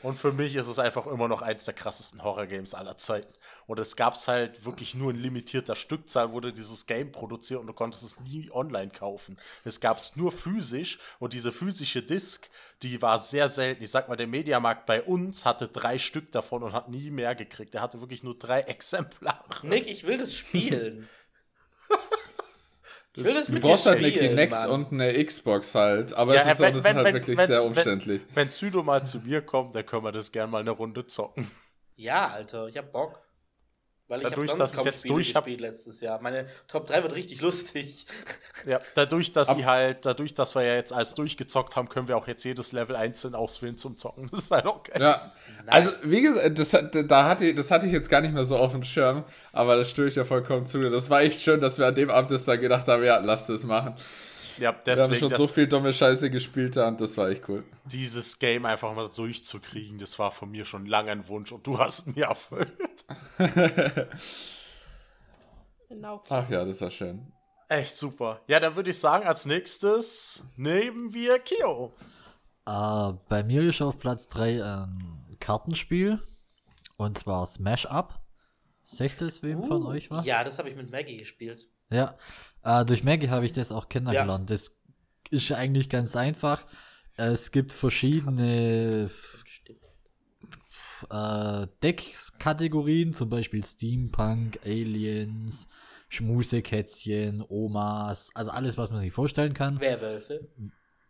Und 0.02 0.16
für 0.16 0.32
mich 0.32 0.54
ist 0.54 0.68
es 0.68 0.78
einfach 0.78 1.06
immer 1.06 1.28
noch 1.28 1.42
eins 1.42 1.64
der 1.64 1.74
krassesten 1.74 2.22
Horror-Games 2.22 2.74
aller 2.74 2.96
Zeiten. 2.96 3.32
Und 3.68 3.78
es 3.78 3.94
gab 3.96 4.14
es 4.14 4.26
halt 4.26 4.64
wirklich 4.64 4.94
nur 4.94 5.10
in 5.12 5.18
limitierter 5.18 5.76
Stückzahl, 5.76 6.32
wurde 6.32 6.52
dieses 6.52 6.86
Game 6.86 7.12
produziert 7.12 7.60
und 7.60 7.66
du 7.66 7.74
konntest 7.74 8.02
es 8.02 8.18
nie 8.18 8.50
online 8.50 8.88
kaufen. 8.90 9.36
Es 9.62 9.78
gab 9.78 9.98
es 9.98 10.16
nur 10.16 10.32
physisch 10.32 10.98
und 11.20 11.34
diese 11.34 11.52
physische 11.52 12.02
Disc, 12.02 12.48
die 12.82 13.00
war 13.02 13.20
sehr 13.20 13.48
selten. 13.50 13.84
Ich 13.84 13.90
sag 13.90 14.08
mal, 14.08 14.16
der 14.16 14.26
Mediamarkt 14.26 14.86
bei 14.86 15.02
uns 15.02 15.44
hatte 15.44 15.68
drei 15.68 15.98
Stück 15.98 16.32
davon 16.32 16.62
und 16.62 16.72
hat 16.72 16.88
nie 16.88 17.10
mehr 17.10 17.34
gekriegt. 17.34 17.74
Der 17.74 17.82
hatte 17.82 18.00
wirklich 18.00 18.22
nur 18.24 18.38
drei 18.38 18.60
Exemplare. 18.68 19.44
Nick, 19.62 19.86
ich 19.86 20.04
will 20.06 20.16
das 20.16 20.34
spielen. 20.34 21.06
ich 23.14 23.24
will 23.24 23.34
das 23.34 23.46
Du 23.48 23.52
mit 23.52 23.62
brauchst 23.62 23.84
dir 23.84 23.90
halt 23.90 23.98
eine 23.98 24.12
Kinect 24.12 24.52
Mann. 24.52 24.70
und 24.70 24.92
eine 24.92 25.24
Xbox 25.24 25.74
halt. 25.74 26.14
Aber 26.14 26.34
Ja, 26.34 26.40
es 26.42 26.46
ist, 26.52 26.56
so, 26.58 26.64
wenn- 26.64 26.74
das 26.74 26.84
wenn- 26.84 26.90
ist 26.90 26.96
halt 26.96 27.06
wenn- 27.06 27.14
wirklich 27.14 27.38
sehr 27.38 27.48
wenn- 27.60 27.66
umständlich. 27.66 28.22
Wenn 28.34 28.50
Südo 28.50 28.82
mal 28.82 29.04
zu 29.04 29.18
mir 29.18 29.42
kommt, 29.42 29.74
dann 29.74 29.84
können 29.84 30.04
wir 30.04 30.12
das 30.12 30.32
gerne 30.32 30.50
mal 30.50 30.60
eine 30.60 30.70
Runde 30.70 31.04
zocken. 31.06 31.50
Ja, 31.96 32.28
Alter, 32.28 32.66
ich 32.68 32.76
hab 32.78 32.92
Bock. 32.92 33.20
Weil 34.08 34.22
ich 34.22 34.28
Dadurch, 34.28 34.50
hab 34.50 34.56
dass 34.56 34.72
kaum 34.74 34.86
jetzt 34.86 35.00
Spiele 35.00 35.32
durch 35.32 35.60
letztes 35.60 36.00
Jahr. 36.00 36.18
Meine 36.22 36.46
Top 36.66 36.86
3 36.86 37.02
wird 37.02 37.14
richtig 37.14 37.40
lustig. 37.40 38.06
Ja, 38.66 38.80
dadurch, 38.94 39.32
dass 39.32 39.54
sie 39.54 39.64
halt, 39.66 40.04
dadurch, 40.04 40.34
dass 40.34 40.56
wir 40.56 40.62
ja 40.64 40.74
jetzt 40.74 40.92
alles 40.92 41.14
durchgezockt 41.14 41.76
haben, 41.76 41.88
können 41.88 42.08
wir 42.08 42.16
auch 42.16 42.26
jetzt 42.26 42.42
jedes 42.44 42.72
Level 42.72 42.96
einzeln 42.96 43.36
auswählen 43.36 43.76
zum 43.78 43.96
Zocken. 43.96 44.28
Das 44.32 44.40
ist 44.40 44.50
halt 44.50 44.66
okay. 44.66 45.00
Ja. 45.00 45.32
Also, 45.66 45.92
wie 46.02 46.22
gesagt, 46.22 46.58
das, 46.58 46.74
hat- 46.74 46.96
da 47.08 47.28
hatte, 47.28 47.46
ich- 47.46 47.54
das 47.54 47.70
hatte 47.70 47.86
ich 47.86 47.92
jetzt 47.92 48.08
gar 48.10 48.20
nicht 48.20 48.34
mehr 48.34 48.44
so 48.44 48.56
auf 48.56 48.72
dem 48.72 48.82
Schirm, 48.82 49.22
aber 49.52 49.76
das 49.76 49.90
störe 49.90 50.08
ich 50.08 50.14
dir 50.14 50.24
vollkommen 50.24 50.66
zu. 50.66 50.90
Das 50.90 51.08
war 51.08 51.20
echt 51.20 51.40
schön, 51.40 51.60
dass 51.60 51.78
wir 51.78 51.86
an 51.86 51.94
dem 51.94 52.10
Abend 52.10 52.32
das 52.32 52.46
da 52.46 52.56
gedacht 52.56 52.88
haben, 52.88 53.04
ja, 53.04 53.18
lass 53.18 53.46
das 53.46 53.62
machen. 53.62 53.94
Ja, 54.58 54.62
Wir 54.62 54.68
haben 54.68 54.78
deswegen 54.84 55.14
schon 55.14 55.28
das, 55.30 55.38
so 55.38 55.48
viel 55.48 55.66
dumme 55.66 55.92
Scheiße 55.92 56.30
gespielt 56.30 56.76
da 56.76 56.88
und 56.88 57.00
das 57.00 57.16
war 57.16 57.28
echt 57.28 57.48
cool. 57.48 57.64
dieses 57.84 58.38
Game 58.38 58.64
einfach 58.66 58.94
mal 58.94 59.08
durchzukriegen, 59.08 59.98
das 59.98 60.18
war 60.18 60.30
von 60.32 60.50
mir 60.50 60.64
schon 60.64 60.86
lange 60.86 61.10
ein 61.12 61.26
Wunsch 61.28 61.52
und 61.52 61.66
du 61.66 61.78
hast 61.78 62.06
mir 62.06 62.24
erfüllt. 62.28 63.04
Genau. 65.88 66.22
Ach 66.28 66.50
ja, 66.50 66.64
das 66.64 66.80
war 66.80 66.90
schön. 66.90 67.32
Echt 67.68 67.96
super. 67.96 68.40
Ja, 68.46 68.60
dann 68.60 68.76
würde 68.76 68.90
ich 68.90 68.98
sagen, 68.98 69.26
als 69.26 69.46
nächstes 69.46 70.44
nehmen 70.56 71.12
wir 71.12 71.38
Kio. 71.38 71.92
Äh, 72.66 73.12
bei 73.28 73.42
mir 73.42 73.62
ist 73.62 73.80
auf 73.82 73.98
Platz 73.98 74.28
3 74.28 74.62
ein 74.62 75.36
Kartenspiel. 75.40 76.22
Und 76.96 77.18
zwar 77.18 77.46
Smash 77.46 77.86
Up. 77.86 78.20
Sagt 78.82 79.20
es 79.22 79.42
wem 79.42 79.62
von 79.62 79.84
euch 79.86 80.10
was? 80.10 80.24
Ja, 80.24 80.42
das 80.44 80.58
habe 80.58 80.70
ich 80.70 80.76
mit 80.76 80.90
Maggie 80.90 81.18
gespielt. 81.18 81.68
Ja. 81.90 82.16
Äh, 82.62 82.84
durch 82.84 83.04
Maggie 83.04 83.30
habe 83.30 83.46
ich 83.46 83.52
das 83.52 83.72
auch 83.72 83.88
kennengelernt. 83.88 84.50
Das 84.50 84.76
ist 85.30 85.52
eigentlich 85.52 85.88
ganz 85.88 86.16
einfach. 86.16 86.64
Es 87.16 87.50
gibt 87.50 87.72
verschiedene 87.72 89.10
äh, 91.10 91.66
Deckkategorien, 91.82 93.12
zum 93.14 93.28
Beispiel 93.28 93.64
Steampunk, 93.64 94.60
Aliens, 94.64 95.68
Schmusekätzchen, 96.08 97.44
Omas, 97.48 98.30
also 98.34 98.50
alles, 98.50 98.78
was 98.78 98.90
man 98.90 99.00
sich 99.00 99.12
vorstellen 99.12 99.54
kann. 99.54 99.80
Werwölfe. 99.80 100.48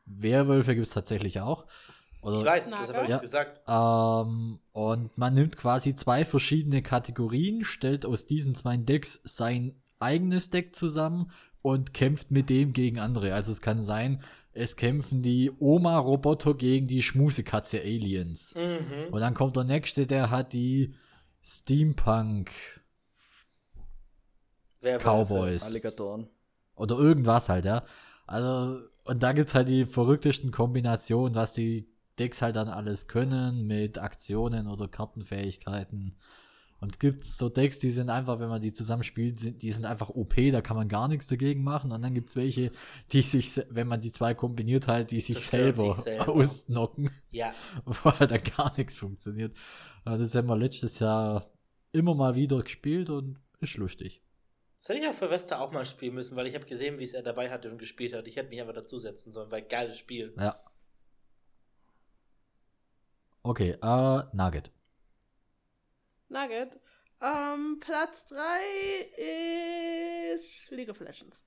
Werwölfe 0.06 0.74
gibt 0.74 0.86
es 0.86 0.92
tatsächlich 0.94 1.40
auch. 1.40 1.66
Oder, 2.20 2.38
Ich 2.38 2.44
weiß, 2.44 2.70
das 2.70 2.88
habe 2.94 3.04
ich 3.04 3.10
Ja. 3.10 3.18
gesagt. 3.18 3.60
Ähm, 3.68 4.58
und 4.72 5.16
man 5.16 5.34
nimmt 5.34 5.56
quasi 5.56 5.94
zwei 5.94 6.24
verschiedene 6.24 6.82
Kategorien, 6.82 7.64
stellt 7.64 8.04
aus 8.04 8.26
diesen 8.26 8.54
zwei 8.54 8.76
Decks 8.76 9.20
sein 9.24 9.80
eigenes 10.00 10.50
Deck 10.50 10.74
zusammen 10.74 11.30
und 11.62 11.94
kämpft 11.94 12.30
mit 12.30 12.50
dem 12.50 12.72
gegen 12.72 12.98
andere. 12.98 13.34
Also 13.34 13.52
es 13.52 13.60
kann 13.60 13.82
sein, 13.82 14.22
es 14.52 14.76
kämpfen 14.76 15.22
die 15.22 15.50
Oma-Roboter 15.58 16.54
gegen 16.54 16.86
die 16.86 17.02
Schmusekatze 17.02 17.80
Aliens. 17.80 18.54
Mhm. 18.54 19.12
Und 19.12 19.20
dann 19.20 19.34
kommt 19.34 19.56
der 19.56 19.64
nächste, 19.64 20.06
der 20.06 20.30
hat 20.30 20.52
die 20.52 20.94
Steampunk 21.42 22.50
Werwölfe. 24.80 25.04
Cowboys. 25.04 25.62
Alligatoren. 25.62 26.28
Oder 26.76 26.96
irgendwas 26.96 27.48
halt, 27.48 27.64
ja. 27.64 27.84
Also, 28.26 28.80
und 29.04 29.22
da 29.22 29.32
gibt's 29.32 29.54
halt 29.54 29.68
die 29.68 29.86
verrücktesten 29.86 30.50
Kombinationen, 30.50 31.34
was 31.34 31.52
die 31.52 31.88
Decks 32.18 32.42
halt 32.42 32.56
dann 32.56 32.68
alles 32.68 33.08
können 33.08 33.66
mit 33.66 33.98
Aktionen 33.98 34.66
oder 34.66 34.88
Kartenfähigkeiten. 34.88 36.16
Und 36.80 36.92
es 36.92 36.98
gibt 37.00 37.24
so 37.24 37.48
Decks, 37.48 37.80
die 37.80 37.90
sind 37.90 38.08
einfach, 38.08 38.38
wenn 38.38 38.48
man 38.48 38.62
die 38.62 38.72
zusammenspielt, 38.72 39.40
sind, 39.40 39.62
die 39.62 39.72
sind 39.72 39.84
einfach 39.84 40.10
OP, 40.10 40.34
da 40.52 40.60
kann 40.60 40.76
man 40.76 40.88
gar 40.88 41.08
nichts 41.08 41.26
dagegen 41.26 41.64
machen. 41.64 41.90
Und 41.90 42.02
dann 42.02 42.14
gibt's 42.14 42.36
welche, 42.36 42.70
die 43.10 43.22
sich, 43.22 43.60
wenn 43.70 43.88
man 43.88 44.00
die 44.00 44.12
zwei 44.12 44.34
kombiniert 44.34 44.86
halt, 44.86 45.10
die 45.10 45.20
sich 45.20 45.38
selber, 45.38 45.94
sich 45.94 46.04
selber. 46.04 46.28
ausnocken, 46.34 47.10
Ja. 47.32 47.52
wo 47.84 48.12
halt 48.12 48.30
dann 48.30 48.42
gar 48.56 48.76
nichts 48.76 48.96
funktioniert. 48.96 49.56
Also 50.04 50.22
das 50.22 50.34
haben 50.36 50.46
wir 50.46 50.56
letztes 50.56 51.00
Jahr 51.00 51.50
immer 51.90 52.14
mal 52.14 52.36
wieder 52.36 52.62
gespielt 52.62 53.10
und 53.10 53.38
ist 53.60 53.76
lustig. 53.76 54.22
Das 54.78 54.90
hätte 54.90 55.00
ich 55.00 55.08
auch 55.08 55.14
für 55.14 55.30
Wester 55.30 55.60
auch 55.60 55.72
mal 55.72 55.84
spielen 55.84 56.14
müssen, 56.14 56.36
weil 56.36 56.46
ich 56.46 56.54
habe 56.54 56.64
gesehen, 56.64 57.00
wie 57.00 57.04
es 57.04 57.12
er 57.12 57.22
dabei 57.24 57.50
hatte 57.50 57.68
und 57.72 57.78
gespielt 57.78 58.12
hat. 58.14 58.28
Ich 58.28 58.36
hätte 58.36 58.50
mich 58.50 58.60
einfach 58.60 58.74
dazusetzen 58.74 59.32
sollen, 59.32 59.50
weil 59.50 59.62
geiles 59.62 59.98
Spiel. 59.98 60.32
Ja. 60.38 60.60
Okay, 63.42 63.76
äh, 63.82 64.22
Nugget. 64.32 64.70
Nugget. 66.28 66.78
Ähm, 67.20 67.78
Platz 67.80 68.26
3 68.26 70.34
ist 70.34 70.70
League 70.70 70.90
of 70.90 71.00
Legends. 71.00 71.42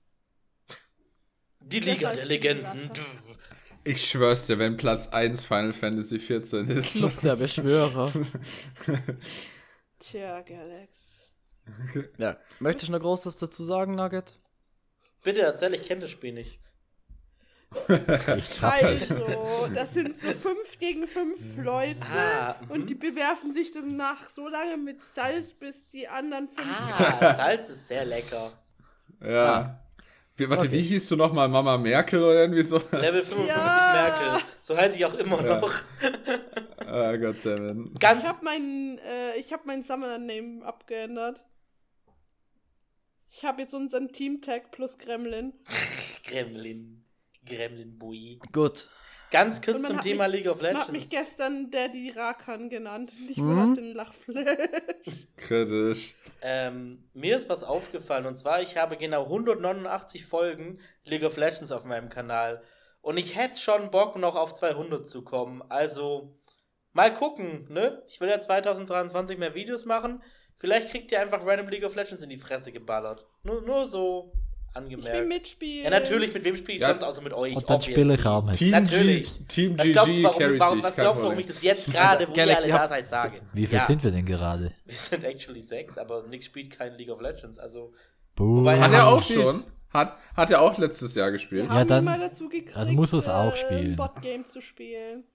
Die 1.61 1.79
Das 1.79 1.89
Liga 1.89 2.13
der 2.13 2.25
Legenden. 2.25 2.91
Ich 3.83 4.09
schwör's 4.09 4.47
dir, 4.47 4.59
wenn 4.59 4.77
Platz 4.77 5.07
1 5.07 5.45
Final 5.45 5.73
Fantasy 5.73 6.19
14 6.19 6.69
ist. 6.69 6.91
Club 6.93 7.19
der 7.21 7.35
Beschwörer. 7.35 8.11
Tja, 9.99 10.41
Galax. 10.41 11.27
ja. 12.17 12.37
Möchtest 12.59 12.89
du 12.89 12.91
noch 12.91 12.99
groß 12.99 13.25
was 13.27 13.37
dazu 13.37 13.63
sagen, 13.63 13.95
Nugget? 13.95 14.37
Bitte 15.23 15.41
erzähl, 15.41 15.73
ich 15.73 15.83
kenne 15.83 16.01
das 16.01 16.11
Spiel 16.11 16.33
nicht. 16.33 16.59
Also, 18.61 19.69
das 19.73 19.93
sind 19.93 20.17
so 20.17 20.29
fünf 20.31 20.77
gegen 20.79 21.07
fünf 21.07 21.57
Leute 21.57 21.99
Ah, 22.13 22.55
mhm. 22.65 22.71
und 22.71 22.89
die 22.89 22.95
bewerfen 22.95 23.53
sich 23.53 23.71
danach 23.71 24.27
so 24.27 24.47
lange 24.47 24.77
mit 24.77 25.01
Salz, 25.03 25.53
bis 25.53 25.87
die 25.89 26.07
anderen 26.07 26.49
fünf. 26.49 26.67
Ah, 26.69 27.33
Salz 27.37 27.69
ist 27.69 27.87
sehr 27.87 28.03
lecker. 28.05 28.51
Ja. 29.21 29.79
Wie, 30.35 30.49
warte, 30.49 30.65
Okay. 30.67 30.73
wie 30.77 30.81
hieß 30.81 31.09
du 31.09 31.15
nochmal? 31.15 31.47
Mama 31.47 31.77
Merkel 31.77 32.21
oder 32.21 32.41
irgendwie 32.41 32.63
sowas? 32.63 32.91
Level 32.91 33.21
55 33.21 33.47
Ja. 33.47 33.93
Merkel. 33.93 34.43
So 34.61 34.77
heiße 34.77 34.97
ich 34.97 35.05
auch 35.05 35.13
immer 35.15 35.43
Ja. 35.45 35.59
noch. 35.59 35.73
Ah, 36.83 37.15
Goddammit. 37.15 37.99
Ganz 38.01 38.23
Ich 38.23 38.27
habe 38.27 38.43
meinen, 38.43 38.97
äh, 38.97 39.37
ich 39.37 39.53
habe 39.53 39.63
meinen 39.65 39.81
Summoner-Name 39.81 40.65
abgeändert. 40.65 41.45
Ich 43.29 43.45
habe 43.45 43.61
jetzt 43.61 43.73
unseren 43.73 44.11
Team-Tag 44.11 44.71
plus 44.71 44.97
Gremlin. 44.97 45.53
Gremlin. 46.25 46.97
Gremlin 47.45 47.97
Bui. 47.97 48.39
Gut. 48.51 48.89
Ganz 49.31 49.61
kurz 49.61 49.81
zum 49.81 49.95
hat 49.97 50.03
Thema 50.03 50.27
mich- 50.27 50.41
League 50.41 50.51
of 50.51 50.61
Man 50.61 50.77
hat 50.77 50.91
mich 50.91 51.03
Legends. 51.09 51.09
gestern 51.29 51.71
Daddy 51.71 52.11
Rakan 52.13 52.69
genannt. 52.69 53.13
Und 53.17 53.31
ich 53.31 53.37
Mhm. 53.37 53.73
den 53.75 53.93
Lachflash. 53.93 54.57
Kritisch. 55.37 56.15
Ähm, 56.41 57.07
mir 57.13 57.37
ist 57.37 57.47
was 57.49 57.63
aufgefallen 57.63 58.25
und 58.25 58.37
zwar, 58.37 58.61
ich 58.61 58.77
habe 58.77 58.97
genau 58.97 59.27
189 59.29 60.25
Folgen 60.25 60.79
League 61.05 61.23
of 61.23 61.37
Legends 61.37 61.71
auf 61.71 61.85
meinem 61.85 62.09
Kanal. 62.09 62.61
Und 63.01 63.17
ich 63.17 63.35
hätte 63.35 63.57
schon 63.59 63.89
Bock, 63.89 64.15
noch 64.17 64.35
auf 64.35 64.53
200 64.53 65.09
zu 65.09 65.23
kommen. 65.23 65.63
Also, 65.69 66.35
mal 66.93 67.13
gucken, 67.13 67.67
ne? 67.69 68.03
Ich 68.07 68.19
will 68.19 68.29
ja 68.29 68.39
2023 68.39 69.37
mehr 69.37 69.55
Videos 69.55 69.85
machen. 69.85 70.21
Vielleicht 70.57 70.89
kriegt 70.89 71.11
ihr 71.11 71.19
einfach 71.21 71.45
random 71.45 71.69
League 71.69 71.85
of 71.85 71.95
Legends 71.95 72.21
in 72.23 72.29
die 72.29 72.37
Fresse 72.37 72.71
geballert. 72.71 73.25
Nur, 73.43 73.61
nur 73.61 73.87
so 73.87 74.33
Ich 74.73 74.75
will 74.75 74.83
angemerkt. 74.95 75.27
mitspielen. 75.27 75.83
Ja, 75.83 75.89
natürlich, 75.89 76.33
mit 76.33 76.45
wem 76.45 76.55
spiele 76.55 76.75
ich 76.75 76.81
Ja. 76.81 76.89
sonst 76.89 77.03
außer 77.03 77.21
mit 77.21 77.33
euch? 77.33 77.55
Und 77.55 77.69
dann 77.69 77.81
spiele 77.81 78.13
ich 78.13 78.25
auch 78.25 78.43
mit. 78.43 78.55
Team 78.55 78.71
Natürlich. 78.71 79.37
G, 79.39 79.43
Team 79.45 79.77
Was 79.77 79.83
GG 79.85 79.91
glaubst 79.93 80.17
du, 80.17 80.23
warum, 80.23 80.59
warum, 80.59 80.75
dich, 80.77 80.83
was 80.85 80.95
glaubst 80.95 81.21
du, 81.23 81.27
warum 81.27 81.39
ich 81.39 81.45
das 81.45 81.61
jetzt 81.61 81.91
gerade, 81.91 82.27
wo 82.29 82.33
Galaxy, 82.33 82.69
ihr 82.69 82.73
alle 82.75 82.83
da 82.83 82.87
seid, 82.87 83.09
sage? 83.09 83.41
Wie 83.53 83.67
viel 83.67 83.77
ja, 83.79 83.83
sind 83.83 84.03
wir 84.03 84.11
denn 84.11 84.25
gerade? 84.25 84.71
Wir 84.85 84.95
sind 84.95 85.23
actually 85.25 85.61
sechs, 85.61 85.97
aber 85.97 86.25
Nick 86.27 86.43
spielt 86.45 86.69
kein 86.71 86.93
League 86.97 87.09
of 87.09 87.19
Legends. 87.21 87.59
Also, 87.59 87.91
Boom. 88.35 88.61
Wobei- 88.61 88.79
Hat 88.79 88.93
er 88.93 89.07
auch 89.07 89.17
gespielt. 89.17 89.41
schon? 89.41 89.63
Hat, 89.93 90.17
hat 90.37 90.51
er 90.51 90.61
auch 90.61 90.77
letztes 90.77 91.15
Jahr 91.15 91.31
gespielt? 91.31 91.63
Wir 91.63 91.69
Ja, 91.73 91.79
haben 91.81 91.87
dann- 91.87 92.05
mal 92.05 92.19
dazu 92.19 92.47
gekriegt, 92.47 92.75
dann 92.77 92.95
muss 92.95 93.11
er's 93.11 93.27
auch 93.27 93.53
äh, 93.53 93.57
spielen. 93.57 93.85
ein 93.91 93.95
Botgame 93.97 94.45
zu 94.45 94.61
spielen. 94.61 95.25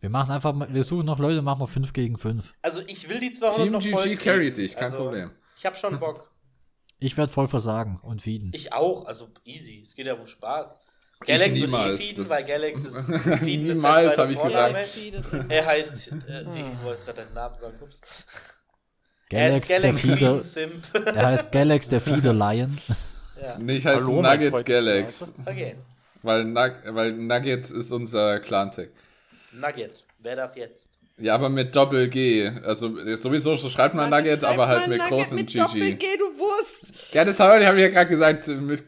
Wir 0.00 0.08
machen 0.08 0.30
einfach, 0.30 0.54
mal- 0.54 0.72
wir 0.72 0.82
suchen 0.84 1.04
noch 1.04 1.18
Leute, 1.18 1.42
machen 1.42 1.60
wir 1.60 1.66
5 1.66 1.92
gegen 1.92 2.16
5. 2.16 2.54
also 2.62 2.80
ich 2.86 3.06
will 3.10 3.20
die 3.20 3.32
200 3.32 3.62
Team 3.62 3.72
noch 3.72 3.82
voll 3.82 4.04
GG 4.08 4.16
kriegen. 4.16 4.30
carried 4.30 4.56
dich, 4.56 4.74
kein 4.76 4.84
also, 4.84 4.96
Problem. 4.96 5.30
Ich 5.56 5.66
habe 5.66 5.76
schon 5.76 5.98
Bock. 5.98 6.30
Ich 7.00 7.16
werde 7.16 7.32
voll 7.32 7.48
versagen 7.48 8.00
und 8.02 8.22
feeden. 8.22 8.50
Ich 8.54 8.72
auch, 8.72 9.06
also 9.06 9.28
easy. 9.44 9.80
Es 9.82 9.94
geht 9.94 10.06
ja 10.06 10.14
um 10.14 10.26
Spaß. 10.26 10.80
Galax 11.20 11.46
wird 11.46 11.56
eh 11.56 11.60
niemals, 11.66 12.00
feeden, 12.02 12.28
weil 12.30 12.44
Galax 12.44 12.84
ist 12.84 12.96
feeden 13.06 13.66
ist 13.66 13.76
Niemals, 13.76 14.14
sein 14.16 14.24
hab 14.24 14.30
ich 14.30 14.38
zweiter 14.38 14.72
gesagt. 14.72 14.88
Vorname. 15.24 15.52
Er 15.54 15.66
heißt, 15.66 16.12
äh, 16.28 16.42
ich 16.42 16.82
wollte 16.84 17.04
gerade 17.04 17.22
deinen 17.24 17.34
Namen 17.34 17.54
sagen, 17.56 17.74
ups. 17.80 18.00
Galax, 19.30 19.68
er 19.70 19.80
der 19.80 19.94
Feeder, 19.94 20.42
Simp. 20.42 20.84
er 20.94 21.26
heißt 21.26 21.52
Galax, 21.52 21.88
der 21.88 22.00
Feeder 22.00 22.32
Lion. 22.32 22.78
ja. 23.40 23.58
Nee, 23.58 23.76
ich 23.76 23.86
heiße 23.86 24.06
Hallo, 24.06 24.22
Nugget 24.22 24.64
Galax. 24.64 25.32
Okay. 25.44 25.76
Weil, 26.22 26.44
Nug 26.44 26.72
weil 26.86 27.12
Nugget 27.12 27.70
ist 27.70 27.90
unser 27.92 28.40
Clan-Tag. 28.40 28.88
Nugget. 29.52 30.04
Wer 30.18 30.36
darf 30.36 30.56
jetzt? 30.56 30.88
Ja, 31.20 31.34
aber 31.34 31.48
mit 31.48 31.74
Doppel-G. 31.74 32.48
Also 32.64 33.16
sowieso 33.16 33.56
so 33.56 33.68
schreibt 33.68 33.94
man 33.94 34.08
Nugget, 34.08 34.40
schreibt 34.40 34.44
aber 34.44 34.68
halt 34.68 34.80
man 34.82 34.90
mit 34.90 34.98
Nugget 34.98 35.18
großem 35.18 35.36
mit 35.36 35.48
GG. 35.48 35.58
Doppel-G, 35.58 36.06
du 36.16 36.38
Wurst. 36.38 37.12
Ja, 37.12 37.24
das 37.24 37.40
habe 37.40 37.58
ich 37.58 37.64
ja 37.64 37.88
gerade 37.88 38.08
gesagt, 38.08 38.46
mit 38.46 38.84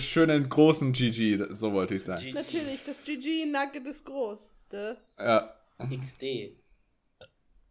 schönen 0.00 0.48
großen 0.48 0.92
GG, 0.92 1.46
so 1.50 1.72
wollte 1.72 1.94
ich 1.94 2.04
sagen. 2.04 2.22
GG. 2.22 2.32
Natürlich, 2.32 2.82
das 2.84 3.02
GG 3.02 3.46
Nugget 3.46 3.86
ist 3.88 4.04
groß. 4.04 4.54
Duh. 4.70 4.94
Ja, 5.18 5.54
XD. 5.78 6.56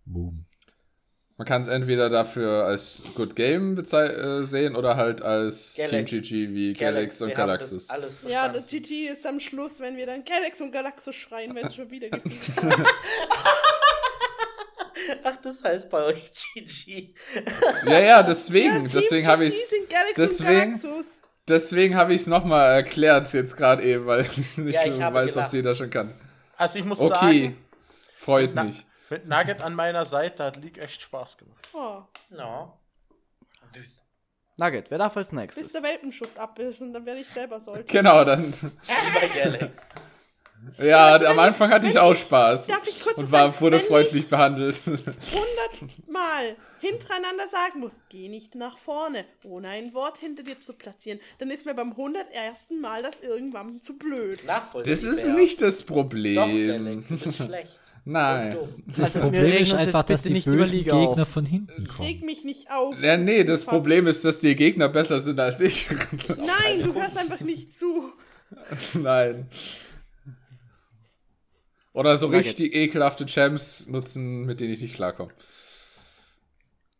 Boom. 0.06 0.46
Man 1.38 1.48
kann 1.48 1.62
es 1.62 1.68
entweder 1.68 2.10
dafür 2.10 2.66
als 2.66 3.04
Good 3.16 3.36
Game 3.36 3.78
äh, 3.78 4.46
sehen 4.46 4.76
oder 4.76 4.96
halt 4.98 5.22
als 5.22 5.76
Galax. 5.78 6.10
Team 6.12 6.22
GG 6.22 6.50
wie 6.54 6.74
Galax 6.74 7.22
und 7.22 7.30
wir 7.30 7.38
haben 7.38 7.48
Galaxus. 7.48 7.88
Ja, 8.28 8.48
GG 8.50 9.08
ist 9.08 9.26
am 9.26 9.40
Schluss, 9.40 9.80
wenn 9.80 9.98
wir 9.98 10.06
dann 10.06 10.24
Galax 10.24 10.62
und 10.62 10.72
Galaxus 10.72 11.16
schreien, 11.16 11.56
wenn 11.56 11.66
es 11.66 11.76
schon 11.76 11.90
wieder 11.90 12.10
gefliegt 12.10 12.52
Ach, 15.24 15.36
das 15.42 15.64
heißt 15.64 15.90
bei 15.90 16.04
euch 16.04 16.30
GG. 16.54 17.14
Ja, 17.88 18.00
ja, 18.00 18.24
deswegen, 18.24 18.86
Ja, 18.86 18.92
deswegen 18.94 19.28
habe 19.28 19.46
GG 19.46 19.56
ich 19.56 19.66
sind 19.68 19.90
Galax 19.90 20.14
deswegen- 20.16 20.74
und 20.74 20.82
Galaxus. 20.82 21.22
deswegen 21.48 21.96
habe 21.96 22.14
ich 22.14 22.22
es 22.22 22.28
nochmal 22.28 22.72
erklärt 22.72 23.32
jetzt 23.34 23.58
gerade 23.58 23.84
eben, 23.84 24.06
weil 24.06 24.22
ich 24.22 24.58
nicht 24.58 24.76
Ja, 24.76 24.86
ich 24.86 25.00
weiß, 25.00 25.30
ob 25.30 25.34
gelacht. 25.34 25.52
sie 25.52 25.62
das 25.62 25.78
schon 25.78 25.90
kann. 25.90 26.14
Also 26.58 26.80
ich 26.80 26.86
muss 26.86 27.00
Okay, 27.00 27.42
sagen, 27.42 27.58
freut 28.18 28.52
na, 28.54 28.66
mich. 28.66 28.86
Mit 29.14 29.27
Nugget 29.27 29.61
an 29.61 29.76
meiner 29.76 30.06
Seite 30.06 30.44
hat 30.45 30.57
League 30.57 30.77
echt 30.80 31.02
Spaß 31.03 31.38
gemacht. 31.38 31.69
Oh, 31.73 32.02
No. 32.30 32.73
Nugget, 34.57 34.91
wer 34.91 34.98
darf 34.99 35.18
als 35.18 35.30
bis 35.31 35.40
nächstes? 35.40 35.72
der 35.73 35.81
Welpenschutz 35.84 36.38
ab 36.38 36.60
ist 36.60 36.81
und 36.81 36.94
dann 36.94 37.06
werde 37.06 37.22
ich 37.22 37.27
selber 37.27 37.60
sollte. 37.60 37.91
Genau, 37.91 38.23
dann. 38.23 38.53
Bei 39.14 39.27
Galax. 39.27 39.77
Ja, 40.77 41.07
Also, 41.07 41.26
am 41.26 41.40
Anfang 41.40 41.69
ich- 41.69 41.76
hatte 41.76 41.88
ich 41.88 41.94
wenn 41.95 42.02
auch 42.03 42.14
ich- 42.14 42.19
Spaß. 42.22 42.68
Darf 42.68 42.88
ich 42.88 43.02
kurz 43.03 43.18
und 43.18 43.31
war, 43.31 43.52
sagen? 43.52 43.61
wurde 43.61 43.80
Wenn 43.80 43.85
freundlich 43.88 44.23
ich- 44.23 44.30
behandelt. 44.30 44.80
100 44.85 46.07
Mal 46.07 46.56
hintereinander 46.80 47.48
sagen 47.48 47.80
muss, 47.81 47.99
geh 48.10 48.30
nicht 48.30 48.56
nach 48.56 48.77
vorne, 48.77 49.26
ohne 49.44 49.69
ein 49.69 49.94
Wort 49.94 50.19
hinter 50.19 50.44
dir 50.44 50.60
zu 50.60 50.73
platzieren, 50.73 51.19
dann 51.40 51.49
ist 51.52 51.65
mir 51.65 51.73
beim 51.73 51.98
101. 51.98 52.80
Mal 52.80 53.02
das 53.02 53.19
irgendwann 53.22 53.81
zu 53.81 53.98
blöd. 53.98 54.40
Das 54.85 55.03
ist 55.03 55.27
nicht 55.27 55.61
das 55.61 55.80
Doch, 55.80 55.88
Problem. 55.95 56.35
Galax, 56.68 57.07
du 57.07 57.18
bist 57.18 57.35
schlecht. 57.38 57.81
Nein. 58.06 58.54
Dumm. 58.56 58.84
Das 58.98 59.16
wir 59.16 59.22
Problem 59.22 59.54
ist 59.64 59.74
einfach, 59.74 60.04
dass 60.04 60.24
die 60.24 60.34
nicht 60.34 60.48
über 60.48 60.58
bösen 60.58 60.80
Gegner 60.84 61.22
auf. 61.24 61.30
von 61.30 61.46
hinten 61.46 61.72
Reg 61.72 61.88
kommen. 61.88 62.26
mich 62.26 62.44
nicht 62.44 62.70
auf. 62.70 63.02
Ja, 63.02 63.16
nee, 63.18 63.44
das 63.46 63.64
Problem 63.64 64.08
ist, 64.08 64.26
dass 64.26 64.40
die 64.42 64.56
Gegner 64.56 64.90
besser 64.90 65.22
sind 65.22 65.40
als 65.40 65.60
ich. 65.62 65.90
Nein, 66.28 66.84
du 66.84 66.94
hörst 66.94 67.18
einfach 67.18 67.40
nicht 67.42 67.74
zu. 67.76 68.12
Nein. 68.94 69.48
Oder 71.94 72.18
so 72.18 72.28
richtig 72.28 72.76
ekelhafte 72.76 73.26
Champs 73.26 73.88
nutzen, 73.88 74.46
mit 74.46 74.60
denen 74.60 74.74
ich 74.74 74.82
nicht 74.82 74.96
klarkomme. 74.96 75.32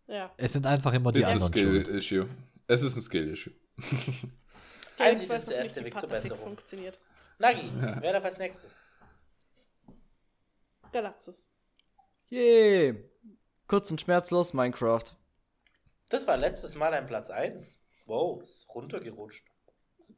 Ja. 0.08 0.32
Es 0.38 0.54
sind 0.54 0.66
einfach 0.68 0.94
immer 0.94 1.12
die 1.12 1.22
It's 1.22 1.30
a 1.30 1.34
anderen 1.34 1.54
schuld. 1.54 1.86
Skill-Issue. 1.88 2.28
Es 2.68 2.84
ist 2.84 2.96
ein 2.96 3.02
Skill-Issue. 3.02 3.54
Weiß 4.98 5.22
ist 5.24 5.50
der 5.50 5.58
erste 5.58 5.84
Weg 5.84 6.00
zur 6.00 6.08
Besserung. 6.08 6.38
funktioniert. 6.38 7.00
Nagi, 7.40 7.72
wer 8.00 8.14
darf 8.14 8.24
als 8.26 8.38
nächstes? 8.38 8.72
Galaxus. 10.94 11.48
Yay! 12.30 13.10
Kurz 13.68 13.92
und 13.92 14.00
schmerzlos, 14.00 14.54
Minecraft. 14.54 15.04
Das 16.10 16.28
war 16.28 16.38
letztes 16.38 16.76
Mal 16.76 16.94
ein 16.94 17.08
Platz 17.08 17.30
1. 17.30 17.78
Wow, 18.06 18.42
ist 18.42 18.68
runtergerutscht. 18.74 19.44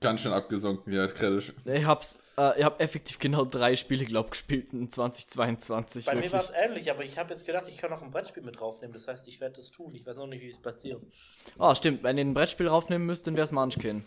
Ganz 0.01 0.21
schön 0.21 0.33
abgesunken, 0.33 0.91
ja, 0.91 1.07
kritisch. 1.07 1.53
Ich 1.63 1.85
hab's, 1.85 2.21
äh, 2.37 2.59
ich 2.59 2.65
hab 2.65 2.81
effektiv 2.81 3.17
genau 3.17 3.45
drei 3.45 3.77
Spiele, 3.77 4.03
glaub 4.03 4.31
gespielt 4.31 4.73
in 4.73 4.89
2022. 4.89 6.05
Bei 6.05 6.13
mir 6.13 6.17
wirklich. 6.17 6.33
war 6.33 6.41
es 6.41 6.51
ähnlich, 6.51 6.91
aber 6.91 7.03
ich 7.03 7.17
habe 7.17 7.33
jetzt 7.33 7.45
gedacht, 7.45 7.67
ich 7.69 7.77
kann 7.77 7.91
noch 7.91 8.01
ein 8.01 8.11
Brettspiel 8.11 8.43
mit 8.43 8.59
draufnehmen. 8.59 8.93
Das 8.93 9.07
heißt, 9.07 9.27
ich 9.29 9.39
werde 9.39 9.55
das 9.55 9.71
tun. 9.71 9.95
Ich 9.95 10.05
weiß 10.05 10.17
noch 10.17 10.27
nicht, 10.27 10.41
wie 10.41 10.47
ich 10.47 10.55
es 10.55 10.61
platziere. 10.61 11.01
Ah, 11.57 11.73
stimmt. 11.75 12.03
Wenn 12.03 12.17
ihr 12.17 12.25
ein 12.25 12.33
Brettspiel 12.33 12.67
raufnehmen 12.67 13.07
müsst, 13.07 13.25
dann 13.25 13.37
wär's 13.37 13.53
Munchkin. 13.53 14.05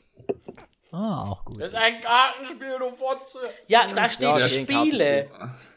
Ah, 0.90 1.28
auch 1.30 1.44
gut. 1.44 1.60
Das 1.60 1.72
ist 1.72 1.76
ein 1.76 2.00
Kartenspiel, 2.00 2.78
du 2.78 2.90
Fotze. 2.96 3.38
Ja, 3.66 3.86
da 3.86 4.08
steht 4.08 4.22
Ja, 4.26 4.40
Spiele. 4.40 5.28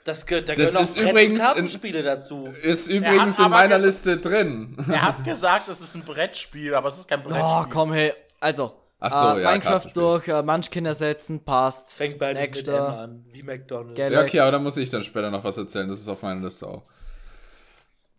Das 0.05 0.25
gehört, 0.25 0.47
da 0.49 0.55
Das 0.55 0.71
gehören 0.71 0.83
ist 0.85 0.97
auch 0.97 1.01
übrigens 1.09 1.39
in- 1.39 1.45
Kartenspiele 1.45 2.03
dazu. 2.03 2.47
Ist 2.63 2.88
übrigens 2.88 3.38
in 3.38 3.49
meiner 3.49 3.77
Liste 3.77 4.17
drin. 4.17 4.77
Er 4.89 5.01
hat 5.01 5.23
gesagt, 5.23 5.67
es 5.67 5.81
ist 5.81 5.95
ein 5.95 6.03
Brettspiel, 6.05 6.73
aber 6.73 6.88
es 6.88 6.97
ist 6.99 7.09
kein 7.09 7.21
Brettspiel. 7.21 7.43
Oh, 7.43 7.65
komm, 7.69 7.91
hey. 7.93 8.13
Also, 8.39 8.73
Ach 9.01 9.11
so, 9.11 9.38
äh, 9.38 9.41
ja, 9.43 9.49
Minecraft 9.51 9.88
durch 9.93 10.27
äh, 10.27 10.41
Munchkin 10.43 10.85
ersetzen, 10.85 11.43
passt. 11.43 11.93
Fängt 11.93 12.17
beides 12.17 12.41
mit 12.41 12.51
Nächster. 12.55 12.77
M 12.77 12.93
an, 12.93 13.25
wie 13.31 13.43
McDonald's. 13.43 13.97
Galax. 13.97 14.13
Ja, 14.15 14.21
okay, 14.21 14.39
aber 14.39 14.51
da 14.51 14.59
muss 14.59 14.77
ich 14.77 14.89
dann 14.89 15.03
später 15.03 15.29
noch 15.29 15.43
was 15.43 15.57
erzählen. 15.57 15.89
Das 15.89 15.99
ist 15.99 16.07
auf 16.07 16.21
meiner 16.21 16.41
Liste 16.41 16.67
auch. 16.67 16.83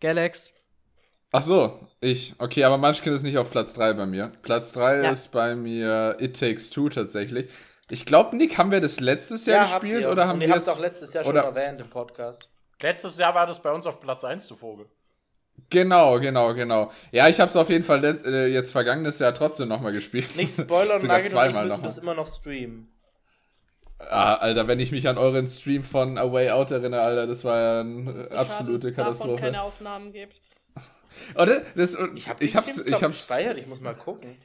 Galax. 0.01 0.52
Ach 1.33 1.43
so, 1.43 1.81
ich. 2.01 2.35
Okay, 2.39 2.63
aber 2.65 2.77
Munchkin 2.79 3.13
ist 3.13 3.23
nicht 3.23 3.39
auf 3.39 3.51
Platz 3.51 3.73
3 3.75 3.95
bei 3.95 4.07
mir. 4.07 4.33
Platz 4.43 4.73
3 4.73 5.03
Ja. 5.03 5.11
ist 5.11 5.29
bei 5.33 5.55
mir 5.57 6.17
It 6.21 6.39
Takes 6.39 6.71
Two 6.71 6.89
tatsächlich. 6.91 7.51
Ich 7.91 8.05
glaube, 8.07 8.37
Nick, 8.37 8.59
haben 8.59 8.71
wir 8.71 8.81
das 8.81 9.01
letztes 9.01 9.47
Jahr 9.47 9.71
habt 9.71 9.81
gespielt 9.83 10.05
ihr. 10.05 10.11
oder 10.11 10.27
haben 10.29 10.41
wir 10.41 10.55
es 10.55 10.69
auch 10.69 10.79
letztes 10.79 11.13
Jahr 11.13 11.25
schon 11.25 11.33
oder- 11.33 11.45
erwähnt 11.45 11.81
im 11.81 11.89
Podcast. 11.91 12.49
Letztes 12.81 13.17
Jahr 13.19 13.35
war 13.35 13.47
das 13.47 13.61
bei 13.63 13.71
uns 13.71 13.87
auf 13.87 14.01
Platz 14.01 14.25
1, 14.25 14.49
du 14.49 14.55
Vogel. 14.55 14.87
Genau, 15.71 16.19
genau, 16.19 16.53
genau. 16.55 16.91
Ja, 17.13 17.29
ich 17.29 17.39
habe 17.41 17.49
es 17.51 17.57
auf 17.57 17.69
jeden 17.71 17.85
Fall 17.85 18.03
äh, 18.05 18.47
jetzt 18.49 18.73
vergangenes 18.73 19.19
Jahr 19.19 19.33
trotzdem 19.35 19.69
nochmal 19.69 19.93
gespielt. 19.93 20.35
Nicht 20.37 20.59
spoilern, 20.59 20.99
Sogar 21.01 21.19
Nugget 21.19 21.33
und 21.33 21.39
ich 21.39 21.53
zweimal 21.53 21.79
müssen 21.79 22.01
immer 22.03 22.15
noch 22.15 22.27
streamen. 22.35 22.89
Ah, 23.99 24.35
Alter, 24.35 24.67
wenn 24.67 24.81
ich 24.81 24.91
mich 24.91 25.07
an 25.09 25.17
euren 25.17 25.47
Stream 25.47 25.85
von 25.85 26.19
A 26.19 26.33
Way 26.33 26.51
Out 26.51 26.73
erinnere, 26.73 27.03
Alter, 27.03 27.27
das 27.29 27.45
war 27.45 27.59
ja 27.59 27.81
eine 27.81 28.13
so 28.13 28.37
absolute 28.37 28.41
schade, 28.57 28.73
dass 28.73 28.85
es 28.85 28.95
davon 28.97 29.05
Katastrophe. 29.05 29.41
keine 29.43 29.63
Aufnahmen 29.63 30.13
gibt. 30.13 30.41
Oder? 31.35 31.62
Das, 31.74 31.97
und 31.97 32.16
Ich, 32.16 32.28
hab 32.28 32.43
ich 32.43 32.57
hab's, 32.57 32.78
ich 32.78 33.03
hab's, 33.03 33.19
gespeichert, 33.19 33.59
ich 33.59 33.66
muss 33.66 33.81
mal 33.81 33.94
gucken. 33.94 34.36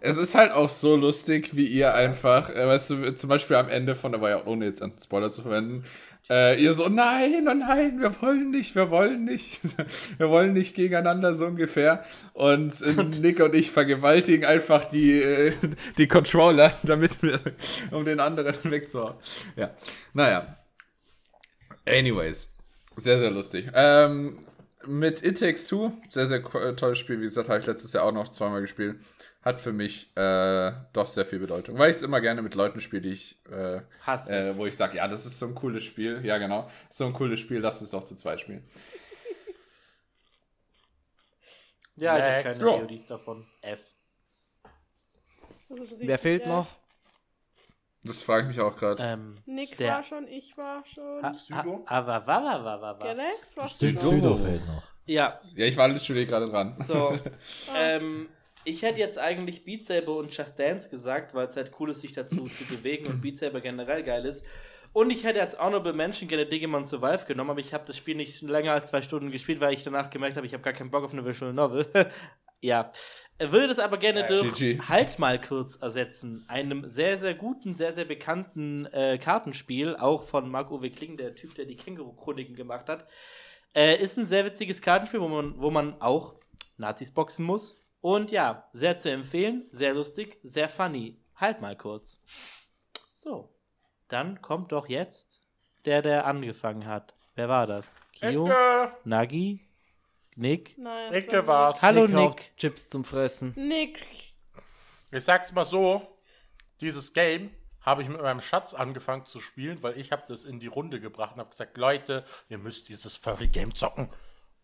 Es 0.00 0.16
ist 0.16 0.34
halt 0.34 0.52
auch 0.52 0.68
so 0.68 0.96
lustig, 0.96 1.56
wie 1.56 1.66
ihr 1.66 1.94
einfach, 1.94 2.50
äh, 2.50 2.66
weißt 2.66 2.90
du, 2.90 3.16
zum 3.16 3.28
Beispiel 3.28 3.56
am 3.56 3.68
Ende 3.68 3.94
von, 3.94 4.14
aber 4.14 4.30
ja, 4.30 4.46
ohne 4.46 4.66
jetzt 4.66 4.82
einen 4.82 4.98
Spoiler 4.98 5.30
zu 5.30 5.42
verwenden, 5.42 5.84
äh, 6.30 6.62
ihr 6.62 6.72
so, 6.72 6.88
nein, 6.88 7.46
oh 7.48 7.54
nein, 7.54 8.00
wir 8.00 8.22
wollen 8.22 8.50
nicht, 8.50 8.74
wir 8.74 8.90
wollen 8.90 9.24
nicht, 9.24 9.60
wir 10.18 10.30
wollen 10.30 10.54
nicht 10.54 10.74
gegeneinander, 10.74 11.34
so 11.34 11.46
ungefähr. 11.46 12.04
Und 12.32 12.80
äh, 12.80 13.04
Nick 13.20 13.40
und 13.40 13.54
ich 13.54 13.70
vergewaltigen 13.70 14.44
einfach 14.44 14.86
die, 14.86 15.20
äh, 15.20 15.52
die 15.98 16.08
Controller, 16.08 16.72
damit 16.82 17.22
wir, 17.22 17.40
um 17.90 18.04
den 18.04 18.20
anderen 18.20 18.56
wegzuhauen. 18.70 19.16
Ja, 19.56 19.70
naja. 20.14 20.56
Anyways, 21.86 22.54
sehr, 22.96 23.18
sehr 23.18 23.30
lustig. 23.30 23.70
Ähm, 23.74 24.38
mit 24.86 25.22
It 25.22 25.38
Takes 25.38 25.66
Two, 25.66 25.92
sehr, 26.08 26.26
sehr 26.26 26.38
äh, 26.54 26.74
tolles 26.76 26.98
Spiel. 26.98 27.18
Wie 27.20 27.24
gesagt, 27.24 27.48
habe 27.48 27.60
ich 27.60 27.66
letztes 27.66 27.92
Jahr 27.92 28.04
auch 28.04 28.12
noch 28.12 28.28
zweimal 28.28 28.60
gespielt. 28.60 29.00
Hat 29.42 29.60
für 29.60 29.72
mich 29.72 30.10
äh, 30.16 30.72
doch 30.94 31.06
sehr 31.06 31.26
viel 31.26 31.38
Bedeutung. 31.38 31.76
Weil 31.78 31.90
ich 31.90 31.96
es 31.98 32.02
immer 32.02 32.20
gerne 32.22 32.40
mit 32.40 32.54
Leuten 32.54 32.80
spiele, 32.80 33.02
die 33.02 33.12
ich, 33.12 33.38
äh, 33.50 33.82
Hasse. 34.00 34.32
äh, 34.32 34.56
wo 34.56 34.64
ich 34.66 34.74
sage, 34.76 34.96
ja, 34.96 35.06
das 35.06 35.26
ist 35.26 35.38
so 35.38 35.46
ein 35.46 35.54
cooles 35.54 35.84
Spiel. 35.84 36.24
Ja, 36.24 36.38
genau. 36.38 36.70
So 36.88 37.04
ein 37.04 37.12
cooles 37.12 37.40
Spiel, 37.40 37.58
lass 37.58 37.82
es 37.82 37.90
doch 37.90 38.04
zu 38.04 38.16
zweit 38.16 38.40
spielen. 38.40 38.64
Ja, 41.96 42.16
ich 42.16 42.22
habe 42.24 42.42
keine 42.42 42.58
Ja. 42.58 42.80
VODs 42.80 43.06
davon. 43.06 43.46
F. 43.60 43.80
Wer 45.68 46.18
fehlt 46.18 46.46
noch? 46.46 46.66
Das 48.04 48.22
frage 48.22 48.42
ich 48.42 48.48
mich 48.56 48.60
auch 48.60 48.76
gerade. 48.76 49.02
Ähm, 49.02 49.36
Nick 49.46 49.76
Der- 49.78 49.94
war 49.94 50.02
schon, 50.02 50.26
ich 50.28 50.56
war 50.58 50.84
schon. 50.84 51.22
Südo? 51.38 51.84
aber, 51.86 52.26
wa, 52.26 52.44
wa, 52.44 52.64
wa, 52.64 52.80
wa, 52.82 53.00
wa. 53.00 53.04
Galax, 53.04 53.56
warst 53.56 53.80
du 53.80 53.88
Süd 53.88 54.00
schon? 54.00 54.10
Südo 54.16 54.36
fehlt 54.36 54.66
noch. 54.66 54.82
Ja, 55.06 55.40
Ja, 55.54 55.66
ich 55.66 55.76
war 55.76 55.88
literally 55.88 56.26
gerade 56.26 56.46
dran. 56.46 56.76
so. 56.86 57.18
ähm, 57.78 58.28
ich 58.64 58.82
hätte 58.82 59.00
jetzt 59.00 59.18
eigentlich 59.18 59.64
Beat 59.64 59.84
Saber 59.86 60.16
und 60.16 60.34
Just 60.36 60.58
Dance 60.58 60.88
gesagt, 60.88 61.34
weil 61.34 61.46
es 61.48 61.56
halt 61.56 61.72
cool 61.80 61.90
ist, 61.90 62.00
sich 62.00 62.12
dazu 62.12 62.46
zu 62.48 62.64
bewegen 62.64 63.06
und 63.06 63.20
Beat 63.20 63.38
Saber 63.38 63.60
generell 63.60 64.02
geil 64.02 64.24
ist. 64.24 64.44
Und 64.94 65.10
ich 65.10 65.24
hätte 65.24 65.40
als 65.40 65.58
Honorable 65.58 65.92
Mention 65.92 66.28
gerne 66.28 66.46
Digimon 66.46 66.84
Survive 66.84 67.24
genommen, 67.26 67.50
aber 67.50 67.58
ich 67.60 67.74
habe 67.74 67.84
das 67.84 67.96
Spiel 67.96 68.14
nicht 68.16 68.40
länger 68.42 68.72
als 68.72 68.90
zwei 68.90 69.02
Stunden 69.02 69.30
gespielt, 69.30 69.60
weil 69.60 69.74
ich 69.74 69.82
danach 69.82 70.08
gemerkt 70.08 70.36
habe, 70.36 70.46
ich 70.46 70.52
habe 70.54 70.62
gar 70.62 70.72
keinen 70.72 70.90
Bock 70.90 71.02
auf 71.04 71.12
eine 71.12 71.24
Visual 71.24 71.52
Novel. 71.52 71.86
ja. 72.60 72.92
Er 73.36 73.50
würde 73.50 73.68
das 73.68 73.78
aber 73.78 73.96
gerne 73.96 74.20
Ja, 74.20 74.26
durch 74.26 74.54
GG. 74.54 74.80
Halt 74.88 75.18
mal 75.18 75.40
kurz 75.40 75.76
ersetzen. 75.76 76.44
Einem 76.48 76.88
sehr, 76.88 77.18
sehr 77.18 77.34
guten, 77.34 77.74
sehr, 77.74 77.92
sehr 77.92 78.04
bekannten 78.04 78.86
äh, 78.86 79.18
Kartenspiel, 79.18 79.96
auch 79.96 80.22
von 80.22 80.48
Marc-Uwe 80.48 80.90
Kling, 80.90 81.16
der 81.16 81.34
Typ, 81.34 81.54
der 81.56 81.64
die 81.64 81.76
Känguru-Chroniken 81.76 82.54
gemacht 82.54 82.88
hat. 82.88 83.06
Äh, 83.74 84.00
ist 84.00 84.16
ein 84.16 84.24
sehr 84.24 84.44
witziges 84.44 84.80
Kartenspiel, 84.80 85.20
wo 85.20 85.28
man, 85.28 85.60
wo 85.60 85.70
man 85.70 86.00
auch 86.00 86.36
Nazis 86.76 87.12
boxen 87.12 87.44
muss. 87.44 87.76
Und 88.00 88.30
ja, 88.30 88.68
sehr 88.72 88.98
zu 88.98 89.10
empfehlen, 89.10 89.66
sehr 89.70 89.94
lustig, 89.94 90.38
sehr 90.42 90.68
funny. 90.68 91.20
Halt 91.36 91.60
mal 91.60 91.76
kurz. 91.76 92.20
So, 93.14 93.52
dann 94.08 94.42
kommt 94.42 94.70
doch 94.72 94.88
jetzt 94.88 95.40
der, 95.86 96.02
der 96.02 96.26
angefangen 96.26 96.86
hat. 96.86 97.14
Wer 97.34 97.48
war 97.48 97.66
das? 97.66 97.94
Kio? 98.12 98.46
Ecke. 98.46 98.92
Nagi? 99.04 99.66
Nick? 100.36 100.76
Nein, 100.78 101.12
Ecke 101.12 101.46
war 101.46 101.66
war's. 101.68 101.82
Hallo 101.82 102.06
Nick 102.06 102.14
Nick. 102.16 102.56
Chips 102.56 102.88
zum 102.88 103.04
Fressen. 103.04 103.52
Nick. 103.56 104.04
Ich 105.10 105.24
sag's 105.24 105.52
mal 105.52 105.64
so, 105.64 106.18
dieses 106.80 107.12
Game 107.12 107.50
habe 107.82 108.02
ich 108.02 108.08
mit 108.08 108.20
meinem 108.20 108.40
Schatz 108.40 108.74
angefangen 108.74 109.26
zu 109.26 109.40
spielen, 109.40 109.82
weil 109.82 109.96
ich 109.98 110.10
habe 110.10 110.24
das 110.26 110.44
in 110.44 110.58
die 110.58 110.66
Runde 110.66 111.00
gebracht 111.00 111.34
und 111.34 111.40
habe 111.40 111.50
gesagt, 111.50 111.76
Leute, 111.76 112.24
ihr 112.48 112.58
müsst 112.58 112.88
dieses 112.88 113.16
Furry-Game 113.16 113.74
zocken. 113.74 114.08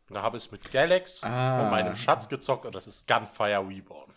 Und 0.08 0.14
da 0.14 0.22
habe 0.22 0.38
ich 0.38 0.46
es 0.46 0.50
mit 0.50 0.70
Galax 0.72 1.22
Ah. 1.22 1.62
und 1.64 1.70
meinem 1.70 1.94
Schatz 1.94 2.28
gezockt 2.28 2.66
und 2.66 2.74
das 2.74 2.86
ist 2.88 3.06
Gunfire 3.06 3.64
Reborn. 3.68 4.12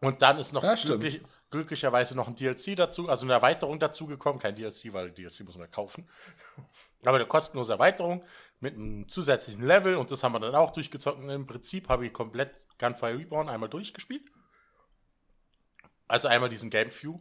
Und 0.00 0.22
dann 0.22 0.38
ist 0.38 0.52
noch 0.52 0.62
Ja, 0.62 0.76
stimmt. 0.76 1.20
Glücklich, 1.50 1.80
glücklicherweise 1.80 2.16
noch 2.16 2.28
ein 2.28 2.36
DLC 2.36 2.76
dazu, 2.76 3.08
also 3.08 3.26
eine 3.26 3.34
Erweiterung 3.34 3.78
dazu 3.78 4.06
gekommen. 4.06 4.38
Kein 4.38 4.54
DLC, 4.54 4.92
weil 4.92 5.10
DLC 5.10 5.40
muss 5.44 5.56
man 5.56 5.70
kaufen. 5.70 6.08
Aber 7.04 7.16
eine 7.16 7.26
kostenlose 7.26 7.72
Erweiterung 7.72 8.24
mit 8.60 8.74
einem 8.74 9.08
zusätzlichen 9.08 9.62
Level 9.62 9.96
und 9.96 10.10
das 10.10 10.22
haben 10.22 10.32
wir 10.32 10.40
dann 10.40 10.54
auch 10.54 10.72
durchgezockt. 10.72 11.18
Und 11.18 11.30
im 11.30 11.46
Prinzip 11.46 11.88
habe 11.88 12.06
ich 12.06 12.12
komplett 12.12 12.66
Gunfire 12.78 13.18
Reborn 13.18 13.48
einmal 13.48 13.68
durchgespielt. 13.68 14.30
Also 16.06 16.28
einmal 16.28 16.48
diesen 16.48 16.70
Game 16.70 16.90
View. 16.90 17.16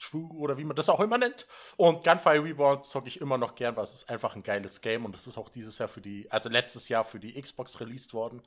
True 0.00 0.28
oder 0.34 0.58
wie 0.58 0.64
man 0.64 0.74
das 0.76 0.88
auch 0.88 1.00
immer 1.00 1.18
nennt. 1.18 1.46
Und 1.76 2.02
Gunfire 2.04 2.42
Reborn 2.42 2.82
zocke 2.82 3.08
ich 3.08 3.20
immer 3.20 3.38
noch 3.38 3.54
gern, 3.54 3.76
weil 3.76 3.84
es 3.84 3.94
ist 3.94 4.10
einfach 4.10 4.34
ein 4.34 4.42
geiles 4.42 4.80
Game 4.80 5.04
und 5.04 5.14
das 5.14 5.26
ist 5.26 5.38
auch 5.38 5.48
dieses 5.48 5.78
Jahr 5.78 5.88
für 5.88 6.00
die, 6.00 6.30
also 6.30 6.48
letztes 6.48 6.88
Jahr 6.88 7.04
für 7.04 7.20
die 7.20 7.40
Xbox 7.40 7.80
released 7.80 8.12
worden. 8.12 8.42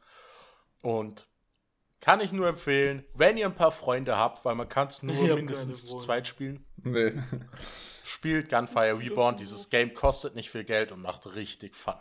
Und 0.82 1.28
kann 2.00 2.22
ich 2.22 2.32
nur 2.32 2.48
empfehlen, 2.48 3.04
wenn 3.14 3.38
ihr 3.38 3.46
ein 3.46 3.56
paar 3.56 3.72
Freunde 3.72 4.18
habt, 4.18 4.46
weil 4.46 4.56
man 4.56 4.70
kann 4.70 4.88
es 4.88 5.04
nur 5.04 5.16
Ich 5.16 5.36
mindestens 5.36 5.86
zu 5.86 5.98
zweit 5.98 6.28
spielen, 6.28 6.66
Nee. 6.84 7.14
spielt 8.04 8.50
Gunfire 8.50 8.98
Reborn. 9.00 9.36
Dieses 9.36 9.70
Game 9.70 9.94
kostet 9.94 10.36
nicht 10.36 10.50
viel 10.50 10.64
Geld 10.64 10.92
und 10.92 11.02
macht 11.02 11.36
richtig 11.36 11.76
Fun. 11.76 11.96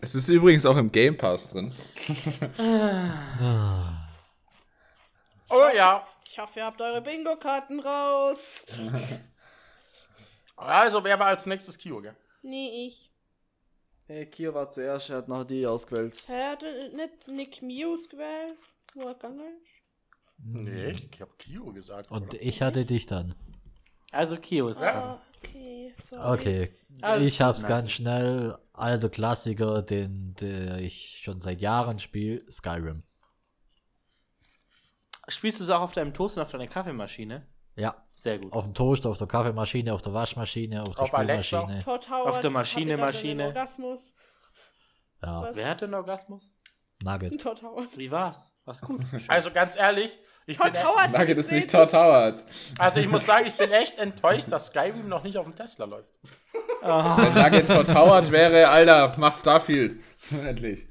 Es 0.00 0.14
ist 0.14 0.28
übrigens 0.28 0.64
auch 0.64 0.76
im 0.78 0.90
Game 0.90 1.16
Pass 1.16 1.48
drin. 1.50 1.74
Oh 5.52 5.66
ja. 5.74 6.06
Ich 6.28 6.38
hoffe, 6.38 6.60
ihr 6.60 6.64
habt 6.66 6.80
eure 6.80 7.02
Bingo-Karten 7.02 7.80
raus. 7.80 8.66
Also, 10.62 11.02
wer 11.02 11.18
war 11.18 11.28
als 11.28 11.46
nächstes 11.46 11.78
Kio, 11.78 12.02
gell? 12.02 12.14
Nee, 12.42 12.86
ich. 12.86 13.10
Hey, 14.06 14.26
Kio 14.26 14.52
war 14.52 14.68
zuerst, 14.68 15.08
er 15.08 15.16
hat 15.16 15.28
noch 15.28 15.42
die 15.44 15.66
ausgewählt. 15.66 16.22
Hä, 16.26 16.48
hat 16.50 16.62
er 16.62 16.90
nicht 16.90 17.28
Nick 17.28 17.62
Muse 17.62 18.08
gewählt? 18.10 18.56
Nee, 20.38 20.90
ich 21.12 21.20
habe 21.20 21.32
Kio 21.38 21.72
gesagt. 21.72 22.10
Und 22.10 22.34
oder? 22.34 22.42
ich 22.42 22.62
hatte 22.62 22.84
dich 22.86 23.06
dann. 23.06 23.34
Also 24.10 24.36
Kio 24.36 24.68
ist 24.68 24.80
dran. 24.80 24.96
Ah, 24.96 25.22
okay. 25.38 25.94
Sorry. 25.98 26.34
Okay. 26.40 26.74
Alles 27.02 27.26
ich 27.26 27.40
hab's 27.40 27.62
Nagi. 27.62 27.72
ganz 27.72 27.90
schnell. 27.92 28.58
Alter 28.72 29.10
Klassiker, 29.10 29.82
den 29.82 30.34
der 30.40 30.78
ich 30.78 31.20
schon 31.22 31.40
seit 31.40 31.60
Jahren 31.60 31.98
spiele. 31.98 32.50
Skyrim. 32.50 33.02
Spielst 35.28 35.60
du 35.60 35.64
es 35.64 35.70
auch 35.70 35.82
auf 35.82 35.92
deinem 35.92 36.14
Toast 36.14 36.36
und 36.36 36.42
auf 36.42 36.50
deiner 36.50 36.66
Kaffeemaschine? 36.66 37.46
Ja. 37.76 38.04
Sehr 38.14 38.38
gut. 38.38 38.52
Auf 38.52 38.64
dem 38.64 38.74
Toast, 38.74 39.06
auf 39.06 39.16
der 39.16 39.26
Kaffeemaschine, 39.26 39.94
auf 39.94 40.02
der 40.02 40.12
Waschmaschine, 40.12 40.82
auf 40.82 40.94
der 40.96 41.02
Auf 41.04 41.14
Alexa. 41.14 41.60
Spülmaschine. 41.62 41.84
Todd 41.84 42.10
Howard 42.10 42.26
Auf 42.26 42.40
der 42.40 42.50
Maschine, 42.50 42.96
Maschine. 42.96 43.46
Orgasmus. 43.46 44.12
Ja. 45.22 45.42
Was? 45.42 45.56
Wer 45.56 45.68
hatte 45.68 45.84
einen 45.84 45.94
Orgasmus? 45.94 46.50
Nugget. 47.02 47.40
Todd 47.40 47.62
Howard. 47.62 47.96
Wie 47.96 48.10
war's? 48.10 48.52
War's 48.64 48.80
gut? 48.80 49.00
Also 49.28 49.50
ganz 49.50 49.76
ehrlich, 49.76 50.18
ich 50.46 50.58
bin, 50.58 50.72
Todd 50.72 50.84
Howard. 50.84 51.12
Nugget 51.12 51.38
ist 51.38 51.52
nicht. 51.52 51.70
Todd 51.70 51.92
Howard. 51.92 52.44
also 52.78 53.00
ich 53.00 53.08
muss 53.08 53.26
sagen, 53.26 53.46
ich 53.46 53.54
bin 53.54 53.70
echt 53.70 53.98
enttäuscht, 53.98 54.46
dass 54.50 54.68
Skyrim 54.68 55.08
noch 55.08 55.22
nicht 55.22 55.36
auf 55.38 55.46
dem 55.46 55.54
Tesla 55.54 55.86
läuft. 55.86 56.08
Wenn 56.82 57.34
Nugget 57.34 57.68
Todd 57.68 57.94
Howard 57.94 58.30
wäre, 58.30 58.68
Alter, 58.68 59.14
mach 59.16 59.36
Starfield. 59.36 59.98
Endlich. 60.30 60.86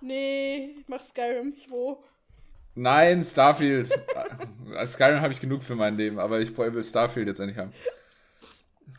Nee, 0.00 0.76
ich 0.80 0.88
mach 0.88 1.00
Skyrim 1.00 1.54
2. 1.54 1.96
Nein, 2.74 3.24
Starfield. 3.24 3.90
Als 4.76 4.92
Skyrim 4.92 5.20
habe 5.20 5.32
ich 5.32 5.40
genug 5.40 5.62
für 5.62 5.74
mein 5.74 5.96
Leben, 5.96 6.18
aber 6.18 6.40
ich 6.40 6.56
will 6.56 6.84
Starfield 6.84 7.28
jetzt 7.28 7.40
endlich 7.40 7.58
haben. 7.58 7.72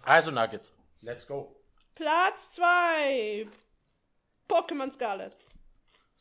Also 0.02 0.32
Nugget, 0.32 0.72
let's 1.02 1.28
go. 1.28 1.56
Platz 1.94 2.52
2. 2.52 3.48
Pokémon 4.50 4.92
Scarlet. 4.92 5.38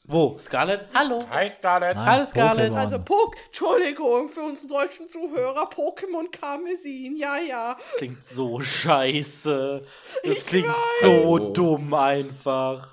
Wo? 0.08 0.38
Scarlett? 0.38 0.86
Hallo. 0.94 1.24
Hi 1.32 1.48
Scarlett. 1.50 1.96
Nein, 1.96 2.06
Hallo, 2.06 2.24
Scarlett. 2.24 2.72
Pokémon. 2.72 2.78
Also 2.78 2.98
Pok 3.00 3.34
Entschuldigung 3.46 4.28
für 4.28 4.42
unsere 4.42 4.68
deutschen 4.68 5.08
Zuhörer, 5.08 5.68
Pokémon 5.68 6.30
Karmesin, 6.30 7.16
ja, 7.16 7.36
ja. 7.38 7.76
Klingt 7.96 8.24
so 8.24 8.60
scheiße. 8.60 9.82
Das 10.22 10.36
Ich 10.38 10.46
klingt 10.46 10.68
weiß. 10.68 11.00
so 11.02 11.52
dumm 11.52 11.92
einfach. 11.92 12.88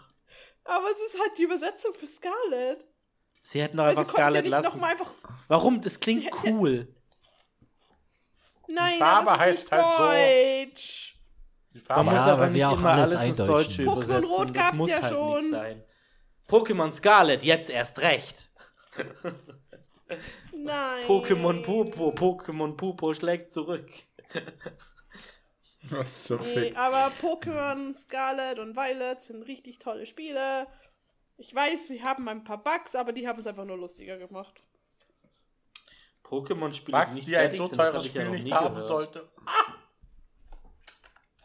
Aber 0.63 0.85
es 0.91 1.13
ist 1.13 1.19
halt 1.21 1.37
die 1.37 1.43
Übersetzung 1.43 1.93
für 1.93 2.07
Scarlet. 2.07 2.83
Sie 3.43 3.61
hätten 3.61 3.77
doch 3.77 3.85
einfach 3.85 4.05
ja 4.07 4.09
Scarlett 4.09 4.43
nicht 4.45 4.51
lassen. 4.51 4.83
einfach. 4.83 5.13
Warum? 5.49 5.81
Das 5.81 5.99
klingt 5.99 6.31
cool. 6.45 6.87
Nein, 8.67 8.97
Farbe 8.97 9.25
das 9.25 9.33
ist 9.35 9.39
heißt 9.41 9.71
nicht 9.71 9.83
halt 9.83 9.93
so. 9.93 10.03
Deutsch. 10.71 11.15
Die 11.73 11.77
Man 11.77 11.85
Farbe 11.85 12.03
muss 12.05 12.13
Ja, 12.13 12.19
heißt- 12.25 12.29
aber 12.31 12.41
weil 12.41 12.47
nicht 12.49 12.57
wir 12.57 12.69
auch 12.69 12.77
immer 12.79 12.91
alles 12.93 13.11
alles 13.15 13.37
ins. 13.37 13.37
Deutsche 13.37 13.83
Pokémon 13.83 13.91
übersetzen. 13.93 14.23
Rot 14.25 14.47
das 14.49 14.53
gab's 14.63 14.77
muss 14.77 14.89
ja 14.89 15.01
halt 15.01 15.13
schon. 15.13 15.51
Pokémon 16.53 16.91
Scarlet, 16.91 17.41
jetzt 17.41 17.71
erst 17.71 17.99
recht. 18.01 18.47
Nein. 20.53 21.03
Pokémon 21.07 21.63
Pupo, 21.63 22.11
Pokémon 22.11 22.77
Pupo 22.77 23.11
schlägt 23.15 23.51
zurück. 23.51 23.89
Was 25.89 26.25
zum 26.25 26.41
Nee, 26.43 26.53
Fick. 26.53 26.77
aber 26.77 27.11
Pokémon 27.19 27.95
Scarlet 27.95 28.59
und 28.59 28.75
Violet 28.75 29.23
sind 29.23 29.41
richtig 29.43 29.79
tolle 29.79 30.05
Spiele. 30.05 30.67
Ich 31.37 31.55
weiß, 31.55 31.87
sie 31.87 32.03
haben 32.03 32.29
ein 32.29 32.43
paar 32.43 32.63
Bugs, 32.63 32.93
aber 32.93 33.13
die 33.13 33.27
haben 33.27 33.39
es 33.39 33.47
einfach 33.47 33.65
nur 33.65 33.77
lustiger 33.77 34.19
gemacht. 34.19 34.61
Pokémon-Spiele, 36.23 37.09
die 37.25 37.35
ein 37.35 37.53
so 37.55 37.67
teures 37.67 38.13
ja 38.13 38.21
Spiel 38.21 38.29
nicht 38.29 38.51
haben 38.51 38.75
gehört. 38.75 38.87
sollte. 38.87 39.29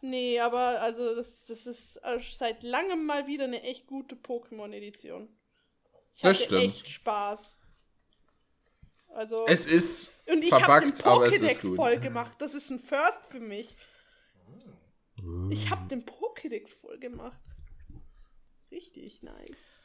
Nee, 0.01 0.39
aber 0.41 0.81
also 0.81 1.15
das, 1.17 1.47
das 1.47 1.67
ist 1.67 1.97
äh, 2.05 2.19
seit 2.21 2.63
langem 2.63 3.05
mal 3.07 3.27
wieder 3.27 3.45
eine 3.45 3.63
echt 3.63 3.87
gute 3.87 4.15
Pokémon-Edition. 4.17 5.29
Ich 6.15 6.23
Das 6.23 6.37
hatte 6.37 6.45
stimmt. 6.45 6.63
echt 6.63 6.89
Spaß. 6.89 7.63
Also 9.09 9.47
Es 9.49 9.67
ist 9.67 10.21
und 10.29 10.43
ich 10.45 10.53
habe 10.53 10.81
den 10.87 10.95
verbuggt, 10.95 11.07
aber 11.07 11.27
es 11.27 11.35
ist 11.41 11.43
Pokédex 11.43 11.63
gut. 11.63 11.77
voll 11.77 11.99
gemacht. 11.99 12.37
Das 12.41 12.55
ist 12.55 12.71
ein 12.71 12.79
First 12.79 13.27
für 13.27 13.41
mich. 13.41 13.77
Ich 15.51 15.71
habe 15.71 15.89
den 15.89 16.05
Pokédex 16.05 16.75
voll 16.75 16.99
gemacht. 16.99 17.39
Richtig 18.71 19.23
nice. 19.23 19.79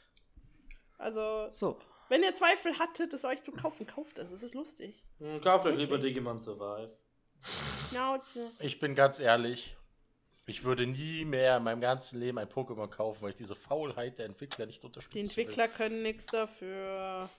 Also, 0.98 1.48
So, 1.52 1.80
wenn 2.10 2.22
ihr 2.22 2.36
Zweifel 2.36 2.78
hattet, 2.78 3.14
es 3.14 3.24
euch 3.26 3.42
zu 3.44 3.52
kaufen, 3.52 3.88
kauft 3.88 4.20
es. 4.20 4.30
Es 4.32 4.44
ist 4.44 4.54
lustig. 4.54 5.06
Hm, 5.20 5.42
Kauft 5.42 5.66
euch 5.66 5.76
lieber? 5.76 5.98
Digimon 5.98 6.40
Survive. 6.40 6.96
Schnauze. 7.90 8.52
Ich 8.60 8.80
bin 8.80 8.94
ganz 8.96 9.20
ehrlich, 9.20 9.76
ich 10.46 10.64
würde 10.64 10.86
nie 10.86 11.26
mehr 11.26 11.58
in 11.58 11.64
meinem 11.64 11.82
ganzen 11.82 12.20
Leben 12.20 12.38
ein 12.38 12.48
Pokémon 12.48 12.88
kaufen, 12.88 13.22
weil 13.22 13.30
ich 13.32 13.36
diese 13.36 13.56
Faulheit 13.56 14.18
der 14.18 14.26
Entwickler 14.26 14.66
nicht 14.66 14.84
unterstütze. 14.84 15.18
Die 15.18 15.22
Entwickler 15.22 15.68
können 15.68 16.02
nichts 16.02 16.26
dafür. 16.26 17.30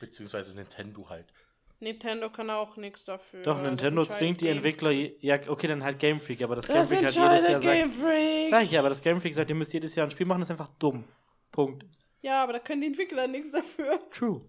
Beziehungsweise 0.00 0.54
Nintendo 0.54 1.08
halt. 1.08 1.32
Nintendo 1.80 2.30
kann 2.30 2.50
auch 2.50 2.76
nichts 2.76 3.04
dafür. 3.04 3.42
Doch, 3.42 3.60
Nintendo 3.60 4.04
zwingt 4.04 4.40
die 4.40 4.46
Game 4.46 4.56
Entwickler, 4.56 4.90
ja, 4.90 5.38
okay, 5.48 5.66
dann 5.66 5.82
halt 5.84 5.98
Game 5.98 6.20
Freak, 6.20 6.42
aber 6.42 6.56
das, 6.56 6.66
Das 6.66 6.88
Game 6.90 6.98
Freak 6.98 7.08
hat 7.08 7.14
jedes 7.14 7.16
Jahr 7.16 7.34
entscheidet 7.34 7.62
Game 7.62 7.92
sagt, 7.92 8.02
Freak. 8.02 8.50
sag 8.50 8.62
ich 8.62 8.70
ja, 8.70 8.80
aber 8.80 8.88
das 8.88 9.02
Game 9.02 9.20
Freak 9.20 9.34
sagt, 9.34 9.50
ihr 9.50 9.56
müsst 9.56 9.72
jedes 9.72 9.94
Jahr 9.94 10.06
ein 10.06 10.10
Spiel 10.10 10.26
machen, 10.26 10.42
ist 10.42 10.50
einfach 10.50 10.68
dumm. 10.78 11.04
Punkt. 11.50 11.84
Ja, 12.22 12.42
aber 12.42 12.54
da 12.54 12.58
können 12.58 12.80
die 12.80 12.86
Entwickler 12.88 13.26
nichts 13.28 13.52
dafür. 13.52 14.00
True. 14.10 14.40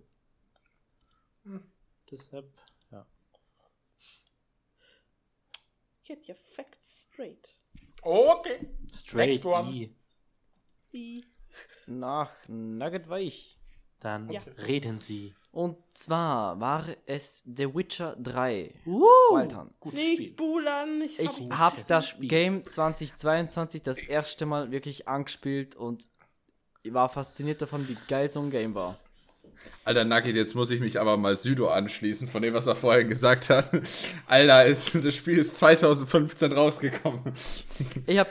Deshalb, 2.10 2.46
ja. 2.92 3.06
Get 6.06 6.28
your 6.30 6.36
facts 6.56 7.08
straight. 7.12 7.56
Okay. 8.02 8.60
Straight 8.94 9.30
Next 9.44 9.46
one. 9.46 9.72
E. 9.74 9.90
I. 10.94 11.26
nach 11.88 12.32
Nugget 12.48 13.10
Weich. 13.10 13.60
Dann 14.00 14.30
Ja. 14.30 14.42
reden 14.68 15.00
sie. 15.00 15.34
Und 15.52 15.78
zwar 15.94 16.60
war 16.60 16.86
es 17.06 17.44
The 17.46 17.74
Witcher 17.74 18.16
3. 18.18 18.76
Uh, 18.86 19.02
Wild 19.32 19.56
Hunt. 19.56 19.80
gutes 19.80 20.00
Nicht 20.00 20.18
Spiel. 20.18 20.30
spoilern. 20.34 21.02
Ich, 21.02 21.18
Ich 21.18 21.28
hab, 21.50 21.58
habe 21.58 21.76
gutes 21.78 21.88
das 21.88 22.10
Spiel. 22.10 22.28
Game 22.28 22.70
2022 22.70 23.82
das 23.82 24.00
erste 24.00 24.46
Mal 24.46 24.70
wirklich 24.72 25.08
angespielt 25.08 25.76
und 25.76 26.08
ich 26.84 26.94
war 26.94 27.10
fasziniert 27.10 27.62
davon, 27.62 27.88
wie 27.88 27.98
geil 28.08 28.30
so 28.30 28.42
ein 28.42 28.52
Game 28.52 28.76
war. 28.76 29.00
Alter 29.84 30.04
Nugget, 30.04 30.36
jetzt 30.36 30.56
muss 30.56 30.72
ich 30.72 30.80
mich 30.80 31.00
aber 31.00 31.16
mal 31.16 31.36
Südo 31.36 31.70
anschließen, 31.70 32.28
von 32.28 32.42
dem, 32.42 32.54
was 32.54 32.68
er 32.68 32.76
vorhin 32.76 33.08
gesagt 33.10 33.50
hat. 33.50 33.70
Alter, 34.28 34.66
ist, 34.66 34.96
das 34.96 35.14
Spiel 35.14 35.38
ist 35.38 35.58
2015 35.58 36.52
rausgekommen. 36.52 37.34
Ich 38.08 38.18
habe 38.18 38.30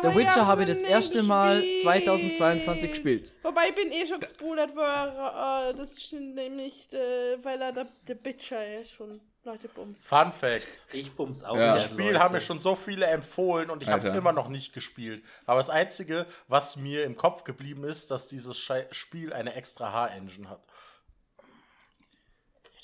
The 0.00 0.08
Witcher 0.08 0.46
habe 0.46 0.62
ich 0.62 0.68
das 0.68 0.82
erste 0.82 1.22
Mal 1.22 1.60
gespielt. 1.60 1.82
2022 1.82 2.90
gespielt. 2.90 3.32
Wobei 3.42 3.68
ich 3.68 3.74
bin 3.74 3.92
eh 3.92 4.06
schon 4.06 4.20
gespoilert 4.20 4.74
war. 4.74 5.68
Äh, 5.70 5.74
das 5.74 5.92
ist 5.92 6.12
nämlich, 6.12 6.88
äh, 6.92 7.36
weil 7.42 7.60
er 7.60 7.72
der, 7.72 7.86
der 8.08 8.14
Bitcher 8.14 8.64
ja 8.66 8.84
schon 8.84 9.20
Leute 9.44 9.68
bumst. 9.68 10.06
Fun 10.06 10.30
Fact. 10.30 10.66
Ich 10.92 11.12
bums 11.12 11.42
auch. 11.42 11.56
Ja. 11.56 11.74
Das 11.74 11.84
Spiel 11.84 12.06
Leute. 12.06 12.20
haben 12.20 12.32
mir 12.32 12.40
schon 12.40 12.60
so 12.60 12.76
viele 12.76 13.06
empfohlen 13.06 13.70
und 13.70 13.82
ich 13.82 13.88
habe 13.88 14.06
es 14.06 14.14
immer 14.14 14.32
noch 14.32 14.48
nicht 14.48 14.72
gespielt. 14.72 15.24
Aber 15.46 15.58
das 15.58 15.68
Einzige, 15.68 16.26
was 16.46 16.76
mir 16.76 17.04
im 17.04 17.16
Kopf 17.16 17.42
geblieben 17.42 17.82
ist, 17.82 18.12
dass 18.12 18.28
dieses 18.28 18.56
Schei 18.58 18.86
Spiel 18.92 19.32
eine 19.32 19.54
extra 19.54 19.92
H-Engine 19.92 20.48
hat. 20.48 20.62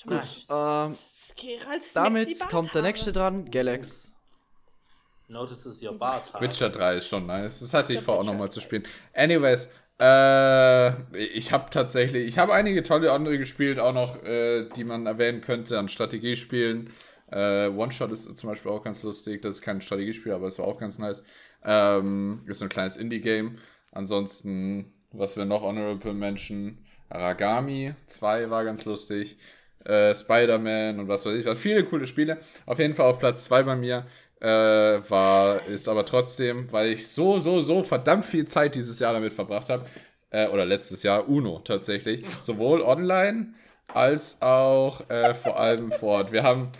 Nice. 0.05 0.47
Ähm, 0.51 0.97
damit 1.95 2.41
kommt 2.49 2.75
der 2.75 2.83
nächste 2.83 3.13
dran, 3.13 3.51
Galax. 3.51 4.15
Notices 5.29 5.83
your 5.83 5.93
Bart. 5.93 6.41
Witcher 6.41 6.71
3 6.71 6.97
ist 6.97 7.09
schon 7.09 7.27
nice. 7.27 7.61
Das 7.61 7.75
hatte 7.75 7.93
ich 7.93 8.01
vor, 8.01 8.19
auch 8.19 8.25
nochmal 8.25 8.51
zu 8.51 8.61
spielen. 8.61 8.85
Anyways, 9.13 9.71
äh, 10.01 11.17
ich 11.17 11.53
habe 11.53 11.71
tatsächlich, 11.71 12.27
ich 12.29 12.39
habe 12.39 12.55
einige 12.55 12.83
tolle 12.83 13.13
andere 13.13 13.39
gespielt, 13.39 13.79
auch 13.81 13.93
noch, 13.93 14.23
äh, 14.23 14.69
die 14.77 14.85
man 14.85 15.07
erwähnen 15.07 15.41
könnte 15.41 15.79
an 15.79 15.89
Strategiespielen. 15.89 16.91
Äh, 17.31 17.69
One-Shot 17.69 18.11
ist 18.13 18.37
zum 18.39 18.51
Beispiel 18.51 18.71
auch 18.71 18.83
ganz 18.83 19.03
lustig. 19.03 19.43
Das 19.43 19.57
ist 19.57 19.63
kein 19.63 19.81
Strategiespiel, 19.81 20.33
aber 20.33 20.47
es 20.47 20.59
war 20.59 20.67
auch 20.67 20.79
ganz 20.79 20.99
nice. 20.99 21.25
Ähm, 21.65 22.43
ist 22.47 22.63
ein 22.63 22.69
kleines 22.69 22.97
Indie-Game. 22.97 23.59
Ansonsten, 23.93 24.93
was 25.13 25.37
wir 25.37 25.45
noch 25.45 25.63
Honorable 25.63 26.15
Mention, 26.15 26.79
Aragami 27.09 27.95
2 28.07 28.51
war 28.51 28.65
ganz 28.65 28.85
lustig. 28.85 29.39
Äh, 29.85 30.15
Spider-Man 30.15 31.01
und 31.01 31.09
was 31.09 31.25
weiß 31.25 31.35
ich, 31.35 31.47
waren 31.47 31.57
viele 31.57 31.85
coole 31.85 32.07
Spiele. 32.07 32.39
Auf 32.67 32.79
jeden 32.79 32.95
Fall 32.95 33.07
auf 33.07 33.19
Platz 33.19 33.45
2 33.45 33.63
bei 33.63 33.77
mir. 33.77 34.07
Äh, 34.41 34.47
war, 35.11 35.67
ist 35.67 35.89
aber 35.89 36.05
trotzdem, 36.05 36.71
weil 36.73 36.93
ich 36.93 37.09
so, 37.09 37.41
so, 37.41 37.61
so 37.61 37.83
verdammt 37.83 38.25
viel 38.25 38.47
Zeit 38.47 38.77
dieses 38.77 39.01
Jahr 39.01 39.13
damit 39.13 39.33
verbracht 39.33 39.69
habe, 39.69 39.85
äh, 40.31 40.47
oder 40.49 40.65
letztes 40.65 41.03
Jahr, 41.03 41.29
Uno 41.29 41.59
tatsächlich, 41.61 42.25
sowohl 42.41 42.83
online 42.83 43.55
als 43.93 44.41
auch 44.41 45.09
äh, 45.11 45.35
vor 45.35 45.59
allem 45.59 45.91
vor 45.91 46.19
Ort. 46.19 46.31
Wir 46.33 46.45
haben, 46.45 46.71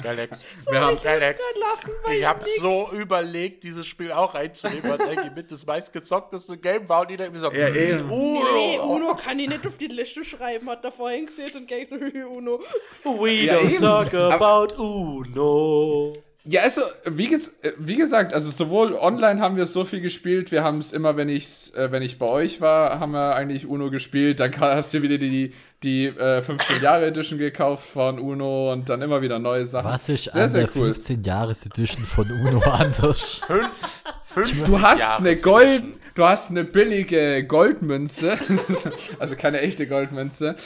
Galax. 0.00 0.44
wir 0.70 0.80
haben, 0.80 0.96
Galax. 1.02 1.40
Ich 1.40 1.60
lachen, 1.60 1.92
Ich 2.16 2.24
habe 2.24 2.44
so 2.60 2.88
überlegt, 2.92 3.64
dieses 3.64 3.84
Spiel 3.86 4.12
auch 4.12 4.34
reinzunehmen, 4.34 4.84
weil 4.84 5.00
es 5.00 5.08
eigentlich 5.08 5.34
mit 5.34 5.50
das 5.50 5.66
meistgezockteste 5.66 6.56
Game 6.58 6.88
war 6.88 7.00
und 7.00 7.10
jeder 7.10 7.24
irgendwie 7.24 7.40
so, 7.40 7.50
Ja, 7.50 7.66
eh. 7.66 7.94
Uno. 7.94 8.44
Nee, 8.54 8.78
Uno 8.78 9.16
kann 9.16 9.40
ich 9.40 9.48
nicht 9.48 9.66
auf 9.66 9.76
die 9.76 9.88
Liste 9.88 10.22
schreiben, 10.22 10.70
hat 10.70 10.84
er 10.84 10.92
vorhin 10.92 11.26
gesehen 11.26 11.50
und 11.56 11.66
gleich 11.66 11.88
so, 11.88 11.96
Uno. 12.36 12.60
We 13.02 13.30
Ja, 13.46 13.54
don't 13.54 13.70
eben. 13.70 13.80
talk 13.80 14.14
about 14.14 14.76
Uno. 14.80 16.12
Ja, 16.50 16.62
also, 16.62 16.80
wie, 17.04 17.28
ges 17.28 17.58
äh, 17.60 17.72
wie 17.76 17.96
gesagt, 17.96 18.32
also 18.32 18.50
sowohl 18.50 18.94
online 18.94 19.38
haben 19.38 19.56
wir 19.56 19.66
so 19.66 19.84
viel 19.84 20.00
gespielt, 20.00 20.50
wir 20.50 20.64
haben 20.64 20.78
es 20.78 20.94
immer, 20.94 21.14
wenn 21.18 21.28
ich, 21.28 21.74
äh, 21.76 21.92
wenn 21.92 22.02
ich 22.02 22.18
bei 22.18 22.24
euch 22.24 22.62
war, 22.62 22.98
haben 23.00 23.12
wir 23.12 23.34
eigentlich 23.34 23.66
Uno 23.66 23.90
gespielt, 23.90 24.40
dann 24.40 24.58
hast 24.58 24.94
du 24.94 25.02
wieder 25.02 25.18
die, 25.18 25.52
die 25.82 26.06
äh, 26.06 26.40
15 26.40 26.82
Jahre 26.82 27.04
Edition 27.04 27.38
gekauft 27.38 27.90
von 27.90 28.18
Uno 28.18 28.72
und 28.72 28.88
dann 28.88 29.02
immer 29.02 29.20
wieder 29.20 29.38
neue 29.38 29.66
Sachen. 29.66 29.90
Was 29.90 30.08
ist 30.08 30.24
sehr, 30.24 30.44
an 30.44 30.48
sehr 30.48 30.64
der 30.64 30.76
cool. 30.76 30.94
15 30.94 31.22
Jahres 31.22 31.66
Edition 31.66 32.02
von 32.04 32.30
Uno 32.30 32.60
anders? 32.64 33.42
Fün 33.46 33.66
50 34.24 34.62
Du 34.64 34.80
hast 34.80 35.00
Jahre 35.00 35.18
eine 35.18 35.34
sind 35.34 35.44
Gold, 35.44 35.82
du 36.14 36.24
hast 36.24 36.50
eine 36.50 36.64
billige 36.64 37.44
Goldmünze, 37.44 38.38
also 39.18 39.36
keine 39.36 39.60
echte 39.60 39.86
Goldmünze, 39.86 40.56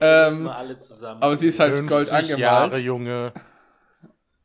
ähm, 0.00 0.42
Mal 0.42 0.52
alle 0.54 0.76
zusammen. 0.76 1.22
aber 1.22 1.34
sie 1.34 1.48
ist 1.48 1.60
halt 1.60 1.76
50 1.76 1.88
Gold 1.88 2.08
Jahre, 2.38 2.64
angemalt. 2.64 2.84
Junge. 2.84 3.32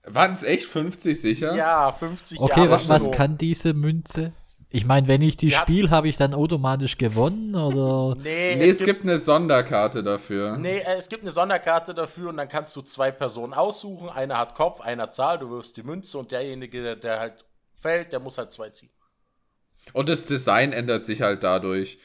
Waren 0.08 0.32
es 0.32 0.44
echt 0.44 0.66
50 0.66 1.20
sicher? 1.20 1.56
Ja, 1.56 1.92
50 1.92 2.40
Okay, 2.40 2.62
Jahre. 2.62 2.72
was, 2.72 2.90
was 2.90 3.12
kann 3.12 3.38
diese 3.38 3.74
Münze? 3.74 4.32
Ich 4.70 4.86
meine, 4.86 5.08
wenn 5.08 5.22
ich 5.22 5.38
die 5.38 5.50
Ja. 5.50 5.62
spiele, 5.62 5.90
habe 5.90 6.08
ich 6.10 6.18
dann 6.18 6.34
automatisch 6.34 6.98
gewonnen 6.98 7.56
oder? 7.56 8.20
Nee, 8.22 8.56
Nee, 8.58 8.70
es 8.70 8.84
gibt 8.84 9.04
eine 9.04 9.18
Sonderkarte 9.18 10.04
dafür. 10.04 10.58
Nee, 10.58 10.80
äh, 10.80 10.96
es 10.98 11.08
gibt 11.08 11.24
eine 11.24 11.32
Sonderkarte 11.32 11.94
dafür 11.94 12.30
und 12.30 12.38
dann 12.38 12.50
kannst 12.50 12.76
du 12.76 12.82
zwei 12.82 13.12
Personen 13.12 13.54
aussuchen. 13.54 14.10
Einer 14.10 14.38
hat 14.38 14.54
Kopf, 14.56 14.82
einer 14.82 15.12
Zahl, 15.12 15.40
du 15.40 15.50
wirfst 15.50 15.78
die 15.78 15.84
Münze 15.84 16.18
und 16.18 16.32
derjenige, 16.32 16.84
der, 16.84 16.96
der 16.98 17.20
halt 17.20 17.46
fällt, 17.80 18.12
der 18.12 18.20
muss 18.20 18.38
halt 18.38 18.52
zwei 18.52 18.70
ziehen. 18.70 18.90
Und 19.94 20.10
das 20.10 20.26
Design 20.26 20.74
ändert 20.74 21.04
sich 21.06 21.22
halt 21.22 21.44
dadurch. 21.44 22.00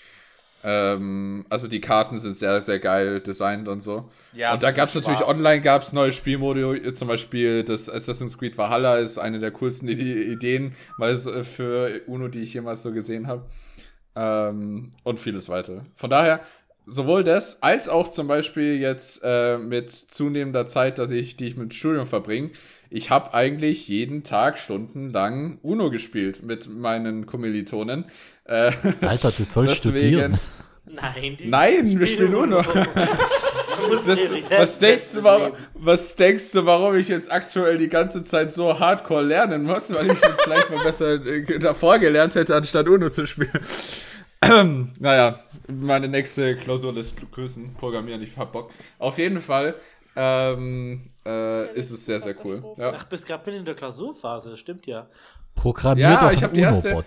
Ähm, 0.63 1.47
also 1.49 1.69
die 1.69 1.81
Karten 1.81 2.19
sind 2.19 2.37
sehr, 2.37 2.61
sehr 2.61 2.79
geil 2.79 3.21
designt 3.21 3.69
und 3.69 3.83
so. 3.83 4.11
Ja, 4.33 4.53
und 4.53 4.63
da 4.63 4.71
gab 4.73 4.89
es 4.89 4.95
natürlich 4.95 5.23
online 5.23 5.63
gab's 5.63 5.93
neue 5.93 6.13
Spielmodi, 6.13 6.93
zum 6.93 7.09
Beispiel 7.09 7.65
das 7.65 7.89
Assassin's 7.89 8.37
Creed 8.37 8.59
Valhalla 8.59 8.99
ist 8.99 9.19
eine 9.19 9.39
der 9.39 9.51
coolsten 9.53 9.89
Ideen, 9.89 10.75
weil 10.99 11.15
es 11.15 11.27
äh, 11.27 11.45
für 11.45 12.03
Uno, 12.07 12.29
die 12.29 12.43
ich 12.43 12.55
jemals 12.55 12.83
so 12.83 12.93
gesehen 12.93 13.27
habe. 13.27 13.47
Ähm, 14.17 14.91
und 15.03 15.21
vieles 15.21 15.49
weitere. 15.49 15.81
Von 15.95 16.11
daher, 16.11 16.41
sowohl 16.87 17.25
das 17.25 17.63
als 17.63 17.89
auch 17.89 18.11
zum 18.11 18.27
Beispiel 18.27 18.79
jetzt 18.79 19.23
äh, 19.25 19.57
mit 19.57 19.91
zunehmender 19.91 20.67
Zeit, 20.67 20.99
dass 20.99 21.11
ich, 21.11 21.37
die 21.37 21.47
ich 21.47 21.57
mit 21.57 21.71
dem 21.71 21.75
Studium 21.75 22.07
verbringe, 22.07 22.51
ich 22.91 23.11
habe 23.11 23.33
eigentlich 23.35 23.89
jeden 23.89 24.25
Tag 24.25 24.59
stundenlang 24.59 25.59
Uno 25.63 25.91
gespielt 25.91 26.43
mit 26.43 26.69
meinen 26.69 27.25
Kommilitonen. 27.25 28.05
Äh, 28.45 28.73
Alter, 29.01 29.31
du 29.31 29.45
sollst 29.45 29.77
studieren. 29.79 30.39
Nein, 30.85 31.37
die 31.39 31.49
Nein, 31.49 31.99
wir 31.99 32.07
spielen 32.07 32.35
Uno. 32.35 32.65
Das, 34.07 34.21
was, 34.51 34.79
denkst 34.79 35.15
du, 35.15 35.23
warum, 35.23 35.53
was 35.73 36.15
denkst 36.15 36.53
du, 36.53 36.67
warum 36.67 36.95
ich 36.97 37.09
jetzt 37.09 37.33
aktuell 37.33 37.79
die 37.79 37.89
ganze 37.89 38.23
Zeit 38.23 38.51
so 38.51 38.79
hardcore 38.79 39.23
lernen 39.23 39.65
muss? 39.65 39.93
Weil 39.93 40.11
ich 40.11 40.19
vielleicht 40.19 40.71
mal 40.71 40.85
besser 40.85 41.15
äh, 41.25 41.59
davor 41.59 41.99
gelernt 41.99 42.35
hätte, 42.35 42.55
anstatt 42.55 42.87
Uno 42.89 43.09
zu 43.09 43.27
spielen. 43.27 43.59
naja, 44.99 45.41
meine 45.67 46.09
nächste 46.09 46.57
Klausur 46.57 46.93
lässt 46.93 47.17
grüßen. 47.33 47.75
Programmieren, 47.75 48.23
ich 48.23 48.37
hab 48.37 48.53
Bock. 48.53 48.71
Auf 48.99 49.19
jeden 49.19 49.41
Fall 49.41 49.75
ähm, 50.17 51.11
äh, 51.25 51.73
ist 51.75 51.91
es 51.91 52.07
sehr, 52.07 52.21
sehr 52.21 52.35
cool. 52.45 52.63
Ja. 52.77 52.93
Ach, 52.97 53.05
bist 53.05 53.27
gerade 53.27 53.49
mit 53.51 53.59
in 53.59 53.65
der 53.65 53.75
Klausurphase, 53.75 54.57
stimmt 54.57 54.87
ja. 54.87 55.07
Programmier 55.55 56.05
Ja, 56.05 56.21
doch 56.21 56.33
ich 56.33 56.39
ein 56.39 56.45
hab 56.45 56.55
die 56.55 56.61
erste-. 56.61 57.05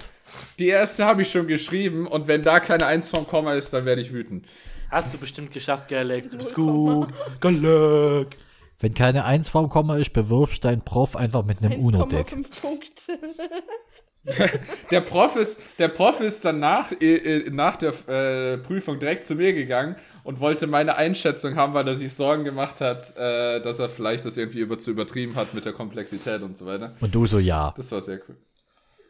Die 0.59 0.67
erste 0.67 1.05
habe 1.05 1.21
ich 1.21 1.31
schon 1.31 1.47
geschrieben 1.47 2.07
und 2.07 2.27
wenn 2.27 2.43
da 2.43 2.59
keine 2.59 2.85
Eins 2.85 3.09
vom 3.09 3.27
Komma 3.27 3.53
ist, 3.53 3.71
dann 3.73 3.85
werde 3.85 4.01
ich 4.01 4.11
wütend. 4.11 4.45
Hast 4.89 5.13
du 5.13 5.17
bestimmt 5.17 5.51
geschafft, 5.51 5.89
Galax. 5.89 6.29
Du 6.29 6.37
bist 6.37 6.53
gut. 6.53 7.09
Galax. 7.39 8.37
Wenn 8.79 8.93
keine 8.93 9.23
1 9.23 9.47
vorm 9.47 9.69
Komma 9.69 9.95
ist, 9.95 10.11
bewirfst 10.11 10.65
dein 10.65 10.83
Prof 10.83 11.15
einfach 11.15 11.45
mit 11.45 11.63
einem 11.63 11.79
Uno-Deck. 11.79 12.27
1,5 12.27 12.61
Punkte. 12.61 13.19
Der 14.91 15.01
Prof 15.01 15.35
ist, 15.35 15.61
der 15.79 15.89
Prof 15.89 16.21
ist 16.21 16.45
dann 16.45 16.59
nach, 16.59 16.91
äh, 16.93 17.15
äh, 17.15 17.49
nach 17.49 17.75
der 17.75 17.93
äh, 18.07 18.57
Prüfung 18.57 18.99
direkt 18.99 19.25
zu 19.25 19.35
mir 19.35 19.53
gegangen 19.53 19.95
und 20.23 20.39
wollte 20.39 20.65
meine 20.65 20.95
Einschätzung 20.95 21.55
haben, 21.55 21.73
weil 21.73 21.87
er 21.87 21.95
sich 21.95 22.13
Sorgen 22.13 22.45
gemacht 22.45 22.79
hat, 22.79 23.17
äh, 23.17 23.59
dass 23.59 23.79
er 23.79 23.89
vielleicht 23.89 24.25
das 24.25 24.37
irgendwie 24.37 24.59
über, 24.59 24.79
zu 24.79 24.91
übertrieben 24.91 25.35
hat 25.35 25.53
mit 25.53 25.65
der 25.65 25.73
Komplexität 25.73 26.41
und 26.41 26.57
so 26.57 26.65
weiter. 26.65 26.93
Und 27.01 27.13
du 27.13 27.25
so, 27.25 27.39
ja. 27.39 27.73
Das 27.75 27.91
war 27.91 28.01
sehr 28.01 28.19
cool. 28.27 28.37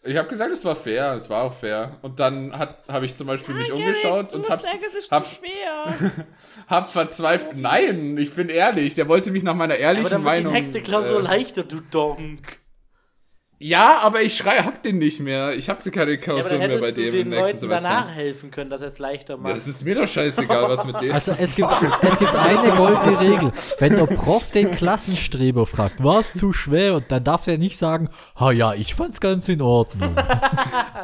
Ich 0.06 0.18
habe 0.18 0.28
gesagt, 0.28 0.52
es 0.52 0.66
war 0.66 0.76
fair, 0.76 1.14
es 1.14 1.30
war 1.30 1.44
auch 1.44 1.54
fair. 1.54 1.98
Und 2.02 2.20
dann 2.20 2.52
habe 2.52 3.06
ich 3.06 3.16
zum 3.16 3.28
Beispiel 3.28 3.56
mich 3.56 3.70
Galax, 3.70 3.86
umgeschaut 3.86 4.32
du 4.32 4.36
und 4.36 4.40
musst 4.40 4.52
hab, 4.52 4.60
sagen, 4.60 4.80
es 4.86 4.96
ist 4.96 5.12
hab, 5.12 5.26
zu 5.26 5.36
schwer. 5.36 6.12
hab 6.68 6.92
verzweifelt. 6.92 7.58
Nein, 7.58 8.18
ich 8.18 8.34
bin 8.34 8.50
ehrlich. 8.50 8.96
Der 8.96 9.08
wollte 9.08 9.32
mich 9.32 9.44
nach 9.44 9.56
meiner 9.56 9.76
ehrlichen 9.76 10.08
Aber 10.08 10.16
dann 10.16 10.24
wird 10.26 10.36
die 10.36 10.42
Meinung. 10.42 10.54
nächste 10.54 10.82
Klausur 10.82 11.20
äh, 11.20 11.24
leichter, 11.24 11.64
du 11.64 11.80
Donk. 11.80 12.63
Ja, 13.66 14.00
aber 14.02 14.22
ich 14.22 14.36
schrei, 14.36 14.58
hab 14.58 14.84
den 14.84 14.98
nicht 14.98 15.22
mehr. 15.22 15.54
Ich 15.56 15.70
habe 15.70 15.90
keine 15.90 16.12
Ja, 16.12 16.18
Klausur 16.18 16.58
dann 16.58 16.68
mehr 16.70 16.80
bei 16.80 16.92
dem 16.92 17.06
im 17.06 17.12
den 17.12 17.30
nächsten 17.30 17.46
Leuten 17.46 17.60
Semester. 17.60 17.88
danach 17.90 18.10
helfen 18.14 18.52
können, 18.52 18.70
dass 18.70 18.82
er 18.82 18.90
es 18.90 19.00
leichter 19.00 19.36
Ja, 19.36 19.40
macht. 19.40 19.54
das 19.56 19.68
ist 19.70 19.86
mir 19.86 19.96
doch 19.96 20.08
scheißegal, 20.08 20.68
was 20.68 20.84
mit 20.86 21.00
dem. 21.02 21.14
Also 21.14 21.34
es 21.40 21.56
gibt, 21.56 21.72
es 22.02 22.18
gibt 22.18 22.36
eine 22.36 22.72
goldene 22.76 23.20
Regel. 23.22 23.52
Wenn 23.80 23.96
der 23.96 24.06
Prof 24.06 24.52
den 24.52 24.72
Klassenstreber 24.76 25.66
fragt, 25.66 26.04
war 26.04 26.20
es 26.20 26.34
zu 26.34 26.52
schwer? 26.52 26.96
Und 26.96 27.06
dann 27.10 27.24
darf 27.24 27.48
er 27.48 27.58
nicht 27.58 27.78
sagen, 27.78 28.10
ha 28.38 28.52
ja, 28.52 28.74
ich 28.74 28.96
fand's 28.96 29.22
ganz 29.22 29.48
in 29.48 29.62
Ordnung. 29.62 30.14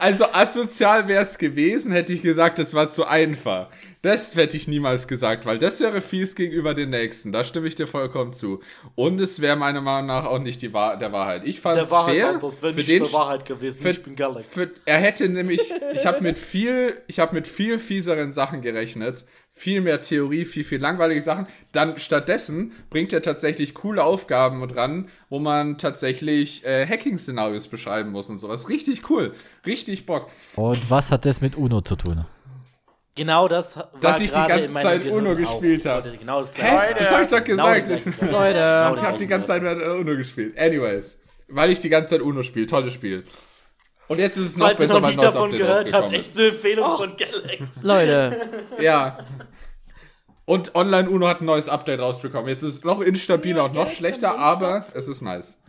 Also 0.01 0.25
asozial 0.33 1.07
wäre 1.07 1.21
es 1.21 1.37
gewesen, 1.37 1.93
hätte 1.93 2.11
ich 2.11 2.21
gesagt, 2.21 2.59
es 2.59 2.73
war 2.73 2.89
zu 2.89 3.05
einfach. 3.07 3.67
Das 4.01 4.35
hätte 4.37 4.55
ich 4.55 4.69
niemals 4.69 5.09
gesagt, 5.09 5.45
weil 5.45 5.59
das 5.59 5.81
wäre 5.81 5.99
fies 5.99 6.35
gegenüber 6.35 6.73
den 6.73 6.89
Nächsten. 6.89 7.33
Da 7.33 7.43
stimme 7.43 7.67
ich 7.67 7.75
dir 7.75 7.85
vollkommen 7.85 8.31
zu. 8.31 8.61
Und 8.95 9.19
es 9.19 9.41
wäre 9.41 9.57
meiner 9.57 9.81
Meinung 9.81 10.07
nach 10.07 10.25
auch 10.25 10.39
nicht 10.39 10.61
die 10.61 10.71
Wahr 10.71 10.95
der 10.95 11.11
Wahrheit. 11.11 11.45
Ich 11.45 11.59
fand 11.59 11.81
es 11.81 11.89
der 11.89 11.97
Wahrheit 11.97 12.15
fair. 12.15 12.29
anders, 12.29 12.61
wenn 12.61 12.73
für 12.73 12.79
nicht 12.79 12.89
den 12.89 13.03
der 13.03 13.11
Wahrheit 13.11 13.43
gewesen. 13.43 13.81
für, 13.81 13.89
ich 13.89 14.03
bin 14.03 14.15
Galax. 14.15 14.45
für, 14.45 14.71
er 14.85 14.99
hätte 14.99 15.27
nämlich, 15.27 15.73
ich 15.93 16.05
habe 16.05 16.21
mit 16.21 16.39
viel, 16.39 16.95
ich 17.07 17.19
habe 17.19 17.35
mit 17.35 17.45
viel 17.45 17.77
fieseren 17.77 18.31
Sachen 18.31 18.61
gerechnet, 18.61 19.25
viel 19.51 19.81
mehr 19.81 19.99
Theorie, 19.99 20.45
viel 20.45 20.63
viel 20.63 20.79
langweilige 20.79 21.21
Sachen. 21.21 21.47
Dann 21.73 21.99
stattdessen 21.99 22.71
bringt 22.89 23.11
er 23.11 23.21
tatsächlich 23.21 23.73
coole 23.73 24.05
Aufgaben 24.05 24.65
dran, 24.69 25.09
wo 25.27 25.39
man 25.39 25.77
tatsächlich 25.77 26.65
äh, 26.65 26.85
Hacking-Szenarios 26.87 27.67
beschreiben 27.67 28.11
muss 28.11 28.29
und 28.29 28.37
sowas. 28.37 28.69
Richtig 28.69 29.09
cool, 29.09 29.33
richtig 29.65 30.05
Bock. 30.05 30.29
Und 30.55 30.89
was 30.89 31.11
hat 31.11 31.25
das 31.25 31.41
mit 31.41 31.57
Uno 31.57 31.81
zu 31.81 31.97
tun? 31.97 32.23
Genau 33.19 33.49
das 33.49 33.75
war 33.75 33.91
Dass 33.99 34.21
ich 34.21 34.31
die 34.31 34.47
ganze 34.47 34.73
Zeit 34.73 35.03
Gehirn 35.03 35.27
Uno 35.27 35.35
gespielt 35.35 35.83
Ich 35.83 35.91
hab. 35.91 36.05
wollte 36.05 36.17
Genau 36.17 36.41
das 36.41 36.51
Hä? 36.55 36.95
Das 36.97 37.11
habe 37.11 37.23
ich 37.23 37.29
doch 37.29 37.43
Genau 37.43 37.63
gesagt. 37.73 37.89
das 37.89 38.05
ich 38.05 38.17
gleiche. 38.17 38.31
Leute, 38.31 38.53
Genau 38.59 38.95
ich 38.95 39.01
habe 39.01 39.17
die 39.17 39.27
ganze. 39.27 39.47
Zeit 39.47 39.61
Uno 39.63 40.15
gespielt. 40.15 40.57
Anyways, 40.57 41.21
weil 41.49 41.69
ich 41.71 41.79
die 41.81 41.89
ganze 41.89 42.11
Zeit 42.11 42.21
Uno 42.21 42.43
spiele. 42.43 42.65
Tolles 42.65 42.93
Spiel. 42.93 43.25
Und 44.07 44.19
jetzt 44.19 44.37
ist 44.37 44.45
es 44.47 44.57
noch 44.57 44.67
Falls 44.67 44.79
besser, 44.79 44.93
noch 45.01 45.03
weil 45.09 45.15
neues 45.15 45.33
davon 45.33 45.43
Update 45.49 45.59
gehört 45.59 45.77
habt, 45.77 45.93
rausgekommen 45.93 46.13
echt 46.13 46.25
ist. 46.29 46.39
eine 46.39 46.47
Empfehlung 46.47 46.97
von 46.97 47.17
Galax. 47.17 47.83
Leute, 47.83 48.41
Ja. 48.79 49.17
Und 50.45 50.73
Online 50.75 51.09
Uno 51.09 51.27
hat 51.27 51.41
ein 51.41 51.45
neues 51.45 51.67
Update 51.69 51.99
rausbekommen. 51.99 52.47
Jetzt 52.47 52.63
ist 52.63 52.75
es 52.77 52.83
noch 52.83 53.01
instabiler 53.01 53.65
und 53.65 53.75
noch 53.75 53.91
schlechter, 53.91 54.39
aber 54.39 54.85
es 54.93 55.07
ist 55.09 55.21
nice. 55.21 55.59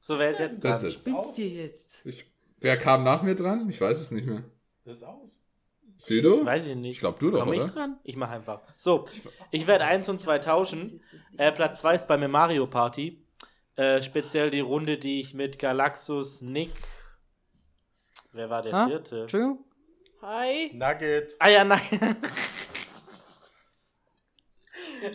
So, 0.00 0.18
wer 0.18 0.30
ist 0.32 0.38
jetzt 0.38 0.62
dran? 0.62 0.78
spitzt 0.90 1.38
ihr 1.38 1.48
jetzt? 1.48 2.02
Ich, 2.04 2.26
wer 2.60 2.76
kam 2.76 3.02
nach 3.04 3.22
mir 3.22 3.34
dran? 3.34 3.68
Ich 3.70 3.80
weiß 3.80 3.98
es 3.98 4.10
nicht 4.10 4.26
mehr. 4.26 4.44
Das 4.84 4.96
ist 4.96 5.02
aus. 5.02 5.40
Südo? 5.98 6.44
Weiß 6.44 6.66
ich 6.66 6.74
nicht. 6.76 6.92
Ich 6.92 6.98
glaub, 7.00 7.18
du 7.18 7.30
doch, 7.30 7.40
Komm 7.44 7.52
ich 7.52 7.62
oder? 7.62 7.72
dran? 7.72 7.98
Ich 8.04 8.16
mach 8.16 8.30
einfach. 8.30 8.62
So, 8.76 9.06
ich 9.50 9.66
werde 9.66 9.84
1 9.84 10.08
und 10.08 10.20
2 10.20 10.38
tauschen. 10.38 11.00
Äh, 11.36 11.52
Platz 11.52 11.80
2 11.80 11.94
ist 11.94 12.08
bei 12.08 12.16
mir 12.16 12.28
Mario 12.28 12.66
Party. 12.66 13.24
Äh, 13.76 14.02
speziell 14.02 14.50
die 14.50 14.60
Runde, 14.60 14.98
die 14.98 15.20
ich 15.20 15.34
mit 15.34 15.58
Galaxus, 15.58 16.40
Nick. 16.42 16.72
Wer 18.32 18.50
war 18.50 18.62
der 18.62 18.72
Ha? 18.72 18.86
vierte? 18.88 19.22
Entschuldigung? 19.22 19.64
Hi. 20.22 20.70
Nugget. 20.74 21.36
Ah 21.38 21.48
ja, 21.48 21.64
nein. 21.64 21.80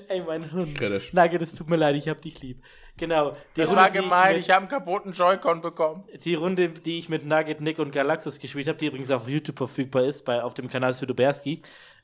Ey, 0.08 0.22
mein 0.22 0.52
Hund. 0.52 0.76
Kritisch. 0.78 1.14
Nugget, 1.14 1.42
es 1.42 1.56
tut 1.56 1.70
mir 1.70 1.76
leid, 1.78 1.96
ich 1.96 2.08
hab 2.10 2.22
dich 2.22 2.42
lieb. 2.42 2.64
Genau. 3.00 3.32
Die 3.56 3.62
Das 3.62 3.70
Runde, 3.70 3.82
war 3.82 3.90
die 3.92 3.98
ich 3.98 4.04
gemein, 4.04 4.34
mit- 4.36 4.42
ich 4.44 4.50
habe 4.52 4.60
einen 4.60 4.68
kaputten 4.70 5.14
Joy-Con 5.14 5.62
bekommen. 5.62 6.04
Die 6.24 6.36
Runde, 6.36 6.70
die 6.70 6.98
ich 6.98 7.10
mit 7.10 7.26
Nugget, 7.26 7.62
Nick 7.62 7.80
und 7.80 7.92
Galaxus 7.92 8.40
gespielt 8.40 8.68
habe, 8.68 8.78
die 8.78 8.88
übrigens 8.88 9.10
auf 9.12 9.28
YouTube 9.28 9.58
verfügbar 9.58 10.04
ist, 10.04 10.26
bei, 10.26 10.44
auf 10.44 10.54
dem 10.54 10.68
Kanal 10.68 10.94
Südoberski, 10.94 11.62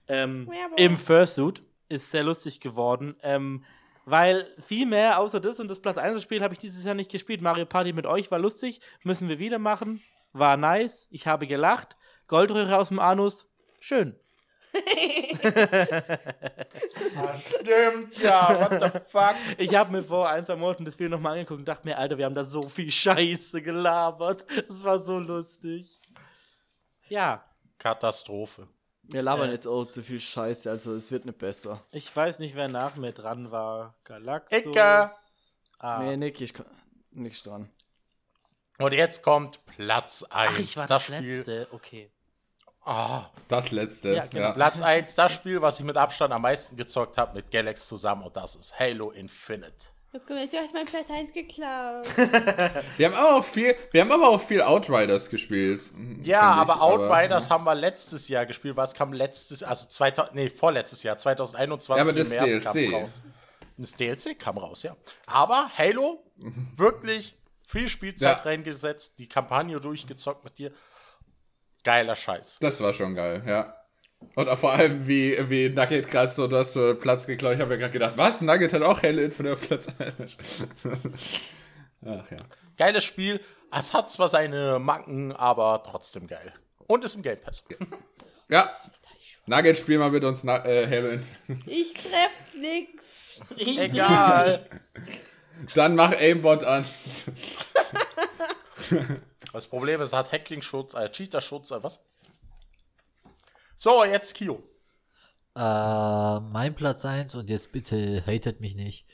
ähm, 0.08 0.50
im 0.78 0.98
Fursuit, 0.98 1.62
ist 1.90 2.12
sehr 2.12 2.24
lustig 2.24 2.60
geworden. 2.62 3.16
Ähm, 3.24 3.64
weil 4.06 4.48
viel 4.60 4.86
mehr 4.86 5.20
außer 5.20 5.40
das 5.40 5.60
und 5.60 5.68
das 5.68 5.80
Platz 5.82 5.98
1 5.98 6.22
Spiel 6.22 6.42
habe 6.44 6.54
ich 6.54 6.60
dieses 6.60 6.84
Jahr 6.86 6.94
nicht 6.96 7.12
gespielt. 7.12 7.42
Mario 7.42 7.66
Party 7.66 7.92
mit 7.92 8.06
euch 8.06 8.30
war 8.32 8.40
lustig, 8.40 8.80
müssen 9.04 9.28
wir 9.30 9.40
wieder 9.40 9.60
machen. 9.60 10.02
War 10.32 10.58
nice, 10.58 11.08
ich 11.12 11.28
habe 11.28 11.48
gelacht. 11.48 11.98
Goldröhre 12.28 12.78
aus 12.78 12.90
dem 12.90 13.00
Anus, 13.00 13.50
schön. 13.80 14.16
Stimmt, 17.46 18.18
ja, 18.20 18.60
what 18.60 18.82
the 18.94 19.00
fuck. 19.08 19.36
Ich 19.58 19.76
habe 19.76 19.92
mir 19.92 20.04
vor 20.04 20.30
ein, 20.30 20.46
zwei 20.46 20.56
Monaten 20.56 20.86
das 20.86 20.96
Video 21.00 21.10
nochmal 21.10 21.34
angeguckt 21.34 21.60
und 21.60 21.66
dachte 21.68 21.88
mir, 21.88 21.98
Alter, 21.98 22.18
wir 22.18 22.26
haben 22.26 22.36
da 22.36 22.44
so 22.44 22.64
viel 22.70 22.92
Scheiße 22.92 23.62
gelabert. 23.62 24.46
Das 24.68 24.84
war 24.84 25.00
so 25.00 25.20
lustig. 25.20 26.00
Ja, 27.08 27.44
Katastrophe. 27.78 28.68
Wir 29.04 29.22
labern 29.22 29.50
Äh. 29.50 29.54
jetzt 29.54 29.68
auch 29.68 29.86
zu 29.86 30.02
viel 30.02 30.20
Scheiße, 30.20 30.70
also 30.70 30.96
es 30.96 31.12
wird 31.12 31.26
nicht 31.26 31.38
besser. 31.38 31.82
Ich 31.92 32.14
weiß 32.16 32.40
nicht, 32.40 32.56
wer 32.56 32.68
nach 32.68 32.96
mir 32.96 33.12
dran 33.12 33.52
war. 33.52 33.96
Galaxus. 34.04 34.58
Ecke. 34.58 35.10
Ah. 35.78 36.00
Nee, 36.02 36.18
Nick, 36.18 36.42
ich 36.42 36.54
kann 36.54 36.66
nichts 37.12 37.44
dran. 37.44 37.70
Und 38.80 38.94
jetzt 38.94 39.22
kommt 39.24 39.64
Platz 39.68 40.24
1. 40.24 40.32
Ach, 40.32 40.60
ich 40.60 40.76
war 40.76 40.88
das 40.88 41.08
das, 41.08 41.16
Spiel. 41.18 41.38
letzte. 41.38 41.68
Okay. 41.72 42.12
Ah, 42.86 43.26
Das 43.48 43.72
letzte. 43.72 44.14
Ja, 44.16 44.26
genau. 44.28 44.54
Platz 44.54 44.80
1, 44.82 45.16
das 45.16 45.32
Spiel, 45.34 45.62
was 45.62 45.80
ich 45.80 45.86
mit 45.86 45.98
Abstand 45.98 46.32
am 46.34 46.44
meisten 46.44 46.76
gezockt 46.78 47.18
habe 47.18 47.34
mit 47.36 47.52
Galax 47.52 47.88
zusammen 47.88 48.24
und 48.24 48.36
das 48.38 48.56
ist 48.56 48.80
Halo 48.80 49.12
Infinite. 49.12 49.74
Jetzt 50.14 50.28
kommt, 50.28 50.54
du 50.54 50.58
hast 50.58 50.74
mein 50.74 50.86
Platz 50.86 51.10
1 51.10 51.34
geklaut. 51.34 52.06
Wir 52.98 53.08
haben 53.08 53.16
aber 53.16 53.36
auch 53.38 53.44
viel, 53.44 53.76
wir 53.92 54.00
haben 54.02 54.12
aber 54.14 54.30
auch 54.30 54.40
viel 54.40 54.62
Outriders 54.62 55.30
gespielt. 55.30 55.84
hm, 55.94 56.22
Ja, 56.24 56.54
find 56.54 56.54
ich, 56.68 56.72
aber 56.72 56.82
Outriders 56.82 57.50
haben 57.50 57.66
wir 57.66 57.76
letztes 57.76 58.30
Jahr 58.30 58.46
gespielt, 58.46 58.78
was 58.78 58.94
kam 58.94 59.12
letztes, 59.12 59.62
also 59.62 59.88
2000, 59.90 60.34
nee, 60.36 60.50
vorletztes 60.50 61.04
Jahr, 61.04 61.18
2021 61.18 61.96
Ja, 61.98 62.02
aber 62.02 62.12
im 62.12 62.18
das 62.18 62.30
März 62.30 62.64
DLC. 62.64 62.92
kam's 62.92 62.94
raus. 62.94 63.24
Das 63.78 63.96
DLC 63.98 64.40
kam 64.40 64.58
raus, 64.58 64.84
ja. 64.84 64.96
Aber 65.26 65.70
Halo, 65.78 66.24
wirklich 66.78 67.36
viel 67.68 67.90
Spielzeit 67.90 68.38
Ja. 68.38 68.44
reingesetzt, 68.44 69.20
die 69.20 69.28
Kampagne 69.28 69.82
durchgezockt 69.82 70.46
mit 70.46 70.58
dir. 70.60 70.72
Geiler 71.86 72.16
Scheiß. 72.18 72.58
Das 72.60 72.82
war 72.82 72.92
schon 72.94 73.16
geil, 73.16 73.44
ja. 73.46 73.74
Und 74.34 74.50
auch 74.50 74.58
vor 74.58 74.74
allem, 74.74 75.08
wie, 75.08 75.38
wie 75.50 75.70
Nugget 75.70 76.10
gerade 76.10 76.32
so, 76.34 76.48
du 76.48 76.58
hast 76.58 76.74
so 76.74 76.96
Platz 76.96 77.28
geklaut. 77.28 77.54
Ich 77.54 77.62
habe 77.62 77.70
mir 77.70 77.78
gerade 77.78 77.94
gedacht, 77.94 78.18
was? 78.18 78.42
Nugget 78.42 78.74
hat 78.74 78.82
auch 78.82 79.02
Halo 79.04 79.22
Infinite 79.22 79.56
Platz 79.56 79.88
1. 80.00 80.68
Ach 82.06 82.32
ja. 82.32 82.38
Geiles 82.76 83.04
Spiel. 83.04 83.40
Es 83.72 83.94
hat 83.94 84.10
zwar 84.10 84.30
seine 84.30 84.80
Macken, 84.80 85.32
aber 85.32 85.84
trotzdem 85.84 86.28
geil. 86.28 86.54
Und 86.88 87.06
ist 87.06 87.16
im 87.16 87.22
Game 87.22 87.40
Pass. 87.40 87.64
Ja. 88.50 88.76
Nugget, 89.46 89.78
spiel 89.78 90.00
mal 90.00 90.10
mit 90.10 90.24
uns 90.24 90.44
Na 90.44 90.66
äh, 90.66 90.88
Halo 90.88 91.10
Infinite. 91.10 91.70
Ich 91.70 91.94
treff 91.94 92.56
nix. 92.60 93.42
Egal. 93.58 94.68
Dann 95.76 95.96
mach 95.96 96.12
Aimbot 96.14 96.64
an. 96.64 96.84
Das 99.56 99.68
Problem 99.68 100.02
ist, 100.02 100.10
es 100.10 100.14
hat 100.14 100.34
Hacking-Schutz, 100.34 100.96
äh, 100.96 101.10
Cheater-Schutz, 101.10 101.72
äh, 101.72 101.82
was? 101.82 102.02
So, 103.78 104.04
jetzt 104.04 104.34
Kio. 104.34 104.62
Äh, 105.56 105.60
mein 106.42 106.76
Platz 106.76 107.06
1 107.06 107.36
und 107.36 107.50
jetzt 107.50 107.72
bitte 107.72 108.22
hatet 108.28 108.60
mich 108.60 108.76
nicht. 108.76 109.08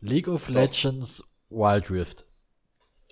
League 0.00 0.28
of 0.28 0.48
Legends 0.48 1.24
Wild 1.48 1.90
Rift. 1.90 2.26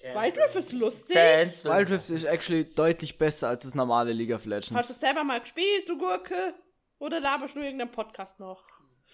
Wild 0.03 0.37
Rift 0.37 0.57
ist 0.57 0.73
lustig. 0.73 1.17
Cancel. 1.17 1.73
Wild 1.73 1.89
Rift 1.89 2.11
ist 2.11 2.25
actually 2.25 2.67
deutlich 2.67 3.17
besser 3.17 3.49
als 3.49 3.63
das 3.63 3.75
normale 3.75 4.13
League 4.13 4.35
of 4.35 4.43
Hast 4.43 4.47
du 4.47 4.55
es 4.55 4.69
Legends. 4.71 5.01
selber 5.01 5.25
mal 5.25 5.41
gespielt, 5.41 5.89
du 5.89 5.97
Gurke? 5.97 6.55
Oder 6.99 7.21
laberst 7.21 7.55
du 7.55 7.61
nur 7.61 7.67
irgendeinen 7.67 7.93
Podcast 7.93 8.39
noch? 8.41 8.63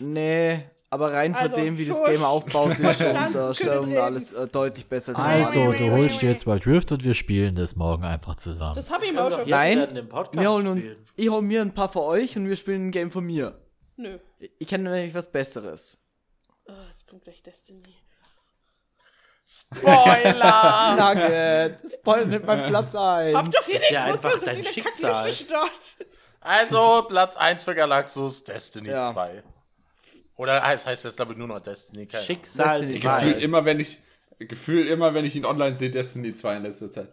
Nee, 0.01 0.69
aber 0.95 1.13
rein 1.13 1.35
von 1.35 1.43
Also, 1.43 1.57
dem, 1.57 1.77
wie 1.77 1.85
das 1.85 1.99
Schuss. 1.99 2.07
Game 2.09 2.23
aufgebaut 2.25 2.71
ist 2.79 3.01
und 3.01 3.15
können 3.17 3.55
Steuerung 3.55 3.97
alles 3.99 4.33
äh, 4.33 4.47
deutlich 4.49 4.87
besser 4.87 5.13
als 5.17 5.19
das 5.23 5.57
Also, 5.57 5.73
du 5.73 5.91
holst 5.91 6.23
dir 6.23 6.31
jetzt 6.31 6.47
Wild 6.47 6.67
Rift 6.67 6.91
und 6.93 7.05
wir 7.05 7.15
spielen 7.15 7.55
das 7.55 7.77
morgen 7.77 8.05
einfach 8.05 8.37
zusammen. 8.37 8.75
Das 8.77 8.91
habe 8.91 9.05
ich 9.05 9.13
mir 9.13 9.23
auch 9.23 9.31
schon 9.31 9.49
Nein, 9.49 9.79
werden 9.79 9.95
den 9.95 10.09
Podcast 10.09 10.41
Wir 10.41 10.51
holen 10.51 10.79
spielen. 10.79 10.97
ich 11.17 11.29
hol 11.29 11.43
mir 11.43 11.61
ein 11.61 11.75
paar 11.75 11.89
von 11.91 12.03
euch 12.03 12.37
und 12.37 12.49
wir 12.49 12.57
spielen 12.57 12.87
ein 12.87 12.91
Game 12.91 13.11
von 13.11 13.25
mir. 13.25 13.61
Nö. 13.97 14.19
Ich 14.59 14.67
kenne 14.67 14.91
nämlich 14.91 15.15
was 15.15 15.31
Besseres. 15.31 15.99
Oh, 16.67 16.73
jetzt 16.91 17.07
kommt 17.07 17.25
gleich 17.25 17.43
Destiny. 17.43 17.95
Spoiler! 19.47 20.97
Nugget, 20.99 21.91
spoil 21.91 22.27
nicht 22.27 22.45
mein 22.47 22.67
Platz 22.69 22.95
ein. 22.95 23.37
Hab 23.37 23.51
doch 23.51 23.65
hier 23.65 23.77
ist 23.77 23.91
ja 23.91 24.07
nicht 24.07 24.25
einfach 24.25 24.39
dein 24.43 24.65
Schicksal. 24.65 25.31
Also, 26.41 27.05
Platz 27.09 27.37
1 27.37 27.63
für 27.63 27.75
Galaxus, 27.75 28.45
Destiny 28.45 28.89
Ja. 28.91 29.13
2. 29.13 29.43
Oder 30.37 30.63
es 30.73 30.85
heißt 30.85 31.05
jetzt, 31.05 31.17
glaube 31.17 31.33
ich, 31.33 31.39
nur 31.39 31.49
noch 31.49 31.61
Destiny. 31.61 32.07
keine. 32.07 32.23
Schicksal 32.25 32.81
Destiny 32.81 33.01
zwei. 33.03 33.19
Gefühl 33.21 33.35
Nice. 33.35 33.45
immer, 33.45 33.65
wenn 33.65 33.81
ich 33.81 33.99
Gefühl 34.41 34.87
immer, 34.89 35.15
wenn 35.15 35.25
ich 35.25 35.37
ihn 35.37 35.45
online 35.45 35.77
sehe, 35.77 35.91
Destiny 35.91 36.35
2 36.35 36.57
in 36.57 36.63
letzter 36.65 36.91
Zeit. 36.91 37.09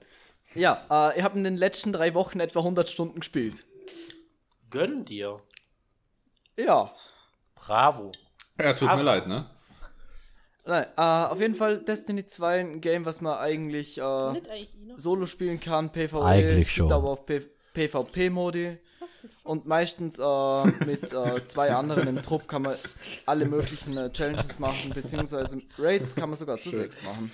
Ja, 0.55 0.85
äh, 0.89 1.17
ich 1.19 1.23
habe 1.23 1.37
in 1.37 1.43
den 1.43 1.55
letzten 1.55 1.93
drei 1.93 2.13
Wochen 2.15 2.39
etwa 2.39 2.59
100 2.61 2.89
Stunden 2.89 3.19
gespielt. 3.19 3.63
Gönn 4.71 5.05
dir. 5.05 5.39
Ja. 6.57 6.91
Bravo. 7.55 8.11
Ja, 8.59 8.73
tut 8.73 8.89
Aber- 8.89 8.97
mir 8.97 9.03
leid, 9.03 9.27
ne? 9.27 9.45
Nein, 10.65 10.85
äh, 10.95 11.01
auf 11.01 11.39
jeden 11.39 11.55
Fall 11.55 11.79
Destiny 11.83 12.25
2 12.25 12.59
ein 12.59 12.81
Game, 12.81 13.05
was 13.05 13.19
man 13.21 13.37
eigentlich 13.37 13.97
äh, 13.97 14.01
eigentlich 14.01 14.69
solo 14.95 15.25
spielen 15.25 15.59
kann, 15.59 15.91
PvE, 15.91 16.23
Eigentlich 16.23 16.71
schon. 16.73 16.91
aber 16.91 17.09
auf 17.09 17.25
P 17.25 17.41
PvP-Modi. 17.73 18.77
Und 19.43 19.65
meistens 19.65 20.19
äh, 20.19 20.65
mit 20.85 21.11
äh, 21.11 21.45
zwei 21.45 21.71
anderen 21.73 22.07
im 22.07 22.21
Trupp 22.21 22.47
kann 22.47 22.61
man 22.63 22.75
alle 23.25 23.45
möglichen 23.45 23.97
äh, 23.97 24.11
Challenges 24.11 24.59
machen, 24.59 24.91
beziehungsweise 24.93 25.61
Raids 25.77 26.15
kann 26.15 26.29
man 26.29 26.35
sogar 26.37 26.59
zu 26.59 26.71
sechs 26.71 27.01
machen. 27.03 27.31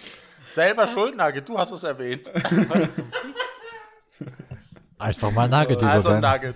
Selber 0.50 0.88
schuld, 0.88 1.16
Nugget, 1.16 1.48
du 1.48 1.58
hast 1.58 1.72
es 1.72 1.84
erwähnt. 1.84 2.32
Einfach 4.98 5.32
mal 5.32 5.48
Nugget 5.48 5.84
Also, 5.84 6.10
übergangen. 6.10 6.56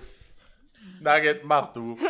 Nugget, 1.00 1.44
mach 1.44 1.72
du. 1.72 1.98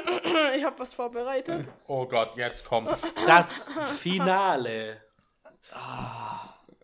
Ich 0.56 0.64
habe 0.64 0.78
was 0.78 0.94
vorbereitet. 0.94 1.70
Oh 1.86 2.06
Gott, 2.06 2.36
jetzt 2.36 2.64
kommt's. 2.64 3.02
Das 3.26 3.66
Finale. 3.98 5.00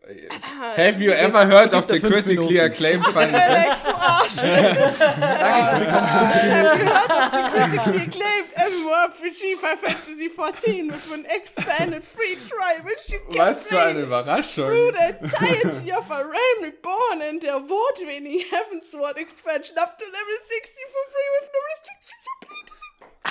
Have 0.08 1.02
you 1.02 1.12
ever 1.12 1.44
heard 1.44 1.74
of 1.74 1.86
the 1.86 2.00
critically 2.00 2.56
acclaimed 2.56 3.04
Final 3.04 3.38
Fantasy? 3.38 3.42
Alex, 3.60 3.82
du 3.82 3.90
Arsch! 3.92 4.40
Have 5.28 5.82
you 5.82 6.88
heard 6.88 7.10
of 7.12 7.30
the 7.32 7.42
critically 7.52 8.02
acclaimed 8.06 8.48
MMORPG 8.56 9.56
Final 9.56 9.76
Fantasy 9.76 10.28
XIV 10.30 10.86
with 10.92 11.12
an 11.12 11.26
expanded 11.28 12.02
free 12.04 12.36
trial 12.36 12.80
which 12.84 13.12
you 13.12 13.20
can 13.28 13.38
Was 13.38 13.68
für 13.68 13.82
eine 13.82 14.00
Überraschung. 14.00 14.64
through 14.66 14.92
the 14.92 15.18
entirety 15.22 15.92
of 15.92 16.10
a 16.10 16.24
Realm 16.24 16.62
Reborn 16.62 17.20
and 17.22 17.42
the 17.42 17.54
award-winning 17.54 18.44
Heavensward 18.50 19.18
expansion 19.18 19.76
up 19.76 19.98
to 19.98 20.04
level 20.06 20.38
60 20.48 20.72
for 20.88 21.04
free 21.12 21.28
with 21.36 21.50
no 21.52 21.60
restrictions 21.68 22.24
or 22.32 22.36
playtime. 22.46 22.57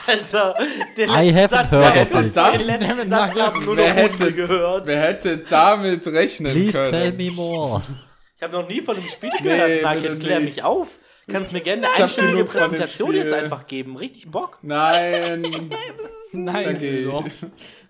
Alter, 0.06 0.56
den 0.98 1.10
I 1.10 1.32
letzten 1.32 1.38
haven't 1.58 1.70
Satz, 1.70 1.74
of 1.74 1.94
hätte 1.96 2.20
it. 2.20 2.36
den 2.60 2.68
letzten 2.68 3.10
Satz 3.10 3.36
haben 3.40 3.66
nur 3.66 3.76
noch 3.76 3.84
Wer 3.84 3.94
hätte, 3.94 4.34
gehört. 4.34 4.88
wer 4.88 5.02
hätte 5.02 5.38
damit 5.40 6.06
rechnen 6.08 6.52
Please 6.54 6.74
können? 6.78 6.92
tell 6.92 7.12
me 7.14 7.32
more. 7.32 7.82
Ich 8.36 8.44
habe 8.44 8.54
noch 8.54 8.68
nie 8.70 8.82
von 8.82 8.96
dem 8.96 9.08
Spiel 9.08 9.32
Nee, 9.42 9.50
gehört. 9.50 9.82
Nugget, 9.84 10.04
bitte 10.04 10.18
klär 10.20 10.40
mich 10.40 10.64
auf. 10.64 10.88
Kannst 11.30 11.52
mir 11.52 11.60
gerne 11.62 11.88
eine 11.90 12.04
einstündige 12.04 12.46
Präsentation 12.46 13.14
jetzt 13.14 13.34
einfach 13.34 13.68
geben. 13.68 13.98
Richtig 13.98 14.32
Bock. 14.32 14.60
Nein. 14.62 15.42
Nein, 16.34 16.76
Okay. 16.76 16.78
Silo. 16.78 17.24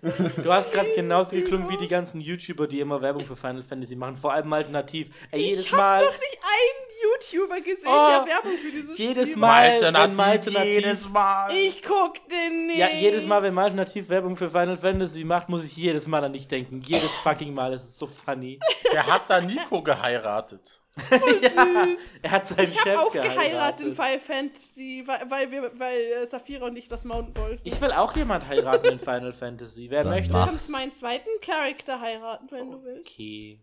Du 0.00 0.52
hast 0.52 0.72
gerade 0.72 0.88
genauso 0.94 1.36
geklungen 1.36 1.68
wie 1.68 1.76
die 1.76 1.88
ganzen 1.88 2.20
YouTuber, 2.20 2.66
die 2.68 2.80
immer 2.80 3.00
Werbung 3.02 3.24
für 3.26 3.34
Final 3.36 3.62
Fantasy 3.62 3.96
machen. 3.96 4.16
Vor 4.16 4.32
allem 4.32 4.52
alternativ. 4.52 5.08
Ey, 5.32 5.40
jedes 5.50 5.66
Ich 5.66 5.72
Mal. 5.72 5.96
habe 5.96 6.04
noch 6.04 6.12
nicht 6.12 6.38
einen 6.42 7.38
YouTuber 7.38 7.60
gesehen, 7.60 7.88
Oh. 7.88 8.24
der 8.24 8.34
Werbung 8.34 8.58
für 8.58 8.70
dieses 8.70 8.98
Jedes 8.98 9.24
Spiel 9.30 9.40
Mal, 9.40 9.70
macht. 9.72 9.82
wenn 9.82 9.96
Alternativ, 9.96 10.64
jedes 10.64 11.08
Mal. 11.08 11.52
Ich 11.56 11.82
guck 11.82 12.14
den 12.28 12.66
nicht. 12.68 12.78
Ja, 12.78 12.88
jedes 12.88 13.24
Mal, 13.26 13.42
wenn 13.42 13.54
Malte 13.54 13.76
nativ 13.76 14.08
Werbung 14.08 14.36
für 14.36 14.50
Final 14.50 14.76
Fantasy 14.76 15.24
macht, 15.24 15.48
muss 15.48 15.64
ich 15.64 15.76
jedes 15.76 16.06
Mal 16.06 16.22
an 16.24 16.32
dich 16.32 16.46
denken. 16.48 16.80
Jedes 16.84 17.10
fucking 17.22 17.52
Mal. 17.54 17.72
Das 17.72 17.84
ist 17.84 17.98
so 17.98 18.06
funny. 18.06 18.58
Der 18.92 19.06
hat 19.06 19.28
da 19.28 19.40
Nico 19.40 19.82
geheiratet. 19.82 20.60
Süß. 21.10 22.20
Er 22.22 22.30
hat 22.30 22.48
seinen 22.48 22.64
Ich 22.64 22.74
Chef 22.80 22.86
habe 22.96 23.00
auch 23.00 23.12
geheiratet. 23.12 23.36
geheiratet 23.36 23.86
in 23.86 23.92
Final 23.94 24.20
Fantasy, 24.20 25.02
weil, 25.06 25.30
weil, 25.30 25.50
wir, 25.50 25.72
weil 25.78 25.98
äh, 26.00 26.26
Saphira 26.26 26.66
und 26.66 26.76
ich 26.76 26.88
das 26.88 27.04
mounten 27.04 27.36
wollten. 27.36 27.60
Ich 27.64 27.80
will 27.80 27.92
auch 27.92 28.14
jemand 28.16 28.46
heiraten 28.48 28.86
in 28.92 28.98
Final 28.98 29.32
Fantasy. 29.32 29.88
Wer 29.90 30.02
Dann 30.02 30.12
möchte? 30.12 30.32
mach. 30.32 30.44
Du 30.44 30.50
kannst 30.50 30.70
meinen 30.70 30.92
zweiten 30.92 31.28
Charakter 31.40 32.00
heiraten, 32.00 32.46
wenn 32.50 32.70
du 32.70 32.82
willst. 32.82 33.12
Okay. 33.14 33.60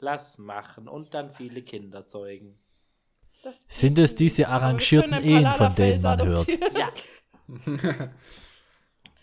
Lass 0.00 0.38
machen 0.38 0.88
und 0.88 1.14
dann 1.14 1.30
viele 1.30 1.62
Kinder 1.62 2.06
zeugen. 2.06 2.58
Das 3.42 3.64
Sind 3.68 3.98
es 3.98 4.14
diese 4.14 4.48
arrangierten 4.48 5.12
Ehen, 5.24 5.46
von 5.46 5.74
denen 5.74 6.02
man 6.02 6.24
hört? 6.26 6.46
Ja. 6.76 6.92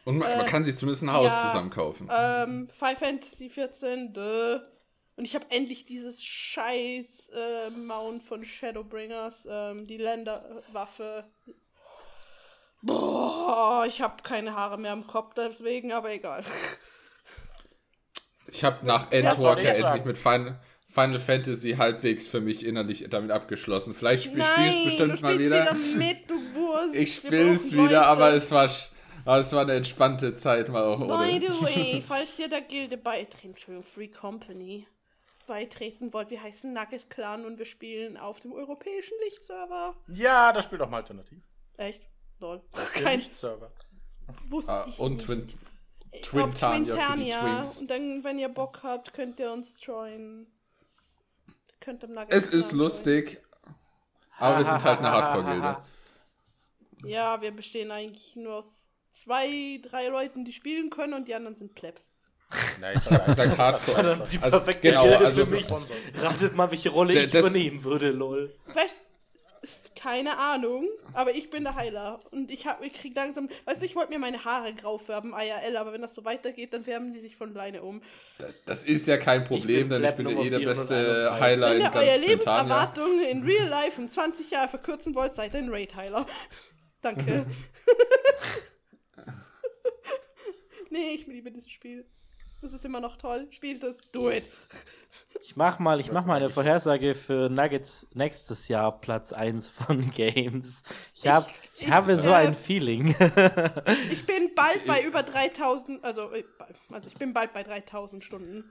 Und 0.05 0.17
man, 0.17 0.29
man 0.37 0.45
Äh, 0.45 0.49
kann 0.49 0.63
sich 0.63 0.75
zumindest 0.75 1.03
ein 1.03 1.13
Haus 1.13 1.31
ja. 1.31 1.47
zusammen 1.47 1.69
kaufen. 1.69 2.09
Ähm, 2.11 2.69
Final 2.71 2.95
Fantasy 2.95 3.49
14, 3.49 4.13
duh. 4.13 4.59
Und 5.19 5.25
ich 5.25 5.35
habe 5.35 5.47
endlich 5.49 5.83
dieses 5.83 6.23
scheiß 6.23 7.33
äh, 7.35 7.71
Mount 7.71 8.23
von 8.23 8.41
Shadowbringers, 8.41 9.49
ähm, 9.51 9.85
die 9.85 9.97
Länderwaffe. 9.97 11.25
Boah, 12.81 13.83
ich 13.85 14.01
habe 14.01 14.23
keine 14.23 14.55
Haare 14.55 14.77
mehr 14.77 14.93
im 14.93 15.05
Kopf 15.07 15.33
deswegen, 15.33 15.91
aber 15.91 16.13
egal. 16.13 16.45
Ich 18.49 18.63
habe 18.63 18.85
nach 18.85 19.11
Endwalker 19.11 19.77
ich 19.77 19.83
endlich 19.83 20.05
mit 20.05 20.17
Final, 20.17 20.57
Final 20.87 21.19
Fantasy 21.19 21.71
halbwegs 21.71 22.25
für 22.25 22.39
mich 22.39 22.65
innerlich 22.65 23.05
damit 23.09 23.31
abgeschlossen. 23.31 23.93
Vielleicht 23.93 24.23
spiel, 24.23 24.41
spielst 24.41 24.57
Nein, 24.57 24.73
du 24.73 24.79
du 24.79 24.85
bestimmt 24.85 25.21
mal 25.21 25.33
spielst 25.33 25.51
wieder. 25.51 25.75
wieder 25.75 25.97
mit, 25.97 26.29
du 26.29 26.55
Wurst. 26.55 26.95
Ich 26.95 27.15
spiel's 27.15 27.73
wieder, 27.73 27.83
Leute. 27.83 28.05
aber 28.05 28.31
es 28.31 28.49
war, 28.51 28.71
aber 29.25 29.39
es 29.39 29.51
war 29.51 29.63
eine 29.63 29.73
entspannte 29.73 30.37
Zeit 30.37 30.69
mal 30.69 30.83
auch 30.83 30.97
By 30.97 31.45
the 31.45 31.61
way, 31.61 32.01
falls 32.07 32.39
ihr 32.39 32.47
der 32.47 32.61
Gilde 32.61 32.95
beitreten, 32.95 33.49
Entschuldigung, 33.49 33.83
Free 33.83 34.07
Company, 34.07 34.87
beitreten 35.49 36.13
wollt, 36.13 36.29
wir 36.29 36.41
heißen 36.41 36.71
Nugget 36.71 37.09
Clan 37.09 37.43
und 37.43 37.57
wir 37.57 37.65
spielen 37.65 38.17
auf 38.17 38.39
dem 38.39 38.53
europäischen 38.53 39.15
Lichtserver. 39.25 39.95
Ja, 40.07 40.53
das 40.53 40.65
spielt 40.65 40.81
auch 40.81 40.89
mal 40.89 40.97
alternativ. 40.97 41.39
Echt? 41.75 42.07
Lol. 42.39 42.61
Kein, 42.93 43.19
Lichtserver. 43.19 43.71
wusste 44.47 44.71
Ah, 44.71 44.85
ich 44.87 44.99
und 44.99 45.27
nicht. 45.27 45.57
Twin, 46.21 46.41
auf 46.41 46.53
Twintania 46.53 46.91
für 46.91 47.17
die 47.17 47.31
Twintania. 47.31 47.41
Twins. 47.41 47.77
Und 47.79 47.91
dann, 47.91 48.23
wenn 48.23 48.37
ihr 48.39 48.49
Bock 48.49 48.79
habt, 48.83 49.11
könnt 49.13 49.39
ihr 49.39 49.51
uns 49.51 49.83
joinen. 49.85 50.47
Könnt 51.79 52.03
im 52.03 52.13
Nugget 52.13 52.31
Es 52.33 52.47
ist 52.47 52.69
Clan 52.69 52.79
lustig, 52.79 53.43
aber 54.37 54.57
wir 54.59 54.65
sind 54.65 54.83
halt 54.83 54.99
eine 54.99 55.11
Hardcore-Gilde. 55.11 55.77
joinen. 57.01 57.09
Ja, 57.09 57.41
wir 57.41 57.51
bestehen 57.51 57.91
eigentlich 57.91 58.35
nur 58.35 58.55
aus 58.55 58.87
zwei, 59.11 59.79
drei 59.81 60.07
Leuten, 60.09 60.45
die 60.45 60.53
spielen 60.53 60.89
können 60.89 61.13
und 61.13 61.27
die 61.27 61.33
anderen 61.33 61.55
sind 61.57 61.73
Plebs. 61.73 62.11
Nein, 62.81 62.95
ich 62.97 63.03
sag, 63.03 63.35
Sag 63.35 63.57
Hardcore. 63.57 64.27
Die 64.31 64.37
Also, 64.39 64.57
perfekte 64.57 64.89
genau, 64.89 65.03
Gilde 65.03 65.25
also- 65.25 65.45
für 65.45 65.51
mich. 65.51 65.65
Ratet 66.19 66.55
mal, 66.55 66.71
welche 66.71 66.89
Rolle 66.89 67.23
ich 67.23 67.29
das- 67.31 67.45
übernehmen 67.45 67.83
würde, 67.83 68.09
lol. 68.11 68.53
Weißt 68.73 68.99
keine 69.95 70.37
Ahnung, 70.37 70.87
aber 71.11 71.35
ich 71.35 71.49
bin 71.49 71.65
der 71.65 71.75
Heiler 71.75 72.21
und 72.31 72.51
ich 72.51 72.65
hab, 72.65 72.81
ich 72.81 72.93
krieg 72.93 73.13
langsam, 73.17 73.49
weißt 73.65 73.81
du, 73.81 73.85
ich 73.85 73.97
wollte 73.97 74.13
mir 74.13 74.19
meine 74.19 74.45
Haare 74.45 74.73
grau 74.73 74.97
färben, 74.97 75.33
IRL, 75.33 75.75
aber 75.75 75.91
wenn 75.91 76.01
das 76.01 76.15
so 76.15 76.23
weitergeht, 76.23 76.73
dann 76.73 76.85
färben 76.85 77.11
die 77.11 77.19
sich 77.19 77.35
von 77.35 77.51
alleine 77.53 77.81
um. 77.83 78.01
Das, 78.37 78.63
das 78.63 78.85
ist 78.85 79.07
ja 79.07 79.17
kein 79.17 79.43
Problem, 79.43 79.89
bin 79.89 80.01
denn 80.01 80.09
ich 80.09 80.15
bin 80.15 80.25
ja 80.29 80.33
Nummer 80.35 80.45
eh 80.45 80.49
der 80.51 80.59
beste 80.59 80.95
431. 80.95 81.41
Heiler 81.41 81.67
Wenn 81.67 81.73
in 81.75 81.81
ihr 81.81 81.89
ganz 81.89 81.95
eure 81.97 82.05
Twintania. 82.05 82.29
Lebenserwartung 82.31 83.21
in 83.21 83.43
Real 83.43 83.67
Life 83.67 83.99
um 84.01 84.07
20 84.07 84.51
Jahre 84.51 84.69
verkürzen 84.69 85.13
wollt, 85.15 85.35
seid 85.35 85.53
ihr 85.53 85.59
ein 85.59 85.69
Raid-Heiler. 85.69 86.25
Danke. 87.01 87.45
nee, 90.89 91.09
ich 91.13 91.27
liebe 91.27 91.51
dieses 91.51 91.69
Spiel. 91.69 92.05
Das 92.61 92.73
ist 92.73 92.83
immer 92.83 92.99
noch 92.99 93.15
toll. 93.15 93.47
Spielt 93.51 93.83
es. 93.83 93.99
Do 94.11 94.29
it. 94.29 94.43
Ich 95.41 95.55
mach 95.55 95.79
mal, 95.79 95.99
ich 95.99 96.11
mach 96.11 96.25
mal 96.25 96.35
eine 96.35 96.49
Vorhersage 96.49 97.15
für 97.15 97.49
Nuggets 97.49 98.07
nächstes 98.13 98.67
Jahr 98.67 98.99
Platz 98.99 99.31
1 99.31 99.69
von 99.69 100.11
Games. 100.15 100.83
Ich, 101.15 101.25
hab, 101.27 101.49
ich, 101.75 101.83
ich- 101.83 101.91
habe 101.91 102.17
so 102.17 102.29
äh, 102.29 102.33
ein 102.33 102.55
Feeling. 102.55 103.15
Ich 104.11 104.25
bin 104.25 104.51
bald 104.55 104.85
bei 104.85 105.01
über 105.03 105.23
3000, 105.23 106.03
also, 106.03 106.29
also 106.91 107.07
ich 107.07 107.15
bin 107.15 107.33
bald 107.33 107.53
bei 107.53 107.63
3000 107.63 108.23
Stunden. 108.23 108.69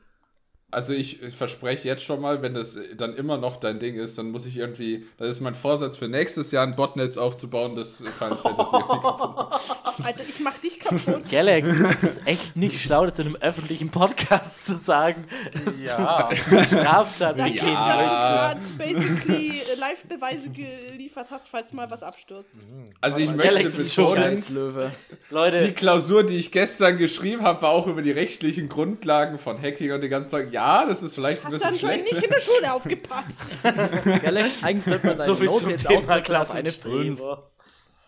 Also 0.70 0.92
ich, 0.92 1.22
ich 1.22 1.34
verspreche 1.34 1.88
jetzt 1.88 2.02
schon 2.04 2.20
mal, 2.20 2.42
wenn 2.42 2.52
das 2.52 2.78
dann 2.98 3.16
immer 3.16 3.38
noch 3.38 3.56
dein 3.56 3.78
Ding 3.78 3.94
ist, 3.94 4.18
dann 4.18 4.30
muss 4.30 4.44
ich 4.44 4.58
irgendwie, 4.58 5.06
das 5.16 5.30
ist 5.30 5.40
mein 5.40 5.54
Vorsatz 5.54 5.96
für 5.96 6.08
nächstes 6.08 6.50
Jahr 6.50 6.66
ein 6.66 6.76
Botnetz 6.76 7.16
aufzubauen, 7.16 7.74
das 7.74 8.04
Final 8.18 8.36
Fantasy. 8.36 8.76
Alter, 10.04 10.24
ich 10.28 10.40
mach 10.40 10.58
dich 10.58 10.78
kaputt. 10.78 11.22
Galax, 11.30 11.68
es 11.68 12.02
ist 12.16 12.26
echt 12.26 12.54
nicht 12.54 12.82
schlau, 12.82 13.06
das 13.06 13.18
in 13.18 13.28
einem 13.28 13.36
öffentlichen 13.36 13.90
Podcast 13.90 14.66
zu 14.66 14.76
sagen. 14.76 15.24
Ja. 15.82 16.28
Danke, 16.50 16.64
Straftat 16.66 17.36
begehen 17.38 17.66
Ja. 17.66 18.52
dass 18.54 18.62
du 18.68 18.76
gerade 18.76 18.94
basically 18.94 19.48
äh, 19.60 19.74
Live-Beweise 19.78 20.50
geliefert 20.50 21.30
hast, 21.30 21.48
falls 21.48 21.72
mal 21.72 21.90
was 21.90 22.02
abstürzt. 22.02 22.50
Also 23.00 23.20
ich 23.20 23.34
Galax 23.34 23.54
möchte 23.54 23.70
betonen. 23.70 24.44
Löwe. 24.50 24.90
die 25.30 25.34
Leute, 25.34 25.72
Klausur, 25.72 26.24
die 26.24 26.36
ich 26.36 26.52
gestern 26.52 26.98
geschrieben 26.98 27.42
habe, 27.42 27.62
war 27.62 27.70
auch 27.70 27.86
über 27.86 28.02
die 28.02 28.10
rechtlichen 28.12 28.68
Grundlagen 28.68 29.38
von 29.38 29.56
Hacking 29.62 29.92
und 29.92 30.02
den 30.02 30.10
ganzen 30.10 30.30
Tag. 30.32 30.52
Ja, 30.52 30.57
das 30.58 31.02
ist 31.02 31.14
vielleicht 31.14 31.44
ein 31.44 31.52
Hast 31.52 31.64
du 31.64 31.70
bisschen 31.70 31.88
anscheinend 31.88 32.08
schlecht. 32.08 32.14
nicht 32.14 32.24
in 32.24 32.30
der 32.30 32.40
Schule 32.40 32.72
aufgepasst. 32.72 33.38
Galax, 34.22 34.62
eigentlich 34.62 34.84
sollte 34.84 35.06
man 35.06 35.18
deine 35.18 35.30
so 35.30 35.34
viel 35.36 35.46
Note 35.46 35.70
jetzt 35.70 35.86
auswechseln 35.88 36.36
auf 36.36 36.50
eine 36.50 36.72
5. 36.72 36.82
Klassenstreber. 36.82 37.50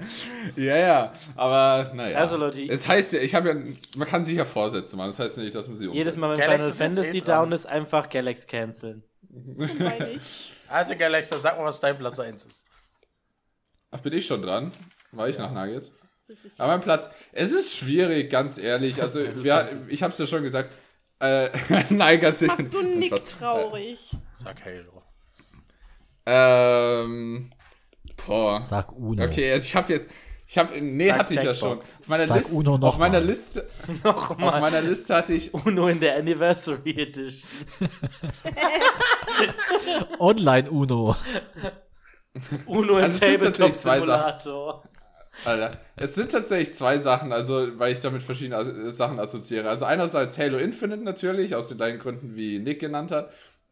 Ja, 0.57 0.77
ja, 0.77 1.13
aber 1.35 1.93
naja. 1.95 2.19
Also, 2.19 2.37
Leute, 2.37 2.63
es 2.69 2.87
heißt 2.87 3.15
ja, 3.15 3.21
ich 3.21 3.35
habe 3.35 3.49
ja, 3.49 3.55
man 3.97 4.09
kann 4.09 4.25
sich 4.25 4.37
ja 4.37 4.45
Vorsätze 4.45 4.97
machen, 4.97 5.09
das 5.09 5.19
heißt 5.19 5.37
ja 5.39 5.43
nicht, 5.43 5.55
dass 5.55 5.67
man 5.67 5.77
sie 5.77 5.89
umsetzt. 5.89 5.99
Jedes 5.99 6.17
Mal, 6.17 6.31
wenn 6.31 6.39
Galax 6.39 6.77
Final 6.77 6.95
Fantasy 6.95 7.19
eh 7.19 7.21
down 7.23 7.53
ist, 7.53 7.67
einfach 7.67 8.09
Galax 8.09 8.47
canceln. 8.47 9.03
Meine 9.29 10.11
ich. 10.15 10.53
Also, 10.69 10.95
Galaxter, 10.97 11.39
sag 11.39 11.59
mal, 11.59 11.65
was 11.65 11.81
dein 11.81 11.99
Platz 11.99 12.21
1 12.21 12.45
ist. 12.45 12.65
Ach, 13.91 14.01
bin 14.01 14.13
ich 14.13 14.27
schon 14.27 14.43
dran? 14.43 14.73
War 15.13 15.29
ich 15.29 15.39
nach 15.39 15.53
Nuggets? 15.53 15.93
Aber 16.59 16.73
mein 16.73 16.81
Platz, 16.81 17.11
es 17.33 17.53
ist 17.53 17.75
schwierig, 17.75 18.31
ganz 18.31 18.59
ehrlich. 18.59 19.01
Also, 19.01 19.21
wir, 19.43 19.77
ich 19.89 20.03
habe 20.03 20.13
es 20.13 20.19
ja 20.19 20.27
schon 20.27 20.43
gesagt. 20.43 20.75
Äh, 21.19 21.49
nein, 21.91 22.21
ganz 22.21 22.43
ehrlich. 22.43 22.59
Machst 22.59 22.75
du 22.75 22.83
Nick 22.83 23.25
traurig? 23.25 24.15
Sag 24.35 24.65
Halo. 24.65 25.03
Ähm, 26.27 27.51
boah. 28.27 28.61
Sag 28.61 28.93
Uno. 28.93 29.25
Okay, 29.25 29.53
also 29.53 29.65
ich 29.65 29.75
habe 29.77 29.93
jetzt, 29.93 30.11
ich 30.47 30.59
habe, 30.59 30.81
nee, 30.81 31.09
Sag 31.09 31.19
hatte 31.19 31.35
ich 31.35 31.43
ja 31.43 31.55
schon. 31.55 31.71
Jackbox. 31.79 32.01
Auf 32.01 32.09
meiner, 32.09 32.27
Sag 32.27 32.37
Liste, 32.39 32.55
Uno 32.55 32.79
noch 32.79 32.89
auf 32.89 32.99
meiner 32.99 33.21
mal. 33.21 33.27
Liste, 33.27 33.69
auf 34.05 34.29
Nochmal. 34.31 34.61
meiner 34.61 34.81
Liste 34.83 35.15
hatte 35.15 35.35
ich, 35.35 35.55
Uno 35.55 35.89
in 35.89 36.01
der 36.01 36.17
Anniversary 36.17 36.91
Edition. 36.91 37.49
Online 40.19 40.71
Uno. 40.71 41.17
Uno 42.67 42.99
im 42.99 43.05
Also 43.05 43.19
Tabletop 43.19 43.75
Simulator. 43.77 44.85
Alter, 45.45 45.73
es 45.97 46.15
sind 46.15 46.33
tatsächlich 46.33 46.75
zwei 46.75 46.99
Sachen, 46.99 47.33
also 47.33 47.79
weil 47.79 47.93
ich 47.93 48.01
damit 48.01 48.23
verschiedene 48.23 48.57
As 48.57 48.69
Sachen 48.97 49.21
assoziiere. 49.21 49.69
Also 49.69 49.85
einerseits 49.85 50.39
Halo 50.39 50.59
Infinite 50.59 51.03
natürlich, 51.03 51.55
aus 51.55 51.69
den 51.69 51.77
gleichen 51.77 51.99
Gründen, 51.99 52.35
wie 52.37 52.59
Nick 52.59 52.81
genannt 52.81 53.11
hat. 53.11 53.31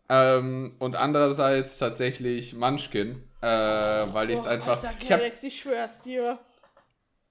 Ähm, 0.08 0.74
und 0.78 0.96
andererseits 0.96 1.78
tatsächlich 1.78 2.54
Munchkin, 2.54 3.22
äh, 3.40 3.46
weil 3.46 4.30
ich 4.30 4.40
es 4.40 4.46
Oh, 4.46 4.50
einfach. 4.50 4.76
Alter, 4.76 4.92
Ich 5.00 5.10
hab, 5.10 5.20
Galax, 5.20 5.42
ich 5.42 5.58
schwör's 5.60 5.98
dir. 6.00 6.38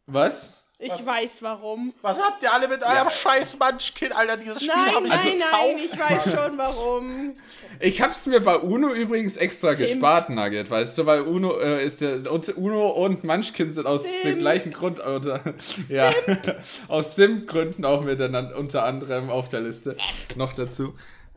was? 0.08 0.63
Ich 0.80 0.92
Was? 0.92 1.06
weiß 1.06 1.44
warum. 1.44 1.94
Was 2.02 2.22
habt 2.22 2.44
ihr 2.44 2.52
alle 2.52 2.68
mit 2.68 2.84
eurem 2.84 3.10
scheiß 3.10 3.58
Munchkin, 3.58 4.12
Alter? 4.12 4.36
Dieses 4.38 4.58
Spiel 4.58 4.74
Nein, 4.76 4.96
habe 4.96 5.08
ich 5.08 5.14
nein, 5.14 5.38
nein, 5.52 5.78
ich 5.78 5.98
weiß 5.98 6.24
schon 6.34 6.58
warum. 6.58 7.36
Ich 7.80 8.02
hab's 8.02 8.26
mir 8.26 8.42
bei 8.42 8.58
Uno 8.58 8.90
übrigens 8.92 9.38
extra 9.38 9.76
Simp. 9.76 9.90
gespart, 9.90 10.30
Nugget, 10.30 10.70
weißt 10.70 10.98
du, 10.98 11.06
weil 11.06 11.22
Uno 11.22 11.58
äh, 11.58 11.86
ist 11.86 12.02
der 12.02 12.30
und 12.30 12.50
Uno 12.58 12.90
und 12.90 13.24
Munchkin 13.24 13.72
sind 13.72 13.86
aus 13.86 14.04
Simp. 14.04 14.24
dem 14.24 14.40
gleichen 14.40 14.74
Grund 14.74 15.00
oder 15.00 15.42
ja 15.88 16.12
aus 16.90 17.16
Sim-Gründen 17.16 17.86
auch 17.86 18.02
miteinander 18.02 18.58
unter 18.58 18.84
anderem 18.84 19.30
auf 19.30 19.48
der 19.48 19.62
Liste 19.62 19.96
noch 20.36 20.54
dazu. 20.54 20.96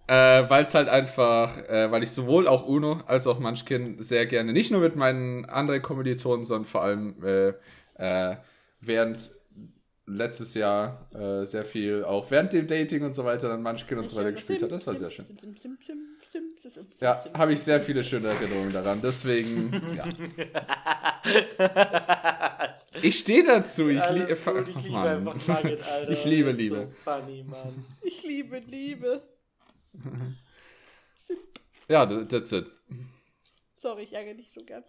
Äh, 0.09 0.49
weil 0.49 0.63
es 0.63 0.73
halt 0.75 0.89
einfach, 0.89 1.57
äh, 1.69 1.91
weil 1.91 2.03
ich 2.05 2.13
sowohl 2.13 2.47
auch 2.49 2.65
Uno 2.67 3.01
als 3.07 3.27
auch 3.27 3.39
Munchkin 3.39 4.01
sehr 4.01 4.27
gerne, 4.27 4.53
nicht 4.53 4.71
nur 4.71 4.81
mit 4.81 4.97
meinen 4.97 5.45
anderen 5.47 5.83
Kommilitonen, 5.83 6.45
sondern 6.45 6.65
vor 6.65 6.83
allem 6.83 7.17
äh, 7.25 7.49
äh, 7.99 8.37
während 8.87 9.31
letztes 10.09 10.55
Jahr 10.55 11.09
äh, 11.15 11.45
sehr 11.47 11.65
viel, 11.65 12.05
auch 12.05 12.31
während 12.31 12.53
dem 12.53 12.67
Dating 12.67 13.03
und 13.03 13.15
so 13.15 13.25
weiter, 13.25 13.49
dann 13.49 13.63
Munchkin 13.63 13.99
und 13.99 14.07
so 14.09 14.17
weiter 14.17 14.33
gespielt 14.33 14.63
hat. 14.63 14.71
Das 14.71 14.87
war 14.87 14.95
sehr 14.95 15.11
schön. 15.11 15.27
Ja, 17.01 17.25
habe 17.35 17.53
ich 17.53 17.61
sehr 17.61 17.81
viele 17.81 18.05
schöne 18.05 18.29
Erinnerungen 18.29 18.73
daran. 18.73 19.01
Deswegen, 19.03 19.73
ja. 19.97 20.05
Ich 23.03 23.19
stehe 23.19 23.45
dazu. 23.45 23.89
Ich, 23.89 23.97
li 24.11 24.23
Alles 24.23 24.45
gut, 24.45 24.69
ich 24.69 24.77
liebe 24.85 24.91
Mann. 24.93 25.29
einfach 25.29 25.63
Nugget, 25.63 25.83
Alter. 25.87 26.11
Ich 26.11 26.25
liebe 26.25 26.53
Liebe. 26.53 26.89
So 27.05 27.11
funny, 27.11 27.43
Mann. 27.43 27.85
Ich 28.03 28.23
liebe 28.23 28.59
Liebe. 28.59 29.23
Ja, 31.89 32.05
th- 32.05 32.27
that's 32.29 32.51
it. 32.51 32.67
Sorry, 33.77 34.03
ich 34.03 34.13
ärgere 34.13 34.35
dich 34.35 34.51
so 34.53 34.61
gern. 34.65 34.83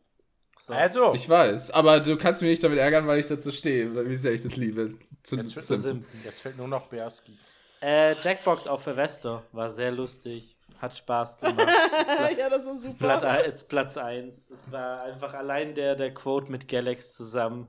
So. 0.59 0.73
Also, 0.73 1.13
Ich 1.13 1.27
weiß, 1.29 1.71
aber 1.71 1.99
du 1.99 2.17
kannst 2.17 2.41
mich 2.41 2.49
nicht 2.51 2.63
damit 2.63 2.79
ärgern, 2.79 3.07
weil 3.07 3.19
ich 3.19 3.27
dazu 3.27 3.51
stehe, 3.51 3.93
weil 3.95 4.09
wie 4.09 4.15
sehr 4.15 4.33
ich 4.33 4.43
das 4.43 4.55
liebe. 4.57 4.89
Zu, 5.23 5.35
jetzt, 5.37 5.55
wird 5.55 5.65
zu- 5.65 5.77
Sim. 5.77 6.05
jetzt 6.23 6.39
fehlt 6.41 6.57
nur 6.57 6.67
noch 6.67 6.87
Berski. 6.87 7.37
Äh, 7.81 8.15
Jackbox 8.21 8.67
auf 8.67 8.83
Silvester 8.83 9.43
war 9.51 9.69
sehr 9.69 9.91
lustig. 9.91 10.55
Hat 10.79 10.95
Spaß 10.95 11.37
gemacht. 11.39 11.59
ja, 12.37 12.49
das 12.49 12.65
ist 12.65 12.97
Platz, 12.99 13.21
super. 13.21 13.45
jetzt 13.45 13.67
Platz 13.69 13.97
1. 13.97 14.49
Es 14.51 14.71
war 14.71 15.03
einfach 15.03 15.33
allein 15.33 15.73
der, 15.73 15.95
der 15.95 16.13
Quote 16.13 16.51
mit 16.51 16.67
Galax 16.67 17.13
zusammen, 17.15 17.67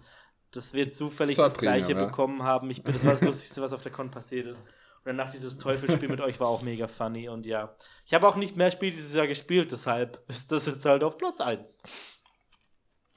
dass 0.50 0.72
wir 0.74 0.92
zufällig 0.92 1.36
Das 1.36 1.42
war 1.42 1.48
das, 1.48 1.58
gleiche 1.58 1.92
ja. 1.92 2.04
bekommen 2.04 2.42
haben. 2.42 2.70
Ich 2.70 2.82
bin, 2.82 2.92
das 2.92 3.04
war 3.04 3.12
das 3.12 3.22
Lustigste, 3.22 3.62
was 3.62 3.72
auf 3.72 3.80
der 3.82 3.92
Con 3.92 4.10
passiert 4.10 4.46
ist. 4.46 4.58
Und 4.60 5.04
danach 5.16 5.30
dieses 5.30 5.56
Teufelsspiel 5.56 6.08
mit 6.08 6.20
euch 6.20 6.38
war 6.38 6.48
auch 6.48 6.60
mega 6.60 6.86
funny. 6.86 7.28
Und 7.30 7.46
ja, 7.46 7.74
ich 8.04 8.12
habe 8.12 8.28
auch 8.28 8.36
nicht 8.36 8.56
mehr 8.56 8.70
Spiele 8.70 8.92
dieses 8.92 9.14
Jahr 9.14 9.26
gespielt, 9.26 9.72
deshalb 9.72 10.22
ist 10.28 10.52
das 10.52 10.66
jetzt 10.66 10.84
halt 10.84 11.02
auf 11.02 11.16
Platz 11.16 11.40
1. 11.40 11.78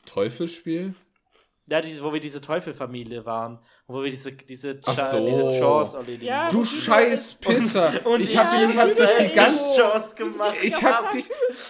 Teufelsspiel? 0.06 0.94
Ja, 1.68 1.80
diese, 1.82 2.04
wo 2.04 2.12
wir 2.12 2.20
diese 2.20 2.42
Teufelfamilie 2.42 3.24
waren. 3.26 3.60
Wo 3.88 4.04
wir 4.04 4.10
diese, 4.12 4.34
diese, 4.34 4.82
Ach 4.86 4.98
so. 4.98 5.26
diese 5.26 5.42
Chores 5.58 5.94
erledigen. 5.94 6.26
Ja, 6.26 6.50
Du 6.50 6.66
scheiß 6.66 7.36
Pisser! 7.36 7.94
Und 8.06 8.20
ich 8.20 8.32
ich 8.32 8.38
hab 8.38 8.52
Ja, 8.54 8.60
jedenfalls 8.62 8.96
das 8.96 9.12
durch 9.16 9.22
ist 9.28 9.32
die 9.32 9.38
ja 9.38 9.46
ganze. 9.46 9.82
Chores 9.82 10.16
gemacht. 10.16 10.58
Ich 10.64 10.84
hab 10.84 11.12
dich, 11.12 11.26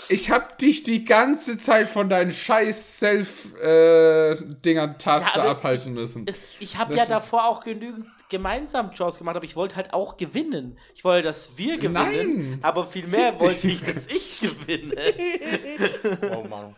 ich 0.10 0.32
hab 0.32 0.58
dich 0.58 0.82
die 0.82 1.06
ganze 1.06 1.60
Zeit 1.60 1.88
von 1.88 2.10
deinen 2.10 2.32
scheiß 2.32 2.98
Self-Dinger-Taste 3.00 5.38
Ja, 5.38 5.42
aber 5.44 5.52
abhalten 5.52 5.94
müssen. 5.94 6.26
Es, 6.28 6.48
ich 6.60 6.78
habe 6.78 6.96
ja 6.96 7.06
davor 7.06 7.46
auch 7.46 7.64
genügend 7.64 8.08
gemeinsam 8.30 8.90
Chores 8.98 9.20
gemacht, 9.20 9.36
aber 9.36 9.46
ich 9.46 9.56
wollte 9.56 9.76
halt 9.76 9.94
auch 9.94 10.18
gewinnen. 10.18 10.80
Ich 10.96 11.04
wollte, 11.04 11.28
dass 11.28 11.58
wir 11.58 11.78
gewinnen, 11.78 11.94
Nein. 11.94 12.58
aber 12.64 12.88
vielmehr 12.88 13.40
wollte 13.40 13.68
dich. 13.68 13.84
ich, 13.84 13.94
dass 13.94 14.08
ich 14.08 14.40
gewinne. 14.68 14.96
Oh 16.36 16.44
Mann. 16.48 16.74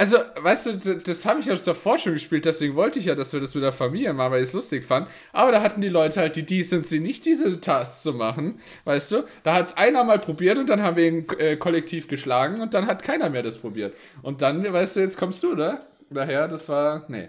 Also, 0.00 0.16
weißt 0.40 0.66
du, 0.86 0.96
das 0.96 1.26
habe 1.26 1.40
ich 1.40 1.46
ja 1.46 1.54
davor 1.54 1.98
schon 1.98 2.14
gespielt, 2.14 2.46
deswegen 2.46 2.74
wollte 2.74 2.98
ich 2.98 3.04
ja, 3.04 3.14
dass 3.14 3.34
wir 3.34 3.40
das 3.40 3.54
mit 3.54 3.62
der 3.62 3.70
Familie 3.72 4.14
machen, 4.14 4.32
weil 4.32 4.42
ich 4.42 4.48
es 4.48 4.54
lustig 4.54 4.82
fand. 4.86 5.08
Aber 5.34 5.52
da 5.52 5.60
hatten 5.60 5.82
die 5.82 5.90
Leute 5.90 6.20
halt 6.20 6.36
die 6.36 6.46
Decency, 6.46 7.00
nicht 7.00 7.26
diese 7.26 7.60
Tasks 7.60 8.02
zu 8.02 8.14
machen, 8.14 8.60
weißt 8.84 9.12
du? 9.12 9.24
Da 9.42 9.52
hat 9.52 9.66
es 9.66 9.76
einer 9.76 10.02
mal 10.04 10.18
probiert 10.18 10.56
und 10.56 10.70
dann 10.70 10.80
haben 10.80 10.96
wir 10.96 11.06
ihn 11.06 11.26
äh, 11.38 11.56
kollektiv 11.56 12.08
geschlagen 12.08 12.62
und 12.62 12.72
dann 12.72 12.86
hat 12.86 13.02
keiner 13.02 13.28
mehr 13.28 13.42
das 13.42 13.58
probiert. 13.58 13.94
Und 14.22 14.40
dann, 14.40 14.64
weißt 14.72 14.96
du, 14.96 15.00
jetzt 15.00 15.18
kommst 15.18 15.42
du, 15.42 15.54
ne? 15.54 15.80
Daher, 16.08 16.48
das 16.48 16.70
war, 16.70 17.04
nee, 17.08 17.28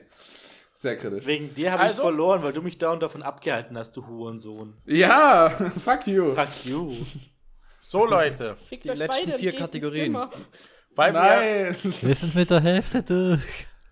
sehr 0.73 0.95
kritisch. 0.95 1.25
Wegen 1.25 1.53
dir 1.53 1.73
habe 1.73 1.83
ich 1.83 1.87
Also- 1.89 2.03
verloren, 2.03 2.41
weil 2.41 2.53
du 2.53 2.61
mich 2.61 2.77
dauernd 2.77 3.03
davon 3.03 3.21
abgehalten 3.21 3.77
hast, 3.77 3.97
du 3.97 4.07
Hurensohn. 4.07 4.75
Ja, 4.85 5.49
fuck 5.83 6.07
you. 6.07 6.33
Fuck 6.35 6.65
you. 6.65 6.93
So, 7.81 8.05
Leute. 8.05 8.55
Fickt 8.69 8.85
Die 8.85 8.89
letzten 8.89 9.07
beide 9.25 9.33
und 9.33 9.39
vier 9.39 9.51
Kategorien. 9.51 10.17
Weil 10.95 11.13
wir, 11.13 11.21
Nein, 11.21 11.75
Wir 12.01 12.15
sind 12.15 12.35
mit 12.35 12.49
der 12.49 12.61
Hälfte 12.61 13.01
durch. 13.03 13.41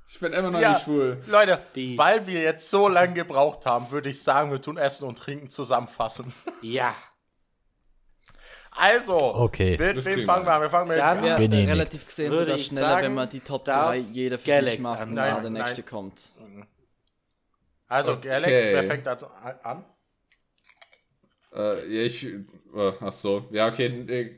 ich 0.07 0.19
bin 0.19 0.33
immer 0.33 0.51
noch 0.51 0.59
Ja. 0.59 0.73
nicht 0.73 0.83
schwul. 0.83 1.21
Leute, 1.27 1.59
Die- 1.75 1.97
weil 1.97 2.25
wir 2.27 2.41
jetzt 2.41 2.69
so 2.69 2.87
lange 2.89 3.13
gebraucht 3.13 3.65
haben, 3.65 3.89
würde 3.91 4.09
ich 4.09 4.21
sagen, 4.21 4.51
wir 4.51 4.61
tun 4.61 4.77
Essen 4.77 5.05
und 5.07 5.17
Trinken 5.17 5.49
zusammenfassen. 5.49 6.33
Ja. 6.61 6.93
Also, 8.71 9.17
Okay. 9.17 9.77
mit 9.77 9.97
Das 9.97 10.05
wem 10.05 10.25
fangen 10.25 10.45
wir 10.45 10.51
wir 10.51 10.53
an? 10.55 10.61
Wir 10.61 10.69
fangen 10.69 10.87
mit 10.89 10.97
Essen 10.97 11.23
Ja, 11.25 11.35
an. 11.35 11.41
Relativ 11.51 12.05
gesehen 12.05 12.31
Würde 12.31 12.45
sogar 12.45 12.57
schneller, 12.59 12.87
sagen, 12.89 13.05
wenn 13.07 13.13
man 13.15 13.29
die 13.29 13.39
Top 13.39 13.65
darf 13.65 13.87
3 13.91 13.97
jeder 13.97 14.37
für 14.37 14.45
Galax 14.51 14.71
sich 14.71 14.79
macht 14.81 14.93
und 15.03 15.09
anfangen. 15.09 15.15
dann 15.15 15.41
der 15.41 15.51
Nein, 15.51 15.61
nächste 15.63 15.81
nein. 15.81 15.89
kommt. 15.89 16.31
Also, 17.87 18.11
Okay. 18.13 18.27
Galax, 18.29 18.51
wer 18.51 18.83
fängt 18.83 19.07
als- 19.07 19.23
an? 19.63 19.85
Äh, 21.55 21.87
ja, 21.97 22.01
ich. 22.03 22.27
Äh, 22.75 22.91
ach 23.01 23.11
so. 23.11 23.45
Ja, 23.51 23.67
okay. 23.67 23.85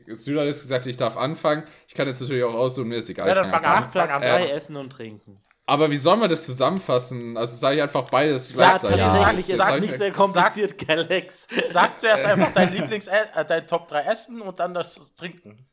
äh, 0.08 0.14
Süd 0.14 0.38
hat 0.38 0.46
jetzt 0.46 0.62
gesagt, 0.62 0.86
ich 0.86 0.96
darf 0.96 1.16
anfangen. 1.16 1.64
Ich 1.86 1.94
kann 1.94 2.06
jetzt 2.08 2.20
natürlich 2.20 2.44
auch 2.44 2.54
aussuchen, 2.54 2.88
mir 2.88 2.96
ist 2.96 3.08
egal. 3.10 3.28
Ja, 3.28 3.34
dann 3.34 3.50
fang 3.50 3.64
an. 3.64 3.90
Fang 3.90 4.08
3 4.08 4.42
an. 4.44 4.48
Essen 4.48 4.76
und 4.76 4.90
Trinken. 4.90 5.38
Aber 5.66 5.90
wie 5.90 5.96
soll 5.96 6.16
man 6.16 6.28
das 6.28 6.44
zusammenfassen? 6.44 7.36
Also 7.36 7.56
sage 7.56 7.76
ich 7.76 7.82
einfach 7.82 8.08
beides 8.10 8.50
Ja, 8.50 8.56
gleichzeitig. 8.56 9.00
tatsächlich 9.00 9.48
Ja. 9.48 9.54
ist 9.54 9.58
Sag- 9.58 9.74
es 9.76 9.80
nicht 9.80 9.98
sehr 9.98 10.10
kompliziert, 10.12 10.78
Galax. 10.88 11.46
Sag 11.68 11.98
zuerst 11.98 12.24
einfach 12.26 12.52
dein 12.52 12.72
Lieblings 12.72 13.06
äh, 13.06 13.44
dein 13.46 13.66
Top 13.66 13.86
3 13.88 14.00
Essen 14.00 14.40
und 14.40 14.58
dann 14.58 14.74
das 14.74 15.14
Trinken. 15.16 15.66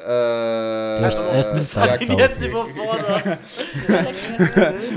Äh, 0.00 1.02
essen, 1.02 1.58
äh, 1.58 1.62
sag 1.62 1.86
ja, 1.86 1.94
ich 1.96 2.00
bin 2.06 2.08
so. 2.12 2.18
jetzt 2.20 2.40
überfordert. 2.40 3.38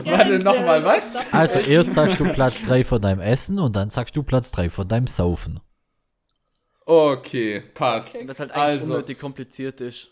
Warte, 0.06 0.40
noch 0.40 0.60
mal, 0.64 0.84
was? 0.86 1.26
Also 1.34 1.58
erst 1.60 1.94
sagst 1.96 2.20
du 2.20 2.32
Platz 2.32 2.62
3 2.64 2.84
von 2.84 3.02
deinem 3.02 3.20
Essen 3.20 3.58
und 3.60 3.76
dann 3.76 3.90
sagst 3.90 4.16
du 4.16 4.22
Platz 4.22 4.52
3 4.52 4.70
von 4.70 4.88
deinem 4.88 5.08
Saufen. 5.08 5.60
Okay, 6.94 7.62
passt. 7.74 8.18
Okay. 8.18 8.28
Was 8.28 8.42
halt 8.42 8.52
eigentlich 8.52 8.82
Also, 8.82 8.94
unnötig 8.96 9.18
kompliziert 9.18 9.80
ist. 9.80 10.10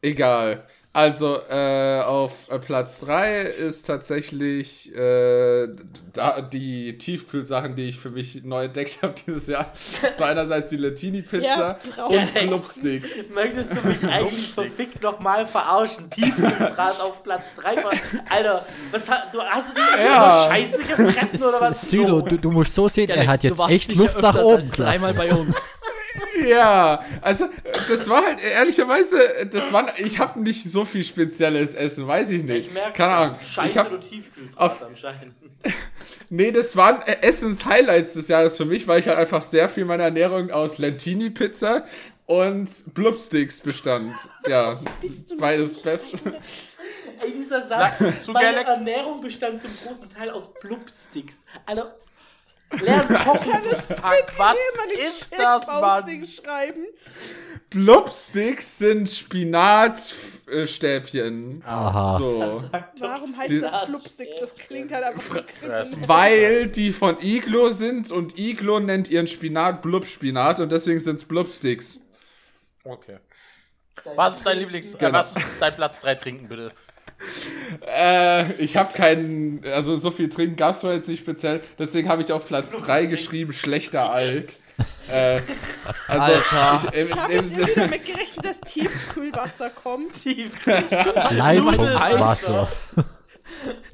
egal. 0.00 0.64
Also, 0.96 1.40
äh, 1.50 2.00
auf 2.00 2.48
äh, 2.48 2.58
Platz 2.58 3.00
3 3.00 3.42
ist 3.42 3.82
tatsächlich 3.82 4.94
äh, 4.96 5.68
da, 6.14 6.40
die 6.40 6.96
Tiefkühlsachen, 6.96 7.74
die 7.74 7.90
ich 7.90 7.98
für 8.00 8.08
mich 8.08 8.42
neu 8.44 8.64
entdeckt 8.64 8.98
habe 9.02 9.12
dieses 9.26 9.46
Jahr. 9.46 9.66
War 10.16 10.28
einerseits 10.28 10.70
die 10.70 10.78
Latini-Pizza 10.78 11.78
Ja, 11.98 12.04
und 12.06 12.34
Clubsticks. 12.34 13.28
Möchtest 13.28 13.72
du 13.72 13.86
mich 13.86 14.02
eigentlich 14.10 14.52
verfickt 14.54 15.02
nochmal 15.02 15.46
verarschen? 15.46 16.08
Tiefkühlfraß 16.08 17.00
auf 17.00 17.22
Platz 17.22 17.44
3. 17.56 17.76
Alter, 18.30 18.64
was 18.90 19.04
du, 19.04 19.42
hast 19.42 19.68
du 19.68 19.74
diese 19.74 20.02
Ja. 20.02 20.46
Scheiße 20.48 20.78
gefressen 20.78 21.46
oder 21.46 21.60
was? 21.60 21.90
Silo, 21.90 22.22
du, 22.22 22.38
du 22.38 22.50
musst 22.50 22.72
so 22.72 22.88
sehen, 22.88 23.10
er 23.10 23.16
Galax, 23.16 23.32
hat 23.34 23.42
jetzt 23.42 23.60
echt 23.68 23.94
Luft 23.94 24.18
nach 24.22 24.38
oben 24.42 24.60
als 24.60 24.70
dreimal 24.70 25.12
gelassen. 25.12 25.30
bei 25.30 25.34
uns. 25.34 25.78
Ja, 26.46 27.02
also 27.20 27.46
das 27.88 28.08
war 28.08 28.24
halt 28.24 28.42
ehrlicherweise, 28.42 29.46
das 29.50 29.72
war, 29.72 29.98
ich 29.98 30.18
habe 30.18 30.40
nicht 30.40 30.70
so 30.70 30.84
viel 30.84 31.04
spezielles 31.04 31.74
Essen, 31.74 32.06
weiß 32.06 32.30
ich 32.30 32.42
nicht. 32.44 32.66
Ich 32.68 32.72
merke 32.72 32.92
Keine 32.92 33.14
Ahnung. 33.14 33.36
Scheiße 33.44 33.68
Ich 33.68 33.78
hab, 33.78 34.00
Tiefkühlfraß 34.00 34.56
auf- 34.82 34.82
anscheinend. 34.88 35.34
nee, 36.30 36.50
das 36.52 36.76
waren 36.76 37.02
äh, 37.02 37.16
Essens-Highlights 37.22 38.14
des 38.14 38.28
Jahres 38.28 38.56
für 38.56 38.64
mich, 38.64 38.86
weil 38.86 39.00
ich 39.00 39.08
halt 39.08 39.18
einfach 39.18 39.42
sehr 39.42 39.68
viel 39.68 39.84
meiner 39.84 40.04
Ernährung 40.04 40.50
aus 40.50 40.78
Lentini-Pizza 40.78 41.84
und 42.26 42.68
Blubsticks 42.94 43.60
bestand. 43.60 44.14
Ja, 44.46 44.78
beides 45.38 45.74
nicht 45.74 45.82
best. 45.84 46.10
Ey, 47.20 47.32
dieser 47.32 47.66
Satz, 47.66 48.24
zu 48.24 48.32
meine 48.32 48.64
Ernährung 48.64 49.20
bestand 49.20 49.62
zum 49.62 49.70
großen 49.84 50.08
Teil 50.12 50.30
aus 50.30 50.52
Blubsticks. 50.54 51.36
Alter, 51.64 51.96
lern 52.80 53.08
kochen. 53.08 53.52
Fuck, 53.52 54.38
was 54.38 54.56
ist 54.98 55.32
das, 55.36 55.66
Mann? 55.66 56.26
Schreiben. 56.26 56.86
Blubsticks 57.70 58.78
sind 58.78 59.10
Spinatstäbchen. 59.10 61.62
Aha. 61.66 62.18
So. 62.18 62.62
Warum 63.00 63.36
heißt 63.36 63.50
Die- 63.50 63.60
das 63.60 63.86
Blubsticks? 63.86 64.36
Das 64.40 64.54
klingt 64.54 64.92
halt 64.92 65.04
einfach. 65.04 65.42
Weil 66.06 66.68
die 66.68 66.92
von 66.92 67.18
Iglo 67.20 67.70
sind 67.70 68.10
und 68.10 68.38
Iglo 68.38 68.80
nennt 68.80 69.10
ihren 69.10 69.26
Spinat 69.26 69.82
Blubspinat 69.82 70.60
und 70.60 70.70
deswegen 70.72 71.00
sind 71.00 71.16
es 71.16 71.24
Blubsticks. 71.24 72.00
Okay. 72.84 73.18
Was 74.14 74.36
ist 74.38 74.46
dein 74.46 74.58
Lieblings... 74.58 74.94
Äh, 74.94 74.98
Genau. 74.98 75.18
was 75.18 75.36
ist 75.36 75.42
dein 75.58 75.74
Platz 75.74 75.98
3 76.00 76.14
Trinken, 76.14 76.48
bitte? 76.48 76.72
Äh, 77.86 78.52
ich 78.54 78.76
habe 78.76 78.92
keinen, 78.92 79.62
also 79.64 79.96
so 79.96 80.10
viel 80.10 80.28
trinken 80.28 80.56
gab 80.56 80.72
es 80.72 80.80
zwar 80.80 80.92
jetzt 80.94 81.08
nicht 81.08 81.20
speziell, 81.20 81.60
deswegen 81.78 82.08
habe 82.08 82.22
ich 82.22 82.32
auf 82.32 82.46
Platz 82.46 82.76
3 82.76 83.06
geschrieben, 83.06 83.52
schlechter 83.52 84.10
Alk. 84.10 84.52
Äh, 85.10 85.40
also, 86.08 86.32
Alter. 86.32 86.80
Ich, 86.92 86.98
im, 86.98 87.06
Ich 87.08 87.16
habe 87.16 87.32
jetzt 87.32 87.54
Sinne- 87.54 87.72
damit 87.74 88.04
gerechnet, 88.04 88.44
dass 88.44 88.60
Tiefkühlwasser 88.60 89.70
kommt. 89.70 90.12
Leitungswasser. 91.30 92.68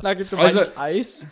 Na, 0.00 0.08
Also- 0.10 0.36
also, 0.36 0.60
Eis? 0.76 1.26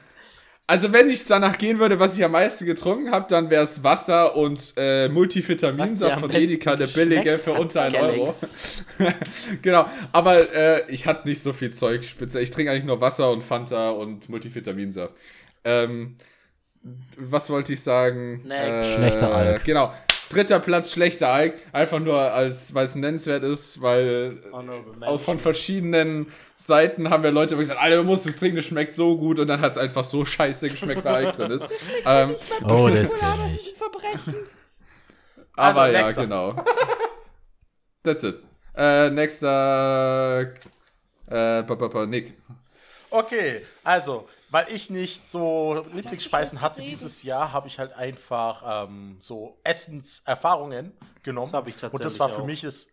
Also 0.71 0.93
wenn 0.93 1.09
ich 1.11 1.21
es 1.21 1.27
danach 1.27 1.59
gehen 1.59 1.81
würde, 1.81 1.99
was 1.99 2.17
ich 2.17 2.23
am 2.23 2.31
meisten 2.31 2.65
getrunken 2.65 3.11
habe, 3.11 3.27
dann 3.29 3.51
wäre 3.51 3.65
es 3.65 3.83
Wasser 3.83 4.37
und 4.37 4.73
äh, 4.77 5.09
Multivitaminsaft 5.09 6.15
am 6.15 6.21
von 6.21 6.31
Edeka, 6.31 6.77
der 6.77 6.87
billige, 6.87 7.39
für 7.39 7.55
unter 7.55 7.83
1 7.83 7.95
Euro. 7.95 8.35
Genau, 9.63 9.87
aber 10.13 10.55
äh, 10.55 10.83
ich 10.89 11.09
hatte 11.09 11.29
nicht 11.29 11.43
so 11.43 11.53
viel 11.53 11.73
Zeug 11.73 12.05
speziell. 12.05 12.45
Ich 12.45 12.53
trinke 12.53 12.71
eigentlich 12.71 12.85
nur 12.85 13.01
Wasser 13.01 13.33
und 13.33 13.43
Fanta 13.43 13.91
und 13.91 14.29
Multivitaminsaft. 14.29 15.13
Ähm, 15.65 16.17
was 17.19 17.51
wollte 17.51 17.73
ich 17.73 17.83
sagen? 17.83 18.43
Next. 18.47 18.95
Schlechter 18.95 19.35
Alk. 19.35 19.65
Genau. 19.65 19.93
Dritter 20.29 20.61
Platz, 20.61 20.93
schlechter 20.93 21.31
Alk. 21.31 21.55
Einfach 21.73 21.99
nur, 21.99 22.21
als 22.21 22.73
weil 22.75 22.85
es 22.85 22.95
nennenswert 22.95 23.43
ist, 23.43 23.83
weil 23.83 24.39
Honorable 24.53 25.05
auch 25.05 25.21
von 25.21 25.41
verschiedenen 25.41 26.29
Seiten 26.63 27.09
haben 27.09 27.23
wir 27.23 27.31
Leute 27.31 27.57
gesagt, 27.57 27.81
Alter, 27.81 27.97
du 27.97 28.05
musst 28.05 28.27
es 28.27 28.37
trinken, 28.37 28.57
das 28.57 28.67
schmeckt 28.67 28.95
so 28.95 29.17
gut 29.17 29.39
und 29.39 29.47
dann 29.49 29.63
hat 29.63 29.73
es 29.73 29.79
einfach 29.79 30.05
so 30.05 30.27
scheiße 30.27 30.69
geschmeckt, 30.69 31.05
weil 31.07 31.27
Alk 31.27 31.37
drin 31.37 31.51
ist. 31.51 31.67
ähm, 32.05 32.35
Oh, 32.65 32.89
das 32.89 33.09
ist 33.13 33.23
ein 33.23 33.59
Verbrechen? 33.77 34.35
aber 35.57 35.81
Also, 35.83 35.95
ja, 35.95 36.03
nächster. 36.03 36.23
genau. 36.25 36.57
That's 38.03 38.23
it. 38.25 38.43
Äh, 38.75 39.09
nächster 39.11 40.43
äh, 41.27 41.63
pa, 41.63 41.75
pa, 41.77 41.89
pa, 41.89 42.07
Nick. 42.07 42.37
Okay, 43.11 43.65
also, 43.83 44.29
weil 44.51 44.67
ich 44.71 44.91
nicht 44.91 45.27
so 45.27 45.85
Lieblingsspeisen 45.95 46.61
hatte 46.61 46.83
dieses 46.83 47.23
Jahr, 47.23 47.53
habe 47.53 47.69
ich 47.69 47.79
halt 47.79 47.93
einfach 47.95 48.87
ähm, 48.87 49.17
so 49.19 49.59
Essenserfahrungen 49.65 50.93
genommen. 51.23 51.53
Das 51.53 51.59
hab 51.59 51.69
ich 51.69 51.75
Und 51.75 51.83
das 51.83 51.91
tatsächlich 51.93 52.21
war 52.21 52.29
für 52.29 52.43
auch. 52.43 52.47
mich 52.47 52.65
ist, 52.65 52.91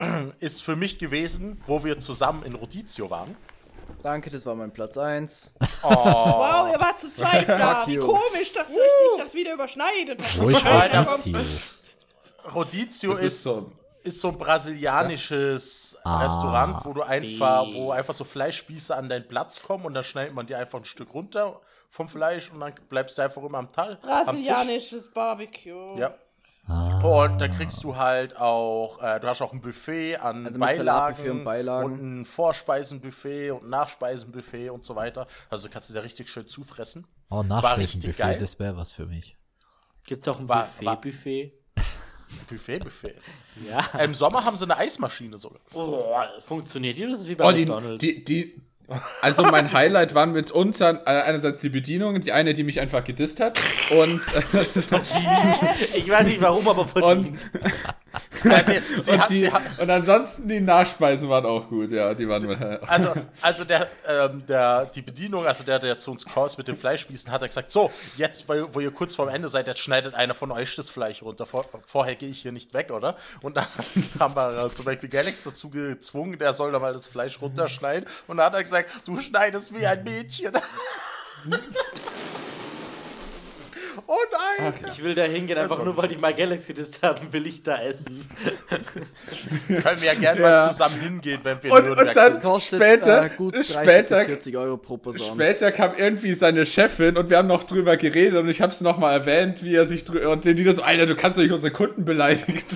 ist 0.40 0.62
für 0.62 0.76
mich 0.76 0.98
gewesen, 0.98 1.60
wo 1.66 1.84
wir 1.84 1.98
zusammen 2.00 2.42
in 2.44 2.54
Rodizio 2.54 3.10
waren. 3.10 3.36
Danke, 4.02 4.30
das 4.30 4.46
war 4.46 4.54
mein 4.54 4.72
Platz 4.72 4.96
1. 4.96 5.52
Wow, 5.82 6.70
ihr 6.72 6.80
wart 6.80 6.98
zu 6.98 7.10
zweit 7.10 7.48
da. 7.48 7.86
Wie 7.86 7.96
komisch, 7.98 8.52
dass 8.54 8.68
sich 8.68 8.78
das 9.18 9.34
wieder 9.34 9.54
überschneidet. 9.54 10.22
Alter. 10.64 11.02
Rodizio? 11.04 11.40
Rodizio 12.54 13.12
ist, 13.12 13.22
ist 13.22 13.42
so. 13.42 13.72
ist 14.02 14.20
so 14.20 14.28
ein 14.28 14.38
brasilianisches 14.38 15.98
Ah. 16.02 16.22
Restaurant, 16.22 16.84
wo 16.86 16.92
du 16.94 17.02
einfach, 17.02 17.64
Die- 17.66 17.74
wo 17.74 17.90
einfach 17.90 18.14
so 18.14 18.24
Fleischspieße 18.24 18.96
an 18.96 19.08
deinen 19.10 19.28
Platz 19.28 19.60
kommen 19.62 19.84
und 19.84 19.92
dann 19.94 20.04
schneidet 20.04 20.34
man 20.34 20.46
dir 20.46 20.58
einfach 20.58 20.78
ein 20.78 20.84
Stück 20.86 21.12
runter 21.12 21.60
vom 21.90 22.08
Fleisch 22.08 22.50
und 22.50 22.60
dann 22.60 22.72
bleibst 22.88 23.18
du 23.18 23.22
einfach 23.22 23.42
immer 23.42 23.58
am 23.58 23.70
Tal. 23.70 23.94
am 23.94 23.98
Tisch. 24.00 24.24
Brasilianisches 24.24 25.10
Barbecue. 25.10 25.98
Ja. 25.98 26.14
Und 26.70 27.38
da 27.40 27.48
kriegst 27.48 27.82
du 27.82 27.96
halt 27.96 28.36
auch, 28.36 29.02
äh, 29.02 29.18
du 29.18 29.26
hast 29.26 29.42
auch 29.42 29.52
ein 29.52 29.60
Buffet 29.60 30.16
an 30.16 30.46
Also 30.46 30.60
Beilagen, 30.60 31.30
und 31.30 31.44
Beilagen. 31.44 31.84
und 31.84 32.20
ein 32.20 32.24
Vorspeisenbuffet 32.24 33.50
und 33.50 33.68
Nachspeisenbuffet 33.68 34.70
und 34.70 34.84
so 34.84 34.94
weiter. 34.94 35.26
Also 35.48 35.68
kannst 35.68 35.90
du 35.90 35.94
da 35.94 36.00
richtig 36.00 36.28
schön 36.28 36.46
zufressen. 36.46 37.06
Oh, 37.30 37.40
richtig 37.40 37.48
Nachspeisenbuffet, 37.50 38.16
geil. 38.18 38.36
das 38.38 38.58
wäre 38.60 38.76
was 38.76 38.92
für 38.92 39.06
mich. 39.06 39.36
Gibt's 40.06 40.28
auch 40.28 40.38
ein 40.38 40.48
War- 40.48 40.64
Buffet, 40.64 40.84
war- 40.86 41.00
Buffet? 41.00 41.52
Buffet, 42.48 42.78
Buffet. 42.78 43.14
Ja. 43.68 43.80
Im 44.00 44.14
Sommer 44.14 44.44
haben 44.44 44.56
sie 44.56 44.64
eine 44.64 44.76
Eismaschine 44.76 45.38
sogar. 45.38 45.60
Oh, 45.74 46.14
funktioniert 46.38 46.96
die? 46.96 47.06
Das 47.06 47.20
ist 47.20 47.28
wie 47.28 47.34
bei 47.34 47.48
Oh, 47.48 47.52
die, 47.52 47.66
McDonalds. 47.66 48.00
die, 48.00 48.22
die, 48.22 48.62
also 49.20 49.42
mein 49.44 49.72
Highlight 49.72 50.14
waren 50.14 50.32
mitunter 50.32 51.02
äh, 51.06 51.22
einerseits 51.22 51.60
die 51.60 51.68
Bedienung, 51.68 52.20
die 52.20 52.32
eine, 52.32 52.54
die 52.54 52.64
mich 52.64 52.80
einfach 52.80 53.04
gedisst 53.04 53.40
hat 53.40 53.58
und, 53.90 54.20
ich 55.94 56.08
weiß 56.08 56.26
nicht 56.26 56.40
warum, 56.40 56.66
aber 56.68 56.86
von 56.86 57.02
und, 57.02 57.32
Sie, 58.42 58.50
sie 59.02 59.12
und, 59.12 59.30
die, 59.30 59.38
sie 59.40 59.52
hat, 59.52 59.62
und 59.78 59.90
ansonsten 59.90 60.48
die 60.48 60.60
Nachspeisen 60.60 61.28
waren 61.28 61.46
auch 61.46 61.68
gut, 61.68 61.90
ja, 61.90 62.14
die 62.14 62.28
waren 62.28 62.80
also, 62.86 63.12
also 63.42 63.64
der, 63.64 63.88
ähm, 64.08 64.44
der, 64.46 64.86
die 64.86 65.02
Bedienung, 65.02 65.46
also 65.46 65.64
der, 65.64 65.78
der 65.78 65.98
zu 65.98 66.10
uns 66.10 66.24
kam 66.24 66.40
mit 66.56 66.68
den 66.68 66.78
Fleischspießen, 66.78 67.30
hat 67.30 67.42
er 67.42 67.48
gesagt, 67.48 67.70
so, 67.70 67.90
jetzt, 68.16 68.48
weil, 68.48 68.74
wo 68.74 68.80
ihr 68.80 68.90
kurz 68.90 69.14
vorm 69.14 69.28
Ende 69.28 69.48
seid, 69.48 69.66
jetzt 69.66 69.80
schneidet 69.80 70.14
einer 70.14 70.34
von 70.34 70.50
euch 70.50 70.74
das 70.74 70.88
Fleisch 70.88 71.22
runter. 71.22 71.44
Vor, 71.44 71.66
vorher 71.86 72.16
gehe 72.16 72.30
ich 72.30 72.42
hier 72.42 72.52
nicht 72.52 72.72
weg, 72.72 72.90
oder? 72.90 73.16
Und 73.42 73.56
dann 73.56 73.66
haben 74.18 74.34
wir 74.34 74.66
äh, 74.66 74.72
zum 74.72 74.84
Beispiel 74.84 75.08
Galax 75.08 75.42
dazu 75.42 75.68
gezwungen, 75.70 76.38
der 76.38 76.52
soll 76.52 76.72
da 76.72 76.78
mal 76.78 76.92
das 76.92 77.06
Fleisch 77.06 77.40
runterschneiden. 77.40 78.08
Und 78.26 78.38
dann 78.38 78.46
hat 78.46 78.54
er 78.54 78.62
gesagt, 78.62 78.90
du 79.04 79.18
schneidest 79.18 79.74
wie 79.74 79.86
ein 79.86 80.02
Mädchen. 80.02 80.52
Oh 84.06 84.14
nein! 84.60 84.74
Ich 84.92 85.02
will 85.02 85.14
da 85.14 85.22
hingehen, 85.24 85.58
einfach 85.58 85.82
nur 85.84 85.96
weil 85.96 86.08
die 86.08 86.16
mal 86.16 86.34
Galaxy 86.34 86.72
gedisst 86.72 87.02
haben, 87.02 87.32
will 87.32 87.46
ich 87.46 87.62
da 87.62 87.80
essen. 87.82 88.28
Können 89.68 90.00
wir 90.00 90.06
ja 90.06 90.14
gerne 90.14 90.40
Ja. 90.40 90.48
mal 90.48 90.70
zusammen 90.72 91.00
hingehen, 91.00 91.40
wenn 91.42 91.62
wir 91.62 91.72
Und- 91.72 91.84
in 91.86 91.90
und 91.92 92.16
dann- 92.16 92.32
sind. 92.32 92.42
Kostet 92.42 92.80
Später- 92.80 93.24
äh, 93.24 93.30
gut 93.30 93.54
30 93.56 93.76
später- 93.76 94.16
bis 94.18 94.26
40 94.26 94.56
Euro 94.56 94.76
pro 94.76 94.96
Person. 94.96 95.34
Später 95.34 95.72
kam 95.72 95.92
irgendwie 95.96 96.34
seine 96.34 96.66
Chefin 96.66 97.16
und 97.16 97.30
wir 97.30 97.38
haben 97.38 97.48
noch 97.48 97.64
drüber 97.64 97.96
geredet 97.96 98.38
und 98.38 98.48
ich 98.48 98.60
habe 98.60 98.72
es 98.72 98.80
nochmal 98.80 99.12
erwähnt, 99.20 99.62
wie 99.62 99.74
er 99.74 99.86
sich 99.86 100.04
drüber. 100.04 100.30
Und 100.30 100.44
die 100.44 100.64
das 100.64 100.76
so, 100.76 100.82
Alter, 100.82 101.06
du 101.06 101.16
kannst 101.16 101.38
doch 101.38 101.42
nicht 101.42 101.52
unsere 101.52 101.72
Kunden 101.72 102.04
beleidigen. 102.04 102.62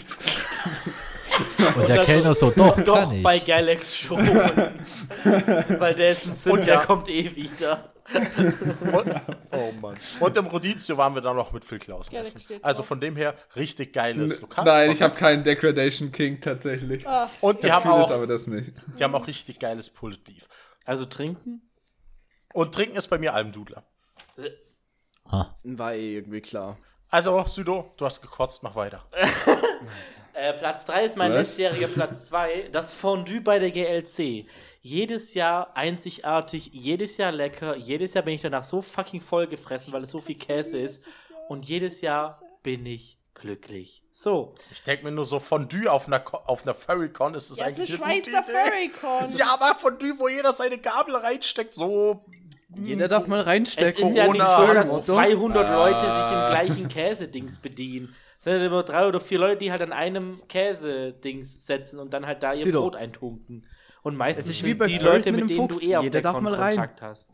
Und 1.77 1.89
der 1.89 2.05
Kellner 2.05 2.33
so, 2.35 2.51
doch, 2.51 2.81
Doch, 2.83 3.01
kann 3.01 3.17
ich. 3.17 3.23
bei 3.23 3.39
Galax 3.41 3.97
schon. 3.99 4.19
weil 5.79 5.95
der 5.95 6.11
ist 6.11 6.27
ein 6.27 6.33
Sim, 6.33 6.53
Und 6.53 6.67
der 6.67 6.75
ja. 6.75 6.81
kommt 6.85 7.09
eh 7.09 7.35
wieder. 7.35 7.93
Und, 8.13 9.23
oh 9.53 9.73
Mann. 9.81 9.95
Und 10.21 10.37
im 10.37 10.47
Rodizio 10.47 10.97
waren 10.97 11.15
wir 11.15 11.23
dann 11.23 11.37
noch 11.37 11.53
mit 11.53 11.65
Phil 11.65 11.79
Klaus 11.79 12.11
Ja, 12.11 12.23
Also 12.63 12.83
von 12.83 13.01
dem 13.01 13.17
her 13.17 13.35
richtig 13.57 13.93
geiles 13.93 14.41
Lokal. 14.41 14.65
Nein, 14.65 14.91
ich 14.91 15.01
habe 15.01 15.15
keinen 15.15 15.43
Degradation 15.43 16.13
King 16.13 16.41
tatsächlich. 16.41 17.05
Und 17.41 17.63
die 17.63 17.73
haben, 17.73 17.83
vieles, 17.83 18.09
auch, 18.09 18.11
aber 18.11 18.27
das 18.27 18.47
nicht. 18.47 18.73
die 18.99 19.05
haben 19.05 19.15
auch 19.15 19.27
richtig 19.27 19.59
geiles 19.59 19.89
Pulled 19.89 20.23
Beef. 20.25 20.49
Also 20.85 21.07
trinken? 21.07 21.63
Und 22.53 22.75
trinken 22.75 22.97
ist 22.97 23.09
bei 23.09 23.19
mir 23.19 23.35
Almdudler. 23.35 23.85
War 25.63 25.95
eh 25.95 26.17
irgendwie 26.17 26.41
klar. 26.41 26.79
Also, 27.11 27.43
Südo, 27.45 27.95
du 27.97 28.05
hast 28.05 28.21
gekotzt, 28.21 28.63
mach 28.63 28.75
weiter. 28.75 29.05
Äh, 30.37 30.53
Platz 30.55 30.85
3 30.87 31.05
ist 31.05 31.17
mein 31.17 31.31
letztjähriger 31.31 31.87
Platz 31.87 32.27
2. 32.27 32.71
Das 32.73 32.93
Fondue 32.93 33.41
bei 33.41 33.61
der 33.61 33.71
GLC. 33.71 34.45
Jedes 34.87 35.33
Jahr 35.33 35.75
einzigartig, 35.79 36.69
jedes 36.75 37.17
Jahr 37.17 37.33
lecker. 37.33 37.75
Jedes 37.75 38.13
Jahr 38.13 38.23
bin 38.23 38.35
ich 38.35 38.43
danach 38.43 38.65
so 38.65 38.83
fucking 38.83 39.23
voll 39.23 39.47
gefressen, 39.47 39.95
weil 39.95 40.03
es 40.03 40.11
so 40.11 40.21
viel 40.21 40.35
Käse 40.37 40.77
ist. 40.77 41.09
Und 41.49 41.65
jedes 41.67 42.03
Jahr 42.03 42.39
bin 42.63 42.85
ich 42.85 43.17
glücklich. 43.33 44.03
So. 44.13 44.55
Ich 44.71 44.83
denke 44.83 45.05
mir 45.05 45.11
nur 45.11 45.25
so, 45.25 45.39
Fondue 45.39 45.91
auf 45.91 46.07
einer, 46.07 46.21
Ko- 46.21 46.37
auf 46.45 46.65
einer 46.65 46.75
Furrycon 46.75 47.33
ist 47.33 47.51
das 47.51 47.59
Ja, 47.61 47.67
ist 47.69 47.77
eine 47.77 47.85
eigentlich 47.85 47.97
Schweizer. 48.27 48.43
Furrycon. 48.43 49.37
Ja, 49.39 49.55
aber 49.59 49.75
Fondue, 49.79 50.19
wo 50.19 50.29
jeder 50.29 50.53
seine 50.53 50.77
Gabel 50.77 51.17
reinsteckt, 51.17 51.73
so. 51.73 52.23
Jeder 52.77 53.09
darf 53.09 53.27
mal 53.27 53.41
Es 53.41 53.47
reinstecken. 53.47 54.09
ist 54.11 54.17
ja 54.17 54.27
nicht 54.31 54.37
so, 54.45 54.75
dass 54.75 54.89
Motto. 54.89 55.03
200 55.05 55.67
Leute 55.71 56.01
sich 56.01 56.09
im 56.09 56.47
gleichen 56.77 56.89
Käsedings 56.89 57.59
bedienen. 57.59 58.15
Es 58.39 58.45
sind 58.45 58.53
halt 58.53 58.63
immer 58.65 58.83
drei 58.83 59.09
oder 59.09 59.21
vier 59.21 59.39
Leute, 59.39 59.61
die 59.61 59.71
halt 59.73 59.81
an 59.81 59.95
einem 59.95 60.47
Käsedings 60.49 61.65
setzen 61.65 61.99
und 62.01 62.13
dann 62.13 62.27
halt 62.27 62.43
da 62.43 62.53
ihr. 62.53 62.71
Brot 62.71 62.97
eintunken. 62.97 63.67
Und 64.05 64.17
meistens 64.17 64.47
Es 64.47 64.57
ist 64.59 64.63
wie 64.65 64.75
bei 64.75 64.87
die 64.87 64.99
Furries 64.99 65.25
Leute, 65.25 65.33
mit 65.33 65.41
mit 65.41 65.51
dem 65.51 65.57
denen 65.57 65.69
Fuchs. 65.69 65.81
du 65.81 65.87
eh 65.89 65.97
auf 65.97 66.05
Jeder 66.05 66.13
der 66.13 66.23
darf 66.23 66.35
Con 66.35 66.45
mal 66.45 66.55
rein. 66.55 66.77
Kontakt 66.77 67.03
hast. 67.03 67.31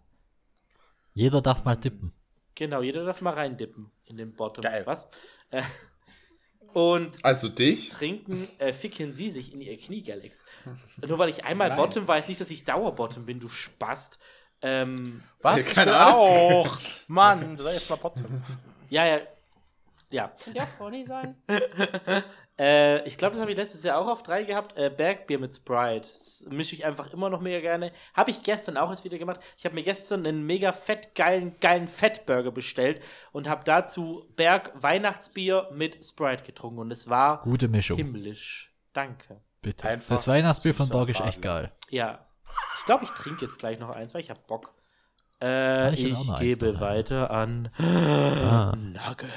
Jeder 1.13 1.43
darf 1.43 1.65
mal 1.65 1.77
tippen. 1.77 2.13
Genau, 2.55 2.81
jeder 2.81 3.05
darf 3.05 3.21
mal 3.21 3.35
reindippen 3.35 3.91
in 4.07 4.17
den 4.17 4.33
Bottom. 4.35 4.63
Geil. 4.63 4.87
Was? 4.87 5.09
Äh, 5.51 5.63
und 6.73 7.25
Also 7.25 7.49
dich? 7.49 7.89
trinken, 7.91 8.47
äh, 8.59 8.73
ficken 8.73 9.13
sie 9.13 9.31
sich 9.31 9.53
in 9.53 9.61
ihr 9.61 9.77
Knie, 9.79 10.03
Galax. 10.03 10.45
Nur 11.07 11.19
weil 11.19 11.29
ich 11.29 11.45
einmal 11.45 11.73
Bottom 11.75 12.07
weiß, 12.07 12.29
nicht, 12.29 12.41
dass 12.41 12.51
ich 12.51 12.65
Dauerbottom 12.65 13.27
bin, 13.27 13.41
du 13.41 13.49
Spast. 13.49 14.19
Ähm, 14.63 15.23
Was? 15.43 15.59
Ich 15.69 15.75
keine 15.75 16.07
auch. 16.07 16.79
Mann, 17.09 17.57
sei 17.59 17.73
jetzt 17.75 17.91
mal 17.91 17.97
Bottom. 17.97 18.43
ja, 18.89 19.05
ja. 19.07 19.21
Ja. 20.13 20.29
Kann 20.45 20.55
ja 20.55 20.63
auch 20.65 20.79
Conny 20.79 21.05
sein. 21.05 21.37
Äh, 22.61 23.07
ich 23.09 23.17
glaube, 23.17 23.33
das 23.33 23.41
habe 23.41 23.51
ich 23.53 23.57
letztes 23.57 23.83
Jahr 23.85 23.97
auch 23.99 24.07
auf 24.07 24.23
drei 24.23 24.43
gehabt. 24.43 24.77
Äh, 24.77 24.91
Bergbier 24.95 25.39
mit 25.39 25.57
Sprite. 25.57 26.07
Das 26.11 26.45
mische 26.51 26.75
ich 26.77 26.85
einfach 26.85 27.11
immer 27.11 27.31
noch 27.31 27.41
mega 27.41 27.61
gerne. 27.61 27.91
Habe 28.13 28.31
ich 28.31 28.43
gestern 28.43 28.77
auch 28.77 28.91
erst 28.91 29.03
wieder 29.05 29.17
gemacht. 29.17 29.41
Ich 29.57 29.65
habe 29.65 29.75
mir 29.75 29.83
gestern 29.83 30.27
einen 30.27 30.45
mega 30.45 30.73
fett 30.73 31.15
geilen, 31.15 31.57
geilen 31.61 31.89
Fettburger 31.89 32.51
bestellt 32.51 33.01
und 33.33 33.49
habe 33.49 33.65
dazu 33.65 34.27
Berg 34.37 34.73
Weihnachtsbier 34.75 35.71
mit 35.73 36.05
Sprite 36.05 36.43
getrunken. 36.43 36.81
Und 36.81 36.91
es 36.91 37.09
war 37.09 37.41
Gute 37.43 37.69
Mischung. 37.69 37.97
himmlisch. 37.97 38.75
Danke. 38.93 39.41
Bitte. 39.63 39.89
Einfach 39.89 40.17
das 40.17 40.29
Weihnachtsbier 40.29 40.75
von 40.75 40.89
Borg 40.91 41.09
ist 41.09 41.21
echt 41.21 41.41
geil. 41.41 41.73
Ja. 41.89 42.27
Ich 42.79 42.85
glaube, 42.85 43.05
ich 43.05 43.11
trinke 43.11 43.47
jetzt 43.47 43.59
gleich 43.59 43.79
noch 43.79 43.91
eins, 43.91 44.13
weil 44.13 44.21
ich 44.21 44.29
habe 44.29 44.41
Bock. 44.47 44.73
Äh, 45.43 45.95
ich 45.95 46.05
ich 46.05 46.39
gebe 46.41 46.79
weiter 46.81 47.31
an 47.31 47.71
Ah. 47.79 48.75
Nugget. 48.77 49.31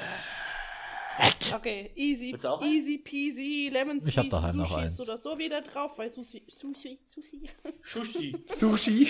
Okay, 1.55 1.91
easy, 1.95 2.35
easy 2.63 2.97
peasy, 2.97 3.69
lemon 3.71 4.01
Ich 4.05 4.17
hab 4.17 4.29
daheim 4.29 4.55
noch 4.57 4.67
Sushi 4.67 4.79
eins. 4.81 4.91
ist 4.93 4.99
oder 5.01 5.17
so 5.17 5.37
wieder 5.37 5.61
drauf, 5.61 5.97
weil 5.97 6.09
Sushi, 6.09 6.43
Sushi, 6.47 6.99
Sushi, 7.03 7.47
Sushi. 7.83 8.35
Sushi. 8.47 9.05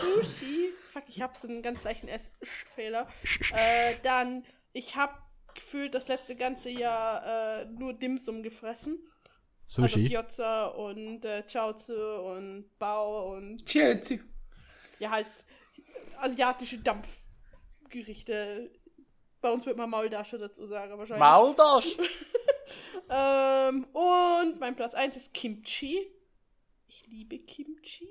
Sushi. 0.00 0.72
Fuck, 0.90 1.04
ich 1.08 1.22
hab's 1.22 1.44
einen 1.44 1.62
ganz 1.62 1.84
leichten 1.84 2.08
Essfehler. 2.08 3.06
äh, 3.52 3.94
dann, 4.02 4.44
ich 4.72 4.96
hab 4.96 5.22
gefühlt 5.54 5.94
das 5.94 6.08
letzte 6.08 6.34
ganze 6.34 6.70
Jahr 6.70 7.62
äh, 7.62 7.66
nur 7.66 7.92
Dimsum 7.92 8.42
gefressen. 8.42 8.98
Also 9.76 9.82
Sushi. 9.82 10.08
Gyoza 10.08 10.66
und 10.66 11.24
äh, 11.24 11.42
Chaozi 11.50 11.92
und 11.92 12.68
Bao 12.78 13.32
und 13.34 13.64
Chelsea. 13.66 14.18
ja 14.98 15.10
halt 15.10 15.26
asiatische 16.18 16.78
Dampfgerichte. 16.78 18.70
Bei 19.44 19.52
uns 19.52 19.66
wird 19.66 19.76
man 19.76 19.90
Maultasche 19.90 20.38
dazu 20.38 20.64
sagen, 20.64 20.96
wahrscheinlich. 20.96 21.20
Maldasch! 21.20 21.96
Ähm, 23.10 23.84
und 23.92 24.58
mein 24.60 24.74
Platz 24.76 24.94
1 24.94 25.14
ist 25.16 25.34
Kimchi. 25.34 26.10
Ich 26.88 27.06
liebe 27.06 27.38
Kimchi. 27.38 28.08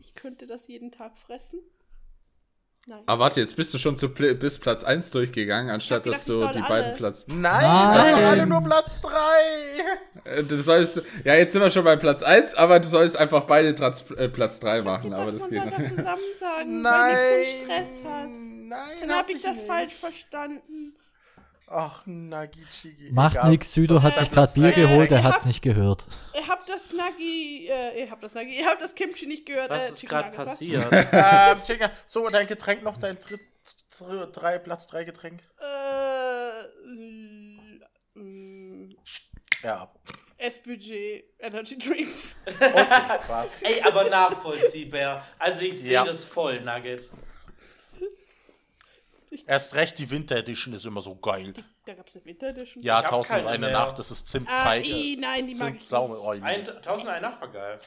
Ich 0.00 0.16
könnte 0.16 0.48
das 0.48 0.66
jeden 0.66 0.90
Tag 0.90 1.16
fressen. 1.16 1.60
Nein. 2.88 3.02
Aber 3.06 3.20
warte, 3.20 3.38
jetzt 3.40 3.54
bist 3.54 3.72
du 3.72 3.78
schon 3.78 3.96
zu 3.96 4.08
Pl 4.08 4.34
bis 4.34 4.58
Platz 4.58 4.82
1 4.82 5.12
durchgegangen, 5.12 5.70
anstatt 5.70 6.04
hab 6.06 6.12
dass 6.12 6.24
gedacht, 6.24 6.42
du 6.54 6.58
die 6.58 6.58
soll 6.58 6.68
beiden 6.68 6.88
alle. 6.90 6.96
Platz. 6.96 7.26
Nein, 7.28 7.94
das 7.94 8.06
sind 8.08 8.14
Nein. 8.16 8.24
alle 8.24 8.46
nur 8.48 8.60
Platz 8.62 9.00
3! 9.00 9.10
Äh, 10.24 10.42
Du 10.42 10.58
sollst, 10.60 11.02
ja, 11.24 11.34
jetzt 11.36 11.52
sind 11.52 11.62
wir 11.62 11.70
schon 11.70 11.84
bei 11.84 11.94
Platz 11.96 12.24
1, 12.24 12.54
aber 12.54 12.80
du 12.80 12.88
sollst 12.88 13.16
einfach 13.16 13.44
beide 13.44 13.72
Platz, 13.74 14.04
äh, 14.16 14.28
Platz 14.28 14.58
3 14.58 14.82
machen, 14.82 15.10
gedacht, 15.10 15.22
aber 15.22 15.30
das 15.32 15.42
man 15.42 15.50
geht 15.50 15.60
soll 15.62 15.70
das 15.70 15.78
nicht. 15.78 15.96
zusammen 15.96 16.22
sagen, 16.40 16.82
Nein! 16.82 17.16
weil 17.16 17.42
ich 17.42 17.58
so 17.60 17.64
Stress 17.64 18.04
hat. 18.04 18.28
Nein! 18.68 18.96
Dann 19.00 19.12
habe 19.12 19.32
ich 19.32 19.40
das 19.42 19.60
falsch 19.62 19.94
verstanden. 19.94 20.94
Ach, 21.68 22.02
Nagichigi. 22.06 23.10
Macht 23.10 23.36
Egal. 23.36 23.50
nix, 23.50 23.72
Südo 23.72 24.00
hat 24.00 24.14
sich 24.16 24.30
gerade 24.30 24.52
Platz 24.52 24.54
Bier 24.54 24.70
geholt, 24.70 25.10
er 25.10 25.18
ich 25.18 25.24
hat's 25.24 25.38
hab- 25.40 25.46
nicht 25.46 25.62
gehört. 25.62 26.06
Ihr 26.34 26.46
habt 26.46 26.68
das 26.68 26.92
Nagi, 26.92 27.66
äh, 27.68 28.00
ihr 28.02 28.10
habt 28.10 28.22
das 28.22 28.34
Nagi, 28.34 28.56
ihr 28.60 28.66
habt 28.66 28.80
das 28.80 28.94
Kimchi 28.94 29.26
nicht 29.26 29.46
gehört. 29.46 29.70
Was 29.70 29.82
äh, 29.82 29.88
ist 29.88 30.08
gerade 30.08 30.30
passiert? 30.30 30.84
Ähm, 30.92 31.62
Chica, 31.64 31.90
so, 32.06 32.28
dein 32.28 32.46
Getränk 32.46 32.84
noch, 32.84 32.96
dein 32.98 33.18
dritt, 33.18 33.40
dr- 33.98 34.26
drei, 34.28 34.58
Platz 34.58 34.86
3 34.86 35.02
Getränk. 35.04 35.40
Äh, 35.58 35.66
Ja. 39.62 39.90
S-Budget 40.38 41.24
Energy 41.40 41.78
Drinks. 41.78 42.36
Was? 43.26 43.56
Ey, 43.62 43.80
aber 43.82 44.08
nachvollziehbar. 44.08 45.26
Also 45.38 45.62
ich 45.62 45.80
sehe 45.80 45.92
Ja. 45.92 46.04
das 46.04 46.24
voll, 46.24 46.60
Nugget. 46.60 47.08
Erst 49.46 49.74
recht, 49.74 49.98
die 49.98 50.10
Winter 50.10 50.36
Edition 50.36 50.72
ist 50.74 50.84
immer 50.86 51.00
so 51.00 51.16
geil. 51.16 51.52
Da 51.84 51.94
gab 51.94 52.08
es 52.08 52.14
eine 52.16 52.24
Winter 52.24 52.48
Edition. 52.48 52.82
Ja, 52.82 52.98
Ich 52.98 53.04
hab 53.04 53.10
tausend 53.10 53.30
und 53.38 53.44
keine 53.44 53.48
eine 53.50 53.66
mehr. 53.66 53.78
Nacht, 53.78 53.98
das 53.98 54.10
ist 54.10 54.26
Ah, 54.26 54.30
Zimtfeige. 54.30 54.88
i, 54.88 55.16
nein, 55.20 55.46
die 55.46 55.54
mag 55.54 55.74
ich 55.76 55.90
nicht. 55.90 56.42
Ein, 56.42 56.82
tausend 56.82 57.08
eine 57.08 57.20
Nacht 57.28 57.40
war 57.40 57.48
geil. 57.48 57.80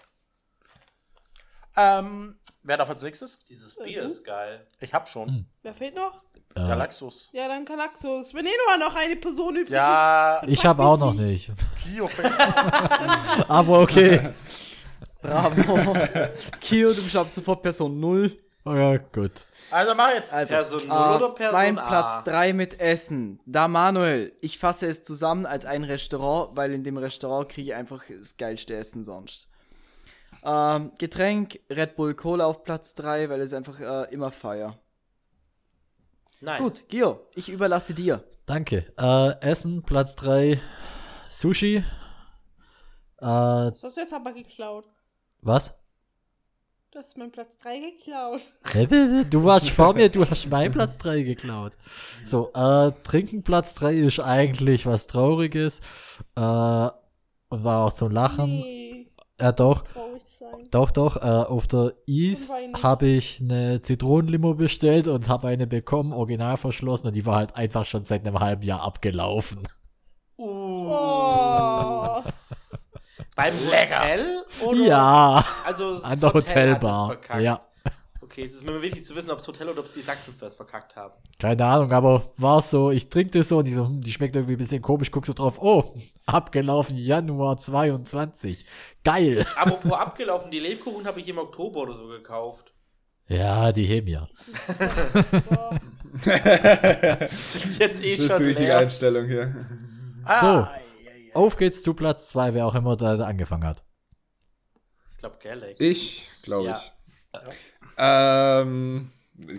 Ähm, 1.77 2.35
wer 2.63 2.77
darf 2.77 2.89
als 2.89 3.01
nächstes? 3.03 3.37
Dieses 3.47 3.75
Bier 3.77 4.03
ist 4.03 4.23
geil. 4.23 4.67
Ich 4.79 4.93
hab 4.93 5.07
schon. 5.07 5.45
Wer 5.61 5.73
fehlt 5.73 5.95
noch? 5.95 6.21
Äh, 6.55 6.61
Galaxus. 6.67 7.29
Ja, 7.31 7.47
dann 7.47 7.63
Galaxus. 7.63 8.33
Wenn 8.33 8.45
eh 8.45 8.49
nur 8.77 8.87
noch 8.87 8.95
eine 8.95 9.15
Person 9.15 9.55
übrig 9.55 9.69
Ja, 9.69 10.41
ich 10.47 10.65
habe 10.65 10.83
auch 10.83 10.97
noch 10.97 11.13
nicht. 11.13 11.51
Kio 11.83 12.07
fängt 12.07 12.37
Aber 13.49 13.79
okay. 13.81 14.29
Bravo. 15.21 15.93
Kio, 16.61 16.89
du 16.93 17.03
bist 17.03 17.15
ab 17.15 17.29
sofort 17.29 17.61
Person 17.61 17.99
0. 17.99 18.37
Oh 18.65 18.73
ja, 18.75 18.97
gut. 18.97 19.45
Also 19.71 19.95
mach 19.95 20.13
jetzt. 20.13 20.33
Also, 20.33 20.55
Person 20.55 20.87
null 20.87 20.97
äh, 20.97 21.15
oder 21.15 21.29
Person 21.33 21.53
mein 21.53 21.79
A? 21.79 21.87
Platz 21.87 22.23
3 22.25 22.53
mit 22.53 22.79
Essen. 22.79 23.39
Da 23.45 23.67
Manuel, 23.67 24.35
ich 24.41 24.59
fasse 24.59 24.87
es 24.87 25.01
zusammen 25.01 25.45
als 25.45 25.65
ein 25.65 25.83
Restaurant, 25.83 26.55
weil 26.57 26.73
in 26.73 26.83
dem 26.83 26.97
Restaurant 26.97 27.49
kriege 27.49 27.71
ich 27.71 27.75
einfach 27.75 28.03
das 28.07 28.37
geilste 28.37 28.75
Essen 28.75 29.03
sonst. 29.03 29.47
Ähm, 30.43 30.91
Getränk, 30.97 31.59
Red 31.69 31.95
Bull 31.95 32.13
Cola 32.15 32.45
auf 32.45 32.63
Platz 32.63 32.93
3, 32.95 33.29
weil 33.29 33.41
es 33.41 33.53
einfach 33.53 33.79
äh, 33.79 34.13
immer 34.13 34.31
feier. 34.31 34.77
Nice. 36.41 36.59
Gut, 36.59 36.89
Gio, 36.89 37.27
ich 37.35 37.49
überlasse 37.49 37.93
dir. 37.93 38.23
Danke. 38.45 38.91
Äh, 38.97 39.39
Essen, 39.41 39.83
Platz 39.83 40.15
3. 40.15 40.61
Sushi. 41.29 41.77
Äh, 41.77 41.83
Das 43.21 43.83
hast 43.83 43.97
du 43.97 44.01
jetzt 44.01 44.13
aber 44.13 44.31
geklaut. 44.33 44.85
was? 45.41 45.75
Du 46.91 46.97
hast 46.97 47.17
meinen 47.17 47.31
Platz 47.31 47.49
3 47.61 47.79
geklaut. 47.91 48.41
Du 49.29 49.43
warst 49.43 49.69
vor 49.69 49.93
mir, 49.93 50.09
du 50.09 50.27
hast 50.27 50.49
meinen 50.49 50.71
Platz 50.71 50.97
3 50.97 51.21
geklaut. 51.21 51.73
So, 52.25 52.51
äh, 52.55 52.91
Trinken 53.03 53.43
Platz 53.43 53.75
3 53.75 53.93
ist 53.93 54.19
eigentlich 54.19 54.87
was 54.87 55.05
Trauriges. 55.05 55.81
Äh, 56.35 56.41
und 56.41 57.63
war 57.63 57.85
auch 57.85 57.93
zum 57.93 58.09
Lachen. 58.09 58.57
Nee, 58.57 59.05
Ja, 59.39 59.51
doch. 59.51 59.83
Doch, 60.71 60.89
doch. 60.89 61.17
Äh, 61.17 61.19
auf 61.19 61.67
der 61.67 61.93
East 62.07 62.51
habe 62.81 63.05
ich 63.05 63.39
eine 63.39 63.83
Zitronenlimo 63.83 64.55
bestellt 64.55 65.07
und 65.07 65.29
habe 65.29 65.47
eine 65.47 65.67
bekommen, 65.67 66.11
original 66.11 66.57
verschlossen. 66.57 67.07
Und 67.07 67.15
die 67.15 67.25
war 67.27 67.35
halt 67.35 67.55
einfach 67.55 67.85
schon 67.85 68.03
seit 68.03 68.25
einem 68.25 68.39
halben 68.39 68.63
Jahr 68.63 68.81
abgelaufen. 68.81 69.61
Oh. 70.37 72.23
Beim 73.41 73.53
Hotel? 73.53 74.43
Oder? 74.61 74.79
Ja, 74.85 75.45
Also 75.65 75.95
das 75.95 76.03
an 76.03 76.19
der 76.19 76.33
Hotel 76.33 76.69
hat 76.71 76.81
Hotelbar. 76.81 77.01
es 77.01 77.07
verkackt. 77.07 77.41
Ja. 77.41 77.59
Okay, 78.21 78.43
es 78.43 78.53
ist 78.53 78.63
mir 78.65 78.79
wichtig 78.81 79.05
zu 79.05 79.15
wissen, 79.15 79.31
ob 79.31 79.37
das 79.39 79.47
Hotel 79.47 79.69
oder 79.69 79.79
ob 79.79 79.85
es 79.87 79.93
die 79.93 80.01
Sachsenfest 80.01 80.55
verkackt 80.57 80.95
haben. 80.95 81.13
keine 81.39 81.65
Ahnung, 81.65 81.91
aber 81.91 82.29
war 82.37 82.61
so. 82.61 82.91
Ich 82.91 83.09
trinke 83.09 83.39
das 83.39 83.47
so 83.47 83.57
und 83.59 83.65
die, 83.67 83.73
so, 83.73 83.85
hm, 83.85 84.01
die 84.01 84.11
schmeckt 84.11 84.35
irgendwie 84.35 84.53
ein 84.53 84.57
bisschen 84.59 84.81
komisch. 84.81 85.09
Guck 85.09 85.25
so 85.25 85.33
drauf. 85.33 85.57
Oh, 85.61 85.83
abgelaufen 86.27 86.95
Januar 86.97 87.57
22. 87.57 88.65
Geil. 89.03 89.45
Apropos 89.55 89.93
abgelaufen, 89.93 90.51
die 90.51 90.59
Lebkuchen 90.59 91.05
habe 91.07 91.19
ich 91.21 91.27
im 91.29 91.37
Oktober 91.39 91.79
oder 91.79 91.93
so 91.93 92.07
gekauft. 92.07 92.73
Ja, 93.27 93.71
die 93.71 93.85
heben 93.85 94.07
ja. 94.09 94.27
Sind 97.29 97.79
jetzt 97.79 98.03
eh 98.03 98.15
Das 98.15 98.19
ist 98.19 98.27
schon 98.27 98.37
die 98.39 98.43
richtige 98.45 98.67
leer. 98.67 98.77
Einstellung 98.79 99.25
hier. 99.25 99.55
Ah, 100.25 100.67
Auf 101.33 101.57
geht's 101.57 101.83
zu 101.83 101.93
Platz 101.93 102.29
2, 102.29 102.53
wer 102.53 102.65
auch 102.65 102.75
immer 102.75 102.95
da 102.95 103.15
angefangen 103.25 103.65
hat. 103.65 103.83
Ich 105.11 105.17
glaube 105.17 105.37
Galax. 105.41 105.79
Ich, 105.79 106.29
glaube 106.43 106.67
Ja. 106.69 106.81
ich. 106.81 106.91
Ähm, 107.97 109.11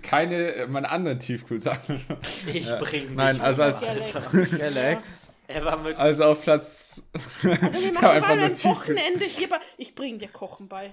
keine, 0.02 0.66
meine 0.68 0.90
anderen 0.90 1.18
Tiefkühlsachen. 1.20 2.04
Ich 2.46 2.66
bring 2.78 3.14
Nein, 3.14 3.36
dich 3.36 3.44
also 3.44 3.62
als, 3.62 3.80
Galax. 3.80 4.58
Galax. 4.58 5.32
Er 5.48 5.64
war 5.64 5.76
mit 5.78 5.96
also 5.96 6.24
auf 6.26 6.42
Platz. 6.42 7.02
Wir 7.42 7.52
Ich 7.54 7.60
machen 7.92 7.94
mal 7.94 8.10
einfach 8.10 8.36
nur 8.36 8.44
ein. 8.44 8.64
Wochenende 8.64 9.24
hier 9.24 9.48
bei. 9.48 9.56
Ich 9.78 9.94
bring 9.94 10.18
dir 10.18 10.28
Kochen 10.28 10.68
bei. 10.68 10.92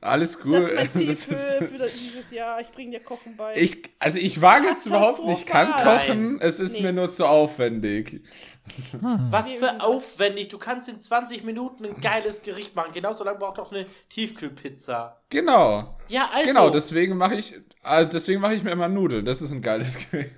Alles 0.00 0.40
gut. 0.40 0.54
Das 0.54 0.68
ist 0.68 0.74
mein 0.74 0.90
Ziel 0.92 1.06
Das 1.08 1.24
für, 1.24 1.64
für 1.64 1.78
das- 1.78 1.92
dieses 1.92 2.30
Jahr. 2.30 2.60
Ich 2.60 2.70
bring 2.70 2.90
dir 2.90 3.00
Kochen 3.00 3.36
bei. 3.36 3.56
Ich, 3.56 3.82
also 3.98 4.18
ich 4.18 4.40
wage 4.40 4.66
es 4.72 4.86
überhaupt 4.86 5.24
nicht. 5.24 5.40
Ich 5.40 5.46
kann 5.46 5.72
kochen, 5.72 6.40
es 6.40 6.60
ist 6.60 6.74
Nee. 6.74 6.82
mir 6.82 6.92
nur 6.92 7.10
zu 7.10 7.26
aufwendig. 7.26 8.22
Was 9.00 9.50
für 9.52 9.80
aufwendig. 9.82 10.48
Du 10.48 10.58
kannst 10.58 10.88
in 10.88 11.00
20 11.00 11.42
Minuten 11.44 11.84
ein 11.84 12.00
geiles 12.00 12.42
Gericht 12.42 12.76
machen. 12.76 12.92
Genauso 12.92 13.24
lange 13.24 13.38
braucht 13.38 13.58
auch 13.58 13.72
eine 13.72 13.86
Tiefkühlpizza. 14.10 15.20
Genau. 15.30 15.98
Ja, 16.08 16.30
also. 16.32 16.46
Genau, 16.46 16.70
deswegen 16.70 17.16
mache 17.16 17.34
ich, 17.34 17.54
also 17.82 18.08
deswegen 18.10 18.40
mache 18.40 18.54
ich 18.54 18.62
mir 18.62 18.70
immer 18.70 18.88
Nudeln. 18.88 19.24
Das 19.24 19.42
ist 19.42 19.50
ein 19.50 19.62
geiles 19.62 19.98
Gericht. 20.10 20.30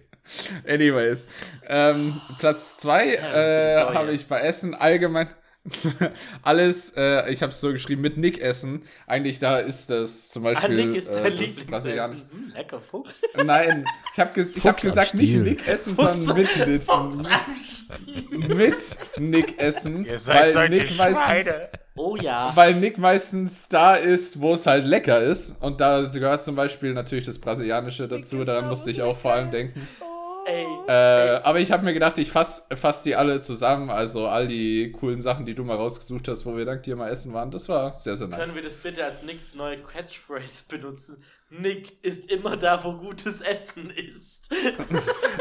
Anyways, 0.66 1.26
ähm, 1.66 2.20
Platz 2.38 2.78
zwei 2.78 3.14
äh, 3.16 3.80
Sorry. 3.80 3.94
habe 3.94 4.12
ich 4.12 4.26
bei 4.28 4.40
Essen 4.40 4.74
allgemein 4.74 5.28
alles. 6.42 6.94
Äh, 6.96 7.30
ich 7.30 7.42
habe 7.42 7.52
es 7.52 7.60
so 7.60 7.72
geschrieben 7.72 8.02
mit 8.02 8.16
Nick 8.16 8.40
Essen. 8.40 8.82
Eigentlich 9.06 9.38
da 9.38 9.58
ist 9.58 9.90
das 9.90 10.28
zum 10.30 10.44
Ah, 10.46 10.52
Beispiel 10.52 10.86
Nick 10.86 10.96
ist 10.96 11.08
äh, 11.08 11.22
dein 11.22 11.66
brasilianische. 11.70 12.22
Lieblingsessen. 12.22 12.46
Hm, 12.46 12.52
lecker 12.54 12.80
Fuchs. 12.80 13.22
Nein, 13.44 13.84
ich 14.12 14.20
habe 14.20 14.30
ges 14.34 14.56
hab 14.56 14.62
Fuchs 14.62 14.82
gesagt 14.82 15.14
nicht 15.14 15.30
Stiel. 15.30 15.42
Nick 15.42 15.68
Essen, 15.68 15.94
sondern 15.94 16.36
mit 16.36 16.56
Nick, 16.66 18.48
mit 18.48 18.96
Nick 19.18 19.60
Essen, 19.60 20.04
Ihr 20.04 20.18
seid 20.18 20.36
weil 20.42 20.50
solche 20.50 20.70
Nick 20.72 20.96
meistens 20.96 21.24
Schweine. 21.24 21.68
Oh 21.94 22.16
ja. 22.16 22.50
weil 22.54 22.74
Nick 22.74 22.96
meistens 22.98 23.68
da 23.68 23.96
ist, 23.96 24.40
wo 24.40 24.54
es 24.54 24.66
halt 24.66 24.86
lecker 24.86 25.20
ist. 25.20 25.62
Und 25.62 25.80
da 25.80 26.02
gehört 26.02 26.42
zum 26.42 26.56
Beispiel 26.56 26.94
natürlich 26.94 27.26
das 27.26 27.38
Brasilianische 27.38 28.08
dazu. 28.08 28.42
Daran 28.44 28.64
da, 28.64 28.70
musste 28.70 28.90
ich 28.90 29.02
auch 29.02 29.16
vor 29.16 29.34
allem 29.34 29.50
denken. 29.50 29.86
Oh. 30.00 30.11
Ey. 30.46 30.66
Äh, 30.88 31.40
aber 31.42 31.60
ich 31.60 31.70
habe 31.70 31.84
mir 31.84 31.92
gedacht, 31.94 32.18
ich 32.18 32.30
fass, 32.32 32.66
fass 32.74 33.02
die 33.02 33.14
alle 33.14 33.40
zusammen. 33.40 33.90
Also 33.90 34.26
all 34.26 34.48
die 34.48 34.90
coolen 34.92 35.20
Sachen, 35.20 35.46
die 35.46 35.54
du 35.54 35.62
mal 35.64 35.76
rausgesucht 35.76 36.26
hast, 36.28 36.44
wo 36.46 36.56
wir 36.56 36.64
dank 36.64 36.82
dir 36.82 36.96
mal 36.96 37.08
essen 37.10 37.32
waren. 37.32 37.50
Das 37.50 37.68
war 37.68 37.94
sehr, 37.96 38.16
sehr 38.16 38.26
nice. 38.26 38.40
Können 38.40 38.54
wir 38.56 38.62
das 38.62 38.74
bitte 38.76 39.04
als 39.04 39.22
Nicks 39.22 39.54
neue 39.54 39.78
Catchphrase 39.78 40.64
benutzen? 40.68 41.22
Nick 41.50 42.02
ist 42.02 42.30
immer 42.30 42.56
da, 42.56 42.82
wo 42.82 42.94
gutes 42.94 43.40
Essen 43.40 43.90
ist. 43.90 44.50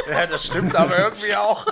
Ja, 0.09 0.25
das 0.25 0.45
stimmt 0.45 0.75
aber 0.75 0.97
irgendwie 0.97 1.35
auch. 1.35 1.65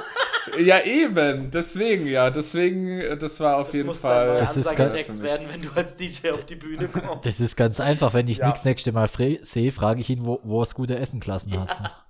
Ja, 0.57 0.81
eben. 0.83 1.51
Deswegen, 1.51 2.07
ja. 2.07 2.29
Deswegen, 2.29 3.17
das 3.19 3.39
war 3.39 3.57
auf 3.57 3.67
Das 3.67 3.75
jeden 3.75 3.93
Fall. 3.93 4.35
Das 4.37 4.57
ist 4.57 4.75
geil. 4.75 4.91
werden, 5.21 5.47
wenn 5.51 5.61
du 5.61 5.69
als 5.75 5.95
DJ 5.95 6.31
auf 6.31 6.45
die 6.45 6.55
Bühne 6.55 6.87
kommst. 6.91 7.25
Das 7.25 7.39
ist 7.39 7.55
ganz 7.55 7.79
einfach. 7.79 8.13
Wenn 8.13 8.27
ich 8.27 8.39
Ja. 8.39 8.47
nichts 8.47 8.65
nächste 8.65 8.91
Mal 8.91 9.09
sehe, 9.41 9.71
frage 9.71 10.01
ich 10.01 10.09
ihn, 10.09 10.25
wo, 10.25 10.39
wo 10.43 10.61
er 10.61 10.65
das 10.65 10.75
gute 10.75 10.97
Essen 10.97 11.19
gelassen 11.19 11.59
hat. 11.59 11.91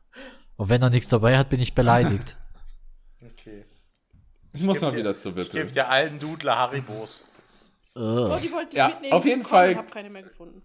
Und 0.60 0.68
wenn 0.70 0.82
er 0.82 0.90
nichts 0.90 1.08
dabei 1.08 1.38
hat, 1.38 1.50
bin 1.50 1.60
ich 1.62 1.74
beleidigt. 1.74 2.36
Okay. 3.22 3.66
Ich 4.54 4.62
muss 4.62 4.76
geb 4.76 4.82
mal 4.84 4.92
dir- 4.92 4.98
wieder 4.98 5.16
zu 5.18 5.30
Ich 5.30 5.36
gebe 5.36 5.54
Wippel. 5.64 5.72
dir 5.72 5.90
allen 5.90 6.20
Dudler 6.20 6.58
Haribos. 6.58 7.24
Oh, 7.96 8.00
Ugh. 8.00 8.40
die 8.42 8.52
wollte 8.52 8.70
ich 8.72 8.74
Ja, 8.76 8.88
mitnehmen. 8.90 9.14
auf 9.14 9.26
jeden 9.26 9.44
Fall- 9.44 9.76
Kochen, 9.76 9.86
hab 9.88 9.92
keine 9.94 10.10
mehr 10.10 10.24
gefunden. 10.24 10.62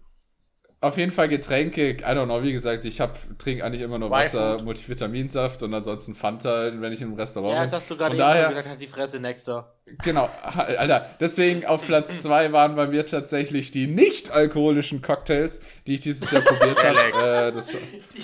Auf 0.81 0.97
jeden 0.97 1.11
Fall 1.11 1.27
Getränke. 1.29 1.91
I 1.91 1.95
don't 2.03 2.25
know, 2.25 2.41
wie 2.43 2.51
gesagt, 2.53 2.85
ich 2.85 3.01
hab, 3.01 3.17
trinke 3.39 3.63
eigentlich 3.65 3.81
immer 3.81 3.97
nur 3.99 4.09
Wasser. 4.09 4.61
Multivitaminsaft 4.63 5.63
und 5.63 5.73
ansonsten 5.73 6.15
Fanta, 6.15 6.71
wenn 6.79 6.91
ich 6.93 7.01
im 7.01 7.13
Restaurant 7.15 7.53
Ja, 7.55 7.61
bin. 7.61 7.71
das 7.71 7.81
hast 7.81 7.89
du 7.91 7.97
gerade 7.97 8.15
eben 8.15 8.19
daher, 8.19 8.43
schon 8.43 8.49
gesagt, 8.51 8.69
hat 8.69 8.81
die 8.81 8.87
Fresse 8.87 9.19
Nexter. 9.19 9.75
Genau, 10.03 10.29
Alter, 10.43 11.09
deswegen 11.19 11.65
auf 11.65 11.85
Platz 11.85 12.21
zwei 12.21 12.51
waren 12.51 12.75
bei 12.75 12.87
mir 12.87 13.05
tatsächlich 13.05 13.71
die 13.71 13.87
nicht-alkoholischen 13.87 15.01
Cocktails, 15.01 15.61
die 15.87 15.95
ich 15.95 16.01
dieses 16.01 16.29
Jahr 16.31 16.41
probiert 16.41 16.83
habe. 16.83 17.53
Äh, 17.57 17.61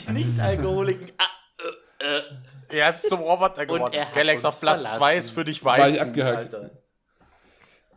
Die 0.07 0.11
Nicht-Alkoholiken. 0.13 1.11
Äh. 2.01 2.21
Er 2.73 2.89
ist 2.89 3.09
zum 3.09 3.19
Roboter 3.19 3.65
geworden. 3.65 3.95
Galax 4.15 4.45
auf 4.45 4.59
Platz 4.59 4.83
verlassen. 4.83 4.97
2 4.97 5.17
ist 5.17 5.29
für 5.31 5.43
dich 5.43 5.63
War 5.63 5.77
weit. 5.77 5.95
ich 5.95 6.01
abgehakt. 6.01 6.55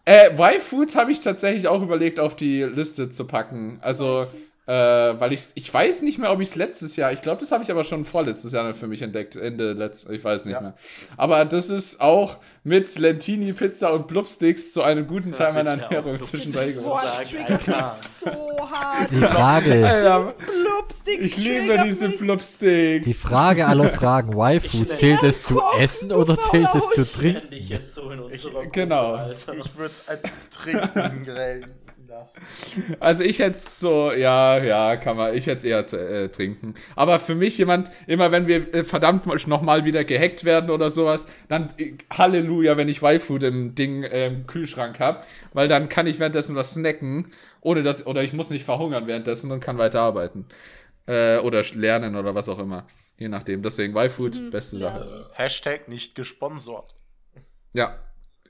Äh, 0.05 0.33
Y-Food 0.33 0.97
habe 0.97 1.13
ich 1.13 1.21
tatsächlich 1.21 1.69
auch 1.69 1.81
überlegt, 1.81 2.21
auf 2.21 2.37
die 2.37 2.63
Liste 2.63 3.09
zu 3.09 3.27
packen. 3.27 3.79
Also, 3.83 4.27
äh, 4.67 4.73
weil 4.73 5.33
ich, 5.33 5.49
ich 5.55 5.73
weiß 5.73 6.03
nicht 6.03 6.19
mehr, 6.19 6.31
ob 6.33 6.41
ich 6.41 6.49
es 6.49 6.55
letztes 6.57 6.97
Jahr, 6.97 7.13
ich 7.13 7.21
glaube, 7.21 7.41
das 7.41 7.53
habe 7.53 7.63
ich 7.63 7.71
aber 7.71 7.85
schon 7.85 8.05
vorletztes 8.05 8.53
Jahr 8.53 8.73
für 8.75 8.87
mich 8.87 9.03
entdeckt, 9.03 9.37
Ende 9.37 9.73
letztes, 9.73 10.11
ich 10.11 10.25
weiß 10.25 10.47
nicht 10.47 10.55
Ja. 10.55 10.61
mehr. 10.61 10.75
Aber 11.17 11.45
das 11.45 11.69
ist 11.69 12.01
auch 12.01 12.39
mit 12.63 12.99
Lentini, 12.99 13.53
Pizza 13.53 13.93
und 13.93 14.09
Blubsticks 14.09 14.73
zu 14.73 14.83
einem 14.83 15.07
guten 15.07 15.33
Teil 15.33 15.53
meiner 15.53 15.73
Ernährung 15.83 16.21
zwischendurch 16.23 16.75
geworden. 16.75 17.09
So 18.19 18.31
hart. 18.71 19.11
Die 19.11 19.21
Frage, 19.21 19.87
Alter, 19.87 20.35
Blubsticks 20.35 21.25
ich 21.25 21.37
liebe 21.37 21.83
diese 21.85 22.09
Blubsticks. 22.09 23.05
die 23.07 23.15
Frage 23.15 23.67
aller 23.67 23.89
Fragen, 23.95 24.33
Y-Food, 24.33 24.93
zählt 24.93 25.23
es 25.25 25.43
zu 25.43 25.61
essen 25.79 26.11
oder 26.13 26.39
zählt 26.39 26.75
es 26.75 26.89
zu 26.91 27.05
trinken? 27.13 27.43
Nenn 27.43 27.51
dich 27.51 27.69
jetzt 27.69 27.95
so 27.95 28.11
in 28.11 28.21
unserer 28.21 28.67
genau. 28.67 29.19
Ich 29.31 29.47
würde 29.77 29.93
es 29.93 30.09
als 30.09 30.33
Trinken 30.51 31.25
grellen 31.27 31.67
lassen. 32.15 32.41
Also 33.01 33.23
ich 33.23 33.39
hätte 33.39 33.57
es 33.57 33.81
so, 33.81 34.13
ja, 34.13 34.63
ja, 34.63 34.97
kann 34.97 35.17
man, 35.17 35.35
ich 35.35 35.47
hätte 35.47 35.59
es 35.59 35.65
eher 35.65 35.85
zu, 35.85 35.99
äh, 35.99 36.29
trinken. 36.29 36.75
Aber 36.97 37.19
für 37.19 37.35
mich 37.35 37.59
jemand, 37.59 37.91
immer 38.07 38.33
wenn 38.33 38.47
wir 38.47 38.73
äh, 38.75 38.85
verdammt 38.85 39.27
nochmal 39.47 39.85
wieder 39.85 40.05
gehackt 40.05 40.45
werden 40.45 40.71
oder 40.71 40.91
sowas, 40.91 41.27
dann 41.49 41.73
äh, 41.79 41.95
Halleluja, 42.11 42.77
wenn 42.77 42.89
ich 42.89 43.03
Y-Food 43.03 43.43
im 43.43 43.75
Ding 43.75 44.05
äh, 44.05 44.27
im 44.27 44.47
Kühlschrank 44.47 45.01
habe, 45.01 45.23
weil 45.53 45.69
dann 45.69 45.89
kann 45.89 46.07
ich 46.07 46.19
währenddessen 46.19 46.57
was 46.57 46.75
snacken, 46.75 47.33
ohne 47.61 47.83
dass, 47.83 48.07
oder 48.07 48.23
ich 48.23 48.33
muss 48.33 48.51
nicht 48.51 48.65
verhungern 48.65 49.07
währenddessen 49.07 49.51
und 49.51 49.61
kann 49.61 49.79
weiterarbeiten. 49.79 50.47
Äh, 51.07 51.39
oder 51.39 51.63
lernen 51.75 52.17
oder 52.17 52.35
was 52.35 52.49
auch 52.49 52.59
immer. 52.59 52.87
Je 53.19 53.29
nachdem. 53.29 53.63
Deswegen 53.63 53.97
Y-Food, 53.97 54.51
beste 54.51 54.79
Sache. 54.79 55.31
Hashtag 55.35 55.89
nicht 55.89 56.15
gesponsert. 56.15 56.95
Ja. 57.73 57.99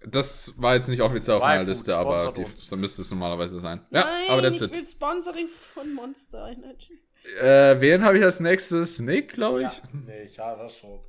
Das 0.06 0.60
war 0.60 0.74
jetzt 0.74 0.88
nicht 0.88 1.00
offiziell 1.02 1.36
auf 1.36 1.42
meiner 1.42 1.64
Liste, 1.64 1.96
aber 1.96 2.32
die, 2.32 2.44
so 2.54 2.76
müsste 2.76 3.02
es 3.02 3.10
normalerweise 3.10 3.58
sein. 3.60 3.80
Ja, 3.90 4.04
Nein, 4.04 4.24
aber 4.28 4.42
that's 4.42 4.60
ich 4.60 4.62
it. 4.62 4.72
will 4.72 4.86
Sponsoring 4.88 5.48
von 5.48 5.92
Monster 5.94 6.48
Energy. 6.48 7.00
Äh, 7.40 7.80
wen 7.80 8.04
habe 8.04 8.18
ich 8.18 8.24
als 8.24 8.40
nächstes? 8.40 8.98
Nick, 9.00 9.32
glaube 9.32 9.62
ich. 9.64 9.82
Nee, 9.92 10.24
ich 10.24 10.38
habe 10.38 10.62
das 10.62 10.76
schon. 10.76 11.00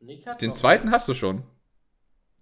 Nick 0.00 0.26
hat 0.26 0.40
Den 0.40 0.54
zweiten 0.54 0.90
hast 0.90 1.08
du 1.08 1.14
schon. 1.14 1.44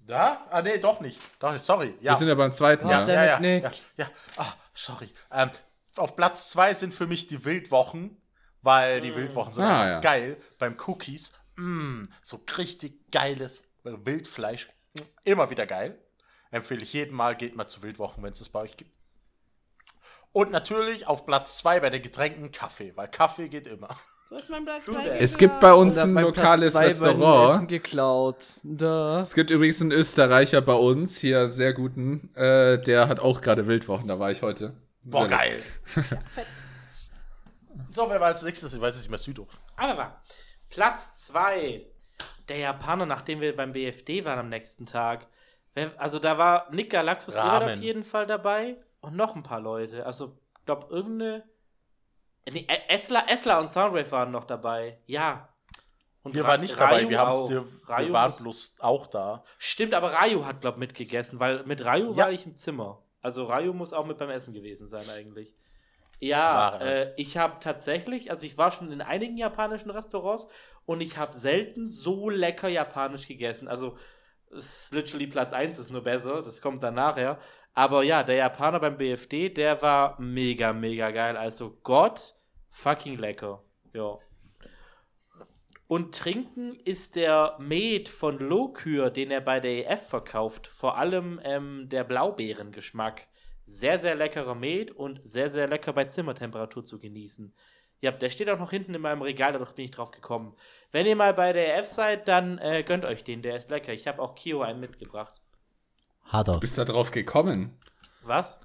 Da? 0.00 0.46
Ah, 0.50 0.62
nee, 0.62 0.78
doch 0.78 1.00
nicht. 1.00 1.20
Doch, 1.40 1.56
sorry. 1.58 1.94
Ja. 2.00 2.12
Wir 2.12 2.16
sind 2.16 2.28
ja 2.28 2.34
beim 2.34 2.52
zweiten, 2.52 2.88
ja, 2.88 3.06
ja. 3.06 3.24
ja, 3.24 3.40
ja, 3.40 3.58
ja, 3.58 3.72
ja. 3.96 4.10
Ah, 4.36 4.52
sorry. 4.72 5.08
Ähm, 5.32 5.50
auf 5.96 6.14
Platz 6.14 6.48
2 6.50 6.74
sind 6.74 6.94
für 6.94 7.06
mich 7.06 7.26
die 7.26 7.44
Wildwochen, 7.44 8.16
weil 8.62 9.00
die 9.00 9.14
Wildwochen 9.14 9.52
sind 9.52 9.64
Ah, 9.64 9.80
einfach 9.80 9.86
ja. 9.90 10.00
geil. 10.00 10.36
Beim 10.58 10.76
Cookies, 10.86 11.32
mh, 11.56 12.06
so 12.22 12.40
richtig 12.56 13.10
geiles 13.10 13.62
Wildfleisch. 14.04 14.68
Immer 15.24 15.50
wieder 15.50 15.66
geil. 15.66 15.98
Empfehle 16.50 16.82
ich 16.82 16.92
jedem 16.92 17.16
Mal, 17.16 17.36
geht 17.36 17.56
mal 17.56 17.68
zu 17.68 17.82
Wildwochen, 17.82 18.22
wenn 18.22 18.32
es 18.32 18.40
es 18.40 18.48
bei 18.48 18.60
euch 18.60 18.76
gibt. 18.76 18.96
Und 20.32 20.50
natürlich 20.50 21.06
auf 21.06 21.26
Platz 21.26 21.58
2 21.58 21.80
bei 21.80 21.90
den 21.90 22.02
Getränken 22.02 22.50
Kaffee, 22.52 22.92
weil 22.96 23.08
Kaffee 23.08 23.48
geht 23.48 23.66
immer. 23.66 23.88
Hast 24.30 24.50
meinen 24.50 24.64
Platz. 24.64 24.84
Es 25.18 25.38
gibt 25.38 25.60
bei 25.60 25.72
uns 25.72 25.98
ein 25.98 26.14
lokales 26.14 26.76
Restaurant. 26.76 27.68
geklaut. 27.68 28.60
Da. 28.64 29.22
Es 29.22 29.34
gibt 29.34 29.50
übrigens 29.50 29.80
einen 29.80 29.92
Österreicher 29.92 30.60
bei 30.62 30.74
uns, 30.74 31.16
hier 31.16 31.48
sehr 31.48 31.72
guten, 31.72 32.34
äh, 32.34 32.78
der 32.82 33.08
hat 33.08 33.20
auch 33.20 33.40
gerade 33.40 33.66
Wildwochen, 33.66 34.08
da 34.08 34.18
war 34.18 34.30
ich 34.30 34.42
heute. 34.42 34.74
Boah, 35.02 35.28
Sehr 35.28 35.38
geil. 35.38 35.62
so, 37.92 38.10
wer 38.10 38.20
war 38.20 38.26
als 38.26 38.42
nächstes? 38.42 38.74
Ich 38.74 38.80
weiß 38.80 38.96
es 38.96 39.02
nicht 39.02 39.10
mehr, 39.10 39.18
Südo. 39.18 39.46
Aber 39.76 40.20
Platz 40.68 41.26
2. 41.26 41.86
Der 42.48 42.58
Japaner, 42.58 43.06
nachdem 43.06 43.40
wir 43.40 43.54
beim 43.56 43.72
BFD 43.72 44.24
waren 44.24 44.38
am 44.38 44.48
nächsten 44.48 44.86
Tag. 44.86 45.26
Also 45.98 46.18
da 46.18 46.38
war 46.38 46.70
Nick 46.72 46.90
Galaxus 46.90 47.36
Ramen. 47.36 47.68
auf 47.70 47.76
jeden 47.76 48.02
Fall 48.04 48.26
dabei 48.26 48.76
und 49.00 49.14
noch 49.16 49.36
ein 49.36 49.42
paar 49.42 49.60
Leute. 49.60 50.06
Also, 50.06 50.38
ich 50.58 50.64
glaube, 50.64 50.86
irgendeine. 50.94 51.44
Nee, 52.50 52.66
Esla, 52.88 53.24
Esla 53.28 53.58
und 53.58 53.68
Soundwave 53.68 54.10
waren 54.12 54.30
noch 54.30 54.44
dabei. 54.44 55.00
Ja. 55.06 55.48
Und 56.22 56.34
Wir 56.34 56.44
Ra- 56.44 56.48
waren 56.48 56.60
nicht 56.60 56.78
dabei, 56.78 57.08
wir, 57.08 57.28
auch. 57.28 57.48
dir, 57.48 57.64
Rayu 57.84 58.06
wir 58.06 58.12
waren 58.12 58.32
bloß 58.36 58.76
auch 58.80 59.06
da. 59.08 59.44
Stimmt, 59.58 59.94
aber 59.94 60.12
Rayu 60.14 60.44
hat, 60.44 60.60
glaube 60.60 60.76
ich, 60.76 60.80
mitgegessen, 60.80 61.38
weil 61.40 61.64
mit 61.64 61.84
Rayu 61.84 62.10
Ja. 62.12 62.16
war 62.16 62.32
ich 62.32 62.46
im 62.46 62.54
Zimmer. 62.56 63.02
Also 63.20 63.44
Rayu 63.44 63.72
muss 63.72 63.92
auch 63.92 64.06
mit 64.06 64.18
beim 64.18 64.30
Essen 64.30 64.52
gewesen 64.52 64.86
sein 64.86 65.04
eigentlich. 65.10 65.54
Ja, 66.20 66.78
äh, 66.78 67.12
ich 67.16 67.36
habe 67.36 67.56
tatsächlich, 67.60 68.30
also 68.30 68.46
ich 68.46 68.56
war 68.56 68.70
schon 68.72 68.90
in 68.90 69.02
einigen 69.02 69.36
japanischen 69.36 69.90
Restaurants 69.90 70.48
und 70.86 71.00
ich 71.00 71.18
habe 71.18 71.36
selten 71.36 71.88
so 71.88 72.30
lecker 72.30 72.68
japanisch 72.68 73.26
gegessen. 73.26 73.68
Also 73.68 73.96
ist 74.50 74.94
literally 74.94 75.26
Platz 75.26 75.52
1 75.52 75.78
ist 75.78 75.90
nur 75.90 76.02
besser, 76.02 76.42
das 76.42 76.60
kommt 76.60 76.82
dann 76.82 76.94
nachher. 76.94 77.38
Aber 77.74 78.02
ja, 78.02 78.22
der 78.22 78.36
Japaner 78.36 78.80
beim 78.80 78.96
BFD, 78.96 79.50
der 79.50 79.82
war 79.82 80.18
mega, 80.20 80.72
mega 80.72 81.10
geil. 81.10 81.36
Also 81.36 81.78
Gott, 81.82 82.34
fucking 82.70 83.16
lecker. 83.16 83.62
Ja. 83.92 84.18
Und 85.88 86.14
trinken 86.14 86.74
ist 86.84 87.14
der 87.14 87.56
Met 87.58 88.08
von 88.08 88.38
Lokür, 88.38 89.10
den 89.10 89.30
er 89.30 89.40
bei 89.40 89.60
der 89.60 89.90
EF 89.90 90.08
verkauft. 90.08 90.66
Vor 90.66 90.96
allem 90.96 91.40
ähm, 91.44 91.88
der 91.88 92.04
Blaubeerengeschmack. 92.04 93.28
Sehr, 93.64 93.98
sehr 93.98 94.14
leckerer 94.14 94.54
Met 94.54 94.92
und 94.92 95.20
sehr, 95.22 95.50
sehr 95.50 95.66
lecker 95.66 95.92
bei 95.92 96.04
Zimmertemperatur 96.04 96.84
zu 96.84 96.98
genießen. 96.98 97.52
Ja, 98.00 98.10
der 98.12 98.30
steht 98.30 98.48
auch 98.50 98.58
noch 98.58 98.70
hinten 98.70 98.94
in 98.94 99.00
meinem 99.00 99.22
Regal, 99.22 99.52
dadurch 99.52 99.72
bin 99.72 99.84
ich 99.86 99.90
drauf 99.90 100.10
gekommen. 100.10 100.54
Wenn 100.92 101.06
ihr 101.06 101.16
mal 101.16 101.32
bei 101.34 101.52
der 101.52 101.78
EF 101.78 101.86
seid, 101.86 102.28
dann 102.28 102.58
äh, 102.58 102.82
gönnt 102.82 103.04
euch 103.04 103.24
den, 103.24 103.40
der 103.42 103.56
ist 103.56 103.70
lecker. 103.70 103.92
Ich 103.92 104.06
habe 104.06 104.20
auch 104.20 104.34
Kio 104.34 104.62
einen 104.62 104.80
mitgebracht. 104.80 105.40
Hat 106.24 106.48
er. 106.48 106.54
Du 106.54 106.60
bist 106.60 106.76
da 106.76 106.84
drauf 106.84 107.10
gekommen. 107.10 107.78
Was? 108.22 108.60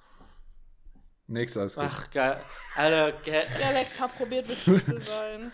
Nix, 1.27 1.55
alles 1.55 1.75
gut. 1.75 1.85
Ach, 1.87 2.09
geil. 2.11 2.41
Alter, 2.75 3.11
ge 3.23 3.41
Alex 3.63 3.99
hat 3.99 4.17
probiert, 4.17 4.49
witzig 4.49 4.83
zu 4.83 4.99
sein. 4.99 5.51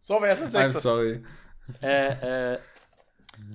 So, 0.00 0.18
wer 0.20 0.32
ist 0.32 0.42
als 0.42 0.54
I'm 0.54 0.60
nächstes? 0.62 0.82
sorry. 0.82 1.24
äh, 1.82 2.54
äh, 2.54 2.58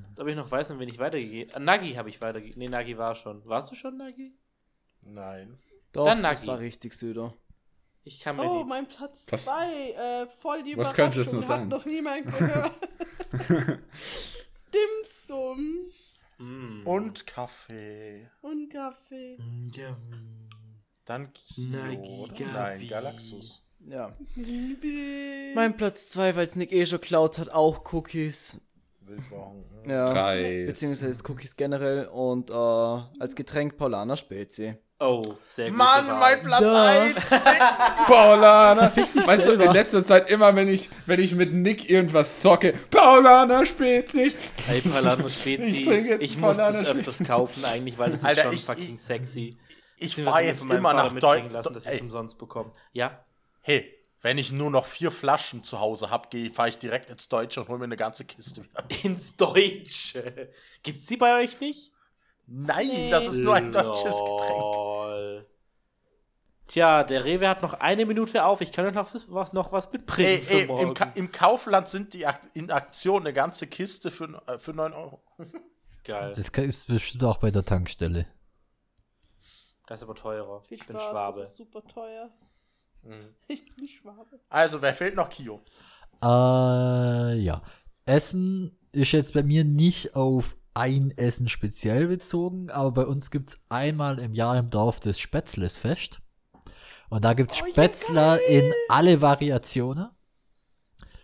jetzt 0.08 0.20
ob 0.20 0.28
ich 0.28 0.36
noch 0.36 0.50
weiß, 0.52 0.72
an 0.72 0.80
wen 0.80 0.88
ich 0.90 1.00
weitergegeben 1.00 1.54
äh, 1.54 1.60
Nagi 1.60 1.94
habe 1.94 2.10
ich 2.10 2.22
weitergegeben. 2.22 2.60
Nee, 2.60 2.70
Nagi 2.70 2.98
war 2.98 3.16
schon. 3.16 3.44
Warst 3.46 3.72
du 3.72 3.76
schon, 3.76 3.98
Nagi? 3.98 4.34
Nein. 5.02 5.58
Doch, 5.94 6.06
Dann 6.06 6.22
das 6.22 6.42
Nagi. 6.42 6.48
war 6.48 6.60
richtig 6.60 6.94
Süder. 6.94 7.34
Ich 8.08 8.22
kann 8.22 8.38
mir 8.38 8.50
Oh, 8.50 8.64
die. 8.64 8.70
mein 8.70 8.88
Platz 8.88 9.20
Was- 9.30 9.46
2. 9.46 9.92
Äh, 9.92 10.28
voll 10.40 10.64
die 10.64 10.78
Was 10.78 10.92
Überraschung. 10.94 10.96
könnte 10.96 11.22
es 11.22 11.34
nur 11.34 11.42
Hat 11.42 11.48
sein? 11.48 11.68
noch 11.68 11.86
niemand 11.86 12.26
gehört. 12.38 12.72
Dimsum 14.74 15.90
Mm. 16.40 16.86
Und 16.86 17.26
Kaffee. 17.26 18.30
und 18.42 18.70
Kaffee. 18.70 19.40
Ja. 19.74 19.98
Dann 21.04 21.34
Kio. 21.34 22.28
Nein, 22.54 22.88
Galaxus. 22.88 23.64
Ja. 23.88 24.16
Liebe. 24.36 25.54
Mein 25.56 25.76
Platz 25.76 26.10
2, 26.10 26.36
weil 26.36 26.46
es 26.46 26.56
Nick 26.56 26.72
eh 26.72 26.86
schon 26.86 27.02
geklaut 27.02 27.40
hat, 27.40 27.50
auch 27.50 27.92
Cookies. 27.92 28.62
Ja. 29.88 30.06
Drei. 30.06 30.66
Beziehungsweise 30.68 31.24
Cookies 31.28 31.56
generell 31.56 32.08
und 32.08 32.52
äh, 32.52 32.54
als 32.54 33.36
Getränk 33.36 33.78
Paulaner 33.78 34.16
Spezi. 34.18 34.78
Oh, 35.00 35.36
sehr 35.44 35.70
gut. 35.70 35.78
Mann, 35.78 36.08
mein 36.20 36.42
Platz 36.42 36.60
Da. 36.62 36.86
1! 36.88 37.30
Paulaner. 38.08 38.92
Weißt 38.96 39.44
du, 39.44 39.48
selber. 39.50 39.66
in 39.66 39.74
letzter 39.74 40.04
Zeit 40.04 40.32
immer, 40.32 40.56
wenn 40.56 40.68
ich, 40.68 40.90
wenn 41.06 41.20
ich 41.20 41.36
mit 41.36 41.54
Nick 41.54 41.90
irgendwas 41.90 42.42
zocke, 42.42 42.74
Paulaner 42.90 43.66
Spezi. 43.66 44.34
Ey, 44.70 44.82
Palano 44.82 45.30
Spezi. 45.30 45.64
Ich 45.66 45.82
trinke 45.84 46.10
jetzt 46.10 46.24
Ich 46.24 46.38
muss 46.38 46.58
das 46.58 46.84
öfters 46.84 47.20
kaufen 47.28 47.64
eigentlich, 47.66 47.98
weil 48.00 48.10
das 48.12 48.22
ist 48.22 48.26
Alter, 48.26 48.44
schon 48.44 48.54
ich- 48.54 48.66
fucking 48.66 48.96
ich- 48.96 49.02
sexy. 49.02 49.58
Ich 50.00 50.18
mir 50.18 50.42
jetzt 50.44 50.64
immer 50.64 50.82
Vater 50.92 50.94
nach 51.16 51.52
lassen, 51.52 51.52
dass 51.52 51.64
ich 51.64 51.78
es 51.78 51.84
Deutschland. 51.84 52.02
umsonst 52.02 52.38
bekomme. 52.38 52.72
Ja? 52.94 53.24
Hey, 53.62 53.94
wenn 54.22 54.38
ich 54.38 54.52
nur 54.52 54.70
noch 54.72 54.86
vier 54.86 55.12
Flaschen 55.12 55.64
zu 55.64 55.80
Hause 55.80 56.10
habe, 56.12 56.28
fahre 56.54 56.70
ich 56.70 56.78
direkt 56.78 57.10
ins 57.10 57.30
Deutsche 57.30 57.62
und 57.62 57.68
hole 57.68 57.80
mir 57.80 57.86
eine 57.86 57.98
ganze 57.98 58.26
Kiste 58.26 58.64
wieder. 58.64 58.84
Ins 59.04 59.36
Deutsche. 59.36 60.50
Gibt's 60.84 61.06
die 61.06 61.18
bei 61.18 61.42
euch 61.42 61.60
nicht? 61.60 61.92
Nein, 62.48 62.88
Nee. 62.88 63.12
das 63.12 63.28
ist 63.28 63.40
nur 63.40 63.56
ein 63.56 63.72
deutsches 63.72 64.16
Getränk. 64.20 64.58
Lol. 64.60 65.46
Tja, 66.68 67.04
der 67.04 67.24
Rewe 67.24 67.48
hat 67.48 67.62
noch 67.62 67.74
eine 67.76 68.06
Minute 68.06 68.44
auf. 68.46 68.60
Ich 68.62 68.72
kann 68.72 68.86
euch 68.86 68.94
noch 68.94 69.14
was, 69.30 69.54
noch 69.54 69.72
was 69.72 69.92
mitbringen 69.92 70.30
Ey, 70.30 70.42
für 70.42 70.54
ey, 70.54 70.66
morgen. 70.68 70.82
im, 70.90 70.94
Ka 70.94 71.12
Im 71.16 71.32
Kaufland 71.32 71.88
sind 71.88 72.14
die 72.14 72.26
Ak 72.26 72.42
in 72.54 72.72
Aktion 72.72 73.22
eine 73.22 73.34
ganze 73.34 73.68
Kiste 73.68 74.12
für, 74.12 74.42
äh, 74.48 74.58
für 74.58 74.72
9 74.74 74.92
Euro. 74.94 75.22
Geil. 76.04 76.30
Das 76.36 76.38
ist 76.50 76.88
bestimmt 76.88 77.24
auch 77.24 77.38
bei 77.38 77.52
der 77.52 77.64
Tankstelle. 77.66 78.28
Das 79.88 80.00
ist 80.00 80.04
aber 80.04 80.16
teurer. 80.16 80.62
Viel 80.64 80.78
ich 80.78 80.86
bin 80.86 80.98
Schwabe. 81.00 81.40
das 81.40 81.52
ist 81.52 81.58
super 81.58 81.82
teuer. 81.86 82.30
Ich 83.48 83.74
bin 83.76 83.88
Schwabe. 83.88 84.40
Also, 84.50 84.82
wer 84.82 84.94
fehlt 84.94 85.16
noch 85.16 85.30
Kio? 85.30 85.62
Äh, 86.22 87.36
ja. 87.40 87.62
Essen 88.06 88.78
ist 88.92 89.14
jetzt 89.14 89.34
bei 89.34 89.44
mir 89.44 89.64
nicht 89.64 90.16
auf 90.16 90.58
ein 90.78 91.12
Essen 91.18 91.50
speziell 91.50 92.08
bezogen, 92.08 92.70
aber 92.70 92.92
bei 92.92 93.06
uns 93.06 93.32
gibt 93.32 93.50
es 93.50 93.60
einmal 93.70 94.20
im 94.20 94.34
Jahr 94.34 94.58
im 94.58 94.70
Dorf 94.70 95.00
das 95.00 95.20
Spätzlesfest. 95.20 96.20
Und 97.10 97.24
da 97.26 97.34
gibt 97.34 97.52
es 97.52 97.62
Oh, 97.62 97.66
ja, 97.66 97.72
Spätzler 97.72 98.46
in 98.48 98.72
alle 98.90 99.22
Variationen. 99.22 100.10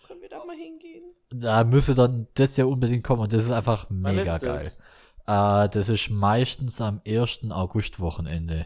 Können 0.07 0.21
wir 0.21 0.29
da 0.29 0.43
mal 0.45 0.55
hingehen? 0.55 1.03
Da 1.29 1.63
müsste 1.63 1.93
dann 1.93 2.27
das 2.35 2.57
ja 2.57 2.65
unbedingt 2.65 3.03
kommen 3.03 3.21
und 3.21 3.33
das 3.33 3.43
ist 3.45 3.51
einfach 3.51 3.89
mega 3.89 4.35
ist 4.37 4.41
geil. 4.41 4.71
das? 5.25 5.65
Äh, 5.65 5.69
das 5.73 5.89
ist 5.89 6.09
meistens 6.09 6.79
am 6.81 7.01
1. 7.05 7.51
August-Wochenende. 7.51 8.65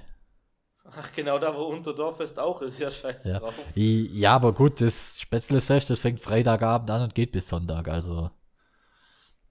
Ach, 0.89 1.11
genau 1.11 1.37
da, 1.37 1.53
wo 1.53 1.63
unser 1.63 1.93
Dorffest 1.93 2.39
auch 2.39 2.61
ist. 2.61 2.79
Ja, 2.79 2.89
scheiß 2.89 3.25
Ja. 3.25 3.39
drauf. 3.39 3.53
Ja, 3.75 4.35
aber 4.35 4.53
gut, 4.53 4.79
das 4.79 5.19
Spätzlesfest, 5.19 5.89
das 5.89 5.99
fängt 5.99 6.21
Freitagabend 6.21 6.89
an 6.89 7.01
und 7.03 7.13
geht 7.15 7.31
bis 7.33 7.49
Sonntag, 7.49 7.87
also. 7.89 8.31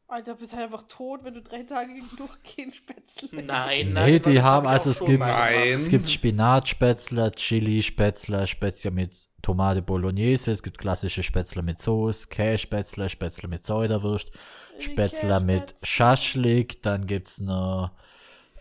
Alter, 0.08 0.34
bist 0.36 0.54
halt 0.54 0.64
einfach 0.64 0.84
tot, 0.84 1.24
wenn 1.24 1.34
du 1.34 1.42
drei 1.42 1.64
Tage 1.64 1.92
durchgehen 2.16 2.72
Spätzle. 2.72 3.42
Nein, 3.42 3.88
Nee, 3.88 3.92
nein. 3.92 4.12
die 4.22 4.34
das 4.34 4.44
hab 4.44 4.44
haben- 4.44 4.66
also 4.68 4.90
es 4.90 5.04
gibt-. 5.04 5.22
Es 5.24 5.88
gibt 5.88 6.08
Spinatspätzler, 6.08 7.32
Chili-Spätzler, 7.32 8.46
Spätzle 8.46 8.92
mit 8.92 9.28
Tomate 9.42 9.82
Bolognese, 9.82 10.52
es 10.52 10.62
gibt 10.62 10.78
klassische 10.78 11.22
Spätzler 11.22 11.62
mit 11.62 11.80
Soße, 11.80 12.28
Kässpätzler, 12.28 13.08
Spätzler 13.08 13.48
mit 13.48 13.66
Säuderwurst, 13.66 14.30
Spätzler 14.78 15.40
mit 15.40 15.62
Kässpätzle. 15.66 15.86
Schaschlik, 15.86 16.82
dann 16.82 17.06
gibt's 17.06 17.40
noch 17.40 17.90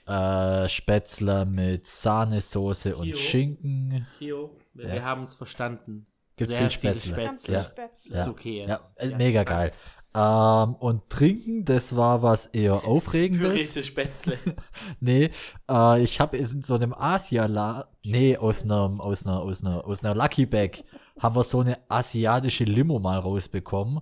äh, 0.07 0.67
Spätzler 0.69 1.45
mit 1.45 1.85
Sahnesoße 1.87 2.95
und. 2.95 3.17
Schinken. 3.17 4.05
Kio, 4.19 4.55
wir, 4.73 4.95
Ja. 4.95 5.01
haben 5.03 5.21
es 5.23 5.33
verstanden. 5.35 6.05
Gibt 6.37 6.49
Sehr 6.51 6.69
viel 6.69 6.79
viele 6.79 6.93
Spätzle. 6.93 7.23
Ganz 7.23 7.41
Spätzle. 7.43 7.53
Ja. 7.55 7.63
Spätzle. 7.63 8.19
Ist 8.21 8.27
okay 8.27 8.65
Ja, 8.67 8.73
jetzt. 8.73 8.97
äh, 8.97 9.15
mega 9.15 9.43
geil. 9.45 9.71
Ähm, 10.15 10.75
und 10.75 11.09
trinken, 11.09 11.65
das 11.65 11.97
war 11.97 12.21
was 12.21 12.45
eher 12.45 12.87
Aufregendes. 12.87 13.51
Pürierte 13.51 13.83
Spätzle. 13.83 14.39
Nee, 15.01 15.29
äh, 15.69 16.01
ich 16.01 16.21
habe 16.21 16.37
in 16.37 16.61
so 16.61 16.75
einem 16.75 16.93
Asia 16.93 17.85
nee, 18.05 18.37
aus 18.37 18.63
einem 18.63 19.01
aus 19.01 19.25
einer 19.25 19.41
aus 19.41 19.63
einer 19.63 19.85
aus 19.85 20.03
einer 20.03 20.15
Lucky 20.15 20.45
Bag 20.45 20.85
haben 21.19 21.35
wir 21.35 21.43
so 21.43 21.59
eine 21.59 21.79
asiatische 21.89 22.63
Limo 22.63 22.99
mal 22.99 23.19
rausbekommen. 23.19 24.01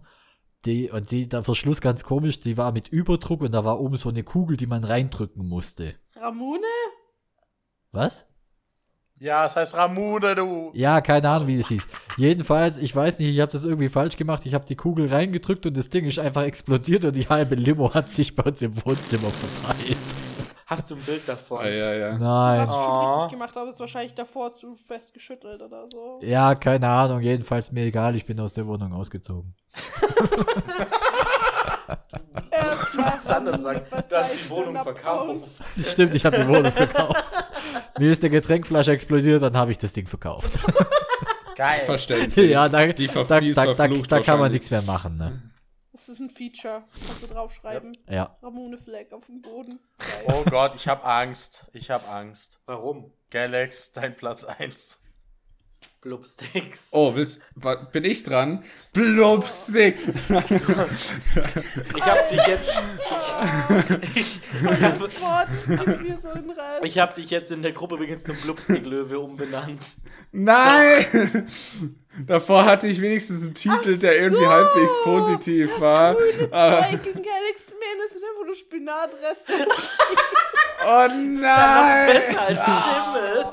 Die 0.65 0.91
und 0.91 1.09
die 1.09 1.27
der 1.27 1.43
Verschluss 1.43 1.81
ganz 1.81 2.03
komisch, 2.03 2.39
die 2.39 2.57
war 2.57 2.71
mit 2.71 2.89
Überdruck 2.89 3.41
und 3.41 3.51
da 3.51 3.65
war 3.65 3.79
oben 3.79 3.97
so 3.97 4.09
eine 4.09 4.23
Kugel, 4.23 4.55
die 4.55 4.67
man 4.67 4.83
reindrücken 4.83 5.47
musste. 5.47 5.95
Ramune? 6.15 6.61
Was? 7.91 8.25
Ja, 9.19 9.45
es 9.45 9.55
heißt 9.55 9.75
Ramune, 9.75 10.35
du. 10.35 10.71
Ja, 10.73 10.99
keine 10.99 11.29
Ahnung, 11.29 11.47
wie 11.47 11.57
das 11.57 11.67
hieß. 11.69 11.87
Jedenfalls, 12.17 12.77
ich 12.77 12.93
weiß 12.95 13.19
nicht, 13.19 13.29
ich 13.33 13.39
habe 13.39 13.51
das 13.51 13.63
irgendwie 13.63 13.89
falsch 13.89 14.17
gemacht. 14.17 14.45
Ich 14.45 14.53
habe 14.53 14.65
die 14.65 14.75
Kugel 14.75 15.07
reingedrückt 15.07 15.65
und 15.65 15.77
das 15.77 15.89
Ding 15.89 16.05
ist 16.05 16.19
einfach 16.19 16.43
explodiert 16.43 17.05
und 17.05 17.15
die 17.15 17.27
halbe 17.29 17.55
Limo 17.55 17.93
hat 17.93 18.09
sich 18.09 18.35
bei 18.35 18.43
uns 18.43 18.61
im 18.61 18.75
Wohnzimmer 18.85 19.29
verteilt. 19.29 19.97
Hast 20.65 20.89
du 20.89 20.95
ein 20.95 21.01
Bild 21.01 21.27
davon? 21.27 21.59
Ah, 21.61 21.69
ja, 21.69 21.93
ja. 21.93 22.11
Du 22.17 22.23
Nein. 22.23 22.61
hast 22.61 22.69
es 22.69 22.75
schon 22.75 23.05
richtig 23.05 23.29
gemacht, 23.31 23.57
aber 23.57 23.67
es 23.69 23.75
ist 23.75 23.79
wahrscheinlich 23.79 24.15
davor 24.15 24.53
zu 24.53 24.75
fest 24.75 25.13
geschüttelt 25.13 25.61
oder 25.61 25.87
so. 25.89 26.19
Ja, 26.23 26.55
keine 26.55 26.87
Ahnung. 26.89 27.21
Jedenfalls 27.21 27.71
mir 27.71 27.83
egal. 27.83 28.15
Ich 28.15 28.25
bin 28.25 28.39
aus 28.39 28.53
der 28.53 28.65
Wohnung 28.65 28.93
ausgezogen. 28.93 29.53
Erstmal 32.51 33.19
Sander 33.21 33.57
sagt, 33.57 34.11
du 34.11 34.15
hast 34.15 34.45
die 34.45 34.49
Wohnung 34.49 34.83
verkauft. 34.83 35.49
Stimmt, 35.85 36.15
ich 36.15 36.25
habe 36.25 36.39
die 36.43 36.47
Wohnung 36.47 36.71
verkauft. 36.71 37.23
Mir 37.97 38.11
ist 38.11 38.23
der 38.23 38.29
Getränkflasche 38.29 38.91
explodiert, 38.91 39.41
dann 39.41 39.55
habe 39.57 39.71
ich 39.71 39.77
das 39.77 39.93
Ding 39.93 40.05
verkauft. 40.07 40.59
Geil. 41.55 41.81
Verständlich. 41.85 42.49
ja, 42.49 42.67
da, 42.67 42.85
Die 42.87 43.07
da, 43.07 43.23
da, 43.23 43.39
da, 43.39 43.87
da 43.87 44.19
kann 44.21 44.39
man 44.39 44.51
nichts 44.51 44.71
mehr 44.71 44.81
machen. 44.81 45.15
Ne? 45.17 45.41
Das 45.91 46.09
ist 46.09 46.19
ein 46.19 46.29
Feature. 46.31 46.83
Kannst 47.05 47.23
du 47.23 47.27
draufschreiben. 47.27 47.91
Ja. 48.09 48.35
Ramune 48.41 48.79
Flag 48.79 49.11
auf 49.11 49.27
dem 49.27 49.41
Boden. 49.41 49.79
Geil. 49.99 50.35
Oh 50.35 50.43
Gott, 50.49 50.73
ich 50.75 50.87
hab 50.87 51.05
Angst. 51.05 51.67
Ich 51.71 51.91
hab 51.91 52.11
Angst. 52.11 52.61
Warum? 52.65 53.13
Galax, 53.29 53.93
dein 53.93 54.15
Platz 54.15 54.43
1. 54.43 54.99
Blubsticks. 56.03 56.89
Oh, 56.91 57.15
willst, 57.15 57.41
bin 57.93 58.03
ich 58.03 58.23
dran? 58.23 58.63
Blubstick. 58.91 59.95
Ich 61.95 62.05
hab 62.05 62.29
dich 62.29 62.45
jetzt. 62.45 62.69
Einen 66.27 66.49
Reiz. 66.51 66.81
Ich 66.83 66.99
hab 66.99 67.15
dich 67.15 67.29
jetzt 67.29 67.51
in 67.51 67.61
der 67.61 67.71
Gruppe 67.71 67.95
übrigens 67.95 68.23
zum 68.23 68.35
Blubstick-Löwe 68.35 69.17
umbenannt. 69.17 69.81
Nein! 70.33 71.95
Davor 72.27 72.65
hatte 72.65 72.87
ich 72.87 73.01
wenigstens 73.01 73.43
einen 73.43 73.55
Titel, 73.55 73.97
der 73.97 74.19
irgendwie 74.21 74.45
halbwegs 74.45 74.93
positiv 75.03 75.67
das 75.73 75.81
war. 75.81 76.13
grüne 76.13 76.47
Aber- 76.53 76.81
Zeug 76.81 77.05
in 77.07 77.21
Galaxy 77.23 77.71
Man, 77.71 77.99
das 78.01 78.13
sind 78.13 78.23
einfach 78.23 78.45
nur 78.45 78.55
Spinatreste. 78.55 79.53
Oh 80.85 81.07
nein! 81.07 82.21
Halt 82.37 82.59
Schimmel. 82.59 83.45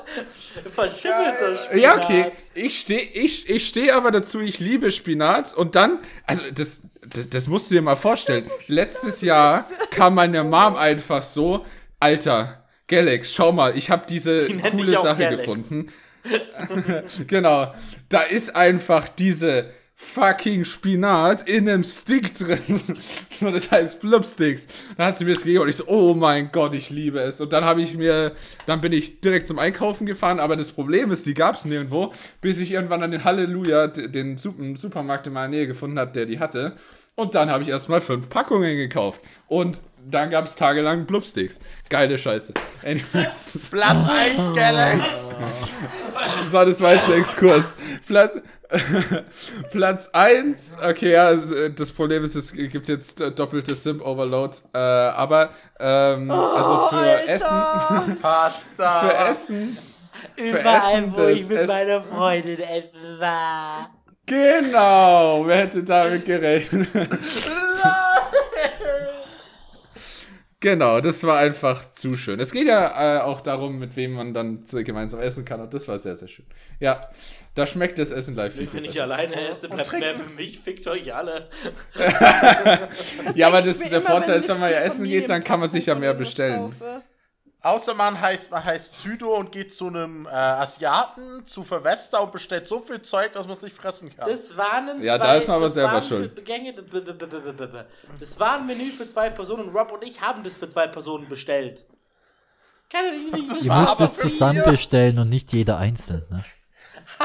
Verschimmelter 0.73 1.57
Spinat. 1.57 1.81
Ja, 1.81 1.95
okay. 1.95 2.31
Ich 2.53 2.79
stehe 2.81 3.01
ich, 3.01 3.49
ich 3.49 3.65
steh 3.67 3.91
aber 3.91 4.11
dazu, 4.11 4.41
ich 4.41 4.59
liebe 4.59 4.91
Spinat. 4.91 5.53
Und 5.53 5.75
dann, 5.75 5.99
also 6.25 6.43
das, 6.53 6.81
das, 7.07 7.29
das 7.29 7.47
musst 7.47 7.71
du 7.71 7.75
dir 7.75 7.81
mal 7.81 7.95
vorstellen. 7.95 8.51
Letztes 8.67 9.21
Jahr 9.21 9.65
kam 9.91 10.15
meine 10.15 10.43
Mom 10.43 10.75
einfach 10.75 11.23
so, 11.23 11.65
Alter, 12.01 12.65
Galax, 12.87 13.33
schau 13.33 13.53
mal, 13.53 13.77
ich 13.77 13.89
habe 13.89 14.05
diese 14.09 14.47
Die 14.47 14.57
coole 14.57 14.91
Sache 14.91 15.19
Galax. 15.23 15.37
gefunden. 15.37 15.89
genau. 17.27 17.73
Da 18.09 18.21
ist 18.21 18.55
einfach 18.55 19.09
diese 19.09 19.65
fucking 19.95 20.65
Spinat 20.65 21.47
in 21.47 21.69
einem 21.69 21.83
Stick 21.83 22.33
drin. 22.33 22.59
Und 23.41 23.53
das 23.53 23.69
heißt 23.71 24.01
Blubsticks. 24.01 24.67
Dann 24.97 25.07
hat 25.07 25.17
sie 25.17 25.25
mir 25.25 25.33
das 25.33 25.43
gegeben 25.43 25.63
und 25.63 25.69
ich 25.69 25.75
so, 25.75 25.85
oh 25.87 26.13
mein 26.15 26.51
Gott, 26.51 26.73
ich 26.73 26.89
liebe 26.89 27.19
es. 27.19 27.39
Und 27.39 27.53
dann 27.53 27.63
habe 27.63 27.81
ich 27.81 27.95
mir, 27.95 28.33
dann 28.65 28.81
bin 28.81 28.93
ich 28.93 29.21
direkt 29.21 29.45
zum 29.47 29.57
Einkaufen 29.59 30.05
gefahren, 30.05 30.39
aber 30.39 30.55
das 30.55 30.71
Problem 30.71 31.11
ist, 31.11 31.25
die 31.25 31.33
gab 31.33 31.55
es 31.55 31.65
nirgendwo, 31.65 32.13
bis 32.39 32.59
ich 32.59 32.71
irgendwann 32.71 33.03
an 33.03 33.11
den 33.11 33.23
Halleluja, 33.23 33.87
den 33.87 34.37
Sup- 34.37 34.77
Supermarkt 34.77 35.27
in 35.27 35.33
meiner 35.33 35.47
Nähe 35.49 35.67
gefunden 35.67 35.97
habe, 35.99 36.11
der 36.11 36.25
die 36.25 36.39
hatte. 36.39 36.77
Und 37.15 37.35
dann 37.35 37.49
habe 37.49 37.63
ich 37.63 37.69
erstmal 37.69 38.01
fünf 38.01 38.29
Packungen 38.29 38.77
gekauft. 38.77 39.21
Und 39.47 39.81
dann 40.09 40.29
gab 40.31 40.45
es 40.45 40.55
tagelang 40.55 41.05
Blubsticks. 41.05 41.59
Geile 41.89 42.17
Scheiße. 42.17 42.53
Anyways. 42.83 43.67
Platz 43.69 44.05
1, 44.09 44.53
Galax. 44.55 45.29
So, 46.49 46.65
das 46.65 46.81
war 46.81 46.93
jetzt 46.93 47.07
der 47.07 47.17
Exkurs. 47.17 47.77
Platz, 48.07 48.31
Platz 49.71 50.09
1, 50.13 50.77
okay, 50.81 51.11
ja, 51.11 51.35
das 51.69 51.91
Problem 51.91 52.23
ist, 52.23 52.35
es 52.35 52.53
gibt 52.53 52.87
jetzt 52.87 53.19
doppelte 53.19 53.75
Sim-Overload, 53.75 54.57
äh, 54.73 54.77
aber 54.77 55.49
ähm, 55.79 56.31
also 56.31 56.87
für 56.87 56.95
Alter. 56.95 57.29
Essen, 57.29 58.17
Pasta. 58.21 58.99
für 59.01 59.13
Essen, 59.29 59.77
Überall, 60.37 60.99
Essen 60.99 61.13
wo 61.15 61.25
ich 61.25 61.49
mit 61.49 61.67
meiner 61.67 62.01
Freundin 62.01 62.59
essen 62.59 63.19
war. 63.19 63.89
Genau, 64.25 65.43
wer 65.45 65.57
hätte 65.57 65.83
damit 65.83 66.25
gerechnet? 66.25 66.87
Genau, 70.59 71.01
das 71.01 71.23
war 71.23 71.39
einfach 71.39 71.91
zu 71.91 72.15
schön. 72.15 72.39
Es 72.39 72.51
geht 72.51 72.67
ja 72.67 73.17
äh, 73.17 73.21
auch 73.21 73.41
darum, 73.41 73.79
mit 73.79 73.95
wem 73.95 74.13
man 74.13 74.31
dann 74.35 74.63
gemeinsam 74.71 75.19
essen 75.19 75.43
kann 75.43 75.59
und 75.59 75.73
das 75.73 75.87
war 75.87 75.97
sehr, 75.97 76.15
sehr 76.15 76.27
schön. 76.27 76.45
Ja, 76.79 76.99
da 77.55 77.65
schmeckt 77.65 77.97
das 77.97 78.11
Essen 78.11 78.35
gleich 78.35 78.53
viel, 78.53 78.71
Wenn 78.71 78.83
ich 78.85 78.91
besser. 78.91 79.03
alleine 79.03 79.49
esse, 79.49 79.67
bleibt 79.67 79.91
mehr 79.91 80.15
für 80.15 80.29
mich. 80.29 80.59
Fickt 80.59 80.87
euch 80.87 81.13
alle. 81.15 81.49
Ja, 83.35 83.47
aber 83.47 83.61
das, 83.63 83.79
der 83.79 83.99
immer, 83.99 84.01
Vorteil 84.09 84.37
ist, 84.37 84.49
wenn 84.49 84.59
man 84.59 84.71
ja 84.71 84.79
essen 84.79 85.05
geht, 85.05 85.29
dann 85.29 85.43
kann 85.43 85.59
man 85.59 85.67
sich 85.67 85.87
ja 85.87 85.95
mehr 85.95 86.13
bestellen. 86.13 86.71
kaufe. 86.71 87.01
Außer 87.63 87.93
man 87.93 88.19
heißt, 88.19 88.49
man 88.49 88.63
heißt 88.63 88.95
Südo 88.95 89.35
und 89.35 89.51
geht 89.51 89.71
zu 89.71 89.87
einem 89.87 90.25
äh, 90.25 90.29
Asiaten, 90.29 91.45
zu 91.45 91.63
Verwester 91.63 92.23
und 92.23 92.31
bestellt 92.31 92.67
so 92.67 92.79
viel 92.79 93.03
Zeug, 93.03 93.33
dass 93.33 93.45
man 93.45 93.55
es 93.55 93.61
nicht 93.61 93.75
fressen 93.75 94.15
kann. 94.15 94.27
Das 94.27 94.57
waren 94.57 95.03
Ja, 95.03 95.17
zwei, 95.17 95.27
da 95.27 95.35
ist 95.35 95.47
man 95.47 95.55
aber 95.57 95.65
das 95.65 95.73
selber 95.75 95.93
waren 95.93 96.03
schuld. 96.03 96.41
Das 98.19 98.39
war 98.39 98.57
ein 98.57 98.65
Menü 98.65 98.91
für 98.91 99.07
zwei 99.07 99.29
Personen 99.29 99.67
und 99.67 99.75
Rob 99.75 99.91
und 99.91 100.03
ich 100.03 100.21
haben 100.21 100.43
das 100.43 100.57
für 100.57 100.69
zwei 100.69 100.87
Personen 100.87 101.27
bestellt. 101.27 101.85
Kann 102.89 103.05
nicht, 103.11 103.33
nicht 103.33 103.63
Ihr 103.63 103.73
müsst 103.73 104.01
es 104.01 104.17
zusammen 104.17 104.63
bestellen 104.65 105.19
und 105.19 105.29
nicht 105.29 105.53
jeder 105.53 105.77
einzeln. 105.77 106.25
Ne? 106.29 106.43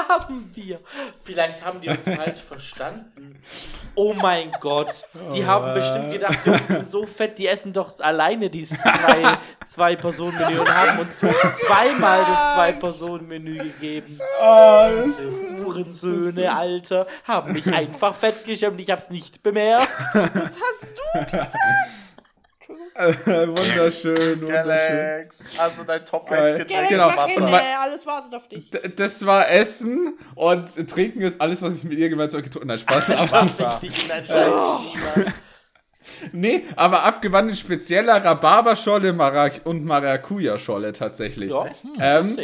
Haben 0.08 0.50
wir. 0.54 0.80
Vielleicht 1.24 1.64
haben 1.64 1.80
die 1.80 1.88
uns 1.88 2.04
falsch 2.04 2.40
verstanden. 2.48 3.40
Oh 3.94 4.14
mein 4.14 4.50
Gott. 4.60 5.04
Die 5.34 5.44
haben 5.44 5.74
bestimmt 5.74 6.12
gedacht, 6.12 6.38
wir 6.44 6.58
sind 6.66 6.86
so 6.86 7.06
fett, 7.06 7.38
die 7.38 7.46
essen 7.46 7.72
doch 7.72 7.98
alleine 8.00 8.50
dieses 8.50 8.78
zwei, 8.78 9.38
zwei 9.66 9.96
Personen 9.96 10.36
Menü 10.38 10.58
und 10.58 10.74
haben 10.74 10.98
uns 10.98 11.18
zweimal 11.18 12.20
das 12.20 12.54
zwei 12.54 12.72
Personen 12.72 13.26
Menü 13.28 13.58
gegeben. 13.58 14.18
Diese 15.06 15.30
Hurensöhne, 15.64 16.54
Alter, 16.54 17.06
haben 17.24 17.52
mich 17.52 17.66
einfach 17.72 18.14
fett 18.14 18.44
geschämt. 18.44 18.80
Ich 18.80 18.90
hab's 18.90 19.10
nicht 19.10 19.42
bemerkt. 19.42 19.88
Was 20.12 20.56
hast 20.60 20.90
du 21.14 21.24
gesagt? 21.24 21.56
Wunderschön, 22.68 24.40
wunderschön. 24.40 24.46
Galax, 24.46 25.46
also 25.58 25.84
dein 25.84 26.04
Top 26.04 26.28
Geil. 26.28 26.52
1 26.54 26.58
Getränk 26.58 26.88
Genau. 26.88 27.08
ist 27.08 27.14
Sag. 27.14 27.36
Und 27.36 27.48
ey, 27.48 27.74
alles 27.80 28.06
wartet 28.06 28.34
auf 28.34 28.48
dich. 28.48 28.70
Das 28.96 29.24
war 29.26 29.48
Essen 29.50 30.18
und 30.34 30.88
Trinken 30.88 31.22
ist 31.22 31.40
alles, 31.40 31.62
was 31.62 31.76
ich 31.76 31.84
mit 31.84 31.98
ihr 31.98 32.08
gemeinsam 32.08 32.42
getrunken 32.42 32.70
habe. 32.70 32.78
Spaß. 32.80 33.10
Aber, 33.18 33.42
richtig 33.42 34.12
anscheinend. 34.12 35.34
nee, 36.32 36.64
aber 36.76 37.02
abgewandelt 37.04 37.58
spezieller 37.58 38.24
Rhabarberscholle 38.24 39.12
Marac 39.12 39.60
und 39.64 39.84
Maracuja-Scholle 39.84 40.92
tatsächlich. 40.92 41.50
Ja, 41.50 41.66
Ähm. 42.00 42.36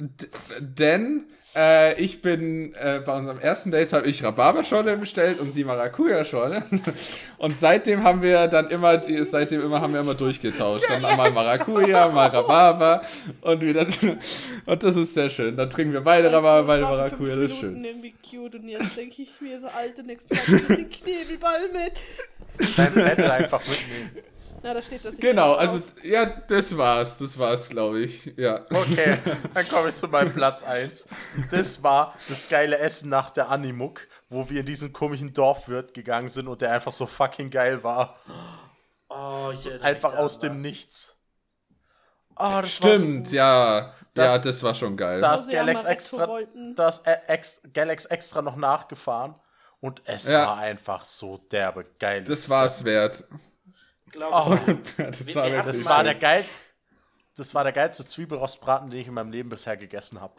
D- 0.00 0.26
denn 0.60 1.26
äh, 1.56 2.00
ich 2.00 2.20
bin 2.20 2.74
äh, 2.74 3.00
bei 3.04 3.16
unserem 3.16 3.38
ersten 3.40 3.70
Date 3.70 3.92
habe 3.92 4.06
ich 4.06 4.22
Rhabarberscholle 4.22 4.96
bestellt 4.96 5.40
und 5.40 5.50
sie 5.50 5.64
Maracuja-Scholle. 5.64 6.62
Und 7.38 7.56
seitdem 7.56 8.02
haben 8.02 8.20
wir 8.20 8.48
dann 8.48 8.68
immer, 8.68 8.96
die, 8.96 9.24
seitdem 9.24 9.62
immer 9.62 9.80
haben 9.80 9.92
wir 9.92 10.00
immer 10.00 10.14
durchgetauscht. 10.14 10.84
Dann 10.88 11.02
mal 11.02 11.30
Maracuja, 11.30 12.08
mal 12.08 12.28
Rhabarber 12.28 13.02
und 13.42 13.60
wieder. 13.62 13.86
Und 14.66 14.82
das 14.82 14.96
ist 14.96 15.14
sehr 15.14 15.30
schön. 15.30 15.56
Dann 15.56 15.70
trinken 15.70 15.92
wir 15.92 16.00
beide 16.00 16.32
Rhabarber, 16.32 16.66
beide 16.66 16.82
Maracuja, 16.82 17.36
das 17.36 17.52
ist 17.52 17.58
schön. 17.58 17.84
irgendwie 17.84 18.14
cute 18.28 18.56
und 18.56 18.68
jetzt 18.68 18.96
denke 18.96 19.22
ich 19.22 19.40
mir 19.40 19.60
so 19.60 19.68
alte 19.68 20.02
nächsten 20.02 20.34
Mal 20.34 20.76
den 20.76 20.90
Knebelball 20.90 21.68
mit. 21.72 21.92
Dein 22.76 22.94
Level 22.94 23.30
einfach 23.30 23.60
mitnehmen. 23.60 24.27
Na, 24.68 24.74
da 24.74 24.82
steht 24.82 25.02
das. 25.04 25.16
Genau, 25.16 25.54
also 25.54 25.80
ja, 26.02 26.26
das 26.26 26.76
war's. 26.76 27.16
Das 27.18 27.38
war's, 27.38 27.68
glaube 27.70 28.00
ich. 28.00 28.26
Ja. 28.36 28.66
Okay, 28.70 29.18
dann 29.54 29.66
komme 29.68 29.88
ich 29.88 29.94
zu 29.94 30.08
meinem 30.08 30.32
Platz 30.34 30.62
1. 30.62 31.06
Das 31.50 31.82
war 31.82 32.14
das 32.28 32.48
geile 32.50 32.78
Essen 32.78 33.08
nach 33.08 33.30
der 33.30 33.48
Animuk, 33.48 34.06
wo 34.28 34.48
wir 34.50 34.60
in 34.60 34.66
diesen 34.66 34.92
komischen 34.92 35.32
Dorfwirt 35.32 35.94
gegangen 35.94 36.28
sind 36.28 36.48
und 36.48 36.60
der 36.60 36.72
einfach 36.72 36.92
so 36.92 37.06
fucking 37.06 37.48
geil 37.50 37.82
war. 37.82 38.18
Oh, 39.08 39.50
ich 39.54 39.70
Einfach 39.82 40.16
aus 40.16 40.38
dem 40.38 40.56
was. 40.56 40.60
Nichts. 40.60 41.14
Oh, 42.36 42.58
das 42.60 42.70
Stimmt, 42.72 43.24
war 43.24 43.30
so 43.30 43.36
ja. 43.36 43.94
Das- 44.14 44.26
ja, 44.32 44.38
das 44.38 44.62
war 44.62 44.74
schon 44.74 44.96
geil. 44.96 45.20
Da 45.20 45.34
ist 45.34 45.50
ja 45.50 45.60
Galax 45.64 45.84
extra, 45.84 46.16
Retro 46.18 46.32
wollten. 46.32 46.74
da 46.74 46.88
ist 46.88 47.06
äh, 47.06 47.16
ex, 47.28 47.60
Galax 47.72 48.04
extra 48.04 48.42
noch 48.42 48.56
nachgefahren 48.56 49.34
und 49.80 50.02
es 50.04 50.28
Ja. 50.28 50.46
war 50.46 50.58
einfach 50.58 51.04
so 51.04 51.38
derbe 51.38 51.84
geil. 51.98 52.22
das 52.24 52.48
war's 52.48 52.84
wert. 52.84 53.24
Glaub 54.10 54.58
ich. 54.68 54.76
Das 54.96 55.26
Wir- 55.26 55.34
war 55.34 55.46
wir 55.50 55.62
Das 55.62 55.84
der 55.84 56.14
geil, 56.14 56.44
das 57.36 57.54
war 57.54 57.62
der 57.64 57.72
geilste 57.72 58.04
Zwiebelrostbraten, 58.04 58.90
den 58.90 59.00
ich 59.00 59.06
in 59.08 59.14
meinem 59.14 59.30
Leben 59.30 59.48
bisher 59.48 59.76
gegessen 59.76 60.20
habe. 60.20 60.34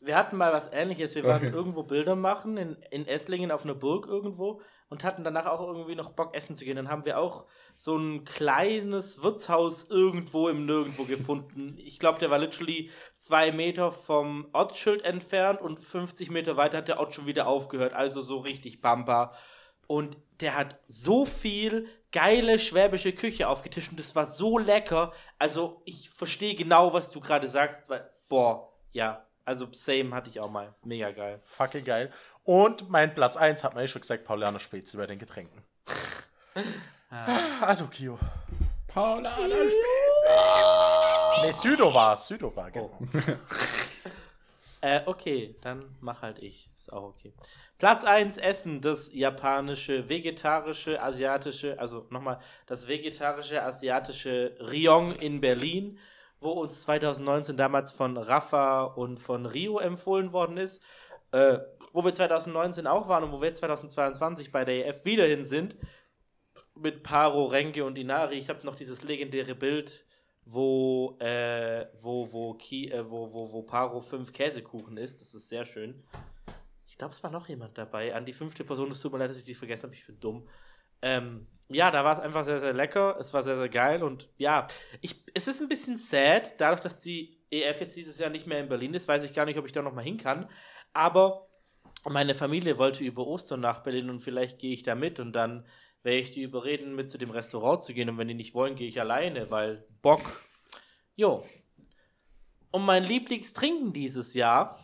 Wir 0.00 0.16
hatten 0.16 0.36
mal 0.36 0.52
was 0.52 0.72
ähnliches. 0.72 1.14
Wir 1.14 1.22
waren 1.22 1.46
Okay. 1.46 1.54
irgendwo 1.54 1.84
Bilder 1.84 2.16
machen 2.16 2.56
in, 2.56 2.76
in 2.90 3.06
Esslingen 3.06 3.52
auf 3.52 3.64
einer 3.64 3.74
Burg 3.76 4.08
irgendwo 4.08 4.60
und 4.88 5.04
hatten 5.04 5.22
danach 5.22 5.46
auch 5.46 5.60
irgendwie 5.60 5.94
noch 5.94 6.10
Bock 6.10 6.34
essen 6.34 6.56
zu 6.56 6.64
gehen. 6.64 6.74
Dann 6.74 6.88
haben 6.88 7.04
wir 7.04 7.18
auch 7.18 7.46
so 7.76 7.96
ein 7.96 8.24
kleines 8.24 9.22
Wirtshaus 9.22 9.88
irgendwo 9.90 10.48
im 10.48 10.66
Nirgendwo 10.66 11.04
gefunden. 11.04 11.76
Ich 11.78 12.00
glaube, 12.00 12.18
der 12.18 12.30
war 12.30 12.38
literally 12.38 12.90
zwei 13.16 13.52
Meter 13.52 13.92
vom 13.92 14.48
Ortsschild 14.52 15.04
entfernt 15.04 15.60
und 15.60 15.78
50 15.80 16.30
Meter 16.30 16.56
weiter 16.56 16.78
hat 16.78 16.88
der 16.88 16.98
Ort 16.98 17.14
schon 17.14 17.26
wieder 17.26 17.46
aufgehört. 17.46 17.92
Also 17.92 18.22
so 18.22 18.38
richtig 18.38 18.82
Pampa. 18.82 19.32
Und 19.86 20.16
der 20.40 20.56
hat 20.56 20.76
so 20.88 21.24
viel 21.24 21.88
geile 22.10 22.58
schwäbische 22.58 23.12
Küche 23.12 23.48
aufgetischt 23.48 23.90
und 23.90 23.98
das 24.00 24.14
war 24.14 24.26
so 24.26 24.58
lecker. 24.58 25.12
Also 25.38 25.82
ich 25.84 26.10
verstehe 26.10 26.54
genau, 26.54 26.92
was 26.92 27.10
du 27.10 27.20
gerade 27.20 27.48
sagst, 27.48 27.88
weil, 27.88 28.08
boah, 28.28 28.72
ja, 28.92 29.24
also 29.44 29.66
same 29.72 30.14
hatte 30.14 30.28
ich 30.28 30.40
auch 30.40 30.50
mal. 30.50 30.74
Mega 30.84 31.10
geil. 31.10 31.40
Fucking 31.44 31.84
geil. 31.84 32.12
Und 32.44 32.90
mein 32.90 33.14
Platz 33.14 33.36
1 33.36 33.64
hat 33.64 33.74
man 33.74 33.84
ja 33.84 33.88
schon 33.88 34.00
gesagt, 34.02 34.24
Paulaner 34.24 34.60
Spezi 34.60 34.96
bei 34.96 35.06
den 35.06 35.18
Getränken. 35.18 35.62
Also 37.60 37.86
Kio. 37.86 38.18
Paula, 38.88 39.32
Nee, 41.42 41.52
Südo 41.52 41.92
war. 41.94 42.16
Südo 42.16 42.54
war, 42.54 42.70
genau. 42.70 42.98
Äh, 44.82 45.02
okay, 45.06 45.54
dann 45.60 45.96
mach 46.00 46.22
halt 46.22 46.40
ich. 46.40 46.68
Ist 46.76 46.92
auch 46.92 47.04
okay. 47.04 47.32
Platz 47.78 48.04
1 48.04 48.36
Essen, 48.36 48.80
das 48.80 49.14
japanische, 49.14 50.08
vegetarische, 50.08 51.00
asiatische, 51.00 51.78
also 51.78 52.06
nochmal, 52.10 52.40
das 52.66 52.88
vegetarische, 52.88 53.62
asiatische 53.62 54.56
Rion 54.58 55.12
in 55.12 55.40
Berlin, 55.40 56.00
wo 56.40 56.50
uns 56.50 56.82
2019 56.82 57.56
damals 57.56 57.92
von 57.92 58.16
Rafa 58.16 58.82
und 58.82 59.18
von 59.18 59.46
Rio 59.46 59.78
empfohlen 59.78 60.32
worden 60.32 60.56
ist, 60.56 60.82
äh, 61.30 61.58
wo 61.92 62.04
wir 62.04 62.12
2019 62.12 62.88
auch 62.88 63.06
waren 63.06 63.22
und 63.22 63.30
wo 63.30 63.40
wir 63.40 63.48
jetzt 63.48 63.60
2022 63.60 64.50
bei 64.50 64.64
der 64.64 64.88
EF 64.88 65.04
wieder 65.04 65.26
hin 65.26 65.44
sind, 65.44 65.76
mit 66.74 67.04
Paro, 67.04 67.44
Renke 67.44 67.84
und 67.84 67.96
Inari. 67.98 68.36
Ich 68.36 68.48
habe 68.48 68.66
noch 68.66 68.74
dieses 68.74 69.04
legendäre 69.04 69.54
Bild, 69.54 70.04
wo, 70.44 71.16
äh, 71.20 71.86
wo, 72.00 72.30
wo, 72.32 72.54
Ki, 72.54 72.90
äh, 72.90 73.08
wo, 73.08 73.32
wo, 73.32 73.52
wo 73.52 73.62
Paro 73.62 74.00
fünf 74.00 74.32
Käsekuchen 74.32 74.96
isst. 74.96 75.20
Das 75.20 75.34
ist 75.34 75.48
sehr 75.48 75.64
schön. 75.64 76.02
Ich 76.86 76.98
glaube, 76.98 77.12
es 77.12 77.22
war 77.22 77.30
noch 77.30 77.48
jemand 77.48 77.78
dabei. 77.78 78.14
An 78.14 78.24
die 78.24 78.32
fünfte 78.32 78.64
Person, 78.64 78.90
es 78.90 79.00
tut 79.00 79.12
mir 79.12 79.18
leid, 79.18 79.30
dass 79.30 79.38
ich 79.38 79.44
die 79.44 79.54
vergessen 79.54 79.84
habe. 79.84 79.94
Ich 79.94 80.06
bin 80.06 80.20
dumm. 80.20 80.46
Ähm, 81.00 81.46
ja, 81.68 81.90
da 81.90 82.04
war 82.04 82.12
es 82.12 82.20
einfach 82.20 82.44
sehr, 82.44 82.58
sehr 82.58 82.74
lecker. 82.74 83.16
Es 83.18 83.32
war 83.32 83.42
sehr, 83.42 83.56
sehr 83.56 83.68
geil. 83.68 84.02
Und 84.02 84.28
ja, 84.36 84.66
ich, 85.00 85.24
es 85.34 85.48
ist 85.48 85.60
ein 85.60 85.68
bisschen 85.68 85.96
sad, 85.96 86.54
dadurch, 86.58 86.80
dass 86.80 87.00
die 87.00 87.40
EF 87.50 87.80
jetzt 87.80 87.96
dieses 87.96 88.18
Jahr 88.18 88.30
nicht 88.30 88.46
mehr 88.46 88.60
in 88.60 88.68
Berlin 88.68 88.94
ist, 88.94 89.08
weiß 89.08 89.24
ich 89.24 89.34
gar 89.34 89.44
nicht, 89.44 89.58
ob 89.58 89.66
ich 89.66 89.72
da 89.72 89.82
noch 89.82 89.94
mal 89.94 90.04
hin 90.04 90.16
kann. 90.16 90.48
Aber 90.92 91.48
meine 92.04 92.34
Familie 92.34 92.78
wollte 92.78 93.04
über 93.04 93.26
Ostern 93.26 93.60
nach 93.60 93.82
Berlin 93.82 94.10
und 94.10 94.20
vielleicht 94.20 94.58
gehe 94.58 94.72
ich 94.72 94.82
da 94.82 94.94
mit 94.94 95.20
und 95.20 95.32
dann 95.32 95.66
werde 96.02 96.18
ich 96.18 96.30
die 96.30 96.42
überreden, 96.42 96.94
mit 96.94 97.10
zu 97.10 97.18
dem 97.18 97.30
Restaurant 97.30 97.84
zu 97.84 97.94
gehen. 97.94 98.08
Und 98.08 98.18
wenn 98.18 98.28
die 98.28 98.34
nicht 98.34 98.54
wollen, 98.54 98.74
gehe 98.74 98.88
ich 98.88 99.00
alleine, 99.00 99.50
weil 99.50 99.84
Bock. 100.02 100.42
Jo. 101.14 101.44
Und 102.70 102.84
mein 102.84 103.04
Lieblingstrinken 103.04 103.92
dieses 103.92 104.34
Jahr. 104.34 104.78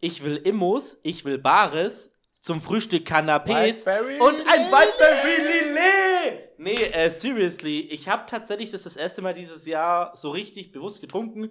Ich 0.00 0.22
will 0.22 0.36
Immos, 0.36 1.00
ich 1.02 1.24
will 1.24 1.38
Bares, 1.38 2.12
zum 2.46 2.62
Frühstück 2.62 3.08
Canapés 3.08 3.84
und 4.20 4.36
ein 4.46 4.70
Wildberry 4.70 5.42
Lillet. 5.42 6.58
Nee, 6.58 6.74
äh, 6.74 7.10
seriously, 7.10 7.80
ich 7.80 8.08
habe 8.08 8.24
tatsächlich 8.28 8.70
das 8.70 8.84
das 8.84 8.96
erste 8.96 9.20
Mal 9.20 9.34
dieses 9.34 9.66
Jahr 9.66 10.14
so 10.14 10.30
richtig 10.30 10.70
bewusst 10.70 11.00
getrunken. 11.00 11.50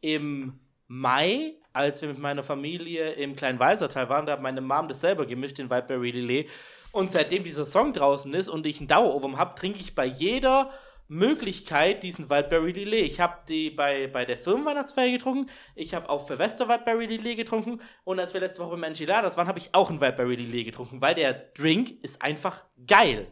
Im 0.00 0.60
Mai, 0.86 1.56
als 1.72 2.00
wir 2.00 2.08
mit 2.08 2.18
meiner 2.18 2.44
Familie 2.44 3.14
im 3.14 3.34
kleinen 3.34 3.58
Weisertal 3.58 4.08
waren, 4.08 4.24
da 4.26 4.34
hat 4.34 4.40
meine 4.40 4.60
Mom 4.60 4.86
das 4.86 5.00
selber 5.00 5.26
gemischt, 5.26 5.58
den 5.58 5.68
Wildberry 5.68 6.12
Lillet. 6.12 6.48
Und 6.96 7.12
seitdem 7.12 7.44
dieser 7.44 7.66
Song 7.66 7.92
draußen 7.92 8.32
ist 8.32 8.48
und 8.48 8.64
ich 8.64 8.78
einen 8.78 8.88
Dauerohrwurm 8.88 9.36
habe, 9.36 9.54
trinke 9.54 9.80
ich 9.80 9.94
bei 9.94 10.06
jeder 10.06 10.70
Möglichkeit 11.08 12.02
diesen 12.02 12.30
Wildberry 12.30 12.72
Lillet. 12.72 13.04
Ich 13.04 13.20
habe 13.20 13.36
die 13.46 13.68
bei, 13.68 14.06
bei 14.06 14.24
der 14.24 14.38
Firmenweihnachtsfeier 14.38 15.10
getrunken, 15.10 15.50
ich 15.74 15.94
habe 15.94 16.08
auch 16.08 16.26
für 16.26 16.38
Wester 16.38 16.70
Wildberry 16.70 17.04
Lillet 17.04 17.36
getrunken 17.36 17.82
und 18.04 18.18
als 18.18 18.32
wir 18.32 18.40
letzte 18.40 18.62
Woche 18.62 18.70
beim 18.70 18.84
Enchiladas 18.84 19.36
waren, 19.36 19.46
habe 19.46 19.58
ich 19.58 19.74
auch 19.74 19.90
einen 19.90 20.00
Wildberry 20.00 20.36
Lillet 20.36 20.64
getrunken, 20.64 21.02
weil 21.02 21.14
der 21.14 21.34
Drink 21.34 22.02
ist 22.02 22.22
einfach 22.22 22.64
geil. 22.86 23.30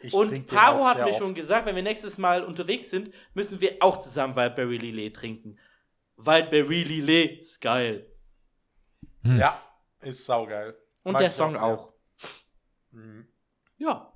Ich 0.00 0.14
und 0.14 0.46
Paro 0.46 0.86
hat 0.86 0.96
mir 0.96 1.08
oft. 1.08 1.18
schon 1.18 1.34
gesagt, 1.34 1.66
wenn 1.66 1.76
wir 1.76 1.82
nächstes 1.82 2.16
Mal 2.16 2.42
unterwegs 2.42 2.88
sind, 2.88 3.12
müssen 3.34 3.60
wir 3.60 3.76
auch 3.80 3.98
zusammen 3.98 4.36
Wildberry 4.36 4.78
Lillet 4.78 5.14
trinken. 5.14 5.58
Wildberry 6.16 6.84
Lillet 6.84 7.40
ist 7.40 7.60
geil. 7.60 8.06
Ja, 9.22 9.60
ist 10.00 10.24
saugeil. 10.24 10.78
Und 11.04 11.12
Mag 11.12 11.20
der 11.20 11.30
Song 11.30 11.56
auch. 11.58 11.91
Mhm. 12.92 13.26
Ja. 13.78 14.12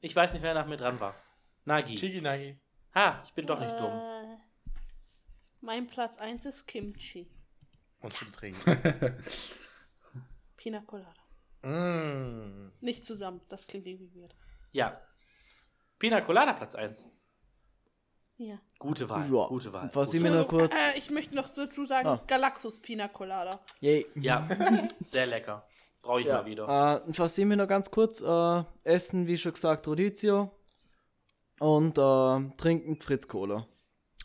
Ich 0.00 0.14
weiß 0.14 0.32
nicht, 0.34 0.42
wer 0.42 0.54
nach 0.54 0.66
mir 0.66 0.76
dran 0.76 0.98
war. 1.00 1.14
Nagi. 1.64 1.94
Chigi 1.94 2.20
Nagi. 2.20 2.58
Ha, 2.94 3.22
ich 3.24 3.32
bin 3.32 3.46
doch 3.46 3.58
nicht 3.60 3.78
dumm. 3.78 3.92
Äh, 3.92 4.36
mein 5.60 5.86
Platz 5.86 6.18
1 6.18 6.44
ist 6.46 6.66
Kimchi. 6.66 7.30
Und 8.00 8.12
zum 8.12 8.32
Trinken. 8.32 9.22
Pina 10.56 10.80
Colada. 10.80 11.14
mm. 11.62 12.72
Nicht 12.80 13.06
zusammen, 13.06 13.40
das 13.48 13.66
klingt 13.66 13.86
irgendwie 13.86 14.12
weird. 14.20 14.34
Ja. 14.72 15.00
Pina 15.98 16.20
Colada 16.20 16.52
Platz 16.52 16.74
1. 16.74 17.04
Ja. 18.38 18.58
Gute 18.78 19.08
Wahl. 19.08 19.22
Ja, 19.32 19.46
Gute 19.46 19.72
Wahl. 19.72 19.88
was 19.92 20.06
Gute 20.10 20.16
ich 20.16 20.22
mir 20.24 20.30
noch 20.30 20.48
kurz. 20.48 20.74
Äh, 20.74 20.98
ich 20.98 21.10
möchte 21.10 21.34
noch 21.36 21.48
dazu 21.48 21.84
sagen, 21.84 22.08
Ah. 22.08 22.20
Galaxus 22.26 22.80
Pina 22.80 23.06
Colada. 23.08 23.58
Yay. 23.80 24.06
Ja, 24.16 24.48
sehr 25.00 25.26
lecker. 25.26 25.64
Brauche 26.02 26.20
ich 26.20 26.26
Ja, 26.26 26.38
mal 26.38 26.46
wieder. 26.46 27.02
äh, 27.06 27.18
was 27.18 27.34
sehen 27.34 27.48
wir 27.50 27.56
noch 27.56 27.68
ganz 27.68 27.90
kurz? 27.90 28.20
Äh, 28.20 28.64
Essen, 28.84 29.26
wie 29.26 29.38
schon 29.38 29.52
gesagt, 29.52 29.86
Rodizio. 29.86 30.50
Und 31.60 31.96
äh, 31.96 32.56
trinken 32.56 33.00
Fritz 33.00 33.28
Cola. 33.28 33.66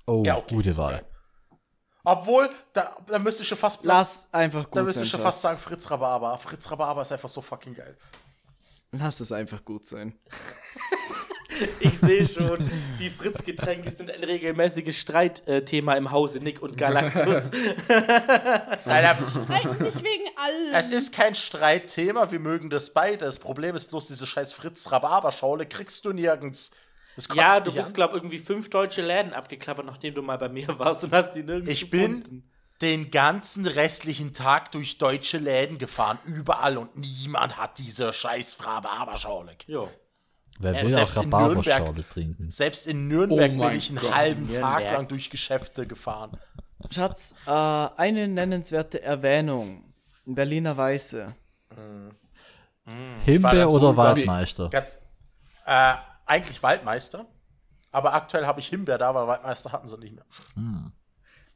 Oh, 0.07 0.23
Ja, 0.25 0.37
okay, 0.37 0.55
gute 0.55 0.69
ist 0.69 0.77
Wahl. 0.77 0.95
okay. 0.95 1.05
Obwohl, 2.03 2.49
da, 2.73 2.95
da 3.05 3.19
müsste 3.19 3.41
ich 3.43 3.47
schon 3.49 3.57
fast 3.57 3.83
Lass 3.83 4.33
einfach 4.33 4.63
gut 4.63 4.77
da 4.77 4.81
müsste 4.83 4.99
sein. 4.99 5.03
ich 5.05 5.11
schon 5.11 5.19
fast 5.19 5.41
sagen, 5.41 5.59
Fritz 5.59 5.91
Rhabarber. 5.91 6.37
Fritz 6.37 6.71
Rhabarber 6.71 7.01
ist 7.01 7.11
einfach 7.11 7.27
so 7.29 7.41
fucking 7.41 7.73
geil. 7.75 7.97
Lass 8.91 9.19
es 9.19 9.31
einfach 9.33 9.63
gut 9.65 9.85
sein. 9.85 10.17
Ich 11.79 11.97
sehe 11.99 12.27
schon, 12.27 12.69
die 12.99 13.09
Fritz-Getränke 13.09 13.91
sind 13.91 14.11
ein 14.11 14.23
regelmäßiges 14.23 14.97
Streitthema 14.97 15.93
im 15.95 16.11
Hause 16.11 16.39
Nick 16.39 16.61
und 16.61 16.77
Galaxus. 16.77 17.23
Alter, 18.85 19.17
Streiten 19.29 19.83
sich 19.91 20.03
wegen 20.03 20.25
allem. 20.37 20.73
es 20.73 20.89
ist 20.91 21.13
kein 21.13 21.35
Streitthema, 21.35 22.31
wir 22.31 22.39
mögen 22.39 22.69
das 22.69 22.91
beide. 22.93 23.25
Das 23.25 23.37
Problem 23.39 23.75
ist 23.75 23.85
bloß, 23.89 24.07
diese 24.07 24.27
scheiß 24.27 24.53
Fritz 24.53 24.91
Rhabarber-Schorle 24.91 25.65
kriegst 25.65 26.05
du 26.05 26.13
nirgends. 26.13 26.71
Ja, 27.33 27.59
du 27.59 27.71
bist, 27.71 27.95
glaube 27.95 28.15
irgendwie 28.15 28.37
fünf 28.37 28.69
deutsche 28.69 29.01
Läden 29.01 29.33
abgeklappert, 29.33 29.85
nachdem 29.85 30.13
du 30.13 30.21
mal 30.21 30.37
bei 30.37 30.49
mir 30.49 30.67
warst 30.77 31.03
und 31.03 31.13
hast 31.13 31.33
die 31.33 31.41
nirgends 31.43 31.69
Ich 31.69 31.89
bin 31.89 32.21
gefunden. 32.21 32.51
den 32.81 33.09
ganzen 33.09 33.65
restlichen 33.65 34.33
Tag 34.35 34.71
durch 34.71 34.99
deutsche 34.99 35.39
Läden 35.39 35.79
gefahren, 35.79 36.19
überall 36.25 36.77
und 36.77 36.95
niemand 36.95 37.57
hat 37.57 37.79
diese 37.79 38.13
scheiß 38.13 38.57
Rhabarber-Schorle. 38.63 39.55
Jo. 39.65 39.89
Wer 40.59 40.73
will 40.83 40.93
auch 40.93 41.07
selbst 41.07 41.17
in 41.17 41.23
Rhabarberschorle 41.33 41.83
Nürnberg- 41.93 42.09
trinken? 42.09 42.51
Selbst 42.51 42.87
in 42.87 43.07
Nürnberg 43.07 43.51
Oh 43.55 43.67
bin 43.67 43.77
ich 43.77 43.89
einen 43.89 43.99
Gott. 43.99 44.15
halben 44.15 44.51
Tag 44.51 44.61
Nürnberg. 44.79 44.91
lang 44.91 45.07
durch 45.07 45.29
Geschäfte 45.29 45.85
gefahren. 45.87 46.37
Schatz, 46.91 47.35
äh, 47.45 47.51
eine 47.51 48.27
nennenswerte 48.27 49.01
Erwähnung. 49.01 49.83
Berliner 50.25 50.75
Weiße. 50.77 51.33
war 52.85 52.93
Himbeer 53.23 53.69
oder 53.69 53.95
Waldmeister? 53.97 54.69
Ganz, 54.69 54.99
äh, 55.65 55.93
eigentlich 56.25 56.61
Waldmeister, 56.63 57.25
aber 57.91 58.13
aktuell 58.13 58.45
habe 58.45 58.59
ich 58.59 58.67
Himbeer 58.69 58.97
da, 58.97 59.13
weil 59.13 59.27
Waldmeister 59.27 59.71
hatten 59.71 59.87
sie 59.87 59.97
nicht 59.97 60.15
mehr. 60.15 60.25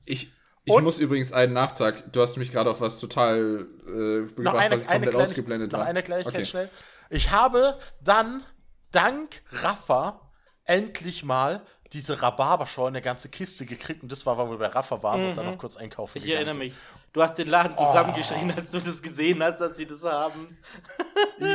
Ich, 0.05 0.31
ich 0.65 0.73
Und- 0.73 0.83
muss 0.83 0.99
übrigens 0.99 1.31
einen 1.31 1.53
Nachtrag. 1.53 2.11
Du 2.11 2.21
hast 2.21 2.38
mich 2.38 2.51
gerade 2.51 2.69
auf 2.69 2.81
was 2.81 2.99
total 2.99 3.67
äh, 3.88 4.21
Noch 4.21 4.35
gebracht, 4.35 4.55
eine, 4.57 4.75
was 4.75 4.81
ich 4.83 4.88
komplett 4.88 5.15
ausgeblendet 5.15 5.71
noch 5.71 5.80
war. 5.80 5.85
eine 5.88 6.03
Kleinigkeit 6.03 6.35
Okay. 6.35 6.45
schnell. 6.45 6.69
Ich 7.09 7.31
habe 7.31 7.77
dann 8.01 8.43
dank 8.92 9.42
Rafa 9.52 10.32
endlich 10.66 11.24
mal 11.24 11.66
diese 11.94 12.22
Rhabarberschorle 12.22 12.88
eine 12.90 13.02
ganze 13.02 13.28
Kiste 13.30 13.66
gekriegt 13.66 14.02
und 14.03 14.11
das 14.11 14.26
war, 14.26 14.38
weil 14.38 14.50
wir 14.50 14.58
bei 14.58 14.68
Rafa 14.68 15.03
waren 15.03 15.30
und 15.30 15.38
dann 15.38 15.45
noch 15.45 15.58
kurz 15.58 15.76
einkaufen 15.76 16.20
Ich 16.20 16.30
erinnere 16.30 16.53
sind. 16.53 16.60
mich. 16.60 16.74
Du 17.11 17.22
hast 17.22 17.36
den 17.36 17.50
Laden 17.50 17.76
zusammengeschrien, 17.76 18.52
als 18.56 18.70
du 18.70 18.80
das 18.80 19.02
gesehen 19.02 19.44
hast, 19.44 19.60
dass 19.60 19.76
sie 19.76 19.86
das 19.86 20.03
haben. 20.03 20.58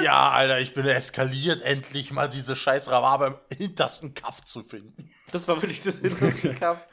Ja, 0.02 0.30
Alter, 0.30 0.58
ich 0.58 0.74
bin 0.74 0.84
eskaliert, 0.84 1.62
endlich 1.62 2.10
mal 2.10 2.28
diese 2.28 2.56
scheiß 2.56 2.90
Rhabarber 2.90 3.26
im 3.28 3.56
hintersten 3.56 4.14
Kaff 4.14 4.44
zu 4.44 4.64
finden. 4.64 5.12
Das 5.30 5.46
war 5.46 5.62
wirklich 5.62 5.80
das 5.80 5.98
hinterste 6.00 6.54
Kaff. 6.56 6.86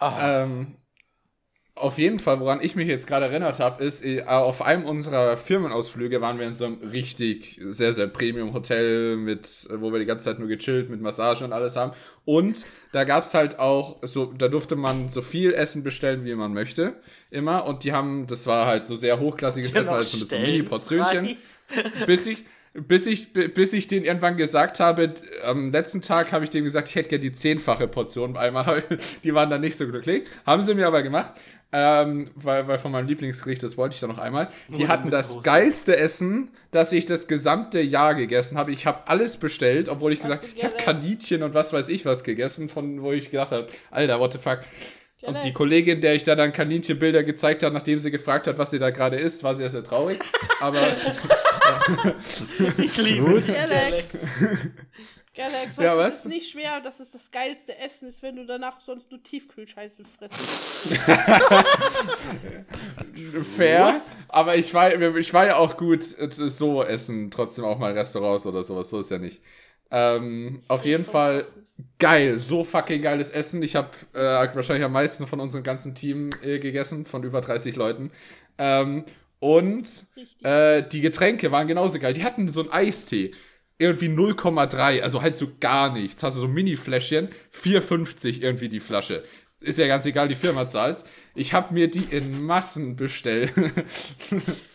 Ähm, 0.00 0.78
auf 1.76 1.98
jeden 1.98 2.20
Fall, 2.20 2.38
woran 2.38 2.60
ich 2.62 2.76
mich 2.76 2.86
jetzt 2.86 3.06
gerade 3.08 3.26
erinnert 3.26 3.58
habe, 3.58 3.82
ist, 3.82 4.04
äh, 4.04 4.22
auf 4.22 4.62
einem 4.62 4.84
unserer 4.84 5.36
Firmenausflüge 5.36 6.20
waren 6.20 6.38
wir 6.38 6.46
in 6.46 6.52
so 6.52 6.66
einem 6.66 6.78
richtig 6.82 7.60
sehr, 7.70 7.92
sehr 7.92 8.06
Premium-Hotel, 8.06 9.16
mit, 9.16 9.66
wo 9.70 9.92
wir 9.92 9.98
die 9.98 10.04
ganze 10.04 10.26
Zeit 10.26 10.38
nur 10.38 10.46
gechillt, 10.46 10.88
mit 10.88 11.00
Massage 11.00 11.44
und 11.44 11.52
alles 11.52 11.74
haben. 11.74 11.90
Und 12.24 12.64
da 12.92 13.02
gab 13.02 13.24
es 13.24 13.34
halt 13.34 13.58
auch, 13.58 13.98
so, 14.02 14.26
da 14.26 14.46
durfte 14.46 14.76
man 14.76 15.08
so 15.08 15.20
viel 15.20 15.52
Essen 15.52 15.82
bestellen, 15.82 16.24
wie 16.24 16.34
man 16.36 16.52
möchte, 16.54 16.94
immer. 17.30 17.64
Und 17.66 17.82
die 17.82 17.92
haben, 17.92 18.26
das 18.28 18.46
war 18.46 18.66
halt 18.66 18.84
so 18.84 18.94
sehr 18.94 19.18
hochklassiges 19.18 19.72
Ja, 19.72 19.80
Essen, 19.80 19.94
also 19.94 20.16
so 20.18 20.26
Stellen 20.26 20.44
Mini-Portionchen. 20.44 21.36
frei. 21.66 22.06
Bis 22.74 23.06
ich, 23.06 23.32
bis 23.32 23.72
ich, 23.72 23.86
den 23.86 24.04
irgendwann 24.04 24.36
gesagt 24.36 24.80
habe, 24.80 25.14
am 25.44 25.70
letzten 25.70 26.02
Tag 26.02 26.32
habe 26.32 26.44
ich 26.44 26.50
dem 26.50 26.64
gesagt, 26.64 26.88
ich 26.88 26.96
hätte 26.96 27.08
gerne 27.08 27.22
die 27.22 27.32
zehnfache 27.32 27.86
Portion 27.86 28.36
einmal. 28.36 28.82
Die 29.22 29.32
waren 29.32 29.48
dann 29.48 29.60
nicht 29.60 29.76
so 29.76 29.86
glücklich. 29.86 30.24
Haben 30.44 30.62
sie 30.62 30.74
mir 30.74 30.86
aber 30.86 31.02
gemacht. 31.02 31.34
Ähm, 31.76 32.30
weil, 32.36 32.68
weil 32.68 32.78
von 32.78 32.92
meinem 32.92 33.08
Lieblingsgericht, 33.08 33.60
das 33.62 33.76
wollte 33.76 33.94
ich 33.94 34.00
dann 34.00 34.10
noch 34.10 34.18
einmal. 34.18 34.48
Die 34.68 34.86
hatten 34.86 35.10
das 35.10 35.32
Soße. 35.32 35.42
geilste 35.42 35.96
Essen, 35.96 36.50
das 36.70 36.92
ich 36.92 37.04
das 37.04 37.26
gesamte 37.26 37.80
Jahr 37.80 38.14
gegessen 38.14 38.58
habe. 38.58 38.70
Ich 38.70 38.86
habe 38.86 39.08
alles 39.08 39.36
bestellt, 39.38 39.88
obwohl 39.88 40.12
ich 40.12 40.20
gesagt 40.20 40.44
du 40.44 40.48
ich 40.54 40.62
habe? 40.62 40.76
Kaninchen 40.76 41.42
und 41.42 41.52
was 41.52 41.72
weiß 41.72 41.88
ich 41.88 42.04
was 42.04 42.22
gegessen, 42.22 42.68
von 42.68 43.02
wo 43.02 43.10
ich 43.10 43.32
gedacht 43.32 43.50
habe, 43.50 43.66
Alter, 43.90 44.20
what 44.20 44.32
the 44.32 44.38
fuck. 44.38 44.60
Und 45.26 45.44
die. 45.44 45.52
Kollegin, 45.52 46.00
der 46.00 46.14
ich 46.14 46.24
da 46.24 46.36
dann 46.36 46.52
Kaninchenbilder 46.52 47.24
gezeigt 47.24 47.62
habe, 47.62 47.74
nachdem 47.74 47.98
sie 47.98 48.10
gefragt 48.10 48.46
hat, 48.46 48.58
was 48.58 48.70
sie 48.70 48.78
da 48.78 48.90
gerade 48.90 49.16
isst, 49.16 49.42
war 49.42 49.54
sehr, 49.54 49.70
sehr 49.70 49.84
traurig. 49.84 50.18
Aber 50.60 50.82
Ich 52.78 52.96
liebe 52.96 53.40
dich, 53.40 53.54
Galax. 53.54 54.18
Galax. 55.34 55.76
Ja, 55.78 55.96
was 55.96 56.06
was? 56.06 56.16
ist 56.18 56.26
nicht 56.26 56.50
schwer, 56.50 56.80
dass 56.80 57.00
es 57.00 57.10
das 57.10 57.30
geilste 57.30 57.76
Essen 57.78 58.08
ist, 58.08 58.22
wenn 58.22 58.36
du 58.36 58.44
danach 58.46 58.80
sonst 58.80 59.10
nur 59.10 59.22
Tiefkühlscheiße 59.22 60.04
frisst. 60.04 60.34
fair. 63.56 64.00
Aber 64.28 64.56
ich 64.56 64.72
war, 64.74 64.94
ich 65.16 65.34
war 65.34 65.46
ja 65.46 65.56
auch 65.56 65.76
gut 65.76 66.02
äh, 66.18 66.30
so 66.30 66.84
essen, 66.84 67.32
trotzdem 67.32 67.64
auch 67.64 67.78
mal 67.78 67.92
Restaurants 67.92 68.46
oder 68.46 68.62
sowas. 68.62 68.90
So 68.90 69.00
ist 69.00 69.10
ja 69.10 69.18
nicht. 69.18 69.42
Ähm, 69.90 70.60
auf 70.68 70.84
jeden 70.84 71.04
Fall 71.04 71.46
geil, 71.98 72.38
so 72.38 72.64
fucking 72.64 73.02
geiles 73.02 73.30
Essen. 73.30 73.62
Ich 73.62 73.76
habe 73.76 73.90
äh, 74.12 74.54
wahrscheinlich 74.54 74.84
am 74.84 74.92
meisten 74.92 75.26
von 75.26 75.40
unserem 75.40 75.64
ganzen 75.64 75.94
Team 75.94 76.30
äh, 76.42 76.58
gegessen, 76.58 77.04
von 77.04 77.22
über 77.22 77.40
30 77.40 77.76
Leuten. 77.76 78.10
Ähm, 78.58 79.04
und 79.40 80.04
äh, 80.42 80.82
die 80.82 81.00
Getränke 81.00 81.52
waren 81.52 81.68
genauso 81.68 81.98
geil. 81.98 82.14
Die 82.14 82.24
hatten 82.24 82.48
so 82.48 82.60
einen 82.60 82.72
Eistee. 82.72 83.32
Irgendwie 83.76 84.06
0,3, 84.06 85.02
also 85.02 85.20
halt 85.20 85.36
so 85.36 85.48
gar 85.58 85.92
nichts. 85.92 86.22
Hast 86.22 86.36
du 86.36 86.42
so 86.42 86.46
ein 86.46 86.54
Mini-Fläschchen, 86.54 87.28
4,50 87.52 88.40
irgendwie 88.40 88.68
die 88.68 88.78
Flasche. 88.80 89.24
Ist 89.60 89.78
ja 89.78 89.86
ganz 89.86 90.06
egal, 90.06 90.28
die 90.28 90.36
Firma 90.36 90.68
zahlt. 90.68 91.04
Ich 91.34 91.54
habe 91.54 91.74
mir 91.74 91.90
die 91.90 92.04
in 92.10 92.44
Massen 92.44 92.96
bestellt. 92.96 93.52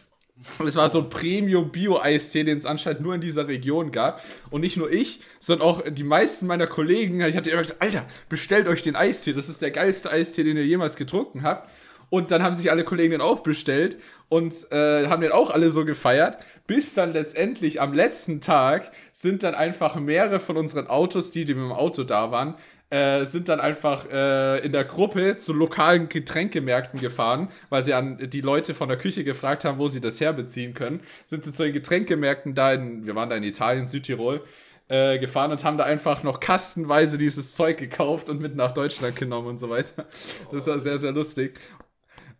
Es 0.65 0.75
war 0.75 0.87
so 0.87 0.99
ein 0.99 1.09
Premium-Bio-Eistee, 1.09 2.43
den 2.43 2.57
es 2.57 2.65
anscheinend 2.65 3.01
nur 3.01 3.13
in 3.13 3.21
dieser 3.21 3.47
Region 3.47 3.91
gab. 3.91 4.23
Und 4.49 4.61
nicht 4.61 4.77
nur 4.77 4.91
ich, 4.91 5.21
sondern 5.39 5.67
auch 5.67 5.83
die 5.89 6.03
meisten 6.03 6.47
meiner 6.47 6.67
Kollegen. 6.67 7.21
Ich 7.21 7.35
hatte 7.35 7.49
immer 7.49 7.61
gesagt, 7.61 7.81
Alter, 7.81 8.05
bestellt 8.29 8.67
euch 8.67 8.81
den 8.81 8.95
Eistee. 8.95 9.33
Das 9.33 9.49
ist 9.49 9.61
der 9.61 9.71
geilste 9.71 10.09
Eistee, 10.09 10.43
den 10.43 10.55
ihr 10.57 10.65
jemals 10.65 10.95
getrunken 10.95 11.43
habt. 11.43 11.69
Und 12.09 12.31
dann 12.31 12.41
haben 12.41 12.53
sich 12.53 12.71
alle 12.71 12.83
Kollegen 12.83 13.11
den 13.11 13.21
auch 13.21 13.41
bestellt 13.41 13.97
und 14.29 14.71
äh, 14.71 15.07
haben 15.07 15.21
den 15.21 15.31
auch 15.31 15.51
alle 15.51 15.69
so 15.69 15.85
gefeiert, 15.85 16.37
bis 16.65 16.93
dann 16.93 17.13
letztendlich 17.13 17.81
am 17.81 17.93
letzten 17.93 18.41
Tag 18.41 18.91
sind 19.11 19.43
dann 19.43 19.53
einfach 19.53 19.95
mehrere 19.95 20.39
von 20.39 20.57
unseren 20.57 20.87
Autos, 20.87 21.29
die, 21.29 21.45
die 21.45 21.53
mit 21.53 21.63
dem 21.63 21.71
Auto 21.71 22.03
da 22.03 22.31
waren, 22.31 22.55
äh, 22.89 23.25
sind 23.25 23.49
dann 23.49 23.59
einfach 23.59 24.09
äh, 24.11 24.59
in 24.65 24.71
der 24.71 24.83
Gruppe 24.83 25.37
zu 25.37 25.53
lokalen 25.53 26.09
Getränkemärkten 26.09 26.99
gefahren, 26.99 27.49
weil 27.69 27.83
sie 27.83 27.93
an 27.93 28.29
die 28.29 28.41
Leute 28.41 28.73
von 28.73 28.89
der 28.89 28.97
Küche 28.97 29.23
gefragt 29.23 29.65
haben, 29.65 29.77
wo 29.77 29.87
sie 29.87 30.01
das 30.01 30.19
herbeziehen 30.19 30.73
können. 30.73 31.01
Sind 31.27 31.43
sie 31.43 31.53
zu 31.53 31.63
den 31.63 31.73
Getränkemärkten 31.73 32.55
da 32.55 32.73
in, 32.73 33.05
wir 33.05 33.15
waren 33.15 33.29
da 33.29 33.35
in 33.35 33.43
Italien, 33.43 33.85
Südtirol, 33.85 34.43
äh, 34.87 35.19
gefahren 35.19 35.51
und 35.51 35.63
haben 35.63 35.77
da 35.77 35.83
einfach 35.83 36.23
noch 36.23 36.39
kastenweise 36.39 37.19
dieses 37.19 37.53
Zeug 37.53 37.77
gekauft 37.77 38.27
und 38.27 38.41
mit 38.41 38.55
nach 38.55 38.71
Deutschland 38.71 39.15
genommen 39.15 39.47
und 39.47 39.59
so 39.59 39.69
weiter. 39.69 40.07
Das 40.51 40.65
war 40.65 40.79
sehr, 40.79 40.97
sehr 40.97 41.11
lustig. 41.11 41.59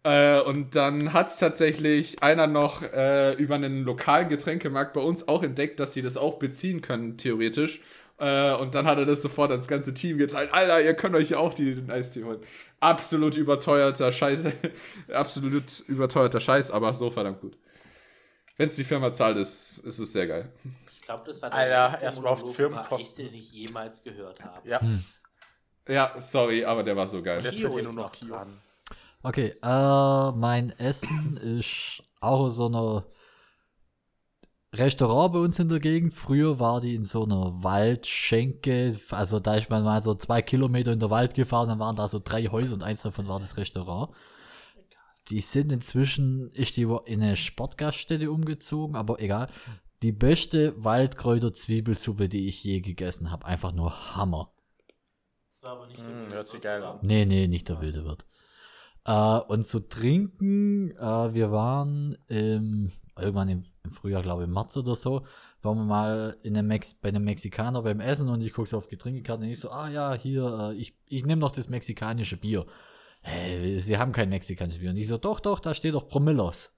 Äh, 0.04 0.40
und 0.42 0.76
dann 0.76 1.14
hat 1.14 1.28
es 1.28 1.38
tatsächlich 1.38 2.24
einer 2.24 2.48
noch 2.48 2.82
äh, 2.82 3.34
über 3.34 3.56
einen 3.56 3.84
lokalen 3.84 4.30
Getränkemarkt 4.30 4.94
bei 4.94 5.02
uns 5.02 5.28
auch 5.28 5.44
entdeckt, 5.44 5.80
dass 5.80 5.94
sie 5.94 6.02
das 6.02 6.18
auch 6.18 6.40
beziehen 6.40 6.82
können, 6.82 7.18
theoretisch. 7.18 7.82
Äh, 8.20 8.54
und 8.56 8.76
dann 8.76 8.86
hat 8.86 8.98
er 8.98 9.06
das 9.06 9.22
sofort 9.22 9.52
ans 9.52 9.68
ganze 9.68 9.94
Team 9.94 10.18
geteilt. 10.18 10.54
Alter, 10.54 10.82
ihr 10.82 10.94
könnt 10.94 11.16
euch 11.16 11.30
ja 11.30 11.38
auch 11.38 11.54
die, 11.54 11.76
den 11.76 11.90
Eistee 11.90 12.24
holen. 12.24 12.42
Absolut 12.82 13.36
überteuerter 13.38 14.12
Scheiß. 14.12 14.44
Absolut 15.14 15.80
überteuerter 15.88 16.40
Scheiß, 16.40 16.72
aber 16.72 16.94
so 16.94 17.10
verdammt 17.10 17.40
gut. 17.40 17.58
Wenn 18.58 18.68
es 18.68 18.76
die 18.76 18.84
Firma 18.84 19.12
zahlt, 19.14 19.38
ist, 19.38 19.78
ist 19.80 20.00
es 20.00 20.12
sehr 20.12 20.28
geil. 20.28 20.52
Ich 20.92 21.02
glaube, 21.02 21.24
das 21.26 21.42
war 21.42 21.54
Alter, 21.54 21.74
erste 21.74 22.06
erst 22.06 22.22
mal 22.22 22.30
auf 22.30 22.56
Firmenkosten. 22.56 23.26
den 23.26 23.36
ich 23.36 23.54
jemals 23.54 24.04
gehört 24.04 24.44
habe. 24.44 24.68
Ja. 24.68 24.82
Ja, 25.88 26.14
sorry, 26.18 26.66
aber 26.66 26.84
der 26.84 26.96
war 26.96 27.08
so 27.08 27.24
geil. 27.24 27.42
Kio 27.42 27.78
ist 27.78 27.86
nur 27.86 28.04
noch 28.04 28.12
Kio. 28.12 28.36
dran. 28.36 28.62
Okay, 29.24 29.56
äh, 29.64 30.32
mein 30.34 30.72
Essen 30.78 31.38
ist 31.38 32.04
auch 32.20 32.50
so 32.50 32.68
einer 32.68 33.06
Restaurant 34.74 35.34
bei 35.34 35.40
uns 35.40 35.58
in 35.58 35.68
der 35.68 35.80
Gegend. 35.80 36.14
Früher 36.14 36.60
war 36.60 36.80
die 36.80 36.94
in 36.94 37.06
so 37.06 37.24
einer 37.24 37.64
Waldschenke. 37.64 39.00
Also 39.10 39.40
da 39.40 39.56
ist 39.56 39.70
man 39.70 39.84
mal 39.84 40.02
so 40.02 40.14
zwei 40.14 40.42
Kilometer 40.42 40.92
in 40.92 41.00
der 41.00 41.10
Wald 41.10 41.34
gefahren, 41.34 41.70
dann 41.70 41.80
waren 41.80 41.96
da 41.96 42.08
so 42.08 42.22
drei 42.24 42.46
Häuser 42.46 42.76
und 42.76 42.84
eins 42.84 43.02
davon 43.02 43.28
war 43.28 43.40
das 43.40 43.58
Restaurant. 43.58 44.14
Die 45.30 45.42
sind 45.42 45.72
inzwischen, 45.72 46.52
ist 46.52 46.78
die 46.78 46.88
in 47.06 47.22
eine 47.22 47.36
Sportgaststätte 47.36 48.32
umgezogen, 48.32 48.96
aber 48.96 49.20
egal. 49.20 49.48
Die 50.02 50.12
beste 50.12 50.74
Waldkräuter-Zwiebelsuppe, 50.84 52.30
die 52.30 52.48
ich 52.48 52.64
je 52.64 52.80
gegessen 52.80 53.32
habe. 53.32 53.46
Einfach 53.46 53.74
nur 53.74 54.16
Hammer. 54.16 54.52
Das 55.52 55.64
war 55.64 55.72
aber 55.74 55.88
nicht 55.88 56.00
Hm, 56.00 56.32
hört 56.32 56.48
sich 56.48 56.62
geil 56.62 56.84
an. 56.84 57.00
Nee, 57.02 57.26
nee, 57.26 57.48
nicht 57.48 57.68
der 57.70 57.82
wilde 57.82 58.06
Wirt. 58.06 58.26
Äh, 59.06 59.40
und 59.52 59.66
zu 59.66 59.82
trinken, 59.82 60.92
äh, 60.92 61.34
wir 61.34 61.52
waren 61.52 62.18
im, 62.28 62.92
irgendwann 63.22 63.50
im, 63.50 63.64
im 63.84 63.92
Frühjahr, 63.92 64.22
glaube 64.22 64.44
ich, 64.44 64.48
im 64.48 64.54
März 64.54 64.78
oder 64.78 64.96
so, 64.96 65.26
waren 65.62 65.78
wir 65.78 65.84
mal 65.84 66.38
in 66.44 66.56
einem 66.58 66.68
Mex 66.68 66.94
bei 66.94 67.10
einem 67.10 67.24
Mexikaner 67.24 67.82
beim 67.82 68.00
Essen 68.00 68.30
und 68.30 68.42
ich 68.42 68.54
gucke 68.54 68.70
so 68.70 68.78
auf 68.78 68.88
Getränkekarte 68.88 69.44
und 69.44 69.50
ich 69.50 69.60
so, 69.60 69.70
ah 69.70 69.90
ja, 69.90 70.14
hier, 70.14 70.72
äh, 70.72 70.76
ich, 70.76 70.98
ich 71.08 71.26
nehme 71.26 71.42
noch 71.42 71.52
das 71.52 71.70
mexikanische 71.70 72.38
Bier. 72.38 72.66
Hey, 73.22 73.80
sie 73.80 73.98
haben 73.98 74.12
kein 74.12 74.30
mexikanisches 74.30 74.80
Bier. 74.80 74.92
Und 74.92 74.98
ich 74.98 75.08
so, 75.08 75.18
doch, 75.18 75.40
doch, 75.40 75.60
da 75.60 75.74
steht 75.74 75.94
doch 75.94 76.08
Promillos. 76.08 76.74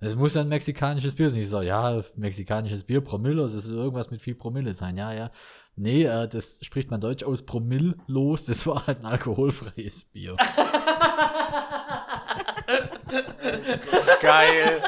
Es 0.00 0.14
muss 0.14 0.36
ein 0.36 0.48
mexikanisches 0.48 1.16
Bier 1.16 1.28
sein. 1.28 1.40
Ich 1.40 1.48
so, 1.48 1.60
ja, 1.60 2.02
mexikanisches 2.14 2.84
Bier, 2.84 3.00
Promillos, 3.00 3.52
das 3.54 3.64
ist 3.64 3.70
irgendwas 3.70 4.10
mit 4.10 4.22
viel 4.22 4.36
Promille 4.36 4.72
sein. 4.72 4.96
Ja, 4.96 5.12
ja. 5.12 5.30
Nee, 5.74 6.04
äh, 6.04 6.28
das 6.28 6.60
spricht 6.62 6.90
man 6.90 7.00
deutsch 7.00 7.24
aus, 7.24 7.42
promilllos. 7.42 8.44
Das 8.44 8.66
war 8.66 8.86
halt 8.86 9.00
ein 9.00 9.06
alkoholfreies 9.06 10.04
Bier. 10.06 10.36
Geil. 14.20 14.82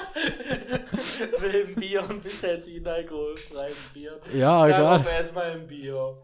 will 1.38 1.66
ein 1.68 1.74
Bier 1.74 2.02
und 2.08 2.22
bestellt 2.22 2.64
sich 2.64 2.76
ein 2.76 2.86
alkoholfreies 2.86 3.90
Bier. 3.94 4.20
Ja, 4.34 4.66
egal. 4.66 5.06
erstmal 5.06 5.52
ein 5.52 5.66
Bier. 5.66 6.16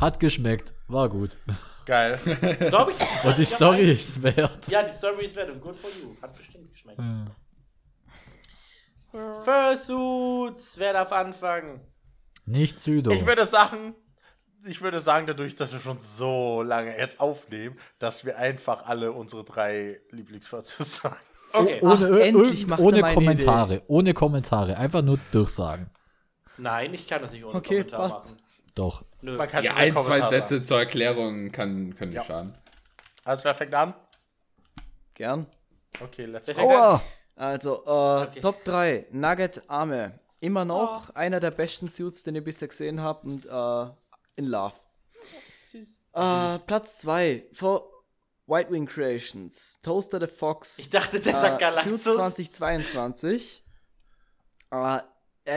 Hat 0.00 0.20
geschmeckt. 0.20 0.74
War 0.88 1.08
gut. 1.08 1.36
Geil. 1.86 2.18
Glaub 2.68 2.90
ich. 2.90 3.24
Und 3.24 3.38
die 3.38 3.44
Story 3.44 3.82
ein- 3.82 3.88
ist 3.90 4.22
wert. 4.22 4.68
Ja, 4.68 4.82
die 4.82 4.92
Story 4.92 5.24
ist 5.24 5.36
wert 5.36 5.50
und 5.50 5.60
good 5.60 5.76
for 5.76 5.90
you. 5.90 6.14
Hat 6.22 6.34
bestimmt 6.36 6.70
geschmeckt. 6.70 7.00
Fursuits, 9.44 10.78
wer 10.78 10.92
darf 10.92 11.12
anfangen? 11.12 11.80
Nicht 12.46 12.78
Südo. 12.80 13.10
Ich 13.10 13.26
würde 13.26 13.44
sagen, 13.46 13.94
ich 14.66 14.80
würde 14.82 15.00
sagen, 15.00 15.26
dadurch, 15.26 15.54
dass 15.56 15.72
wir 15.72 15.80
schon 15.80 15.98
so 15.98 16.62
lange 16.62 16.96
jetzt 16.98 17.20
aufnehmen, 17.20 17.76
dass 17.98 18.24
wir 18.24 18.36
einfach 18.38 18.86
alle 18.86 19.12
unsere 19.12 19.44
drei 19.44 20.00
Lieblingsfahrzeuge 20.10 20.84
sagen. 20.88 21.16
Okay. 21.52 21.80
ohne 21.82 21.94
Ach, 22.12 22.18
endlich 22.20 22.66
macht 22.66 22.80
ohne 22.80 23.00
meine 23.00 23.14
Kommentare. 23.14 23.82
Ohne 23.88 24.14
Kommentare. 24.14 24.76
Einfach 24.76 25.02
nur 25.02 25.18
durchsagen. 25.32 25.90
Nein, 26.58 26.94
ich 26.94 27.06
kann 27.08 27.22
das 27.22 27.32
nicht 27.32 27.44
ohne 27.44 27.56
Okay, 27.56 27.78
Kommentar 27.78 28.00
passt. 28.00 28.32
machen. 28.32 28.42
Doch. 28.76 29.04
Nö. 29.22 29.36
Man 29.36 29.48
kann 29.48 29.64
Ja, 29.64 29.74
ein, 29.74 29.96
zwei 29.98 30.20
Sätze 30.20 30.54
sagen. 30.56 30.62
zur 30.64 30.78
Erklärung 30.78 31.50
kann, 31.50 31.94
können 31.96 32.12
Ja. 32.12 32.20
nicht 32.20 32.28
schaden. 32.28 32.54
Also, 33.24 33.44
wer 33.44 33.54
fängt 33.54 33.74
an? 33.74 33.94
Gern. 35.14 35.46
Okay, 36.00 36.26
let's 36.26 36.46
go. 36.54 36.60
Aua! 36.60 37.02
Also, 37.36 37.82
äh, 37.84 38.22
Okay. 38.28 38.40
Top 38.40 38.62
3, 38.64 39.06
Nugget 39.10 39.62
Arme. 39.68 40.18
Immer 40.40 40.64
noch 40.64 41.14
einer 41.14 41.40
der 41.40 41.50
besten 41.50 41.88
Suits, 41.88 42.22
den 42.22 42.36
ich 42.36 42.44
bisher 42.44 42.68
gesehen 42.68 43.00
habe 43.00 43.26
und 43.28 43.46
äh, 43.46 43.90
in 44.40 44.46
Love. 44.46 44.74
Süß. 45.70 46.00
Äh, 46.14 46.58
Platz 46.66 46.98
2, 46.98 47.46
für 47.52 47.84
White 48.46 48.70
Wing 48.72 48.86
Creations, 48.86 49.80
Toaster 49.82 50.18
the 50.20 50.26
Fox. 50.26 50.78
Ich 50.80 50.90
dachte, 50.90 51.20
der 51.20 51.34
äh, 51.36 51.40
sagt 51.40 51.60
Galaxus. 51.60 52.02
Suit 52.02 52.14
2022. 52.14 53.64
Äh, 54.72 55.00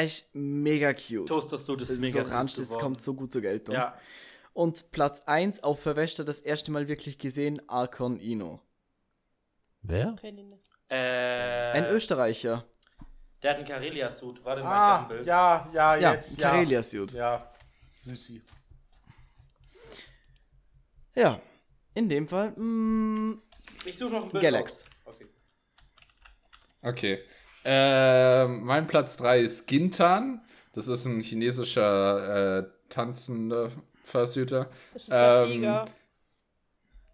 ist 0.06 0.26
mega 0.34 0.94
cute. 0.94 1.26
Toaster 1.28 1.56
ist 1.56 1.68
Das 1.90 1.98
mega 1.98 2.24
so 2.24 2.32
orange, 2.32 2.52
süß 2.56 2.70
das 2.70 2.80
kommt 2.80 3.02
so 3.02 3.14
gut 3.16 3.32
zur 3.34 3.42
Geltung. 3.42 3.76
Ja. 3.76 3.98
Und 4.54 4.92
Platz 4.92 5.22
1 5.26 5.64
auf 5.64 5.80
Verwäschter 5.82 6.24
das 6.24 6.40
erste 6.40 6.72
Mal 6.72 6.88
wirklich 6.88 7.18
gesehen, 7.18 7.62
Archon 7.68 8.20
Ino. 8.20 8.60
Wer? 9.82 10.16
Ich. 10.22 10.32
Äh, 10.90 11.72
Ein 11.72 11.86
Österreicher. 11.88 12.64
Der 13.42 13.52
hat 13.52 13.58
einen 13.58 13.68
Karelia-Suit. 13.68 14.46
Warte 14.46 14.62
mal, 14.64 14.70
ich 14.70 14.74
Ah, 14.74 14.94
hab 14.94 15.02
ein 15.02 15.08
Bild. 15.10 15.26
ja, 15.26 15.70
ja, 15.74 15.96
Ja, 15.98 16.14
jetzt, 16.14 16.38
ja. 16.38 16.52
Karelia-Suit. 16.52 17.12
Ja, 17.14 17.52
Süßi. 18.04 18.42
Ja, 21.16 21.40
in 21.94 22.10
dem 22.10 22.28
Fall, 22.28 22.52
mm, 22.52 23.42
Ich 23.86 23.98
suche 23.98 24.12
noch 24.16 24.24
ein 24.26 24.32
Bild. 24.32 24.44
Galax. 24.44 24.86
raus. 24.86 25.16
Okay. 25.16 25.26
Okay. 26.82 27.20
Ähm, 27.66 28.64
mein 28.64 28.88
Platz 28.88 29.16
3 29.18 29.40
ist 29.40 29.68
Gintan. 29.68 30.42
Das 30.74 30.88
ist 30.88 31.06
ein 31.06 31.22
chinesischer 31.22 32.58
äh, 32.60 32.64
tanzender 32.90 33.70
Fursuiter. 34.04 34.70
Das 34.94 35.04
ist 35.04 35.12
der 35.12 35.44
Ähm, 35.46 35.52
Tiger. 35.52 35.86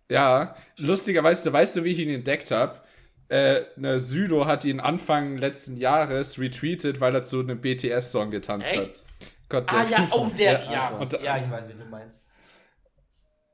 Ja, 0.09 0.55
lustigerweise, 0.77 1.53
weißt 1.53 1.75
du, 1.75 1.83
wie 1.83 1.89
ich 1.91 1.99
ihn 1.99 2.09
entdeckt 2.09 2.49
habe? 2.51 2.81
Äh, 3.27 3.61
ne, 3.75 3.99
Südo 3.99 4.47
hat 4.47 4.65
ihn 4.65 4.79
Anfang 4.79 5.37
letzten 5.37 5.77
Jahres 5.77 6.39
retweetet, 6.39 6.99
weil 6.99 7.13
er 7.13 7.21
zu 7.21 7.41
einem 7.41 7.61
BTS-Song 7.61 8.31
getanzt 8.31 8.71
Echt? 8.71 8.79
hat. 8.79 9.03
Gott, 9.49 9.63
Ah 9.67 9.83
der- 9.85 9.99
ja, 9.99 10.07
oh, 10.13 10.29
der, 10.35 10.51
ja. 10.63 10.71
Ja, 10.71 10.89
und- 10.97 11.21
ja, 11.21 11.37
ich 11.37 11.51
weiß, 11.51 11.67
wen 11.69 11.77
du 11.79 11.85
meinst. 11.85 12.23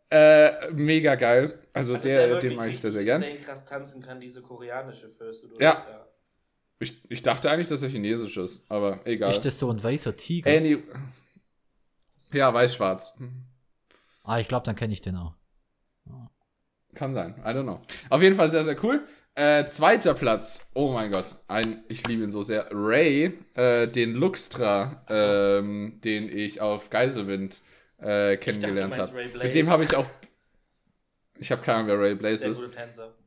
Äh, 0.10 0.72
mega 0.72 1.16
geil. 1.16 1.60
Also, 1.74 1.96
Also 1.96 2.08
der, 2.08 2.30
wirklich 2.30 2.52
den 2.52 2.58
mag 2.58 2.70
ich 2.70 2.80
sehr, 2.80 2.92
sehr 2.92 3.04
gern. 3.04 3.22
insane 3.24 3.42
krass 3.42 3.66
tanzen 3.66 4.02
kann, 4.02 4.20
diese 4.20 4.42
koreanische 4.42 5.10
Fursuit. 5.10 5.54
oder? 5.54 5.64
Ja. 5.64 6.06
Ich, 6.80 7.10
ich 7.10 7.22
dachte 7.24 7.50
eigentlich, 7.50 7.70
dass 7.70 7.82
er 7.82 7.90
chinesisch 7.90 8.38
ist, 8.38 8.70
aber 8.70 9.00
egal. 9.06 9.32
Ist 9.32 9.42
das 9.46 9.58
so 9.58 9.72
ein 9.72 9.82
weißer 9.82 10.16
Tiger? 10.16 10.52
Any 10.52 10.84
ja, 12.34 12.54
weiß-schwarz. 12.54 13.18
Ah, 14.24 14.40
ich 14.40 14.48
glaube, 14.48 14.66
dann 14.66 14.76
kenne 14.76 14.92
ich 14.92 15.02
den 15.02 15.16
auch. 15.16 15.36
Kann 16.94 17.14
sein, 17.14 17.36
I 17.44 17.50
don't 17.50 17.64
know. 17.64 17.82
Auf 18.10 18.22
jeden 18.22 18.36
Fall 18.36 18.50
sehr, 18.50 18.64
sehr 18.64 18.82
cool. 18.84 19.06
Äh, 19.36 19.66
zweiter 19.66 20.14
Platz, 20.14 20.72
oh 20.76 20.94
mein 20.94 21.12
Gott, 21.12 21.36
ein, 21.48 21.84
ich 21.90 22.08
liebe 22.08 22.24
ihn 22.24 22.32
so 22.32 22.42
sehr. 22.42 22.68
Ray, 22.72 23.38
äh, 23.54 23.88
den 23.88 24.14
Luxtra, 24.14 25.02
ähm, 25.10 26.00
den 26.04 26.30
ich 26.30 26.62
auf 26.62 26.90
Geiselwind 26.90 27.62
äh, 28.00 28.38
kennengelernt 28.38 28.98
habe. 28.98 29.12
Mit 29.42 29.54
dem 29.54 29.70
habe 29.70 29.84
ich 29.84 29.96
auch. 29.96 30.06
Ich 31.38 31.52
habe 31.52 31.62
keine 31.62 31.80
Ahnung, 31.80 31.90
wer 31.90 32.00
Ray 32.00 32.16
Blaze 32.16 32.48
ist. 32.48 32.66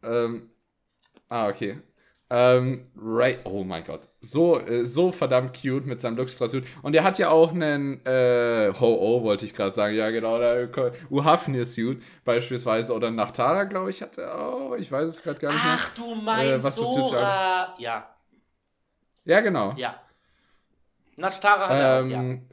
Ähm, 0.03 0.51
ah, 1.29 1.49
okay. 1.49 1.79
Ähm, 2.31 2.91
Ray, 2.95 3.39
oh 3.45 3.65
mein 3.65 3.85
Gott. 3.85 4.03
So, 4.21 4.61
äh, 4.61 4.85
so 4.85 5.13
verdammt 5.13 5.55
cute 5.55 5.87
mit 5.87 5.99
seinem 5.99 6.19
Luxtra-Suit. 6.19 6.65
Und 6.83 6.95
er 6.95 7.03
hat 7.03 7.19
ja 7.19 7.31
auch 7.31 7.53
einen, 7.53 8.05
äh, 8.05 8.71
Ho-Oh, 8.79 9.23
wollte 9.23 9.47
ich 9.47 9.55
gerade 9.55 9.71
sagen. 9.71 9.95
Ja, 9.95 10.11
genau, 10.11 10.39
der 10.39 10.71
Uhafnir-Suit 11.11 12.03
beispielsweise. 12.25 12.93
Oder 12.93 13.11
Nachtara, 13.11 13.65
glaube 13.65 13.89
ich, 13.91 14.03
hat 14.03 14.19
er 14.19 14.39
auch. 14.39 14.75
Ich 14.77 14.93
weiß 14.93 15.09
es 15.09 15.23
gerade 15.23 15.39
gar 15.39 15.53
nicht 15.53 15.65
mehr. 15.65 15.75
Ach, 15.79 15.95
du 15.95 16.15
meinst 16.17 16.67
was 16.67 16.79
für 16.79 16.85
Suits 16.85 17.11
Sora. 17.11 17.75
Ja, 17.79 18.15
Ja, 19.25 19.41
genau. 19.41 19.73
ja. 19.77 19.99
Natstara 21.17 21.69
hat 21.69 21.79
er 21.79 22.01
auch, 22.03 22.07
ja. 22.07 22.21
Ähm, 22.21 22.47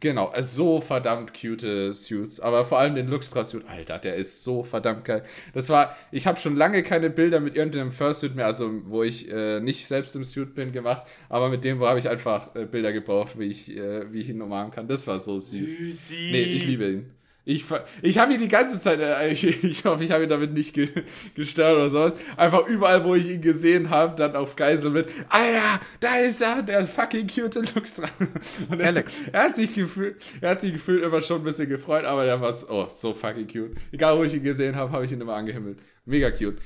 genau, 0.00 0.32
so 0.40 0.80
verdammt 0.80 1.32
cute 1.34 1.94
Suits, 1.94 2.40
aber 2.40 2.64
vor 2.64 2.78
allem 2.78 2.94
den 2.94 3.08
Luxtra-Suit, 3.08 3.66
Alter, 3.66 3.98
der 3.98 4.16
ist 4.16 4.44
so 4.44 4.62
verdammt 4.62 5.04
geil. 5.04 5.22
Das 5.52 5.68
war, 5.68 5.96
ich 6.10 6.26
habe 6.26 6.38
schon 6.38 6.56
lange 6.56 6.82
keine 6.82 7.10
Bilder 7.10 7.40
mit 7.40 7.56
irgendeinem 7.56 7.90
Fursuit 7.90 8.34
mehr, 8.34 8.46
also 8.46 8.70
wo 8.84 9.02
ich 9.02 9.30
äh, 9.30 9.60
nicht 9.60 9.86
selbst 9.86 10.16
im 10.16 10.24
Suit 10.24 10.54
bin, 10.54 10.72
gemacht, 10.72 11.06
aber 11.28 11.48
mit 11.48 11.64
dem, 11.64 11.80
wo 11.80 11.86
habe 11.86 11.98
ich 11.98 12.08
einfach 12.08 12.54
äh, 12.54 12.66
Bilder 12.66 12.92
gebraucht, 12.92 13.38
wie 13.38 13.44
ich, 13.44 13.76
äh, 13.76 14.12
wie 14.12 14.20
ich 14.20 14.28
ihn 14.28 14.40
umarmen 14.40 14.72
kann. 14.72 14.88
Das 14.88 15.06
war 15.06 15.18
so 15.18 15.38
süß. 15.38 15.76
Süßi. 15.76 16.30
Nee, 16.32 16.42
ich 16.42 16.66
liebe 16.66 16.86
ihn. 16.86 17.10
Ich, 17.46 17.66
ich 18.00 18.18
habe 18.18 18.32
ihn 18.32 18.38
die 18.38 18.48
ganze 18.48 18.80
Zeit, 18.80 19.00
äh, 19.00 19.28
ich, 19.32 19.44
ich 19.64 19.84
hoffe, 19.84 20.02
ich 20.02 20.10
habe 20.10 20.24
ihn 20.24 20.30
damit 20.30 20.52
nicht 20.54 20.74
ge 20.74 20.88
gestört 21.34 21.76
oder 21.76 21.90
sowas. 21.90 22.14
Einfach 22.36 22.66
überall, 22.66 23.04
wo 23.04 23.14
ich 23.14 23.28
ihn 23.28 23.42
gesehen 23.42 23.90
habe, 23.90 24.16
dann 24.16 24.34
auf 24.34 24.56
Geisel 24.56 24.90
mit, 24.90 25.08
Alter, 25.28 25.80
da 26.00 26.16
ist 26.16 26.40
er, 26.40 26.62
der 26.62 26.84
fucking 26.84 27.26
cute 27.26 27.56
Lux 27.74 27.96
dran. 27.96 28.10
Und 28.70 28.80
er, 28.80 28.88
Alex. 28.88 29.28
er 29.30 29.44
hat 29.44 29.56
sich 29.56 29.74
gefühlt, 29.74 30.16
er 30.40 30.50
hat 30.50 30.60
sich 30.60 30.72
gefühlt 30.72 31.04
immer 31.04 31.20
schon 31.20 31.42
ein 31.42 31.44
bisschen 31.44 31.68
gefreut, 31.68 32.04
aber 32.04 32.24
der 32.24 32.40
war 32.40 32.52
so, 32.52 32.66
oh, 32.70 32.86
so 32.88 33.12
fucking 33.12 33.46
cute. 33.46 33.72
Egal, 33.92 34.18
wo 34.18 34.24
ich 34.24 34.34
ihn 34.34 34.42
gesehen 34.42 34.74
habe, 34.76 34.90
habe 34.92 35.04
ich 35.04 35.12
ihn 35.12 35.20
immer 35.20 35.34
angehimmelt. 35.34 35.78
Mega 36.06 36.30
cute. 36.30 36.56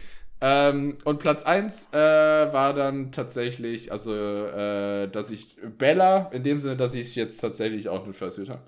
Ähm, 0.41 0.97
und 1.05 1.19
Platz 1.19 1.43
1 1.43 1.93
äh, 1.93 1.97
war 1.97 2.73
dann 2.73 3.11
tatsächlich, 3.11 3.91
also, 3.91 4.15
äh, 4.15 5.09
dass 5.09 5.33
ich 5.33 5.57
Bella, 5.79 6.31
in 6.33 6.45
dem 6.45 6.61
Sinne, 6.61 6.77
dass 6.77 6.95
ich 6.95 7.17
jetzt 7.17 7.39
tatsächlich 7.39 7.89
auch 7.89 8.05
einen 8.05 8.15
Fursuit 8.15 8.49
habe. 8.49 8.63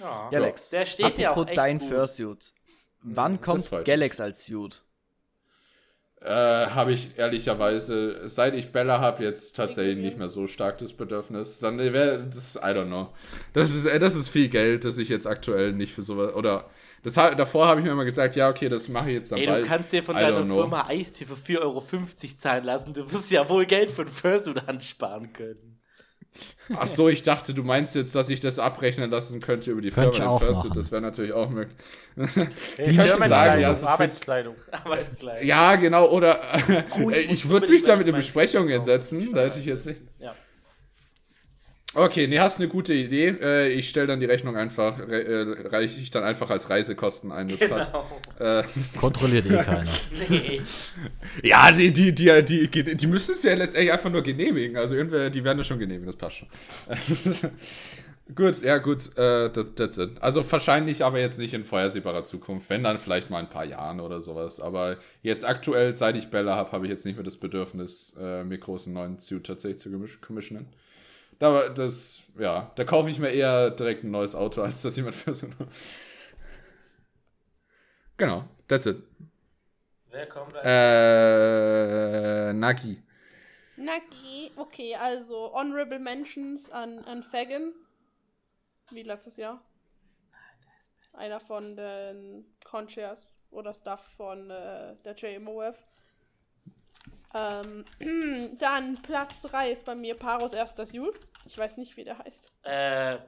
Ja. 0.00 0.28
Galax. 0.30 0.70
Der 0.70 0.86
steht 0.86 1.18
ja 1.18 1.32
auch 1.32 1.46
echt 1.46 1.56
dein 1.56 1.78
gut. 1.78 1.88
Fursuit. 1.88 2.52
Wann 3.02 3.40
kommt. 3.40 3.70
Galax 3.84 4.20
als 4.20 4.44
Suit? 4.46 4.82
Äh, 6.20 6.30
habe 6.30 6.92
ich 6.92 7.18
ehrlicherweise, 7.18 8.26
seit 8.26 8.54
ich 8.54 8.72
Bella 8.72 9.00
habe, 9.00 9.22
jetzt 9.22 9.54
tatsächlich 9.54 9.98
nicht 9.98 10.18
mehr 10.18 10.28
so 10.28 10.46
stark 10.46 10.78
das 10.78 10.92
Bedürfnis. 10.94 11.60
Dann 11.60 11.78
wäre 11.78 12.24
das, 12.24 12.56
I 12.56 12.68
don't 12.68 12.86
know. 12.86 13.12
Das 13.52 13.72
ist, 13.74 13.84
äh, 13.84 13.98
das 13.98 14.14
ist 14.14 14.28
viel 14.28 14.48
Geld, 14.48 14.84
das 14.84 14.98
ich 14.98 15.08
jetzt 15.08 15.26
aktuell 15.26 15.72
nicht 15.72 15.92
für 15.92 16.02
sowas, 16.02 16.34
oder 16.34 16.68
das, 17.02 17.14
davor 17.14 17.66
habe 17.68 17.80
ich 17.80 17.86
mir 17.86 17.92
immer 17.92 18.04
gesagt, 18.04 18.34
ja, 18.34 18.48
okay, 18.48 18.68
das 18.68 18.88
mache 18.88 19.10
ich 19.10 19.14
jetzt 19.14 19.30
dann 19.30 19.38
Ey, 19.38 19.46
bald. 19.46 19.64
du 19.64 19.68
kannst 19.68 19.92
dir 19.92 20.02
von 20.02 20.16
I 20.16 20.20
deiner. 20.20 20.44
Firma 20.46 20.86
Eistee 20.88 21.26
für 21.26 21.34
4,50 21.34 21.60
Euro 21.60 21.84
zahlen 22.38 22.64
lassen. 22.64 22.94
Du 22.94 23.12
wirst 23.12 23.30
ja 23.30 23.48
wohl 23.48 23.66
Geld 23.66 23.92
für 23.92 24.02
ein 24.02 24.08
Fursuit 24.08 24.66
ansparen 24.66 25.32
können. 25.32 25.75
Ach 26.74 26.86
so, 26.86 27.08
ich 27.08 27.22
dachte, 27.22 27.54
du 27.54 27.62
meinst 27.62 27.94
jetzt, 27.94 28.14
dass 28.14 28.28
ich 28.28 28.40
das 28.40 28.58
abrechnen 28.58 29.10
lassen 29.10 29.40
könnte 29.40 29.70
über 29.70 29.80
die 29.80 29.90
Könnte 29.90 30.16
Firma. 30.16 30.36
ich 30.36 30.42
machen. 30.56 30.72
Das 30.74 30.90
wäre 30.90 31.00
natürlich 31.02 31.32
auch 31.32 31.48
möglich. 31.48 31.76
Du 32.16 32.26
Firmenkleidung, 32.26 33.28
sagen, 33.28 33.60
ja, 33.60 33.70
es 33.70 33.78
ist 33.80 33.86
für- 33.86 33.92
Arbeitskleidung. 33.92 34.56
Gleich. 35.20 35.44
Ja, 35.44 35.76
genau, 35.76 36.08
oder 36.10 36.40
Oh, 37.02 37.10
ich 37.10 37.30
ich, 37.30 37.48
würde 37.48 37.68
mich 37.68 37.82
da 37.82 37.94
mit 37.96 38.06
in 38.06 38.12
mein- 38.12 38.20
Besprechungen 38.20 38.80
Oh, 38.80 38.84
setzen. 38.84 39.32
Da 39.32 39.42
hätte 39.42 39.58
ich 39.60 39.66
jetzt 39.66 39.86
nicht. 39.86 40.00
Ja. 40.18 40.34
Okay, 41.98 42.26
nee, 42.26 42.38
hast 42.38 42.60
eine 42.60 42.68
gute 42.68 42.92
Idee. 42.92 43.28
Äh, 43.40 43.68
ich 43.72 43.88
stelle 43.88 44.06
dann 44.06 44.20
die 44.20 44.26
Rechnung 44.26 44.54
einfach, 44.54 44.98
re 44.98 45.24
äh, 45.24 45.68
reiche 45.68 45.98
ich 45.98 46.10
dann 46.10 46.24
einfach 46.24 46.50
als 46.50 46.68
Reisekosten 46.68 47.32
ein, 47.32 47.48
das 47.48 47.58
passt. 47.70 47.94
Genau. 48.38 48.58
Äh, 48.60 48.64
Kontrolliert 49.00 49.46
eh 49.46 49.56
keiner. 49.62 49.90
Nee. 50.28 50.60
ja, 51.42 51.72
die, 51.72 51.90
die, 51.94 52.14
die, 52.14 52.44
die, 52.44 52.68
die, 52.68 52.96
die 52.96 53.06
müssen 53.06 53.32
es 53.32 53.42
ja 53.44 53.54
letztendlich 53.54 53.92
einfach 53.92 54.10
nur 54.10 54.22
genehmigen. 54.22 54.76
Also 54.76 54.94
irgendwer, 54.94 55.30
die 55.30 55.42
werden 55.42 55.56
das 55.56 55.68
schon 55.68 55.78
genehmigen, 55.78 56.04
das 56.04 56.16
passt 56.16 56.36
schon. 56.36 57.50
gut, 58.34 58.60
ja 58.62 58.76
gut, 58.76 59.16
äh, 59.16 59.48
das, 59.48 59.74
that's 59.74 59.96
it. 59.96 60.20
Also 60.20 60.44
wahrscheinlich 60.52 61.02
aber 61.02 61.18
jetzt 61.18 61.38
nicht 61.38 61.54
in 61.54 61.64
vorhersehbarer 61.64 62.24
Zukunft, 62.24 62.68
wenn 62.68 62.82
dann 62.82 62.98
vielleicht 62.98 63.30
mal 63.30 63.38
ein 63.38 63.48
paar 63.48 63.64
Jahren 63.64 64.00
oder 64.00 64.20
sowas. 64.20 64.60
Aber 64.60 64.98
jetzt 65.22 65.46
aktuell, 65.46 65.94
seit 65.94 66.16
ich 66.16 66.28
Bella 66.28 66.56
habe, 66.56 66.72
habe 66.72 66.84
ich 66.84 66.90
jetzt 66.90 67.06
nicht 67.06 67.14
mehr 67.16 67.24
das 67.24 67.38
Bedürfnis, 67.38 68.18
äh, 68.20 68.44
mir 68.44 68.58
großen 68.58 68.92
neuen 68.92 69.18
Suit 69.18 69.46
tatsächlich 69.46 69.78
zu 69.80 69.88
commis- 69.88 70.20
commissionen. 70.20 70.66
Da, 71.38 71.68
das, 71.68 72.22
ja, 72.38 72.72
da 72.74 72.84
kaufe 72.84 73.10
ich 73.10 73.18
mir 73.18 73.30
eher 73.30 73.70
direkt 73.70 74.04
ein 74.04 74.10
neues 74.10 74.34
Auto, 74.34 74.62
als 74.62 74.82
dass 74.82 74.96
jemand 74.96 75.14
für 75.14 75.34
so 75.34 75.46
eine. 75.46 75.56
Genau, 78.16 78.44
that's 78.68 78.86
it. 78.86 79.02
Wer 80.10 80.26
kommt 80.26 80.54
da? 80.54 80.62
Äh, 82.48 82.52
Nagi. 82.54 83.02
Naki, 83.76 84.50
okay, 84.56 84.94
also 84.94 85.52
Honorable 85.52 85.98
Mentions 85.98 86.70
an, 86.70 87.00
an 87.04 87.22
Fagin. 87.22 87.74
Wie 88.90 89.02
letztes 89.02 89.36
Jahr. 89.36 89.60
Einer 91.12 91.40
von 91.40 91.76
den 91.76 92.46
Conchairs 92.64 93.34
oder 93.50 93.74
Staff 93.74 94.14
von 94.16 94.50
äh, 94.50 94.96
der 95.04 95.14
JMOF. 95.14 95.76
Ähm, 97.36 97.84
dann 98.58 99.00
Platz 99.02 99.42
3 99.42 99.70
ist 99.70 99.84
bei 99.84 99.94
mir 99.94 100.14
Paros 100.14 100.52
erster 100.52 100.86
Suit. 100.86 101.14
Ich 101.44 101.58
weiß 101.58 101.76
nicht, 101.76 101.96
wie 101.96 102.04
der 102.04 102.18
heißt. 102.18 102.52
Äh, 102.62 103.18
er 103.18 103.26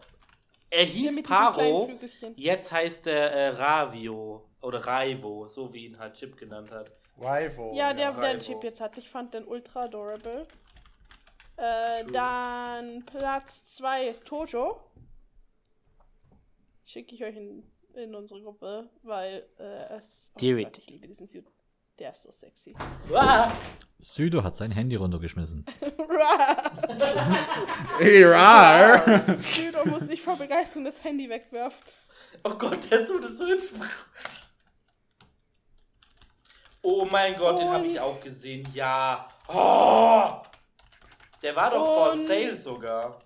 Der 0.70 0.84
hieß 0.84 1.22
Paro, 1.22 1.90
jetzt 2.36 2.72
heißt 2.72 3.06
er 3.06 3.32
äh, 3.32 3.48
Ravio 3.48 4.48
oder 4.60 4.80
Raivo, 4.86 5.48
so 5.48 5.72
wie 5.72 5.86
ihn 5.86 5.98
halt 5.98 6.14
Chip 6.14 6.36
genannt 6.36 6.70
hat. 6.70 6.90
Rival. 7.16 7.74
Ja, 7.74 7.92
der, 7.94 8.12
der 8.12 8.22
Raivo. 8.22 8.38
Chip 8.38 8.64
jetzt 8.64 8.80
hat. 8.80 8.98
Ich 8.98 9.08
fand 9.08 9.34
den 9.34 9.46
ultra 9.46 9.84
adorable. 9.84 10.46
Äh, 11.56 12.04
dann 12.12 13.04
Platz 13.06 13.64
2 13.76 14.08
ist 14.08 14.26
Tojo. 14.26 14.80
Schicke 16.84 17.14
ich 17.14 17.24
euch 17.24 17.36
in, 17.36 17.64
in 17.94 18.14
unsere 18.14 18.40
Gruppe, 18.42 18.88
weil 19.02 19.46
äh, 19.58 19.96
es. 19.96 20.32
Oh 20.36 20.40
Gott, 20.40 20.78
ich 20.78 20.88
liebe 20.88 21.06
diesen 21.06 21.28
Suit. 21.28 21.46
Der 21.98 22.12
ist 22.12 22.22
so 22.22 22.30
sexy. 22.30 22.76
Ah! 23.12 23.50
Südo 24.00 24.44
hat 24.44 24.56
sein 24.56 24.70
Handy 24.70 24.96
runtergeschmissen. 24.96 25.64
Rar. 27.98 29.24
Südo 29.36 29.84
muss 29.86 30.02
nicht 30.02 30.22
vor 30.22 30.36
Begeisterung 30.36 30.84
das 30.84 31.02
Handy 31.02 31.28
wegwerfen. 31.28 31.82
Oh 32.44 32.50
Gott, 32.54 32.90
der 32.90 33.06
Suit 33.06 33.24
ist 33.24 33.38
so 33.38 33.46
hübsch. 33.46 33.72
Oh 36.82 37.04
mein 37.10 37.36
Gott, 37.36 37.58
den 37.58 37.68
habe 37.68 37.86
ich 37.86 37.92
Und- 37.94 37.98
auch 37.98 38.20
gesehen. 38.20 38.66
Ja. 38.72 39.28
Oh! 39.48 40.42
Der 41.42 41.54
war 41.56 41.70
doch 41.70 41.84
for 41.94 42.12
Und- 42.12 42.26
sale 42.26 42.54
sogar. 42.54 43.20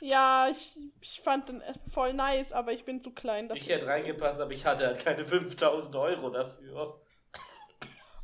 Ja, 0.00 0.48
ich, 0.50 0.76
ich 1.00 1.20
fand 1.20 1.48
den 1.48 1.62
voll 1.92 2.12
nice, 2.12 2.52
aber 2.52 2.72
ich 2.72 2.84
bin 2.84 3.00
zu 3.00 3.12
klein 3.12 3.48
dafür. 3.48 3.62
Ich 3.62 3.68
hätte 3.68 3.86
reingepasst, 3.86 4.40
aber 4.40 4.50
ich 4.50 4.66
hatte 4.66 4.86
halt 4.86 5.04
keine 5.04 5.24
5000 5.24 5.94
Euro 5.94 6.28
dafür. 6.30 7.00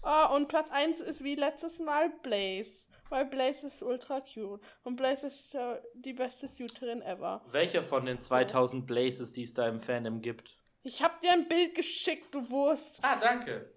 Ah, 0.03 0.35
und 0.35 0.49
Platz 0.49 0.71
1 0.71 1.01
ist 1.01 1.25
wie 1.25 1.35
letztes 1.35 1.81
Mal 1.81 2.11
Blaze. 2.23 2.89
Weil 3.09 3.25
Blaze 3.25 3.67
ist 3.67 3.83
ultra 3.83 4.21
cute. 4.21 4.61
Und 4.85 4.97
Blaze 4.97 5.29
ist 5.29 5.55
äh, 5.55 5.81
die 5.95 6.13
beste 6.13 6.47
Suiterin 6.47 7.03
ever. 7.03 7.43
Welcher 7.51 7.83
von 7.83 8.05
den 8.05 8.19
2000 8.19 8.87
Blazes, 8.87 9.33
die 9.33 9.43
es 9.43 9.55
da 9.55 9.67
im 9.67 9.81
Fandom 9.81 10.21
gibt? 10.21 10.59
Ich 10.85 11.03
hab 11.03 11.21
dir 11.21 11.33
ein 11.33 11.49
Bild 11.49 11.75
geschickt, 11.75 12.35
du 12.35 12.49
Wurst. 12.51 13.01
Ah, 13.03 13.19
danke. 13.19 13.75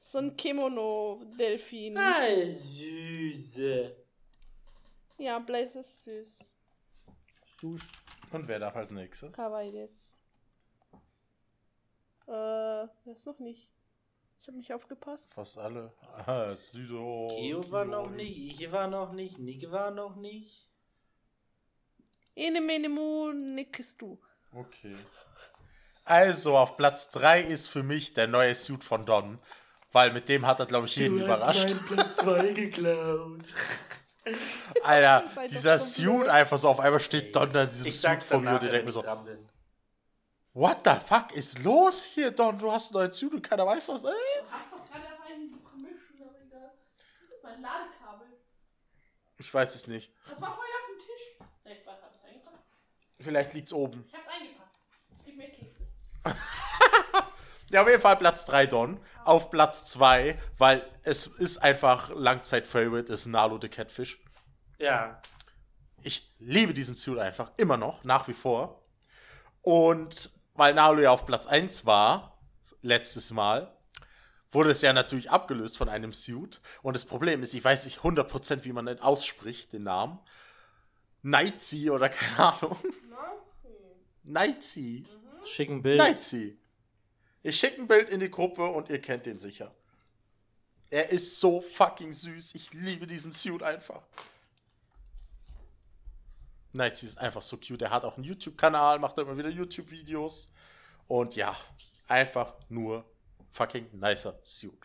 So 0.00 0.18
ein 0.18 0.36
Kimono-Delfin. 0.36 1.96
Ah, 1.98 2.26
süße. 2.46 3.94
Ja, 5.18 5.38
Blaze 5.38 5.80
ist 5.80 6.04
süß. 6.04 6.38
Und 8.32 8.48
wer 8.48 8.58
darf 8.58 8.76
als 8.76 8.90
nächstes? 8.90 9.32
Kawaii 9.32 9.72
des. 9.72 10.14
Äh, 12.26 12.84
ist 13.10 13.26
noch 13.26 13.38
nicht? 13.38 13.70
Ich 14.40 14.48
hab 14.48 14.54
nicht 14.54 14.72
aufgepasst. 14.72 15.34
Fast 15.34 15.58
alle. 15.58 15.92
Aha, 16.14 16.54
Südo. 16.56 17.28
Kio 17.30 17.70
war 17.70 17.84
noch 17.84 18.10
nicht, 18.10 18.60
ich 18.60 18.72
war 18.72 18.86
noch 18.86 19.12
nicht, 19.12 19.38
Nick 19.38 19.70
war 19.70 19.90
noch 19.90 20.16
nicht. 20.16 20.66
Ene 22.34 22.60
mene 22.60 22.88
mu 22.88 23.32
nickest 23.32 24.00
du. 24.00 24.18
Okay. 24.52 24.96
Also, 26.04 26.56
auf 26.56 26.76
Platz 26.76 27.10
3 27.10 27.42
ist 27.42 27.68
für 27.68 27.82
mich 27.82 28.14
der 28.14 28.28
neue 28.28 28.54
Suit 28.54 28.82
von 28.82 29.04
Don. 29.04 29.38
Weil 29.92 30.12
mit 30.12 30.28
dem 30.28 30.46
hat 30.46 30.60
er, 30.60 30.66
glaube 30.66 30.86
ich, 30.86 30.96
jeden 30.96 31.20
überrascht. 31.20 31.74
Platz 31.86 32.16
2 32.16 32.52
geklaut. 32.52 33.44
Alter, 34.84 35.24
dieser 35.50 35.78
Suit 35.78 36.28
einfach 36.28 36.58
so 36.58 36.68
auf 36.68 36.80
einmal 36.80 37.00
steht 37.00 37.34
Don 37.34 37.52
da 37.52 37.64
in 37.64 37.70
diesem 37.70 37.86
Ich 37.86 38.00
Suit 38.00 38.22
vor 38.22 38.40
mir 38.40 38.52
und 38.52 38.62
ich 38.62 38.70
denke 38.70 38.86
mir 38.86 38.92
so, 38.92 39.02
dran 39.02 39.24
bin. 39.24 39.48
What 40.58 40.84
the 40.84 40.94
fuck 41.06 41.32
ist 41.32 41.62
los 41.62 42.02
hier, 42.02 42.32
Don? 42.32 42.58
Du 42.58 42.70
hast 42.70 42.94
einen 42.94 43.10
neuen 43.10 43.32
und 43.32 43.42
keiner 43.42 43.64
weiß 43.64 43.88
was. 43.88 44.02
Äh? 44.02 44.08
Hast 44.50 44.72
doch 44.72 44.84
gerade 44.90 45.04
erst 45.04 45.22
einen 45.30 45.64
Commission, 45.64 46.28
aber 46.28 46.40
egal. 46.44 46.72
Das 47.20 47.28
ist 47.28 47.42
mein 47.44 47.62
Ladekabel. 47.62 48.26
Ich 49.38 49.54
weiß 49.54 49.74
es 49.76 49.86
nicht. 49.86 50.12
Das 50.28 50.40
war 50.40 50.54
vorhin 50.54 50.74
auf 50.74 50.86
dem 50.90 50.98
Tisch. 50.98 51.46
Ich 51.64 51.86
weiß, 51.86 52.02
hab 52.02 52.10
ich's 52.12 52.24
eingepackt? 52.24 52.64
Vielleicht 53.20 53.54
liegt's 53.54 53.72
oben. 53.72 54.04
Ich 54.08 54.14
hab's 54.14 54.28
eingepackt. 54.28 54.78
Gib 55.24 55.36
mir 55.36 55.48
Kekse. 55.48 55.84
Ja, 57.70 57.82
auf 57.82 57.88
jeden 57.88 58.00
Fall 58.00 58.16
Platz 58.16 58.46
3 58.46 58.64
Don. 58.64 58.98
Auf 59.26 59.50
Platz 59.50 59.84
2, 59.84 60.40
weil 60.56 60.90
es 61.02 61.26
ist 61.26 61.58
einfach 61.58 62.08
Langzeit-Favorite, 62.08 63.12
ist 63.12 63.26
Nalo 63.26 63.58
the 63.60 63.68
Catfish. 63.68 64.18
Ja. 64.78 65.20
Ich 66.00 66.34
liebe 66.38 66.72
diesen 66.72 66.96
Suit 66.96 67.18
einfach, 67.18 67.52
immer 67.58 67.76
noch, 67.76 68.04
nach 68.04 68.26
wie 68.26 68.32
vor. 68.32 68.86
Und 69.60 70.30
weil 70.58 70.74
Nalo 70.74 71.00
ja 71.00 71.12
auf 71.12 71.24
Platz 71.24 71.46
1 71.46 71.86
war, 71.86 72.36
letztes 72.82 73.30
Mal, 73.30 73.72
wurde 74.50 74.70
es 74.70 74.82
ja 74.82 74.92
natürlich 74.92 75.30
abgelöst 75.30 75.78
von 75.78 75.88
einem 75.88 76.12
Suit. 76.12 76.60
Und 76.82 76.94
das 76.94 77.04
Problem 77.04 77.42
ist, 77.42 77.54
ich 77.54 77.64
weiß 77.64 77.84
nicht 77.84 78.00
100% 78.00 78.64
wie 78.64 78.72
man 78.72 78.86
den 78.86 79.00
ausspricht, 79.00 79.72
den 79.72 79.84
Namen. 79.84 80.18
Nightsea 81.22 81.92
oder 81.92 82.08
keine 82.08 82.52
Ahnung. 82.52 82.76
Nightsea. 84.24 85.04
Schicken 85.44 85.80
Bild. 85.80 85.98
Nightsea. 85.98 86.52
Ich 87.42 87.58
schicke 87.58 87.80
ein 87.80 87.86
Bild 87.86 88.10
in 88.10 88.20
die 88.20 88.30
Gruppe 88.30 88.66
und 88.66 88.90
ihr 88.90 89.00
kennt 89.00 89.26
den 89.26 89.38
sicher. 89.38 89.72
Er 90.90 91.10
ist 91.10 91.38
so 91.38 91.60
fucking 91.60 92.12
süß. 92.12 92.54
Ich 92.54 92.72
liebe 92.72 93.06
diesen 93.06 93.32
Suit 93.32 93.62
einfach. 93.62 94.02
Nightsea 96.78 97.08
ist 97.10 97.18
einfach 97.18 97.42
so 97.42 97.58
cute. 97.58 97.82
Er 97.82 97.90
hat 97.90 98.04
auch 98.04 98.16
einen 98.16 98.24
YouTube-Kanal, 98.24 98.98
macht 98.98 99.18
immer 99.18 99.36
wieder 99.36 99.50
YouTube-Videos. 99.50 100.50
Und 101.06 101.36
ja, 101.36 101.54
einfach 102.08 102.54
nur 102.68 103.04
fucking 103.52 103.98
nicer 103.98 104.38
Suit. 104.42 104.78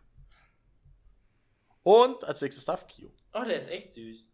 Und 1.83 2.23
als 2.23 2.41
nächstes 2.41 2.65
darf 2.65 2.87
Kyo. 2.87 3.09
Oh, 3.33 3.43
der 3.43 3.57
ist 3.57 3.69
echt 3.69 3.93
süß. 3.93 4.29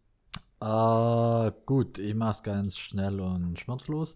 Äh, 0.62 1.52
gut, 1.66 1.98
ich 1.98 2.14
mach's 2.14 2.42
ganz 2.42 2.76
schnell 2.76 3.20
und 3.20 3.58
schmerzlos. 3.58 4.14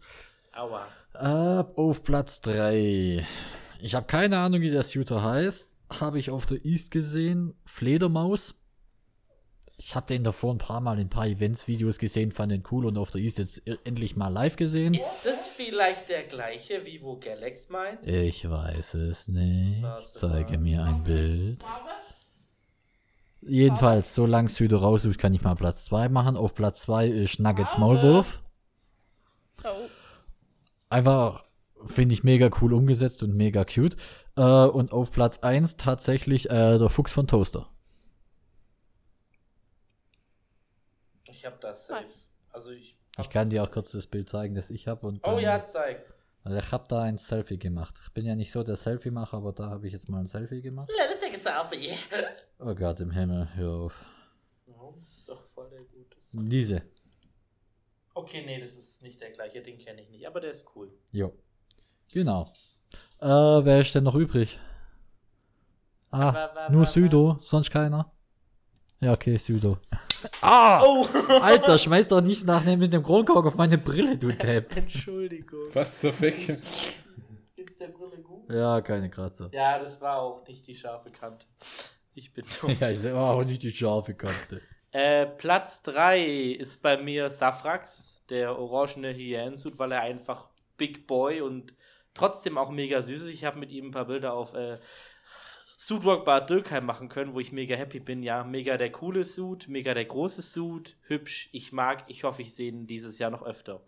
Aua. 0.52 0.86
Äh, 1.14 1.64
auf 1.76 2.02
Platz 2.02 2.40
3. 2.42 3.26
Ich 3.80 3.94
habe 3.94 4.06
keine 4.06 4.38
Ahnung, 4.38 4.60
wie 4.60 4.70
der 4.70 4.82
Shooter 4.82 5.22
heißt. 5.22 5.66
Habe 6.00 6.18
ich 6.18 6.30
auf 6.30 6.46
der 6.46 6.64
East 6.64 6.90
gesehen. 6.90 7.54
Fledermaus. 7.64 8.54
Ich 9.86 9.94
habe 9.94 10.06
den 10.06 10.24
davor 10.24 10.54
ein 10.54 10.58
paar 10.58 10.80
Mal 10.80 10.94
in 10.94 11.08
ein 11.08 11.10
paar 11.10 11.26
Events-Videos 11.26 11.98
gesehen, 11.98 12.32
fand 12.32 12.50
den 12.50 12.62
cool 12.70 12.86
und 12.86 12.96
auf 12.96 13.10
der 13.10 13.20
East 13.20 13.36
jetzt 13.36 13.68
e- 13.68 13.76
endlich 13.84 14.16
mal 14.16 14.28
live 14.28 14.56
gesehen. 14.56 14.94
Ist 14.94 15.04
das 15.24 15.46
vielleicht 15.46 16.08
der 16.08 16.22
gleiche, 16.22 16.86
wie 16.86 17.02
wo 17.02 17.18
Galax 17.18 17.68
meint? 17.68 17.98
Ich 18.06 18.48
weiß 18.48 18.94
es 18.94 19.28
nicht. 19.28 19.82
Warte 19.82 20.10
Zeige 20.10 20.56
mir 20.56 20.82
ein 20.84 21.04
Bild. 21.04 21.62
Jedenfalls, 23.42 24.14
solange 24.14 24.48
Südo 24.48 24.78
raussucht, 24.78 25.18
kann 25.18 25.34
ich 25.34 25.42
mal 25.42 25.54
Platz 25.54 25.84
2 25.84 26.08
machen. 26.08 26.38
Auf 26.38 26.54
Platz 26.54 26.80
2 26.80 27.06
ist 27.06 27.38
Nuggets 27.38 27.76
Maulwurf. 27.76 28.42
Oh. 29.64 29.68
Einfach 30.88 31.44
finde 31.84 32.14
ich 32.14 32.24
mega 32.24 32.48
cool 32.62 32.72
umgesetzt 32.72 33.22
und 33.22 33.36
mega 33.36 33.66
cute. 33.66 33.96
Äh, 34.36 34.42
und 34.42 34.92
auf 34.92 35.12
Platz 35.12 35.40
1 35.40 35.76
tatsächlich 35.76 36.48
äh, 36.48 36.78
der 36.78 36.88
Fuchs 36.88 37.12
von 37.12 37.26
Toaster. 37.26 37.68
Ich 41.44 41.46
hab 41.46 41.60
das 41.60 41.86
safe. 41.88 42.06
Also 42.52 42.70
ich. 42.70 42.96
Ich 43.20 43.28
kann 43.28 43.50
dir 43.50 43.62
auch 43.62 43.70
kurz 43.70 43.92
das 43.92 44.06
Bild 44.06 44.30
zeigen, 44.30 44.54
das 44.54 44.70
ich 44.70 44.88
habe. 44.88 45.20
Oh 45.24 45.38
ja, 45.38 45.62
zeig. 45.62 46.10
Also 46.42 46.56
ich 46.56 46.72
habe 46.72 46.84
da 46.88 47.02
ein 47.02 47.18
Selfie 47.18 47.58
gemacht. 47.58 47.94
Ich 48.02 48.10
bin 48.14 48.24
ja 48.24 48.34
nicht 48.34 48.50
so 48.50 48.62
der 48.62 48.76
Selfie-Macher, 48.76 49.36
aber 49.36 49.52
da 49.52 49.68
habe 49.68 49.86
ich 49.86 49.92
jetzt 49.92 50.08
mal 50.08 50.20
ein 50.20 50.26
Selfie 50.26 50.62
gemacht. 50.62 50.88
Let 50.88 51.10
us 51.10 51.20
take 51.20 51.36
a 51.36 51.38
selfie. 51.68 51.90
Oh 52.60 52.74
Gott, 52.74 52.98
im 53.00 53.10
Himmel, 53.10 53.46
hör 53.56 53.72
auf. 53.74 54.04
Oh, 54.68 54.94
das 54.98 55.08
ist 55.18 55.28
doch 55.28 55.42
voll 55.48 55.68
der 55.68 55.80
gute. 55.82 56.16
Diese. 56.32 56.80
Okay, 58.14 58.42
nee, 58.46 58.58
das 58.58 58.72
ist 58.74 59.02
nicht 59.02 59.20
der 59.20 59.32
gleiche, 59.32 59.60
den 59.60 59.76
kenne 59.76 60.00
ich 60.00 60.08
nicht, 60.08 60.26
aber 60.26 60.40
der 60.40 60.52
ist 60.52 60.64
cool. 60.74 60.90
Jo. 61.12 61.34
Genau. 62.10 62.50
Äh, 63.20 63.26
wer 63.28 63.80
ist 63.82 63.94
denn 63.94 64.04
noch 64.04 64.14
übrig? 64.14 64.58
Ah, 66.10 66.32
Wa- 66.32 66.54
wa- 66.54 66.68
nur 66.70 66.86
Südo, 66.86 67.36
sonst 67.42 67.70
keiner? 67.70 68.10
Ja, 69.00 69.12
okay, 69.12 69.36
Südo. 69.36 69.76
Ah! 70.40 70.82
Oh! 70.84 71.06
Alter, 71.40 71.78
schmeiß 71.78 72.08
doch 72.08 72.20
nicht 72.20 72.44
nachher 72.44 72.76
mit 72.76 72.92
dem 72.92 73.02
Kronkork 73.02 73.46
auf 73.46 73.56
meine 73.56 73.78
Brille, 73.78 74.16
du 74.16 74.28
Depp. 74.32 74.76
Entschuldigung. 74.76 75.68
Was 75.72 76.00
zur 76.00 76.12
Fick? 76.12 76.48
Ist 77.56 77.80
der 77.80 77.88
Brille 77.88 78.18
gut? 78.22 78.50
Ja, 78.50 78.80
keine 78.80 79.10
Kratzer. 79.10 79.48
Ja, 79.52 79.78
das 79.78 80.00
war 80.00 80.18
auch 80.18 80.46
nicht 80.46 80.66
die 80.66 80.74
scharfe 80.76 81.10
Kante. 81.10 81.46
Ich 82.14 82.32
bin 82.32 82.44
dumm. 82.60 82.76
Ja, 82.80 82.90
ich 82.90 83.00
sehe 83.00 83.16
auch 83.16 83.44
nicht 83.44 83.62
die 83.62 83.70
scharfe 83.70 84.14
Kante. 84.14 84.60
Äh, 84.92 85.26
Platz 85.26 85.82
3 85.82 86.22
ist 86.24 86.80
bei 86.82 86.96
mir 86.96 87.28
Safrax, 87.30 88.22
der 88.28 88.58
orangene 88.58 89.12
Hyänensuit, 89.12 89.78
weil 89.78 89.92
er 89.92 90.02
einfach 90.02 90.50
Big 90.76 91.06
Boy 91.06 91.40
und 91.40 91.74
trotzdem 92.14 92.58
auch 92.58 92.70
mega 92.70 93.02
süß 93.02 93.22
ist. 93.22 93.28
Ich 93.28 93.44
habe 93.44 93.58
mit 93.58 93.72
ihm 93.72 93.86
ein 93.86 93.90
paar 93.90 94.06
Bilder 94.06 94.34
auf 94.34 94.54
äh, 94.54 94.78
Suitwalk 95.86 96.24
Bad 96.24 96.48
Dürkheim 96.48 96.86
machen 96.86 97.10
können, 97.10 97.34
wo 97.34 97.40
ich 97.40 97.52
mega 97.52 97.76
happy 97.76 98.00
bin. 98.00 98.22
Ja, 98.22 98.42
mega 98.42 98.78
der 98.78 98.90
coole 98.90 99.22
Suit, 99.22 99.68
mega 99.68 99.92
der 99.92 100.06
große 100.06 100.40
Suit, 100.40 100.96
hübsch, 101.02 101.50
ich 101.52 101.72
mag, 101.72 102.04
ich 102.06 102.24
hoffe, 102.24 102.40
ich 102.40 102.54
sehe 102.54 102.68
ihn 102.68 102.86
dieses 102.86 103.18
Jahr 103.18 103.30
noch 103.30 103.42
öfter. 103.42 103.82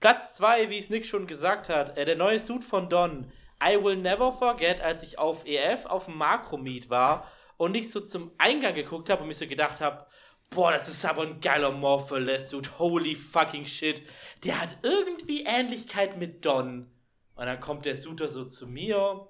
Platz 0.00 0.34
2, 0.34 0.70
wie 0.70 0.78
es 0.78 0.90
Nick 0.90 1.06
schon 1.06 1.28
gesagt 1.28 1.68
hat, 1.68 1.96
äh, 1.96 2.04
der 2.04 2.16
neue 2.16 2.40
Suit 2.40 2.64
von 2.64 2.88
Don. 2.88 3.30
I 3.62 3.76
will 3.80 3.94
never 3.94 4.32
forget, 4.32 4.80
als 4.80 5.04
ich 5.04 5.20
auf 5.20 5.46
EF 5.46 5.86
auf 5.86 6.06
dem 6.06 6.16
Makro-Meet 6.16 6.90
war 6.90 7.30
und 7.58 7.76
ich 7.76 7.92
so 7.92 8.00
zum 8.00 8.32
Eingang 8.38 8.74
geguckt 8.74 9.08
habe 9.08 9.22
und 9.22 9.28
mich 9.28 9.38
so 9.38 9.46
gedacht 9.46 9.80
habe, 9.80 10.06
boah, 10.50 10.72
das 10.72 10.88
ist 10.88 11.04
aber 11.04 11.22
ein 11.22 11.40
geiler 11.40 11.70
Morphle-Suit, 11.70 12.80
holy 12.80 13.14
fucking 13.14 13.66
shit. 13.66 14.02
Der 14.42 14.60
hat 14.60 14.78
irgendwie 14.82 15.44
Ähnlichkeit 15.44 16.18
mit 16.18 16.44
Don. 16.44 16.90
Und 17.36 17.46
dann 17.46 17.60
kommt 17.60 17.84
der 17.86 17.94
Suiter 17.94 18.26
so 18.26 18.46
zu 18.46 18.66
mir, 18.66 19.28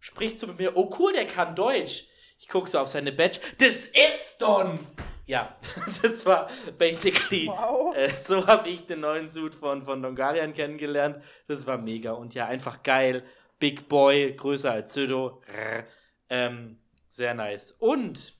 spricht 0.00 0.38
so 0.40 0.46
mit 0.46 0.58
mir, 0.58 0.76
oh 0.76 0.90
cool, 0.98 1.12
der 1.12 1.26
kann 1.26 1.54
Deutsch. 1.54 2.04
Ich 2.40 2.48
gucke 2.48 2.68
so 2.70 2.78
auf 2.78 2.88
seine 2.88 3.12
Badge, 3.12 3.40
das 3.58 3.74
ist 3.86 4.36
Don! 4.40 4.86
Ja, 5.26 5.56
das 6.02 6.24
war 6.24 6.48
basically, 6.78 7.48
Wow. 7.48 7.94
äh, 7.94 8.08
so 8.24 8.46
habe 8.46 8.70
ich 8.70 8.86
den 8.86 9.00
neuen 9.00 9.28
Suit 9.28 9.54
von, 9.54 9.82
von 9.84 10.00
Dongarian 10.02 10.54
kennengelernt. 10.54 11.22
Das 11.46 11.66
war 11.66 11.76
mega 11.76 12.12
und 12.12 12.32
ja, 12.34 12.46
einfach 12.46 12.82
geil. 12.82 13.24
Big 13.58 13.88
Boy, 13.88 14.32
größer 14.34 14.70
als 14.72 14.92
Pseudo. 14.92 15.42
Rrr. 15.52 15.84
Ähm, 16.30 16.78
sehr 17.08 17.34
nice. 17.34 17.72
Und 17.72 18.34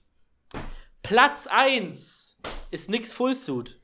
Platz 1.02 1.46
1 1.46 2.38
ist 2.70 2.88
nix 2.88 3.12
Fullsuit. 3.12 3.80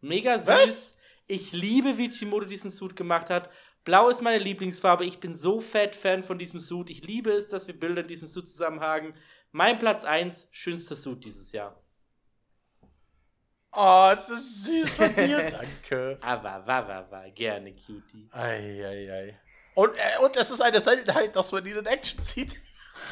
Mega 0.00 0.38
süß. 0.38 0.48
Was? 0.48 0.96
Ich 1.26 1.52
liebe, 1.52 1.98
wie 1.98 2.08
Chimoto 2.08 2.46
diesen 2.46 2.70
Suit 2.70 2.96
gemacht 2.96 3.30
hat. 3.30 3.50
Blau 3.84 4.08
ist 4.08 4.20
meine 4.22 4.42
Lieblingsfarbe. 4.42 5.04
Ich 5.04 5.20
bin 5.20 5.34
so 5.34 5.60
fett 5.60 5.96
Fan 5.96 6.22
von 6.22 6.38
diesem 6.38 6.60
Suit. 6.60 6.90
Ich 6.90 7.04
liebe 7.04 7.30
es, 7.32 7.48
dass 7.48 7.66
wir 7.66 7.78
Bilder 7.78 8.02
in 8.02 8.08
diesem 8.08 8.28
Suit 8.28 8.46
zusammenhagen. 8.48 9.14
Mein 9.52 9.78
Platz 9.78 10.04
1, 10.04 10.48
schönster 10.50 10.96
Suit 10.96 11.24
dieses 11.24 11.52
Jahr. 11.52 11.80
Oh, 13.72 14.10
es 14.12 14.28
ist 14.28 14.64
süß 14.64 14.88
von 14.90 15.14
dir, 15.14 15.50
danke. 15.50 16.18
Aber, 16.20 16.66
war, 16.66 16.88
war, 16.88 17.10
war, 17.10 17.30
gerne, 17.30 17.72
Cutie. 17.72 18.28
Eieiei. 18.32 19.32
Und, 19.74 19.96
äh, 19.96 20.24
und 20.24 20.36
es 20.36 20.50
ist 20.50 20.60
eine 20.60 20.80
Seltenheit, 20.80 21.34
dass 21.36 21.52
man 21.52 21.64
ihn 21.64 21.76
in 21.76 21.86
Action 21.86 22.22
sieht. 22.22 22.56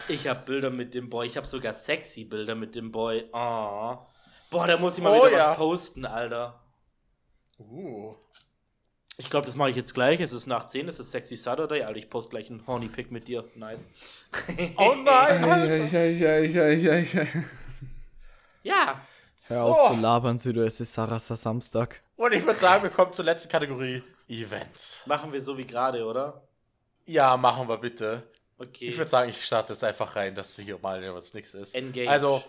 Ich 0.09 0.27
habe 0.27 0.41
Bilder 0.45 0.71
mit 0.71 0.95
dem 0.95 1.09
Boy. 1.09 1.29
Ich 1.29 1.37
habe 1.37 1.47
sogar 1.47 1.73
sexy 1.73 2.25
Bilder 2.25 2.55
mit 2.57 2.75
dem 2.75 2.91
Boy. 2.91 3.25
Oh. 3.33 3.99
Boah, 4.51 4.67
da 4.67 4.77
muss 4.77 4.99
ich 4.99 5.05
mal 5.05 5.19
Oh, 5.19 5.27
wieder 5.27 5.39
ja. 5.39 5.51
was 5.51 5.57
posten, 5.57 6.05
Alter. 6.05 6.61
Uh. 7.59 8.15
Ich 9.21 9.31
glaube, 9.31 9.47
das 9.47 9.57
mache 9.57 9.71
ich 9.71 9.77
jetzt 9.77 9.95
gleich. 9.95 10.21
Es 10.21 10.33
ist 10.33 10.47
nach 10.47 10.69
10, 10.69 10.87
es 10.89 11.01
ist 11.01 11.11
Sexy 11.11 11.37
Saturday. 11.37 11.83
Alter, 11.83 11.99
ich 11.99 12.09
poste 12.09 12.31
gleich 12.31 12.49
einen 12.51 12.65
Horny 12.69 12.87
Pick 12.87 13.11
mit 13.11 13.27
dir. 13.27 13.45
Nice. 13.57 13.87
Oh 14.77 14.95
nein! 14.95 15.43
ja. 18.63 19.01
Hör 19.49 19.63
So. 19.63 19.69
auf 19.73 19.89
zu 19.89 19.97
labern, 19.97 20.39
Südo, 20.39 20.63
es 20.63 20.79
ist 20.81 20.93
Sarasa 20.93 21.35
Samstag. 21.37 22.01
Und 22.17 22.33
ich 22.33 22.45
würde 22.47 22.61
sagen, 22.61 22.85
wir 22.85 22.91
kommen 22.91 23.13
zur 23.13 23.25
letzten 23.25 23.49
Kategorie: 23.49 24.05
Events. 24.29 25.03
Machen 25.07 25.33
wir 25.33 25.43
so 25.43 25.59
wie 25.59 25.67
gerade, 25.67 26.05
oder? 26.05 26.43
Ja, 27.07 27.37
machen 27.37 27.69
wir 27.69 27.79
bitte. 27.79 28.23
Okay. 28.59 28.87
Ich 28.87 28.99
würde 28.99 29.11
sagen, 29.11 29.31
ich 29.31 29.45
starte 29.45 29.73
jetzt 29.73 29.83
einfach 29.83 30.15
rein, 30.15 30.37
dass 30.37 30.55
hier 30.57 30.79
mal 30.81 31.13
was 31.13 31.35
nix 31.35 31.55
ist. 31.55 31.75
Engage. 31.75 32.09
Also, 32.09 32.43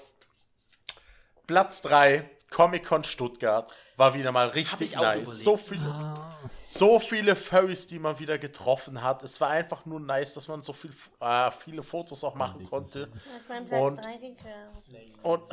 Platz 1.48 1.82
3, 1.82 2.30
Comic-Con 2.52 3.04
Stuttgart. 3.04 3.74
War 3.98 4.14
wieder 4.14 4.32
mal 4.32 4.48
richtig 4.48 4.94
nice. 4.96 5.22
überlegt. 5.22 5.28
So 5.44 5.58
viele, 5.58 6.16
so 6.66 7.00
viele 7.00 7.36
Furries, 7.36 7.88
die 7.88 8.00
man 8.00 8.18
wieder 8.20 8.38
getroffen 8.38 9.04
hat. 9.04 9.24
Es 9.24 9.42
war 9.42 9.50
einfach 9.50 9.86
nur 9.86 10.00
nice, 10.00 10.34
dass 10.36 10.48
man 10.48 10.64
so 10.64 10.72
viel, 10.74 10.92
äh, 11.20 11.52
viele 11.52 11.84
Fotos 11.84 12.24
auch 12.24 12.36
machen 12.36 12.66
konnte. 12.66 13.12
Und- 13.72 13.98
3 14.02 14.18
geklaut. 14.18 14.84
Und, 15.22 15.44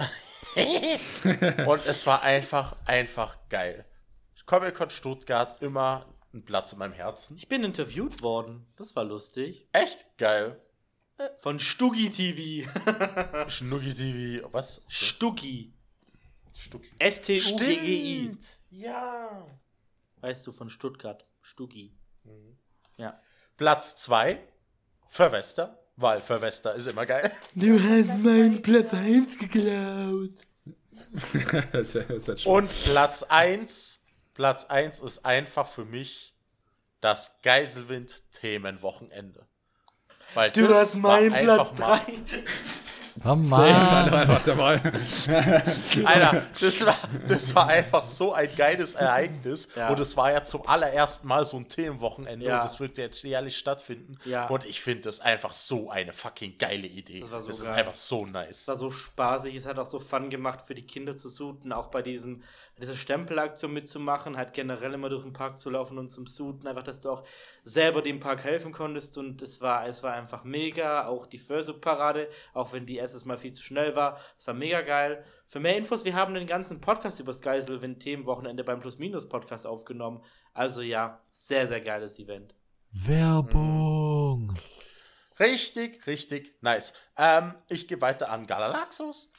und 1.68 1.86
es 1.86 2.07
war 2.07 2.23
einfach, 2.23 2.76
einfach 2.86 3.36
geil. 3.49 3.84
Comic-Con 4.47 4.91
Stuttgart, 4.91 5.60
immer 5.60 6.07
ein 6.33 6.44
Platz 6.44 6.73
in 6.73 6.78
meinem 6.78 6.92
Herzen. 6.92 7.36
ich 7.36 7.49
bin 7.49 7.65
interviewt 7.65 8.23
worden. 8.23 8.66
Das 8.76 8.94
war 8.94 9.05
lustig. 9.05 9.66
Echt 9.73 10.07
geil. 10.18 10.60
Von 11.39 11.58
Stuggi 11.58 12.10
TV. 12.10 12.70
Schnuggi 13.49 13.94
TV, 14.41 14.49
was? 14.52 14.83
Stuggi. 14.86 15.73
Stucki. 16.67 16.91
S-T-U-G-G-I. 16.99 18.36
Ja. 18.70 19.47
Weißt 20.20 20.47
du, 20.47 20.53
von 20.53 20.69
Stuttgart. 20.70 21.25
Stuggi. 21.43 21.93
Ja. 22.97 23.20
Platz 23.57 23.97
2, 23.97 24.39
Verwester, 25.09 25.78
weil 25.97 26.20
Verwester 26.20 26.75
ist 26.75 26.86
immer 26.89 27.07
geil. 27.07 27.33
Du 27.55 27.78
hast 27.78 28.19
meinen 28.19 28.61
Platz 28.62 28.93
1 28.93 29.39
geklaut. 29.39 30.47
Das 31.73 31.95
ist 31.95 32.28
halt 32.28 32.47
Und 32.47 32.70
Platz 32.85 33.23
1, 33.23 34.03
Platz 34.35 34.65
1 34.65 35.01
ist 35.01 35.25
einfach 35.25 35.69
für 35.69 35.85
mich 35.85 36.35
das 37.01 37.36
Geiselwind-Themenwochenende. 37.43 39.47
Weil 40.35 40.51
Du 40.51 40.67
das 40.67 40.77
hast 40.77 40.95
meinen 40.97 41.31
Platz 41.33 41.61
einfach 41.61 41.78
mal- 41.78 42.01
3. 42.01 42.12
Oh 43.27 43.35
Mann. 43.35 44.15
Einfach 44.15 44.43
dabei. 44.45 44.81
Alter, 46.05 46.43
das 46.61 46.87
war, 46.87 46.97
das 47.27 47.55
war 47.55 47.67
einfach 47.67 48.03
so 48.03 48.33
ein 48.33 48.49
geiles 48.57 48.95
Ereignis. 48.95 49.69
Ja. 49.75 49.89
Und 49.89 49.99
es 50.01 50.17
war 50.17 50.33
ja 50.33 50.45
zum 50.45 50.67
allerersten 50.67 51.27
Mal 51.27 51.45
so 51.45 51.57
ein 51.57 51.69
Themenwochenende. 51.69 52.47
Ja. 52.47 52.57
Und 52.57 52.65
das 52.65 52.79
wird 52.79 52.99
jetzt 52.99 53.23
jährlich 53.25 53.57
stattfinden. 53.57 54.19
Ja. 54.25 54.47
Und 54.47 54.65
ich 54.65 54.81
finde 54.81 55.03
das 55.03 55.21
einfach 55.21 55.53
so 55.53 55.91
eine 55.91 56.13
fucking 56.13 56.57
geile 56.59 56.87
Idee. 56.87 57.21
Das 57.21 57.31
war 57.31 57.41
so 57.41 57.51
ist 57.51 57.65
geil. 57.65 57.73
einfach 57.73 57.97
so 57.97 58.27
nice. 58.27 58.61
Es 58.61 58.69
war 58.69 58.77
so 58.77 58.91
spaßig, 58.91 59.55
es 59.55 59.67
hat 59.67 59.79
auch 59.79 59.91
so 59.91 59.99
Fun 59.99 60.31
gemacht 60.31 60.63
für 60.63 60.75
die 60.75 60.87
Kinder 60.87 61.17
zu 61.17 61.29
suchen, 61.29 61.73
auch 61.73 61.87
bei 61.87 62.03
diesem, 62.03 62.43
dieser 62.79 62.97
Stempelaktion 62.97 63.73
mitzumachen, 63.73 64.37
halt 64.37 64.53
generell 64.53 64.93
immer 64.93 65.09
durch 65.09 65.23
den 65.23 65.33
Park 65.33 65.59
zu 65.59 65.71
laufen 65.71 65.97
und 65.97 66.11
zum 66.11 66.27
Suiten, 66.27 66.67
einfach, 66.67 66.83
dass 66.83 67.01
du 67.01 67.11
auch 67.11 67.25
selber 67.65 68.03
dem 68.03 68.21
Park 68.21 68.45
helfen 68.45 68.73
konntest 68.73 69.17
und 69.17 69.41
es 69.41 69.63
war, 69.63 69.87
es 69.87 70.03
war 70.03 70.13
einfach 70.13 70.45
mega, 70.45 71.07
auch 71.07 71.27
die 71.27 71.39
Fursuit-Parade, 71.39 72.29
auch 72.53 72.73
wenn 72.73 72.85
die 72.85 72.97
erstes 72.97 73.25
Mal 73.25 73.39
viel 73.39 73.53
zu 73.53 73.63
schnell 73.63 73.97
war, 73.97 74.21
es 74.39 74.47
war 74.47 74.55
mega 74.55 74.83
geil. 74.83 75.25
Für 75.47 75.61
mehr 75.61 75.77
Infos, 75.77 76.05
wir 76.05 76.15
haben 76.15 76.35
den 76.35 76.47
ganzen 76.47 76.81
Podcast 76.81 77.19
über 77.19 77.33
das 77.33 77.41
Geiselwind 77.41 78.01
Themenwochenende 78.01 78.63
beim 78.63 78.81
Plus-Minus-Podcast 78.81 79.67
aufgenommen, 79.67 80.23
also 80.53 80.83
ja, 80.83 81.23
sehr, 81.33 81.67
sehr 81.67 81.81
geiles 81.81 82.19
Event. 82.19 82.55
Werbung. 82.93 84.55
Richtig, 85.39 86.07
richtig 86.07 86.57
nice. 86.63 86.93
Ähm, 87.17 87.55
ich 87.69 87.89
gehe 87.89 88.01
weiter 88.01 88.31
an 88.31 88.47
Galalaxus. 88.47 89.31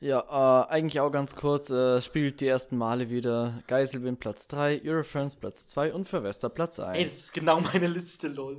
Ja, 0.00 0.20
äh, 0.68 0.72
eigentlich 0.72 1.00
auch 1.00 1.10
ganz 1.10 1.34
kurz, 1.34 1.70
äh, 1.70 2.00
spielt 2.00 2.40
die 2.40 2.46
ersten 2.46 2.76
Male 2.76 3.10
wieder 3.10 3.62
Geiselwind 3.66 4.20
Platz 4.20 4.46
3, 4.46 4.82
Eurofriends 4.84 5.34
Platz 5.36 5.66
2 5.66 5.92
und 5.92 6.08
Verwester 6.08 6.48
Platz 6.48 6.78
1. 6.78 6.96
Ey, 6.98 7.04
das 7.04 7.14
ist 7.14 7.32
genau 7.32 7.60
meine 7.60 7.88
Liste, 7.88 8.28
lol. 8.28 8.58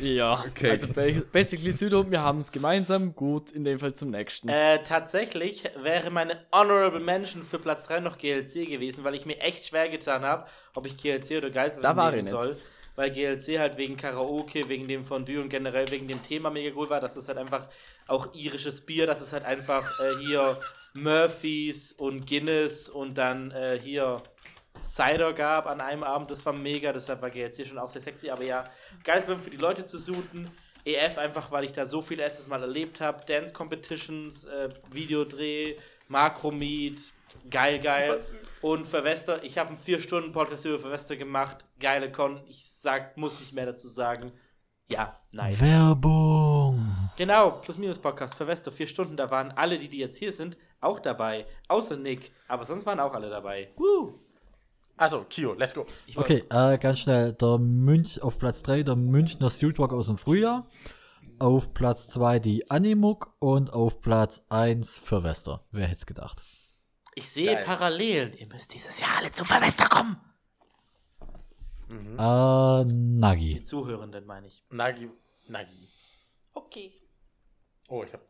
Ja, 0.00 0.42
Okay. 0.48 0.70
also 0.70 0.88
ba 0.88 1.02
basically 1.30 1.70
Südo, 1.70 2.10
wir 2.10 2.20
haben 2.20 2.38
es 2.38 2.50
gemeinsam, 2.50 3.14
gut, 3.14 3.52
in 3.52 3.62
dem 3.64 3.78
Fall 3.78 3.94
zum 3.94 4.10
nächsten. 4.10 4.48
Äh, 4.48 4.82
tatsächlich 4.82 5.64
wäre 5.80 6.10
meine 6.10 6.36
Honorable 6.50 6.98
Mention 7.00 7.44
für 7.44 7.58
Platz 7.60 7.86
3 7.86 8.00
noch 8.00 8.18
GLC 8.18 8.66
gewesen, 8.66 9.04
weil 9.04 9.14
ich 9.14 9.24
mir 9.24 9.38
echt 9.40 9.66
schwer 9.66 9.88
getan 9.88 10.22
habe, 10.22 10.46
ob 10.74 10.86
ich 10.86 10.96
GLC 10.96 11.36
oder 11.36 11.50
Geiselwind 11.50 11.84
Da 11.84 11.94
war 11.96 12.10
nehmen 12.10 12.24
ich 12.24 12.30
soll. 12.30 12.56
Weil 12.96 13.10
GLC 13.10 13.58
halt 13.58 13.76
wegen 13.76 13.96
Karaoke, 13.96 14.68
wegen 14.68 14.86
dem 14.86 15.04
Fondue 15.04 15.40
und 15.40 15.48
generell 15.48 15.90
wegen 15.90 16.06
dem 16.06 16.22
Thema 16.22 16.50
mega 16.50 16.74
cool 16.76 16.88
war. 16.90 17.00
Das 17.00 17.16
ist 17.16 17.28
halt 17.28 17.38
einfach 17.38 17.68
auch 18.06 18.32
irisches 18.34 18.80
Bier. 18.80 19.06
Das 19.06 19.20
ist 19.20 19.32
halt 19.32 19.44
einfach 19.44 19.98
äh, 20.00 20.14
hier 20.24 20.58
Murphys 20.94 21.92
und 21.92 22.26
Guinness 22.26 22.88
und 22.88 23.18
dann 23.18 23.50
äh, 23.50 23.78
hier 23.82 24.22
Cider 24.84 25.32
gab 25.32 25.66
an 25.66 25.80
einem 25.80 26.04
Abend. 26.04 26.30
Das 26.30 26.44
war 26.46 26.52
mega. 26.52 26.92
Deshalb 26.92 27.20
war 27.22 27.30
GLC 27.30 27.66
schon 27.66 27.78
auch 27.78 27.88
sehr 27.88 28.02
sexy. 28.02 28.30
Aber 28.30 28.44
ja, 28.44 28.64
Geiselwind 29.02 29.42
für 29.42 29.50
die 29.50 29.56
Leute 29.56 29.84
zu 29.84 29.98
suchen. 29.98 30.50
EF 30.84 31.18
einfach, 31.18 31.50
weil 31.50 31.64
ich 31.64 31.72
da 31.72 31.86
so 31.86 32.02
viel 32.02 32.20
erstes 32.20 32.46
Mal 32.46 32.60
erlebt 32.60 33.00
habe. 33.00 33.24
Dance 33.24 33.54
Competitions, 33.54 34.44
äh, 34.44 34.68
Videodreh, 34.90 35.76
Makromeet, 36.08 37.12
geil, 37.50 37.80
geil. 37.80 38.20
Und 38.62 38.86
für 38.86 39.04
Wester, 39.04 39.42
ich 39.44 39.58
habe 39.58 39.70
einen 39.70 39.78
4-Stunden-Podcast 39.78 40.64
über 40.64 40.78
für 40.78 40.90
Wester 40.90 41.16
gemacht. 41.16 41.66
Geile 41.78 42.10
Con. 42.10 42.40
Ich 42.48 42.64
sag, 42.64 43.16
muss 43.16 43.38
nicht 43.40 43.52
mehr 43.52 43.66
dazu 43.66 43.88
sagen. 43.88 44.32
Ja, 44.88 45.18
nice. 45.32 45.60
Werbung. 45.60 47.10
Genau, 47.16 47.52
Plus-Minus-Podcast 47.52 48.34
für 48.34 48.46
Wester, 48.46 48.70
vier 48.70 48.86
Stunden. 48.86 49.16
Da 49.16 49.30
waren 49.30 49.52
alle, 49.52 49.78
die, 49.78 49.88
die 49.88 49.98
jetzt 49.98 50.18
hier 50.18 50.32
sind, 50.32 50.56
auch 50.80 51.00
dabei. 51.00 51.46
Außer 51.68 51.96
Nick. 51.96 52.32
Aber 52.48 52.64
sonst 52.64 52.84
waren 52.84 53.00
auch 53.00 53.14
alle 53.14 53.30
dabei. 53.30 53.70
Woo. 53.76 54.20
Also, 54.96 55.24
Kio, 55.28 55.54
let's 55.54 55.74
go. 55.74 55.86
Ich 56.06 56.16
Okay, 56.16 56.44
äh, 56.50 56.78
ganz 56.78 57.00
schnell. 57.00 57.32
Der 57.32 57.58
Münch 57.58 58.22
auf 58.22 58.38
Platz 58.38 58.62
3 58.62 58.82
der 58.82 58.96
Münchner 58.96 59.50
Suitwalk 59.50 59.92
aus 59.92 60.06
dem 60.06 60.18
Frühjahr. 60.18 60.68
Auf 61.38 61.74
Platz 61.74 62.08
2 62.08 62.38
die 62.38 62.70
Animuk 62.70 63.34
und 63.40 63.72
auf 63.72 64.00
Platz 64.00 64.44
1 64.50 64.98
für 64.98 65.24
Wester. 65.24 65.64
Wer 65.72 65.86
hätte 65.86 65.98
es 65.98 66.06
gedacht? 66.06 66.42
Ich 67.14 67.28
sehe 67.28 67.54
Geil. 67.54 67.64
Parallelen. 67.64 68.32
Ihr 68.34 68.46
müsst 68.48 68.74
dieses 68.74 69.00
Jahr 69.00 69.18
alle 69.18 69.30
zu 69.30 69.44
Verwester 69.44 69.88
kommen. 69.88 70.20
Äh, 71.90 72.84
Nagi. 72.84 73.54
Die 73.54 73.62
Zuhörenden, 73.62 74.26
meine 74.26 74.48
ich. 74.48 74.64
Nagi. 74.70 75.10
Nagi. 75.46 75.88
Okay. 76.52 76.92
Oh, 77.88 78.02
ich 78.02 78.12
habe 78.12 78.24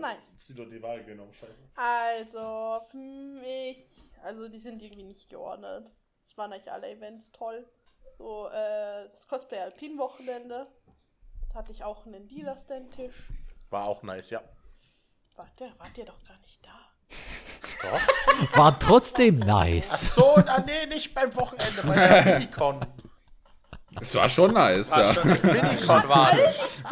Nice. 0.00 0.32
Sido 0.36 0.64
die 0.64 0.82
Wahl 0.82 1.04
genommen. 1.04 1.32
Scheiße. 1.32 1.54
Also, 1.74 2.84
für 2.90 2.96
mich, 2.96 3.86
also 4.22 4.48
die 4.48 4.58
sind 4.58 4.82
irgendwie 4.82 5.04
nicht 5.04 5.28
geordnet. 5.28 5.90
Es 6.24 6.36
waren 6.36 6.52
eigentlich 6.52 6.72
alle 6.72 6.90
Events 6.90 7.30
toll. 7.32 7.68
So, 8.12 8.48
äh, 8.48 9.08
das 9.08 9.26
Cosplay 9.26 9.60
Alpin 9.60 9.98
Wochenende. 9.98 10.66
Da 11.50 11.54
hatte 11.58 11.72
ich 11.72 11.84
auch 11.84 12.06
einen 12.06 12.28
Dealer-Stand-Tisch. 12.28 13.28
War 13.70 13.86
auch 13.86 14.02
nice, 14.02 14.30
ja. 14.30 14.42
Wart 15.36 15.60
ihr, 15.60 15.72
wart 15.78 15.96
ihr 15.96 16.04
doch 16.04 16.22
gar 16.24 16.38
nicht 16.40 16.64
da. 16.66 16.91
War 18.54 18.78
trotzdem 18.78 19.38
nice. 19.40 20.14
So, 20.14 20.34
na, 20.44 20.60
nee, 20.60 20.86
nicht 20.88 21.14
beim 21.14 21.34
Wochenende, 21.36 21.82
bei 21.84 21.94
der 21.94 22.24
Minicon. 22.38 22.80
Es 24.00 24.14
war 24.14 24.28
schon 24.28 24.54
nice, 24.54 24.90
ja. 24.96 25.12
Minicon 25.22 26.08
war 26.08 26.34
das. 26.34 26.82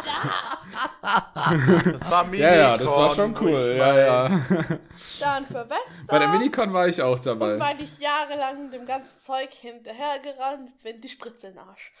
Das 1.91 2.11
war 2.11 2.23
Minicon. 2.25 2.39
Ja, 2.39 2.55
ja, 2.55 2.77
das 2.77 2.87
war 2.87 3.09
schon 3.15 3.35
cool. 3.41 3.75
Ja, 3.77 3.97
ja. 3.97 4.27
Dann 5.19 5.45
für 5.47 5.67
Wester. 5.69 6.05
Bei 6.07 6.19
der 6.19 6.27
Minicon 6.29 6.71
war 6.73 6.87
ich 6.87 7.01
auch 7.01 7.15
Und 7.15 7.25
dabei. 7.25 7.59
weil 7.59 7.81
ich 7.81 7.97
jahrelang 7.99 8.69
dem 8.71 8.85
ganzen 8.85 9.19
Zeug 9.19 9.51
hinterhergerannt 9.53 10.79
bin, 10.83 11.01
die 11.01 11.09
Spritze 11.09 11.47
in 11.47 11.53
den 11.53 11.59
Arsch. 11.67 11.91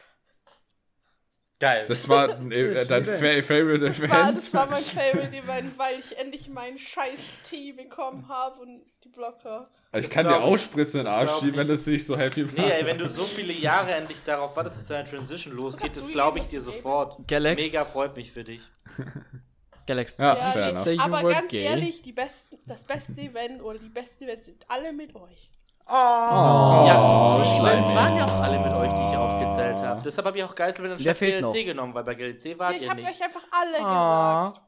Geil. 1.61 1.85
Das 1.87 2.09
war 2.09 2.27
äh, 2.51 2.85
dein 2.85 3.05
Fa 3.05 3.41
Favorite 3.43 3.85
Das 3.85 3.99
Event. 3.99 4.11
war, 4.13 4.33
das 4.33 4.53
war 4.53 4.65
mein 4.65 4.83
Favorite 4.83 5.33
Event, 5.37 5.77
weil 5.77 5.99
ich 5.99 6.17
endlich 6.17 6.49
meinen 6.49 6.77
scheiß 6.77 7.19
Tee 7.43 7.71
bekommen 7.71 8.27
habe 8.27 8.59
und 8.59 8.81
die 9.03 9.09
Blocker. 9.09 9.69
ich 9.93 10.09
kann 10.09 10.25
glaub 10.27 10.41
dir 10.41 10.47
ich. 10.47 10.53
auch 10.53 10.57
Spritzen 10.57 10.99
in 11.01 11.05
den 11.05 11.13
Arsch 11.13 11.31
schieben, 11.39 11.55
wenn 11.55 11.67
ich. 11.67 11.73
das 11.73 11.83
dich 11.85 12.05
so 12.05 12.17
happy 12.17 12.43
macht. 12.43 12.57
Nee, 12.57 12.69
ey, 12.71 12.85
wenn 12.85 12.97
du 12.97 13.07
so 13.07 13.23
viele 13.23 13.53
Jahre 13.53 13.93
endlich 13.93 14.21
darauf 14.23 14.55
wartest, 14.55 14.77
dass 14.77 14.87
deine 14.87 15.07
Transition 15.07 15.53
losgeht, 15.55 15.95
das 15.95 16.09
glaube 16.09 16.39
ich 16.39 16.45
dass 16.45 16.49
dir 16.51 16.61
sofort. 16.61 17.17
Galax. 17.27 17.61
Mega 17.61 17.85
freut 17.85 18.15
mich 18.15 18.31
für 18.31 18.43
dich. 18.43 18.61
Galaxy. 19.87 20.21
Ja, 20.21 20.37
Ja, 20.37 20.51
fair 20.51 20.67
ich- 20.67 20.87
enough. 20.99 20.99
Aber 21.05 21.29
ganz 21.29 21.51
gay. 21.51 21.63
ehrlich, 21.63 22.01
die 22.01 22.11
besten, 22.13 22.57
das 22.65 22.83
beste 22.83 23.13
Event 23.19 23.61
oder 23.63 23.79
die 23.79 23.89
besten 23.89 24.23
Events 24.25 24.45
sind 24.45 24.63
alle 24.67 24.93
mit 24.93 25.15
euch. 25.15 25.49
Oh. 25.87 25.91
ja, 25.93 27.35
die 27.37 27.45
Schleimig. 27.45 27.85
Events 27.85 27.89
waren 27.95 28.17
ja 28.17 28.25
auch 28.25 28.39
alle 28.41 28.59
mit 28.59 28.77
euch, 28.77 28.89
die 28.93 29.09
ich 29.11 29.17
aufgezählt 29.17 29.77
habe. 29.79 30.01
Deshalb 30.03 30.25
habe 30.27 30.37
ich 30.37 30.43
auch 30.43 30.55
Geiselwind 30.55 30.93
anstatt 30.93 31.17
fehlt 31.17 31.41
GLC 31.43 31.43
noch? 31.45 31.53
genommen, 31.65 31.93
weil 31.93 32.03
bei 32.03 32.15
GLC 32.15 32.45
Ja, 32.45 32.59
wart 32.59 32.75
ich 32.75 32.83
ihr 32.83 32.89
habe 32.89 33.01
euch 33.01 33.07
nicht. 33.07 33.21
einfach 33.23 33.41
alle 33.51 33.85
Ah. 33.85 34.47
gesagt. 34.49 34.61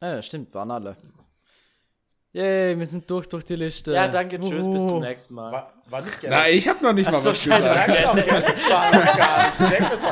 Ja, 0.00 0.22
stimmt, 0.22 0.54
waren 0.54 0.70
alle. 0.70 0.96
Yay, 2.34 2.78
wir 2.78 2.86
sind 2.86 3.08
durch 3.10 3.28
durch 3.28 3.44
die 3.44 3.56
Liste. 3.56 3.92
Ja, 3.92 4.08
danke, 4.08 4.40
tschüss, 4.40 4.50
bis 4.66 4.80
Wuhu. 4.80 4.88
zum 4.88 5.00
nächsten 5.00 5.34
Mal. 5.34 5.52
War, 5.52 5.72
war 5.90 6.00
nicht 6.00 6.16
Na, 6.22 6.28
Galaxy. 6.30 6.50
ich 6.56 6.68
habe 6.68 6.82
noch 6.82 6.92
nicht 6.94 7.10
mal 7.10 7.20
so, 7.20 7.28
was 7.28 7.42
gesagt. 7.44 7.62
Galaxy 7.62 8.04
war 8.06 8.14
nicht. 8.14 8.26
Ich 9.92 9.98
so, 9.98 10.06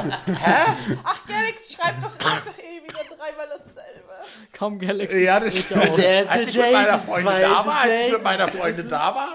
Ach, 1.03 1.27
Galax, 1.27 1.73
schreibt 1.73 2.05
doch 2.05 2.13
einfach 2.13 2.59
eh 2.59 2.83
wieder 2.85 3.17
dreimal 3.17 3.47
dasselbe. 3.49 4.11
Kaum 4.53 4.79
Galaxy. 4.79 5.25
Ja, 5.25 5.41
das 5.41 5.73
aus. 5.73 6.29
als 6.29 6.49
ich 6.49 6.57
mit 6.59 6.73
meiner 6.73 6.99
Freundin 6.99 7.41
da 7.41 7.67
war, 7.67 7.81
als 7.85 8.01
ich 8.07 8.13
mit 8.13 8.23
meiner 8.23 8.49
Freundin 8.49 8.89
da 8.91 9.15
war. 9.15 9.29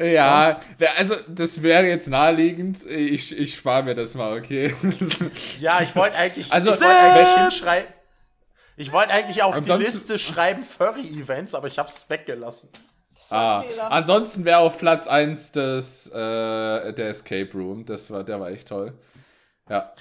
Ja, 0.00 0.60
also 0.96 1.16
das 1.28 1.62
wäre 1.62 1.84
jetzt 1.86 2.08
naheliegend. 2.08 2.84
Ich, 2.86 3.36
ich 3.38 3.54
spare 3.56 3.82
mir 3.82 3.94
das 3.94 4.14
mal, 4.14 4.36
okay? 4.36 4.74
Ja, 5.60 5.80
ich 5.80 5.94
wollte 5.96 6.16
eigentlich, 6.16 6.52
Also, 6.52 6.74
ich 6.74 6.80
wollte 6.80 6.94
eigentlich 6.94 7.42
hinschreiben. 7.42 7.92
Ich 8.76 8.92
wollte 8.92 9.12
eigentlich 9.12 9.42
auf 9.42 9.54
Ansonsten- 9.54 9.84
die 9.84 9.90
Liste 9.90 10.18
schreiben 10.18 10.62
Furry-Events, 10.62 11.54
aber 11.54 11.66
ich 11.68 11.78
hab's 11.78 12.08
weggelassen. 12.10 12.68
Das 13.14 13.30
war 13.30 13.64
ah, 13.78 13.86
ansonsten 13.88 14.44
wäre 14.44 14.58
auf 14.58 14.78
Platz 14.78 15.06
1 15.06 15.52
das, 15.52 16.06
äh, 16.08 16.12
der 16.92 17.08
Escape 17.08 17.50
Room. 17.54 17.84
Das 17.86 18.10
war, 18.10 18.22
der 18.22 18.38
war 18.38 18.50
echt 18.50 18.68
toll. 18.68 18.92
Ja. 19.68 19.92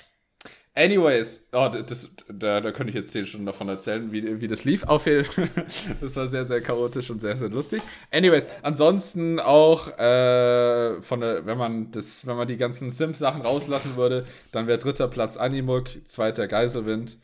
Anyways, 0.77 1.47
oh, 1.53 1.69
das, 1.69 2.13
da, 2.27 2.59
da 2.59 2.71
könnte 2.73 2.89
ich 2.89 2.95
jetzt 2.95 3.11
10 3.11 3.25
Stunden 3.27 3.45
davon 3.45 3.69
erzählen, 3.69 4.11
wie, 4.11 4.41
wie 4.41 4.47
das 4.49 4.65
lief. 4.65 4.83
Auf 4.83 5.05
jeden 5.05 5.25
Das 6.01 6.17
war 6.17 6.27
sehr, 6.27 6.45
sehr 6.45 6.59
chaotisch 6.59 7.09
und 7.09 7.21
sehr, 7.21 7.37
sehr 7.37 7.49
lustig. 7.49 7.81
Anyways, 8.11 8.49
ansonsten 8.61 9.39
auch, 9.39 9.87
äh, 9.97 11.01
von 11.01 11.21
der, 11.21 11.45
wenn 11.45 11.57
man 11.57 11.91
das, 11.91 12.27
wenn 12.27 12.35
man 12.35 12.49
die 12.49 12.57
ganzen 12.57 12.91
Sims-Sachen 12.91 13.41
rauslassen 13.41 13.95
würde, 13.95 14.25
dann 14.51 14.67
wäre 14.67 14.77
dritter 14.77 15.07
Platz 15.07 15.37
Animuk, 15.37 15.87
zweiter 16.05 16.45
Geiselwind 16.49 17.17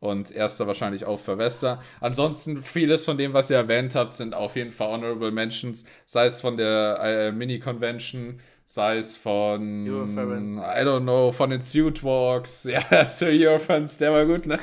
und 0.00 0.32
erster 0.32 0.66
wahrscheinlich 0.66 1.04
auch 1.04 1.20
für 1.20 1.38
Wester. 1.38 1.80
Ansonsten 2.00 2.64
vieles 2.64 3.04
von 3.04 3.16
dem, 3.16 3.32
was 3.32 3.48
ihr 3.48 3.56
erwähnt 3.56 3.94
habt, 3.94 4.14
sind 4.14 4.34
auf 4.34 4.56
jeden 4.56 4.72
Fall 4.72 4.88
Honorable 4.88 5.30
Mentions, 5.30 5.84
sei 6.04 6.26
es 6.26 6.40
von 6.40 6.56
der 6.56 6.98
äh, 7.00 7.32
Mini-Convention, 7.32 8.40
sei 8.70 8.98
es 8.98 9.16
von, 9.16 9.88
Eurofurence. 9.88 10.58
I 10.58 10.84
don't 10.84 11.00
know, 11.00 11.32
von 11.32 11.48
den 11.48 11.62
Suit 11.62 12.04
Walks, 12.04 12.64
ja, 12.90 13.08
Sir 13.08 13.28
Eurofans, 13.28 13.96
der 13.96 14.12
war 14.12 14.26
gut, 14.26 14.44
ne? 14.44 14.58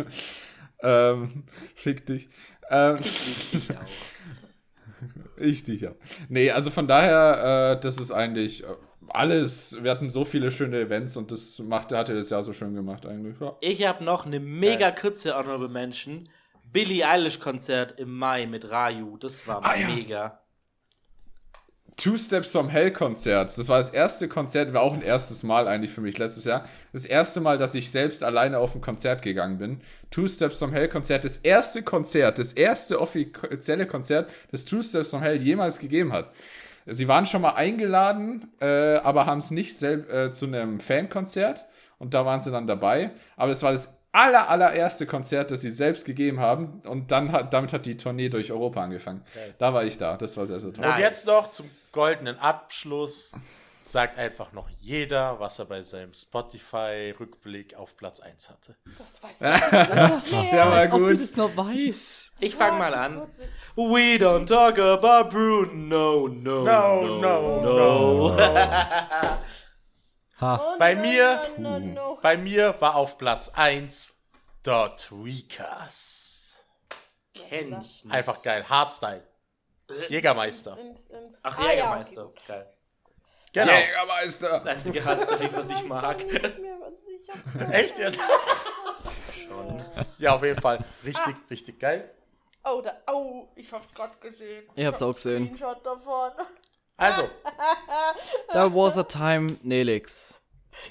ähm, 0.82 1.44
fick 1.74 2.06
dich. 2.06 2.30
Ähm, 2.70 2.96
Ich 3.00 3.70
auch. 3.70 5.36
ich 5.36 5.62
dich 5.62 5.82
ja. 5.82 5.92
Nee, 6.30 6.50
also 6.50 6.70
von 6.70 6.88
daher, 6.88 7.76
äh, 7.76 7.80
das 7.82 7.98
ist 7.98 8.12
eigentlich 8.12 8.64
äh, 8.64 8.68
alles. 9.08 9.76
Wir 9.82 9.90
hatten 9.90 10.08
so 10.08 10.24
viele 10.24 10.50
schöne 10.50 10.80
Events 10.80 11.18
und 11.18 11.30
das 11.30 11.58
macht, 11.58 11.92
hat 11.92 12.08
er 12.08 12.14
das 12.16 12.30
Jahr 12.30 12.42
so 12.42 12.54
schön 12.54 12.74
gemacht 12.74 13.04
eigentlich. 13.04 13.38
Ja. 13.40 13.56
Ich 13.60 13.86
habe 13.86 14.04
noch 14.04 14.24
eine 14.24 14.40
mega 14.40 14.90
kurze 14.90 15.36
Honorable 15.36 15.68
Mention. 15.68 16.30
Billie 16.72 17.06
Eilish 17.06 17.40
Konzert 17.40 18.00
im 18.00 18.16
Mai 18.16 18.46
mit 18.46 18.70
Raju. 18.70 19.18
Das 19.18 19.46
war 19.46 19.62
Ah, 19.64 19.74
ja. 19.76 20.40
Two 21.98 22.16
Steps 22.16 22.52
from 22.52 22.68
Hell 22.68 22.92
Konzert. 22.92 23.58
Das 23.58 23.68
war 23.68 23.78
das 23.78 23.90
erste 23.90 24.28
Konzert, 24.28 24.72
war 24.72 24.82
auch 24.82 24.94
ein 24.94 25.02
erstes 25.02 25.42
Mal 25.42 25.66
eigentlich 25.66 25.90
für 25.90 26.00
mich 26.00 26.16
letztes 26.16 26.44
Jahr. 26.44 26.64
Das 26.92 27.04
erste 27.04 27.40
Mal, 27.40 27.58
dass 27.58 27.74
ich 27.74 27.90
selbst 27.90 28.22
alleine 28.22 28.60
auf 28.60 28.76
ein 28.76 28.80
Konzert 28.80 29.20
gegangen 29.20 29.58
bin. 29.58 29.80
Two 30.08 30.28
Steps 30.28 30.60
from 30.60 30.72
Hell 30.72 30.88
Konzert, 30.88 31.24
das 31.24 31.38
erste 31.38 31.82
Konzert, 31.82 32.38
das 32.38 32.52
erste 32.52 33.00
offizielle 33.00 33.84
Konzert, 33.84 34.30
das 34.52 34.64
Two 34.64 34.80
Steps 34.80 35.10
from 35.10 35.22
Hell 35.22 35.42
jemals 35.42 35.80
gegeben 35.80 36.12
hat. 36.12 36.30
Sie 36.86 37.08
waren 37.08 37.26
schon 37.26 37.42
mal 37.42 37.54
eingeladen, 37.54 38.46
äh, 38.60 38.94
aber 38.98 39.26
haben 39.26 39.38
es 39.38 39.50
nicht 39.50 39.82
äh, 39.82 40.30
zu 40.30 40.46
einem 40.46 40.78
Fankonzert 40.78 41.66
und 41.98 42.14
da 42.14 42.24
waren 42.24 42.40
sie 42.40 42.52
dann 42.52 42.68
dabei. 42.68 43.10
Aber 43.36 43.50
es 43.50 43.64
war 43.64 43.72
das 43.72 43.97
aller, 44.18 44.48
allererste 44.48 45.06
Konzert, 45.06 45.50
das 45.50 45.60
sie 45.62 45.70
selbst 45.70 46.04
gegeben 46.04 46.40
haben 46.40 46.80
und 46.86 47.10
dann 47.10 47.32
hat, 47.32 47.52
damit 47.54 47.72
hat 47.72 47.86
die 47.86 47.96
Tournee 47.96 48.28
durch 48.28 48.50
Europa 48.52 48.82
angefangen. 48.82 49.22
Da 49.58 49.72
war 49.72 49.84
ich 49.84 49.96
da, 49.98 50.16
das 50.16 50.36
war 50.36 50.46
sehr, 50.46 50.60
sehr 50.60 50.72
toll. 50.72 50.84
Nice. 50.84 50.94
Und 50.96 51.00
jetzt 51.00 51.26
noch 51.26 51.52
zum 51.52 51.70
goldenen 51.92 52.38
Abschluss. 52.38 53.32
Sagt 53.82 54.18
einfach 54.18 54.52
noch 54.52 54.68
jeder, 54.80 55.40
was 55.40 55.58
er 55.58 55.64
bei 55.64 55.80
seinem 55.80 56.12
Spotify-Rückblick 56.12 57.74
auf 57.74 57.96
Platz 57.96 58.20
1 58.20 58.50
hatte. 58.50 58.76
Das 58.98 59.22
weißt 59.22 59.40
du. 59.40 59.44
Der 59.46 60.66
war 60.66 60.72
Als 60.74 60.92
ob 60.92 60.98
du 60.98 61.06
gut. 61.06 61.20
das 61.22 61.36
noch 61.36 61.56
weiß. 61.56 62.32
Ich 62.40 62.54
fange 62.54 62.78
mal 62.78 62.92
an. 62.92 63.22
ich- 63.30 63.38
We 63.78 64.18
don't 64.22 64.46
talk 64.46 64.78
about 64.78 65.30
Bruno. 65.30 66.28
No, 66.28 66.28
no, 66.28 67.18
no, 67.18 67.60
no. 67.62 68.36
Ha. 70.40 70.74
Oh, 70.74 70.78
Bei 70.78 70.94
no, 70.94 71.02
mir- 71.02 71.48
No, 71.58 71.78
no, 71.78 71.86
no. 71.94 72.18
Bei 72.22 72.36
mir 72.36 72.80
war 72.80 72.94
auf 72.96 73.18
Platz 73.18 73.48
1 73.54 74.14
der 74.64 74.94
Tweakers. 74.96 76.64
Kenn 77.34 77.80
ich 77.80 78.04
nicht. 78.04 78.14
Einfach 78.14 78.42
geil. 78.42 78.68
Hardstyle. 78.68 79.22
Jägermeister. 80.08 80.76
In- 80.78 80.96
in- 81.08 81.36
Ach, 81.42 81.58
Ah, 81.58 81.62
ja, 81.64 81.70
Jägermeister. 81.70 82.26
okay, 82.26 82.40
Geil. 82.46 82.74
Genau. 83.52 83.72
Jägermeister. 83.72 84.48
Das 84.50 84.66
einzige 84.66 85.04
Hardstyle-Lied, 85.04 85.52
was 85.56 85.70
ich 85.70 85.84
mag. 85.84 86.24
Ich 86.24 87.72
Echt 87.74 87.98
jetzt? 87.98 88.20
Schon. 89.34 89.84
Ja, 90.18 90.34
auf 90.34 90.42
jeden 90.44 90.60
Fall. 90.60 90.84
Richtig, 91.04 91.34
richtig 91.50 91.80
geil. 91.80 92.10
Oh, 92.64 92.82
da, 92.82 92.92
oh, 93.10 93.48
ich 93.56 93.72
hab's 93.72 93.92
gerade 93.94 94.14
gesehen. 94.18 94.68
Ich 94.74 94.84
hab's 94.84 95.00
hab 95.00 95.08
auch 95.08 95.14
gesehen. 95.14 95.46
Screenshot 95.46 95.84
davon. 95.86 96.32
Also, 96.98 97.30
There 98.52 98.68
was 98.68 98.98
a 98.98 99.04
time, 99.04 99.58
Nelix. 99.64 100.40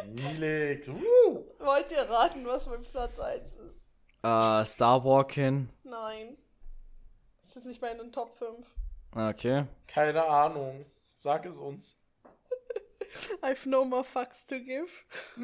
Nilix. 0.05 0.87
Uh. 0.87 1.43
Wollt 1.59 1.91
ihr 1.91 2.09
raten, 2.09 2.45
was 2.45 2.67
mein 2.67 2.81
Platz 2.81 3.19
1 3.19 3.57
ist? 3.57 3.89
Äh, 4.23 4.65
Starwalking. 4.65 5.69
Nein. 5.83 6.37
Das 7.41 7.57
ist 7.57 7.65
nicht 7.65 7.81
mal 7.81 7.91
in 7.91 7.97
den 7.97 8.11
Top 8.11 8.37
5. 8.37 8.65
Okay. 9.15 9.65
Keine 9.87 10.23
Ahnung. 10.25 10.85
Sag 11.17 11.45
es 11.45 11.57
uns. 11.57 11.97
I've 13.41 13.67
no 13.67 13.83
more 13.83 14.03
fucks 14.03 14.45
to 14.45 14.59
give. 14.59 14.89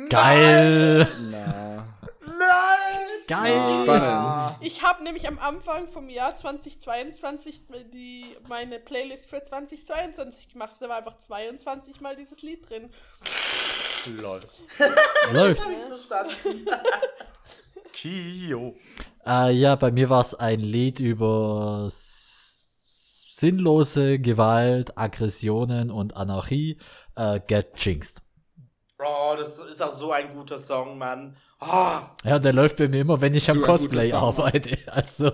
Geil! 0.10 1.08
Na. 1.30 1.88
Nein! 2.26 3.08
Geil! 3.28 3.84
Spannend. 3.84 4.58
Ich 4.62 4.82
habe 4.82 5.04
nämlich 5.04 5.28
am 5.28 5.40
Anfang 5.40 5.88
vom 5.88 6.10
Jahr 6.10 6.36
2022 6.36 7.64
die, 7.94 8.36
meine 8.48 8.80
Playlist 8.80 9.30
für 9.30 9.42
2022 9.42 10.50
gemacht. 10.50 10.76
Da 10.80 10.90
war 10.90 10.98
einfach 10.98 11.18
22 11.18 12.02
mal 12.02 12.16
dieses 12.16 12.42
Lied 12.42 12.70
drin. 12.70 12.90
Lol. 14.22 14.42
Läuft. 15.32 15.64
Kio. 17.94 18.76
Äh, 19.26 19.52
ja, 19.52 19.76
bei 19.76 19.92
mir 19.92 20.10
war 20.10 20.22
es 20.22 20.36
ein 20.36 20.60
Lied 20.60 21.00
über 21.00 21.90
sinnlose 23.44 24.20
Gewalt, 24.20 24.98
Aggressionen 24.98 25.92
und 25.92 26.16
Anarchie. 26.16 26.78
Äh, 27.16 27.42
Get 27.46 27.78
Jinxed. 27.78 28.23
Oh, 29.06 29.36
das 29.38 29.58
ist 29.60 29.82
auch 29.82 29.94
so 29.94 30.12
ein 30.12 30.30
guter 30.30 30.60
Song, 30.60 30.98
Mann. 30.98 31.36
Oh, 31.62 32.00
Ja, 32.24 32.40
der 32.40 32.54
läuft 32.54 32.78
bei 32.78 32.88
mir 32.88 33.02
immer, 33.02 33.20
wenn 33.22 33.34
ich 33.34 33.50
am 33.50 33.60
So 33.60 33.66
Cosplay 33.66 34.10
Song. 34.10 34.24
arbeite. 34.24 34.78
Also, 34.88 35.32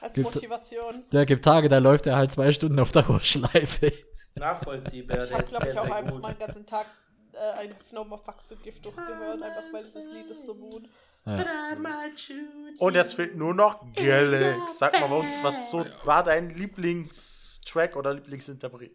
Als 0.00 0.14
Gibt- 0.14 0.34
Motivation. 0.34 1.04
der 1.12 1.26
gibt 1.26 1.44
Tage, 1.44 1.68
da 1.68 1.78
läuft 1.78 2.06
er 2.06 2.16
halt 2.16 2.30
zwei 2.30 2.52
Stunden 2.52 2.78
auf 2.78 2.92
der 2.92 3.02
Dauerschleife. 3.02 3.92
nachvollziehbar. 4.36 5.24
Ich 5.24 5.32
habe, 5.32 5.42
glaube 5.44 5.68
ich, 5.70 5.78
auch 5.78 5.90
einfach 5.90 6.12
gut. 6.12 6.22
meinen 6.22 6.38
ganzen 6.38 6.64
Tag 6.66 6.86
äh, 7.32 7.38
ein 7.60 7.74
No 7.92 8.04
More 8.04 8.20
Fucks 8.22 8.48
to 8.48 8.56
Give 8.56 8.78
durchgehört, 8.80 9.42
einfach 9.42 9.62
weil 9.72 9.84
dieses 9.84 10.04
Lied 10.12 10.30
ist 10.30 10.46
so 10.46 10.54
gut. 10.54 10.88
Und 12.78 12.94
jetzt 12.94 13.14
fehlt 13.14 13.36
nur 13.36 13.52
noch 13.54 13.84
Galax. 13.94 14.78
Sag 14.78 14.92
mal 15.00 15.08
bei 15.08 15.16
uns, 15.16 15.42
was 15.42 15.70
so 15.72 15.84
war 16.04 16.22
dein 16.22 16.50
Lieblingstrack 16.50 17.96
oder 17.96 18.14
Lieblingsinterpret? 18.14 18.92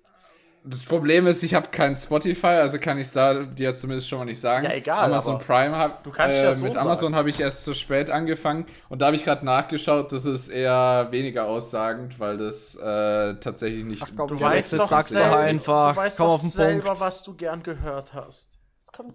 Das 0.64 0.84
Problem 0.84 1.26
ist, 1.26 1.42
ich 1.42 1.56
habe 1.56 1.70
kein 1.72 1.96
Spotify, 1.96 2.48
also 2.48 2.78
kann 2.78 3.00
ich 3.00 3.08
es 3.08 3.14
da 3.14 3.34
dir 3.46 3.76
zumindest 3.76 4.08
schon 4.08 4.20
mal 4.20 4.26
nicht 4.26 4.40
sagen. 4.40 4.64
Ja, 4.66 4.74
egal, 4.74 5.06
Amazon 5.06 5.36
aber 5.36 5.44
Prime 5.44 5.76
hab, 5.76 6.04
du 6.04 6.12
kannst 6.12 6.38
äh, 6.38 6.44
ja 6.44 6.54
so 6.54 6.66
Mit 6.66 6.74
sagen. 6.74 6.86
Amazon 6.86 7.16
habe 7.16 7.32
ich 7.32 7.40
erst 7.40 7.66
zu 7.66 7.74
spät 7.74 8.12
angefangen 8.12 8.68
und 8.88 9.02
da 9.02 9.08
habe 9.08 9.16
ich 9.16 9.24
gerade 9.24 9.44
nachgeschaut, 9.44 10.12
das 10.12 10.26
ist 10.26 10.50
eher 10.50 11.08
weniger 11.10 11.46
aussagend, 11.48 12.20
weil 12.20 12.38
das 12.38 12.76
äh, 12.76 13.36
tatsächlich 13.40 13.86
nicht. 13.86 14.04
Ach 14.06 14.10
komm, 14.16 14.28
Du 14.28 14.40
weißt 14.40 14.74
doch, 14.74 14.88
sag's 14.88 15.10
doch 15.10 15.18
selber, 15.18 15.38
einfach. 15.38 15.94
du 15.94 15.98
weißt 16.00 16.18
Komm 16.18 16.28
doch 16.28 16.34
auf 16.36 16.42
den 16.42 16.50
selber, 16.52 16.84
Punkt. 16.84 17.00
was 17.02 17.24
du 17.24 17.34
gern 17.34 17.64
gehört 17.64 18.14
hast. 18.14 18.50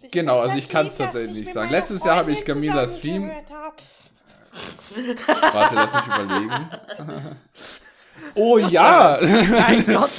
Es 0.03 0.11
Genau, 0.11 0.41
also 0.41 0.57
ich 0.57 0.69
kann's 0.69 0.99
Lied, 0.99 1.07
das 1.07 1.15
tatsächlich 1.15 1.31
ich 1.37 1.45
nicht 1.45 1.53
sagen. 1.53 1.71
Letztes 1.71 2.03
Jahr 2.03 2.17
habe 2.17 2.33
ich 2.33 2.45
Camilas 2.45 3.01
zusammen 3.01 3.31
Theme. 3.31 3.33
Warte, 5.53 5.75
lass 5.77 5.95
mich 5.95 6.07
überlegen. 6.07 6.71
Oh 8.35 8.59
ja! 8.59 9.19
Mein 9.23 9.85
Gott, 9.87 10.11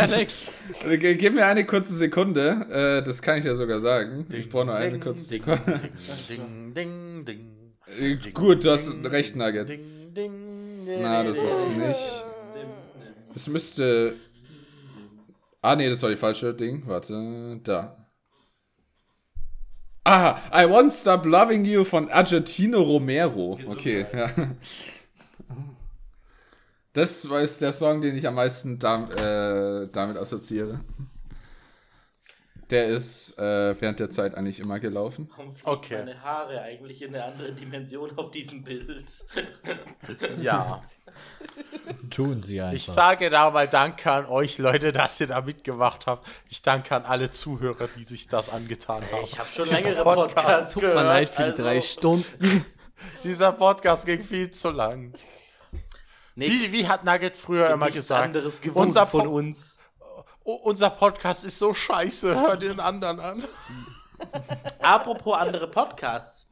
Alex. 0.00 0.52
Ge- 0.84 1.14
Gib 1.14 1.34
mir 1.34 1.46
eine 1.46 1.64
kurze 1.64 1.92
Sekunde. 1.94 2.66
Äh, 2.70 3.02
das 3.04 3.20
kann 3.22 3.38
ich 3.38 3.44
ja 3.44 3.54
sogar 3.54 3.80
sagen. 3.80 4.26
Ich 4.32 4.48
brauche 4.48 4.66
nur 4.66 4.74
eine 4.76 4.92
Ding, 4.92 5.00
kurze 5.00 5.28
ding, 5.28 5.42
Sekunde. 5.44 5.90
Ding, 6.28 6.74
ding, 6.74 7.24
ding. 7.24 7.40
Äh, 8.00 8.16
ding, 8.16 8.34
Gut, 8.34 8.64
du 8.64 8.70
hast 8.70 8.92
recht, 9.04 9.36
Nugget. 9.36 9.68
Ding, 9.68 9.80
ding, 10.14 10.32
Na, 11.02 11.22
das 11.22 11.42
ist 11.42 11.76
nicht. 11.76 12.24
Das 13.34 13.48
müsste. 13.48 14.14
Ah, 15.62 15.76
nee, 15.76 15.88
das 15.90 16.02
war 16.02 16.10
die 16.10 16.16
falsche 16.16 16.54
Ding. 16.54 16.82
Warte, 16.86 17.60
da. 17.64 17.96
Ah, 20.04 20.38
I 20.52 20.64
Won't 20.66 20.92
Stop 20.98 21.26
Loving 21.26 21.64
You 21.64 21.82
von 21.84 22.08
Argentino 22.08 22.80
Romero. 22.80 23.58
Okay, 23.66 24.06
ja. 24.16 24.30
Das 26.96 27.28
war 27.28 27.42
ist 27.42 27.60
der 27.60 27.72
Song, 27.72 28.00
den 28.00 28.16
ich 28.16 28.26
am 28.26 28.36
meisten 28.36 28.78
dam 28.78 29.10
äh, 29.10 29.86
damit 29.92 30.16
assoziiere. 30.16 30.80
Der 32.70 32.86
ist 32.88 33.38
äh, 33.38 33.80
während 33.80 34.00
der 34.00 34.08
Zeit 34.10 34.34
eigentlich 34.34 34.58
immer 34.60 34.80
gelaufen. 34.80 35.30
Warum 35.36 35.54
Okay. 35.62 35.98
meine 35.98 36.20
Haare 36.22 36.62
eigentlich 36.62 37.02
in 37.02 37.14
eine 37.14 37.24
andere 37.24 37.52
Dimension 37.52 38.10
auf 38.16 38.30
diesem 38.30 38.64
Bild? 38.64 39.04
Ja. 40.40 40.82
Tun 42.10 42.42
sie 42.42 42.60
einfach. 42.60 42.76
Ich 42.76 42.86
sage 42.86 43.28
da 43.28 43.50
mal 43.50 43.68
Danke 43.68 44.10
an 44.10 44.26
euch, 44.26 44.56
Leute, 44.58 44.92
dass 44.92 45.20
ihr 45.20 45.26
da 45.26 45.42
mitgemacht 45.42 46.06
habt. 46.06 46.26
Ich 46.48 46.62
danke 46.62 46.96
an 46.96 47.04
alle 47.04 47.30
Zuhörer, 47.30 47.88
die 47.96 48.04
sich 48.04 48.26
das 48.26 48.48
angetan 48.48 49.02
haben. 49.12 49.24
Ich 49.24 49.38
habe 49.38 49.48
schon 49.50 49.68
längere 49.68 50.02
Podcast 50.02 50.34
Podcasts 50.34 50.72
Tut 50.74 50.80
gehört. 50.82 50.96
mir 50.98 51.04
leid 51.04 51.28
für 51.28 51.42
die 51.42 51.50
also- 51.50 51.62
drei 51.62 51.80
Stunden. 51.82 52.64
Dieser 53.24 53.52
Podcast 53.52 54.06
ging 54.06 54.24
viel 54.24 54.50
zu 54.50 54.70
lang. 54.70 55.12
Nick, 56.36 56.52
Wie, 56.52 56.72
wie 56.72 56.86
hat 56.86 57.02
Nugget 57.04 57.36
früher 57.36 57.70
immer 57.70 57.90
gesagt? 57.90 58.24
anderes 58.24 58.60
gewohnt 58.60 58.86
Unser, 58.88 59.06
von 59.06 59.22
Po- 59.22 59.30
uns. 59.38 59.76
Unser 60.44 60.90
Podcast 60.90 61.44
ist 61.44 61.58
so 61.58 61.72
scheiße, 61.74 62.34
hör 62.40 62.56
den 62.56 62.78
anderen 62.78 63.18
an. 63.20 63.44
Apropos 64.80 65.34
andere 65.36 65.66
Podcasts. 65.66 66.46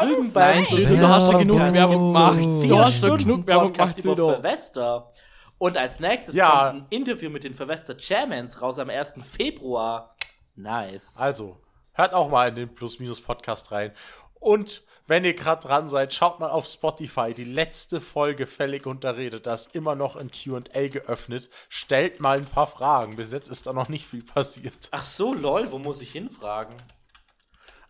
Drüben 0.00 0.24
Nein, 0.24 0.32
bei 0.32 0.64
Südo, 0.64 0.96
du 0.96 1.08
hast 1.08 1.30
schon 1.32 1.38
genug 1.40 1.58
Werbung. 1.72 2.12
Gemacht. 2.12 2.38
Du 2.70 2.78
hast 2.78 3.00
schon 3.00 3.18
genug 3.18 3.46
Werbung 3.46 3.72
Podcast 3.72 4.02
gemacht, 4.02 4.18
über. 4.18 4.32
Verwester. 4.34 5.12
Und 5.58 5.76
als 5.76 5.98
nächstes 5.98 6.34
Ja. 6.34 6.68
kommt 6.70 6.82
ein 6.82 6.86
Interview 6.90 7.30
mit 7.30 7.42
den 7.44 7.54
Verwester 7.54 7.96
Chairmans 7.98 8.60
raus 8.62 8.78
am 8.78 8.90
1. 8.90 9.14
Februar. 9.24 10.14
Nice. 10.54 11.14
Also, 11.16 11.56
hört 11.92 12.12
auch 12.14 12.28
mal 12.28 12.48
in 12.50 12.54
den 12.54 12.74
Plus-Minus-Podcast 12.74 13.72
rein. 13.72 13.92
Und 14.38 14.82
wenn 15.10 15.24
ihr 15.24 15.34
gerade 15.34 15.66
dran 15.66 15.88
seid, 15.88 16.14
schaut 16.14 16.38
mal 16.38 16.50
auf 16.50 16.66
Spotify. 16.66 17.34
Die 17.34 17.42
letzte 17.42 18.00
Folge 18.00 18.46
Fällig 18.46 18.86
unterredet. 18.86 19.44
Da 19.44 19.54
ist 19.54 19.74
immer 19.74 19.96
noch 19.96 20.14
ein 20.14 20.30
QA 20.30 20.86
geöffnet. 20.86 21.50
Stellt 21.68 22.20
mal 22.20 22.38
ein 22.38 22.44
paar 22.44 22.68
Fragen. 22.68 23.16
Bis 23.16 23.32
jetzt 23.32 23.48
ist 23.50 23.66
da 23.66 23.72
noch 23.72 23.88
nicht 23.88 24.06
viel 24.06 24.22
passiert. 24.22 24.88
Ach 24.92 25.02
so, 25.02 25.34
lol, 25.34 25.72
wo 25.72 25.80
muss 25.80 26.00
ich 26.00 26.12
hinfragen? 26.12 26.76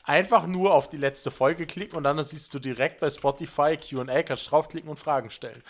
Einfach 0.05 0.47
nur 0.47 0.73
auf 0.73 0.89
die 0.89 0.97
letzte 0.97 1.31
Folge 1.31 1.67
klicken 1.67 1.99
und 1.99 2.05
dann 2.05 2.25
siehst 2.25 2.55
du 2.55 2.59
direkt 2.59 3.01
bei 3.01 3.11
Spotify 3.11 3.77
QA, 3.77 4.23
kannst 4.23 4.51
draufklicken 4.51 4.89
und 4.89 4.99
Fragen 4.99 5.29
stellen. 5.29 5.63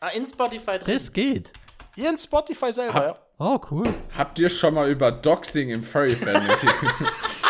Ah, 0.00 0.08
in 0.08 0.26
Spotify 0.26 0.80
drin. 0.80 0.94
Das 0.94 1.12
geht. 1.12 1.52
Hier 1.94 2.10
in 2.10 2.18
Spotify 2.18 2.72
selber, 2.72 3.04
ja. 3.04 3.18
Oh, 3.38 3.60
cool. 3.70 3.84
Habt 4.18 4.40
ihr 4.40 4.50
schon 4.50 4.74
mal 4.74 4.90
über 4.90 5.12
Doxing 5.12 5.70
im 5.70 5.84
Furry-Fan 5.84 6.42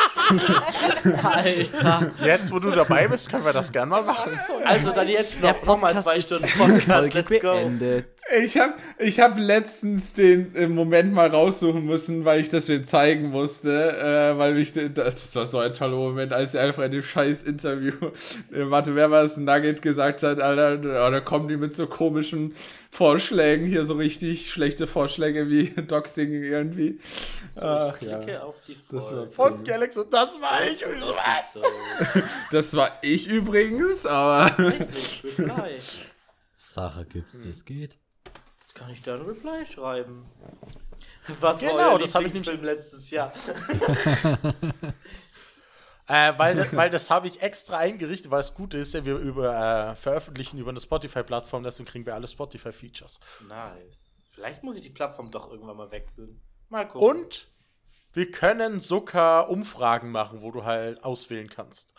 Alter. 1.22 2.12
Jetzt, 2.24 2.52
wo 2.52 2.58
du 2.58 2.70
dabei 2.70 3.08
bist, 3.08 3.30
können 3.30 3.44
wir 3.44 3.52
das 3.52 3.72
gerne 3.72 3.90
mal 3.90 4.02
machen. 4.02 4.32
Also 4.64 4.90
dann 4.92 5.08
jetzt 5.08 5.42
noch, 5.42 5.64
noch 5.64 5.80
mal 5.80 6.02
zwei 6.02 6.20
Stunden 6.20 6.48
Podcast. 6.48 7.14
Let's 7.14 7.30
go. 7.40 7.52
beendet. 7.52 8.06
Ich 8.42 8.56
habe 8.56 8.74
ich 8.98 9.20
hab 9.20 9.38
letztens 9.38 10.14
den 10.14 10.54
äh, 10.54 10.66
Moment 10.66 11.12
mal 11.12 11.28
raussuchen 11.28 11.84
müssen, 11.84 12.24
weil 12.24 12.40
ich 12.40 12.48
das 12.48 12.68
mir 12.68 12.82
zeigen 12.82 13.30
musste, 13.30 13.98
äh, 13.98 14.38
weil 14.38 14.54
mich, 14.54 14.72
das 14.72 15.36
war 15.36 15.46
so 15.46 15.58
ein 15.58 15.72
toller 15.72 15.96
Moment, 15.96 16.32
als 16.32 16.54
er 16.54 16.64
einfach 16.64 16.84
in 16.84 16.92
dem 16.92 17.02
scheiß 17.02 17.42
Interview, 17.42 17.92
äh, 18.52 18.70
warte, 18.70 18.94
wer 18.94 19.10
war 19.10 19.24
es, 19.24 19.36
Nugget 19.36 19.82
gesagt 19.82 20.22
hat, 20.22 20.40
Alter, 20.40 20.78
da 20.78 21.20
kommen 21.20 21.48
die 21.48 21.56
mit 21.56 21.74
so 21.74 21.86
komischen 21.86 22.54
Vorschlägen, 22.94 23.66
hier 23.66 23.84
so 23.84 23.94
richtig 23.94 24.52
schlechte 24.52 24.86
Vorschläge 24.86 25.48
wie 25.48 25.70
Doxing 25.88 26.32
irgendwie. 26.32 27.00
Ach, 27.56 27.96
Ich 28.00 28.06
ja. 28.06 28.18
klicke 28.18 28.42
auf 28.42 28.60
die 28.62 28.76
Das 28.90 29.12
war 29.12 29.26
Folge. 29.26 29.56
Und 29.56 29.64
Galax, 29.66 29.96
und 29.96 30.14
das 30.14 30.40
war 30.40 30.60
ich. 30.70 30.86
Und 30.86 30.98
so, 31.00 31.12
was? 31.14 31.54
So, 32.14 32.20
Das 32.52 32.76
war 32.76 32.90
ich 33.02 33.26
übrigens, 33.26 34.06
aber 34.06 34.56
Reply. 34.58 35.78
Sache 36.54 37.04
gibt's, 37.06 37.40
das 37.40 37.64
geht. 37.64 37.98
Jetzt 38.60 38.74
kann 38.76 38.90
ich 38.90 39.02
da 39.02 39.14
ein 39.14 39.22
Reply 39.22 39.66
schreiben. 39.66 40.26
Was 41.40 41.58
Genau, 41.58 41.74
war 41.76 41.92
euer 41.94 41.98
das 41.98 42.14
hab 42.14 42.20
ich 42.22 42.26
Lieblingsfilm 42.32 42.64
letztes 42.64 43.10
Jahr? 43.10 43.32
Äh, 46.06 46.34
weil, 46.36 46.70
weil 46.76 46.90
das 46.90 47.10
habe 47.10 47.26
ich 47.28 47.42
extra 47.42 47.78
eingerichtet, 47.78 48.30
weil 48.30 48.40
das 48.40 48.54
Gute 48.54 48.78
ist 48.78 48.94
ja, 48.94 49.04
wir 49.04 49.16
über, 49.16 49.90
äh, 49.92 49.96
veröffentlichen 49.96 50.58
über 50.58 50.70
eine 50.70 50.80
Spotify-Plattform, 50.80 51.62
deswegen 51.62 51.88
kriegen 51.88 52.06
wir 52.06 52.14
alle 52.14 52.28
Spotify-Features. 52.28 53.20
Nice. 53.48 54.16
Vielleicht 54.30 54.62
muss 54.62 54.76
ich 54.76 54.82
die 54.82 54.90
Plattform 54.90 55.30
doch 55.30 55.50
irgendwann 55.50 55.76
mal 55.76 55.90
wechseln. 55.90 56.40
Mal 56.68 56.88
gucken. 56.88 57.08
Und 57.08 57.48
wir 58.12 58.30
können 58.30 58.80
sogar 58.80 59.48
Umfragen 59.48 60.10
machen, 60.10 60.42
wo 60.42 60.50
du 60.50 60.64
halt 60.64 61.02
auswählen 61.04 61.48
kannst. 61.48 61.94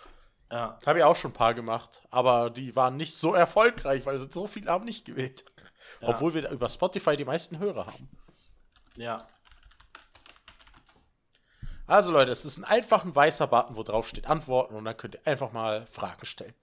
Ja. 0.52 0.80
Habe 0.86 1.00
ich 1.00 1.06
auch 1.06 1.16
schon 1.16 1.32
ein 1.32 1.36
paar 1.36 1.54
gemacht, 1.54 2.02
aber 2.12 2.50
die 2.50 2.76
waren 2.76 2.98
nicht 2.98 3.16
so 3.16 3.34
erfolgreich, 3.34 4.06
weil 4.06 4.20
so 4.32 4.48
viele 4.48 4.70
haben 4.70 4.86
nicht 4.86 5.06
gewählt. 5.06 5.46
Ja. 6.02 6.10
Obwohl 6.10 6.34
wir 6.34 6.50
über 6.50 6.70
Spotify 6.70 7.18
die 7.18 7.26
meisten 7.26 7.58
Hörer 7.60 7.88
haben. 7.88 8.10
Ja. 8.96 9.28
Also 11.88 12.12
Leute, 12.12 12.32
es 12.32 12.46
ist 12.46 12.58
ein 12.58 12.64
einfach 12.64 13.04
ein 13.06 13.16
weißer 13.16 13.48
Button, 13.48 13.76
wo 13.76 13.84
drauf 13.84 14.08
steht 14.08 14.28
Antworten 14.28 14.76
und 14.76 14.86
dann 14.86 14.98
könnt 14.98 15.16
ihr 15.16 15.28
einfach 15.28 15.52
mal 15.52 15.86
Fragen 15.86 16.26
stellen. 16.26 16.54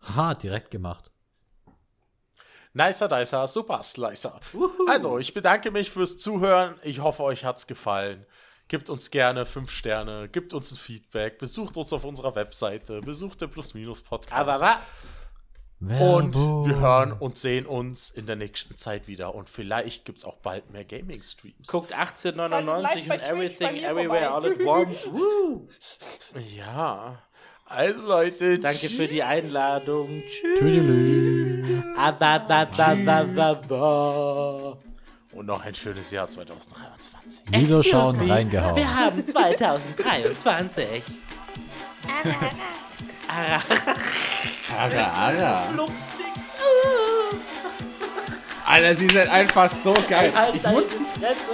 Haha, 0.00 0.34
direkt 0.34 0.70
gemacht. 0.70 1.10
Nicer 2.74 3.08
Dicer, 3.08 3.46
Super 3.48 3.82
Slicer. 3.82 4.40
Also, 4.88 5.18
ich 5.18 5.34
bedanke 5.34 5.70
mich 5.70 5.90
fürs 5.90 6.16
Zuhören. 6.16 6.78
Ich 6.82 7.00
hoffe, 7.00 7.22
euch 7.22 7.44
hat's 7.44 7.66
gefallen. 7.66 8.24
Gebt 8.68 8.88
uns 8.88 9.10
gerne 9.10 9.44
5 9.44 9.70
Sterne, 9.70 10.28
gebt 10.30 10.54
uns 10.54 10.72
ein 10.72 10.78
Feedback, 10.78 11.38
besucht 11.38 11.76
uns 11.76 11.92
auf 11.92 12.04
unserer 12.04 12.34
Webseite, 12.34 13.02
besucht 13.02 13.42
den 13.42 13.50
Plus-Minus-Podcast. 13.50 14.32
Aber 14.32 14.80
wa? 15.88 15.98
Und 16.16 16.34
Werbung. 16.34 16.66
wir 16.68 16.80
hören 16.80 17.12
und 17.12 17.36
sehen 17.38 17.66
uns 17.66 18.10
in 18.10 18.26
der 18.26 18.36
nächsten 18.36 18.76
Zeit 18.76 19.08
wieder. 19.08 19.34
Und 19.34 19.48
vielleicht 19.50 20.04
gibt 20.04 20.18
es 20.18 20.24
auch 20.24 20.36
bald 20.36 20.70
mehr 20.72 20.84
Gaming-Streams. 20.84 21.66
Guckt 21.68 21.92
1899 21.92 23.06
Live 23.06 23.08
bei 23.08 23.14
und 23.14 23.36
Everything 23.38 23.76
Everywhere 23.82 24.30
All 24.30 24.46
at 24.46 24.56
vorbei. 24.56 24.86
Once. 24.86 25.06
Woo! 25.12 25.68
Ja. 26.56 27.22
Also 27.66 28.02
Leute, 28.06 28.58
Danke 28.58 28.88
für 28.88 29.08
die 29.08 29.22
Einladung. 29.22 30.22
Tschüss. 30.26 31.58
Da. 33.68 34.78
Und 35.32 35.46
noch 35.46 35.64
ein 35.64 35.74
schönes 35.74 36.10
Jahr 36.10 36.28
2023. 36.28 37.42
Wiederschauen 37.50 38.30
reingehauen. 38.30 38.76
Wir 38.76 38.94
haben 38.94 39.26
2023. 39.26 41.02
Ara, 44.78 45.04
ara. 45.12 45.70
Lupsticks. 45.74 46.40
Alter, 48.64 48.94
sie 48.94 49.08
sind 49.08 49.28
einfach 49.28 49.70
so 49.70 49.92
geil. 50.08 50.32
Halt 50.34 50.54
Ich 50.54 50.66
muss. 50.68 50.92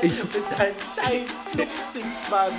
Ich- 0.02 0.22
mit 0.24 0.58
deinen 0.58 0.74
scheiß 0.94 1.28
Lupsticks, 1.56 2.30
Mann. 2.30 2.52